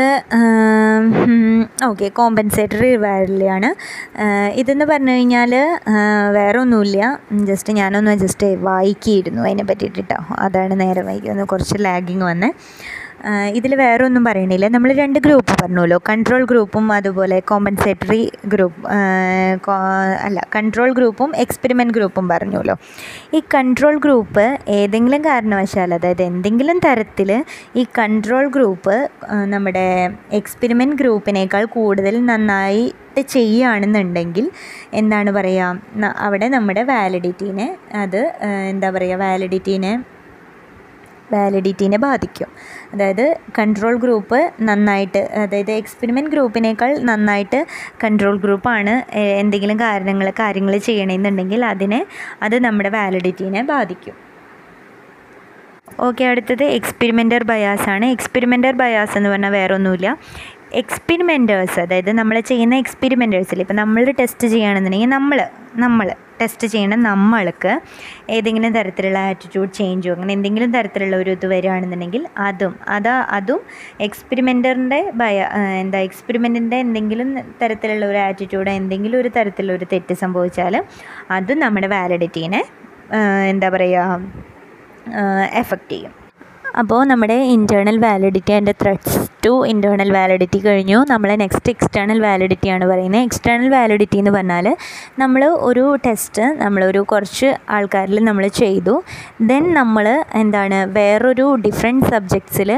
ഓക്കെ 1.90 2.07
കോമ്പൻസേറ്ററി 2.19 2.90
വയറിലാണ് 3.03 3.69
ഇതെന്ന് 4.61 4.85
പറഞ്ഞു 4.91 5.14
കഴിഞ്ഞാൽ 5.15 5.53
വേറെ 6.38 6.57
ഒന്നുമില്ല 6.64 7.02
ജസ്റ്റ് 7.49 7.73
ഞാനൊന്ന് 7.80 8.14
ജസ്റ്റ് 8.23 8.48
വായിക്കിയിരുന്നു. 8.69 9.41
അതിനെ 9.48 9.65
പറ്റിയിട്ട് 9.72 9.99
കേട്ടോ 9.99 10.19
അതാണ് 10.45 10.76
നേരെ 10.84 11.03
വായിക്കുന്നത് 11.10 11.49
കുറച്ച് 11.53 11.77
ലാഗിങ് 11.88 12.26
വന്നേ. 12.31 12.49
ഇതിൽ 13.58 13.72
വേറെ 13.82 14.02
ഒന്നും 14.08 14.24
പറയണില്ല. 14.28 14.68
നമ്മൾ 14.76 14.90
രണ്ട് 15.02 15.20
ഗ്രൂപ്പ് 15.26 15.54
പറഞ്ഞല്ലോ 15.62 15.98
കൺട്രോൾ 16.10 16.41
ഗ്രൂപ്പും 16.52 16.86
അതുപോലെ 16.98 17.38
കോമ്പൻസേറ്ററി 17.52 18.22
ഗ്രൂപ്പ് 18.54 18.82
അല്ല 20.28 20.40
കൺട്രോൾ 20.56 20.90
ഗ്രൂപ്പും 20.98 21.30
എക്സ്പെരിമെന്റ് 21.44 21.95
ഗ്രൂപ്പും 21.98 22.26
പറഞ്ഞല്ലോ 22.34 22.76
ഈ 23.38 23.41
കൺട്രോൾ 23.56 23.95
ഗ്രൂപ്പ് 24.06 24.45
ഏതെങ്കിലും 24.80 25.22
കാരണവശാൽ 25.30 25.94
അതായത് 25.98 26.24
എന്തെങ്കിലും 26.32 26.80
തരത്തിൽ 26.88 27.32
ഈ 27.82 27.86
കൺട്രോൾ 28.00 28.48
ഗ്രൂപ്പ് 28.58 28.95
നമ്മുടെ 29.54 29.88
എക്സ്പെരിമെന്റ് 30.40 31.00
ഗ്രൂപ്പിനേക്കാൾ 31.02 31.66
കൂടുതൽ 31.78 32.18
നന്നായി 32.32 32.86
ചെയ്യുകയാണെന്നുണ്ടെങ്കിൽ 33.34 34.45
എന്താണ് 35.00 35.32
പറയുക? 35.32 36.06
അവിടെ 36.26 36.48
നമ്മുടെ 36.56 36.84
വാലിഡിറ്റീനെ 36.91 37.68
അത് 38.04 38.22
എന്താ 38.72 38.90
പറയുക? 38.95 39.20
വാലിഡിറ്റീനെ 39.24 39.94
വാലിഡിറ്റീനെ 41.34 41.97
ബാധിക്കും. 41.97 42.49
അതായത് 42.93 43.26
കൺട്രോൾ 43.60 43.95
ഗ്രൂപ്പ് 44.03 44.39
നന്നായിട്ട് 44.61 45.22
അതായത് 45.43 45.72
എക്സ്പെരിമെന്റ് 45.72 46.31
ഗ്രൂപ്പിനേക്കാൾ 46.34 46.91
നന്നായിട്ട് 47.10 47.60
കൺട്രോൾ 48.03 48.38
ഗ്രൂപ്പാണ് 48.38 48.93
എന്തെങ്കിലും 49.41 49.80
കാരണങ്ങൾ 49.80 50.34
കാര്യങ്ങൾ 50.39 50.76
ചെയ്യണമെന്നുണ്ടെങ്കിൽ 50.89 51.65
അതിനെ 51.65 52.01
അത് 52.41 52.57
നമ്മുടെ 52.65 52.89
വാലിഡിറ്റീനെ 52.89 53.64
ബാധിക്കും. 53.73 54.15
ഓക്കെ 55.99 56.23
അടുത്തത് 56.23 56.64
എക്സ്പെരിമെന്റർ 56.64 57.43
ബയാസ് 57.43 57.88
ആണ്. 57.89 58.05
എക്സ്പെരിമെന്റർ 58.15 58.73
ബയാസ് 58.81 59.15
എന്ന് 59.18 59.30
പറഞ്ഞാൽ 59.30 59.51
വേറെ 59.51 59.73
ഒന്നുമില്ല 59.73 60.07
എക്സ്പെരിമെന്റേഴ്സ് 60.81 61.80
അതായത് 61.80 62.11
നമ്മൾ 62.19 62.35
ചെയ്യുന്ന 62.49 62.76
എക്സ്പെരിമെന്റേഴ്സിൽ 62.76 63.60
ഇപ്പോൾ 63.61 63.73
നമ്മൾ 63.73 64.03
ടെസ്റ്റ് 64.19 64.47
ചെയ്യുകയാണെന്നുണ്ടെങ്കിൽ 64.47 65.10
നമ്മൾ 65.10 65.39
നമ്മൾ 65.76 66.07
ടെസ്റ്റ് 66.39 66.68
ചെയ്യണം 66.73 66.99
നമ്മൾക്ക്. 67.10 67.73
ഏതെങ്കിലും 68.35 68.72
തരത്തിലുള്ള 68.77 69.19
ആറ്റിറ്റ്യൂഡ് 69.31 69.72
ചേഞ്ചോ 69.80 70.11
അങ്ങനെ 70.15 70.34
എന്തെങ്കിലും 70.38 70.72
തരത്തിലുള്ള 70.77 71.15
ഒരു 71.23 71.31
ഇത് 71.38 71.45
വരികയാണെന്നുണ്ടെങ്കിൽ 71.53 72.23
അതും. 72.47 72.73
അതാ 72.95 73.15
അതും 73.38 73.61
എക്സ്പെരിമെന്ററിന്റെ 74.07 74.99
ഭയ 75.22 75.38
എന്താ 75.84 76.01
എക്സ്പെരിമെന്റിന്റെ 76.07 76.80
എന്തെങ്കിലും 76.85 77.30
തരത്തിലുള്ള 77.61 78.05
ഒരു 78.11 78.22
ആറ്റിറ്റ്യൂഡ് 78.27 78.73
എന്തെങ്കിലും 78.81 79.19
ഒരു 79.23 79.31
തരത്തിലുള്ള 79.38 79.77
ഒരു 79.80 79.88
തെറ്റ് 79.93 80.18
സംഭവിച്ചാൽ 80.23 80.76
അതും 81.38 81.61
നമ്മുടെ 81.65 81.89
വാലിഡിറ്റീനെ 81.95 82.64
എന്താ 83.53 83.69
പറയുക 83.77 84.19
എഫക്റ്റ് 85.61 85.93
ചെയ്യും. 85.93 86.14
അപ്പോൾ 86.82 87.00
നമ്മുടെ 87.10 87.36
internal 87.56 87.98
validity 88.04 88.52
and 88.58 88.74
threats 88.82 89.20
to 89.45 89.52
internal 89.72 90.10
validity 90.16 90.60
കഴിഞ്ഞു. 90.66 91.00
നമ്മൾ 91.12 91.30
നെക്സ്റ്റ് 91.41 91.72
എക്സ്റ്റേണൽ 91.74 92.20
വാലിഡിറ്റി 92.26 92.68
ആണ് 92.76 92.86
പറയുന്നത്. 92.91 93.24
എക്സ്റ്റേണൽ 93.28 93.68
വാലിഡിറ്റി 93.74 94.18
എന്ന് 94.22 94.32
പറഞ്ഞാൽ 94.36 94.68
നമ്മൾ 95.22 95.41
ഒരു 95.70 95.84
ടെസ്റ്റ് 96.06 96.45
നമ്മളൊരു 96.62 97.02
കുറച്ച് 97.12 97.50
ആൾക്കാരിൽ 97.76 98.20
നമ്മൾ 98.30 98.45
ചെയ്തു. 98.62 98.95
ദെൻ 99.50 99.66
നമ്മൾ 99.80 100.08
എന്താണ് 100.41 100.80
വേറൊരു 100.98 101.48
ഡിഫറെന്റ് 101.66 102.08
സബ്ജക്ട്സിൽ 102.14 102.72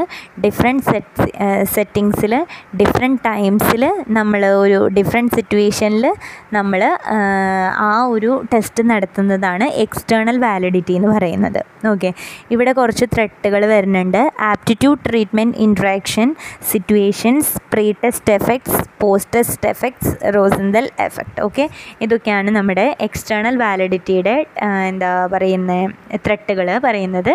ഡിഫറെന്റ് 0.46 0.86
സെറ്റ് 0.92 1.28
സെറ്റിങ്സിൽ 1.76 2.36
ഡിഫറെന്റ് 2.82 3.22
ടൈംസിൽ 3.30 3.86
നമ്മൾ 4.18 4.42
ഒരു 4.64 4.82
ഡിഫറെന്റ് 4.98 5.34
സിറ്റുവേഷനിൽ 5.38 6.06
നമ്മൾ 6.58 6.84
ആ 7.90 7.94
ഒരു 8.16 8.34
ടെസ്റ്റ് 8.54 8.84
നടത്തുന്നതാണ് 8.92 9.66
എക്സ്റ്റേണൽ 9.86 10.38
വാലിഡിറ്റി 10.48 10.94
എന്ന് 11.00 11.12
പറയുന്നത്. 11.16 11.62
ഓക്കെ 11.94 12.12
ഇവിടെ 12.54 12.72
കുറച്ച് 12.82 13.06
ത്രെട്ടുകൾ 13.14 13.62
വരുന്നുണ്ട്. 13.86 14.22
Aptitude 14.52 15.02
treatment 15.08 15.58
interaction 15.66 16.28
situations 16.72 17.52
pre 17.74 17.88
test 18.04 18.34
effects 18.38 18.80
post 19.02 19.32
test 19.36 19.68
effects 19.74 20.12
Rosenthal 20.36 20.86
effect 21.08 21.42
okay? 21.48 21.66
ഇതൊക്കെയാണ് 22.06 22.50
നമ്മുടെ 22.58 22.86
എക്സ്റ്റേണൽ 23.08 23.56
വാലിഡിറ്റിയുടെ 23.64 24.36
എന്താ 24.92 25.12
പറയുന്ന 25.34 25.74
ത്രെട്ടുകൾ 26.26 26.70
പറയുന്നത്. 26.88 27.34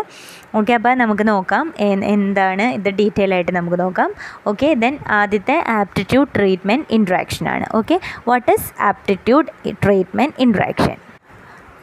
ഓക്കെ 0.58 0.72
അപ്പോൾ 0.78 0.94
നമുക്ക് 1.02 1.24
നോക്കാം. 1.32 1.66
എന്താണ് 2.14 2.64
ഇത് 2.78 2.88
ഡീറ്റെയിൽ 3.00 3.34
ആയിട്ട് 3.36 3.52
നമുക്ക് 3.58 3.78
നോക്കാം. 3.84 4.10
ഓക്കെ 4.52 4.70
ദെൻ 4.84 4.96
ആദ്യത്തെ 5.20 5.58
ആപ്റ്റിറ്റ്യൂഡ് 5.80 6.32
ട്രീറ്റ്മെന്റ് 6.38 6.88
ഇൻട്രാക്ഷൻ 6.98 7.46
ആണ്. 7.54 7.68
Okay? 7.80 7.98
What 8.30 8.50
is 8.56 8.68
aptitude 8.90 9.48
treatment 9.84 10.36
interaction? 10.46 10.98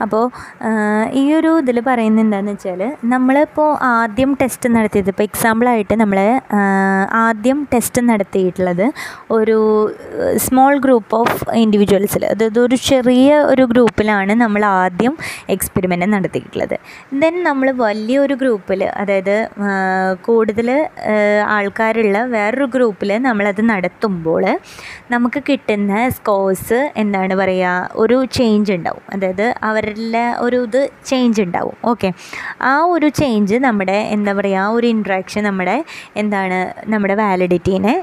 അപ്പോൾ 0.04 0.24
ഈ 1.22 1.24
ഒരു 1.34 1.52
ഇതിൽ 1.64 1.78
പറയുന്നത് 1.90 2.24
എന്താണെന്ന് 2.26 2.54
വെച്ചാൽ 2.56 2.82
നമ്മളിപ്പോൾ 3.14 3.70
ആദ്യം 3.92 4.32
ടെസ്റ്റ് 4.42 4.68
നടത്തിയത് 4.76 5.10
ഇപ്പോൾ 5.14 5.26
എക്സാമ്പിളായിട്ട് 5.30 5.96
നമ്മൾ 6.02 6.20
ആദ്യം 7.26 7.60
ടെസ്റ്റ് 7.74 8.02
നടത്തിയിട്ടുള്ളത് 8.10 8.86
ഒരു 9.38 9.58
സ്മോൾ 10.46 10.74
ഗ്രൂപ്പ് 10.86 11.16
ഓഫ് 11.22 11.38
ഇൻഡിവിജ്വൽസിൽ 11.64 12.26
അതായത് 12.32 12.60
ഒരു 12.66 12.78
ചെറിയ 12.90 13.30
ഒരു 13.52 13.64
ഗ്രൂപ്പിലാണ് 13.74 14.34
നമ്മൾ 14.44 14.64
ആദ്യം 14.66 15.14
എക്സ്പെരിമെന്റ് 15.56 16.08
നടത്തിയിട്ടുള്ളത്. 16.16 16.76
ദെൻ 17.22 17.36
നമ്മൾ 17.50 17.68
വലിയൊരു 17.84 18.36
ഗ്രൂപ്പിൽ 18.42 18.82
അതായത് 19.02 19.36
കൂടുതൽ 20.28 20.70
ആൾക്കാരുള്ള 21.56 22.18
വേറൊരു 22.36 22.68
ഗ്രൂപ്പിൽ 22.76 23.12
നമ്മളത് 23.28 23.62
നടത്തുമ്പോൾ 23.72 24.44
നമുക്ക് 25.14 25.40
കിട്ടുന്ന 25.50 25.94
സ്കോഴ്സ് 26.18 26.80
എന്താണ് 27.04 27.34
പറയുക 27.42 27.90
ഒരു 28.04 28.18
ചേഞ്ച് 28.38 28.72
ഉണ്ടാവും. 28.78 29.04
അതായത് 29.14 29.46
അവരുടെ 29.88 30.24
ഒരു 30.46 30.58
ഇത് 30.68 30.80
ചേഞ്ച് 31.10 31.40
ഉണ്ടാവും. 31.46 31.76
ഓക്കെ 31.92 32.10
ആ 32.70 32.72
ഒരു 32.94 33.08
ചേഞ്ച് 33.20 33.56
നമ്മുടെ 33.66 33.98
എന്താ 34.16 34.32
പറയുക 34.38 34.64
ആ 34.64 34.68
ഒരു 34.78 34.88
ഇൻട്രാക്ഷൻ 34.94 35.42
നമ്മുടെ 35.50 35.76
എന്താണ് 36.22 36.58
നമ്മുടെ 36.94 37.16
വാലിഡിറ്റീനെ 37.22 37.94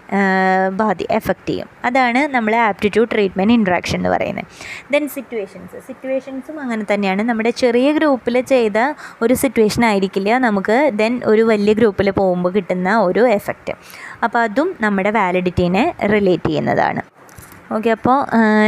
ബാധി 0.80 1.06
എഫക്റ്റ് 1.18 1.50
ചെയ്യും. 1.50 1.68
അതാണ് 1.88 2.20
നമ്മളെ 2.36 2.58
ആപ്റ്റിറ്റ്യൂഡ് 2.68 3.10
ട്രീറ്റ്മെന്റ് 3.14 3.54
ഇൻട്രാക്ഷൻ 3.58 3.98
എന്ന് 4.00 4.12
പറയുന്നത്. 4.14 4.46
ദെൻ 4.94 5.04
സിറ്റുവേഷൻസ് 5.16 5.80
സിറ്റുവേഷൻസും 5.88 6.56
അങ്ങനെ 6.64 6.84
തന്നെയാണ്. 6.92 7.22
നമ്മുടെ 7.30 7.52
ചെറിയ 7.62 7.90
ഗ്രൂപ്പിൽ 7.98 8.38
ചെയ്ത 8.54 8.78
ഒരു 9.26 9.36
സിറ്റുവേഷൻ 9.42 9.84
ആയിരിക്കില്ല. 9.90 10.30
നമുക്ക് 10.46 10.78
ദെൻ 11.02 11.14
ഒരു 11.32 11.44
വലിയ 11.52 11.74
ഗ്രൂപ്പിൽ 11.80 12.10
പോകുമ്പോൾ 12.20 12.52
കിട്ടുന്ന 12.58 12.90
ഒരു 13.08 13.24
എഫക്റ്റ് 13.38 13.74
അപ്പോൾ 14.24 14.40
അതും 14.46 14.70
നമ്മുടെ 14.86 15.12
വാലിഡിറ്റീനെ 15.18 15.84
റിലേറ്റ് 16.14 16.48
ചെയ്യുന്നതാണ്. 16.50 17.02
ഓക്കെ 17.70 17.90
അപ്പോൾ 17.90 18.16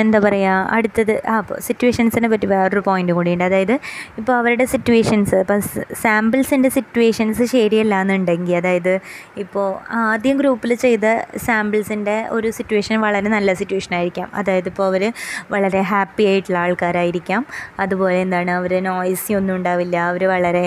എന്താ 0.00 0.18
പറയുക 0.18 0.52
അടുത്തത് 0.76 1.12
ആ 1.30 1.34
അപ്പോൾ 1.40 1.56
സിറ്റുവേഷൻസിനെ 1.66 2.28
പറ്റി 2.32 2.46
വേറൊരു 2.52 2.82
പോയിന്റ് 2.86 3.12
കൂടിയുണ്ട് 3.12 3.44
അതായത് 3.44 3.74
ഇപ്പോൾ 4.18 4.32
അവരുടെ 4.32 4.64
സിറ്റുവേഷൻസ് 4.64 5.34
ഇപ്പം 5.44 5.60
സാമ്പിൾസിന്റെ 6.02 6.68
സിറ്റുവേഷൻസ് 6.76 7.44
ശരിയല്ല 7.52 7.94
എന്നുണ്ടെങ്കിൽ 8.04 8.56
അതായത് 8.60 9.00
ഇപ്പോൾ 9.42 9.66
ആദ്യം 10.04 10.36
ഗ്രൂപ്പിൽ 10.40 10.74
ചെയ്ത 10.84 11.06
സാമ്പിൾസിന്റെ 11.46 12.16
ഒരു 12.36 12.50
സിറ്റുവേഷൻ 12.50 12.96
വളരെ 13.06 13.28
നല്ല 13.36 13.54
സിറ്റുവേഷൻ 13.60 13.94
ആയിരിക്കാം. 13.98 14.28
അതായത് 14.34 14.68
ഇപ്പോൾ 14.72 14.86
അവർ 14.90 15.04
വളരെ 15.50 15.80
ഹാപ്പി 15.90 16.24
ആയിട്ടുള്ള 16.30 16.58
ആൾക്കാരായിരിക്കാം. 16.58 17.44
അതുപോലെ 17.80 18.18
എന്താണ് 18.20 18.50
അവർ 18.50 18.74
നോയ്സി 18.88 19.32
ഒന്നും 19.40 19.54
ഉണ്ടാവില്ല. 19.56 19.96
അവർ 20.10 20.24
വളരെ 20.34 20.66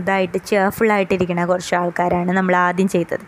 ഇതായിട്ട് 0.00 0.38
ചെയർഫുള്ളായിട്ടിരിക്കുന്ന 0.50 1.44
കുറച്ച് 1.52 1.74
ആൾക്കാരാണ് 1.80 2.32
നമ്മൾ 2.40 2.56
ആദ്യം 2.66 2.88
ചെയ്തത്. 2.88 3.24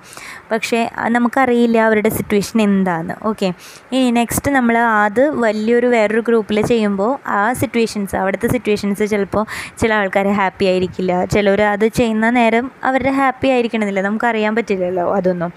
പക്ഷേ 0.53 0.91
നമുക്കറിയില്ല 1.17 1.79
അവരുടെ 1.89 2.09
സിറ്റുവേഷൻ 2.09 2.59
എന്താണെന്ന് 2.69 3.15
ഓക്കെ 3.31 3.49
ഇനി 3.93 4.11
നെക്സ്റ്റ് 4.19 4.34
നമ്മൾ 4.57 4.77
അത് 4.79 5.21
വലിയൊരു 5.45 5.87
വേറൊരു 5.87 6.23
ഗ്രൂപ്പിൽ 6.29 6.59
ചെയ്യുമ്പോൾ 6.67 7.11
ആ 7.39 7.53
സിറ്റുവേഷൻസ് 7.53 8.17
അവിടുത്തെ 8.17 8.49
സിറ്റുവേഷൻസ് 8.49 9.05
ചിലപ്പോൾ 9.13 9.45
ചില 9.81 9.91
ആൾക്കാർ 9.95 10.27
ഹാപ്പി 10.41 10.65
ആയിരിക്കില്ല. 10.65 11.13
ചിലർ 11.25 11.63
അത് 11.63 11.87
ചെയ്യുന്ന 11.99 12.31
നേരം 12.31 12.71
അവരുടെ 12.89 13.11
ഹാപ്പി 13.11 13.49
ആയിരിക്കണമെന്നില്ല. 13.49 14.03
നമുക്കറിയാൻ 14.09 14.55
പറ്റില്ലല്ലോ 14.55 15.15
അതൊന്നും. 15.17 15.53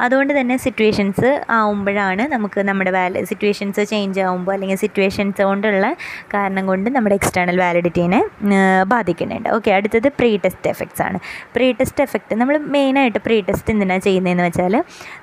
അതുകൊണ്ട് 0.00 0.40
തന്നെ 0.40 0.56
സിറ്റുവേഷൻസ് 0.56 1.30
ആവുമ്പോഴാണ് 1.50 2.22
നമുക്ക് 2.34 2.60
നമ്മുടെ 2.60 2.90
വാല 2.90 3.24
സിറ്റുവേഷൻസ് 3.30 3.84
ചേഞ്ച് 3.90 4.20
ആവുമ്പോൾ 4.20 4.52
അല്ലെങ്കിൽ 4.52 4.76
സിറ്റുവേഷൻസ് 4.76 5.42
കൊണ്ടുള്ള 5.42 5.86
കാരണം 6.34 6.66
കൊണ്ട് 6.66 6.90
നമ്മുടെ 6.96 7.14
എക്സ്റ്റേണൽ 7.14 7.60
വാലിഡിറ്റീനെ 7.60 8.20
ബാധിക്കുന്നുണ്ട്. 8.94 9.48
ഓക്കെ 9.48 9.70
അടുത്തത് 9.70 10.08
പ്രീ 10.20 10.30
ടെസ്റ്റ് 10.44 10.70
എഫക്ട്സ് 10.70 11.02
ആണ്. 11.02 11.20
പ്രീ 11.56 11.72
ടെസ്റ്റ് 11.80 12.02
എഫക്റ്റ് 12.06 12.40
നമ്മൾ 12.42 12.58
മെയിനായിട്ട് 12.76 13.18
പ്രീ 13.26 13.38
ടെസ്റ്റ് 13.48 13.70
എന്തിനാണ് 13.74 14.00
ചെയ്യുന്നതെന്ന് 14.08 14.46
വെച്ചാൽ 14.48 14.76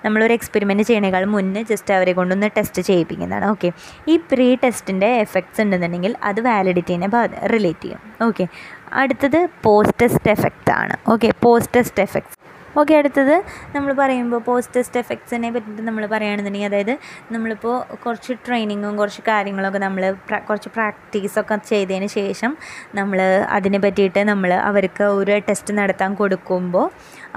നമ്മളൊരു 0.05 0.33
എക്സ്പെരിമെന്റ് 0.33 0.83
ചെയ്യണേക്കാൾ 0.83 1.25
മുന്നേ 1.25 1.63
ജസ്റ്റ് 1.73 1.93
അവരെ 1.93 2.13
കൊണ്ടൊന്ന് 2.13 2.49
ടെസ്റ്റ് 2.57 2.83
ചെയ്യിപ്പിക്കുന്നതാണ് 2.97 3.45
ഓക്കെ. 3.45 3.71
ഈ 4.07 4.17
പ്രീ 4.31 4.47
ടെസ്റ്റിന്റെ 4.63 5.11
എഫക്ട്സ് 5.17 5.61
ഉണ്ടെന്നുണ്ടെങ്കിൽ 5.61 6.15
അത് 6.23 6.41
വാലിഡിറ്റീനെ 6.41 7.09
റിലേറ്റ് 7.47 7.81
ചെയ്യും. 7.81 8.01
ഓക്കെ. 8.21 8.47
അടുത്തത് 8.93 9.39
പോസ്റ്റ് 9.63 9.99
ടെസ്റ്റ് 10.01 10.31
എഫക്റ്റ് 10.31 10.71
ആണ്. 10.71 10.97
Okay. 11.07 11.29
Post 11.43 11.73
test 11.73 12.03
effects 12.03 12.35
okay 12.77 12.93
അടുത്തത് 12.93 13.33
നമ്മൾ 13.75 13.91
പറയുമ്പോൾ 13.93 14.37
പോസ്റ്റ് 14.37 14.73
ടെസ്റ്റ് 14.75 14.99
എഫക്ട്സിനെ 14.99 15.49
പറ്റിയിട്ട് 15.51 15.81
നമ്മൾ 15.81 16.03
പറയുകയാണെന്നുണ്ടെങ്കിൽ 16.05 16.69
അതായത് 16.69 16.91
നമ്മളിപ്പോൾ 17.31 17.75
കുറച്ച് 17.95 18.33
ട്രെയിനിങ്ങും 18.45 18.97
കുറച്ച് 18.97 19.21
കാര്യങ്ങളൊക്കെ 19.27 19.77
നമ്മൾ 19.77 20.03
കുറച്ച് 20.49 20.69
പ്രാക്ടീസൊക്കെ 20.69 21.57
ചെയ്തതിന് 21.69 22.07
ശേഷം 22.07 22.51
നമ്മൾ 22.95 23.19
അതിനെ 23.49 23.79
പറ്റിയിട്ട് 23.79 24.23
നമ്മൾ 24.23 24.53
അവർക്ക് 24.53 25.03
ഒരു 25.03 25.39
ടെസ്റ്റ് 25.49 25.77
നടത്താൻ 25.77 26.13
കൊടുക്കുമ്പോൾ 26.13 26.85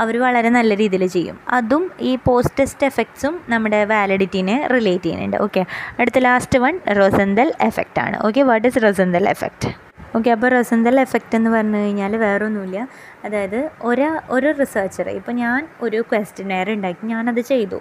അവർ 0.02 0.14
വളരെ 0.24 0.51
നല്ല 0.59 0.77
രീതിയിൽ 0.82 1.05
ചെയ്യും. 1.16 1.36
അതും 1.59 1.85
ഈ 2.10 2.12
പോസ്റ്റ് 2.28 2.56
ടെസ്റ്റ് 2.60 2.89
എഫക്ട്സും 2.90 3.36
നമ്മുടെ 3.48 3.82
വാലിഡിറ്റിനെ 3.93 4.56
റിലേറ്റ് 4.74 5.05
ചെയ്യുന്നുണ്ട്. 5.05 5.39
ഓക്കെ 5.47 5.62
അടുത്ത 6.01 6.18
ലാസ്റ്റ് 6.28 6.60
വൺ 6.64 6.77
റോസന്തൽ 7.01 7.51
എഫക്റ്റ് 7.70 8.02
ആണ്. 8.06 8.18
Okay 8.28 8.43
what 8.51 8.66
is 8.68 8.82
Rosenthal 8.86 9.27
effect 9.36 9.70
okay 10.16 10.31
അപ്പോൾ 10.35 10.51
റസന്തൽ 10.57 10.97
എഫക്റ്റ് 11.03 11.35
എന്ന് 11.39 11.51
പറഞ്ഞു 11.55 11.81
കഴിഞ്ഞാൽ 11.82 12.12
വേറൊന്നുമില്ല. 12.24 12.78
അതായത് 13.24 13.59
ഒരു 13.89 14.07
ഒരു 14.37 14.49
റിസർച്ചർ 14.61 15.07
ഇപ്പോൾ 15.19 15.35
ഞാൻ 15.43 15.61
ഒരു 15.87 15.99
ക്വസ്റ്റിനെയർ 16.11 16.69
ഉണ്ടാക്കി 16.77 17.07
ഞാനത് 17.12 17.41
ചെയ്തു. 17.51 17.78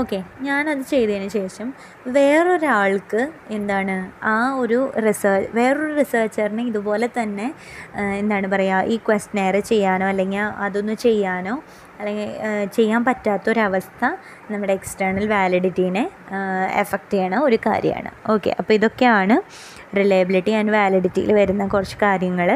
ഓക്കെ 0.00 0.18
ഞാനത് 0.48 0.82
ചെയ്തതിന് 0.92 1.28
ശേഷം 1.38 1.68
വേറൊരാൾക്ക് 2.16 3.22
എന്താണ് 3.58 3.96
ആ 4.34 4.36
ഒരു 4.62 4.80
റിസർച്ച് 5.06 5.50
വേറൊരു 5.58 5.92
റിസർച്ചറിന് 6.00 6.64
ഇതുപോലെ 6.70 7.08
തന്നെ 7.18 7.48
എന്താണ് 8.22 8.48
പറയുക 8.54 8.92
ഈ 8.94 8.98
ക്വസ്റ്റിനെയർ 9.08 9.56
ചെയ്യാനോ 9.72 10.06
അല്ലെങ്കിൽ 10.12 10.44
അതൊന്ന് 10.66 10.96
ചെയ്യാനോ 11.06 11.56
അല്ലെങ്കിൽ 12.00 12.30
ചെയ്യാൻ 12.76 13.00
പറ്റാത്തൊരവസ്ഥ 13.08 14.04
നമ്മുടെ 14.52 14.72
എക്സ്റ്റേണൽ 14.78 15.24
വാലിഡിറ്റീനെ 15.32 16.02
എഫക്റ്റ് 16.82 17.14
ചെയ്യണ 17.16 17.36
ഒരു 17.48 17.58
കാര്യമാണ്. 17.66 18.10
ഓക്കെ 18.34 18.50
അപ്പോൾ 18.60 18.74
ഇതൊക്കെയാണ് 18.74 19.36
റിലയബിലിറ്റി 19.92 20.52
ആൻഡ് 20.52 20.72
വാലിഡിറ്റിയിൽ 20.72 21.32
വരുന്ന 21.32 21.64
കുറച്ച് 21.68 21.98
കാര്യങ്ങൾ 22.02 22.48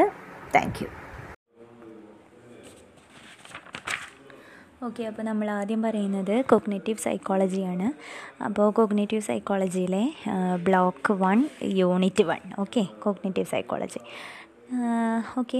താങ്ക് 0.55 0.79
യു 0.83 0.89
ഓക്കെ 4.83 5.03
അപ്പോൾ 5.03 5.23
നമ്മൾ 5.23 5.47
ആദ്യം 5.51 5.81
പറയുന്നത് 5.81 6.33
കോഗ്നേറ്റീവ് 6.49 6.99
സൈക്കോളജിയാണ് 6.99 7.87
അപ്പോൾ 8.43 8.67
cognitive 8.69 9.23
സൈക്കോളജിയിലെ 9.23 10.03
block 10.63 11.13
one 11.23 11.39
unit 11.73 12.23
one 12.23 12.41
okay 12.59 12.83
cognitive 12.99 13.47
psychology 13.47 14.01
okay 15.37 15.59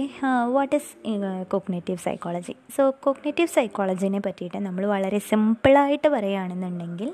what 0.52 0.76
is 0.76 0.90
cognitive 1.48 2.00
psychology 2.04 2.54
so 2.76 2.82
cognitive 3.00 3.50
സൈക്കോളജിനെ 3.54 4.18
പറ്റിയിട്ട് 4.18 4.58
നമ്മൾ 4.58 4.84
വളരെ 4.86 5.20
സിമ്പിളായിട്ട് 5.28 6.08
പറയുകയാണെന്നുണ്ടെങ്കിൽ 6.08 7.10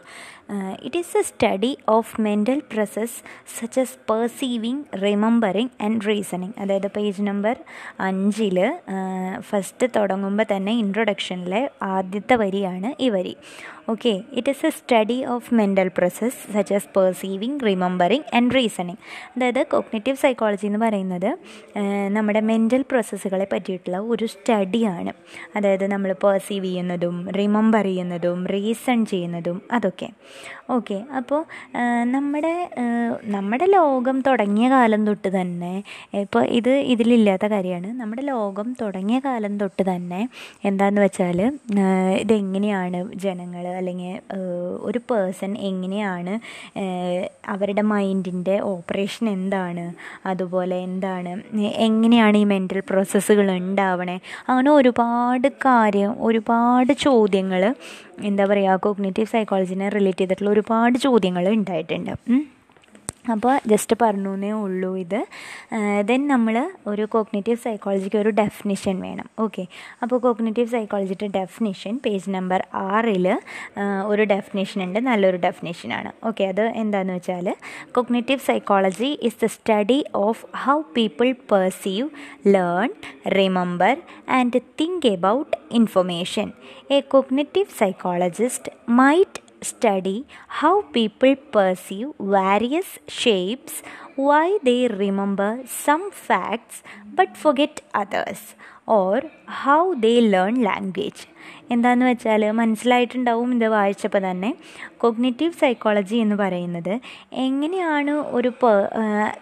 it 0.82 0.98
is 0.98 1.16
a 1.16 1.24
study 1.24 1.70
of 1.88 2.20
mental 2.20 2.58
process 2.72 3.16
such 3.54 3.80
as 3.80 3.98
perceiving 4.08 4.82
remembering 5.02 5.72
and 5.80 6.06
reasoning 6.06 6.56
അതായത് 6.58 6.88
പേജ് 6.90 7.22
നമ്പർ 7.22 7.56
അഞ്ചിൽ 8.00 8.58
first 9.48 9.86
തുടങ്ങുമ്പോൾ 9.96 10.46
തന്നെ 10.50 10.72
ഇൻട്രൊഡക്ഷനിലെ 10.78 11.62
ആദ്യത്തെ 11.90 12.36
വരിയാണ് 12.42 12.90
ഈ 13.00 13.08
വരി. 13.10 13.34
Okay 13.88 14.10
it 14.32 14.50
is 14.50 14.66
a 14.66 14.72
study 14.72 15.16
of 15.32 15.54
mental 15.54 15.88
process 15.96 16.38
such 16.52 16.74
as 16.74 16.88
perceiving 16.94 17.58
remembering 17.60 18.26
and 18.34 18.54
reasoning 18.54 19.00
അതായത് 19.34 19.60
കോഗ്നേറ്റീവ് 19.72 20.18
സൈക്കോളജി 20.22 20.66
എന്ന് 20.66 20.80
പറയുന്നത് 20.84 21.28
ആ, 21.76 21.82
നമ്മുടെ 22.14 22.40
മെന്റൽ 22.50 22.82
പ്രോസസ്സുകളെ 22.90 23.46
പറ്റിയിട്ടുള്ള 23.52 23.98
ഒരു 24.12 24.26
സ്റ്റഡിയാണ് 24.26 25.12
അതായത് 25.56 25.86
നമ്മൾ 25.86 26.12
പെർസീവ് 26.24 26.66
ചെയ്യുന്നതും 26.66 27.18
റിമെമ്പർ 27.36 27.84
ചെയ്യുന്നതും 27.84 28.40
റീസൺ 28.54 28.72
ചെയ്യുന്നതും 29.06 29.58
അതൊക്കെ. 29.70 30.08
ഓക്കെ 30.70 30.96
അപ്പോൾ 31.16 31.40
നമ്മുടെ 32.04 32.52
നമ്മുടെ 33.26 33.66
ലോകം 33.66 34.16
തുടങ്ങിയ 34.20 34.66
കാലം 34.68 35.02
തൊട്ട് 35.06 35.28
തന്നെ 35.28 35.72
ഇപ്പോൾ 36.14 36.42
ഇത് 36.50 36.72
ഇതിലില്ലാത്ത 36.92 37.46
കാര്യമാണ്. 37.46 37.88
നമ്മുടെ 37.92 38.22
ലോകം 38.22 38.68
തുടങ്ങിയ 38.80 39.18
കാലം 39.18 39.52
തൊട്ട് 39.58 39.82
തന്നെ 39.90 40.20
എന്താന്ന് 40.64 41.00
വെച്ചാൽ 41.00 41.40
ഇതെങ്ങനെയാണ് 42.20 43.00
ജനങ്ങൾ 43.16 43.64
അല്ലെങ്കിൽ 43.76 44.14
ഒരു 44.82 44.98
പേഴ്സൺ 45.10 45.52
എങ്ങനെയാണ് 45.62 46.34
അവരുടെ 47.48 47.82
മൈൻഡിന്റെ 47.84 48.56
ഓപ്പറേഷൻ 48.64 49.24
എന്താണ് 49.28 49.84
അതുപോലെ 50.26 50.76
എന്താണ് 50.80 51.32
എങ്ങനെയാണ് 51.86 52.36
ഈ 52.36 52.44
മെന്റൽ 52.44 52.80
പ്രോസസ്സുകൾ 52.88 53.46
ഉണ്ടാവണേ 53.58 54.16
അങ്ങനെ 54.48 54.70
ഒരുപാട് 54.70 55.48
കാര്യം 55.66 56.12
ഒരുപാട് 56.20 56.92
ചോദ്യങ്ങൾ 57.00 57.62
എന്താ 58.22 58.44
പറയുക 58.44 58.76
കോഗ്നേറ്റീവ് 58.76 59.26
സൈക്കോളജിനെ 59.26 59.88
റിലേറ്റ് 59.88 60.18
ചെയ്തിട്ടുള്ള 60.18 60.50
ഒരുപാട് 60.50 60.98
ചോദ്യങ്ങൾ 60.98 61.48
ഉണ്ടായിട്ടുണ്ട്. 61.48 62.12
അപ്പോൾ 63.32 63.54
ജസ്റ്റ് 63.72 63.94
പറഞ്ഞു 64.02 64.52
ഉള്ളൂ 64.64 64.90
ഇത്. 65.02 65.20
ദെൻ 66.08 66.20
നമ്മൾ 66.32 66.56
ഒരു 66.90 67.04
കോഗ്നേറ്റീവ് 67.14 67.58
സൈക്കോളജിക്ക് 67.64 68.18
ഒരു 68.22 68.30
ഡെഫിനിഷൻ 68.40 68.96
വേണം. 69.06 69.28
ഓക്കെ 69.44 69.62
അപ്പോൾ 70.02 70.18
കോഗ്നേറ്റീവ് 70.26 70.68
സൈക്കോളജിയുടെ 70.74 71.28
ഡെഫിനിഷൻ 71.38 71.94
പേജ് 72.04 72.32
നമ്പർ 72.36 72.62
ആറിൽ 72.82 73.26
ഒരു 74.12 74.24
ഡെഫിനിഷൻ 74.32 74.78
ഉണ്ട്. 74.86 74.98
നല്ലൊരു 75.08 75.40
ഡെഫിനിഷനാണ് 75.46 76.12
ഓക്കെ 76.30 76.44
അത് 76.52 76.64
എന്താണെന്ന് 76.82 77.16
വെച്ചാൽ 77.18 77.48
cognitive 77.96 78.42
psychology 78.50 79.10
is 79.28 79.40
the 79.44 79.50
study 79.56 79.98
of 80.26 80.44
how 80.64 80.76
people 80.98 81.30
perceive 81.52 82.08
learn 82.56 82.90
remember 83.38 83.94
and 84.40 84.60
think 84.82 85.08
about 85.16 85.56
information 85.80 86.50
a 86.96 87.00
cognitive 87.14 87.70
psychologist 87.80 88.72
might 89.00 89.43
study 89.64 90.26
how 90.60 90.82
people 90.96 91.34
perceive 91.56 92.08
various 92.18 92.98
shapes, 93.08 93.82
why 94.16 94.58
they 94.62 94.88
remember 94.88 95.62
some 95.66 96.10
facts 96.10 96.82
but 97.12 97.36
forget 97.36 97.80
others, 97.94 98.54
or 98.86 99.22
how 99.46 99.94
they 99.94 100.20
learn 100.20 100.62
language. 100.62 101.26
എന്താന്ന് 101.70 102.06
വെച്ചാൽ 102.06 102.50
മനസ്സിലായിട്ടുണ്ടാവും 102.50 103.54
ഇത് 103.54 103.66
വായിച്ചപ്പോൾ 103.66 104.30
തന്നെ. 104.30 104.54
Cognitive 104.96 105.52
psychology 105.52 106.16
എന്ന് 106.16 106.36
പറയുന്നത് 106.36 107.00
എങ്ങനെയാണ് 107.32 108.10
ഒരു 108.10 108.52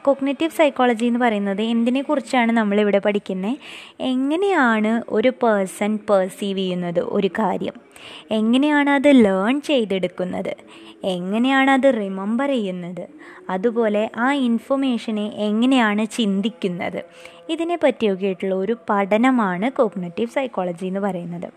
കൊഗ്നേറ്റീവ് 0.03 0.51
സൈക്കോളജി 0.51 1.07
എന്ന് 1.07 1.21
പറയുന്നത്? 1.21 1.63
എന്തിനെക്കുറിച്ചാണ് 1.63 2.53
നമ്മളിവിടെ 2.53 2.99
പഠിക്കുന്നത്? 2.99 3.57
എങ്ങനെയാണ് 4.01 5.03
ഒരു 5.09 5.29
പേഴ്സൺ 5.29 5.99
പെർസീവ് 6.11 6.59
ചെയ്യുന്നത്? 6.59 7.01
ഒരു 7.01 7.27
കാര്യം. 7.27 7.73
എങ്ങനെയാണ് 8.31 8.91
അത് 8.91 9.09
ലേൺ 9.25 9.61
ചെയ്തെടുക്കുന്നത്? 9.61 10.57
എങ്ങനെയാണ് 11.05 11.71
അത് 11.71 11.95
റിമെമ്പർ 11.95 12.49
ചെയ്യുന്നത്? 12.49 13.09
അതുപോലെ 13.51 14.11
ആ 14.17 14.33
ഇൻഫർമേഷനെ 14.33 15.27
എങ്ങനെയാണ് 15.35 16.07
ചിന്തിക്കുന്നത്? 16.07 17.05
ഇതിനെ 17.51 17.79
പറ്റിയൊക്കെ 17.83 18.27
ആയിട്ടുള്ള 18.27 18.55
ഒരു 18.55 18.77
പഠനമാണ് 18.91 19.71
കോഗ്നറ്റീവ് 19.71 20.31
സൈക്കോളജി 20.31 20.87
എന്ന് 20.87 21.01
പറയുന്നത്. 21.01 21.49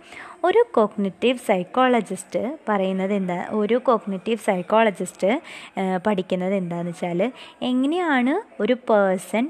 ഒരു 0.44 0.66
കോഗ്നിറ്റീവ് 0.74 1.38
സൈക്കോളജിസ്റ്റ് 1.48 2.40
പറയുന്നത് 2.70 3.14
എന്താ? 3.14 3.46
ഒരു 3.52 3.76
കോഗ്നിറ്റീവ് 3.86 4.38
സൈക്കോളജിസ്റ്റ് 4.46 5.30
പഠിക്കുന്നത് 6.06 6.54
എന്താണെന്ന് 6.54 6.92
വെച്ചാൽ 6.92 7.22
എങ്ങനെയാണ് 7.62 8.34
ഒരു 8.62 8.74
പേഴ്സൺ 8.90 9.46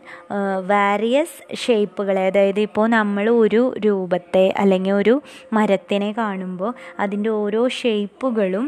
വാരിയസ് 0.67 1.55
ഷേപ്പുകളെ 1.55 2.27
അതായത് 2.27 2.59
ഇപ്പോൾ 2.59 2.87
നമ്മൾ 2.89 3.29
ഒരു 3.39 3.73
രൂപത്തെ 3.85 4.53
അല്ലെങ്കിൽ 4.57 4.91
ഒരു 4.91 5.15
മരത്തിനെ 5.53 6.11
കാണുമ്പോൾ 6.17 6.71
അതിന്റെ 6.99 7.29
ഓരോ 7.41 7.67
ഷേപ്പുകളും 7.79 8.67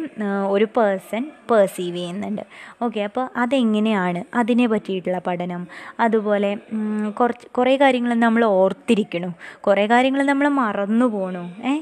ഒരു 0.50 0.66
പേഴ്സൺ 0.78 1.24
പെർസീവ് 1.52 1.98
ചെയ്യുന്നുണ്ട്. 1.98 2.42
ഓക്കെ 2.82 3.00
അപ്പോൾ 3.00 3.30
അതെങ്ങനെയാണ്? 3.36 4.24
അതിനെ 4.36 4.68
പറ്റിയിട്ടുള്ള 4.68 5.20
പഠനം. 5.28 5.62
അതുപോലെ 6.00 6.50
കുറച്ച് 7.20 7.48
കുറേ 7.58 7.76
കാര്യങ്ങൾ 7.78 8.14
നമ്മൾ 8.20 8.46
ഓർത്തിരിക്കണു. 8.58 9.30
കുറേ 9.62 9.88
കാര്യങ്ങൾ 9.88 10.22
നമ്മൾ 10.24 10.48
മറന്നു 10.60 11.06
പോകണു 11.06 11.44
ഏ? 11.68 11.74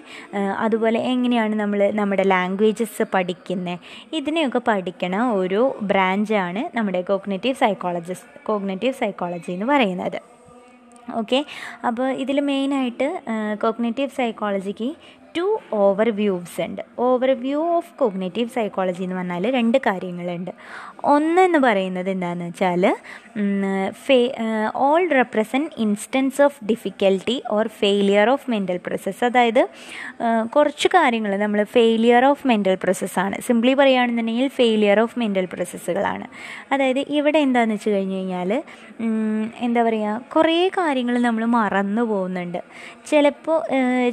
അതുപോലെ 0.65 0.99
എങ്ങനെയാണ് 1.13 1.55
നമ്മൾ 1.55 1.91
നമ്മുടെ 1.99 2.23
ലാംഗ്വേജസ് 2.33 3.03
പഠിക്കുന്നത് 3.15 3.79
ഇതിനെയൊക്കെ 4.19 4.61
പഠിക്കണ 4.69 5.15
ഒരു 5.41 5.61
ബ്രാഞ്ചാണ് 5.91 6.63
നമ്മുടെ 6.77 7.01
കോഗ്നേറ്റീവ് 7.01 7.59
സൈക്കോളജിസ്റ്റ് 7.63 8.45
കോഗ്നേറ്റീവ് 8.45 8.95
സൈക്കോളജി 9.01 9.51
എന്ന് 9.51 9.65
പറയുന്നത്. 9.65 10.19
ഓക്കെ 11.19 11.39
അപ്പോൾ 11.87 12.07
ഇതിൽ 12.23 12.37
മെയിനായിട്ട് 12.51 13.07
കോഗ്നേറ്റീവ് 13.63 14.09
സൈക്കോളജിക്ക് 14.19 14.89
ടു 15.37 15.45
ഓവർ 15.73 16.07
വ്യൂസ് 16.19 16.61
ഉണ്ട്. 16.65 16.81
Over 17.05 17.29
view 17.41 17.61
of 17.77 17.91
cognitive 18.01 18.49
psychology 18.49 19.01
എന്ന് 19.03 19.15
പറഞ്ഞാൽ 19.15 19.45
രണ്ട് 19.51 19.77
കാര്യങ്ങളുണ്ട്. 19.87 20.51
ഒന്നെന്ന് 21.05 21.59
പറയുന്നത് 21.59 22.09
എന്താണെന്ന് 22.09 22.45
വെച്ചാൽ 22.45 22.83
failures 24.75 25.07
represent 25.09 25.71
instances 25.77 26.41
of 26.41 26.57
difficulty 26.65 27.43
or 27.51 27.67
failure 27.79 28.29
of 28.29 28.49
mental 28.51 28.77
process 28.77 29.23
അതായത് 29.25 29.61
കുറച്ച് 30.49 30.87
കാര്യങ്ങൾ 30.87 31.37
നമ്മൾ 31.37 31.63
ഫെയിലിയർ 31.63 32.25
ഓഫ് 32.25 32.47
മെന്റൽ 32.47 32.75
പ്രോസസ്സാണ് 32.75 33.37
സിംപ്ലി 33.41 33.73
പറയുകയാണെന്നുണ്ടെങ്കിൽ 33.73 34.47
ഫെയിലിയർ 34.47 34.99
ഓഫ് 34.99 35.19
മെന്റൽ 35.19 35.45
പ്രോസസ്സുകളാണ് 35.45 36.27
അതായത് 36.71 36.99
ഇവിടെ 37.09 37.39
എന്താണെന്ന് 37.39 37.75
വെച്ച് 37.75 37.89
കഴിഞ്ഞ് 37.89 38.15
കഴിഞ്ഞാൽ 38.15 38.51
എന്താ 39.61 39.83
പറയുക 39.83 40.21
കുറേ 40.33 40.69
കാര്യങ്ങൾ 40.77 41.15
നമ്മൾ 41.21 41.45
മറന്നു 41.45 42.01
പോകുന്നുണ്ട്. 42.01 42.59
ചിലപ്പോൾ 43.07 43.57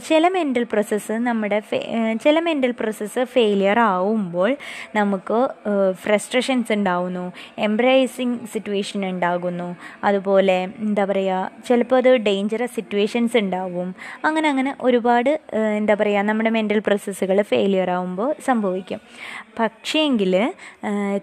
ചില 0.09 0.29
മെന്റൽ 0.29 0.65
പ്രോസസ്സ് 0.65 1.13
നമ്മുടെ 1.13 1.59
ചില 2.23 2.41
മെന്റൽ 2.41 2.73
പ്രോസസ്സ് 2.73 3.25
ഫെയിലിയർ 3.25 3.79
ആവുമ്പോൾ 3.79 4.57
നമുക്ക് 4.97 5.39
ഫ്രസ്ട്രേഷൻസ് 6.03 6.73
ഉണ്ടാവുന്നു. 6.83 7.25
എംബ്രേസിങ് 7.69 8.39
സിറ്റുവേഷൻ 8.53 9.01
ഉണ്ടാകുന്നു. 9.11 9.69
അതുപോലെ 10.11 10.59
എന്താ 10.87 11.05
പറയുക 11.11 11.65
ചിലപ്പോൾ 11.69 11.99
അത് 12.03 12.11
ഡേഞ്ചറസ് 12.29 12.75
സിറ്റുവേഷൻസ് 12.79 13.37
ഉണ്ടാവും. 13.43 13.89
അങ്ങനെ 14.25 14.47
അങ്ങനെ 14.53 14.71
ഒരുപാട് 14.89 15.31
എന്താ 15.81 15.95
പറയുക 16.01 16.27
നമ്മുടെ 16.29 16.51
മെന്റൽ 16.57 16.81
പ്രോസസ്സുകൾ 16.87 17.39
ഫെയിലിയർ 17.53 17.91
ആവുമ്പോൾ 17.97 18.31
സംഭവിക്കും. 18.49 19.01
പക്ഷേങ്കിൽ 19.59 20.35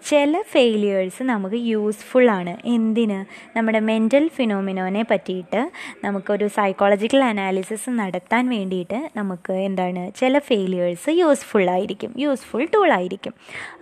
ചില 0.09 0.41
ഫെയിലിയേഴ്സ് 0.53 1.23
നമുക്ക് 1.29 1.59
യൂസ്ഫുള്ളാണ് 1.73 2.53
എന്തിന്? 2.75 3.19
നമ്മുടെ 3.57 3.79
മെന്റൽ 3.89 4.25
ഫിനോമിനോനെ 4.37 5.03
പറ്റിയിട്ട് 5.11 5.61
നമുക്കൊരു 6.03 6.47
സൈക്കോളജിക്കൽ 6.57 7.23
അനാലിസിസ് 7.29 7.89
നടത്താൻ 7.99 8.43
വേണ്ടിയിട്ട് 8.55 8.99
നമുക്ക് 9.17 9.53
എന്താണ് 9.67 10.03
ചില 10.19 10.39
ഫെയിലിയേഴ്സ് 10.49 11.09
യൂസ്ഫുൾ 11.21 11.65
ആയിരിക്കും. 11.75 12.11
യൂസ്ഫുൾ 12.23 12.63
ടൂൾ 12.75 12.89
ആയിരിക്കും. 12.97 13.33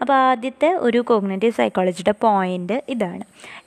അപ്പോൾ 0.01 0.15
ആദ്യത്തെ 0.29 0.69
ഒരു 0.87 1.01
കോഗ്നേറ്റീവ് 1.11 1.55
സൈക്കോളജിയുടെ 1.67 2.15
പോയിന്റ് 2.25 2.75
ഇതാണ്. 2.95 3.23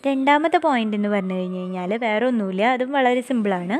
രണ്ടാമത്തെ 0.06 0.58
പോയിന്റ് 0.66 0.96
എന്ന് 0.98 1.08
പറഞ്ഞു 1.14 1.34
കഴിഞ്ഞ് 1.38 1.60
കഴിഞ്ഞാൽ 1.60 1.90
വേറെ 2.04 2.24
ഒന്നുമില്ല 2.26 2.62
അതും 2.74 2.90
വളരെ 2.96 3.22
സിമ്പിളാണ് 3.28 3.76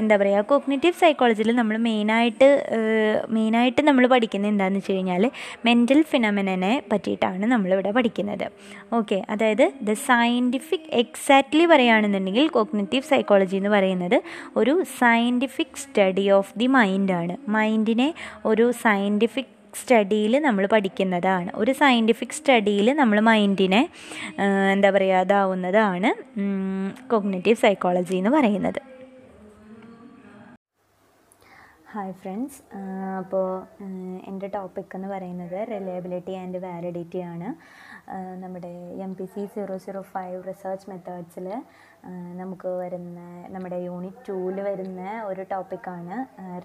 എന്താ 0.00 0.14
പറയുക 0.16 0.42
കോഗ്നേറ്റീവ് 0.52 0.96
സൈക്കോളജിയിൽ 1.02 1.50
നമ്മൾ 1.60 1.76
മെയിനായിട്ട് 1.86 2.48
മെയിനായിട്ട് 3.36 3.82
നമ്മൾ 3.88 4.06
പഠിക്കുന്നത് 4.14 4.50
എന്താണെന്ന് 4.52 4.80
വെച്ച് 4.80 4.96
കഴിഞ്ഞാൽ 4.96 5.24
മെന്റൽ 5.68 6.00
ഫിനമിനെ 6.12 6.72
പറ്റിയിട്ടാണ് 6.92 7.44
നമ്മളിവിടെ 7.46 7.90
പഠിക്കുന്നത്. 7.98 8.46
ഓക്കെ 8.98 9.18
അതായത് 9.30 9.64
ദ 9.88 9.94
സയന്റിഫിക് 10.08 10.88
എക്സാക്ട്ലി 11.02 11.66
പറയുകയാണെന്നുണ്ടെങ്കിൽ 11.66 12.46
കോഗ്നേറ്റീവ് 12.56 13.08
സൈക്കോളജി 13.12 13.56
എന്ന് 13.56 13.68
പറയുന്നത് 13.68 14.18
ഒരു 14.56 14.74
സയന്റിഫിക് 15.00 15.76
സ്റ്റഡി 15.84 16.30
ഓഫ് 16.30 16.52
ദി 16.58 16.68
മൈൻഡാണ് 16.78 17.36
മൈൻഡിനെ 17.48 18.08
ഒരു 18.44 18.66
സയന്റിഫിക് 18.84 19.52
സ്റ്റഡിയിൽ 19.80 20.34
നമ്മൾ 20.46 20.66
പഠിക്കുന്നതാണ്. 20.74 21.50
ഒരു 21.54 21.72
സയന്റിഫിക് 21.80 22.36
സ്റ്റഡിയിൽ 22.38 22.88
നമ്മൾ 23.00 23.20
മൈൻഡിനെ 23.30 23.82
എന്താ 24.74 24.90
പറയുക 24.96 25.22
അതാവുന്നതാണ് 25.24 26.10
കോഗ്നേറ്റീവ് 27.12 27.62
സൈക്കോളജി 27.64 28.16
എന്ന് 28.22 28.32
പറയുന്നത്. 28.38 28.80
ഹായ് 31.92 32.14
ഫ്രണ്ട്സ് 32.22 32.58
അപ്പോൾ 33.18 33.46
എന്റെ 34.28 34.48
ടോപ്പിക് 34.54 34.94
എന്ന് 34.94 35.08
പറയുന്നത് 35.08 35.58
റിലയബിലിറ്റി 35.70 36.34
ആൻഡ് 36.40 36.58
വാലിഡിറ്റി 36.64 37.20
ആണ്. 37.32 37.48
നമ്മുടെ 38.42 38.72
M 39.04 39.12
P 39.18 39.26
C 39.34 39.42
zero 39.54 39.76
zero 39.84 40.02
five 40.14 40.36
research 40.48 40.90
മെത്തേഡ്സിൽ 40.90 41.46
നമുക്ക് 42.40 42.70
വരുന്ന 42.82 43.20
നമ്മുടെ 43.54 43.78
യൂണിറ്റ് 43.86 44.24
ടൂവിൽ 44.28 44.58
വരുന്ന 44.68 45.02
ഒരു 45.26 45.44
ടോപ്പിക്കാണ് 45.52 46.16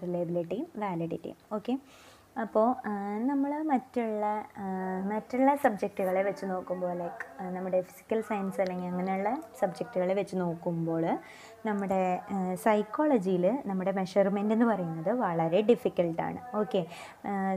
റിലയബിലിറ്റിയും 0.01 0.67
വാലിഡിറ്റിയും 0.83 1.37
ഓക്കെ 1.53 1.75
അപ്പോൾ 2.35 2.67
നമ്മൾ 3.29 3.51
മറ്റുള്ള 3.71 4.25
മറ്റുള്ള 5.11 5.49
സബ്ജക്റ്റുകളെ 5.63 6.21
വെച്ച് 6.27 6.45
നോക്കുമ്പോൾ 6.51 6.91
ലൈക്ക് 6.99 7.25
നമ്മുടെ 7.55 7.79
ഫിസിക്കൽ 7.87 8.19
സയൻസ് 8.29 8.59
അല്ലെങ്കിൽ 8.63 8.87
അങ്ങനെയുള്ള 8.91 9.31
സബ്ജക്റ്റുകളെ 9.61 10.13
വെച്ച് 10.19 10.35
നോക്കുമ്പോൾ 10.41 11.03
നമ്മുടെ 11.67 11.99
സൈക്കോളജിയിൽ 12.65 13.45
നമ്മുടെ 13.69 13.91
മെഷർമെന്റ് 13.99 14.55
എന്ന് 14.55 14.67
പറയുന്നത് 14.71 15.11
വളരെ 15.23 15.59
ഡിഫിക്കൽട്ടാണ് 15.71 16.39
ഓക്കെ 16.61 16.81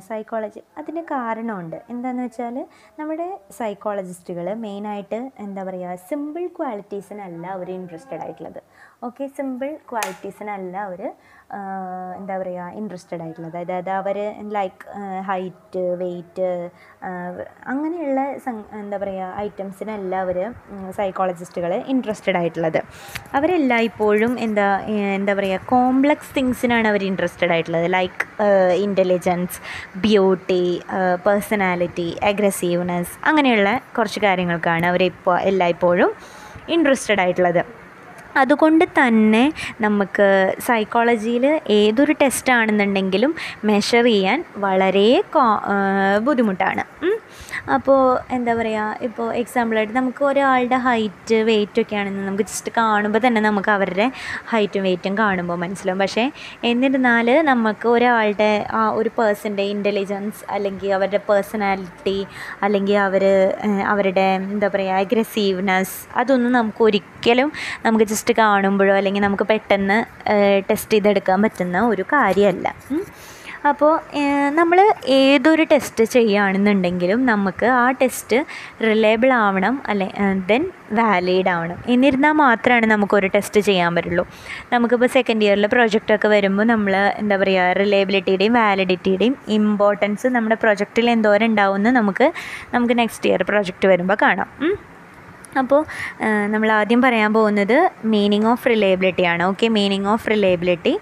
സൈക്കോളജി 0.08 0.62
അതിന് 0.82 1.04
കാരണമുണ്ട്. 1.12 1.78
എന്താണെന്ന് 1.94 2.24
വെച്ചാൽ 2.26 2.58
നമ്മുടെ 2.98 3.28
സൈക്കോളജിസ്റ്റുകൾ 3.60 4.48
മെയിനായിട്ട് 4.66 5.20
എന്താ 5.46 5.64
പറയുക 5.70 5.94
സിമ്പിൾ 6.10 6.46
ക്വാളിറ്റീസിനല്ല 6.58 7.46
അവർ 7.56 7.70
ഇൻട്രസ്റ്റഡ് 7.78 8.22
ആയിട്ടുള്ളത്. 8.26 8.60
ഓക്കെ 9.06 9.24
സിമ്പിൾ 9.38 9.70
ക്വാളിറ്റീസിനല്ല 9.90 10.76
അവർ 10.88 11.00
എന്താ 12.18 12.34
പറയുക 12.40 12.66
ഇൻട്രസ്റ്റഡ് 12.80 13.22
ആയിട്ടുള്ളത്. 13.24 13.56
അതായത് 13.62 13.90
അവർ 14.00 14.16
ലൈക്ക് 14.56 14.84
ഹൈറ്റ് 15.28 15.82
വെയ്റ്റ് 16.02 16.48
അങ്ങനെയുള്ള 17.72 18.20
എന്താ 18.82 18.96
പറയുക 19.02 19.28
ഐറ്റംസിനല്ല 19.46 20.14
അവർ 20.24 20.38
സൈക്കോളജിസ്റ്റുകൾ 20.98 21.74
ഇൻട്രസ്റ്റഡ് 21.94 22.38
ആയിട്ടുള്ളത്. 22.40 22.80
അവരെല്ലായ്പ്പോഴും 23.38 24.34
എന്താ 24.46 24.68
എന്താ 25.18 25.34
പറയുക 25.40 25.68
കോംപ്ലക്സ് 25.74 26.32
തിങ്സിനാണ് 26.38 26.88
അവർ 26.92 27.04
ഇൻട്രസ്റ്റഡ് 27.10 27.52
ആയിട്ടുള്ളത്. 27.56 27.88
Like 27.98 28.24
intelligence 28.86 29.60
beauty 30.06 30.64
personality 31.26 32.08
aggressiveness 32.32 33.14
അങ്ങനെയുള്ള 33.30 33.70
കുറച്ച് 33.98 34.22
കാര്യങ്ങൾക്കാണ് 34.26 34.86
അവരിപ്പോൾ 34.92 35.36
എല്ലായ്പ്പോഴും 35.50 36.12
ഇൻട്രസ്റ്റഡ് 36.74 37.22
ആയിട്ടുള്ളത്. 37.22 37.62
അതുകൊണ്ട് 38.42 38.84
തന്നെ 38.98 39.44
നമുക്ക് 39.80 40.28
സൈക്കോളജിയിൽ 40.68 41.46
ഏതൊരു 41.78 42.14
ടെസ്റ്റ് 42.22 42.52
ആണെന്നുണ്ടെങ്കിലും 42.58 43.34
മെഷർ 43.70 44.04
ചെയ്യാൻ 44.12 44.40
വളരെ 44.66 45.08
ബുദ്ധിമുട്ടാണ്. 46.28 46.84
അപ്പോൾ 47.66 48.00
എന്താ 48.30 48.54
പറയുക 48.54 48.98
ഇപ്പോൾ 49.02 49.34
എക്സാമ്പിളായിട്ട് 49.34 49.94
നമുക്ക് 49.94 50.24
ഒരാളുടെ 50.24 50.76
ഹൈറ്റ് 50.76 51.36
വെയിറ്റ് 51.42 51.80
ഒക്കെ 51.80 51.96
ആണെന്ന് 51.96 52.26
നമുക്ക് 52.26 52.42
ജസ്റ്റ് 52.42 52.72
കാണുമ്പോൾ 52.76 53.18
തന്നെ 53.26 53.40
നമുക്ക് 53.40 53.70
അവരുടെ 53.70 54.06
ഹൈറ്റും 54.46 54.82
വെയിറ്റും 54.82 55.18
കാണുമ്പോൾ 55.18 55.56
മനസ്സിലാവും. 55.56 55.98
പക്ഷേ 55.98 56.30
എന്നിരുന്നാൽ 56.64 57.30
നമുക്ക് 57.42 57.88
ഒരാളുടെ 57.88 58.66
ആ 58.72 58.82
ഒരു 58.90 59.10
പേഴ്സന്റെ 59.18 59.62
ഇന്റലിജൻസ് 59.62 60.42
അല്ലെങ്കിൽ 60.50 60.92
അവരുടെ 60.92 61.20
പേഴ്സണാലിറ്റി 61.28 62.26
അല്ലെങ്കിൽ 62.62 62.98
അവർ 62.98 63.24
അവരുടെ 63.86 64.20
എന്താ 64.20 64.68
പറയുക 64.68 64.94
അഗ്രസീവ്നെസ് 64.94 65.96
അതൊന്നും 66.16 66.52
നമുക്ക് 66.52 66.84
ഒരിക്കലും 66.84 67.52
നമുക്ക് 67.84 68.04
ജസ്റ്റ് 68.04 68.34
കാണുമ്പോഴോ 68.34 68.94
അല്ലെങ്കിൽ 68.94 69.22
നമുക്ക് 69.22 69.44
പെട്ടെന്ന് 69.44 69.98
ടെസ്റ്റ് 70.70 70.90
ചെയ്തെടുക്കാൻ 70.90 71.42
പറ്റുന്ന 71.42 71.80
ഒരു 71.80 72.02
കാര്യമല്ല 72.02 72.68
അപ്പോൾ 73.68 73.92
നമ്മൾ 74.58 74.78
ഏതൊരു 75.18 75.64
ടെസ്റ്റ് 75.70 76.04
ചെയ്യുകയാണെന്നുണ്ടെങ്കിലും 76.14 77.20
നമുക്ക് 77.30 77.66
ആ 77.82 77.84
ടെസ്റ്റ് 78.00 78.38
റിലയബിൾ 78.88 79.30
ആവണം 79.44 79.74
അല്ലെ 79.90 80.08
ദെൻ 80.50 80.62
വാലിഡ് 80.98 81.50
ആവണം. 81.54 81.78
എന്നിരുന്നാൽ 81.94 82.34
മാത്രമാണ് 82.44 82.86
നമുക്കൊരു 82.94 83.28
ടെസ്റ്റ് 83.36 83.60
ചെയ്യാൻ 83.68 83.90
പറ്റുള്ളൂ. 83.96 84.24
നമുക്കിപ്പോൾ 84.72 85.10
സെക്കൻഡ് 85.16 85.44
ഇയറിൽ 85.46 85.66
പ്രൊജക്റ്റൊക്കെ 85.76 86.28
വരുമ്പോൾ 86.36 86.66
നമ്മൾ 86.74 86.94
എന്താ 87.22 87.38
പറയുക 87.42 87.72
റിലയബിലിറ്റിയുടെയും 87.82 88.56
വാലിഡിറ്റിയുടെയും 88.62 89.36
ഇമ്പോർട്ടൻസ് 89.58 90.26
നമ്മുടെ 90.36 90.58
പ്രൊജക്റ്റിൽ 90.64 91.08
എന്തോരം 91.16 91.46
ഉണ്ടാവുമെന്ന് 91.52 91.92
നമുക്ക് 92.00 92.28
നമുക്ക് 92.74 92.96
നെക്സ്റ്റ് 93.02 93.30
ഇയർ 93.30 93.42
പ്രൊജക്റ്റ് 93.52 93.88
വരുമ്പോൾ 93.94 94.18
കാണാം. 94.24 94.50
അപ്പോൾ 95.60 95.80
നമ്മൾ 96.52 96.68
ആദ്യം 96.72 97.00
പറയാൻ 97.02 97.30
പോകുന്നത് 97.34 97.76
മീനിങ് 98.12 98.48
ഓഫ് 98.52 98.66
റിലയബിലിറ്റി 98.72 99.24
ആണ്. 99.32 99.42
Okay 99.50 99.66
meaning 99.76 100.08
of 100.14 100.26
reliability 100.32 100.94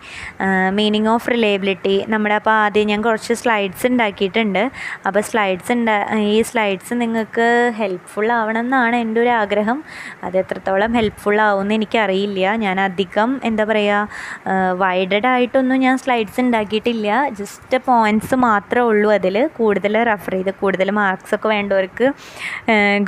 meaning 0.78 1.10
of 1.14 1.30
reliability 1.34 1.96
നമ്മുടെ 2.12 2.36
അപ്പോൾ 2.40 2.54
ആദ്യം 2.64 2.86
ഞാൻ 2.92 3.00
കുറച്ച് 3.08 3.34
സ്ലൈഡ്സ് 3.42 3.84
ഉണ്ടാക്കിയിട്ടുണ്ട്. 3.90 4.62
അപ്പോൾ 5.06 5.22
സ്ലൈഡ്സ് 5.30 5.72
ഉണ്ടാ 5.76 5.96
ഈ 6.34 6.38
സ്ലൈഡ്സ് 6.50 6.94
നിങ്ങൾക്ക് 7.02 7.48
ഹെൽപ്ഫുൾ 7.80 8.28
ആവണം 8.38 8.60
എന്നാണ് 8.64 8.96
എന്റെ 9.04 9.20
ഒരു 9.24 9.32
ആഗ്രഹം. 9.40 9.78
അത് 10.26 10.36
എത്രത്തോളം 10.42 10.92
ഹെൽപ്ഫുൾ 10.98 11.38
ആവുമെന്ന് 11.46 11.76
എനിക്കറിയില്ല. 11.78 12.54
ഞാൻ 12.64 12.76
അധികം 12.88 13.30
എന്താ 13.50 13.66
പറയുക 13.70 14.52
വൈഡഡ് 14.84 15.28
ആയിട്ടൊന്നും 15.34 15.80
ഞാൻ 15.86 15.96
സ്ലൈഡ്സ് 16.04 16.40
ഉണ്ടാക്കിയിട്ടില്ല. 16.44 17.08
ജസ്റ്റ് 17.40 17.78
പോയിന്റ്സ് 17.88 18.36
മാത്രമേ 18.48 18.86
ഉള്ളൂ 18.90 19.10
അതിൽ. 19.18 19.36
കൂടുതൽ 19.58 19.94
റെഫർ 20.10 20.34
ചെയ്ത് 20.36 20.50
കൂടുതൽ 20.62 20.88
മാർക്സ് 21.00 21.34
ഒക്കെ 21.36 21.48
വേണ്ടവർക്ക് 21.54 22.06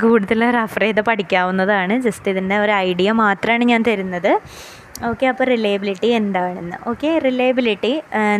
കൂടുതൽ 0.03 0.41
റെഫർ 0.59 0.83
ചെയ്ത് 0.85 1.01
പഠിക്കാവുന്നതാണ് 1.35 1.93
ജസ്റ്റ് 2.05 2.27
ഇതിന്റെ 2.33 2.57
ഒരു 2.63 2.73
ഐഡിയ 2.87 3.09
മാത്രമാണ് 3.23 3.63
ഞാൻ 3.71 3.81
തരുന്നത്. 3.87 4.31
ഓക്കെ 5.09 5.25
അപ്പോൾ 5.29 5.45
റിലയബിലിറ്റി 5.51 6.09
എന്താണെന്ന്. 6.17 6.77
ഓക്കെ 6.89 7.09
റിലയബിലിറ്റി 7.25 7.91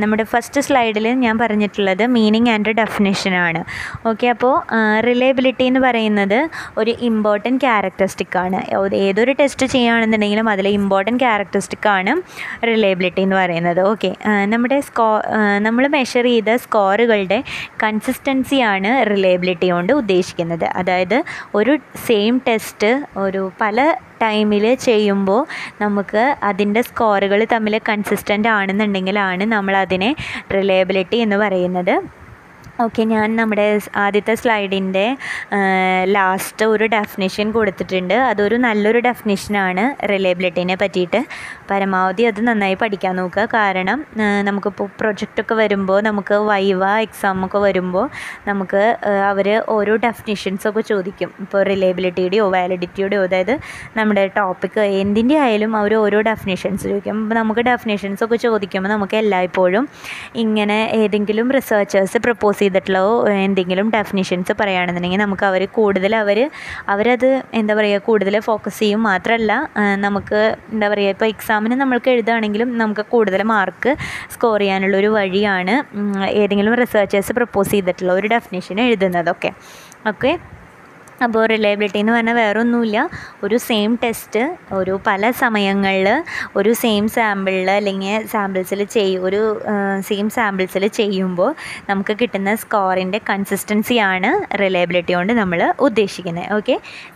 നമ്മുടെ 0.02 0.24
ഫസ്റ്റ് 0.34 0.62
സ്ലൈഡിൽ 0.68 1.08
ഞാൻ 1.24 1.36
പറഞ്ഞിട്ടുള്ളത് 1.42 2.04
മീനിങ് 2.16 2.50
ആൻഡ് 2.54 2.72
ഡെഫിനേഷനാണ് 2.80 3.62
ഓക്കെ 4.12 4.28
അപ്പോൾ 4.34 4.54
റിലയബിലിറ്റി 5.08 5.66
എന്ന് 5.72 5.82
പറയുന്നത് 5.88 6.38
ഒരു 6.82 6.92
ഇമ്പോർട്ടന്റ് 7.10 7.62
ക്യാരക്ടറിസ്റ്റിക് 7.66 8.38
ആണ്. 8.44 8.62
ഏതൊരു 9.08 9.34
ടെസ്റ്റ് 9.42 9.66
ചെയ്യുകയാണെന്നുണ്ടെങ്കിലും 9.74 10.50
അതിലെ 10.54 10.72
ഇമ്പോർട്ടന്റ് 10.80 11.22
ക്യാരക്ടറിസ്റ്റിക് 11.26 11.90
ആണ് 11.98 12.14
റിലയബിലിറ്റി 12.72 13.22
എന്ന് 13.28 13.38
പറയുന്നത്. 13.42 13.82
ഓക്കെ 13.92 14.12
നമ്മുടെ 14.54 14.80
സ്കോ 14.90 15.10
നമ്മൾ 15.68 15.86
മെഷർ 15.98 16.26
ചെയ്ത 16.32 16.56
സ്കോറുകളുടെ 16.56 17.44
കൺസിസ്റ്റൻസിയാണ് 17.84 18.92
റിലയബിലിറ്റി 19.14 19.70
കൊണ്ട് 19.76 19.94
ഉദ്ദേശിക്കുന്നത്. 20.02 20.68
അതായത് 20.82 21.24
ഒരു 21.56 21.76
സെയിം 22.08 22.42
ടെസ്റ്റ് 22.50 22.92
ഒരു 23.26 23.44
പല 23.62 23.96
ടൈമിൽ 24.22 24.66
ചെയ്യുമ്പോൾ 24.88 25.42
നമുക്ക് 25.82 26.24
അതിന്റെ 26.44 26.82
സ്കോറുകൾ 26.82 27.46
തമ്മിൽ 27.54 27.76
കൺസിസ്റ്റന്റ് 27.90 28.50
ആണെന്നുണ്ടെങ്കിലാണ് 28.58 29.46
നമ്മളതിനെ 29.46 30.12
റിലയബിലിറ്റി 30.58 31.18
എന്ന് 31.18 31.38
പറയുന്നത്. 31.38 32.25
ഓക്കെ 32.84 33.02
ഞാൻ 33.12 33.28
നമ്മുടെ 33.40 33.66
ആദ്യത്തെ 34.06 34.34
സ്ലൈഡിന്റെ 34.40 35.04
ലാസ്റ്റ് 36.16 36.64
ഒരു 36.72 36.86
ഡെഫിനിഷൻ 36.94 37.48
കൊടുത്തിട്ടുണ്ട്. 37.58 38.14
അതൊരു 38.30 38.56
നല്ലൊരു 38.66 39.00
ഡെഫിനിഷനാണ് 39.06 39.84
റിലയബിലിറ്റീനെ 40.12 40.76
പറ്റിയിട്ട്. 40.82 41.20
പരമാവധി 41.70 42.24
അത് 42.30 42.40
നന്നായി 42.48 42.78
പഠിക്കാൻ 42.82 43.14
നോക്കുക. 43.20 43.46
കാരണം 43.54 44.00
നമുക്കിപ്പോൾ 44.48 44.90
പ്രൊജക്റ്റൊക്കെ 45.02 45.56
വരുമ്പോൾ 45.62 46.00
നമുക്ക് 46.08 46.40
വൈവ 46.50 46.90
എക്സാമൊക്കെ 47.06 47.62
വരുമ്പോൾ 47.68 48.06
നമുക്ക് 48.50 48.84
അവർ 49.30 49.50
ഓരോ 49.76 49.96
ഡെഫിനിഷൻസൊക്കെ 50.08 50.84
ചോദിക്കും. 50.92 51.32
ഇപ്പോൾ 51.46 51.64
റിലയബിലിറ്റിയുടെയോ 51.72 52.50
വാലിഡിറ്റിയുടെയോ 52.58 53.24
അതായത് 53.30 53.56
നമ്മുടെ 54.02 54.26
ടോപ്പിക്ക് 54.40 54.86
എന്തിന്റെ 55.06 55.40
ആയാലും 55.46 55.72
അവർ 55.84 55.96
ഓരോ 56.04 56.22
ഡെഫിനിഷൻസ് 56.32 56.84
ചോദിക്കും. 56.90 57.24
അപ്പോൾ 57.24 57.40
നമുക്ക് 57.42 57.66
ഡെഫിനിഷൻസൊക്കെ 57.72 58.40
ചോദിക്കുമ്പോൾ 58.48 58.94
നമുക്ക് 58.96 59.18
എല്ലായ്പ്പോഴും 59.24 59.88
ഇങ്ങനെ 60.46 60.80
ഏതെങ്കിലും 61.02 61.48
റിസർച്ചേഴ്സ് 61.60 62.18
പ്രപ്പോസ് 62.28 62.62
ചെയ്തിട്ടുള്ള 62.66 63.00
എന്തെങ്കിലും 63.46 63.88
ഡെഫിനിഷൻസ് 63.90 64.54
പറയുകയാണെന്നുണ്ടെങ്കിൽ 64.60 65.24
നമുക്ക് 65.24 65.46
അവർ 65.46 65.64
കൂടുതൽ 65.78 66.16
അവർ 66.16 66.40
അവരത് 66.94 67.30
എന്താ 67.54 67.74
പറയുക 67.74 68.02
കൂടുതൽ 68.08 68.36
ഫോക്കസ് 68.48 68.80
ചെയ്യും. 68.80 69.02
മാത്രമല്ല 69.06 69.52
നമുക്ക് 70.06 70.40
എന്താ 70.74 70.88
പറയുക 70.88 71.16
ഇപ്പോൾ 71.16 71.30
എക്സാമിന് 71.34 71.76
നമ്മൾക്ക് 71.76 72.10
എഴുതുകയാണെങ്കിലും 72.10 72.72
നമുക്ക് 72.78 73.06
കൂടുതൽ 73.14 73.44
മാർക്ക് 73.54 73.92
സ്കോർ 74.36 74.60
ചെയ്യാനുള്ള 74.60 74.98
ഒരു 74.98 75.10
വഴിയാണ് 75.18 75.76
ഏതെങ്കിലും 76.36 76.76
റിസർച്ചേഴ്സ് 76.82 77.34
പ്രപ്പോസ് 77.40 77.72
ചെയ്തിട്ടുള്ള 77.72 78.14
ഒരു 78.14 78.30
ഡെഫിനിഷൻ 78.36 78.80
എഴുതുന്നതൊക്കെ 78.88 79.52
ഓക്കെ 80.08 80.32
അപ്പോൾ 81.24 81.42
റിലയബിലിറ്റി 81.52 82.00
എന്ന് 82.00 82.14
പറഞ്ഞാൽ 82.14 82.36
വേറെ 82.36 82.60
ഒന്നുമില്ല 82.60 82.98
ഒരു 83.44 83.58
സെയിം 83.66 83.92
ടെസ്റ്റ് 84.04 84.42
ഒരു 84.80 84.94
പല 85.06 85.30
സമയങ്ങളിൽ 85.42 86.08
ഒരു 86.60 86.72
സെയിം 86.82 87.06
സാമ്പിളിൽ 87.16 87.70
അല്ലെങ്കിൽ 87.76 88.26
സാമ്പിൾസിൽ 88.34 88.82
ചെയ്യും 88.96 89.22
ഒരു 89.28 89.42
സെയിം 90.08 90.28
സാമ്പിൾസിൽ 90.38 90.86
ചെയ്യുമ്പോൾ 91.00 91.52
നമുക്ക് 91.90 92.16
കിട്ടുന്ന 92.22 92.54
സ്കോറിന്റെ 92.64 93.22
കൺസിസ്റ്റൻസിയാണ് 93.30 94.32
റിലയബിലിറ്റി 94.64 95.16
കൊണ്ട് 95.18 95.34
നമ്മൾ 95.42 95.62
ഉദ്ദേശിക്കുന്നത്. 95.88 96.50
ഓക്കെ 96.58 96.76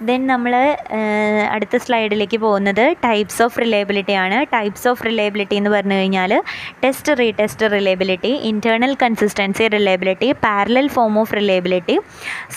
ദെൻ 0.10 0.22
നമ്മൾ 0.34 0.54
അടുത്ത 1.56 1.78
സ്ലൈഡിലേക്ക് 1.86 2.40
പോകുന്നത് 2.46 2.84
ടൈപ്സ് 3.08 3.42
ഓഫ് 3.48 3.60
റിലയബിലിറ്റി 3.64 4.16
ആണ്. 4.24 4.40
ടൈപ്സ് 4.56 4.88
ഓഫ് 4.94 5.04
റിലയബിലിറ്റി 5.10 5.58
എന്ന് 5.62 5.74
പറഞ്ഞു 5.76 5.98
കഴിഞ്ഞാൽ 6.00 6.34
test 6.84 7.18
retest 7.22 7.72
reliability 7.76 8.34
internal 8.52 8.94
consistency 9.04 9.68
reliability 9.78 10.32
parallel 10.46 10.90
form 10.98 11.14
of 11.24 11.36
reliability 11.40 11.98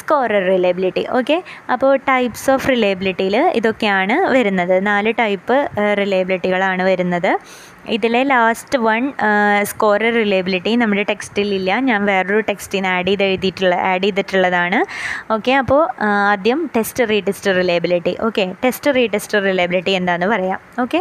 scorer 0.01 0.43
reliability 0.55 1.05
okay 1.19 1.32
അപ്പോൾ 1.73 1.93
ടൈപ്സ് 2.09 2.51
ഓഫ് 2.51 2.69
റിലയബിലിറ്റിയിൽ 2.69 3.37
ഇതൊക്കെയാണ് 3.55 4.17
വരുന്നത്. 4.37 4.75
നാല് 4.87 5.13
ടൈപ്പ് 5.19 5.57
റിലയബിലിറ്റികളാണ് 6.01 6.83
വരുന്നത്. 6.83 7.33
ഇതിലെ 7.97 8.21
ലാസ്റ്റ് 8.31 8.79
വൺ 8.87 9.03
സ്കോറർ 9.71 10.13
റിലയബിലിറ്റി 10.21 10.73
നമ്മുടെ 10.83 11.05
ടെക്സ്റ്റിലില്ല 11.11 11.71
ഞാൻ 11.89 12.01
വേറൊരു 12.11 12.41
ടെക്സ്റ്റിന് 12.51 12.89
ആഡ് 12.95 13.09
ചെയ്ത് 13.09 13.25
എഴുതിയിട്ടുള്ള 13.29 13.75
ആഡ് 13.91 14.03
ചെയ്തിട്ടുള്ളതാണ്. 14.05 14.79
ഓക്കെ 15.35 15.53
അപ്പോൾ 15.61 15.81
ആദ്യം 16.33 16.61
test 16.77 17.05
retest 17.11 17.51
reliability 17.59 18.15
okay 18.27 18.45
test 18.65 18.93
retest 18.99 19.39
reliability 19.49 19.95
എന്താണെന്ന് 20.01 20.29
പറയാം. 20.35 20.61
ഓക്കെ 20.85 21.01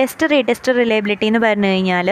ടെസ്റ്റ് 0.00 0.28
റീടെസ്റ്റ് 0.32 0.74
റിലയബിലിറ്റി 0.80 1.26
എന്ന് 1.30 1.42
പറഞ്ഞു 1.46 1.70
കഴിഞ്ഞാൽ 1.72 2.10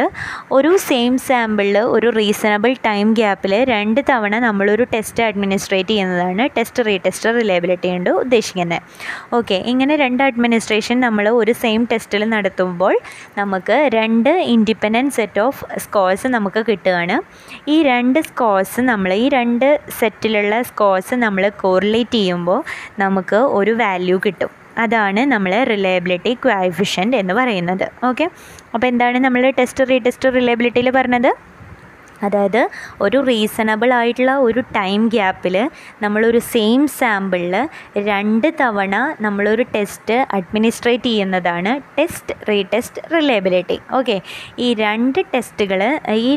ഒരു 0.58 0.72
സെയിം 0.88 1.12
സാമ്പിളിൽ 1.28 1.78
ഒരു 1.96 2.10
റീസണബിൾ 2.20 2.72
ടൈം 2.88 3.08
ഗ്യാപ്പിൽ 3.20 3.54
രണ്ട് 3.72 4.00
തവണ 4.12 4.34
നമ്മളൊരു 4.46 4.86
ടെസ്റ്റ് 4.94 5.22
അഡ്മിനിസ്ട്രേറ്റ് 5.28 5.92
ചെയ്യുന്നതാണ് 5.92 6.46
ടെസ്റ്റ് 6.56 6.86
റീടെസ്റ്റ് 6.88 7.34
റിലയബിലിറ്റി 7.40 7.88
കൊണ്ട് 7.88 8.10
ഉദ്ദേശിക്കുന്നത് 8.22 8.80
ഓക്കെ 9.38 9.56
ഇങ്ങനെ 9.72 9.94
രണ്ട് 10.04 10.22
അഡ്മിനിസ്ട്രേഷൻ 10.22 10.96
നമ്മൾ 11.00 11.28
ഒരു 11.40 11.52
സെയിം 11.62 11.82
ടെസ്റ്റിൽ 11.92 12.24
നടത്തുമ്പോൾ 12.28 12.94
നമുക്ക് 13.38 13.90
രണ്ട് 13.94 14.30
ഇൻഡിപെൻഡന്റ് 14.30 15.14
സെറ്റ് 15.14 15.40
ഓഫ് 15.40 15.64
സ്കോഴ്സ് 15.78 16.26
നമുക്ക് 16.26 16.64
കിട്ടുകയാണ്. 16.68 17.16
ഈ 17.68 17.82
രണ്ട് 17.82 18.18
സ്കോഴ്സ് 18.28 18.80
നമ്മൾ 18.80 19.12
ഈ 19.12 19.28
രണ്ട് 19.28 19.80
സെറ്റിലുള്ള 19.98 20.62
സ്കോഴ്സ് 20.62 21.14
നമ്മൾ 21.14 21.48
കോറിലേറ്റ് 21.60 22.18
ചെയ്യുമ്പോൾ 22.18 22.60
നമുക്ക് 22.98 23.36
ഒരു 23.36 23.70
വാല്യൂ 23.70 24.20
കിട്ടും. 24.26 24.50
അതാണ് 24.78 25.20
നമ്മൾ 25.32 25.52
റിലയബിലിറ്റി 25.64 26.32
ക്വാഫിഷ്യന്റ് 26.44 27.16
എന്ന് 27.16 27.34
പറയുന്നത്. 27.34 27.86
ഓക്കെ 28.04 28.26
അപ്പോൾ 28.74 28.86
എന്താണ് 28.86 29.18
നമ്മൾ 29.18 29.50
ടെസ്റ്റ് 29.58 29.84
റീടെസ്റ്റ് 29.90 30.34
റിലയബിലിറ്റിയിൽ 30.34 30.90
പറഞ്ഞത്? 30.90 31.30
അതായത് 32.22 32.60
ഒരു 33.00 33.18
റീസണബിൾ 33.24 33.92
ആയിട്ടുള്ള 33.92 34.34
ഒരു 34.38 34.60
ടൈം 34.76 35.08
ഗ്യാപ്പിൽ 35.08 35.56
നമ്മളൊരു 36.02 36.38
സെയിം 36.52 36.86
സാമ്പിളിൽ 36.98 37.54
രണ്ട് 38.08 38.48
തവണ 38.60 38.94
നമ്മളൊരു 39.20 39.66
ടെസ്റ്റ് 39.74 40.16
അഡ്മിനിസ്ട്രേറ്റ് 40.36 41.04
ചെയ്യുന്നതാണ് 41.04 41.72
ടെസ്റ്റ് 41.98 42.34
റീടെസ്റ്റ് 42.48 43.02
റിലയബിലിറ്റി 43.12 43.78
ഓക്കെ 43.92 44.16
ഈ 44.58 44.74
രണ്ട് 44.74 45.20
ടെസ്റ്റുകൾ 45.34 45.80
ഈ 46.18 46.30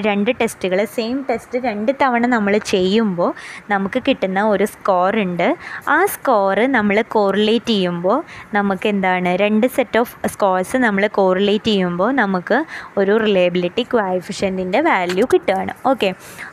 രണ്ട് 0.00 0.30
ടെസ്റ്റുകൾ 0.40 0.84
സെയിം 0.96 1.16
ടെസ്റ്റ് 1.30 1.58
രണ്ട് 1.58 1.92
തവണ 2.02 2.26
നമ്മൾ 2.26 2.58
ചെയ്യുമ്പോൾ 2.72 3.30
നമുക്ക് 3.70 3.98
കിട്ടുന്ന 4.08 4.40
ഒരു 4.44 4.64
സ്കോർ 4.64 5.16
ഉണ്ട്. 5.16 5.48
ആ 5.88 5.98
സ്കോറ് 6.06 6.64
നമ്മൾ 6.76 6.96
കോറിലേറ്റ് 7.08 7.66
ചെയ്യുമ്പോൾ 7.66 8.18
നമുക്ക് 8.54 8.86
എന്താണ്? 8.88 9.36
രണ്ട് 9.36 9.66
സെറ്റ് 9.76 9.98
ഓഫ് 9.98 10.28
സ്കോർസ് 10.28 10.76
നമ്മൾ 10.76 11.06
കോറിലേറ്റ് 11.18 11.64
ചെയ്യുമ്പോൾ 11.64 12.10
നമുക്ക് 12.12 12.58
ഒരു 12.98 13.12
റിലയബിലിറ്റി 13.16 13.82
ക്വാഫിഷ്യന്റിന്റെ 13.92 14.80
വാല്യൂ 14.80 14.98
കിട്ടുകയാണ് 15.32 15.72
ഓക്കെ 15.86 16.08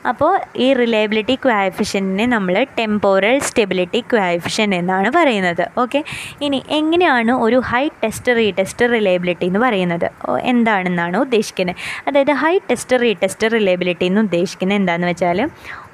അപ്പോൾ 0.08 0.32
ഈ 0.56 0.74
റിലയബിലിറ്റി 0.74 1.36
ക്വാഫിഷനെ 1.46 2.26
നമ്മൾ 2.26 2.56
ടെമ്പോറൽ 2.80 3.40
സ്റ്റെബിലിറ്റി 3.40 4.00
ക്വാഫിഷ്യൻ 4.14 4.76
എന്നാണ് 4.76 5.10
പറയുന്നത്. 5.10 5.64
ഓക്കെ 5.78 6.04
ഇനി 6.42 6.64
എങ്ങനെയാണ് 6.70 7.32
ഒരു 7.32 7.58
ഹൈ 7.72 7.88
ടെസ്റ്റ് 8.04 8.36
റീടെസ്റ്റ് 8.38 8.86
റിലയബിലിറ്റി 8.92 9.46
എന്ന് 9.46 9.60
പറയുന്നത്? 9.60 10.08
എന്താണെന്നാണ് 10.40 11.18
ഉദ്ദേശിക്കുന്നത്? 11.18 11.76
അതായത് 12.08 12.32
ഹൈ 12.32 12.58
ടെസ്റ്റ് 12.70 13.02
റീടെസ്റ്റ് 13.02 13.52
റിലയബിലിറ്റി 13.52 14.06
എന്ന് 14.06 14.22
ഉദ്ദേശിക്കുന്നത് 14.22 14.78
എന്താണെന്ന് 14.78 15.08
വെച്ചാൽ 15.08 15.40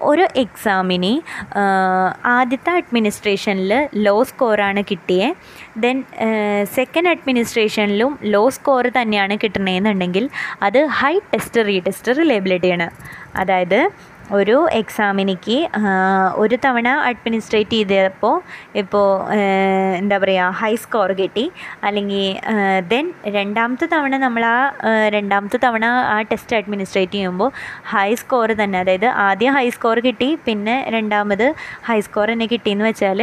ഒരു 0.03 0.25
എക്സാമിന് 0.35 1.11
ആദ്യത്തെ 2.27 2.71
അഡ്മിനിസ്ട്രേഷനിൽ 2.71 3.73
ലോ 3.95 4.15
സ്കോറാണ് 4.23 4.83
കിട്ടിയത് 4.89 5.35
ദെൻ 5.77 5.97
സെക്കൻഡ് 6.73 7.09
അഡ്മിനിസ്ട്രേഷനിലും 7.09 8.11
ലോ 8.23 8.43
സ്കോർ 8.49 8.87
തന്നെയാണ് 8.97 9.37
കിട്ടണമെന്നുണ്ടെങ്കിൽ 9.43 10.25
അത് 10.61 10.81
ഹൈ 10.99 11.13
ടെസ്റ്റ് 11.33 11.67
റീടെസ്റ്റ് 11.67 12.17
റിലേബിലിറ്റിയാണ് 12.17 12.89
അതായത് 13.35 13.79
ഒരു 14.31 14.67
എക്സാമിനിക്ക് 14.79 15.57
ഒരു 16.41 16.55
തവണ 16.65 16.87
അഡ്മിനിസ്ട്രേറ്റ് 17.09 17.77
ചെയ്തപ്പോൾ 17.77 18.35
ഇപ്പോൾ 18.81 19.07
എന്താ 19.99 20.17
പറയുക 20.23 20.49
ഹൈ 20.59 20.71
സ്കോർ 20.83 21.11
കിട്ടി. 21.21 21.45
അല്ലെങ്കിൽ 21.83 22.25
ദെൻ 22.91 23.05
രണ്ടാമത്തെ 23.37 23.85
തവണ 23.93 24.17
നമ്മൾ 24.17 24.45
ആ 24.45 24.57
രണ്ടാമത്തെ 25.15 25.59
തവണ 25.65 25.85
ആ 25.85 26.17
ടെസ്റ്റ് 26.31 26.57
അഡ്മിനിസ്ട്രേറ്റ് 26.59 27.11
ചെയ്യുമ്പോൾ 27.11 27.51
ഹൈ 27.93 28.09
സ്കോർ 28.21 28.51
തന്നെ. 28.61 28.79
അതായത് 28.79 29.07
ആദ്യം 29.27 29.53
ഹൈ 29.53 29.67
സ്കോർ 29.77 29.99
കിട്ടി 30.07 30.29
പിന്നെ 30.45 30.77
രണ്ടാമത് 30.97 31.47
ഹൈ 31.89 31.99
സ്കോർ 32.07 32.27
തന്നെ 32.33 32.45
കിട്ടിയെന്ന് 32.53 32.85
വെച്ചാൽ 32.89 33.21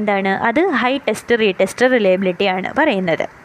എന്താണ്? 0.00 0.34
അത് 0.50 0.62
ഹൈ 0.82 0.92
ടെസ്റ്റ് 1.08 1.40
റീ 1.40 1.50
ടെസ്റ്റ് 1.62 2.48
ആണ് 2.56 2.70
പറയുന്നത്. 2.80 3.43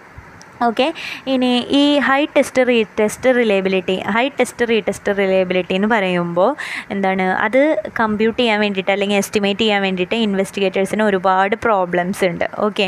ഓക്കെ 0.67 0.87
ഇനി 1.33 1.51
ഈ 1.79 1.83
high 2.07 2.19
test 2.35 2.61
retest 2.99 3.29
reliability 3.37 3.95
high 4.15 4.23
test 4.39 4.65
retest 4.87 5.11
reliability 5.19 5.73
എന്ന് 5.79 5.89
പറയുമ്പോൾ 5.93 6.49
എന്താണ്? 6.93 7.25
അത് 7.45 7.61
കമ്പ്യൂട്ട് 7.99 8.37
ചെയ്യാൻ 8.39 8.59
വേണ്ടിയിട്ട് 8.63 8.91
അല്ലെങ്കിൽ 8.95 9.17
എസ്റ്റിമേറ്റ് 9.23 9.61
ചെയ്യാൻ 9.63 9.81
വേണ്ടിയിട്ട് 9.87 10.17
ഇൻവെസ്റ്റിഗേറ്റേഴ്സിന് 10.27 11.03
ഒരുപാട് 11.09 11.55
പ്രോബ്ലംസ് 11.65 12.23
ഉണ്ട്. 12.31 12.45
ഓക്കെ 12.67 12.87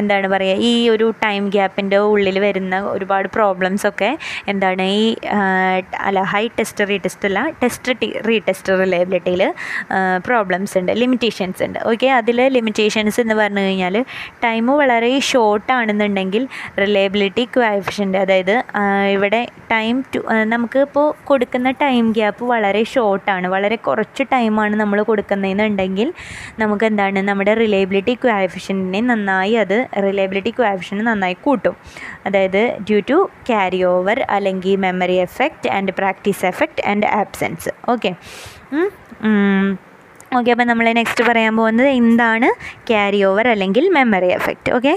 എന്താണ് 0.00 0.26
പറയുക 0.34 0.66
ഈ 0.70 0.72
ഒരു 0.94 1.06
ടൈം 1.24 1.42
ഗ്യാപ്പിന്റെ 1.56 2.00
ഉള്ളിൽ 2.12 2.38
വരുന്ന 2.46 2.74
ഒരുപാട് 2.94 3.28
പ്രോബ്ലംസ് 3.36 3.86
ഒക്കെ 3.90 4.10
എന്താണ്? 4.54 4.86
ഈ 5.00 5.04
അല്ല 6.08 6.18
ഹൈ 6.34 6.44
ടെസ്റ്റ് 6.58 6.88
റീ 6.90 6.98
ടെസ്റ്റ് 7.06 7.28
അല്ല 7.30 7.40
ടെസ്റ്റ് 7.62 7.96
റീ 8.28 8.36
ടെസ്റ്റ് 8.48 8.78
റിലയബിലിറ്റിയിൽ 8.82 9.42
പ്രോബ്ലംസ് 10.28 10.74
ഉണ്ട് 10.80 10.92
ലിമിറ്റേഷൻസ് 11.02 11.62
ഉണ്ട്. 11.66 11.78
ഓക്കെ 11.92 12.08
അതിൽ 12.20 12.38
ലിമിറ്റേഷൻസ് 12.58 13.18
എന്ന് 13.24 13.34
പറഞ്ഞു 13.42 13.64
കഴിഞ്ഞാൽ 13.66 13.96
ടൈം 14.44 14.66
വളരെ 14.82 15.12
ഷോർട്ട് 15.30 15.70
ആണെന്നുണ്ടെങ്കിൽ 15.78 16.42
റിലയബിലിറ്റി 16.80 17.44
ക്വാഫിഷ്യന്റ് 17.56 18.18
അതായത് 18.18 18.54
ഇവിടെ 19.12 19.40
ടൈം 19.70 20.04
ടു 20.14 20.20
നമുക്കിപ്പോൾ 20.44 21.14
കൊടുക്കുന്ന 21.24 21.70
ടൈം 21.82 22.12
ഗ്യാപ്പ് 22.12 22.44
വളരെ 22.44 22.82
ഷോർട്ടാണ് 22.84 23.46
വളരെ 23.48 23.76
കുറച്ച് 23.76 24.24
ടൈമാണ് 24.32 24.74
നമ്മൾ 24.76 25.02
കൊടുക്കുന്നതെന്നുണ്ടെങ്കിൽ 25.02 26.08
നമുക്ക് 26.58 26.84
എന്താണ് 26.84 27.22
നമ്മുടെ 27.28 27.54
റിലയബിലിറ്റി 27.54 28.14
ക്വാഫിഷ്യന്റിനെ 28.24 29.00
നന്നായി 29.00 29.54
അത് 29.54 29.76
റിലയബിലിറ്റി 30.04 30.50
ക്വാഫിഷ്യൻ 30.50 31.04
നന്നായി 31.04 31.36
കൂട്ടും. 31.44 31.76
അതായത് 32.26 32.62
ഡ്യൂ 32.88 33.00
ടു 33.10 33.18
ക്യാരി 33.48 33.82
ഓവർ 33.84 34.18
അല്ലെങ്കിൽ 34.36 34.76
memory 34.86 35.16
effect 35.26 35.70
and 35.70 35.92
practice 35.92 36.44
effect 36.46 36.84
and 36.92 37.06
absence 37.20 37.70
okay 37.88 38.12
okay 40.36 40.50
അപ്പോൾ 40.52 40.64
നമ്മൾ 40.64 40.86
നെക്സ്റ്റ് 40.92 41.24
പറയാൻ 41.24 41.52
പോകുന്നത് 41.56 41.88
എന്താണ്? 42.00 42.48
ക്യാരി 42.88 43.20
ഓവർ 43.28 43.46
അല്ലെങ്കിൽ 43.48 43.84
മെമ്മറി 43.96 44.30
എഫക്റ്റ് 44.38 44.72
ഓക്കെ 44.78 44.94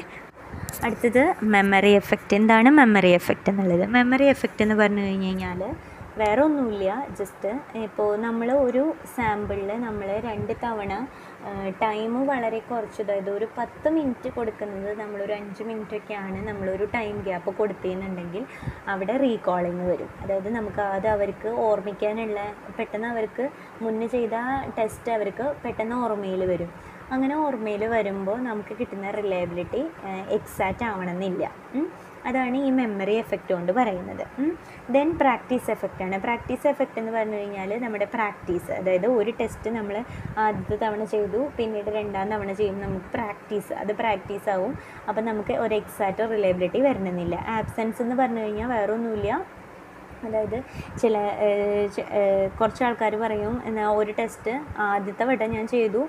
അടുത്തത് 0.86 1.24
മെമ്മറി 1.54 1.92
എഫക്റ്റ് 2.02 2.34
എന്താണ് 2.40 2.70
മെമ്മറി 2.80 3.12
എഫക്റ്റ് 3.20 3.50
എന്നുള്ളത്? 3.52 3.86
മെമ്മറി 3.96 4.28
എഫക്റ്റ് 4.34 4.64
എന്ന് 4.66 4.78
പറഞ്ഞു 4.82 5.06
കഴിഞ്ഞ് 5.08 5.30
കഴിഞ്ഞാൽ 5.30 5.62
വേറെ 6.22 6.42
ഒന്നുമില്ല. 6.46 6.94
ജസ്റ്റ് 7.18 7.50
ഇപ്പോൾ 7.88 8.10
നമ്മൾ 8.24 8.48
ഒരു 8.68 8.82
സാമ്പിളിൽ 9.16 9.70
നമ്മൾ 9.86 10.10
രണ്ട് 10.26 10.54
തവണ 10.64 10.94
ടൈം 11.84 12.14
വളരെ 12.30 12.60
കുറച്ച് 12.70 13.00
അതായത് 13.04 13.30
ഒരു 13.36 13.48
പത്ത് 13.58 13.90
മിനിറ്റ് 13.98 14.30
കൊടുക്കുന്നത് 14.38 14.92
നമ്മളൊരു 15.02 15.34
അഞ്ച് 15.38 15.64
മിനിറ്റൊക്കെയാണ് 15.70 16.40
നമ്മളൊരു 16.50 16.86
ടൈം 16.98 17.16
ഗ്യാപ്പ് 17.28 17.54
കൊടുത്തിരുന്നുണ്ടെങ്കിൽ 17.60 18.44
അവിടെ 18.94 19.16
റീകോളിങ് 19.26 19.86
വരും. 19.92 20.10
അതായത് 20.24 20.50
നമുക്ക് 20.58 20.84
അത് 20.98 21.08
അവർക്ക് 21.16 21.52
ഓർമ്മിക്കാനുള്ള 21.68 22.40
പെട്ടെന്ന് 22.80 23.10
അവർക്ക് 23.14 23.46
മുന്നേ 23.86 24.10
ചെയ്ത 24.16 24.36
ടെസ്റ്റ് 24.80 25.14
അവർക്ക് 25.18 25.48
പെട്ടെന്ന് 25.66 25.98
ഓർമ്മയിൽ 26.06 26.44
വരും. 26.54 26.72
അങ്ങനെ 27.14 27.36
ഓർമ്മയിൽ 27.44 27.84
വരുമ്പോൾ 27.94 28.38
നമുക്ക് 28.50 28.74
കിട്ടുന്ന 28.80 29.12
റിലയബിലിറ്റി 29.12 29.82
എക്സാക്റ്റ് 30.38 30.86
ആവണമെന്നില്ല. 30.90 31.46
അതാണ് 32.28 32.58
ഈ 32.58 32.70
മെമ്മറി 32.78 33.14
എഫക്റ്റ് 33.24 33.52
കൊണ്ട് 33.54 33.72
പറയുന്നത്. 33.78 34.24
ദെൻ 34.96 35.10
പ്രാക്ടീസ് 35.22 35.72
എഫക്റ്റ് 35.72 36.04
ആണ്. 36.06 36.16
പ്രാക്ടീസ് 36.26 36.66
എഫക്റ്റ് 36.68 37.00
എന്ന് 37.00 37.12
പറഞ്ഞു 37.12 37.38
കഴിഞ്ഞാൽ 37.38 37.72
നമ്മുടെ 37.84 38.08
പ്രാക്ടീസ് 38.16 38.72
അതായത് 38.80 39.08
ഒരു 39.08 39.34
ടെസ്റ്റ് 39.40 39.70
നമ്മൾ 39.78 39.96
ആദ്യത്തെ 40.46 40.78
തവണ 40.86 41.04
ചെയ്തു 41.14 41.40
പിന്നീട് 41.58 41.90
രണ്ടാം 42.00 42.28
തവണ 42.34 42.52
ചെയ്യുമ്പോൾ 42.54 42.86
നമുക്ക് 42.86 43.10
പ്രാക്ടീസ് 43.14 43.74
അത് 43.74 43.94
പ്രാക്ടീസ് 44.02 44.50
ആവും. 44.56 44.74
അപ്പം 45.10 45.24
നമുക്ക് 45.26 45.56
ഒരു 45.66 45.76
എക്സാക്റ്റ് 45.76 46.30
റിലയബിലിറ്റി 46.36 46.82
വരണമെന്നില്ല 46.88 47.36
ആബ്സെൻസ് 47.58 48.02
എന്ന് 48.02 48.16
പറഞ്ഞു 48.16 48.44
കഴിഞ്ഞാൽ 48.46 48.70
വേറെ 48.76 48.94
ഒന്നുമില്ല 48.94 49.59
അതായത് 50.26 50.58
ചില 51.02 51.16
കുറച്ച് 52.60 52.84
ആൾക്കാർ 52.88 53.14
പറയും 53.24 53.54
എന്നാൽ 53.70 53.90
ഒരു 54.02 54.14
ടെസ്റ്റ് 54.20 54.54
ആദ്യത്തെ 54.88 55.26
വട്ടം 55.30 55.50
ഞാൻ 55.58 55.66
ചെയ്തു. 55.76 56.02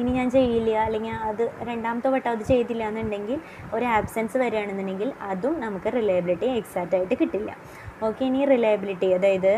ഇനി 0.00 0.10
ഞാൻ 0.18 0.30
ചെയ്യില്ല 0.36 0.72
അല്ലെങ്കിൽ 0.86 1.16
അത് 1.30 1.44
രണ്ടാമത്തെ 1.70 2.10
വട്ടം 2.14 2.30
അത് 2.36 2.44
ചെയ്തില്ല 2.52 2.84
എന്നുണ്ടെങ്കിൽ 2.90 3.38
ഒരു 3.76 3.86
ആബ്സെൻസ് 3.96 4.36
വരികയാണെന്നുണ്ടെങ്കിൽ 4.44 5.10
അതും 5.32 5.56
നമുക്ക് 5.66 5.90
റിലയബിലിറ്റി 5.98 6.48
എക്സാക്റ്റ് 6.60 6.96
ആയിട്ട് 6.98 7.16
കിട്ടില്ല. 7.22 7.50
ഓക്കെ 8.02 8.24
ഇനി 8.24 8.44
റിലയബിലിറ്റി 8.44 9.08
അതായത് 9.12 9.52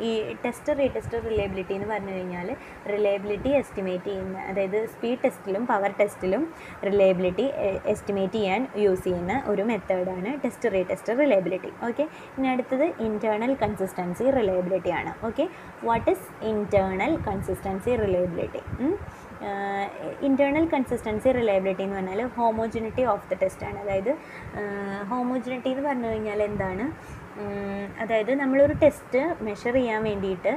ഈ 0.00 0.10
ടെസ്റ്റ് 0.44 0.72
റീടെസ്റ്റ് 0.78 1.18
റിലയബിലിറ്റി 1.26 1.74
എന്ന് 1.74 1.86
പറഞ്ഞു 1.86 2.12
കഴിഞ്ഞാൽ 2.12 2.48
റിലയബിലിറ്റി 2.86 3.50
എസ്റ്റിമേറ്റ് 3.50 4.04
ചെയ്യുന്ന 4.04 4.38
അതായത് 4.38 4.86
സ്പീഡ് 4.86 5.20
ടെസ്റ്റിലും 5.22 5.66
പവർ 5.66 5.92
ടെസ്റ്റിലും 6.00 6.42
റിലയബിലിറ്റി 6.84 7.46
എസ്റ്റിമേറ്റ് 7.84 8.32
ചെയ്യാൻ 8.32 8.68
യൂസ് 8.76 9.04
ചെയ്യുന്ന 9.04 9.42
ഒരു 9.46 9.64
മെത്തേഡാണ് 9.64 10.32
ടെസ്റ്റ് 10.44 10.72
റീടെസ്റ്റ് 10.72 11.18
റിലയബിലിറ്റി 11.18 11.70
ഓക്കെ 11.88 12.06
ഇനി 12.38 12.48
അടുത്തത് 12.48 12.86
ഇന്റേർണൽ 13.06 13.54
കൺസിസ്റ്റൻസി 13.54 14.30
റിലയബിലിറ്റി 14.30 14.90
ആണ്. 14.90 15.12
Okay 15.24 15.46
what 15.82 16.10
is 16.10 16.46
internal 16.46 17.16
consistency 17.28 17.96
reliability 17.96 18.62
internal 20.28 20.66
consistency 20.74 21.28
reliability 21.40 21.82
എന്ന് 21.82 21.96
പറഞ്ഞാൽ 21.96 22.20
ഹോമോജിനിറ്റി 22.36 23.02
ഓഫ് 23.14 23.26
ദ 23.30 23.38
ടെസ്റ്റ് 23.42 23.66
ആണ്. 23.68 23.78
അതായത് 23.84 24.12
ഹോമോജിനിറ്റി 25.12 25.70
എന്ന് 25.74 25.84
പറഞ്ഞു 25.88 26.08
കഴിഞ്ഞാൽ 26.12 26.42
എന്താണ്? 26.42 26.86
അതായത് 28.02 28.32
നമ്മളൊരു 28.40 28.74
ടെസ്റ്റ് 28.82 29.20
മെഷർ 29.46 29.74
ചെയ്യാൻ 29.74 30.00
വേണ്ടിയിട്ട് 30.08 30.52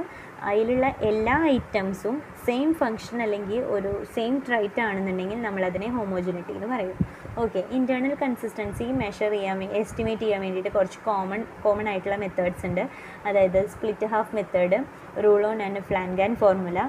അതിലുള്ള 0.50 0.86
എല്ലാ 1.10 1.36
ഐറ്റംസും 1.54 2.16
സെയിം 2.46 2.68
ഫങ്ഷൻ 2.80 3.22
അല്ലെങ്കിൽ 3.24 3.60
ഒരു 3.76 3.92
സെയിം 4.14 4.34
ട്രൈറ്റ് 4.46 4.80
ആണെന്നുണ്ടെങ്കിൽ 4.80 5.42
നമ്മളതിനെ 5.42 5.88
ഹോമോജിനിറ്റി 5.96 6.52
എന്ന് 6.58 6.68
പറയും. 6.74 6.98
ഓക്കെ 7.42 7.60
ഇന്റേർണൽ 7.78 8.14
കൺസിസ്റ്റൻസി 8.22 8.86
മെഷർ 9.02 9.30
ചെയ്യാൻ 9.36 9.58
എസ്റ്റിമേറ്റ് 9.80 10.22
ചെയ്യാൻ 10.22 10.40
വേണ്ടിയിട്ട് 10.46 10.72
കുറച്ച് 10.78 11.00
കോമൺ 11.08 11.42
കോമൺ 11.64 11.88
ആയിട്ടുള്ള 11.88 12.16
മെത്തേഡ്സ് 12.24 12.66
ഉണ്ട്. 12.66 12.84
അതായത് 13.28 13.60
split 13.74 14.08
half 14.14 14.34
method 14.36 14.80
Rulon 15.50 15.60
and 15.68 15.82
Flanagan 15.90 16.32
formula 16.42 16.80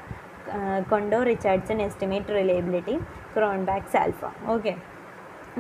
കൊണ്ടോ 0.92 1.20
Richardson 1.24 1.82
estimate 1.82 2.36
reliability 2.40 2.96
Cronbach's 3.36 3.98
alpha. 3.98 4.24
Okay. 4.56 4.74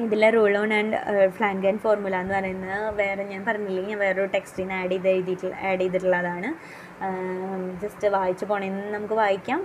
ഇതിലെ 0.06 0.27
rule 0.30 0.53
on 0.58 0.72
and 0.74 0.98
Flanagan 1.38 1.76
formula 1.84 2.16
എന്ന് 2.24 2.34
പറയുന്നത് 2.34 2.95
വേറെ 3.00 3.24
ഞാൻ 3.24 3.42
പറഞ്ഞില്ലേ 3.45 3.82
ഞാൻ 3.90 4.00
വേറൊരു 4.00 4.27
ടെക്സ്റ്റിന് 4.35 4.74
ആഡ് 4.74 4.92
ചെയ്ത് 4.92 5.08
എഴുതിയിട്ടുള്ള 5.08 5.56
ആഡ് 5.69 5.80
ചെയ്തിട്ടുള്ളതാണ്. 5.80 6.50
ജസ്റ്റ് 7.84 8.08
വായിച്ചു 8.16 8.45
പോണേന്ന് 8.45 8.93
നമുക്ക് 8.93 9.14
വായിക്കാം. 9.14 9.59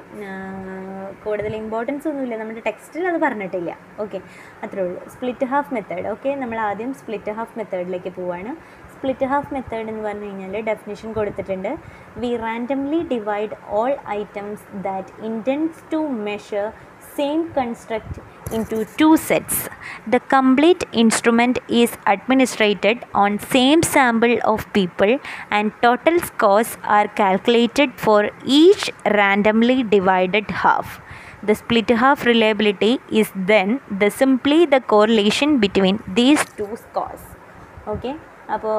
കൂടുതൽ 1.24 1.52
ഇമ്പോർട്ടൻസ് 1.56 2.08
ഒന്നുമില്ല. 2.08 2.36
നമ്മുടെ 2.36 2.62
ടെക്സ്റ്റിൽ 2.66 3.04
അത് 3.08 3.18
പറഞ്ഞിട്ടില്ല. 3.24 3.70
ഓക്കെ. 4.00 4.20
അത്രേ 4.64 4.82
ഉള്ളൂ. 4.82 5.00
Split 5.14 5.46
half 5.52 5.74
method 5.74 6.06
okay. 6.14 6.30
നമ്മൾ 6.42 6.58
ആദ്യം 6.68 6.94
സ്പ്ലിറ്റ് 6.94 7.34
ഹാഫ് 7.38 7.58
മെത്തേഡിലേക്ക് 7.58 8.12
പോവാണ്. 8.18 8.52
സ്പ്ലിറ്റ് 9.04 9.26
ഹാഫ് 9.30 9.50
മെത്തേഡ് 9.54 9.90
എന്ന് 9.90 10.02
പറഞ്ഞു 10.04 10.26
കഴിഞ്ഞാൽ 10.28 10.54
ഡെഫിനിഷൻ 10.68 11.08
കൊടുത്തിട്ടുണ്ട് 11.16 11.70
we 12.20 12.30
randomly 12.44 13.00
divide 13.10 13.56
all 13.78 13.92
items 14.14 14.64
that 14.86 15.12
intends 15.28 15.82
to 15.92 16.00
measure 16.28 16.64
same 17.16 17.42
construct 17.52 18.14
into 18.56 18.78
two 19.00 19.10
sets. 19.18 19.56
The 20.06 20.20
complete 20.34 20.82
instrument 21.02 21.60
is 21.82 21.92
administrated 22.06 22.96
on 23.14 23.38
same 23.56 23.82
sample 23.84 24.34
of 24.52 24.66
people 24.78 25.12
and 25.50 25.72
total 25.84 26.18
scores 26.30 26.72
are 26.96 27.06
calculated 27.22 27.92
for 28.06 28.20
each 28.60 28.84
randomly 29.20 29.78
divided 29.96 30.50
half. 30.64 30.88
The 31.42 31.56
split 31.62 31.90
half 32.04 32.26
reliability 32.32 32.94
is 33.12 33.30
then 33.52 33.70
the 34.02 34.10
simply 34.22 34.60
the 34.66 34.82
correlation 34.94 35.58
between 35.66 35.98
these 36.20 36.44
two 36.60 36.72
scores. 36.84 37.24
Okay 37.92 38.12
അപ്പോൾ 38.54 38.76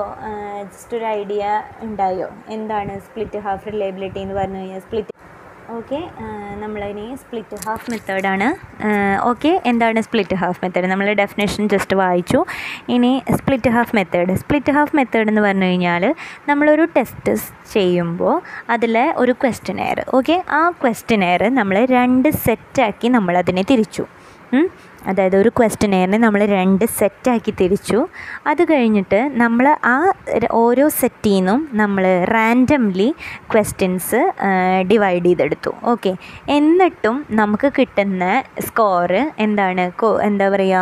just 0.74 0.96
ഒരു 0.98 1.06
idea 1.20 1.44
ഉണ്ടായോ? 1.88 2.30
എന്താണ് 2.56 2.94
split 3.08 3.42
half 3.48 3.68
reliability 3.74 4.20
എന്ന് 4.26 4.38
പറഞ്ഞു 4.40 4.62
കഴിഞ്ഞാൽ 4.62 4.82
split 4.88 5.12
okay 5.76 6.00
നമ്മളതിന് 6.64 7.06
split 7.22 7.58
half 7.68 7.88
മെത്തേഡാണ് 7.92 8.48
okay 9.30 9.52
എന്താണ് 9.72 10.00
സ്പ്ലിറ്റ് 10.08 10.36
ഹാഫ് 10.42 10.60
മെത്തേഡ് 10.64 10.90
നമ്മൾ 10.92 11.08
ഡെഫിനേഷൻ 11.22 11.64
ജസ്റ്റ് 11.74 11.96
വായിച്ചു. 12.02 12.40
ഇനി 12.96 13.12
split 13.38 13.72
half 13.76 13.96
method 13.98 14.34
split 14.42 14.74
half 14.78 14.96
method 15.00 15.30
എന്ന് 15.32 15.44
പറഞ്ഞു 15.48 15.70
കഴിഞ്ഞാൽ 15.70 16.04
നമ്മളൊരു 16.50 16.86
ടെസ്റ്റ് 16.98 17.34
ചെയ്യുമ്പോൾ 17.76 18.36
അതിലെ 18.76 19.06
ഒരു 19.24 19.36
ക്വസ്റ്റനെയർ 19.44 20.00
ഓക്കെ 20.20 20.38
ആ 20.60 20.64
ക്വസ്റ്റനെയർ 20.84 21.44
നമ്മൾ 21.60 21.78
രണ്ട് 21.98 22.30
സെറ്റാക്കി 22.46 23.10
നമ്മളതിനെ 23.18 23.66
തിരിച്ചു. 23.72 24.06
അതായത് 25.10 25.38
ഒരു 25.42 25.52
ക്വസ്റ്റനെയറിനെ 25.60 26.20
നമ്മൾ 26.26 26.42
രണ്ട് 26.58 26.86
സെറ്റാക്കി 27.00 27.52
തിരിച്ചു. 27.62 28.00
അത് 28.52 28.64
കഴിഞ്ഞിട്ട് 28.72 29.20
നമ്മൾ 29.44 29.66
ആ 29.94 29.96
ഓരോ 30.64 30.88
സെറ്റിൽ 31.00 31.34
നിന്നും 31.36 31.60
നമ്മൾ 31.82 32.06
റാൻഡംലി 32.36 33.10
ക്വസ്റ്റ്യൻസ് 33.52 34.22
ഡിവൈഡ് 34.92 35.26
ചെയ്തെടുത്തു. 35.28 35.74
ഓക്കെ 35.94 36.14
എന്നിട്ടും 36.58 37.18
നമുക്ക് 37.42 37.70
കിട്ടുന്ന 37.78 38.24
സ്കോറ് 38.68 39.22
എന്താണ്? 39.46 39.86
എന്താ 40.30 40.48
പറയുക 40.56 40.82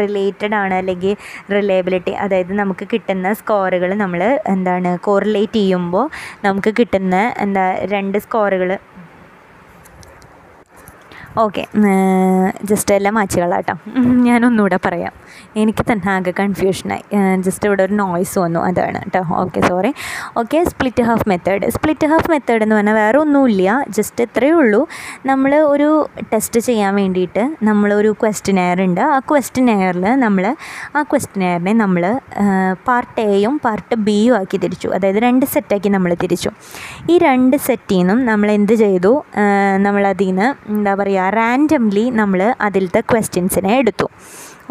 റിലേറ്റഡ് 0.00 0.54
ആണ് 0.62 0.74
അല്ലെങ്കിൽ 0.80 1.12
റിലയബിലിറ്റി 1.54 2.12
അതായത് 2.24 2.52
നമുക്ക് 2.60 2.84
കിട്ടുന്ന 2.92 3.28
സ്കോറുകൾ 3.40 3.90
നമ്മൾ 4.02 4.20
എന്താണ് 4.52 4.90
കോറിലേറ്റ് 5.06 5.60
ചെയ്യുമ്പോൾ 5.60 6.06
നമുക്ക് 6.46 6.70
കിട്ടുന്ന 6.78 7.16
എന്താ 7.44 7.64
രണ്ട് 7.94 8.18
സ്കോറുകൾ 8.24 8.70
ഓക്കെ. 11.42 11.62
ജസ്റ്റ് 12.70 12.92
എല്ലാം 12.96 13.14
മാച്ചുകളാട്ടോ. 13.18 13.74
ഞാനൊന്നുകൂടെ 14.26 14.78
പറയാം. 14.84 15.12
എനിക്ക് 15.60 15.82
തന്നെ 15.88 16.08
ആകെ 16.12 16.32
കൺഫ്യൂഷനായി 16.40 17.02
ജസ്റ്റ് 17.46 17.64
ഇവിടെ 17.68 17.82
ഒരു 17.86 17.94
നോയ്സ് 18.00 18.36
വന്നു. 18.42 18.60
അതാണ് 18.68 18.98
കേട്ടോ 19.04 19.20
okay 19.42 19.60
sorry 19.70 19.90
okay 20.40 20.58
split 20.72 21.04
half 21.08 21.26
method 21.30 21.68
split 21.76 22.08
half 22.12 22.28
method 22.32 22.62
എന്ന് 22.66 22.76
പറഞ്ഞാൽ 22.78 22.96
വേറെ 23.00 23.18
ഒന്നുമില്ല 23.24 23.72
ജസ്റ്റ് 23.96 24.26
ഇത്രയേ 24.26 24.54
ഉള്ളൂ. 24.60 24.80
നമ്മൾ 25.30 25.54
ഒരു 25.72 25.88
ടെസ്റ്റ് 26.32 26.62
ചെയ്യാൻ 26.68 26.92
വേണ്ടിയിട്ട് 27.00 27.44
നമ്മളൊരു 27.70 28.12
ക്വസ്റ്റിനെയർ 28.22 28.80
ഉണ്ട്. 28.86 29.02
ആ 29.16 29.18
ക്വസ്റ്റിനെയറിൽ 29.32 30.06
നമ്മൾ 30.24 30.46
ആ 30.98 31.02
ക്വസ്റ്റിനെയറിനെ 31.12 31.74
നമ്മൾ 31.82 32.04
പാർട്ട് 32.90 33.26
എയും 33.34 33.56
പാർട്ട് 33.66 33.94
ബിയും 34.08 34.36
ആക്കി 34.40 34.60
തിരിച്ചു. 34.66 34.88
അതായത് 34.98 35.20
രണ്ട് 35.26 35.46
സെറ്റാക്കി 35.56 35.92
നമ്മൾ 35.96 36.14
തിരിച്ചു. 36.24 36.52
ഈ 37.12 37.16
രണ്ട് 37.26 37.58
സെറ്റിൽ 37.66 37.98
നിന്നും 37.98 38.18
നമ്മൾ 38.30 38.48
എന്ത് 38.58 38.74
ചെയ്തു? 38.84 39.12
നമ്മളതിൽ 39.86 40.28
നിന്ന് 40.30 40.48
എന്താ 40.74 40.94
പറയുക 41.00 41.22
റാൻഡംലി 41.38 42.04
നമ്മൾ 42.20 42.40
അതിലത്തെ 42.66 43.00
ക്വസ്റ്റ്യൻസിനെ 43.10 43.72
എടുത്തു. 43.82 44.06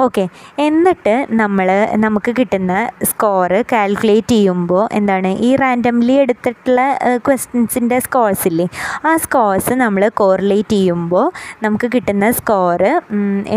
ഓക്കെ 0.04 0.24
എന്നിട്ട് 0.66 1.14
നമ്മൾ 1.42 1.68
നമുക്ക് 2.04 2.32
കിട്ടുന്ന 2.38 2.74
സ്കോറ് 3.10 3.60
കാൽക്കുലേറ്റ് 3.72 4.36
ചെയ്യുമ്പോൾ 4.36 4.84
എന്താണ്? 5.00 5.32
ഈ 5.48 5.50
റാൻഡംലി 5.62 6.16
എടുത്തിട്ടുള്ള 6.24 6.80
ക്വസ്റ്റ്യൻസിന്റെ 7.28 7.98
സ്കോർസ് 8.06 8.46
ഇല്ലേ? 8.52 8.68
ആ 9.08 9.12
സ്കോർസ് 9.26 9.76
നമ്മൾ 9.84 10.04
കോറിലേറ്റ് 10.22 10.76
ചെയ്യുമ്പോൾ 10.80 11.28
നമുക്ക് 11.66 11.90
കിട്ടുന്ന 11.96 12.32
സ്കോറ് 12.40 12.92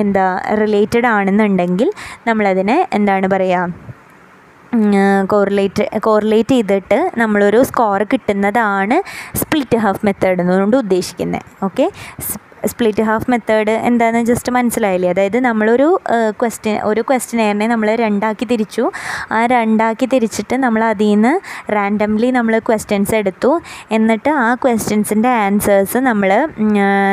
എന്താ 0.02 0.26
റിലേറ്റഡ് 0.62 1.08
ആണെന്നുണ്ടെങ്കിൽ 1.16 1.90
നമ്മളതിനെ 2.28 2.78
എന്താണ് 2.98 3.28
പറയുക 3.34 3.84
കോറിലേറ്റ് 5.32 5.84
കോറിലേറ്റ് 6.06 6.54
ചെയ്തിട്ട് 6.54 6.98
നമ്മളൊരു 7.20 7.60
സ്കോർ 7.68 8.00
കിട്ടുന്നതാണ് 8.12 8.96
സ്പ്ലിറ്റ് 9.40 9.78
ഹാഫ് 9.84 10.04
മെത്തേഡ് 10.06 10.42
എന്നുകൊണ്ട് 10.42 10.76
ഉദ്ദേശിക്കുന്നത് 10.84 11.46
ഓക്കെ 11.66 11.86
സ്പ്ലിറ്റ് 12.72 13.04
ഹാഫ് 13.08 13.28
മെത്തേഡ് 13.32 13.74
എന്താണെന്ന് 13.88 14.28
ജസ്റ്റ് 14.30 14.50
മനസ്സിലായില്ലേ? 14.56 15.08
അതായത് 15.14 15.38
നമ്മളൊരു 15.48 15.88
ക്വസ്റ്റ്യൻ 16.40 16.76
ഒരു 16.90 17.02
ക്വസ്റ്റ്യനെയറിനെ 17.08 17.66
നമ്മൾ 17.72 17.88
രണ്ടാക്കി 18.04 18.46
തിരിച്ചു. 18.52 18.84
ആ 19.36 19.40
രണ്ടാക്കി 19.54 20.08
തിരിച്ചിട്ട് 20.14 20.56
നമ്മൾ 20.64 20.84
അതിൽ 20.90 21.10
നിന്ന് 21.12 21.32
റാൻഡംലി 21.76 22.30
നമ്മൾ 22.38 22.54
ക്വസ്റ്റ്യൻസ് 22.68 23.14
എടുത്തു. 23.20 23.50
എന്നിട്ട് 23.98 24.30
ആ 24.46 24.48
ക്വസ്റ്റ്യൻസിന്റെ 24.64 25.30
ആൻസേഴ്സ് 25.44 26.00
നമ്മൾ 26.08 26.32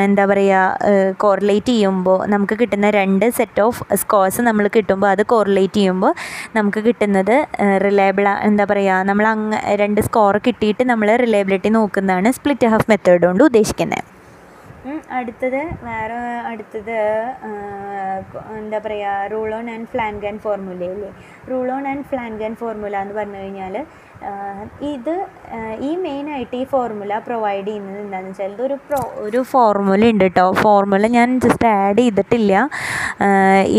എന്താ 0.08 0.26
പറയുക 0.32 1.12
കോറിലേറ്റ് 1.24 1.74
ചെയ്യുമ്പോൾ 1.76 2.20
നമുക്ക് 2.34 2.58
കിട്ടുന്ന 2.62 2.90
രണ്ട് 3.00 3.28
സെറ്റ് 3.40 3.62
ഓഫ് 3.68 3.84
സ്കോർസ് 4.04 4.42
നമ്മൾ 4.50 4.66
കിട്ടുമ്പോൾ 4.78 5.10
അത് 5.14 5.24
കോറിലേറ്റ് 5.34 5.80
ചെയ്യുമ്പോൾ 5.80 6.14
നമുക്ക് 6.58 6.82
കിട്ടുന്നത് 6.88 7.36
റിലയബിൾ 7.86 8.28
എന്താ 8.50 8.66
പറയുക 8.72 9.04
നമ്മൾ 9.10 9.28
അങ്ങ് 9.34 9.60
രണ്ട് 9.84 10.02
സ്കോർ 10.08 10.38
കിട്ടിയിട്ട് 10.48 10.84
നമ്മൾ 10.92 11.10
റിലയബിലിറ്റി 11.26 11.72
നോക്കുന്നതാണ് 11.80 12.32
സ്പ്ലിറ്റ് 12.40 12.72
ഹാഫ് 12.74 12.90
മെത്തേഡ് 12.92 13.26
കൊണ്ട് 13.30 13.44
ഉദ്ദേശിക്കുന്നത് 13.50 14.04
അടുത്തത് 15.18 15.62
വേറെ 15.88 16.18
അടുത്തത് 16.52 16.98
എന്താ 18.60 18.80
പറയുക 18.86 19.28
റൂൾ 19.34 19.50
ഓൺ 19.58 19.68
ആൻഡ് 19.76 19.90
ഫ്ലാൻഗൻ 19.94 20.36
ഫോർമുലയില്ലേ 20.46 21.12
rule 21.52 21.68
on 21.76 21.86
and 21.92 22.08
Flanagan 22.12 22.54
formula 22.62 22.98
എന്ന് 23.04 23.16
പറഞ്ഞു 23.20 23.40
കഴിഞ്ഞാൽ 23.44 23.76
ഇത് 24.94 25.14
ഈ 25.88 25.90
മെയിനായിട്ട് 26.04 26.56
ഈ 26.60 26.66
ഫോർമുല 26.74 27.14
പ്രൊവൈഡ് 27.28 27.66
ചെയ്യുന്നത് 27.70 28.00
എന്താണെന്ന് 28.04 28.34
വെച്ചാൽ 28.34 28.52
ഇതൊരു 28.56 28.76
പ്രോ 28.88 29.00
ഒരു 29.26 29.40
ഫോർമുല 29.52 30.10
ഉണ്ട് 30.14 30.24
കേട്ടോ 30.26 30.46
ഫോർമുല 30.62 31.08
ഞാൻ 31.18 31.30
ജസ്റ്റ് 31.46 31.68
ആഡ് 31.80 32.04
ചെയ്തിട്ടില്ല. 32.04 32.54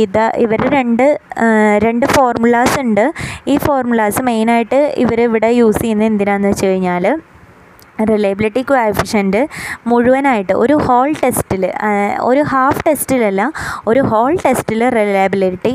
ഇത് 0.05 0.25
ഇവർ 0.45 0.63
രണ്ട് 0.79 1.07
രണ്ട് 1.87 2.07
ഫോർമുലാസ് 2.17 2.77
ഉണ്ട്. 2.85 3.05
ഈ 3.53 3.57
ഫോർമുലാസ് 3.67 4.23
മെയിനായിട്ട് 4.31 4.81
ഇവർ 5.05 5.21
ഇവിടെ 5.29 5.51
യൂസ് 5.61 5.81
ചെയ്യുന്നത് 5.85 6.11
എന്തിനാണെന്ന് 6.13 6.53
വെച്ച് 6.53 6.67
കഴിഞ്ഞാൽ 6.73 7.07
റിലയബിലിറ്റി 8.11 8.63
കോഎഫിഷ്യന്റ് 8.63 9.41
മുഴുവനായിട്ട് 9.87 10.53
ഒരു 10.53 10.77
ഹോൾ 10.87 11.11
ടെസ്റ്റിൽ 11.23 11.65
ഒരു 12.21 12.43
ഹാഫ് 12.53 12.83
ടെസ്റ്റിലല്ല 12.89 13.43
ഒരു 13.89 14.01
ഹോൾ 14.13 14.33
ടെസ്റ്റിൽ 14.45 14.83
റിലയബിലിറ്റി 14.99 15.75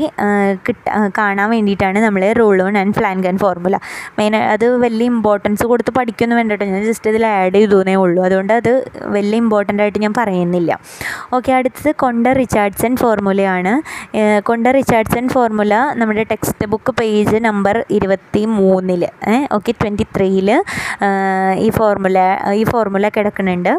കിട്ട 0.68 0.88
കാണാൻ 1.18 1.50
വേണ്ടിയിട്ടാണ് 1.50 1.98
നമ്മൾ 2.06 2.24
Rulon 2.40 2.62
and 2.62 2.94
Flanagan 2.98 3.36
formula 3.38 3.76
main 4.18 4.36
അത് 4.36 4.66
വലിയ 4.84 5.06
ഇമ്പോർട്ടൻസ് 5.14 5.64
കൊടുത്ത് 5.72 5.92
പഠിക്കുന്നു 5.98 6.36
വേണ്ടിയിട്ട് 6.36 6.64
ഞാൻ 6.64 6.84
ജസ്റ്റ് 6.90 7.10
ഇതിൽ 7.10 7.24
ആഡ് 7.26 7.54
ചെയ്തേ 7.54 7.94
ഉള്ളൂ. 8.02 8.20
അതുകൊണ്ട് 8.28 8.52
അത് 8.52 8.72
വലിയ 9.16 9.38
ഇമ്പോർട്ടന്റ് 9.44 9.82
ആയിട്ട് 9.82 10.00
ഞാൻ 10.04 10.14
പറയുന്നില്ല. 10.18 10.70
ഓക്കെ 11.36 11.50
അടുത്തത് 11.52 11.90
കൊണ്ട 12.04 12.26
റിച്ചാർഡ്സൺ 12.40 12.92
ഫോർമുലയാണ്. 13.02 13.72
കൊണ്ട 14.48 14.66
റിച്ചാർഡ്സൺ 14.78 15.28
ഫോർമുല 15.34 15.74
നമ്മുടെ 16.00 16.24
ടെക്സ്റ്റ് 16.32 16.66
ബുക്ക് 16.72 16.92
പേജ് 17.00 17.36
നമ്പർ 17.48 17.76
ഇരുപത്തി 17.96 18.44
മൂന്നിൽ 18.58 19.02
ഓക്കെ 19.56 19.72
ട്വന്റി 19.80 20.06
ത്രീയിൽ 20.16 20.50
ഈ 21.58 21.70
ഫോർമുല 21.76 22.09
ഈ 22.60 22.64
ഫോർമുല 22.72 23.08
കിടക്കുന്നുണ്ട് 23.16 23.72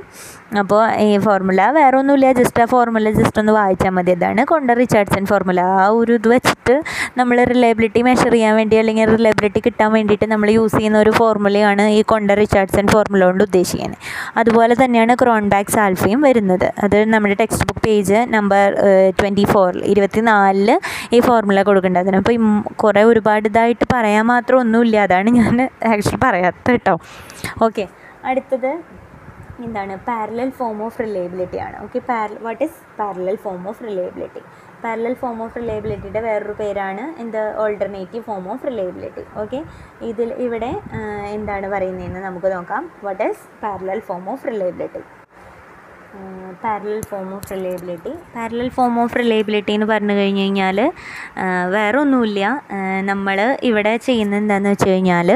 അപ്പോൾ 0.61 0.81
ഈ 1.03 1.17
ഫോർമുല 1.25 1.61
വേറെ 1.77 1.95
ഒന്നുമില്ല 1.99 2.31
ജസ്റ്റ് 2.39 2.61
ആ 2.63 2.65
ഫോർമുല 2.71 3.09
ജസ്റ്റ് 3.17 3.39
ഒന്ന് 3.41 3.53
വായിച്ചാൽ 3.57 3.91
മതി. 3.97 4.11
അതാണ് 4.17 4.41
കൊണ്ട 4.51 4.71
റിച്ചാർഡ്സൺ 4.79 5.23
ഫോർമുല 5.29 5.61
ആ 5.75 5.85
ഒരു 5.99 6.13
ഇത് 6.19 6.27
വെച്ചിട്ട് 6.33 6.75
നമ്മൾ 7.19 7.37
റിലയബിലിറ്റി 7.51 8.01
മെഷർ 8.07 8.31
ചെയ്യാൻ 8.35 8.55
വേണ്ടി 8.55 8.75
അല്ലെങ്കിൽ 8.81 9.05
റിലയബിലിറ്റി 9.15 9.61
കിട്ടാൻ 9.67 9.89
വേണ്ടിയിട്ട് 9.93 10.27
നമ്മൾ 10.33 10.49
യൂസ് 10.57 10.75
ചെയ്യുന്ന 10.77 10.97
ഒരു 11.05 11.11
ഫോർമുലയാണ് 11.19 11.85
ഈ 11.97 12.01
കൊണ്ട 12.11 12.31
റിച്ചാർഡ്സൺ 12.41 12.87
ഫോർമുല 12.93 13.21
കൊണ്ട് 13.29 13.43
ഉദ്ദേശിക്കുന്നത്. 13.47 13.97
അതുപോലെ 14.41 14.75
തന്നെയാണ് 14.81 15.15
ക്രോൺബാക്സ് 15.21 15.79
ആൽഫയും 15.85 16.21
വരുന്നത്. 16.27 16.67
അത് 16.83 16.97
നമ്മുടെ 17.13 17.37
text 17.43 17.67
book 17.69 17.83
page 17.87 18.19
number 18.35 18.67
twenty 19.21 19.47
ഫോറിൽ 19.53 19.81
ഇരുപത്തി 19.93 20.23
നാലിൽ 20.29 20.71
ഈ 21.15 21.19
ഫോർമുല 21.29 21.63
കൊടുക്കേണ്ടത് 21.69 22.03
അതിനപ്പോൾ 22.03 22.35
കുറേ 22.83 23.03
ഒരുപാട് 23.13 23.47
ഇതായിട്ട് 23.53 23.87
പറയാൻ 23.95 24.25
മാത്രം 24.33 24.59
ഒന്നുമില്ല. 24.65 24.97
അതാണ് 25.07 25.29
ഞാൻ 25.39 25.55
ആക്ച്വലി 25.93 26.21
പറയാത്ത 26.27 26.67
കേട്ടോ. 26.71 26.95
ഓക്കെ 27.67 27.85
അടുത്തത് 28.29 28.71
എന്താണ്? 29.65 29.95
പാരലൽ 30.07 30.49
ഫോം 30.59 30.77
ഓഫ് 30.85 30.99
റിലയബിലിറ്റി 31.03 31.59
ആണ്. 31.65 31.77
Okay 31.85 31.99
para 32.09 32.29
what 32.45 32.61
is 32.65 32.77
parallel 32.99 33.37
form 33.43 33.63
of 33.71 33.83
reliability 33.87 34.41
parallel 34.83 35.15
form 35.21 35.39
of 35.45 35.57
റിലയബിലിറ്റിയുടെ 35.59 36.21
വേറൊരു 36.27 36.55
പേരാണ് 36.61 37.03
എന്ത്? 37.23 37.41
Alternative 37.63 38.23
form 38.29 38.45
of 38.53 38.67
reliability 38.69 39.25
okay 39.43 39.59
ഇതിൽ 40.11 40.29
ഇവിടെ 40.45 40.71
എന്താണ് 41.37 41.69
പറയുന്നതെന്ന് 41.75 42.23
നമുക്ക് 42.27 42.51
നോക്കാം. 42.57 42.85
What 43.07 43.23
is 43.29 43.43
parallel 43.63 44.01
form 44.09 44.25
of 44.35 44.47
reliability 44.51 45.03
parallel 46.61 47.01
form 47.09 47.27
of 47.33 47.47
reliability 47.51 48.11
parallel 48.33 48.69
form 48.69 48.95
of 48.99 49.15
reliability 49.17 49.71
എന്ന് 49.73 49.87
പറഞ്ഞു 49.87 50.15
കഴിഞ്ഞ് 50.15 50.41
കഴിഞ്ഞാൽ 50.41 50.79
വേറെ 51.69 51.97
ഒന്നുമില്ല 51.97 52.45
നമ്മൾ 53.03 53.37
ഇവിടെ 53.69 53.93
ചെയ്യുന്ന 54.05 54.35
എന്താണെന്ന് 54.35 54.69
വെച്ച് 54.69 54.87
കഴിഞ്ഞാൽ 54.89 55.29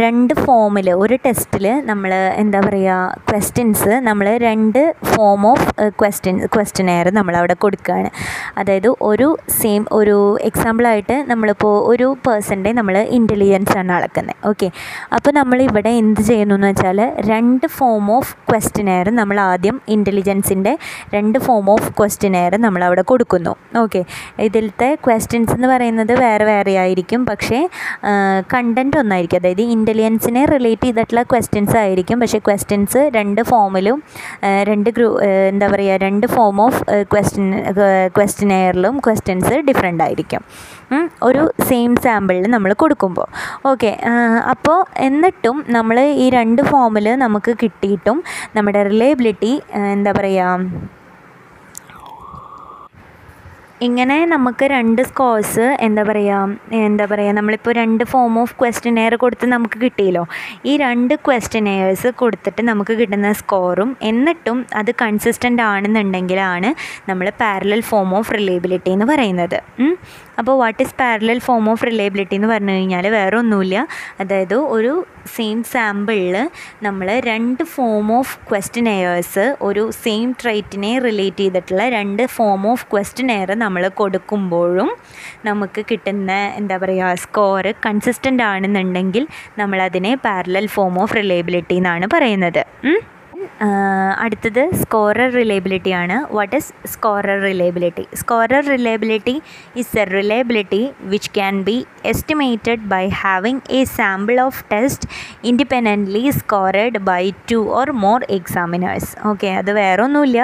രണ്ട് 0.00 0.34
ഫോമിൽ 0.40 0.88
ഒരു 0.96 1.16
ടെസ്റ്റിൽ 1.24 1.66
നമ്മൾ 1.86 2.12
എന്താ 2.36 2.60
പറയുക 2.60 2.98
ക്വസ്റ്റ്യൻസ് 3.30 3.94
നമ്മൾ 4.00 4.28
രണ്ട് 4.44 4.80
ഫോം 5.10 5.44
ഓഫ് 5.46 5.66
ക്വസ്റ്റ്യൻ 5.98 6.36
ക്വസ്റ്റ്യനെയർ 6.54 7.08
നമ്മളവിടെ 7.12 7.56
കൊടുക്കുകയാണ് 7.60 8.10
അതായത് 8.56 8.90
ഒരു 9.10 9.28
സെയിം 9.58 9.82
ഒരു 9.92 10.18
എക്സാമ്പിളായിട്ട് 10.42 11.18
നമ്മളിപ്പോൾ 11.30 11.74
ഒരു 11.90 12.08
പേഴ്സന്റെ 12.26 12.72
നമ്മൾ 12.72 12.96
ഇന്റലിജൻസ് 13.18 13.76
ആണ് 13.78 13.92
അളക്കുന്നത് 13.92 14.38
ഓക്കെ 14.46 14.70
അപ്പോൾ 15.12 15.32
നമ്മളിവിടെ 15.32 15.94
എന്ത് 16.00 16.22
ചെയ്യുന്നു 16.22 16.54
എന്ന് 16.54 16.70
വെച്ചാൽ 16.70 17.00
രണ്ട് 17.28 17.66
ഫോം 17.76 18.06
ഓഫ് 18.10 18.32
ക്വസ്റ്റ്യനെയർ 18.50 19.08
നമ്മൾ 19.14 19.36
ആദ്യം 19.46 19.69
ഇന്റലിജൻസിന്റെ 19.94 20.72
രണ്ട് 21.14 21.38
ഫോം 21.46 21.70
ഓഫ് 21.70 21.88
ക്വസ്റ്റിനെയർ 21.98 22.54
നമ്മളവിടെ 22.66 23.02
കൊടുക്കുന്നു. 23.10 23.52
ഓക്കെ 23.82 24.02
ഇതിലത്തെ 24.48 24.88
ക്വസ്റ്റ്യൻസ് 25.06 25.52
എന്ന് 25.56 25.68
പറയുന്നത് 25.72 26.12
വേറെ 26.24 26.44
വേറെ 26.44 26.72
ആയിരിക്കും. 26.84 27.20
പക്ഷേ 27.30 27.60
കണ്ടന്റ് 28.54 28.96
ഒന്നായിരിക്കും. 29.02 29.40
അതായത് 29.42 29.64
ഇന്റലിജൻസിനെ 29.76 30.44
റിലേറ്റ് 30.54 30.86
ചെയ്തിട്ടുള്ള 30.86 31.22
ക്വസ്റ്റ്യൻസ് 31.32 31.76
ആയിരിക്കും. 31.84 32.20
പക്ഷേ 32.20 32.38
ക്വസ്റ്റ്യൻസ് 32.48 33.02
രണ്ട് 33.16 33.42
ഫോമിലും 33.50 33.98
രണ്ട് 34.70 34.90
ഗ്രൂ 34.98 35.08
എന്താ 35.52 35.66
പറയുക 35.74 35.96
രണ്ട് 36.06 36.26
ഫോം 36.36 36.60
ഓഫ് 36.66 36.82
ക്വസ്റ്റ്യൻ 37.12 37.48
ക്വസ്റ്റിനെയറിലും 38.18 38.98
ക്വസ്റ്റ്യൻസ് 39.06 39.54
ഡിഫറെന്റ് 39.70 40.04
ആയിരിക്കും. 40.06 40.44
ഒരു 41.28 41.42
സെയിം 41.68 41.92
സാമ്പിളിൽ 42.04 42.46
നമ്മൾ 42.56 42.70
കൊടുക്കുമ്പോൾ 42.82 43.28
ഓക്കെ 43.70 43.92
അപ്പോൾ 44.54 44.78
എന്നിട്ടും 45.08 45.58
നമ്മൾ 45.78 45.98
ഈ 46.24 46.28
രണ്ട് 46.38 46.62
ഫോമിൽ 46.70 47.08
നമുക്ക് 47.24 47.54
കിട്ടിയിട്ടും 47.64 48.20
നമ്മുടെ 48.58 48.82
റിലയബിലിറ്റി 48.92 49.52
എന്താ 49.92 50.12
പറയുക 50.20 50.62
ഇങ്ങനെ 53.86 54.16
നമുക്ക് 54.32 54.64
രണ്ട് 54.72 55.00
സ്കോഴ്സ് 55.08 55.66
എന്താ 55.86 56.02
പറയുക 56.08 56.78
എന്താ 56.88 57.04
പറയുക 57.10 57.34
നമ്മളിപ്പോൾ 57.36 57.72
രണ്ട് 57.78 58.02
ഫോം 58.10 58.34
ഓഫ് 58.40 58.54
ക്വസ്റ്റിനെയർ 58.60 59.14
കൊടുത്ത് 59.22 59.46
നമുക്ക് 59.52 59.78
കിട്ടിയല്ലോ. 59.84 60.24
ഈ 60.70 60.72
രണ്ട് 60.82 61.14
ക്വസ്റ്റിനെയേഴ്സ് 61.26 62.08
കൊടുത്തിട്ട് 62.20 62.62
നമുക്ക് 62.70 62.94
കിട്ടുന്ന 62.98 63.30
സ്കോറും 63.40 63.92
എന്നിട്ടും 64.10 64.58
അത് 64.80 64.90
കൺസിസ്റ്റന്റ് 65.02 65.64
ആണെന്നുണ്ടെങ്കിലാണ് 65.68 66.70
നമ്മൾ 67.10 67.28
പാരലൽ 67.40 67.82
ഫോം 67.90 68.12
ഓഫ് 68.18 68.34
റിലേബിലിറ്റി 68.38 68.92
എന്ന് 68.96 69.08
പറയുന്നത്. 69.12 69.58
അപ്പോൾ 70.40 70.54
what 70.60 70.80
is 70.82 70.94
parallel 71.00 71.38
form 71.38 71.64
of 71.72 71.86
reliability 71.86 72.34
എന്ന് 72.34 72.48
പറഞ്ഞു 72.48 72.74
കഴിഞ്ഞാൽ 72.76 73.06
വേറെ 73.16 73.36
ഒന്നുമില്ല 73.36 73.76
അതായത് 74.20 74.56
ഒരു 74.76 74.92
സെയിം 75.36 75.58
സാമ്പിളിൽ 75.72 76.36
നമ്മൾ 76.82 77.08
രണ്ട് 77.28 77.62
ഫോം 77.74 78.06
ഓഫ് 78.18 78.34
ക്വസ്റ്റ്യനെയേഴ്സ് 78.50 79.44
ഒരു 79.62 79.84
സെയിം 80.04 80.28
ട്രൈറ്റിനെ 80.42 80.92
റിലേറ്റ് 80.98 81.42
ചെയ്തിട്ടുള്ള 81.42 81.84
രണ്ട് 81.88 82.22
ഫോം 82.36 82.62
ഓഫ് 82.72 82.86
ക്വസ്റ്റ്യനെയർ 82.92 83.50
നമ്മൾ 83.56 83.82
കൊടുക്കുമ്പോഴും 84.00 84.90
നമുക്ക് 85.44 85.82
കിട്ടുന്ന 85.90 86.32
എന്താ 86.56 86.76
പറയുക 86.76 87.14
സ്കോറ് 87.24 87.72
കൺസിസ്റ്റന്റ് 87.86 88.44
ആണെന്നുണ്ടെങ്കിൽ 88.50 89.26
നമ്മളതിനെ 89.58 90.14
പാരലൽ 90.26 90.68
ഫോം 90.68 90.96
ഓഫ് 91.02 91.16
റിലയബിലിറ്റി 91.16 91.76
എന്നാണ് 91.76 92.06
പറയുന്നത്. 92.16 92.62
അടുത്തത് 94.22 94.62
സ്കോറർ 94.82 95.28
റിലയബിലിറ്റി 95.38 95.92
ആണ്. 96.00 96.16
What 96.36 96.56
is 96.56 96.70
scorer 96.92 97.38
reliability 97.48 98.04
scorer 98.14 98.62
reliability 98.72 99.34
is 99.82 99.98
a 100.02 100.04
reliability 100.04 100.80
which 101.12 101.30
can 101.30 101.56
be 101.68 101.76
estimated 102.04 102.84
by 102.92 103.02
having 103.22 103.60
a 103.70 103.80
sample 103.98 104.40
of 104.46 104.64
test 104.72 105.08
independently 105.50 106.24
scored 106.38 107.00
by 107.10 107.22
two 107.52 107.60
or 107.78 107.90
more 108.04 108.20
examiners 108.38 109.10
okay 109.30 109.50
അത് 109.60 109.70
വേറെ 109.80 110.02
ഒന്നുമില്ല 110.02 110.40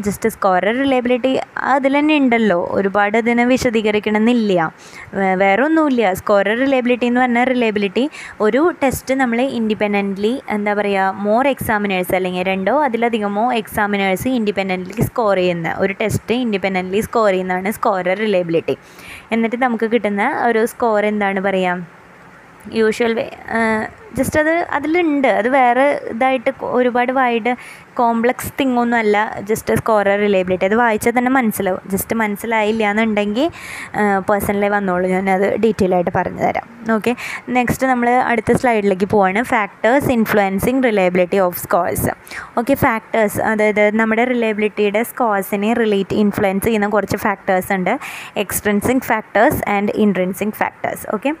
just 0.00 0.28
scorer 0.28 0.74
reliability 0.82 1.32
അതിൽ 1.74 1.94
തന്നെ 1.98 2.16
ഉണ്ടല്ലോ. 2.16 2.60
ഒരുപാട് 2.78 3.16
അതിനെ 3.18 3.44
വിശദീകരിക്കണമെന്നില്ല. 3.44 4.72
വേറെ 5.42 5.62
ഒന്നുമില്ല 5.62 6.12
സ്കോറർ 6.20 6.56
റിലയബിലിറ്റി 6.64 7.06
എന്ന് 7.06 7.20
പറഞ്ഞാൽ 7.20 7.44
റിലയബിലിറ്റി 7.44 8.04
ഒരു 8.40 8.62
ടെസ്റ്റ് 8.82 9.14
നമ്മൾ 9.14 9.40
ഇൻഡിപെൻഡന്റ്ലി 9.60 10.34
എന്താ 10.56 10.74
പറയുക 10.74 11.14
മോർ 11.26 11.44
എക്സാമിനേഴ്സ് 11.54 12.14
അല്ലെങ്കിൽ 12.18 12.39
രണ്ടോ 12.44 12.74
അതിലധികമോ 12.82 13.44
എക്സാമിനേഴ്സ് 13.52 14.28
ഇൻഡിപെൻഡന്റ്ലി 14.28 15.02
സ്കോർ 15.02 15.36
ചെയ്യുന്ന 15.36 15.68
ഒരു 15.78 15.92
ടെസ്റ്റ് 15.92 16.34
ഇൻഡിപെൻഡന്റ്ലി 16.34 17.00
സ്കോർ 17.00 17.30
ചെയ്യുന്നതാണ് 17.30 17.70
സ്കോറർ 17.70 18.18
റിലയബിലിറ്റി 18.18 18.76
എന്നിട്ട് 19.32 19.56
നമുക്ക് 19.56 19.88
കിട്ടുന്ന 19.92 20.24
ഒരു 20.46 20.62
സ്കോർ 20.66 21.04
എന്താണ് 21.06 21.40
പറയുക 21.40 21.86
യൂഷ്വൽ 22.74 23.14
ജസ്റ്റ് 24.18 24.38
അത് 24.42 24.54
അതിലുണ്ട്. 24.76 25.28
അത് 25.40 25.48
വേറെ 25.58 25.86
ഇതായിട്ട് 26.14 26.50
ഒരുപാട് 26.78 27.12
വൈഡ് 27.20 27.52
കോംപ്ലക്സ് 28.00 28.50
തിങ് 28.58 28.76
ഒന്നും 28.82 28.98
അല്ല. 29.02 29.16
ജസ്റ്റ് 29.50 29.76
സ്കോറർ 29.80 30.16
റിലേബിലിറ്റി 30.26 30.66
അത് 30.68 30.76
വായിച്ചാൽ 30.82 31.14
തന്നെ 31.18 31.32
മനസ്സിലാവും. 31.38 31.82
ജസ്റ്റ് 31.92 32.14
മനസ്സിലായില്ല 32.22 32.84
എന്നുണ്ടെങ്കിൽ 32.92 33.48
പേഴ്സണലി 34.28 34.70
വന്നോളൂ. 34.76 35.06
ഞാനത് 35.14 35.48
ഡീറ്റെയിൽ 35.64 35.94
ആയിട്ട് 35.96 36.12
പറഞ്ഞു 36.18 36.42
തരാം. 36.46 36.66
ഓക്കെ 36.96 37.12
നെക്സ്റ്റ് 37.56 37.86
നമ്മൾ 37.90 38.08
അടുത്ത 38.30 38.52
സ്ലൈഡിലേക്ക് 38.60 39.08
പോവാണ്. 39.14 39.40
Factors 39.52 40.08
influencing 40.16 40.82
reliability 40.88 41.38
of 41.46 41.58
scores 41.64 42.10
okay 42.60 42.74
factors 42.84 43.38
അതായത് 43.50 43.84
നമ്മുടെ 44.00 44.24
റിലയബിലിറ്റിയുടെ 44.32 45.02
സ്കോഴ്സിനെ 45.10 45.70
റിലേറ്റ് 45.82 46.16
ഇൻഫ്ലുവൻസ് 46.22 46.64
ചെയ്യുന്ന 46.68 46.88
കുറച്ച് 46.96 47.18
ഫാക്ടേഴ്സ് 47.26 47.70
ഉണ്ട്. 47.76 47.92
Extrinsic 48.44 49.04
factors 49.10 49.60
and 49.76 49.92
intrinsic 50.04 50.56
factors 50.62 51.04
okay 51.16 51.32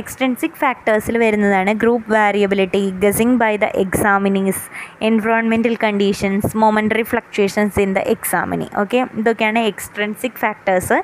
extrinsic 0.00 0.58
ഫാക്ടേഴ്സിൽ 0.64 1.18
വരുന്നതാണ് 1.24 1.72
group 1.84 2.17
variability 2.18 2.82
guessing 3.04 3.36
by 3.42 3.52
the 3.64 3.68
examinees 3.82 4.62
environmental 5.08 5.74
conditions 5.84 6.50
momentary 6.62 7.04
fluctuations 7.12 7.78
in 7.84 7.92
the 7.98 8.02
examinee 8.14 8.68
okay 8.82 9.00
ഇതൊക്കെയാണ് 9.20 9.62
extrinsic 9.72 10.38
factors 10.44 10.98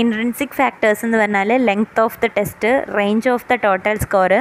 intrinsic 0.00 0.56
factors 0.60 1.02
എന്ന് 1.08 1.18
പറഞ്ഞാൽ 1.22 1.52
length 1.68 2.00
of 2.04 2.18
the 2.24 2.30
test 2.38 2.70
range 2.98 3.30
of 3.34 3.46
the 3.50 3.56
total 3.66 3.98
score 4.04 4.32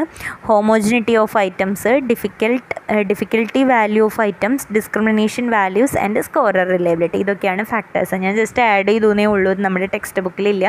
homogeneity 0.49 1.15
of 1.23 1.37
items 1.45 1.93
difficult 2.11 2.73
difficulty 3.11 3.63
value 3.73 4.03
of 4.09 4.21
items 4.29 4.67
discrimination 4.77 5.45
values 5.55 5.97
and 6.03 6.21
scorer 6.27 6.67
reliability 6.75 7.19
ഇതൊക്കെയാണ് 7.25 7.63
factors 7.71 8.21
ഞാൻ 8.23 8.33
just 8.41 8.61
add 8.71 8.89
ചെയ്തേ 8.91 9.05
ഉള്ളൂ. 9.33 9.51
നമ്മുടെ 9.65 9.87
text 9.93 10.21
ബുക്കിലില്ല 10.25 10.65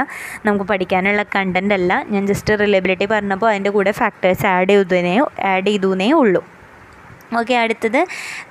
നമുക്ക് 0.47 0.67
പഠിക്കാനുള്ള 0.71 1.23
കണ്ടന്റ് 1.37 1.75
അല്ല. 1.79 1.93
ഞാൻ 2.13 2.23
ജസ്റ്റ് 2.31 2.59
റിലേബിലിറ്റി 2.63 3.07
പറഞ്ഞപ്പോൾ 3.13 3.49
അതിന്റെ 3.53 3.71
കൂടെ 3.77 3.93
ഫാക്ടേഴ്സ് 4.01 4.47
ആഡ് 4.55 4.75
ചെയ്തേ 4.75 5.15
ആഡ് 5.49 5.67
ചെയ്തേ 5.67 6.13
ഉള്ളൂ. 6.13 6.58
ഓക്കെ 7.33 7.55
അടുത്തത് 7.55 7.99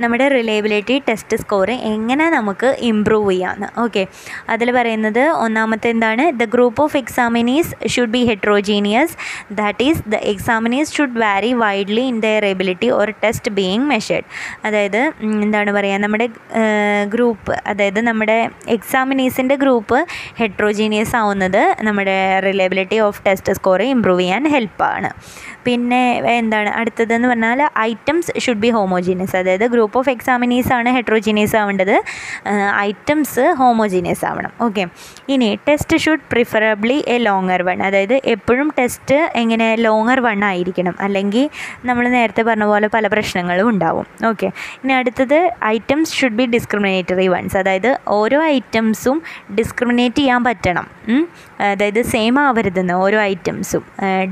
നമ്മുടെ 0.01 0.27
റിലയബിലിറ്റി 0.27 1.03
ടെസ്റ്റ് 1.07 1.38
സ്കോർ 1.38 1.69
എങ്ങനെ 1.91 2.30
നമുക്ക് 2.30 2.69
ഇമ്പ്രൂവ് 2.88 3.31
ചെയ്യാമെന്ന് 3.31 3.69
ഓക്കെ 3.81 4.03
അതിൽ 4.49 4.72
പറയുന്നത് 4.72 5.23
ഒന്നാമത്തെ 5.38 5.89
എന്താണ്? 5.89 6.23
The 6.31 6.45
group 6.45 6.81
of 6.81 6.97
examinees 6.97 7.72
should 7.88 8.09
be 8.09 8.22
heterogeneous 8.25 9.15
that 9.53 9.83
is 9.83 10.01
the 10.07 10.19
examinees 10.25 10.93
should 10.93 11.19
vary 11.19 11.53
widely 11.56 12.03
in 12.07 12.19
their 12.19 12.45
ability 12.45 12.89
or 12.89 13.09
test 13.23 13.51
being 13.51 13.85
measured 13.85 14.27
അതായത് 14.64 14.99
എന്താണ് 15.41 15.72
പറയുക 15.72 15.97
നമ്മുടെ 15.97 16.27
ഗ്രൂപ്പ് 17.07 17.53
അതായത് 17.67 18.01
നമ്മുടെ 18.01 18.38
എക്സാമിനീസിന്റെ 18.69 19.56
ഗ്രൂപ്പ് 19.56 19.99
ഹെട്രോജീനിയസ് 20.39 21.15
ആവുന്നത് 21.15 21.61
നമ്മുടെ 21.83 22.17
reliability 22.47 22.99
of 22.99 23.22
test 23.27 23.53
score 23.53 23.81
improve 23.88 24.22
ചെയ്യാൻ 24.22 24.45
ഹെൽപ്പാണ് 24.47 25.11
പിന്നെ 25.65 26.01
എന്താണ്? 26.33 26.69
അടുത്തതെന്ന് 26.80 27.27
പറഞ്ഞാൽ 27.27 27.59
ഐറ്റംസ് 27.81 28.31
ഷുഡ് 28.39 28.57
ബി 28.57 28.66
ഹോമോജീനിയസ് 28.75 29.35
അതായത് 29.35 29.65
ഗ്രൂപ്പ് 29.73 29.97
ഓഫ് 29.99 30.09
എക്സാമിനീസ് 30.09 30.71
ആണ് 30.77 30.89
ഹെട്രോജീനിയസ് 30.97 31.55
ആവേണ്ടത്. 31.61 31.95
ഐറ്റംസ് 32.87 33.45
ഹോമോജീനിയസ് 33.59 34.25
ആവണം. 34.25 34.51
ഓക്കെ 34.65 34.83
ഇനി 35.29 35.49
test 35.67 35.97
should 35.97 36.25
preferably 36.31 36.97
a 37.07 37.17
longer 37.17 37.61
one 37.69 37.83
അതായത് 37.87 38.15
എപ്പോഴും 38.35 38.69
ടെസ്റ്റ് 38.79 39.17
എങ്ങനെ 39.41 39.69
ലോങ്ങർ 39.85 40.19
വൺ 40.27 40.45
ആയിരിക്കണം. 40.51 40.95
അല്ലെങ്കിൽ 41.07 41.49
നമ്മൾ 41.85 42.07
നേരത്തെ 42.17 42.41
പറഞ്ഞ 42.41 42.67
പോലെ 42.73 42.89
പല 42.95 43.07
പ്രശ്നങ്ങളും 43.07 43.69
ഉണ്ടാവും. 43.69 44.05
ഓക്കെ 44.31 44.47
ഇനി 44.83 44.93
അടുത്തത് 44.93 45.37
items 45.65 46.13
should 46.19 46.39
be 46.41 46.45
discriminatory 46.55 47.27
ones 47.27 47.57
അതായത് 47.57 47.91
ഓരോ 48.07 48.39
ഐറ്റംസും 48.55 49.17
ഡിസ്ക്രിമിനേറ്റ് 49.59 50.19
ചെയ്യാൻ 50.21 50.41
പറ്റണം. 50.43 50.87
അതായത് 51.71 52.01
സെയിം 52.13 52.35
ആവരുതെന്ന് 52.39 52.95
ഓരോ 53.03 53.17
ഐറ്റംസും 53.19 53.83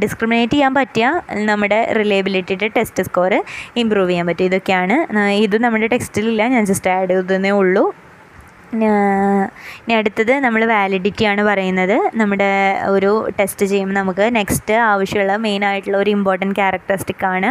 ഡിസ്ക്രിമിനേറ്റ് 0.01 0.53
ചെയ്യാൻ 0.53 0.73
പറ്റിയ 0.73 1.05
നമ്മുടെ 1.49 1.79
റിലയബിലിറ്റിയുടെ 1.97 2.67
ടെസ്റ്റ് 2.77 3.03
സ്കോർ 3.03 3.33
ഇമ്പ്രൂവ് 3.81 4.09
ചെയ്യാൻ 4.09 4.24
പറ്റും 4.29 4.47
ഇതൊക്കെയാണ്. 4.51 4.97
ഇത് 5.45 5.57
നമ്മുടെ 5.65 5.89
ടെക്സ്റ്റിലില്ല. 5.95 6.47
ഞാൻ 6.55 6.65
ജസ്റ്റ് 6.71 6.91
ആഡ് 6.97 7.13
ചെയ്തതേ 7.17 7.53
ഉള്ളൂ. 7.61 7.85
ഇനി 8.75 9.93
അടുത്തത് 9.97 10.31
നമ്മൾ 10.45 10.61
വാലിഡിറ്റി 10.71 11.23
ആണ് 11.31 11.41
പറയുന്നത്. 11.49 11.93
നമ്മുടെ 12.21 12.49
ഒരു 12.93 13.11
ടെസ്റ്റ് 13.37 13.65
ചെയ്യുമ്പോൾ 13.71 13.95
നമുക്ക് 13.99 14.25
നെക്സ്റ്റ് 14.37 14.73
ആവശ്യമുള്ള 14.87 15.33
മെയിൻ 15.45 15.61
ആയിട്ടുള്ള 15.65 15.97
ഒരു 16.03 16.11
ഇമ്പോർട്ടന്റ് 16.15 16.55
ക്യാരക്ടറിസ്റ്റിക് 16.59 17.25
ആണ് 17.33 17.49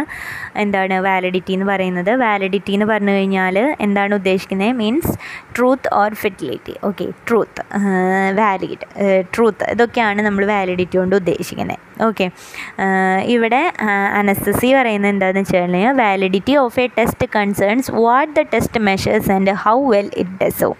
എന്താണ് 0.63 0.95
വാലിഡിറ്റി 1.07 1.53
എന്ന് 1.57 1.67
പറയുന്നത്. 1.71 2.11
വാലിഡിറ്റി 2.23 2.73
എന്ന് 2.77 2.87
പറഞ്ഞു 2.91 3.13
കഴിഞ്ഞാൽ 3.17 3.57
എന്താണ് 3.85 4.13
ഉദ്ദേശിക്കുന്നത്? 4.19 4.75
Means 4.81 5.13
truth 5.55 5.91
or 6.01 6.13
fidelity 6.23 6.75
okay 6.89 7.07
truth 7.29 7.63
valid 8.41 8.87
truth 9.35 9.71
ഇതൊക്കെയാണ് 9.75 10.21
നമ്മൾ 10.27 10.45
വാലിഡിറ്റി 10.53 10.97
കൊണ്ട് 11.01 11.17
ഉദ്ദേശിക്കുന്നത്. 11.21 11.79
ഓക്കെ 12.01 12.31
ഇവിടെ 13.23 13.73
അനസ്തസി 14.13 14.73
പറയുന്നത് 14.73 15.09
എന്താണെന്ന് 15.09 15.39
വെച്ച് 15.39 15.57
കഴിഞ്ഞാൽ 15.57 15.95
validity 15.95 16.55
of 16.55 16.79
a 16.79 16.87
test 16.97 17.27
concerns 17.35 17.91
what 17.91 18.39
the 18.39 18.45
test 18.53 18.81
measures 18.81 19.31
and 19.31 19.51
how 19.51 19.89
well 19.89 20.11
it 20.17 20.45
does so 20.45 20.75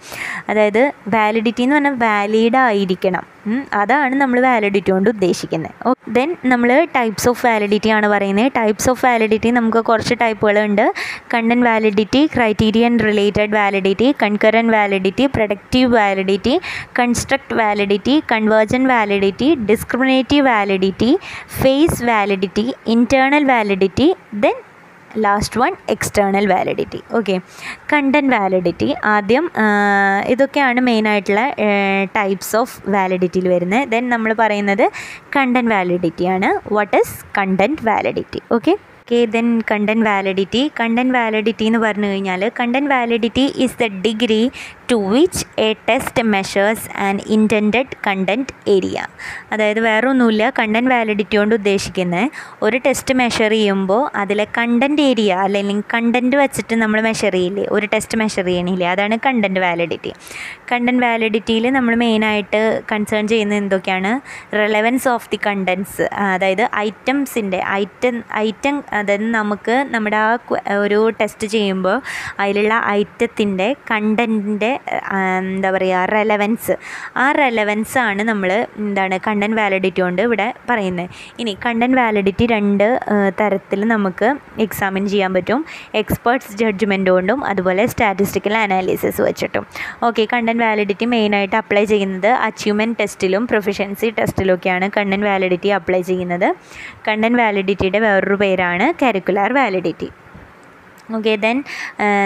അതായത് 0.48 0.92
വാലിഡിറ്റി 1.08 1.62
എന്ന് 1.62 1.76
പറഞ്ഞാൽ 1.76 1.94
വാലിഡ് 1.94 2.56
ആയിരിക്കണം. 2.56 3.35
അതാണ് 3.74 4.14
നമ്മൾ 4.14 4.40
വാലിഡിറ്റി 4.40 4.90
കൊണ്ട് 4.90 5.10
ഉദ്ദേശിക്കുന്നത് 5.10 5.94
ദെൻ 6.08 6.36
നമ്മൾ 6.44 6.70
ടൈപ്സ് 6.96 7.28
ഓഫ് 7.28 7.46
വാലിഡിറ്റി 7.46 7.90
ആണ് 7.90 8.08
പറയുന്നത് 8.08 8.52
ടൈപ്സ് 8.56 8.90
ഓഫ് 8.90 9.04
വാലിഡിറ്റി 9.04 9.50
നമുക്ക് 9.50 9.84
കുറച്ച് 9.84 10.14
ടൈപ്പുകളുണ്ട് 10.20 10.84
content 11.34 11.64
validity 11.64 12.26
criterion 12.26 12.98
related 12.98 13.54
validity 13.54 14.14
concurrent 14.22 14.70
validity 14.70 15.26
predictive 15.26 15.90
validity 15.96 16.54
construct 16.98 17.54
validity 17.54 18.22
convergent 18.32 18.86
validity 18.86 19.54
discriminative 19.66 20.46
validity 20.48 21.10
face 21.62 22.04
validity 22.04 22.66
internal 22.86 23.44
validity 23.44 24.08
then 24.34 24.56
last 25.16 25.60
one 25.60 25.72
external 25.88 26.46
validity 26.46 27.00
okay 27.12 27.36
content 27.92 28.32
validity 28.36 28.94
ആദ്യം 29.04 29.44
ഇതൊക്കെയാണ് 30.28 30.80
മെയിനായിട്ടുള്ള 30.80 31.42
types 32.12 32.56
of 32.56 32.90
വാലിഡിറ്റിയിൽ 32.90 33.48
വരുന്നത് 33.48 33.88
then 33.88 34.08
നമ്മൾ 34.08 34.34
പറയുന്നത് 34.34 34.84
content 35.36 35.70
validity 35.70 36.26
ആണ്. 36.26 36.48
What 36.72 36.96
is 36.96 37.16
content 37.38 37.82
validity 37.82 38.42
okay 38.52 38.74
okay 39.00 39.26
then 39.26 39.60
content 39.70 40.04
validity 40.06 40.70
content 40.80 41.14
validity 41.14 41.64
എന്ന് 41.64 41.78
പറഞ്ഞു 41.78 42.06
കഴിഞ്ഞാൽ 42.06 42.52
content 42.60 42.90
validity 42.90 43.44
is 43.56 43.76
the 43.78 43.86
degree 44.02 44.40
to 44.90 44.96
which 45.12 45.44
a 45.58 45.72
test 45.88 46.22
measures 46.22 46.90
and 46.96 47.22
intend 47.26 47.80
content 48.06 48.52
area 48.68 49.06
അതായത് 49.52 49.80
വേറെ 49.80 50.08
ഒന്നുമില്ല 50.08 50.50
കണ്ടന്റ് 50.58 50.90
വാലിഡിറ്റി 50.90 51.36
കൊണ്ട് 51.36 51.54
ഉദ്ദേശിക്കുന്നത് 51.54 52.30
ഒരു 52.62 52.76
ടെസ്റ്റ് 52.76 53.14
മെഷർ 53.14 53.50
ചെയ്യുമ്പോൾ 53.50 54.10
അതിലെ 54.16 54.46
കണ്ടന്റ് 54.58 55.02
ഏരിയ 55.02 55.32
അല്ലെങ്കിൽ 55.34 55.82
കണ്ടന്റ് 55.94 56.36
വെച്ചിട്ട് 56.36 56.74
നമ്മൾ 56.74 57.00
മെഷർ 57.00 57.32
ചെയ്യില്ലേ? 57.32 57.66
ഒരു 57.70 57.86
ടെസ്റ്റ് 57.86 58.18
മെഷർ 58.18 58.44
ചെയ്യണില്ലേ? 58.44 58.86
അതാണ് 58.86 59.18
കണ്ടന്റ് 59.26 59.60
വാലിഡിറ്റി 59.60 60.12
കണ്ടന്റ് 60.72 61.02
വാലിഡിറ്റിയിൽ 61.06 61.70
നമ്മൾ 61.70 61.94
മെയിനായിട്ട് 61.94 62.82
കൺസേൺ 62.92 63.26
ചെയ്യുന്നത് 63.28 63.58
എന്തൊക്കെയാണ്? 63.58 64.20
റെലവൻസ് 64.54 65.08
ഓഫ് 65.08 65.30
ദി 65.30 65.40
കണ്ടൻസ് 65.46 66.02
അതായത് 66.34 66.68
ഐറ്റംസിന്റെ 66.76 67.62
ഐറ്റം 67.80 68.24
ഐറ്റം 68.34 68.84
അതായത് 68.92 69.24
നമുക്ക് 69.30 69.86
നമ്മുടെ 69.94 70.16
ആ 70.16 70.30
ഒരു 70.84 71.10
ടെസ്റ്റ് 71.20 71.46
ചെയ്യുമ്പോൾ 71.46 71.98
അതിലുള്ള 72.40 72.82
ഐറ്റത്തിന്റെ 73.00 73.76
കണ്ടന്റിന്റെ 73.90 74.72
എന്താ 75.48 75.70
പറയുക 75.70 76.02
റെലവൻസ് 76.14 76.74
ആ 77.16 77.26
റെലവൻസ് 77.32 77.98
ആണ് 77.98 78.22
നമ്മൾ 78.22 78.50
എന്താണ് 78.52 79.18
കണ്ടന്റ് 79.26 79.56
വാലിഡിറ്റി 79.60 80.02
കൊണ്ട് 80.02 80.22
ഇവിടെ 80.22 80.48
പറയുന്നത് 80.70 81.10
ഇനി 81.40 81.52
കണ്ടന്റ് 81.66 81.98
വാലിഡിറ്റി 82.00 82.46
രണ്ട് 82.46 82.86
തരത്തിൽ 83.40 83.80
നമുക്ക് 83.94 84.28
എക്സാമിൻ 84.58 85.08
ചെയ്യാൻ 85.08 85.32
പറ്റും. 85.34 85.60
എക്സ്പേർട്സ് 85.94 86.56
ജഡ്ജ്മെന്റ് 86.56 87.10
കൊണ്ടും 87.10 87.44
അതുപോലെ 87.44 87.86
സ്റ്റാറ്റിസ്റ്റിക്കൽ 87.86 88.56
അനാലിസിസ് 88.56 89.20
വെച്ചിട്ടും. 89.20 89.66
ഓക്കെ 90.02 90.26
കണ്ടന്റ് 90.32 90.64
വാലിഡിറ്റി 90.64 91.08
മെയിനായിട്ട് 91.14 91.56
അപ്ലൈ 91.62 91.84
ചെയ്യുന്നത് 91.84 92.30
achievement 92.48 92.98
ടെസ്റ്റിലും 93.00 93.46
proficiency 93.46 94.10
ടെസ്റ്റിലൊക്കെയാണ് 94.18 94.88
content 94.98 95.26
validity 95.26 95.68
apply 95.68 96.02
ചെയ്യുന്നത്. 96.02 96.48
കണ്ടന്റ് 97.08 97.38
വാലിഡിറ്റിയുടെ 97.42 97.98
വേറൊരു 97.98 98.38
പേരാണ് 98.44 98.86
കരിക്കുലാർ 99.02 99.52
വാലിഡിറ്റി 99.52 100.10
ഓക്കെ 101.16 101.32
ദെൻ 101.44 101.56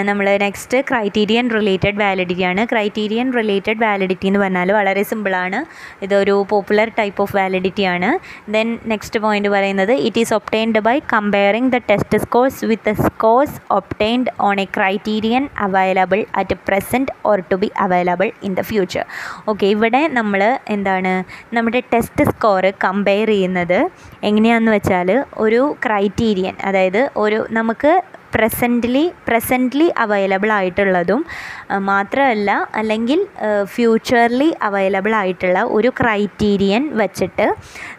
നമ്മൾ 0.08 0.26
നെക്സ്റ്റ് 0.44 0.78
ക്രൈറ്റീരിയൻ 0.90 1.46
റിലേറ്റഡ് 1.56 1.98
വാലിഡിറ്റി 2.02 2.44
ആണ്. 2.50 2.62
ക്രൈറ്റീരിയൻ 2.70 3.26
റിലേറ്റഡ് 3.38 3.80
വാലിഡിറ്റി 3.84 4.26
എന്ന് 4.30 4.40
പറഞ്ഞാൽ 4.42 4.68
വളരെ 4.78 5.02
സിമ്പിളാണ് 5.10 5.58
ഇതൊരു 6.04 6.36
പോപ്പുലർ 6.52 6.88
ടൈപ്പ് 6.98 7.20
ഓഫ് 7.24 7.34
വാലിഡിറ്റി 7.38 7.84
ആണ്. 7.94 8.10
ദെൻ 8.54 8.68
നെക്സ്റ്റ് 8.92 9.20
പോയിന്റ് 9.24 9.50
പറയുന്നത് 9.56 9.92
it 10.08 10.20
is 10.22 10.32
obtained 10.38 10.82
by 10.86 10.96
comparing 11.14 11.70
the 11.74 11.80
test 11.90 12.20
scores 12.24 12.64
with 12.70 12.86
the 12.90 12.94
scores 13.08 13.56
obtained 13.78 14.32
on 14.48 14.60
a 14.64 14.66
criterion 14.78 15.44
available 15.66 16.22
at 16.42 16.58
present 16.68 17.12
or 17.30 17.38
to 17.50 17.58
be 17.64 17.70
available 17.86 18.30
in 18.48 18.54
the 18.54 18.64
future 18.70 19.04
okay 19.52 19.66
ഇവിടെ 19.66 20.02
നമ്മൾ 20.18 20.42
എന്താണ് 20.76 21.12
നമ്മുടെ 21.58 21.82
test 21.92 22.24
score 22.30 22.64
compare 22.86 23.28
ചെയ്യുന്നത് 23.34 23.78
എങ്ങനെയാണെന്ന് 24.28 24.72
വെച്ചാൽ 24.72 25.10
ഒരു 25.38 25.60
criterion 25.86 26.54
അതായത് 26.70 27.02
ഒരു 27.16 27.40
നമുക്ക് 27.50 27.92
പ്രസന്റ്ലി 28.32 29.04
പ്രസന്റ്ലി 29.28 29.86
അവൈലബിൾ 29.96 30.50
ആയിട്ടുള്ളതും 30.52 31.22
മാത്രമല്ല 31.82 32.50
അല്ലെങ്കിൽ 32.74 33.20
ഫ്യൂച്ചർലി 33.74 34.50
അവൈലബിൾ 34.62 35.14
ആയിട്ടുള്ള 35.14 35.60
ഒരു 35.70 35.90
ക്രൈറ്റീരിയൻ 36.00 36.84
വച്ചിട്ട് 36.96 37.48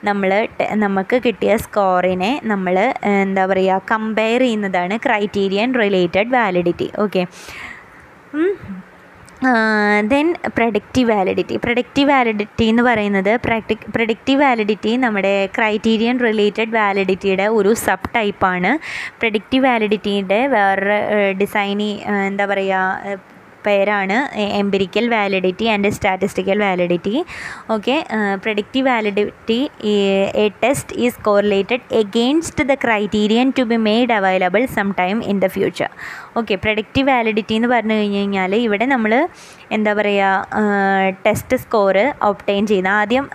നമ്മൾ 0.03 0.31
നമുക്ക് 0.77 1.19
കിട്ടിയ 1.25 1.55
സ്കോറിനെ 1.57 2.31
നമ്മൾ 2.45 2.77
എന്താ 3.13 3.45
പറയുക 3.45 3.81
കമ്പയർ 3.91 4.41
ചെയ്യുന്നതാണ് 4.41 4.97
criterion 4.99 5.69
related 5.73 6.31
validity 6.31 6.89
okay 6.99 7.23
then 10.07 10.33
predictive 10.55 11.11
validity 11.11 11.55
predictive 11.55 12.09
validity 12.09 12.65
എന്ന് 12.65 12.83
പറയുന്നത് 12.83 13.39
പ്രൊഡക്റ്റീവ് 13.93 14.41
വാലിഡിറ്റി 14.41 14.97
നമ്മുടെ 14.97 15.49
ക്രൈറ്റീരിയൻ 15.55 16.19
റിലേറ്റഡ് 16.19 16.73
വാലിഡിറ്റിയുടെ 16.73 17.47
ഒരു 17.47 17.73
സബ് 17.73 18.15
ടൈപ്പാണ് 18.15 18.79
പ്രൊഡക്റ്റീവ് 19.19 19.65
വാലിഡിറ്റിയുടെ 19.65 20.47
വേറെ 20.47 20.99
ഡിസൈനി 21.31 21.91
എന്താ 22.27 22.45
പറയുക 22.45 23.19
പേരാണ് 23.65 24.15
empirical 24.57 25.09
validity 25.09 25.65
and 25.65 25.89
statistical 25.89 26.57
validity 26.59 27.25
okay 27.69 28.05
productive 28.35 28.87
validity 28.87 29.69
a 30.35 30.47
test 30.63 30.95
is 30.95 31.21
correlated 31.21 31.85
against 31.91 32.63
the 32.63 32.73
criterion 32.73 33.53
to 33.59 33.61
be 33.63 33.75
made 33.75 34.13
available 34.13 34.65
some 34.65 34.91
time 34.91 35.23
in 35.23 35.39
the 35.39 35.47
future 35.47 35.89
okay 36.39 36.55
productive 36.63 37.07
validity 37.09 37.53
എന്ന് 37.57 37.69
പറഞ്ഞു 37.71 37.95
കഴിഞ്ഞ് 37.97 38.19
കഴിഞ്ഞാൽ 38.19 38.51
ഇവിടെ 38.65 38.85
നമ്മൾ 38.91 39.11
എന്താ 39.75 39.91
പറയുക 39.93 40.27
ടെസ്റ്റ് 41.25 41.57
സ്കോറ് 41.63 42.03
ഒപ്റ്റൈൻ 42.29 42.63
ചെയ്യുന്ന. 42.69 42.91
ആദ്യം 43.01 43.25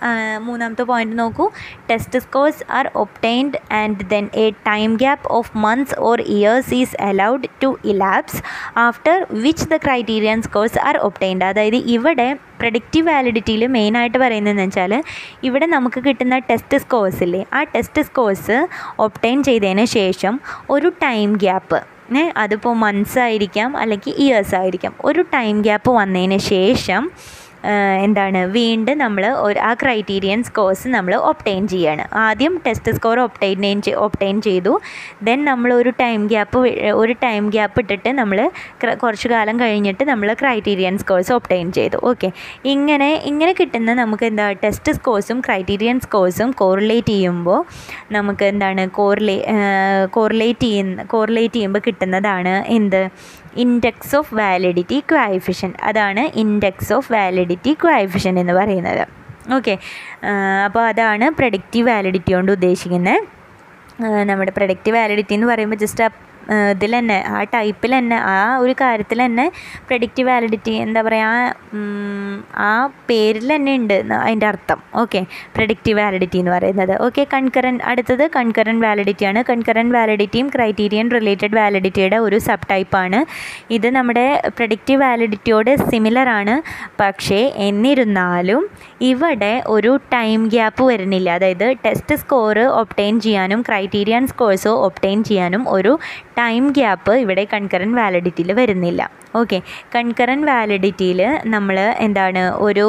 മൂന്നാമത്തെ 0.47 0.83
പോയിന്റ് 0.91 1.15
നോക്കൂ. 1.19 1.45
Test 1.89 2.19
scores 2.25 2.63
are 2.77 2.85
obtained 3.03 3.59
and 3.81 4.07
then 4.13 4.25
a 4.43 4.45
time 4.69 4.89
gap 5.03 5.27
of 5.37 5.51
months 5.65 5.97
or 6.09 6.21
years 6.37 6.73
is 6.81 6.95
allowed 7.09 7.49
to 7.63 7.69
elapse 7.93 8.39
after 8.85 9.15
which 9.45 9.67
the 9.73 9.77
criterion 9.85 10.41
scores 10.47 10.79
are 10.89 10.97
obtained 11.07 11.45
അതായത് 11.49 11.79
ഇവിടെ 11.95 12.27
പ്രൊഡക്റ്റീവ് 12.61 13.05
വാലിഡിറ്റിയിൽ 13.09 13.63
മെയിനായിട്ട് 13.75 14.17
പറയുന്നതെന്ന് 14.17 14.65
വെച്ചാൽ 14.67 14.93
ഇവിടെ 15.47 15.65
നമുക്ക് 15.75 15.99
കിട്ടുന്ന 16.07 16.37
ടെസ്റ്റ് 16.49 16.77
സ്കോഴ്സ് 16.77 17.21
ഇല്ലേ? 17.25 17.41
ആ 17.53 17.59
ടെസ്റ്റ് 17.75 18.01
സ്കോഴ്സ് 18.01 18.57
ഒപ്റ്റൈൻ 19.05 19.37
ചെയ്തതിന് 19.43 19.85
ശേഷം 19.97 20.33
ഒരു 20.69 20.89
ടൈം 21.05 21.29
ഗ്യാപ്പ് 21.45 21.79
അതിപ്പോൾ 22.37 22.75
മന്ത്സ് 22.75 23.19
ആയിരിക്കാം 23.19 23.77
അല്ലെങ്കിൽ 23.77 24.13
ഇയേഴ്സ് 24.17 24.55
ആയിരിക്കാം. 24.55 24.93
ഒരു 25.05 25.21
ടൈം 25.33 25.61
ഗ്യാപ്പ് 25.61 25.91
വന്നതിന് 25.91 26.37
ശേഷം 26.37 27.11
എന്താണ് 28.05 28.39
വീണ്ടും 28.55 28.97
നമ്മൾ 29.03 29.23
ആ 29.69 29.71
ക്രൈറ്റീരിയൻ 29.81 30.39
സ്കോഴ്സ് 30.47 30.87
നമ്മൾ 30.95 31.13
ഒപ്റ്റൈൻ 31.29 31.63
ചെയ്യാണ്. 31.73 32.03
ആദ്യം 32.25 32.53
ടെസ്റ്റ് 32.65 32.91
സ്കോർ 32.97 33.19
ഒപ്റ്റൈൻ 33.25 33.65
ഒപ്റ്റൈൻ 34.05 34.35
ചെയ്തു. 34.47 34.73
ദെൻ 35.27 35.39
നമ്മൾ 35.51 35.69
ഒരു 35.79 35.91
ടൈം 36.01 36.19
ഗ്യാപ്പ് 36.33 36.59
ഒരു 37.01 37.13
ടൈം 37.25 37.43
ഗ്യാപ്പ് 37.55 37.79
ഇട്ടിട്ട് 37.83 38.11
നമ്മൾ 38.21 38.39
കുറച്ച് 39.03 39.27
കാലം 39.33 39.55
കഴിഞ്ഞിട്ട് 39.63 40.03
നമ്മൾ 40.11 40.29
ക്രൈറ്റീരിയൻ 40.41 40.95
സ്കോഴ്സ് 41.03 41.33
ഒപ്റ്റൈൻ 41.37 41.67
ചെയ്തു. 41.79 41.97
ഓക്കെ 42.11 42.29
ഇങ്ങനെ 42.73 43.09
ഇങ്ങനെ 43.31 43.53
കിട്ടുന്ന 43.59 43.93
നമുക്ക് 44.01 44.25
എന്താ 44.31 44.45
ടെസ്റ്റ് 44.63 44.93
സ്കോഴ്സും 44.99 45.39
ക്രൈറ്റീരിയൻ 45.47 45.99
സ്കോഴ്സും 46.05 46.51
കോറിലേറ്റ് 46.61 47.13
ചെയ്യുമ്പോൾ 47.15 47.59
നമുക്ക് 48.17 48.45
എന്താണ് 48.51 48.83
കോറിലേ 48.99 49.37
കോറിലേറ്റ് 50.17 50.65
ചെയ്യുന്ന 50.67 51.03
കോറിലേറ്റ് 51.13 51.55
ചെയ്യുമ്പോൾ 51.57 51.83
കിട്ടുന്നതാണ് 51.87 52.55
എന്ത്? 52.77 53.01
ഇൻഡെക്സ് 53.57 54.15
ഓഫ് 54.15 54.35
വാലിഡിറ്റി 54.35 54.99
ക്വാഫിഷൻ 55.11 55.71
അതാണ് 55.81 56.23
ഇൻഡെക്സ് 56.43 56.91
ഓഫ് 56.93 57.09
വാലിഡിറ്റി 57.13 57.73
ക്വാഫിഷൻ 57.83 58.39
എന്ന് 58.39 58.53
പറയുന്നത്. 58.53 59.03
ഓക്കെ 59.55 59.73
അപ്പോൾ 60.65 60.83
അതാണ് 60.85 61.25
പ്രഡിക്റ്റീവ് 61.39 61.87
വാലിഡിറ്റി 61.89 62.31
കൊണ്ട് 62.33 62.51
ഉദ്ദേശിക്കുന്നത് 62.51 63.19
നമ്മുടെ 64.29 64.51
പ്രൊഡക്റ്റീവ് 64.51 64.95
വാലിഡിറ്റി 64.97 65.33
എന്ന് 65.33 65.47
പറയുമ്പോൾ 65.47 65.75
ജസ്റ്റ് 65.75 66.03
ഇതിൽ 66.73 66.93
തന്നെ 66.97 67.17
ആ 67.35 67.39
ടൈപ്പിൽ 67.55 67.91
തന്നെ 67.97 68.17
ആ 68.33 68.35
ഒരു 68.63 68.73
കാര്യത്തിൽ 68.81 69.19
തന്നെ 69.25 69.45
പ്രഡിക്റ്റ് 69.89 70.23
വാലിഡിറ്റി 70.29 70.73
എന്താ 70.85 71.01
പറയുക 71.07 71.55
ആ 72.67 72.71
പേരിൽ 73.09 73.47
തന്നെ 73.55 73.73
ഉണ്ട് 73.79 73.95
അതിന്റെ 74.23 74.47
അർത്ഥം. 74.51 74.79
ഓക്കെ 75.01 75.21
പ്രഡിക്റ്റ് 75.55 75.93
വാലിഡിറ്റി 75.99 76.37
എന്ന് 76.41 76.53
പറയുന്നത്. 76.55 76.93
ഓക്കെ 77.05 77.25
കൺകറൻ 77.33 77.75
അടുത്തത് 77.91 78.25
കൺകറൻ 78.37 78.77
വാലിഡിറ്റിയാണ് 78.85 79.41
കൺകറൻ 79.49 79.87
വാലിഡിറ്റിയും 79.95 80.49
ക്രൈറ്റീരിയൻ 80.55 81.07
റിലേറ്റഡ് 81.17 81.55
വാലിഡിറ്റിയുടെ 81.59 82.19
ഒരു 82.27 82.39
സബ് 82.47 82.69
ടൈപ്പാണ് 82.71 83.19
ഇത് 83.77 83.87
നമ്മുടെ 83.97 84.25
പ്രഡിക്റ്റീവ് 84.57 85.01
വാലിഡിറ്റിയോട് 85.05 85.71
സിമിലർ 85.89 86.29
ആണ്. 86.39 86.55
പക്ഷേ 87.01 87.41
എന്നിരുന്നാലും 87.69 88.63
ഇവിടെ 89.01 89.63
ഒരു 89.67 89.99
ടൈം 90.13 90.47
ഗ്യാപ്പ് 90.47 90.83
വരുന്നില്ല. 90.83 91.29
അതായത് 91.29 91.75
ടെസ്റ്റ് 91.85 92.15
സ്കോർ 92.15 92.59
ഒപ്റ്റെയിൻ 92.59 93.19
ചെയ്യാനും 93.19 93.61
ക്രൈറ്റീരിയൻ 93.61 94.27
സ്കോഴ്സ് 94.27 94.67
ഒപ്റ്റെയിൻ 94.67 95.23
ചെയ്യാനും 95.23 95.69
ഒരു 95.69 95.99
ടൈം 96.37 96.69
ഗ്യാപ്പ് 96.71 97.11
ഇവിടെ 97.11 97.47
കൺകറന്റ് 97.53 97.97
വാലിഡിറ്റിയിൽ 97.97 98.51
വരുന്നില്ല. 98.51 99.11
ഓക്കെ. 99.39 99.57
കൺകറൻ 99.95 100.39
വാലിഡിറ്റിയിൽ 100.49 101.21
നമ്മൾ 101.53 101.77
എന്താണ് 102.05 102.43
ഒരു 102.67 102.85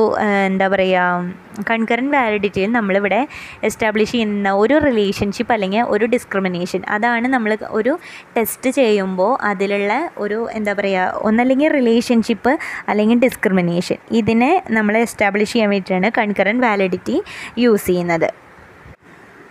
എന്താ 0.49 0.67
പറയുക 0.75 1.35
കൺകറൻ 1.71 2.07
വാലിഡിറ്റിയിൽ 2.15 2.71
നമ്മളിവിടെ 2.77 3.21
എസ്റ്റാബ്ലിഷ് 3.69 4.13
ചെയ്യുന്ന 4.15 4.51
ഒരു 4.63 4.75
റിലേഷൻഷിപ്പ് 4.87 5.53
അല്ലെങ്കിൽ 5.55 5.83
ഒരു 5.95 6.05
ഡിസ്ക്രിമിനേഷൻ. 6.15 6.81
അതാണ് 6.97 7.29
നമ്മൾ 7.35 7.53
ഒരു 7.79 7.93
ടെസ്റ്റ് 8.37 8.71
ചെയ്യുമ്പോൾ 8.81 9.33
അതിലുള്ള 9.51 9.93
ഒരു 10.25 10.41
എന്താ 10.59 10.75
പറയുക 10.81 11.23
ഒന്നല്ലെങ്കിൽ 11.29 11.71
റിലേഷൻഷിപ്പ് 11.79 12.53
അല്ലെങ്കിൽ 12.91 13.21
ഡിസ്ക്രിമിനേഷൻ. 13.27 13.99
ഇതിനെ 14.21 14.53
നമ്മൾ 14.79 14.97
എസ്റ്റാബ്ലിഷ് 15.07 15.53
ചെയ്യാൻ 15.55 15.71
വേണ്ടിയിട്ടാണ് 15.75 16.11
കൺകറൻ 16.21 16.59
വാലിഡിറ്റി 16.67 17.17
യൂസ് 17.65 17.89
ചെയ്യുന്നത്. 17.91 18.29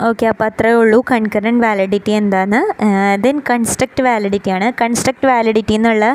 ഓക്കെ 0.05 0.25
അപ്പോൾ 0.31 0.45
അത്രയേ 0.49 0.73
ഉള്ളൂ. 0.79 0.97
കൺകറന്റ് 1.11 1.61
വാലിഡിറ്റി 1.65 2.11
എന്താണ്? 2.19 2.57
ദെൻ 3.23 3.37
കൺസ്ട്രക്റ്റ് 3.49 4.01
വാലിഡിറ്റി 4.07 4.49
ആണ്. 4.55 4.67
കൺസ്ട്രക്റ്റ് 4.81 5.27
വാലിഡിറ്റി 5.29 5.73
എന്നുള്ള 5.77 6.05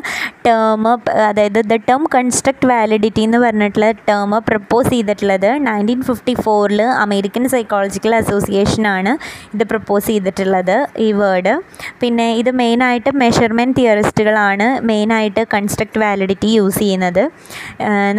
ടേം 0.46 0.86
അതായത് 1.28 1.58
ദ 1.70 1.76
ടേം 1.88 2.02
കൺസ്ട്രക്റ്റ് 2.14 2.68
വാലിഡിറ്റി 2.70 3.22
എന്ന് 3.28 3.38
പറഞ്ഞിട്ടുള്ള 3.44 3.88
ടേം 4.08 4.32
പ്രപ്പോസ് 4.50 4.90
ചെയ്തിട്ടുള്ളത് 4.94 5.48
നയന്റീൻ 5.66 6.00
ഫിഫ്റ്റി 6.08 6.34
ഫോറിൽ 6.44 6.82
അമേരിക്കൻ 7.04 7.44
സൈക്കോളജിക്കൽ 7.54 8.14
അസോസിയേഷനാണ് 8.20 9.12
ഇത് 9.54 9.64
പ്രപ്പോസ് 9.72 10.06
ചെയ്തിട്ടുള്ളത് 10.12 10.76
ഈ 11.06 11.08
വേർഡ് 11.20 11.54
പിന്നെ 12.02 12.28
ഇത് 12.42 12.50
മെയിനായിട്ട് 12.62 13.12
മെഷർമെന്റ് 13.24 13.76
തിയറിസ്റ്റുകളാണ് 13.80 14.68
മെയിനായിട്ട് 14.90 15.44
കൺസ്ട്രക്റ്റ് 15.56 16.00
വാലിഡിറ്റി 16.04 16.50
യൂസ് 16.58 16.78
ചെയ്യുന്നത്. 16.78 17.22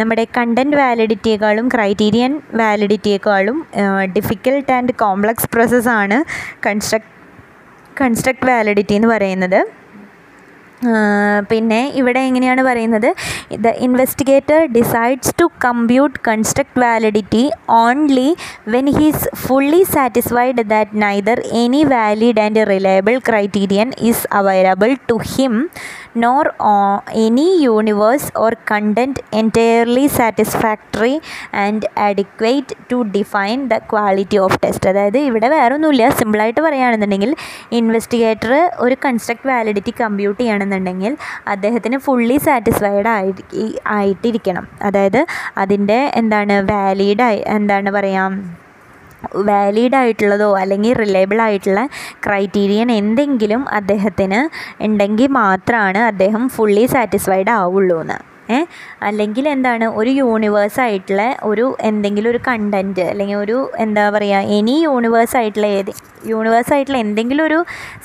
നമ്മുടെ 0.02 0.26
കണ്ടന്റ് 0.38 0.76
വാലിഡിറ്റിയേക്കാളും 0.82 1.68
ക്രൈറ്റീരിയൻ 1.74 2.40
വാലിഡിറ്റിയേക്കാളും 2.62 3.66
ഡിഫിക്കൽട്ട് 4.18 4.72
ആൻഡ് 4.78 4.94
കോംപ്ലക്സ് 5.04 5.50
പ്രോസസ്സാണ് 5.54 6.18
കൺസ്ട്രക്ട് 6.66 7.10
കൺസ്ട്രക്ട് 8.00 8.46
വാലിഡിറ്റി 8.50 8.94
എന്ന് 8.98 9.08
പറയുന്നത്. 9.14 9.58
പിന്നെ 11.50 11.78
ഇവിടെ 12.00 12.20
എങ്ങനെയാണ് 12.28 12.62
പറയുന്നത്? 12.68 13.06
The 13.64 13.68
investigator 13.86 14.58
decides 14.76 15.32
to 15.40 15.46
compute 15.64 16.18
construct 16.28 16.80
validity 16.82 17.44
only 17.78 18.26
when 18.74 18.88
he's 18.98 19.28
fully 19.44 19.80
satisfied 19.94 20.64
that 20.72 21.02
neither 21.04 21.40
any 21.62 21.82
valid 21.92 22.42
and 22.46 22.64
reliable 22.72 23.16
criterion 23.28 23.90
is 24.10 24.26
available 24.40 24.92
to 25.10 25.16
him 25.32 25.54
nor 26.16 26.52
any 27.12 27.46
universe 27.62 28.30
or 28.36 28.56
content 28.70 29.20
entirely 29.34 30.06
satisfactory 30.06 31.20
and 31.54 31.86
adequate 31.98 32.76
to 32.92 33.02
define 33.02 33.68
the 33.68 33.78
quality 33.78 34.38
of 34.38 34.58
test 34.64 34.88
അതായത് 34.88 35.18
ഇവിടെ 35.18 35.48
വേറെ 35.48 35.74
ഒന്നുമില്ല 35.74 36.08
സിമ്പിളായിട്ട് 36.08 36.60
പറയുകയാണെന്നുണ്ടെങ്കിൽ 36.60 37.34
investigator 37.72 38.70
ഒരു 38.78 38.96
construct 39.04 39.48
validity 39.48 39.94
compute 40.00 40.40
ചെയ്യണമെന്നുണ്ടെങ്കിൽ 40.40 41.16
അദ്ദേഹത്തിന് 41.48 41.98
fully 41.98 42.36
satisfied 42.38 43.08
ആയി 43.08 43.34
ആയിട്ടിരിക്കണം. 43.86 44.68
അതായത് 44.82 45.26
അതിന്റെ 45.56 46.10
എന്താണ് 46.14 46.72
വാലിഡായി 46.72 47.44
എന്താണ് 47.46 47.90
പറയുക 47.90 48.63
വാലിഡ് 49.44 49.96
ആയിട്ടുള്ളതോ 49.96 50.50
അല്ലെങ്കിൽ 50.56 50.94
റിലയബിൾ 50.94 51.40
ആയിട്ടുള്ള 51.42 51.82
ക്രൈറ്റീരിയൻ 52.26 52.90
എന്തെങ്കിലും 52.92 53.64
അദ്ദേഹത്തിന് 53.70 54.40
ഉണ്ടെങ്കിൽ 54.84 55.32
മാത്രമാണ് 55.36 55.98
അദ്ദേഹം 56.02 56.44
ഫുള്ളി 56.48 56.86
സാറ്റിസ്ഫൈഡ് 56.86 57.50
ആവുള്ളൂ 57.50 58.00
എന്ന് 58.00 58.33
അല്ലെങ്കിൽ 59.02 59.48
എന്താണ് 59.48 59.86
ഒരു 60.00 60.10
യൂണിവേഴ്സ് 60.10 60.80
ആയിട്ടുള്ള 60.80 61.36
ഒരു 61.42 61.76
എന്തെങ്കിലും 61.80 62.30
ഒരു 62.30 62.40
കണ്ടന്റ് 62.48 63.00
അല്ലെങ്കിൽ 63.00 63.36
ഒരു 63.36 63.58
എന്താ 63.78 64.10
പറയുക 64.10 64.56
എനി 64.58 64.76
യൂണിവേഴ്സ് 64.82 65.36
ആയിട്ടുള്ള 65.36 65.66
ഏത് 65.66 65.92
യൂണിവേഴ്സ് 66.26 66.72
ആയിട്ടുള്ള 66.74 66.98
എന്തെങ്കിലും 66.98 67.44
ഒരു 67.44 67.58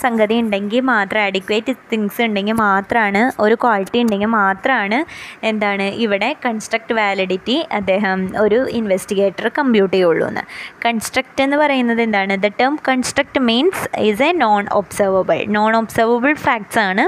സംഗതി 0.04 0.36
ഉണ്ടെങ്കിൽ 0.40 0.80
മാത്രം 0.80 1.22
അഡിക്വേറ്റ് 1.22 1.74
തിങ്സ് 1.92 2.22
ഉണ്ടെങ്കിൽ 2.22 2.54
മാത്രമാണ് 2.54 3.32
ഒരു 3.40 3.56
ക്വാളിറ്റി 3.56 4.00
ഉണ്ടെങ്കിൽ 4.00 4.32
മാത്രമാണ് 4.42 5.06
എന്താണ് 5.44 5.84
ഇവിടെ 6.06 6.36
കൺസ്ട്രക്ട് 6.46 6.94
വാലിഡിറ്റി 6.94 7.68
അദ്ദേഹം 7.72 8.20
ഒരു 8.38 8.60
ഇൻവെസ്റ്റിഗേറ്റർ 8.70 9.48
കമ്പ്യൂട്ട് 9.60 9.94
ചെയ്യുള്ളൂ 9.96 10.26
എന്ന്. 10.28 10.44
കൺസ്ട്രക്റ്റ് 10.86 11.44
എന്ന് 11.44 11.58
പറയുന്നത് 11.58 12.02
എന്താണ്? 12.02 12.36
The 12.46 12.50
term 12.60 12.76
construct 12.90 13.40
means 13.40 13.84
is 14.00 14.24
a 14.24 14.32
non 14.44 14.66
observable 14.80 15.40
non 15.58 15.76
observable 15.76 16.34
facts 16.46 16.80
ആണ് 16.80 17.06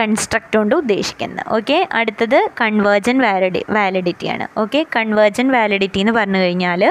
കൺസ്ട്രക്റ്റ് 0.00 0.56
കൊണ്ട് 0.58 0.74
ഉദ്ദേശിക്കുന്നത്. 0.74 1.44
ഓക്കെ 1.58 1.78
അടുത്തത് 1.92 2.38
കൺവേർജൻ 2.68 3.18
വാലിഡി 3.18 3.60
വാലിഡിറ്റിയാണ് 3.70 4.46
ഓക്കെ 4.58 4.80
കൺവേർജൻ 4.96 5.46
വാലിഡിറ്റി 5.52 5.98
എന്ന് 6.00 6.12
പറഞ്ഞു 6.12 6.40
കഴിഞ്ഞാൽ 6.40 6.82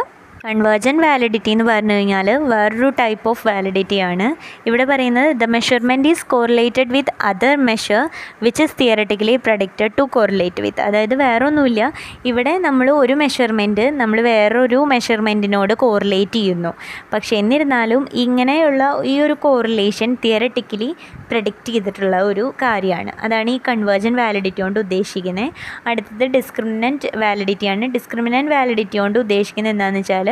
കൺവേർജൻ 0.45 0.97
വാലിഡിറ്റി 1.03 1.51
എന്ന് 1.51 1.63
പറഞ്ഞു 1.63 1.93
കഴിഞ്ഞാൽ 1.93 2.27
വേറൊരു 2.51 2.89
ടൈപ്പ് 2.99 3.29
ഓഫ് 3.29 3.47
വാലിഡിറ്റി 3.47 3.97
ആണ്. 4.09 4.27
ഇവിടെ 4.69 4.85
പറയുന്നത് 4.85 5.29
the 5.41 5.45
measurement 5.55 6.09
is 6.09 6.25
correlated 6.33 6.91
with 6.95 7.13
other 7.29 7.55
measure 7.69 8.01
which 8.43 8.63
is 8.63 8.75
theoretically 8.81 9.35
predicted 9.45 9.93
to 9.99 10.03
correlate 10.15 10.61
with 10.61 10.81
അതായത് 10.81 11.15
വേറൊന്നുമില്ല. 11.23 11.81
ഇവിടെ 12.25 12.53
നമ്മൾ 12.57 12.91
ഒരു 12.91 13.13
മെഷർമെന്റ് 13.13 13.85
നമ്മൾ 14.01 14.21
വേറൊരു 14.21 14.79
മെഷർമെന്റിനോട് 14.93 15.73
കോറിലേറ്റ് 15.83 16.39
ചെയ്യുന്നു. 16.39 16.71
പക്ഷേ 17.13 17.33
എന്നിരുന്നാലും 17.37 18.07
ഇങ്ങനെയുള്ള 18.25 18.81
ഈ 19.13 19.15
ഒരു 19.21 19.37
കോറിലേഷൻ 19.47 20.17
തിയററ്റിക്കലി 20.25 20.89
പ്രഡിക്റ്റ് 21.31 21.71
ചെയ്തിട്ടുള്ള 21.73 22.17
ഒരു 22.29 22.53
കാര്യമാണ്. 22.61 23.11
അതാണ് 23.19 23.49
ഈ 23.49 23.59
കൺവേർജൻ 23.69 24.15
വാലിഡിറ്റി 24.21 24.61
കൊണ്ട് 24.61 24.79
ഉദ്ദേശിക്കുന്നത് 24.85 25.49
അടുത്തത് 25.89 26.25
ഡിസ്ക്രിമിനന്റ് 26.37 27.17
വാലിഡിറ്റിയാണ് 27.23 27.85
ഡിസ്ക്രിമിനന്റ് 27.97 28.51
വാലിഡിറ്റി 28.55 28.97
കൊണ്ട് 28.97 29.19
ഉദ്ദേശിക്കുന്നത് 29.19 29.73
എന്താണെന്ന് 29.73 29.99
വെച്ചാൽ 29.99 30.26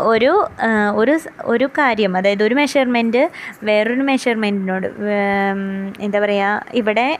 ഒരു 0.00 0.46
ഒരു 0.94 1.18
ഒരു 1.44 1.68
കാര്യം 1.78 2.16
അതായത് 2.16 2.42
ഒരു 2.42 2.54
മെഷർമെന്റ് 2.54 3.30
വേറൊരു 3.62 4.02
മെഷർമെന്റിനോട് 4.02 4.86
എന്താ 6.00 6.20
പറയുക 6.20 6.64
ഇവിടെ 6.74 7.18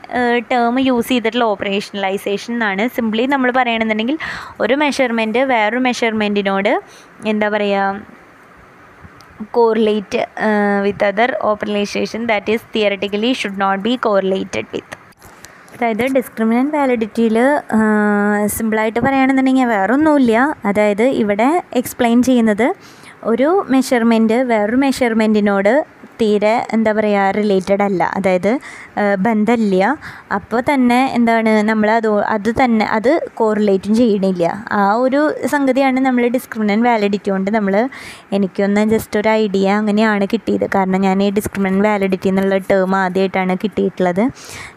ടേം 0.52 0.78
യൂസ് 0.78 1.08
ചെയ്തിട്ടുള്ള 1.08 1.44
ഓപ്പറേഷണലൈസേഷൻ 1.44 2.54
എന്നാണ്. 2.54 2.88
സിംപ്ലി 2.88 3.26
നമ്മൾ 3.26 3.50
പറയണമെന്നുണ്ടെങ്കിൽ 3.50 4.18
ഒരു 4.60 4.74
മെഷർമെന്റ് 4.74 5.38
വേറൊരു 5.38 5.78
മെഷർമെന്റിനോട് 5.78 6.80
എന്താ 7.26 7.48
പറയുക 7.48 8.02
correlate 9.52 10.26
with 10.82 11.04
other 11.04 11.36
operation 11.42 12.26
that 12.26 12.52
is 12.52 12.62
theoretically 12.74 13.32
should 13.32 13.60
not 13.60 13.84
be 13.84 13.96
correlated 13.96 14.66
with 14.72 15.05
അതായത് 15.76 16.04
ഡിസ്ക്രിമിനന്റ് 16.16 16.76
വാലിഡിറ്റിയിൽ 16.76 17.36
സിമ്പിളായിട്ട് 18.56 19.00
പറയുകയാണെന്നുണ്ടെങ്കിൽ 19.00 19.68
വേറൊന്നുമില്ല. 19.76 20.36
അതായത് 20.64 21.06
ഇവിടെ 21.22 21.48
എക്സ്പ്ലെയിൻ 21.80 22.18
ചെയ്യുന്നത് 22.22 22.68
ഒരു 23.24 23.48
മെഷർമെന്റ് 23.70 24.34
വേറൊരു 24.50 24.76
മെഷർമെന്റിനോട് 24.76 25.72
തീരെ 26.20 26.54
എന്താ 26.72 26.92
പറയുക 26.92 27.24
റിലേറ്റഡ് 27.30 27.82
അല്ല. 27.82 28.02
അതായത് 28.16 28.50
ബന്ധമില്ല. 29.26 29.96
അപ്പോൾ 30.32 30.60
തന്നെ 30.70 31.00
എന്താണ് 31.14 31.50
നമ്മൾ 31.70 31.88
അത് 31.90 32.08
അത് 32.34 32.50
തന്നെ 32.62 32.86
അത് 32.96 33.10
കോറിലേറ്റും 33.34 33.94
ചെയ്യണില്ല. 33.94 34.44
ആ 34.72 34.82
ഒരു 35.04 35.20
സംഗതിയാണ് 35.46 36.00
നമ്മൾ 36.00 36.24
ഡിസ്ക്രിമിനന്റ് 36.36 36.86
വാലിഡിറ്റി 36.88 37.30
കൊണ്ട് 37.30 37.50
നമ്മൾ 37.50 37.74
എനിക്കൊന്ന് 38.32 38.84
ജസ്റ്റ് 38.94 39.16
ഒരു 39.20 39.30
ഐഡിയ 39.42 39.68
അങ്ങനെയാണ് 39.80 40.26
കിട്ടിയത്. 40.32 40.66
കാരണം 40.74 41.00
ഞാൻ 41.00 41.22
ഈ 41.22 41.28
ഡിസ്ക്രിമിനന്റ് 41.30 41.84
വാലിഡിറ്റി 41.88 42.28
എന്നുള്ള 42.28 42.58
ടേം 42.70 42.94
ആദ്യമായിട്ടാണ് 42.96 43.56
കിട്ടിയിട്ടുള്ളത്. 43.64 44.22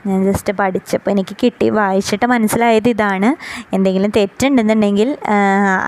ഞാൻ 0.07 0.19
ജസ്റ്റ് 0.31 0.53
പഠിച്ചപ്പോൾ 0.53 1.11
എനിക്ക് 1.11 1.37
കിട്ടി. 1.43 1.69
വായിച്ചിട്ട് 1.79 2.25
മനസ്സിലായത് 2.25 2.89
ഇതാണ്. 2.89 3.31
എന്തെങ്കിലും 3.73 4.11
തെറ്റുണ്ടെന്നുണ്ടെങ്കിൽ 4.19 5.09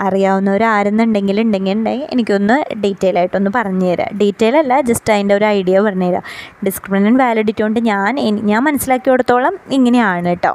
അറിയാവുന്നവരാരെന്നുണ്ടെങ്കിൽ 0.06 1.38
ഉണ്ടെങ്കിൽ 1.42 1.72
ഉണ്ടെങ്കിൽ 1.74 2.08
എനിക്കൊന്ന് 2.14 2.56
ഡീറ്റെയിൽ 2.84 3.16
ആയിട്ടൊന്ന് 3.20 3.52
പറഞ്ഞു 3.56 3.90
ഡീറ്റെയിൽ 4.22 4.56
അല്ല 4.58 4.74
ജസ്റ്റ് 4.82 5.12
അതിന്റെ 5.14 5.36
ഒരു 5.42 5.48
ഐഡിയ 5.60 5.80
പറഞ്ഞുതരാം. 5.80 6.24
ഡിസ്ക്രിമിനന്റ് 6.66 7.20
വാലിഡിറ്റി 7.24 7.62
കൊണ്ട് 7.62 7.80
ഞാൻ 7.92 8.16
ഞാൻ 8.50 8.62
മനസ്സിലാക്കിയിടത്തോളം 8.64 9.58
ഇങ്ങനെയാണ് 9.72 10.30
കേട്ടോ. 10.30 10.54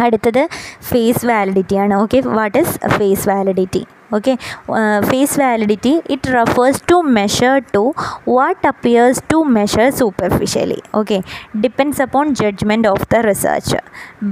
അടുത്തത് 0.00 0.42
ഫേസ് 0.90 1.24
വാലിഡിറ്റി 1.26 1.76
ആണ്. 1.84 1.94
Okay 2.02 2.18
what 2.40 2.58
is 2.58 2.74
face 2.88 3.28
validity 3.28 3.82
okay 4.10 4.36
uh, 4.70 4.98
face 5.02 5.34
validity 5.36 5.94
it 6.08 6.24
refers 6.30 6.78
to 6.82 6.96
measure 7.10 7.56
to 7.74 7.82
what 8.26 8.58
appears 8.64 9.18
to 9.32 9.38
measure 9.58 9.88
superficially 9.92 10.80
okay 10.94 11.20
depends 11.60 12.00
upon 12.00 12.34
judgment 12.34 12.86
of 12.86 13.00
the 13.08 13.20
researcher 13.22 13.82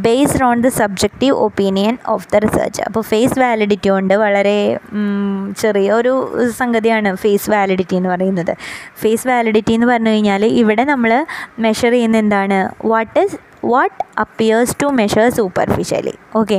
based 0.02 0.40
on 0.42 0.62
the 0.62 0.72
subjective 0.72 1.36
opinion 1.48 1.94
of 2.06 2.20
the 2.28 2.40
researcher 2.40 2.84
അപ്പോൾ 2.88 3.02
face 3.10 3.38
validity 3.38 3.88
കൊണ്ട് 3.88 4.14
വളരെ 4.16 4.56
ചെറിയ 5.62 5.88
ഒരു 5.92 6.12
സംഗതിയാണ് 6.60 7.10
face 7.24 7.50
validity 7.50 7.96
എന്ന് 7.96 8.10
പറയുന്നത് 8.14 8.52
face 9.02 9.26
validity 9.30 9.72
എന്ന് 9.78 9.88
പറഞ്ഞു 9.92 10.12
കഴിഞ്ഞാൽ 10.14 10.44
ഇവിടെ 10.62 10.84
നമ്മൾ 10.92 11.12
മെഷർ 11.66 11.92
ചെയ്യുന്ന 11.96 12.18
എന്താണ് 12.24 12.58
what 12.92 13.18
is 13.24 13.38
what 13.72 13.98
appears 14.24 14.76
to 14.82 14.88
measure 15.00 15.26
superficially 15.38 16.14
okay 16.40 16.58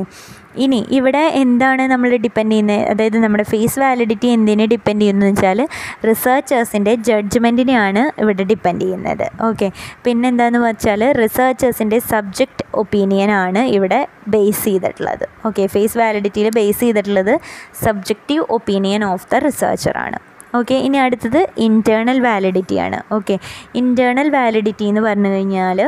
ഇനി 0.56 0.86
ഇവിടെ 0.90 1.24
എന്താണ് 1.42 1.84
നമ്മൾ 1.88 2.10
ഡിപ്പെൻഡ് 2.18 2.52
ചെയ്യുന്നത് 2.52 2.84
അതായത് 2.90 3.18
നമ്മുടെ 3.18 3.44
ഫേസ് 3.44 3.80
വാലിഡിറ്റി 3.80 4.28
എന്തിനെ 4.28 4.66
ഡിപ്പെൻഡ് 4.66 5.02
ചെയ്യുന്നത് 5.02 5.30
വെച്ചാൽ 5.30 5.60
റിസർച്ചേഴ്സിന്റെ 6.06 6.96
ജഡ്ജ്മെന്റിനെയാണ് 6.96 8.04
ഇവിടെ 8.22 8.44
ഡിപ്പെൻഡ് 8.44 8.82
ചെയ്യുന്നത്. 8.82 9.26
ഓക്കെ 9.42 9.72
പിന്നെന്താണെന്ന് 10.04 10.62
വെച്ചാൽ 10.68 11.12
റിസർച്ചേഴ്സിന്റെ 11.12 12.00
സബ്ജക്റ്റ് 12.00 12.66
ഒപ്പീനിയനാണ് 12.74 13.60
ഇവിടെ 13.60 14.08
ബേസ് 14.28 14.66
ചെയ്തിട്ടുള്ളത്. 14.66 15.26
ഓക്കെ 15.46 15.66
ഫേസ് 15.68 15.98
വാലിഡിറ്റിയിൽ 15.98 16.50
ബേസ് 16.50 16.80
ചെയ്തിട്ടുള്ളത് 16.80 17.40
സബ്ജക്റ്റീവ് 17.86 18.46
ഒപ്പീനിയൻ 18.50 19.04
ഓഫ് 19.06 19.28
ദ 19.34 19.44
റിസർച്ചറാണ് 19.48 20.20
ഓക്കെ 20.56 20.76
ഇനി 20.76 20.98
അടുത്തത് 20.98 21.48
ഇന്റേർണൽ 21.58 22.20
വാലിഡിറ്റിയാണ് 22.20 23.00
ഓക്കെ 23.12 23.40
ഇന്റേർണൽ 23.76 24.30
വാലിഡിറ്റി 24.30 24.86
എന്ന് 24.86 25.02
പറഞ്ഞു 25.02 25.30
കഴിഞ്ഞാൽ 25.30 25.80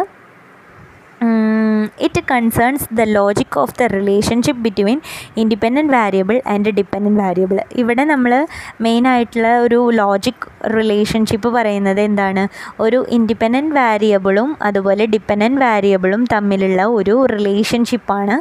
it 2.06 2.22
concerns 2.32 2.86
the 2.98 3.02
logic 3.18 3.58
of 3.62 3.74
the 3.80 3.88
relationship 3.96 4.62
between 4.66 5.00
independent 5.42 5.94
variable 5.96 6.38
and 6.54 6.72
dependent 6.78 7.20
variable 7.24 7.58
ഇവിടെ 7.82 8.04
നമ്മൾ 8.04 8.32
മെയിനായിട്ടുള്ള 8.86 9.50
ഒരു 9.66 9.80
ലോജിക് 10.00 10.46
റിലേഷൻഷിപ്പ് 10.76 11.50
പറയുന്നത് 11.58 12.02
എന്താണ്? 12.02 12.44
ഒരു 12.80 13.00
ഇൻഡിപെൻഡന്റ് 13.18 13.76
വാരിയബിളും 13.80 14.50
അതുപോലെ 14.62 15.06
ഡിപ്പെൻഡന്റ് 15.14 15.62
വാരിയബിളും 15.66 16.24
തമ്മിലുള്ള 16.34 16.82
ഒരു 16.98 17.16
റിലേഷൻഷിപ്പാണ് 17.34 18.36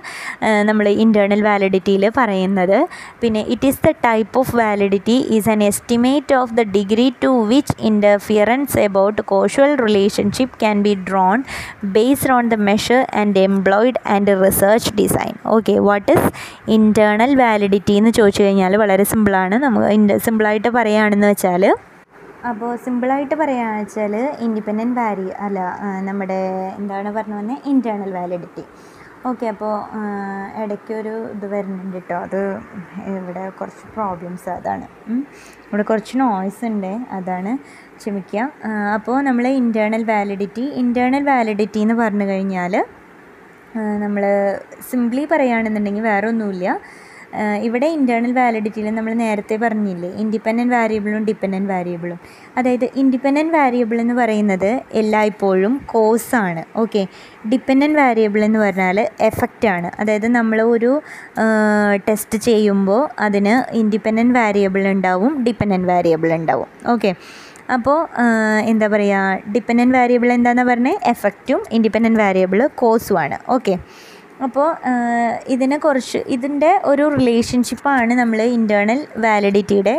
നമ്മൾ 0.69 0.89
ഇന്റേർണൽ 1.05 1.43
വാലിഡിറ്റിയിൽ 1.49 2.07
പറയുന്നത്. 2.19 2.79
പിന്നെ 3.23 3.43
it 3.55 3.69
is 3.71 3.81
the 3.87 3.93
type 4.07 4.35
of 4.39 4.55
validity 4.63 5.17
is 5.37 5.51
an 5.55 5.63
estimate 5.71 6.35
of 6.41 6.55
the 6.55 6.65
degree 6.77 7.09
to 7.25 7.33
which 7.53 7.77
interference 7.91 8.79
about 8.87 9.23
causal 9.33 9.73
relationship 9.87 10.55
can 10.65 10.79
be 10.89 10.95
drawn 11.11 11.39
based 11.97 12.33
on 12.39 12.49
the 12.49 12.59
measure 12.71 13.03
and 13.21 13.45
employed 13.49 14.01
and 14.15 14.35
research 14.45 14.93
design 14.99 15.35
okay 15.55 15.75
what 15.89 16.11
is 16.15 16.29
internal 16.71 17.33
validity 17.43 17.95
എന്ന് 18.01 18.13
ചോദിച്ചു 18.13 18.43
കഴിഞ്ഞാൽ 18.43 18.77
വളരെ 18.77 19.07
സിമ്പിളാണ് 19.13 19.59
നമുക്ക് 19.67 20.19
സിമ്പിളായിട്ട് 20.27 20.73
പറയുകയാണെന്ന് 20.79 21.31
വെച്ചാൽ 21.33 21.65
അപ്പോൾ 22.51 22.71
സിമ്പിളായിട്ട് 22.85 23.37
പറയുകയാണെന്ന് 23.41 23.83
വെച്ചാൽ 23.83 24.15
ഇൻഡിപെൻഡന്റ് 24.45 24.97
വാരി 25.01 25.27
അല്ല 25.47 25.59
നമ്മുടെ 26.07 26.39
എന്താണ് 26.79 27.11
പറഞ്ഞു 27.17 27.37
വന്നത് 27.37 27.67
ഇന്റേർണൽ 27.69 28.13
വാലിഡിറ്റി 28.15 28.65
ഓക്കെ 29.27 29.47
അപ്പോൾ 29.47 29.73
ഇടയ്ക്കൊരു 30.63 31.15
ഇത് 31.35 31.47
വരുന്നുണ്ട് 31.55 31.97
കേട്ടോ 31.97 32.19
അത് 32.27 32.39
ഇവിടെ 33.15 33.43
കുറച്ച് 33.59 33.85
പ്രോബ്ലംസ് 33.97 34.49
അതാണ്. 34.49 34.87
ഇവിടെ 35.67 35.83
കുറച്ച് 35.83 36.15
നോയ്സ് 36.21 36.63
ഉണ്ട്. 36.65 36.93
അതാണ് 37.11 37.53
ക്ഷമിക്കുക 38.01 38.47
അപ്പോൾ 38.95 39.19
നമ്മൾ 39.23 39.47
ഇന്റേർണൽ 39.57 40.03
വാലിഡിറ്റി 40.09 40.65
ഇന്റേർണൽ 40.81 41.25
വാലിഡിറ്റി 41.27 41.81
എന്ന് 41.81 41.97
പറഞ്ഞു 42.01 42.27
കഴിഞ്ഞാൽ 42.31 42.75
നമ്മൾ 44.03 44.23
സിംപ്ലി 44.91 45.25
പറയുകയാണെന്നുണ്ടെങ്കിൽ 45.31 46.05
വേറെ 46.07 46.27
ഒന്നുമില്ല 46.31 46.67
ഇവിടെ 47.67 47.89
ഇന്റേർണൽ 47.97 48.33
വാലിഡിറ്റിയിൽ 48.33 48.87
നമ്മൾ 48.91 49.13
നേരത്തെ 49.17 49.57
പറഞ്ഞില്ലേ 49.57 50.09
ഇൻഡിപെൻഡന്റ് 50.23 50.75
വാരിയബിളും 50.75 51.27
ഡിപ്പെൻഡന്റ് 51.29 51.71
വാരിയബിളും 51.73 52.19
അതായത് 52.57 52.87
ഇൻഡിപെൻഡന്റ് 53.01 53.55
വാരിയബിൾ 53.57 53.99
എന്ന് 54.01 54.15
പറയുന്നത് 54.21 54.71
എല്ലായ്പ്പോഴും 55.01 55.75
കോസാണ് 55.93 56.63
ഓക്കെ 56.77 57.03
ഡിപ്പെൻഡന്റ് 57.53 57.99
വാരിയബിൾ 58.01 58.43
എന്ന് 58.45 58.61
പറഞ്ഞാൽ 58.61 59.01
എഫക്റ്റാണ് 59.29 59.91
അതായത് 59.99 60.29
നമ്മൾ 60.31 60.61
ഒരു 60.69 60.93
ടെസ്റ്റ് 62.09 62.41
ചെയ്യുമ്പോൾ 62.41 63.03
അതിന് 63.21 63.55
ഇൻഡിപെൻഡന്റ് 63.75 64.37
വാരിയബിൾ 64.39 64.85
ഉണ്ടാവും 64.93 65.33
ഡിപ്പെൻഡന്റ് 65.47 65.89
വാരിയബിൾ 65.89 66.33
ഉണ്ടാവും 66.33 66.69
ഓക്കെ 66.89 67.13
അപ്പോൾ 67.73 67.99
എന്താ 68.65 68.87
പറയുക 68.87 69.43
ഡിപ്പെൻഡന്റ് 69.53 69.97
വേരിയബിൾ 69.99 70.33
എന്താണെന്ന് 70.33 70.73
പറഞ്ഞാൽ 70.73 70.97
എഫക്റ്റും 71.05 71.63
ഇൻഡിപെൻഡന്റ് 71.71 72.21
വാരിയബിൾ 72.21 72.63
കോസുമാണ് 72.75 73.39
ഓക്കെ 73.49 73.75
അപ്പോൾ 74.43 74.69
ഇതിനെ 75.49 75.77
കുറച്ച് 75.79 76.19
ഇതിന്റെ 76.27 76.71
ഒരു 76.85 77.05
റിലേഷൻഷിപ്പാണ് 77.09 78.13
നമ്മൾ 78.13 78.41
ഇന്റേർണൽ 78.43 79.01
വാലിഡിറ്റിയുടെ 79.17 79.95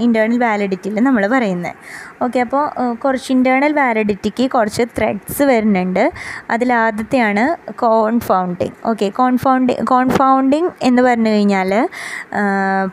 ഇന്റേർണൽ 0.00 0.38
വാലിഡിറ്റിയിൽ 0.38 0.98
നമ്മൾ 1.00 1.24
പറയുന്നത് 1.26 1.74
ഓക്കെ 2.22 2.38
അപ്പോൾ 2.40 2.94
കുറച്ച് 2.94 3.32
ഇന്റേർണൽ 3.32 3.72
വാലിഡിറ്റിക്ക് 3.72 4.50
കുറച്ച് 4.50 4.82
ത്രെഡ്സ് 4.98 5.42
വരുന്നുണ്ട്. 5.42 6.04
അതിലാദ്യത്തെയാണ് 6.50 7.44
കോൺഫൗണ്ടിങ് 7.78 8.76
ഓക്കെ 8.86 9.08
കോൺഫൗണ്ടി 9.08 9.76
കോൺഫൗണ്ടിങ് 9.84 10.70
എന്ന് 10.82 11.02
പറഞ്ഞു 11.02 11.28
കഴിഞ്ഞാൽ 11.28 11.72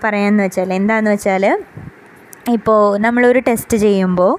പറയാമെന്ന് 0.04 0.44
വെച്ചാൽ 0.44 0.74
എന്താണെന്ന് 0.74 1.12
വെച്ചാൽ 1.12 1.46
ഇപ്പോൾ 2.56 2.98
നമ്മളൊരു 2.98 3.40
ടെസ്റ്റ് 3.48 3.78
ചെയ്യുമ്പോൾ 3.78 4.32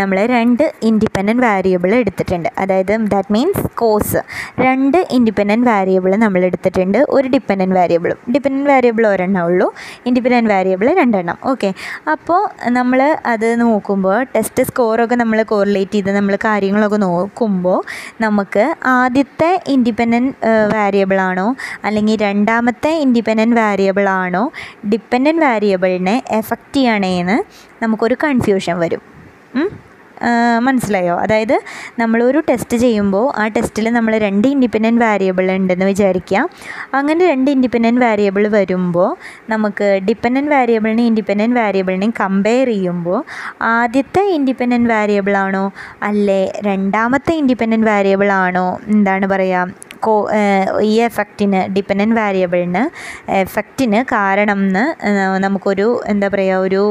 നമ്മൾ 0.00 0.18
രണ്ട് 0.34 0.62
ഇൻഡിപെൻഡന്റ് 0.88 1.42
വാരിയബിൾ 1.46 1.90
എടുത്തിട്ടുണ്ട്. 1.94 2.48
അതായത് 2.58 2.92
ദാറ്റ് 3.12 3.32
മീൻസ് 3.36 3.64
കോസ് 3.80 4.20
രണ്ട് 4.64 4.96
ഇൻഡിപെൻഡന്റ് 5.16 5.66
വാരിയബിൾ 5.70 6.16
നമ്മൾ 6.16 6.44
എടുത്തിട്ടുണ്ട്. 6.48 6.98
ഒരു 7.16 7.28
ഡിപ്പെൻഡന്റ് 7.34 7.76
വാരിയബിളും 7.78 8.18
ഡിപ്പെൻഡന്റ് 8.34 8.70
വാരിയബിൾ 8.72 9.06
ഒരെണ്ണം 9.06 9.42
ഉള്ളൂ 9.48 9.66
ഇൻഡിപെൻഡന്റ് 10.06 10.50
വാരിയബിൾ 10.54 10.86
രണ്ടെണ്ണം. 11.00 11.38
ഓക്കെ 11.52 11.70
അപ്പോൾ 12.14 12.40
നമ്മൾ 12.78 13.02
അത് 13.32 13.48
നോക്കുമ്പോൾ 13.60 14.18
ടെസ്റ്റ് 14.34 14.64
സ്കോറൊക്കെ 14.70 15.18
നമ്മൾ 15.22 15.38
കോറിലേറ്റ് 15.52 15.92
ചെയ്ത് 15.92 16.10
നമ്മൾ 16.18 16.36
കാര്യങ്ങളൊക്കെ 16.44 16.96
നോക്കുമ്പോൾ 16.96 17.78
നമുക്ക് 18.20 18.64
ആദ്യത്തെ 18.96 19.50
ഇൻഡിപെൻഡന്റ് 19.74 20.32
വാരിയബിളാണോ 20.74 21.46
അല്ലെങ്കിൽ 21.84 22.16
രണ്ടാമത്തെ 22.26 22.90
ഇൻഡിപെൻഡന്റ് 23.04 23.56
വാരിയബിളാണോ 23.60 24.52
ഡിപ്പെൻഡന്റ് 24.94 25.44
വാരിയബിളിനെ 25.46 26.22
എഫക്റ്റ് 26.40 26.74
ചെയ്യണേന്ന് 27.26 27.84
നമുക്കൊരു 27.84 28.16
കൺഫ്യൂഷൻ 28.24 28.76
വരും. 28.84 29.02
മനസ്സിലായോ? 30.66 31.14
അതായത് 31.22 31.54
നമ്മളൊരു 32.00 32.38
ടെസ്റ്റ് 32.48 32.76
ചെയ്യുമ്പോൾ 32.82 33.24
ആ 33.40 33.42
ടെസ്റ്റിൽ 33.48 33.86
നമ്മൾ 33.96 34.12
രണ്ട് 34.24 34.46
ഇൻഡിപെൻഡന്റ് 34.48 35.02
വാരിയബിൾ 35.04 35.46
ഉണ്ടെന്ന് 35.56 35.86
വിചാരിക്കുക. 35.86 36.38
അങ്ങനെ 36.98 37.22
രണ്ട് 37.32 37.48
ഇൻഡിപെൻഡന്റ് 37.54 38.02
വേരിയബിൾ 38.04 38.44
വരുമ്പോൾ 38.56 39.10
നമുക്ക് 39.50 39.88
ഡിപ്പെൻഡന്റ് 40.08 40.50
വേരിയബിളിനെയും 40.50 41.10
ഇൻഡിപെൻഡന്റ് 41.10 41.58
വാരിയബിളിനെയും 41.60 42.14
കമ്പയർ 42.20 42.68
ചെയ്യുമ്പോൾ 42.74 43.18
ആദ്യത്തെ 43.74 44.24
ഇൻഡിപെൻഡന്റ് 44.36 44.90
വേരിയബിളാണോ 44.94 45.64
അല്ലേ 46.02 46.40
രണ്ടാമത്തെ 46.70 47.34
ഇൻഡിപെൻഡന്റ് 47.42 47.86
വേരിയബിളാണോ 47.86 48.66
എന്താണ് 48.88 49.28
പറയുക 49.34 49.84
ഈ 50.90 50.92
എഫക്റ്റിന് 51.08 51.60
ഡിപ്പെൻഡന്റ് 51.74 52.16
വാരിയബിളിന് 52.20 52.82
എഫക്റ്റിന് 53.44 54.00
കാരണം 54.14 54.60
എന്ന് 54.68 54.84
നമുക്കൊരു 55.44 55.88
എന്താ 56.12 56.28
പറയുക 56.34 56.66
ഒരു 56.66 56.82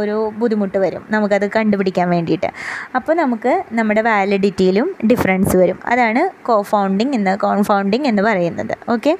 ഒരു 0.00 0.16
ബുദ്ധിമുട്ട് 0.40 0.78
വരും. 0.84 1.02
നമുക്കത് 1.10 1.46
കണ്ടുപിടിക്കാൻ 1.56 2.08
വേണ്ടിയിട്ട്. 2.14 2.50
അപ്പോൾ 2.96 3.14
നമുക്ക് 3.22 3.52
നമ്മുടെ 3.72 4.02
വാലിഡിറ്റിയിലും 4.10 4.88
ഡിഫറൻസ് 5.12 5.56
വരും. 5.62 5.78
അതാണ് 5.86 6.22
കോഫൗണ്ടിങ് 6.50 7.14
എന്ന് 7.14 7.34
കോൺഫൗണ്ടിങ് 7.46 8.08
എന്ന് 8.12 8.22
പറയുന്നത്. 8.22 8.74
ഓക്കെ 8.94 9.14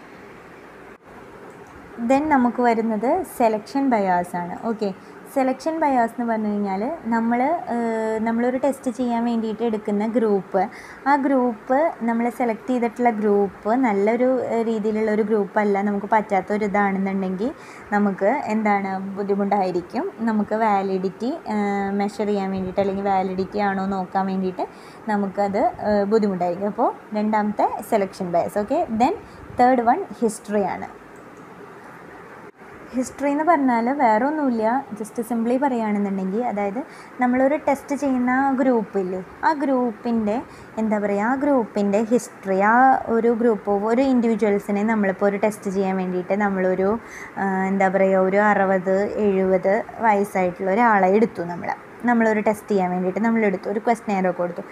ദെൻ 2.10 2.22
നമുക്ക് 2.28 2.60
വരുന്നത് 2.62 3.10
സെലക്ഷൻ 3.38 3.82
ബയാസ് 3.90 4.36
ആണ്. 4.36 4.54
ഓക്കെ 4.70 4.88
സെലക്ഷൻ 5.34 5.74
ബയാസ് 5.82 6.14
എന്ന് 6.14 6.24
പറഞ്ഞു 6.30 6.50
കഴിഞ്ഞാൽ 6.50 6.82
നമ്മൾ 7.14 7.40
നമ്മളൊരു 8.26 8.58
ടെസ്റ്റ് 8.64 8.90
ചെയ്യാൻ 8.98 9.22
വേണ്ടിയിട്ട് 9.28 9.64
എടുക്കുന്ന 9.68 10.04
ഗ്രൂപ്പ് 10.16 10.62
ആ 11.10 11.12
ഗ്രൂപ്പ് 11.24 11.78
നമ്മൾ 12.08 12.26
സെലക്ട് 12.38 12.68
ചെയ്തിട്ടുള്ള 12.70 13.10
ഗ്രൂപ്പ് 13.20 13.70
നല്ലൊരു 13.86 14.28
രീതിയിലുള്ള 14.68 15.10
ഒരു 15.16 15.24
ഗ്രൂപ്പ് 15.30 15.58
അല്ല 15.62 15.82
നമുക്ക് 15.88 16.08
പറ്റാത്തൊരു 16.14 16.66
ഇതാണെന്നുണ്ടെങ്കിൽ 16.70 17.50
നമുക്ക് 17.94 18.30
എന്താണ് 18.54 18.90
ബുദ്ധിമുട്ടായിരിക്കും. 19.18 20.04
നമുക്ക് 20.30 20.56
വാലിഡിറ്റി 20.64 21.30
മെഷർ 22.00 22.28
ചെയ്യാൻ 22.32 22.50
വേണ്ടിയിട്ട് 22.56 22.82
അല്ലെങ്കിൽ 22.84 23.06
വാലിഡിറ്റി 23.12 23.60
ആണോ 23.68 23.84
നോക്കാൻ 23.94 24.26
വേണ്ടിയിട്ട് 24.32 24.66
നമുക്കത് 25.12 25.62
ബുദ്ധിമുട്ടായിരിക്കും. 26.12 26.68
അപ്പോൾ 26.74 26.90
രണ്ടാമത്തെ 27.18 27.68
selection 27.92 28.28
bias 28.36 28.58
okay 28.64 28.80
then 29.02 29.14
third 29.60 29.84
one 29.88 29.98
ഹിസ്റ്ററിയാണ് 30.20 30.88
history 32.96 33.28
എന്ന് 33.30 33.44
പറഞ്ഞാൽ 33.44 33.86
വേറെ 33.98 34.24
ഒന്നുമില്ല 34.24 34.64
ജസ്റ്റ് 34.98 35.22
സിംപ്ലി 35.22 35.56
പറയുകയാണെന്നുണ്ടെങ്കിൽ 35.56 36.42
അതായത് 36.42 36.80
നമ്മളൊരു 37.20 37.56
ടെസ്റ്റ് 37.68 37.94
ചെയ്യുന്ന 37.96 38.30
ആ 38.40 38.50
ഗ്രൂപ്പില്ലേ 38.60 39.20
ആ 39.44 39.52
ഗ്രൂപ്പിന്റെ 39.52 40.36
എന്താ 40.78 40.98
പറയുക 40.98 41.28
ആ 41.28 41.32
ഗ്രൂപ്പിന്റെ 41.34 42.00
ഹിസ്റ്ററി 42.12 42.58
ആ 42.72 42.74
ഒരു 43.08 43.32
ഗ്രൂപ്പ് 43.34 43.78
ഒരു 43.92 44.04
ഇൻഡിവിജ്വൽസിനെ 44.12 44.84
നമ്മളിപ്പോൾ 44.84 45.28
ഒരു 45.28 45.40
ടെസ്റ്റ് 45.44 45.70
ചെയ്യാൻ 45.70 45.96
വേണ്ടിയിട്ട് 45.96 46.36
നമ്മളൊരു 46.36 46.90
എന്താ 47.68 47.88
പറയുക 47.88 48.26
ഒരു 48.28 48.40
അറുപത് 48.50 48.94
എഴുപത് 49.26 49.74
വയസ്സായിട്ടുള്ള 50.00 50.70
ഒരാളെ 50.70 51.10
എടുത്തു 51.16 51.42
നമ്മൾ 51.44 51.70
നമ്മളൊരു 52.06 52.40
ടെസ്റ്റ് 52.40 52.70
ചെയ്യാൻ 52.70 52.88
വേണ്ടിയിട്ട് 52.90 53.20
നമ്മളെടുത്തു. 53.20 53.66
ഒരു 53.70 53.80
ക്വസ്റ്റനെയറൊക്കെ 53.86 54.40
കൊടുത്തു. 54.42 54.62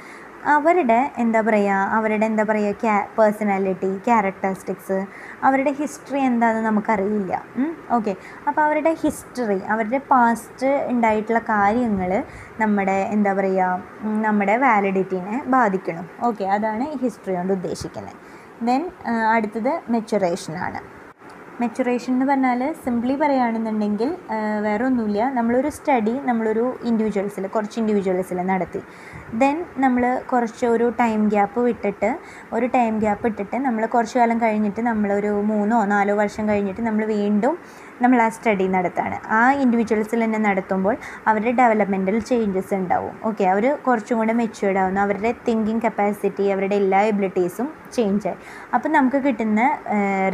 അവരുടെ 0.51 0.99
എന്താ 1.23 1.41
പറയുക 1.47 1.75
അവരുടെ 1.97 2.25
എന്താ 2.31 2.45
പറയുക 2.51 2.79
ക്യാ 2.83 2.95
പേഴ്സണാലിറ്റി 3.17 3.91
ക്യാരക്ടറിസ്റ്റിക്സ് 4.07 4.99
അവരുടെ 5.47 5.73
ഹിസ്റ്ററി 5.81 6.21
എന്താണെന്ന് 6.29 6.69
നമുക്കറിയില്ല. 6.69 7.33
ഓക്കെ 7.97 8.13
അപ്പോൾ 8.49 8.63
അവരുടെ 8.67 8.93
ഹിസ്റ്ററി 9.03 9.59
അവരുടെ 9.75 10.01
പാസ്റ്റ് 10.13 10.71
ഉണ്ടായിട്ടുള്ള 10.93 11.43
കാര്യങ്ങൾ 11.53 12.11
നമ്മുടെ 12.63 12.99
എന്താ 13.17 13.35
പറയുക 13.41 13.83
നമ്മുടെ 14.27 14.57
വാലിഡിറ്റിനെ 14.57 15.39
ബാധിക്കണം. 15.57 16.09
ഓക്കെ 16.31 16.45
അതാണ് 16.57 16.87
ഹിസ്റ്ററി 17.05 17.37
കൊണ്ട് 17.39 17.55
ഉദ്ദേശിക്കുന്നത് 17.59 18.19
ദെൻ 18.69 18.83
അടുത്തത് 19.35 19.73
മെച്ചുറേഷനാണ് 19.93 20.83
മെച്ചുറേഷൻ 21.63 22.11
എന്ന് 22.15 22.27
പറഞ്ഞാൽ 22.29 22.61
സിംപ്ലി 22.85 23.15
പറയുകയാണെന്നുണ്ടെങ്കിൽ 23.21 24.11
വേറെ 24.67 24.83
ഒന്നുമില്ല 24.89 25.23
നമ്മളൊരു 25.37 25.71
സ്റ്റഡി 25.77 26.15
നമ്മളൊരു 26.29 26.65
ഇൻഡിവിജ്വൽസിൽ 26.91 27.47
കുറച്ച് 27.55 27.77
ഇൻഡിവിജ്വൽസിൽ 27.83 28.39
നടത്തി. 28.51 28.81
ദെൻ 29.41 29.57
നമ്മൾ 29.85 30.03
കുറച്ച് 30.33 30.65
ഒരു 30.75 30.87
ടൈം 31.01 31.21
ഗ്യാപ്പ് 31.29 31.61
വിട്ടിട്ട് 31.67 32.11
ഒരു 32.57 32.67
ടൈം 32.77 32.95
ഗ്യാപ്പ് 32.99 33.27
ഇട്ടിട്ട് 33.31 33.57
നമ്മൾ 33.67 33.83
കുറച്ച് 33.95 34.17
കാലം 34.19 34.41
കഴിഞ്ഞിട്ട് 34.45 34.83
നമ്മളൊരു 34.91 35.33
മൂന്നോ 35.53 35.79
നാലോ 35.95 36.15
വർഷം 36.23 36.47
കഴിഞ്ഞിട്ട് 36.51 36.83
നമ്മൾ 36.89 37.05
വീണ്ടും 37.15 37.55
നമ്മൾ 38.03 38.19
ആ 38.25 38.29
സ്റ്റഡി 38.37 38.67
നടത്താണ്. 38.75 39.17
ആ 39.39 39.41
ഇൻഡിവിജ്വൽസിൽ 39.63 40.21
തന്നെ 40.25 40.41
നടത്തുമ്പോൾ 40.47 40.95
അവരുടെ 41.31 41.53
ഡെവലപ്മെന്റൽ 41.61 42.17
ചേഞ്ചസ് 42.31 42.73
ഉണ്ടാവും. 42.79 43.15
ഓക്കെ 43.29 43.45
അവർ 43.53 43.65
കുറച്ചും 43.87 44.19
കൂടെ 44.21 44.35
മെച്യൂർഡ് 44.41 44.81
ആവുന്നു. 44.83 45.01
അവരുടെ 45.07 45.31
തിങ്കിങ് 45.49 45.83
കപ്പാസിറ്റി 45.87 46.47
അവരുടെ 46.55 46.77
എല്ലാ 46.83 47.01
എബിലിറ്റീസും 47.11 47.69
ചേഞ്ച് 47.97 48.27
ആയി. 48.31 48.39
അപ്പം 48.75 48.93
നമുക്ക് 48.97 49.21
കിട്ടുന്ന 49.27 49.61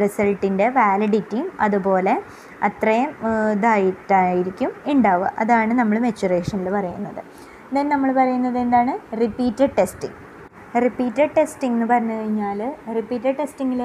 റിസൾട്ടിന്റെ 0.03 0.69
വാലിഡിറ്റിയും 0.79 1.51
അതുപോലെ 1.67 2.15
അത്രയും 2.69 3.11
ഇതായിട്ടായിരിക്കും 3.57 4.71
ഉണ്ടാവുക. 4.93 5.29
അതാണ് 5.43 5.73
നമ്മൾ 5.81 5.99
മെച്ചുറേഷനിൽ 6.07 6.71
പറയുന്നത്. 6.79 7.21
ദെൻ 7.75 7.87
നമ്മൾ 7.95 8.11
പറയുന്നത് 8.21 8.59
എന്താണ്? 8.65 8.93
റിപ്പീറ്റഡ് 9.23 9.75
ടെസ്റ്റിംഗ് 9.79 10.17
റിപ്പീറ്റഡ് 10.85 11.33
ടെസ്റ്റിംഗ് 11.37 11.75
എന്ന് 11.77 11.87
പറഞ്ഞു 11.93 12.15
കഴിഞ്ഞാൽ 12.17 12.59
റിപ്പീറ്റഡ് 12.97 13.35
ടെസ്റ്റിങ്ങിൽ 13.39 13.81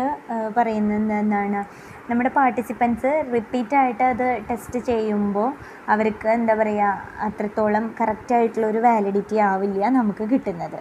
പറയുന്നത് 0.58 1.14
എന്താണ്? 1.20 1.60
നമ്മുടെ 2.10 2.32
പാർട്ടിസിപ്പൻസ് 2.38 3.12
റിപ്പീറ്റായിട്ട് 3.34 4.04
അത് 4.14 4.26
ടെസ്റ്റ് 4.48 4.80
ചെയ്യുമ്പോൾ 4.90 5.50
അവർക്ക് 5.94 6.28
എന്താ 6.38 6.54
പറയുക 6.62 6.90
അത്രത്തോളം 7.28 7.86
കറക്റ്റായിട്ടുള്ള 8.00 8.66
ഒരു 8.72 8.80
വാലിഡിറ്റി 8.86 9.38
ആവില്ല 9.50 9.90
നമുക്ക് 9.98 10.26
കിട്ടുന്നത്. 10.34 10.80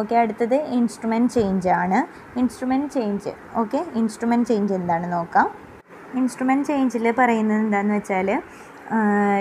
ഓക്കെ 0.00 0.14
അടുത്തത് 0.22 0.56
ഇൻസ്ട്രുമെന്റ് 0.78 1.32
ചേഞ്ച് 1.36 1.70
ആണ്. 1.82 2.00
Instrument 2.42 2.90
change 2.96 3.32
okay 3.62 3.80
instrument 4.00 4.48
change 4.52 4.74
എന്താണ് 4.80 5.08
നോക്കാം. 5.16 5.48
ഇൻസ്ട്രുമെന്റ് 6.20 6.68
ചേഞ്ചിൽ 6.70 7.06
പറയുന്നത് 7.22 7.60
എന്താണെന്ന് 7.64 7.96
വെച്ചാൽ 7.98 8.28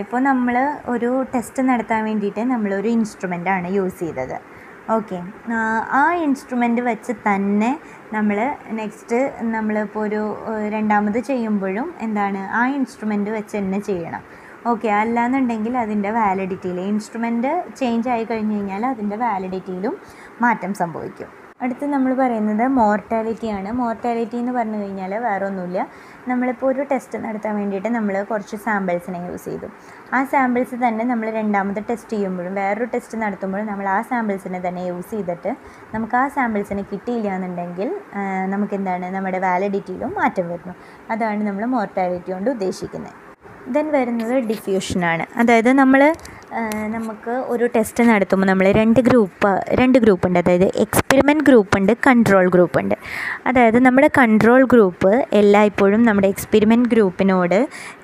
ഇപ്പോൾ 0.04 0.20
നമ്മൾ 0.30 0.56
ഒരു 0.94 1.10
ടെസ്റ്റ് 1.34 1.62
നടത്താൻ 1.70 2.02
വേണ്ടിയിട്ട് 2.10 2.44
നമ്മളൊരു 2.54 2.90
ഇൻസ്ട്രുമെന്റാണ് 2.98 3.68
യൂസ് 3.78 4.00
ചെയ്തത്. 4.04 4.38
ഓക്കെ 4.92 5.18
ആ 5.92 6.14
ഇൻസ്ട്രുമെന്റ് 6.24 6.82
വെച്ച് 6.82 7.14
തന്നെ 7.28 7.70
നമ്മൾ 8.14 8.38
നെക്സ്റ്റ് 8.72 9.20
നമ്മളിപ്പോൾ 9.42 10.02
ഒരു 10.06 10.22
രണ്ടാമത് 10.70 11.20
ചെയ്യുമ്പോഴും 11.20 11.94
എന്താണ് 12.02 12.42
ആ 12.52 12.64
ഇൻസ്ട്രുമെന്റ് 12.68 13.32
വെച്ച് 13.32 13.58
തന്നെ 13.58 13.80
ചെയ്യണം. 13.80 14.24
ഓക്കെ 14.68 14.88
അല്ലാന്നുണ്ടെങ്കിൽ 14.88 15.78
അതിന്റെ 15.78 16.12
വാലിഡിറ്റിയിൽ 16.12 16.80
ഇൻസ്ട്രുമെന്റ് 16.80 17.52
ചേഞ്ച് 17.76 18.10
ആയി 18.10 18.26
കഴിഞ്ഞ് 18.26 18.56
കഴിഞ്ഞാൽ 18.56 18.86
അതിന്റെ 18.86 19.16
വാലിഡിറ്റിയിലും 19.16 19.96
മാറ്റം 20.42 20.74
സംഭവിക്കും. 20.74 21.30
അടുത്ത് 21.62 21.86
നമ്മൾ 21.86 22.14
പറയുന്നത് 22.14 22.68
മോർട്ടാലിറ്റിയാണ് 22.68 23.72
മോർട്ടാലിറ്റി 23.72 24.38
എന്ന് 24.38 24.52
പറഞ്ഞു 24.52 24.80
കഴിഞ്ഞാൽ 24.82 25.14
വേറെ 25.18 25.46
ഒന്നുമില്ല 25.46 25.82
നമ്മളിപ്പോൾ 26.30 26.68
ഒരു 26.72 26.84
ടെസ്റ്റ് 26.92 27.18
നടത്താൻ 27.24 27.54
വേണ്ടിയിട്ട് 27.60 27.90
നമ്മൾ 27.96 28.16
കുറച്ച് 28.32 28.58
സാമ്പിൾസിനെ 28.66 29.20
യൂസ് 29.28 29.46
ചെയ്തു. 29.50 29.68
ആ 30.18 30.20
സാമ്പിൾസ് 30.34 30.76
തന്നെ 30.84 31.04
നമ്മൾ 31.12 31.28
രണ്ടാമത്തെ 31.40 31.82
ടെസ്റ്റ് 31.90 32.14
ചെയ്യുമ്പോഴും 32.16 32.54
വേറൊരു 32.62 32.88
ടെസ്റ്റ് 32.94 33.18
നടത്തുമ്പോഴും 33.24 33.68
നമ്മൾ 33.72 33.88
ആ 33.96 34.00
സാമ്പിൾസിനെ 34.12 34.62
തന്നെ 34.68 34.84
യൂസ് 34.92 35.12
ചെയ്തിട്ട് 35.16 35.52
നമുക്ക് 35.96 36.18
ആ 36.22 36.26
സാമ്പിൾസിനെ 36.38 36.86
കിട്ടിയില്ല 36.94 37.30
എന്നുണ്ടെങ്കിൽ 37.38 37.92
നമുക്കെന്താണ് 38.54 39.10
നമ്മുടെ 39.18 39.42
വാലിഡിറ്റിയിലും 39.48 40.14
മാറ്റം 40.22 40.48
വരുന്നു. 40.54 40.76
അതാണ് 41.16 41.44
നമ്മൾ 41.50 41.66
മോർട്ടാലിറ്റി 41.76 42.32
കൊണ്ട് 42.36 42.52
ഉദ്ദേശിക്കുന്നത് 42.56 43.20
ദെൻ 43.76 43.86
വരുന്നത് 43.96 44.36
ഡിഫ്യൂഷനാണ് 44.50 45.24
അതായത് 45.42 45.70
നമ്മൾ 45.82 46.02
നമുക്ക് 46.96 47.34
ഒരു 47.54 47.66
ടെസ്റ്റ് 47.76 48.04
നടത്തുമ്പോൾ 48.10 48.48
നമ്മൾ 48.50 48.66
രണ്ട് 48.80 49.00
ഗ്രൂപ്പ് 49.08 49.52
രണ്ട് 49.80 49.98
ഗ്രൂപ്പ് 50.04 50.26
ഉണ്ട്. 50.28 50.40
അതായത് 50.42 50.66
എക്സ്പെരിമെന്റ് 50.84 51.46
ഗ്രൂപ്പ് 51.50 51.74
ഉണ്ട് 51.80 51.94
കൺട്രോൾ 52.08 52.46
ഗ്രൂപ്പ് 52.56 52.78
ഉണ്ട്. 52.82 52.96
അതായത് 53.50 53.80
നമ്മുടെ 53.86 54.10
കൺട്രോൾ 54.20 54.64
ഗ്രൂപ്പ് 54.74 55.12
എല്ലായ്പ്പോഴും 55.40 56.02
നമ്മുടെ 56.10 56.30
എക്സ്പെരിമെന്റ് 56.34 56.92
ഗ്രൂപ്പിനോട് 56.94 57.58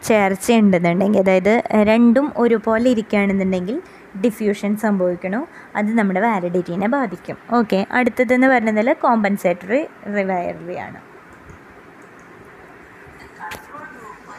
ചേർച്ചയുണ്ടെന്നുണ്ടെങ്കിൽ 0.10 1.22
അതായത് 1.26 1.54
രണ്ടും 1.92 2.28
ഒരുപോലെ 2.44 2.88
ഇരിക്കുകയാണെന്നുണ്ടെങ്കിൽ 2.96 3.78
ഡിഫ്യൂഷൻ 4.24 4.72
സംഭവിക്കണോ? 4.86 5.42
അത് 5.78 5.92
നമ്മുടെ 6.00 6.22
വാലിഡിറ്റീനെ 6.28 6.88
ബാധിക്കും. 6.98 7.38
ഓക്കെ 7.60 7.80
അടുത്തതെന്ന് 8.00 8.48
പറഞ്ഞതിൽ 8.54 8.90
കോമ്പൻസേറ്ററി 9.06 9.82
റിവൈററി 10.18 10.78
ആണ് 10.88 11.00
കൺട്രോൾ 13.40 13.86
ഗ്രൂപ്പ് 13.94 14.34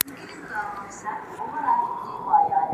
എന്തെങ്കിലും 0.00 0.42
കാരണവശാൽ 0.52 1.16
ഓവർ 1.44 1.64
ആക്റ്റീവ് 1.72 2.28
ആയാൽ 2.36 2.70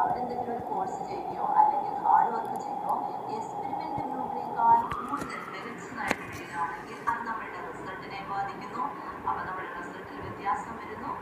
അവരെന്തെങ്കിലും 0.00 0.52
ഒരു 0.54 0.64
കോഴ്സ് 0.70 1.00
ചെയ്യുകയോ 1.08 1.46
അല്ലെങ്കിൽ 1.60 1.94
ഹാർഡ് 2.04 2.30
വർക്ക് 2.34 2.56
ചെയ്യുകയോ 2.64 2.94
എക്സ്പെരിമെന്റ് 3.36 4.02
ഗ്രൂപ്പിനേക്കാൾ 4.10 4.76
കൂടുതൽ 4.96 5.40
മികച്ചതായിട്ട് 5.54 6.22
വരികയാണെങ്കിൽ 6.26 6.98
അത് 7.12 7.22
നമ്മളുടെ 7.28 7.60
റിസൾട്ടിനെ 7.68 8.20
ബാധിക്കുന്നു 8.32 8.84
അപ്പോൾ 9.20 9.42
നമ്മുടെ 9.48 9.70
റിസൾട്ടിൽ 9.78 10.18
വ്യത്യാസം 10.26 10.74
വരുന്നു 10.82 11.12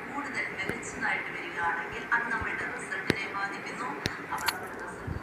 കൂടുതൽ 0.09 0.45
വരികയാണെങ്കിൽ 1.37 2.03
ബാധിക്കുന്നു 3.37 3.89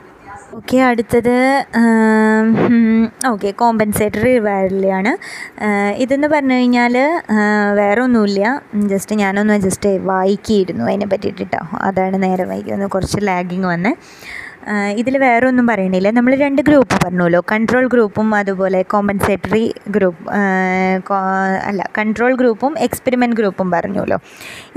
വ്യത്യാസം 0.04 0.56
ഓക്കെ 0.58 0.78
അടുത്തത് 0.88 1.36
ഓക്കെ 3.32 3.50
കോമ്പൻസേറ്ററി 3.62 4.34
വയറിലാണ് 4.48 5.12
ഇതെന്ന് 6.04 6.28
പറഞ്ഞു 6.34 6.56
കഴിഞ്ഞാൽ 6.58 6.96
വേറെ 7.80 8.00
ഒന്നുമില്ല 8.06 8.44
ജസ്റ്റ് 8.94 9.14
ഞാനൊന്ന് 9.24 9.56
ജസ്റ്റ് 9.66 9.92
വായിക്കിയിരുന്നു. 10.12 10.84
അതിനെ 10.90 11.08
പറ്റിയിട്ട് 11.14 11.42
കേട്ടോ 11.44 11.62
അതാണ് 11.90 12.18
നേരെ 12.26 12.46
വായിക്കുന്നത് 12.52 12.92
കുറച്ച് 12.96 13.20
ലാഗിങ് 13.30 13.68
വന്നേ. 13.74 13.94
ഇതിൽ 14.98 15.16
വേറെ 15.18 15.46
ഒന്നും 15.48 15.66
പറയണില്ല. 15.68 16.10
നമ്മൾ 16.12 16.34
രണ്ട് 16.36 16.62
ഗ്രൂപ്പ് 16.62 16.96
പറഞ്ഞല്ലോ 17.04 17.40
കൺട്രോൾ 17.52 17.86
ഗ്രൂപ്പും 17.88 18.30
അതുപോലെ 18.36 18.80
കോമ്പൻസേറ്ററി 18.94 19.64
ഗ്രൂപ്പ് 19.90 20.24
അല്ല 21.68 21.82
കൺട്രോൾ 21.98 22.34
ഗ്രൂപ്പും 22.36 22.74
എക്സ്പെരിമെന്റ് 22.78 23.36
ഗ്രൂപ്പും 23.36 23.68
പറഞ്ഞല്ലോ 23.72 24.18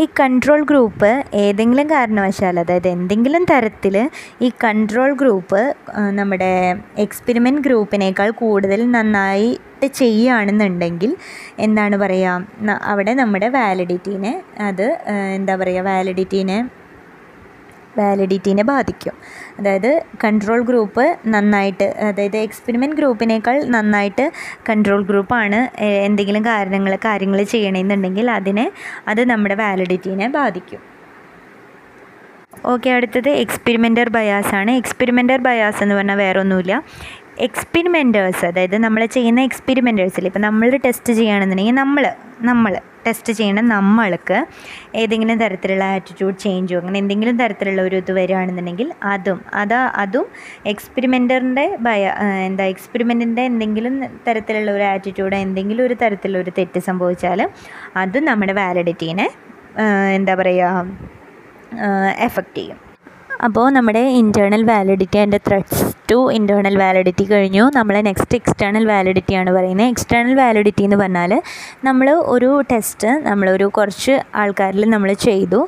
ഈ 0.00 0.06
കൺട്രോൾ 0.20 0.62
ഗ്രൂപ്പ് 0.62 1.10
ഏതെങ്കിലും 1.34 1.88
കാരണവശാൽ 1.88 2.58
അതായത് 2.58 2.88
എന്തെങ്കിലും 2.88 3.44
തരത്തിൽ 3.44 3.96
ഈ 4.42 4.50
കൺട്രോൾ 4.64 5.12
ഗ്രൂപ്പ് 5.14 5.62
നമ്മുടെ 6.10 6.52
എക്സ്പെരിമെന്റ് 6.98 7.60
ഗ്രൂപ്പിനേക്കാൾ 7.60 8.30
കൂടുതൽ 8.30 8.82
നന്നായിട്ട് 8.90 9.88
ചെയ്യുകയാണെന്നുണ്ടെങ്കിൽ 9.94 11.10
എന്താണ് 11.58 11.96
പറയുക 11.96 12.76
അവിടെ 12.84 13.12
നമ്മുടെ 13.14 13.48
വാലിഡിറ്റീനെ 13.48 14.32
അത് 14.60 14.86
എന്താ 15.34 15.56
പറയുക 15.56 15.84
വാലിഡിറ്റീനെ 15.84 16.58
വാലിഡിറ്റീനെ 18.00 18.64
ബാധിക്കും. 18.72 19.14
അതായത് 19.58 19.90
കൺട്രോൾ 20.24 20.60
ഗ്രൂപ്പ് 20.70 21.04
നന്നായിട്ട് 21.34 21.88
അതായത് 22.08 22.38
എക്സ്പെരിമെന്റ് 22.46 22.98
ഗ്രൂപ്പിനേക്കാൾ 23.00 23.58
നന്നായിട്ട് 23.76 24.26
കൺട്രോൾ 24.68 25.02
ഗ്രൂപ്പാണ് 25.10 25.60
എന്തെങ്കിലും 26.08 26.44
കാരണങ്ങൾ 26.52 26.94
കാര്യങ്ങൾ 27.08 27.40
ചെയ്യണമെന്നുണ്ടെങ്കിൽ 27.54 28.28
അതിനെ 28.38 28.66
അത് 29.12 29.22
നമ്മുടെ 29.32 29.56
വാലിഡിറ്റീനെ 29.64 30.28
ബാധിക്കും. 30.38 30.82
ഓക്കെ 32.72 32.88
അടുത്തത് 32.90 33.28
എക്സ്പെരിമെന്റർ 33.42 34.08
ബയാസാണ് 34.14 34.70
എക്സ്പെരിമെന്റർ 34.80 35.40
ബയാസ് 35.46 35.80
എന്ന് 35.82 35.94
പറഞ്ഞാൽ 35.94 36.18
വേറെ 36.22 36.38
ഒന്നുമില്ല 36.40 36.74
എക്സ്പെരിമെന്റേഴ്സ് 37.46 38.44
അതായത് 38.46 38.76
നമ്മൾ 38.78 39.02
ചെയ്യുന്ന 39.16 39.40
എക്സ്പെരിമെന്റേഴ്സിൽ 39.40 40.24
ഇപ്പോൾ 40.26 40.38
നമ്മൾ 40.40 40.70
ടെസ്റ്റ് 40.86 41.12
ചെയ്യുകയാണെന്നുണ്ടെങ്കിൽ 41.12 41.74
നമ്മൾ 41.74 42.04
നമ്മൾ 42.42 42.72
ടെസ്റ്റ് 43.06 43.32
ചെയ്യണ 43.32 43.60
നമ്മൾക്ക് 43.72 44.38
ഏതെങ്കിലും 44.94 45.36
തരത്തിലുള്ള 45.42 45.84
ആറ്റിറ്റ്യൂഡ് 45.96 46.36
ചേഞ്ചോ 46.44 46.76
അങ്ങനെ 46.80 46.98
എന്തെങ്കിലും 46.98 47.36
തരത്തിലുള്ള 47.36 47.82
ഒരു 47.82 47.96
ഇത് 47.96 48.12
വരികയാണെന്നുണ്ടെങ്കിൽ 48.12 48.88
അതും 49.12 49.38
അതാ 49.54 49.80
അതും 50.02 50.26
എക്സ്പെരിമെന്ററിന്റെ 50.66 51.66
ഭയ 51.86 52.02
എന്താ 52.46 52.66
എക്സ്പെരിമെന്റിന്റെ 52.74 53.44
എന്തെങ്കിലും 53.44 53.94
തരത്തിലുള്ള 54.28 54.72
ഒരു 54.72 54.86
ആറ്റിറ്റ്യൂഡ് 54.92 55.38
എന്തെങ്കിലും 55.46 55.84
ഒരു 55.84 55.96
തരത്തിലുള്ള 56.02 56.42
ഒരു 56.44 56.54
തെറ്റ് 56.58 56.82
സംഭവിച്ചാൽ 56.88 57.42
അതും 57.96 58.24
നമ്മുടെ 58.24 58.56
വാലിഡിറ്റീനെ 58.62 59.28
എന്താ 60.14 60.34
പറയുക 60.34 60.84
എഫക്റ്റ് 62.26 62.58
ചെയ്യും. 62.58 62.78
അപ്പോൾ 63.46 63.66
നമ്മുടെ 63.74 64.00
internal 64.20 64.62
validity 64.68 65.18
and 65.22 65.38
threats 65.46 65.84
to 66.10 66.18
internal 66.36 66.76
validity 66.82 67.24
കഴിഞ്ഞു. 67.30 67.64
നമ്മൾ 67.76 67.94
നെക്സ്റ്റ് 68.06 68.36
എക്സ്റ്റേണൽ 68.38 68.84
വാലിഡിറ്റി 68.90 69.34
ആണ് 69.40 69.50
പറയുന്നത്. 69.56 69.88
എക്സ്റ്റേണൽ 69.92 70.34
വാലിഡിറ്റി 70.40 70.82
എന്ന് 70.86 70.98
പറഞ്ഞാൽ 71.00 71.32
നമ്മൾ 71.86 72.08
ഒരു 72.34 72.50
ടെസ്റ്റ് 72.70 73.10
നമ്മളൊരു 73.26 73.66
കുറച്ച് 73.76 74.14
ആൾക്കാരിൽ 74.42 74.84
നമ്മൾ 74.94 75.10
ചെയ്തു. 75.26 75.60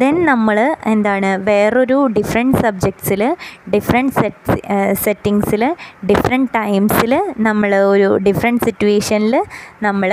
ദെൻ 0.00 0.16
നമ്മൾ 0.30 0.58
എന്താണ് 0.92 1.30
വേറൊരു 1.50 1.98
ഡിഫറെന്റ് 2.16 2.58
സബ്ജക്ട്സിൽ 2.64 3.22
ഡിഫറെന്റ് 3.74 4.14
സെറ്റ് 4.20 4.56
സെറ്റിങ്സിൽ 5.04 5.64
ഡിഫറെന്റ് 6.10 6.50
ടൈംസിൽ 6.58 7.14
നമ്മൾ 7.48 7.70
ഒരു 7.92 8.10
ഡിഫറെന്റ് 8.26 8.64
സിറ്റുവേഷനിൽ 8.68 9.36
നമ്മൾ 9.88 10.12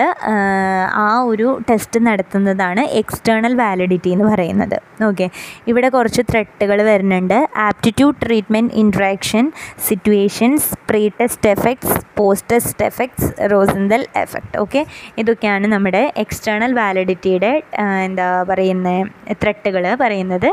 ആ 1.05 1.09
ഒരു 1.31 1.49
ടെസ്റ്റ് 1.71 1.99
നടത്തുന്നതാണ് 2.09 2.83
എക്സ്റ്റേണൽ 3.01 3.55
വാലിഡിറ്റി 3.63 4.09
എന്ന് 4.15 4.27
പറയുന്നത്. 4.33 4.77
ഓക്കെ 5.09 5.27
ഇവിടെ 5.71 5.89
കുറച്ച് 5.97 6.21
ത്രെട്ടുകൾ 6.31 6.77
വരുന്നുണ്ട്. 7.01 7.37
Aptitude 7.67 8.17
treatment 8.23 8.73
interaction 8.81 9.45
situations 9.87 10.67
pre 10.89 11.03
test 11.19 11.49
effects 11.53 11.95
post 12.17 12.49
test 12.51 12.85
effects 12.89 13.29
Rosenthal 13.51 14.01
effect 14.23 14.57
okay 14.63 14.81
ഇതൊക്കെയാണ് 15.21 15.67
നമ്മുടെ 15.73 16.01
എക്സ്റ്റേണൽ 16.23 16.71
വാലിഡിറ്റിയുടെ 16.79 17.51
എന്താ 18.07 18.27
പറയുന്ന 18.49 18.89
ത്രെട്ടുകൾ 19.43 19.85
പറയുന്നത്. 20.03 20.49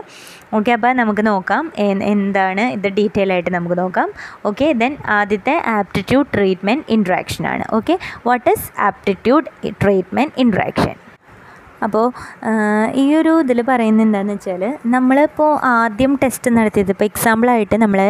ഓക്കെ 0.56 0.70
അപ്പോൾ 0.76 0.92
നമുക്ക് 1.00 1.22
നോക്കാം. 1.30 1.64
എന്താണ് 2.12 2.64
ഇത് 2.76 2.88
ഡീറ്റെയിൽ 2.98 3.32
ആയിട്ട് 3.34 3.52
നമുക്ക് 3.56 3.78
നോക്കാം. 3.82 4.08
ഓക്കെ 4.50 4.68
ദെൻ 4.82 4.94
ആദ്യത്തെ 5.18 5.56
ആപ്റ്റിറ്റ്യൂഡ് 5.78 6.30
ട്രീറ്റ്മെന്റ് 6.36 6.86
ഇൻട്രാക്ഷൻ 6.96 7.46
ആണ്. 7.52 7.66
Okay 7.78 7.96
what 8.30 8.48
is 8.54 8.66
aptitude 8.88 9.46
treatment 9.84 10.34
interaction 10.44 10.96
അപ്പോൾ 11.84 12.06
ഈ 13.02 13.04
ഒരു 13.20 13.32
ഇതിൽ 13.44 13.58
പറയുന്നത് 13.70 14.04
എന്താണെന്ന് 14.06 14.34
വെച്ചാൽ 14.36 14.62
നമ്മളിപ്പോൾ 14.94 15.50
ആദ്യം 15.74 16.12
ടെസ്റ്റ് 16.22 16.50
നടത്തിയത് 16.56 16.92
ഇപ്പോൾ 16.94 17.08
എക്സാമ്പിളായിട്ട് 17.10 17.76
നമ്മൾ 17.84 18.00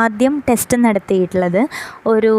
ആദ്യം 0.00 0.34
ടെസ്റ്റ് 0.48 0.76
നടത്തിയിട്ടുള്ളത് 0.84 1.60
ഒരു 2.12 2.34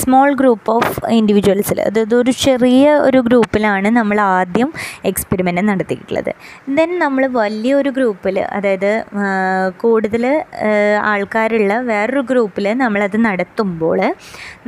സ്മോൾ 0.00 0.28
ഗ്രൂപ്പ് 0.40 0.70
ഓഫ് 0.76 0.94
ഇൻഡിവിജ്വൽസിൽ 1.18 1.80
അതായത് 1.88 2.14
ഒരു 2.20 2.34
ചെറിയ 2.44 2.86
ഒരു 3.08 3.20
ഗ്രൂപ്പിലാണ് 3.28 3.88
നമ്മൾ 3.98 4.18
ആദ്യം 4.30 4.68
എക്സ്പെരിമെന്റ് 5.10 5.62
നടത്തിയിട്ടുള്ളത്. 5.70 6.32
ദെൻ 6.78 6.90
നമ്മൾ 7.04 7.22
വലിയൊരു 7.40 7.90
ഗ്രൂപ്പിൽ 7.98 8.38
അതായത് 8.56 8.90
കൂടുതൽ 9.82 10.24
ആൾക്കാരുള്ള 11.12 11.72
വേറൊരു 11.90 12.22
ഗ്രൂപ്പിൽ 12.30 12.66
നമ്മളത് 12.82 13.18
നടത്തുമ്പോൾ 13.28 13.98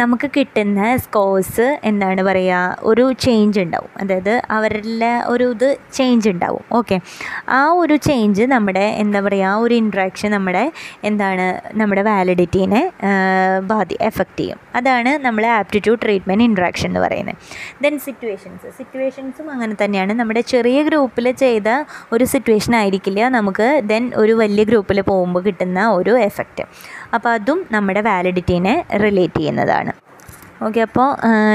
നമുക്ക് 0.01 0.27
കിട്ടുന്ന 0.37 0.81
സ്കോഴ്സ് 1.05 1.67
എന്താണ് 1.91 2.23
പറയുക 2.29 2.77
ഒരു 2.91 3.05
ചേഞ്ച് 3.25 3.61
ഉണ്ടാവും. 3.65 3.91
അതായത് 4.03 4.33
അവരുടെ 4.75 5.11
ഒരു 5.33 5.45
ഇത് 5.55 5.67
ചേഞ്ച് 5.97 6.29
ഉണ്ടാവും. 6.33 6.63
ഓക്കെ 6.79 6.97
ആ 7.57 7.61
ഒരു 7.81 7.97
ചേഞ്ച് 8.07 8.45
നമ്മുടെ 8.53 8.85
എന്താ 9.03 9.19
പറയുക 9.27 9.51
ആ 9.51 9.57
ഒരു 9.65 9.75
ഇൻട്രാക്ഷൻ 9.83 10.31
നമ്മുടെ 10.37 10.63
എന്താണ് 11.09 11.47
നമ്മുടെ 11.81 12.03
വാലിഡിറ്റീനെ 12.09 12.81
ബാധി 13.71 13.97
എഫക്റ്റ് 14.09 14.41
ചെയ്യും. 14.41 14.59
അതാണ് 14.79 15.11
നമ്മൾ 15.27 15.45
ആപ്റ്റിറ്റ്യൂഡ് 15.59 16.01
ട്രീറ്റ്മെന്റ് 16.05 16.47
ഇൻട്രാക്ഷൻ 16.49 16.89
എന്ന് 16.91 17.03
പറയുന്നത്. 17.07 17.39
ദെൻ 17.85 17.97
സിറ്റുവേഷൻസ് 18.07 18.71
സിറ്റുവേഷൻസും 18.79 19.47
അങ്ങനെ 19.55 19.77
തന്നെയാണ്. 19.83 20.15
നമ്മുടെ 20.21 20.43
ചെറിയ 20.55 20.81
ഗ്രൂപ്പിൽ 20.89 21.29
ചെയ്ത 21.45 21.69
ഒരു 22.17 22.27
സിറ്റുവേഷൻ 22.35 22.75
ആയിരിക്കില്ല 22.81 23.29
നമുക്ക് 23.39 23.69
ദെൻ 23.93 24.05
ഒരു 24.23 24.35
വലിയ 24.43 24.65
ഗ്രൂപ്പിൽ 24.73 25.01
പോകുമ്പോൾ 25.11 25.45
കിട്ടുന്ന 25.49 25.87
ഒരു 25.99 26.15
എഫക്റ്റ് 26.29 26.65
അപ്പോൾ 27.17 27.31
അതും 27.37 27.61
നമ്മുടെ 27.77 28.03
വാലിഡിറ്റീനെ 28.11 28.75
റിലേറ്റ് 29.05 29.41
ചെയ്യുന്നതാണ്. 29.41 29.95
ഓക്കെ 30.67 30.81
അപ്പോൾ 30.87 31.09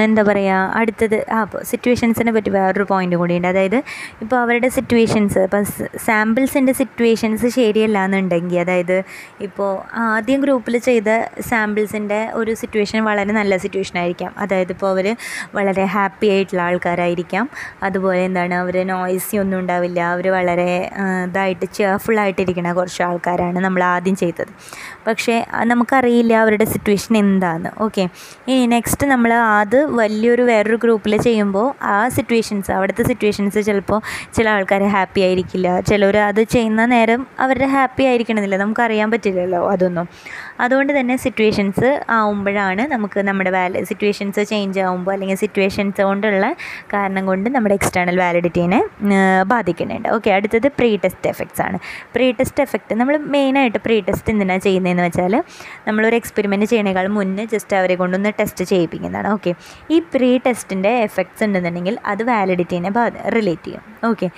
എന്താ 0.06 0.24
പറയുക 0.30 0.56
അടുത്തത് 0.80 1.16
ആ 1.36 1.38
അപ്പോൾ 1.46 1.62
സിറ്റുവേഷൻസിനെ 1.70 2.32
പറ്റി 2.36 2.52
വേറൊരു 2.56 2.86
പോയിന്റ് 2.90 3.16
കൂടിയുണ്ട് 3.16 3.48
അതായത് 3.48 3.78
ഇപ്പോൾ 4.24 4.38
അവരുടെ 4.44 4.70
സിറ്റുവേഷൻസ് 4.78 5.40
ഇപ്പം 5.40 5.64
സാമ്പിൾസിന്റെ 6.08 6.74
സിറ്റുവേഷൻസ് 6.82 7.48
ശരിയല്ല 7.58 7.98
എന്നുണ്ടെങ്കിൽ 8.08 8.60
അതായത് 8.64 8.98
ഇപ്പോൾ 9.48 9.72
ആദ്യം 10.08 10.42
ഗ്രൂപ്പിൽ 10.46 10.78
ചെയ്ത 10.90 11.10
സാമ്പിൾസിന്റെ 11.50 12.20
ഒരു 12.34 12.54
സിറ്റുവേഷൻ 12.62 13.00
വളരെ 13.10 13.34
നല്ല 13.40 13.54
സിറ്റുവേഷൻ 13.64 13.98
ആയിരിക്കാം. 14.00 14.32
അതായത് 14.38 14.74
ഇപ്പോൾ 14.76 14.90
അവർ 14.94 15.08
വളരെ 15.58 15.86
ഹാപ്പി 15.96 16.28
ആയിട്ടുള്ള 16.34 16.62
ആൾക്കാരായിരിക്കാം. 16.68 17.46
അതുപോലെ 17.84 18.22
എന്താണ് 18.30 18.56
അവർ 18.64 18.76
നോയ്സി 18.92 19.38
ഒന്നും 19.38 19.58
ഉണ്ടാവില്ല. 19.60 20.00
അവർ 20.16 20.28
വളരെ 20.38 20.70
ഇതായിട്ട് 21.28 21.66
ചെയർഫുള്ളായിട്ടിരിക്കുന്ന 21.78 22.74
കുറച്ച് 22.74 23.02
ആൾക്കാരാണ് 23.10 23.60
നമ്മൾ 23.68 23.84
ആദ്യം 23.94 24.16
ചെയ്തത്. 24.16 24.54
പക്ഷേ 25.08 25.36
നമുക്കറിയില്ല 25.64 26.34
അവരുടെ 26.34 26.66
സിറ്റുവേഷൻ 26.66 27.18
എന്താണെന്ന് 27.18 27.70
ഓക്കെ 27.82 28.04
ഇനി 28.48 28.66
നെക്സ്റ്റ് 28.66 29.08
നമ്മൾ 29.08 29.34
അത് 29.34 29.86
വലിയൊരു 30.00 30.42
വേറൊരു 30.42 30.76
ഗ്രൂപ്പിൽ 30.76 31.18
ചെയ്യുമ്പോൾ 31.18 31.68
ആ 31.84 32.08
സിറ്റുവേഷൻസ് 32.08 32.72
അവിടുത്തെ 32.72 33.04
സിറ്റുവേഷൻസ് 33.04 33.60
ചിലപ്പോൾ 33.60 34.00
ചില 34.34 34.50
ആൾക്കാർ 34.50 34.84
ഹാപ്പി 34.84 35.22
ആയിരിക്കില്ല. 35.22 35.80
ചിലർ 35.82 36.18
അത് 36.18 36.44
ചെയ്യുന്ന 36.44 36.86
നേരം 36.86 37.28
അവരുടെ 37.40 37.66
ഹാപ്പി 37.66 38.04
ആയിരിക്കണമെന്നില്ല. 38.04 38.58
നമുക്കറിയാൻ 38.58 39.12
പറ്റില്ലല്ലോ 39.12 39.70
അതൊന്നും. 39.72 40.08
അതുകൊണ്ട് 40.66 40.92
തന്നെ 40.98 41.16
സിറ്റുവേഷൻസ് 41.24 41.90
ആവുമ്പോഴാണ് 42.18 42.84
നമുക്ക് 42.94 43.20
നമ്മുടെ 43.30 43.52
വാല 43.56 43.84
സിറ്റുവേഷൻസ് 43.90 44.42
ചേഞ്ച് 44.52 44.80
ആവുമ്പോൾ 44.86 45.14
അല്ലെങ്കിൽ 45.16 45.40
സിറ്റുവേഷൻസ് 45.44 46.02
കൊണ്ടുള്ള 46.10 46.48
കാരണം 46.94 47.24
കൊണ്ട് 47.30 47.48
നമ്മുടെ 47.56 47.76
എക്സ്റ്റേണൽ 47.80 48.18
വാലിഡിറ്റീനെ 48.24 48.80
ബാധിക്കുന്നുണ്ട്. 49.54 50.10
ഓക്കെ 50.18 50.30
അടുത്തത് 50.38 50.68
പ്രീ 50.80 50.92
ടെസ്റ്റ് 51.04 51.30
എഫക്ട്സ് 51.34 51.62
ആണ്. 51.68 51.80
പ്രീ 52.16 52.28
ടെസ്റ്റ് 52.40 52.64
എഫക്ട് 52.66 53.00
നമ്മൾ 53.02 53.18
മെയിനായിട്ട് 53.36 53.82
പ്രീ 53.88 53.98
ടെസ്റ്റ് 54.10 54.32
എന്തിനാണ് 54.36 54.64
ചെയ്യുന്നതെന്ന് 54.68 55.06
വെച്ചാൽ 55.08 55.36
നമ്മളൊരു 55.88 56.18
എക്സ്പെരിമെന്റ് 56.22 56.70
ചെയ്യണേക്കാൾ 56.72 57.08
മുന്നേ 57.20 57.46
ജസ്റ്റ് 57.56 57.78
അവരെ 57.82 57.98
കൊണ്ടൊന്ന് 58.04 58.32
ടെസ്റ്റ് 58.40 58.66
ചെയ്യിപ്പിക്കുന്നതാണ്. 58.74 59.30
ഓക്കെ 59.38 59.54
ഈ 59.96 60.00
പ്രീ 60.14 60.32
ടെസ്റ്റിന്റെ 60.48 60.94
എഫക്ട്സ് 61.08 61.44
ഉണ്ടെന്നുണ്ടെങ്കിൽ 61.48 61.98
അത് 62.14 62.24
വാലിഡിറ്റീനെ 62.32 62.92
റിലേറ്റ് 63.38 63.68
ചെയ്യും. 63.68 63.84
ഓക്കെ 64.12 64.30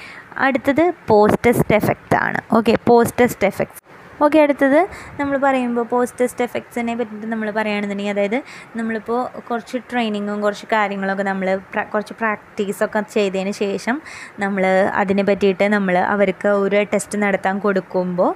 അടുത്തത് 0.47 0.83
പോസ്റ്റ് 1.09 1.43
ടെസ്റ്റ് 1.45 1.75
എഫക്റ്റ് 1.79 2.17
ആണ്. 2.25 2.39
Okay 2.57 2.73
post 2.89 3.19
test 3.21 3.47
effects 3.51 3.79
okay 4.25 4.39
അടുത്തത് 4.43 4.79
നമ്മൾ 5.19 5.35
പറയുമ്പോൾ 5.45 5.85
പോസ്റ്റ് 5.91 6.19
ടെസ്റ്റ് 6.21 6.43
എഫക്ട്സിനെ 6.47 6.93
പറ്റിയിട്ട് 6.99 7.27
നമ്മൾ 7.33 7.47
പറയുകയാണെന്നുണ്ടെങ്കിൽ 7.57 8.13
അതായത് 8.15 8.37
നമ്മളിപ്പോൾ 8.79 9.19
കുറച്ച് 9.47 9.77
ട്രെയിനിങ്ങും 9.91 10.37
കുറച്ച് 10.45 10.67
കാര്യങ്ങളൊക്കെ 10.73 11.25
നമ്മൾ 11.29 11.47
കുറച്ച് 11.93 12.15
പ്രാക്ടീസൊക്കെ 12.21 13.01
ചെയ്തതിന് 13.15 13.53
ശേഷം 13.63 13.97
നമ്മൾ 14.43 14.63
അതിനെ 15.01 15.25
പറ്റിയിട്ട് 15.29 15.67
നമ്മൾ 15.75 15.97
അവർക്ക് 16.13 16.51
ഒരു 16.63 16.83
ടെസ്റ്റ് 16.93 17.19
നടത്താൻ 17.25 17.57
കൊടുക്കുമ്പോൾ 17.65 18.31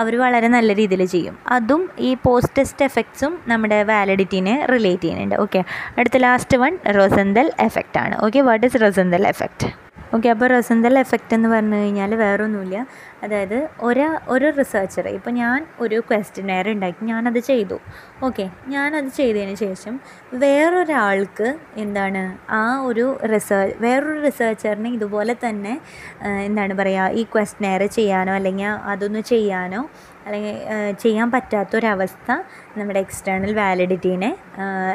അവർ 0.00 0.14
വളരെ 0.24 0.48
നല്ല 0.56 0.70
രീതിയിൽ 0.80 1.04
ചെയ്യും. 1.14 1.34
അതും 1.56 1.82
ഈ 2.08 2.12
പോസ്റ്റ് 2.26 2.56
ടെസ്റ്റ് 2.58 2.86
എഫക്ട്സും 2.88 3.34
നമ്മുടെ 3.52 3.80
വാലിഡിറ്റീനെ 3.90 4.54
റിലേറ്റ് 4.74 5.04
ചെയ്യുന്നുണ്ട്. 5.04 5.36
ഓക്കെ 5.44 5.62
അടുത്ത 5.98 6.18
ലാസ്റ്റ് 6.26 6.58
വൺ 6.64 6.74
റോസന്തൽ 6.98 7.48
എഫക്റ്റ് 7.68 8.00
ആണ്. 8.04 8.16
Okay 8.26 8.40
what 8.48 8.66
is 8.70 8.80
Rosenthal 8.86 9.24
effect 9.34 9.68
okay 10.16 10.28
അപ്പോൾ 10.32 10.48
റസന്തൽ 10.54 10.94
എഫക്റ്റ് 11.02 11.34
എന്ന് 11.36 11.48
പറഞ്ഞു 11.54 11.78
കഴിഞ്ഞാൽ 11.80 12.10
വേറൊന്നുമില്ല. 12.22 12.76
അതായത് 13.22 13.56
ഒരു 13.80 14.04
ഒരു 14.28 14.48
റിസർച്ചർ 14.58 15.08
ഇപ്പോൾ 15.08 15.30
ഞാൻ 15.30 15.66
ഒരു 15.80 15.96
ക്വസ്റ്റ്യനെയർ 16.08 16.66
ഉണ്ടാക്കി 16.68 17.04
ഞാനത് 17.04 17.38
ചെയ്തു. 17.38 17.76
ഓക്കെ 18.26 18.44
ഞാനത് 18.68 19.08
ചെയ്തതിന് 19.16 19.54
ശേഷം 19.54 19.94
വേറൊരാൾക്ക് 20.34 21.48
എന്താണ് 21.76 22.22
ആ 22.50 22.62
ഒരു 22.80 23.06
റിസർച്ച് 23.34 23.76
വേറൊരു 23.82 24.20
റിസർച്ചറിന് 24.26 24.88
ഇതുപോലെ 24.88 25.36
തന്നെ 25.44 25.74
എന്താണ് 26.44 26.74
പറയുക 26.74 27.18
ഈ 27.20 27.24
ക്വസ്റ്റ്യനെയർ 27.34 27.84
ചെയ്യാനോ 27.98 28.32
അല്ലെങ്കിൽ 28.32 28.70
അതൊന്ന് 28.92 29.22
ചെയ്യാനോ 29.32 29.82
അല്ലെങ്കിൽ 30.26 30.56
ചെയ്യാൻ 31.02 31.28
പറ്റാത്തൊരവസ്ഥ 31.30 32.30
നമ്മുടെ 32.78 33.00
എക്സ്റ്റേണൽ 33.00 33.52
വാലിഡിറ്റീനെ 33.54 34.30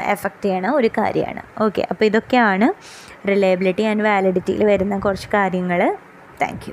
എഫക്റ്റ് 0.07 0.45
ചെയ്യണ 0.47 0.67
ഒരു 0.79 0.89
കാര്യമാണ്. 0.97 1.43
ഓക്കെ 1.61 1.83
അപ്പോൾ 1.91 2.05
ഇതൊക്കെയാണ് 2.05 2.69
റിലയബിലിറ്റി 3.31 3.83
ആൻഡ് 3.83 4.03
വാലിഡിറ്റിയിൽ 4.03 4.63
വരുന്ന 4.65 4.97
കുറച്ച് 4.99 5.29
കാര്യങ്ങൾ 5.33 5.81
താങ്ക് 6.41 6.71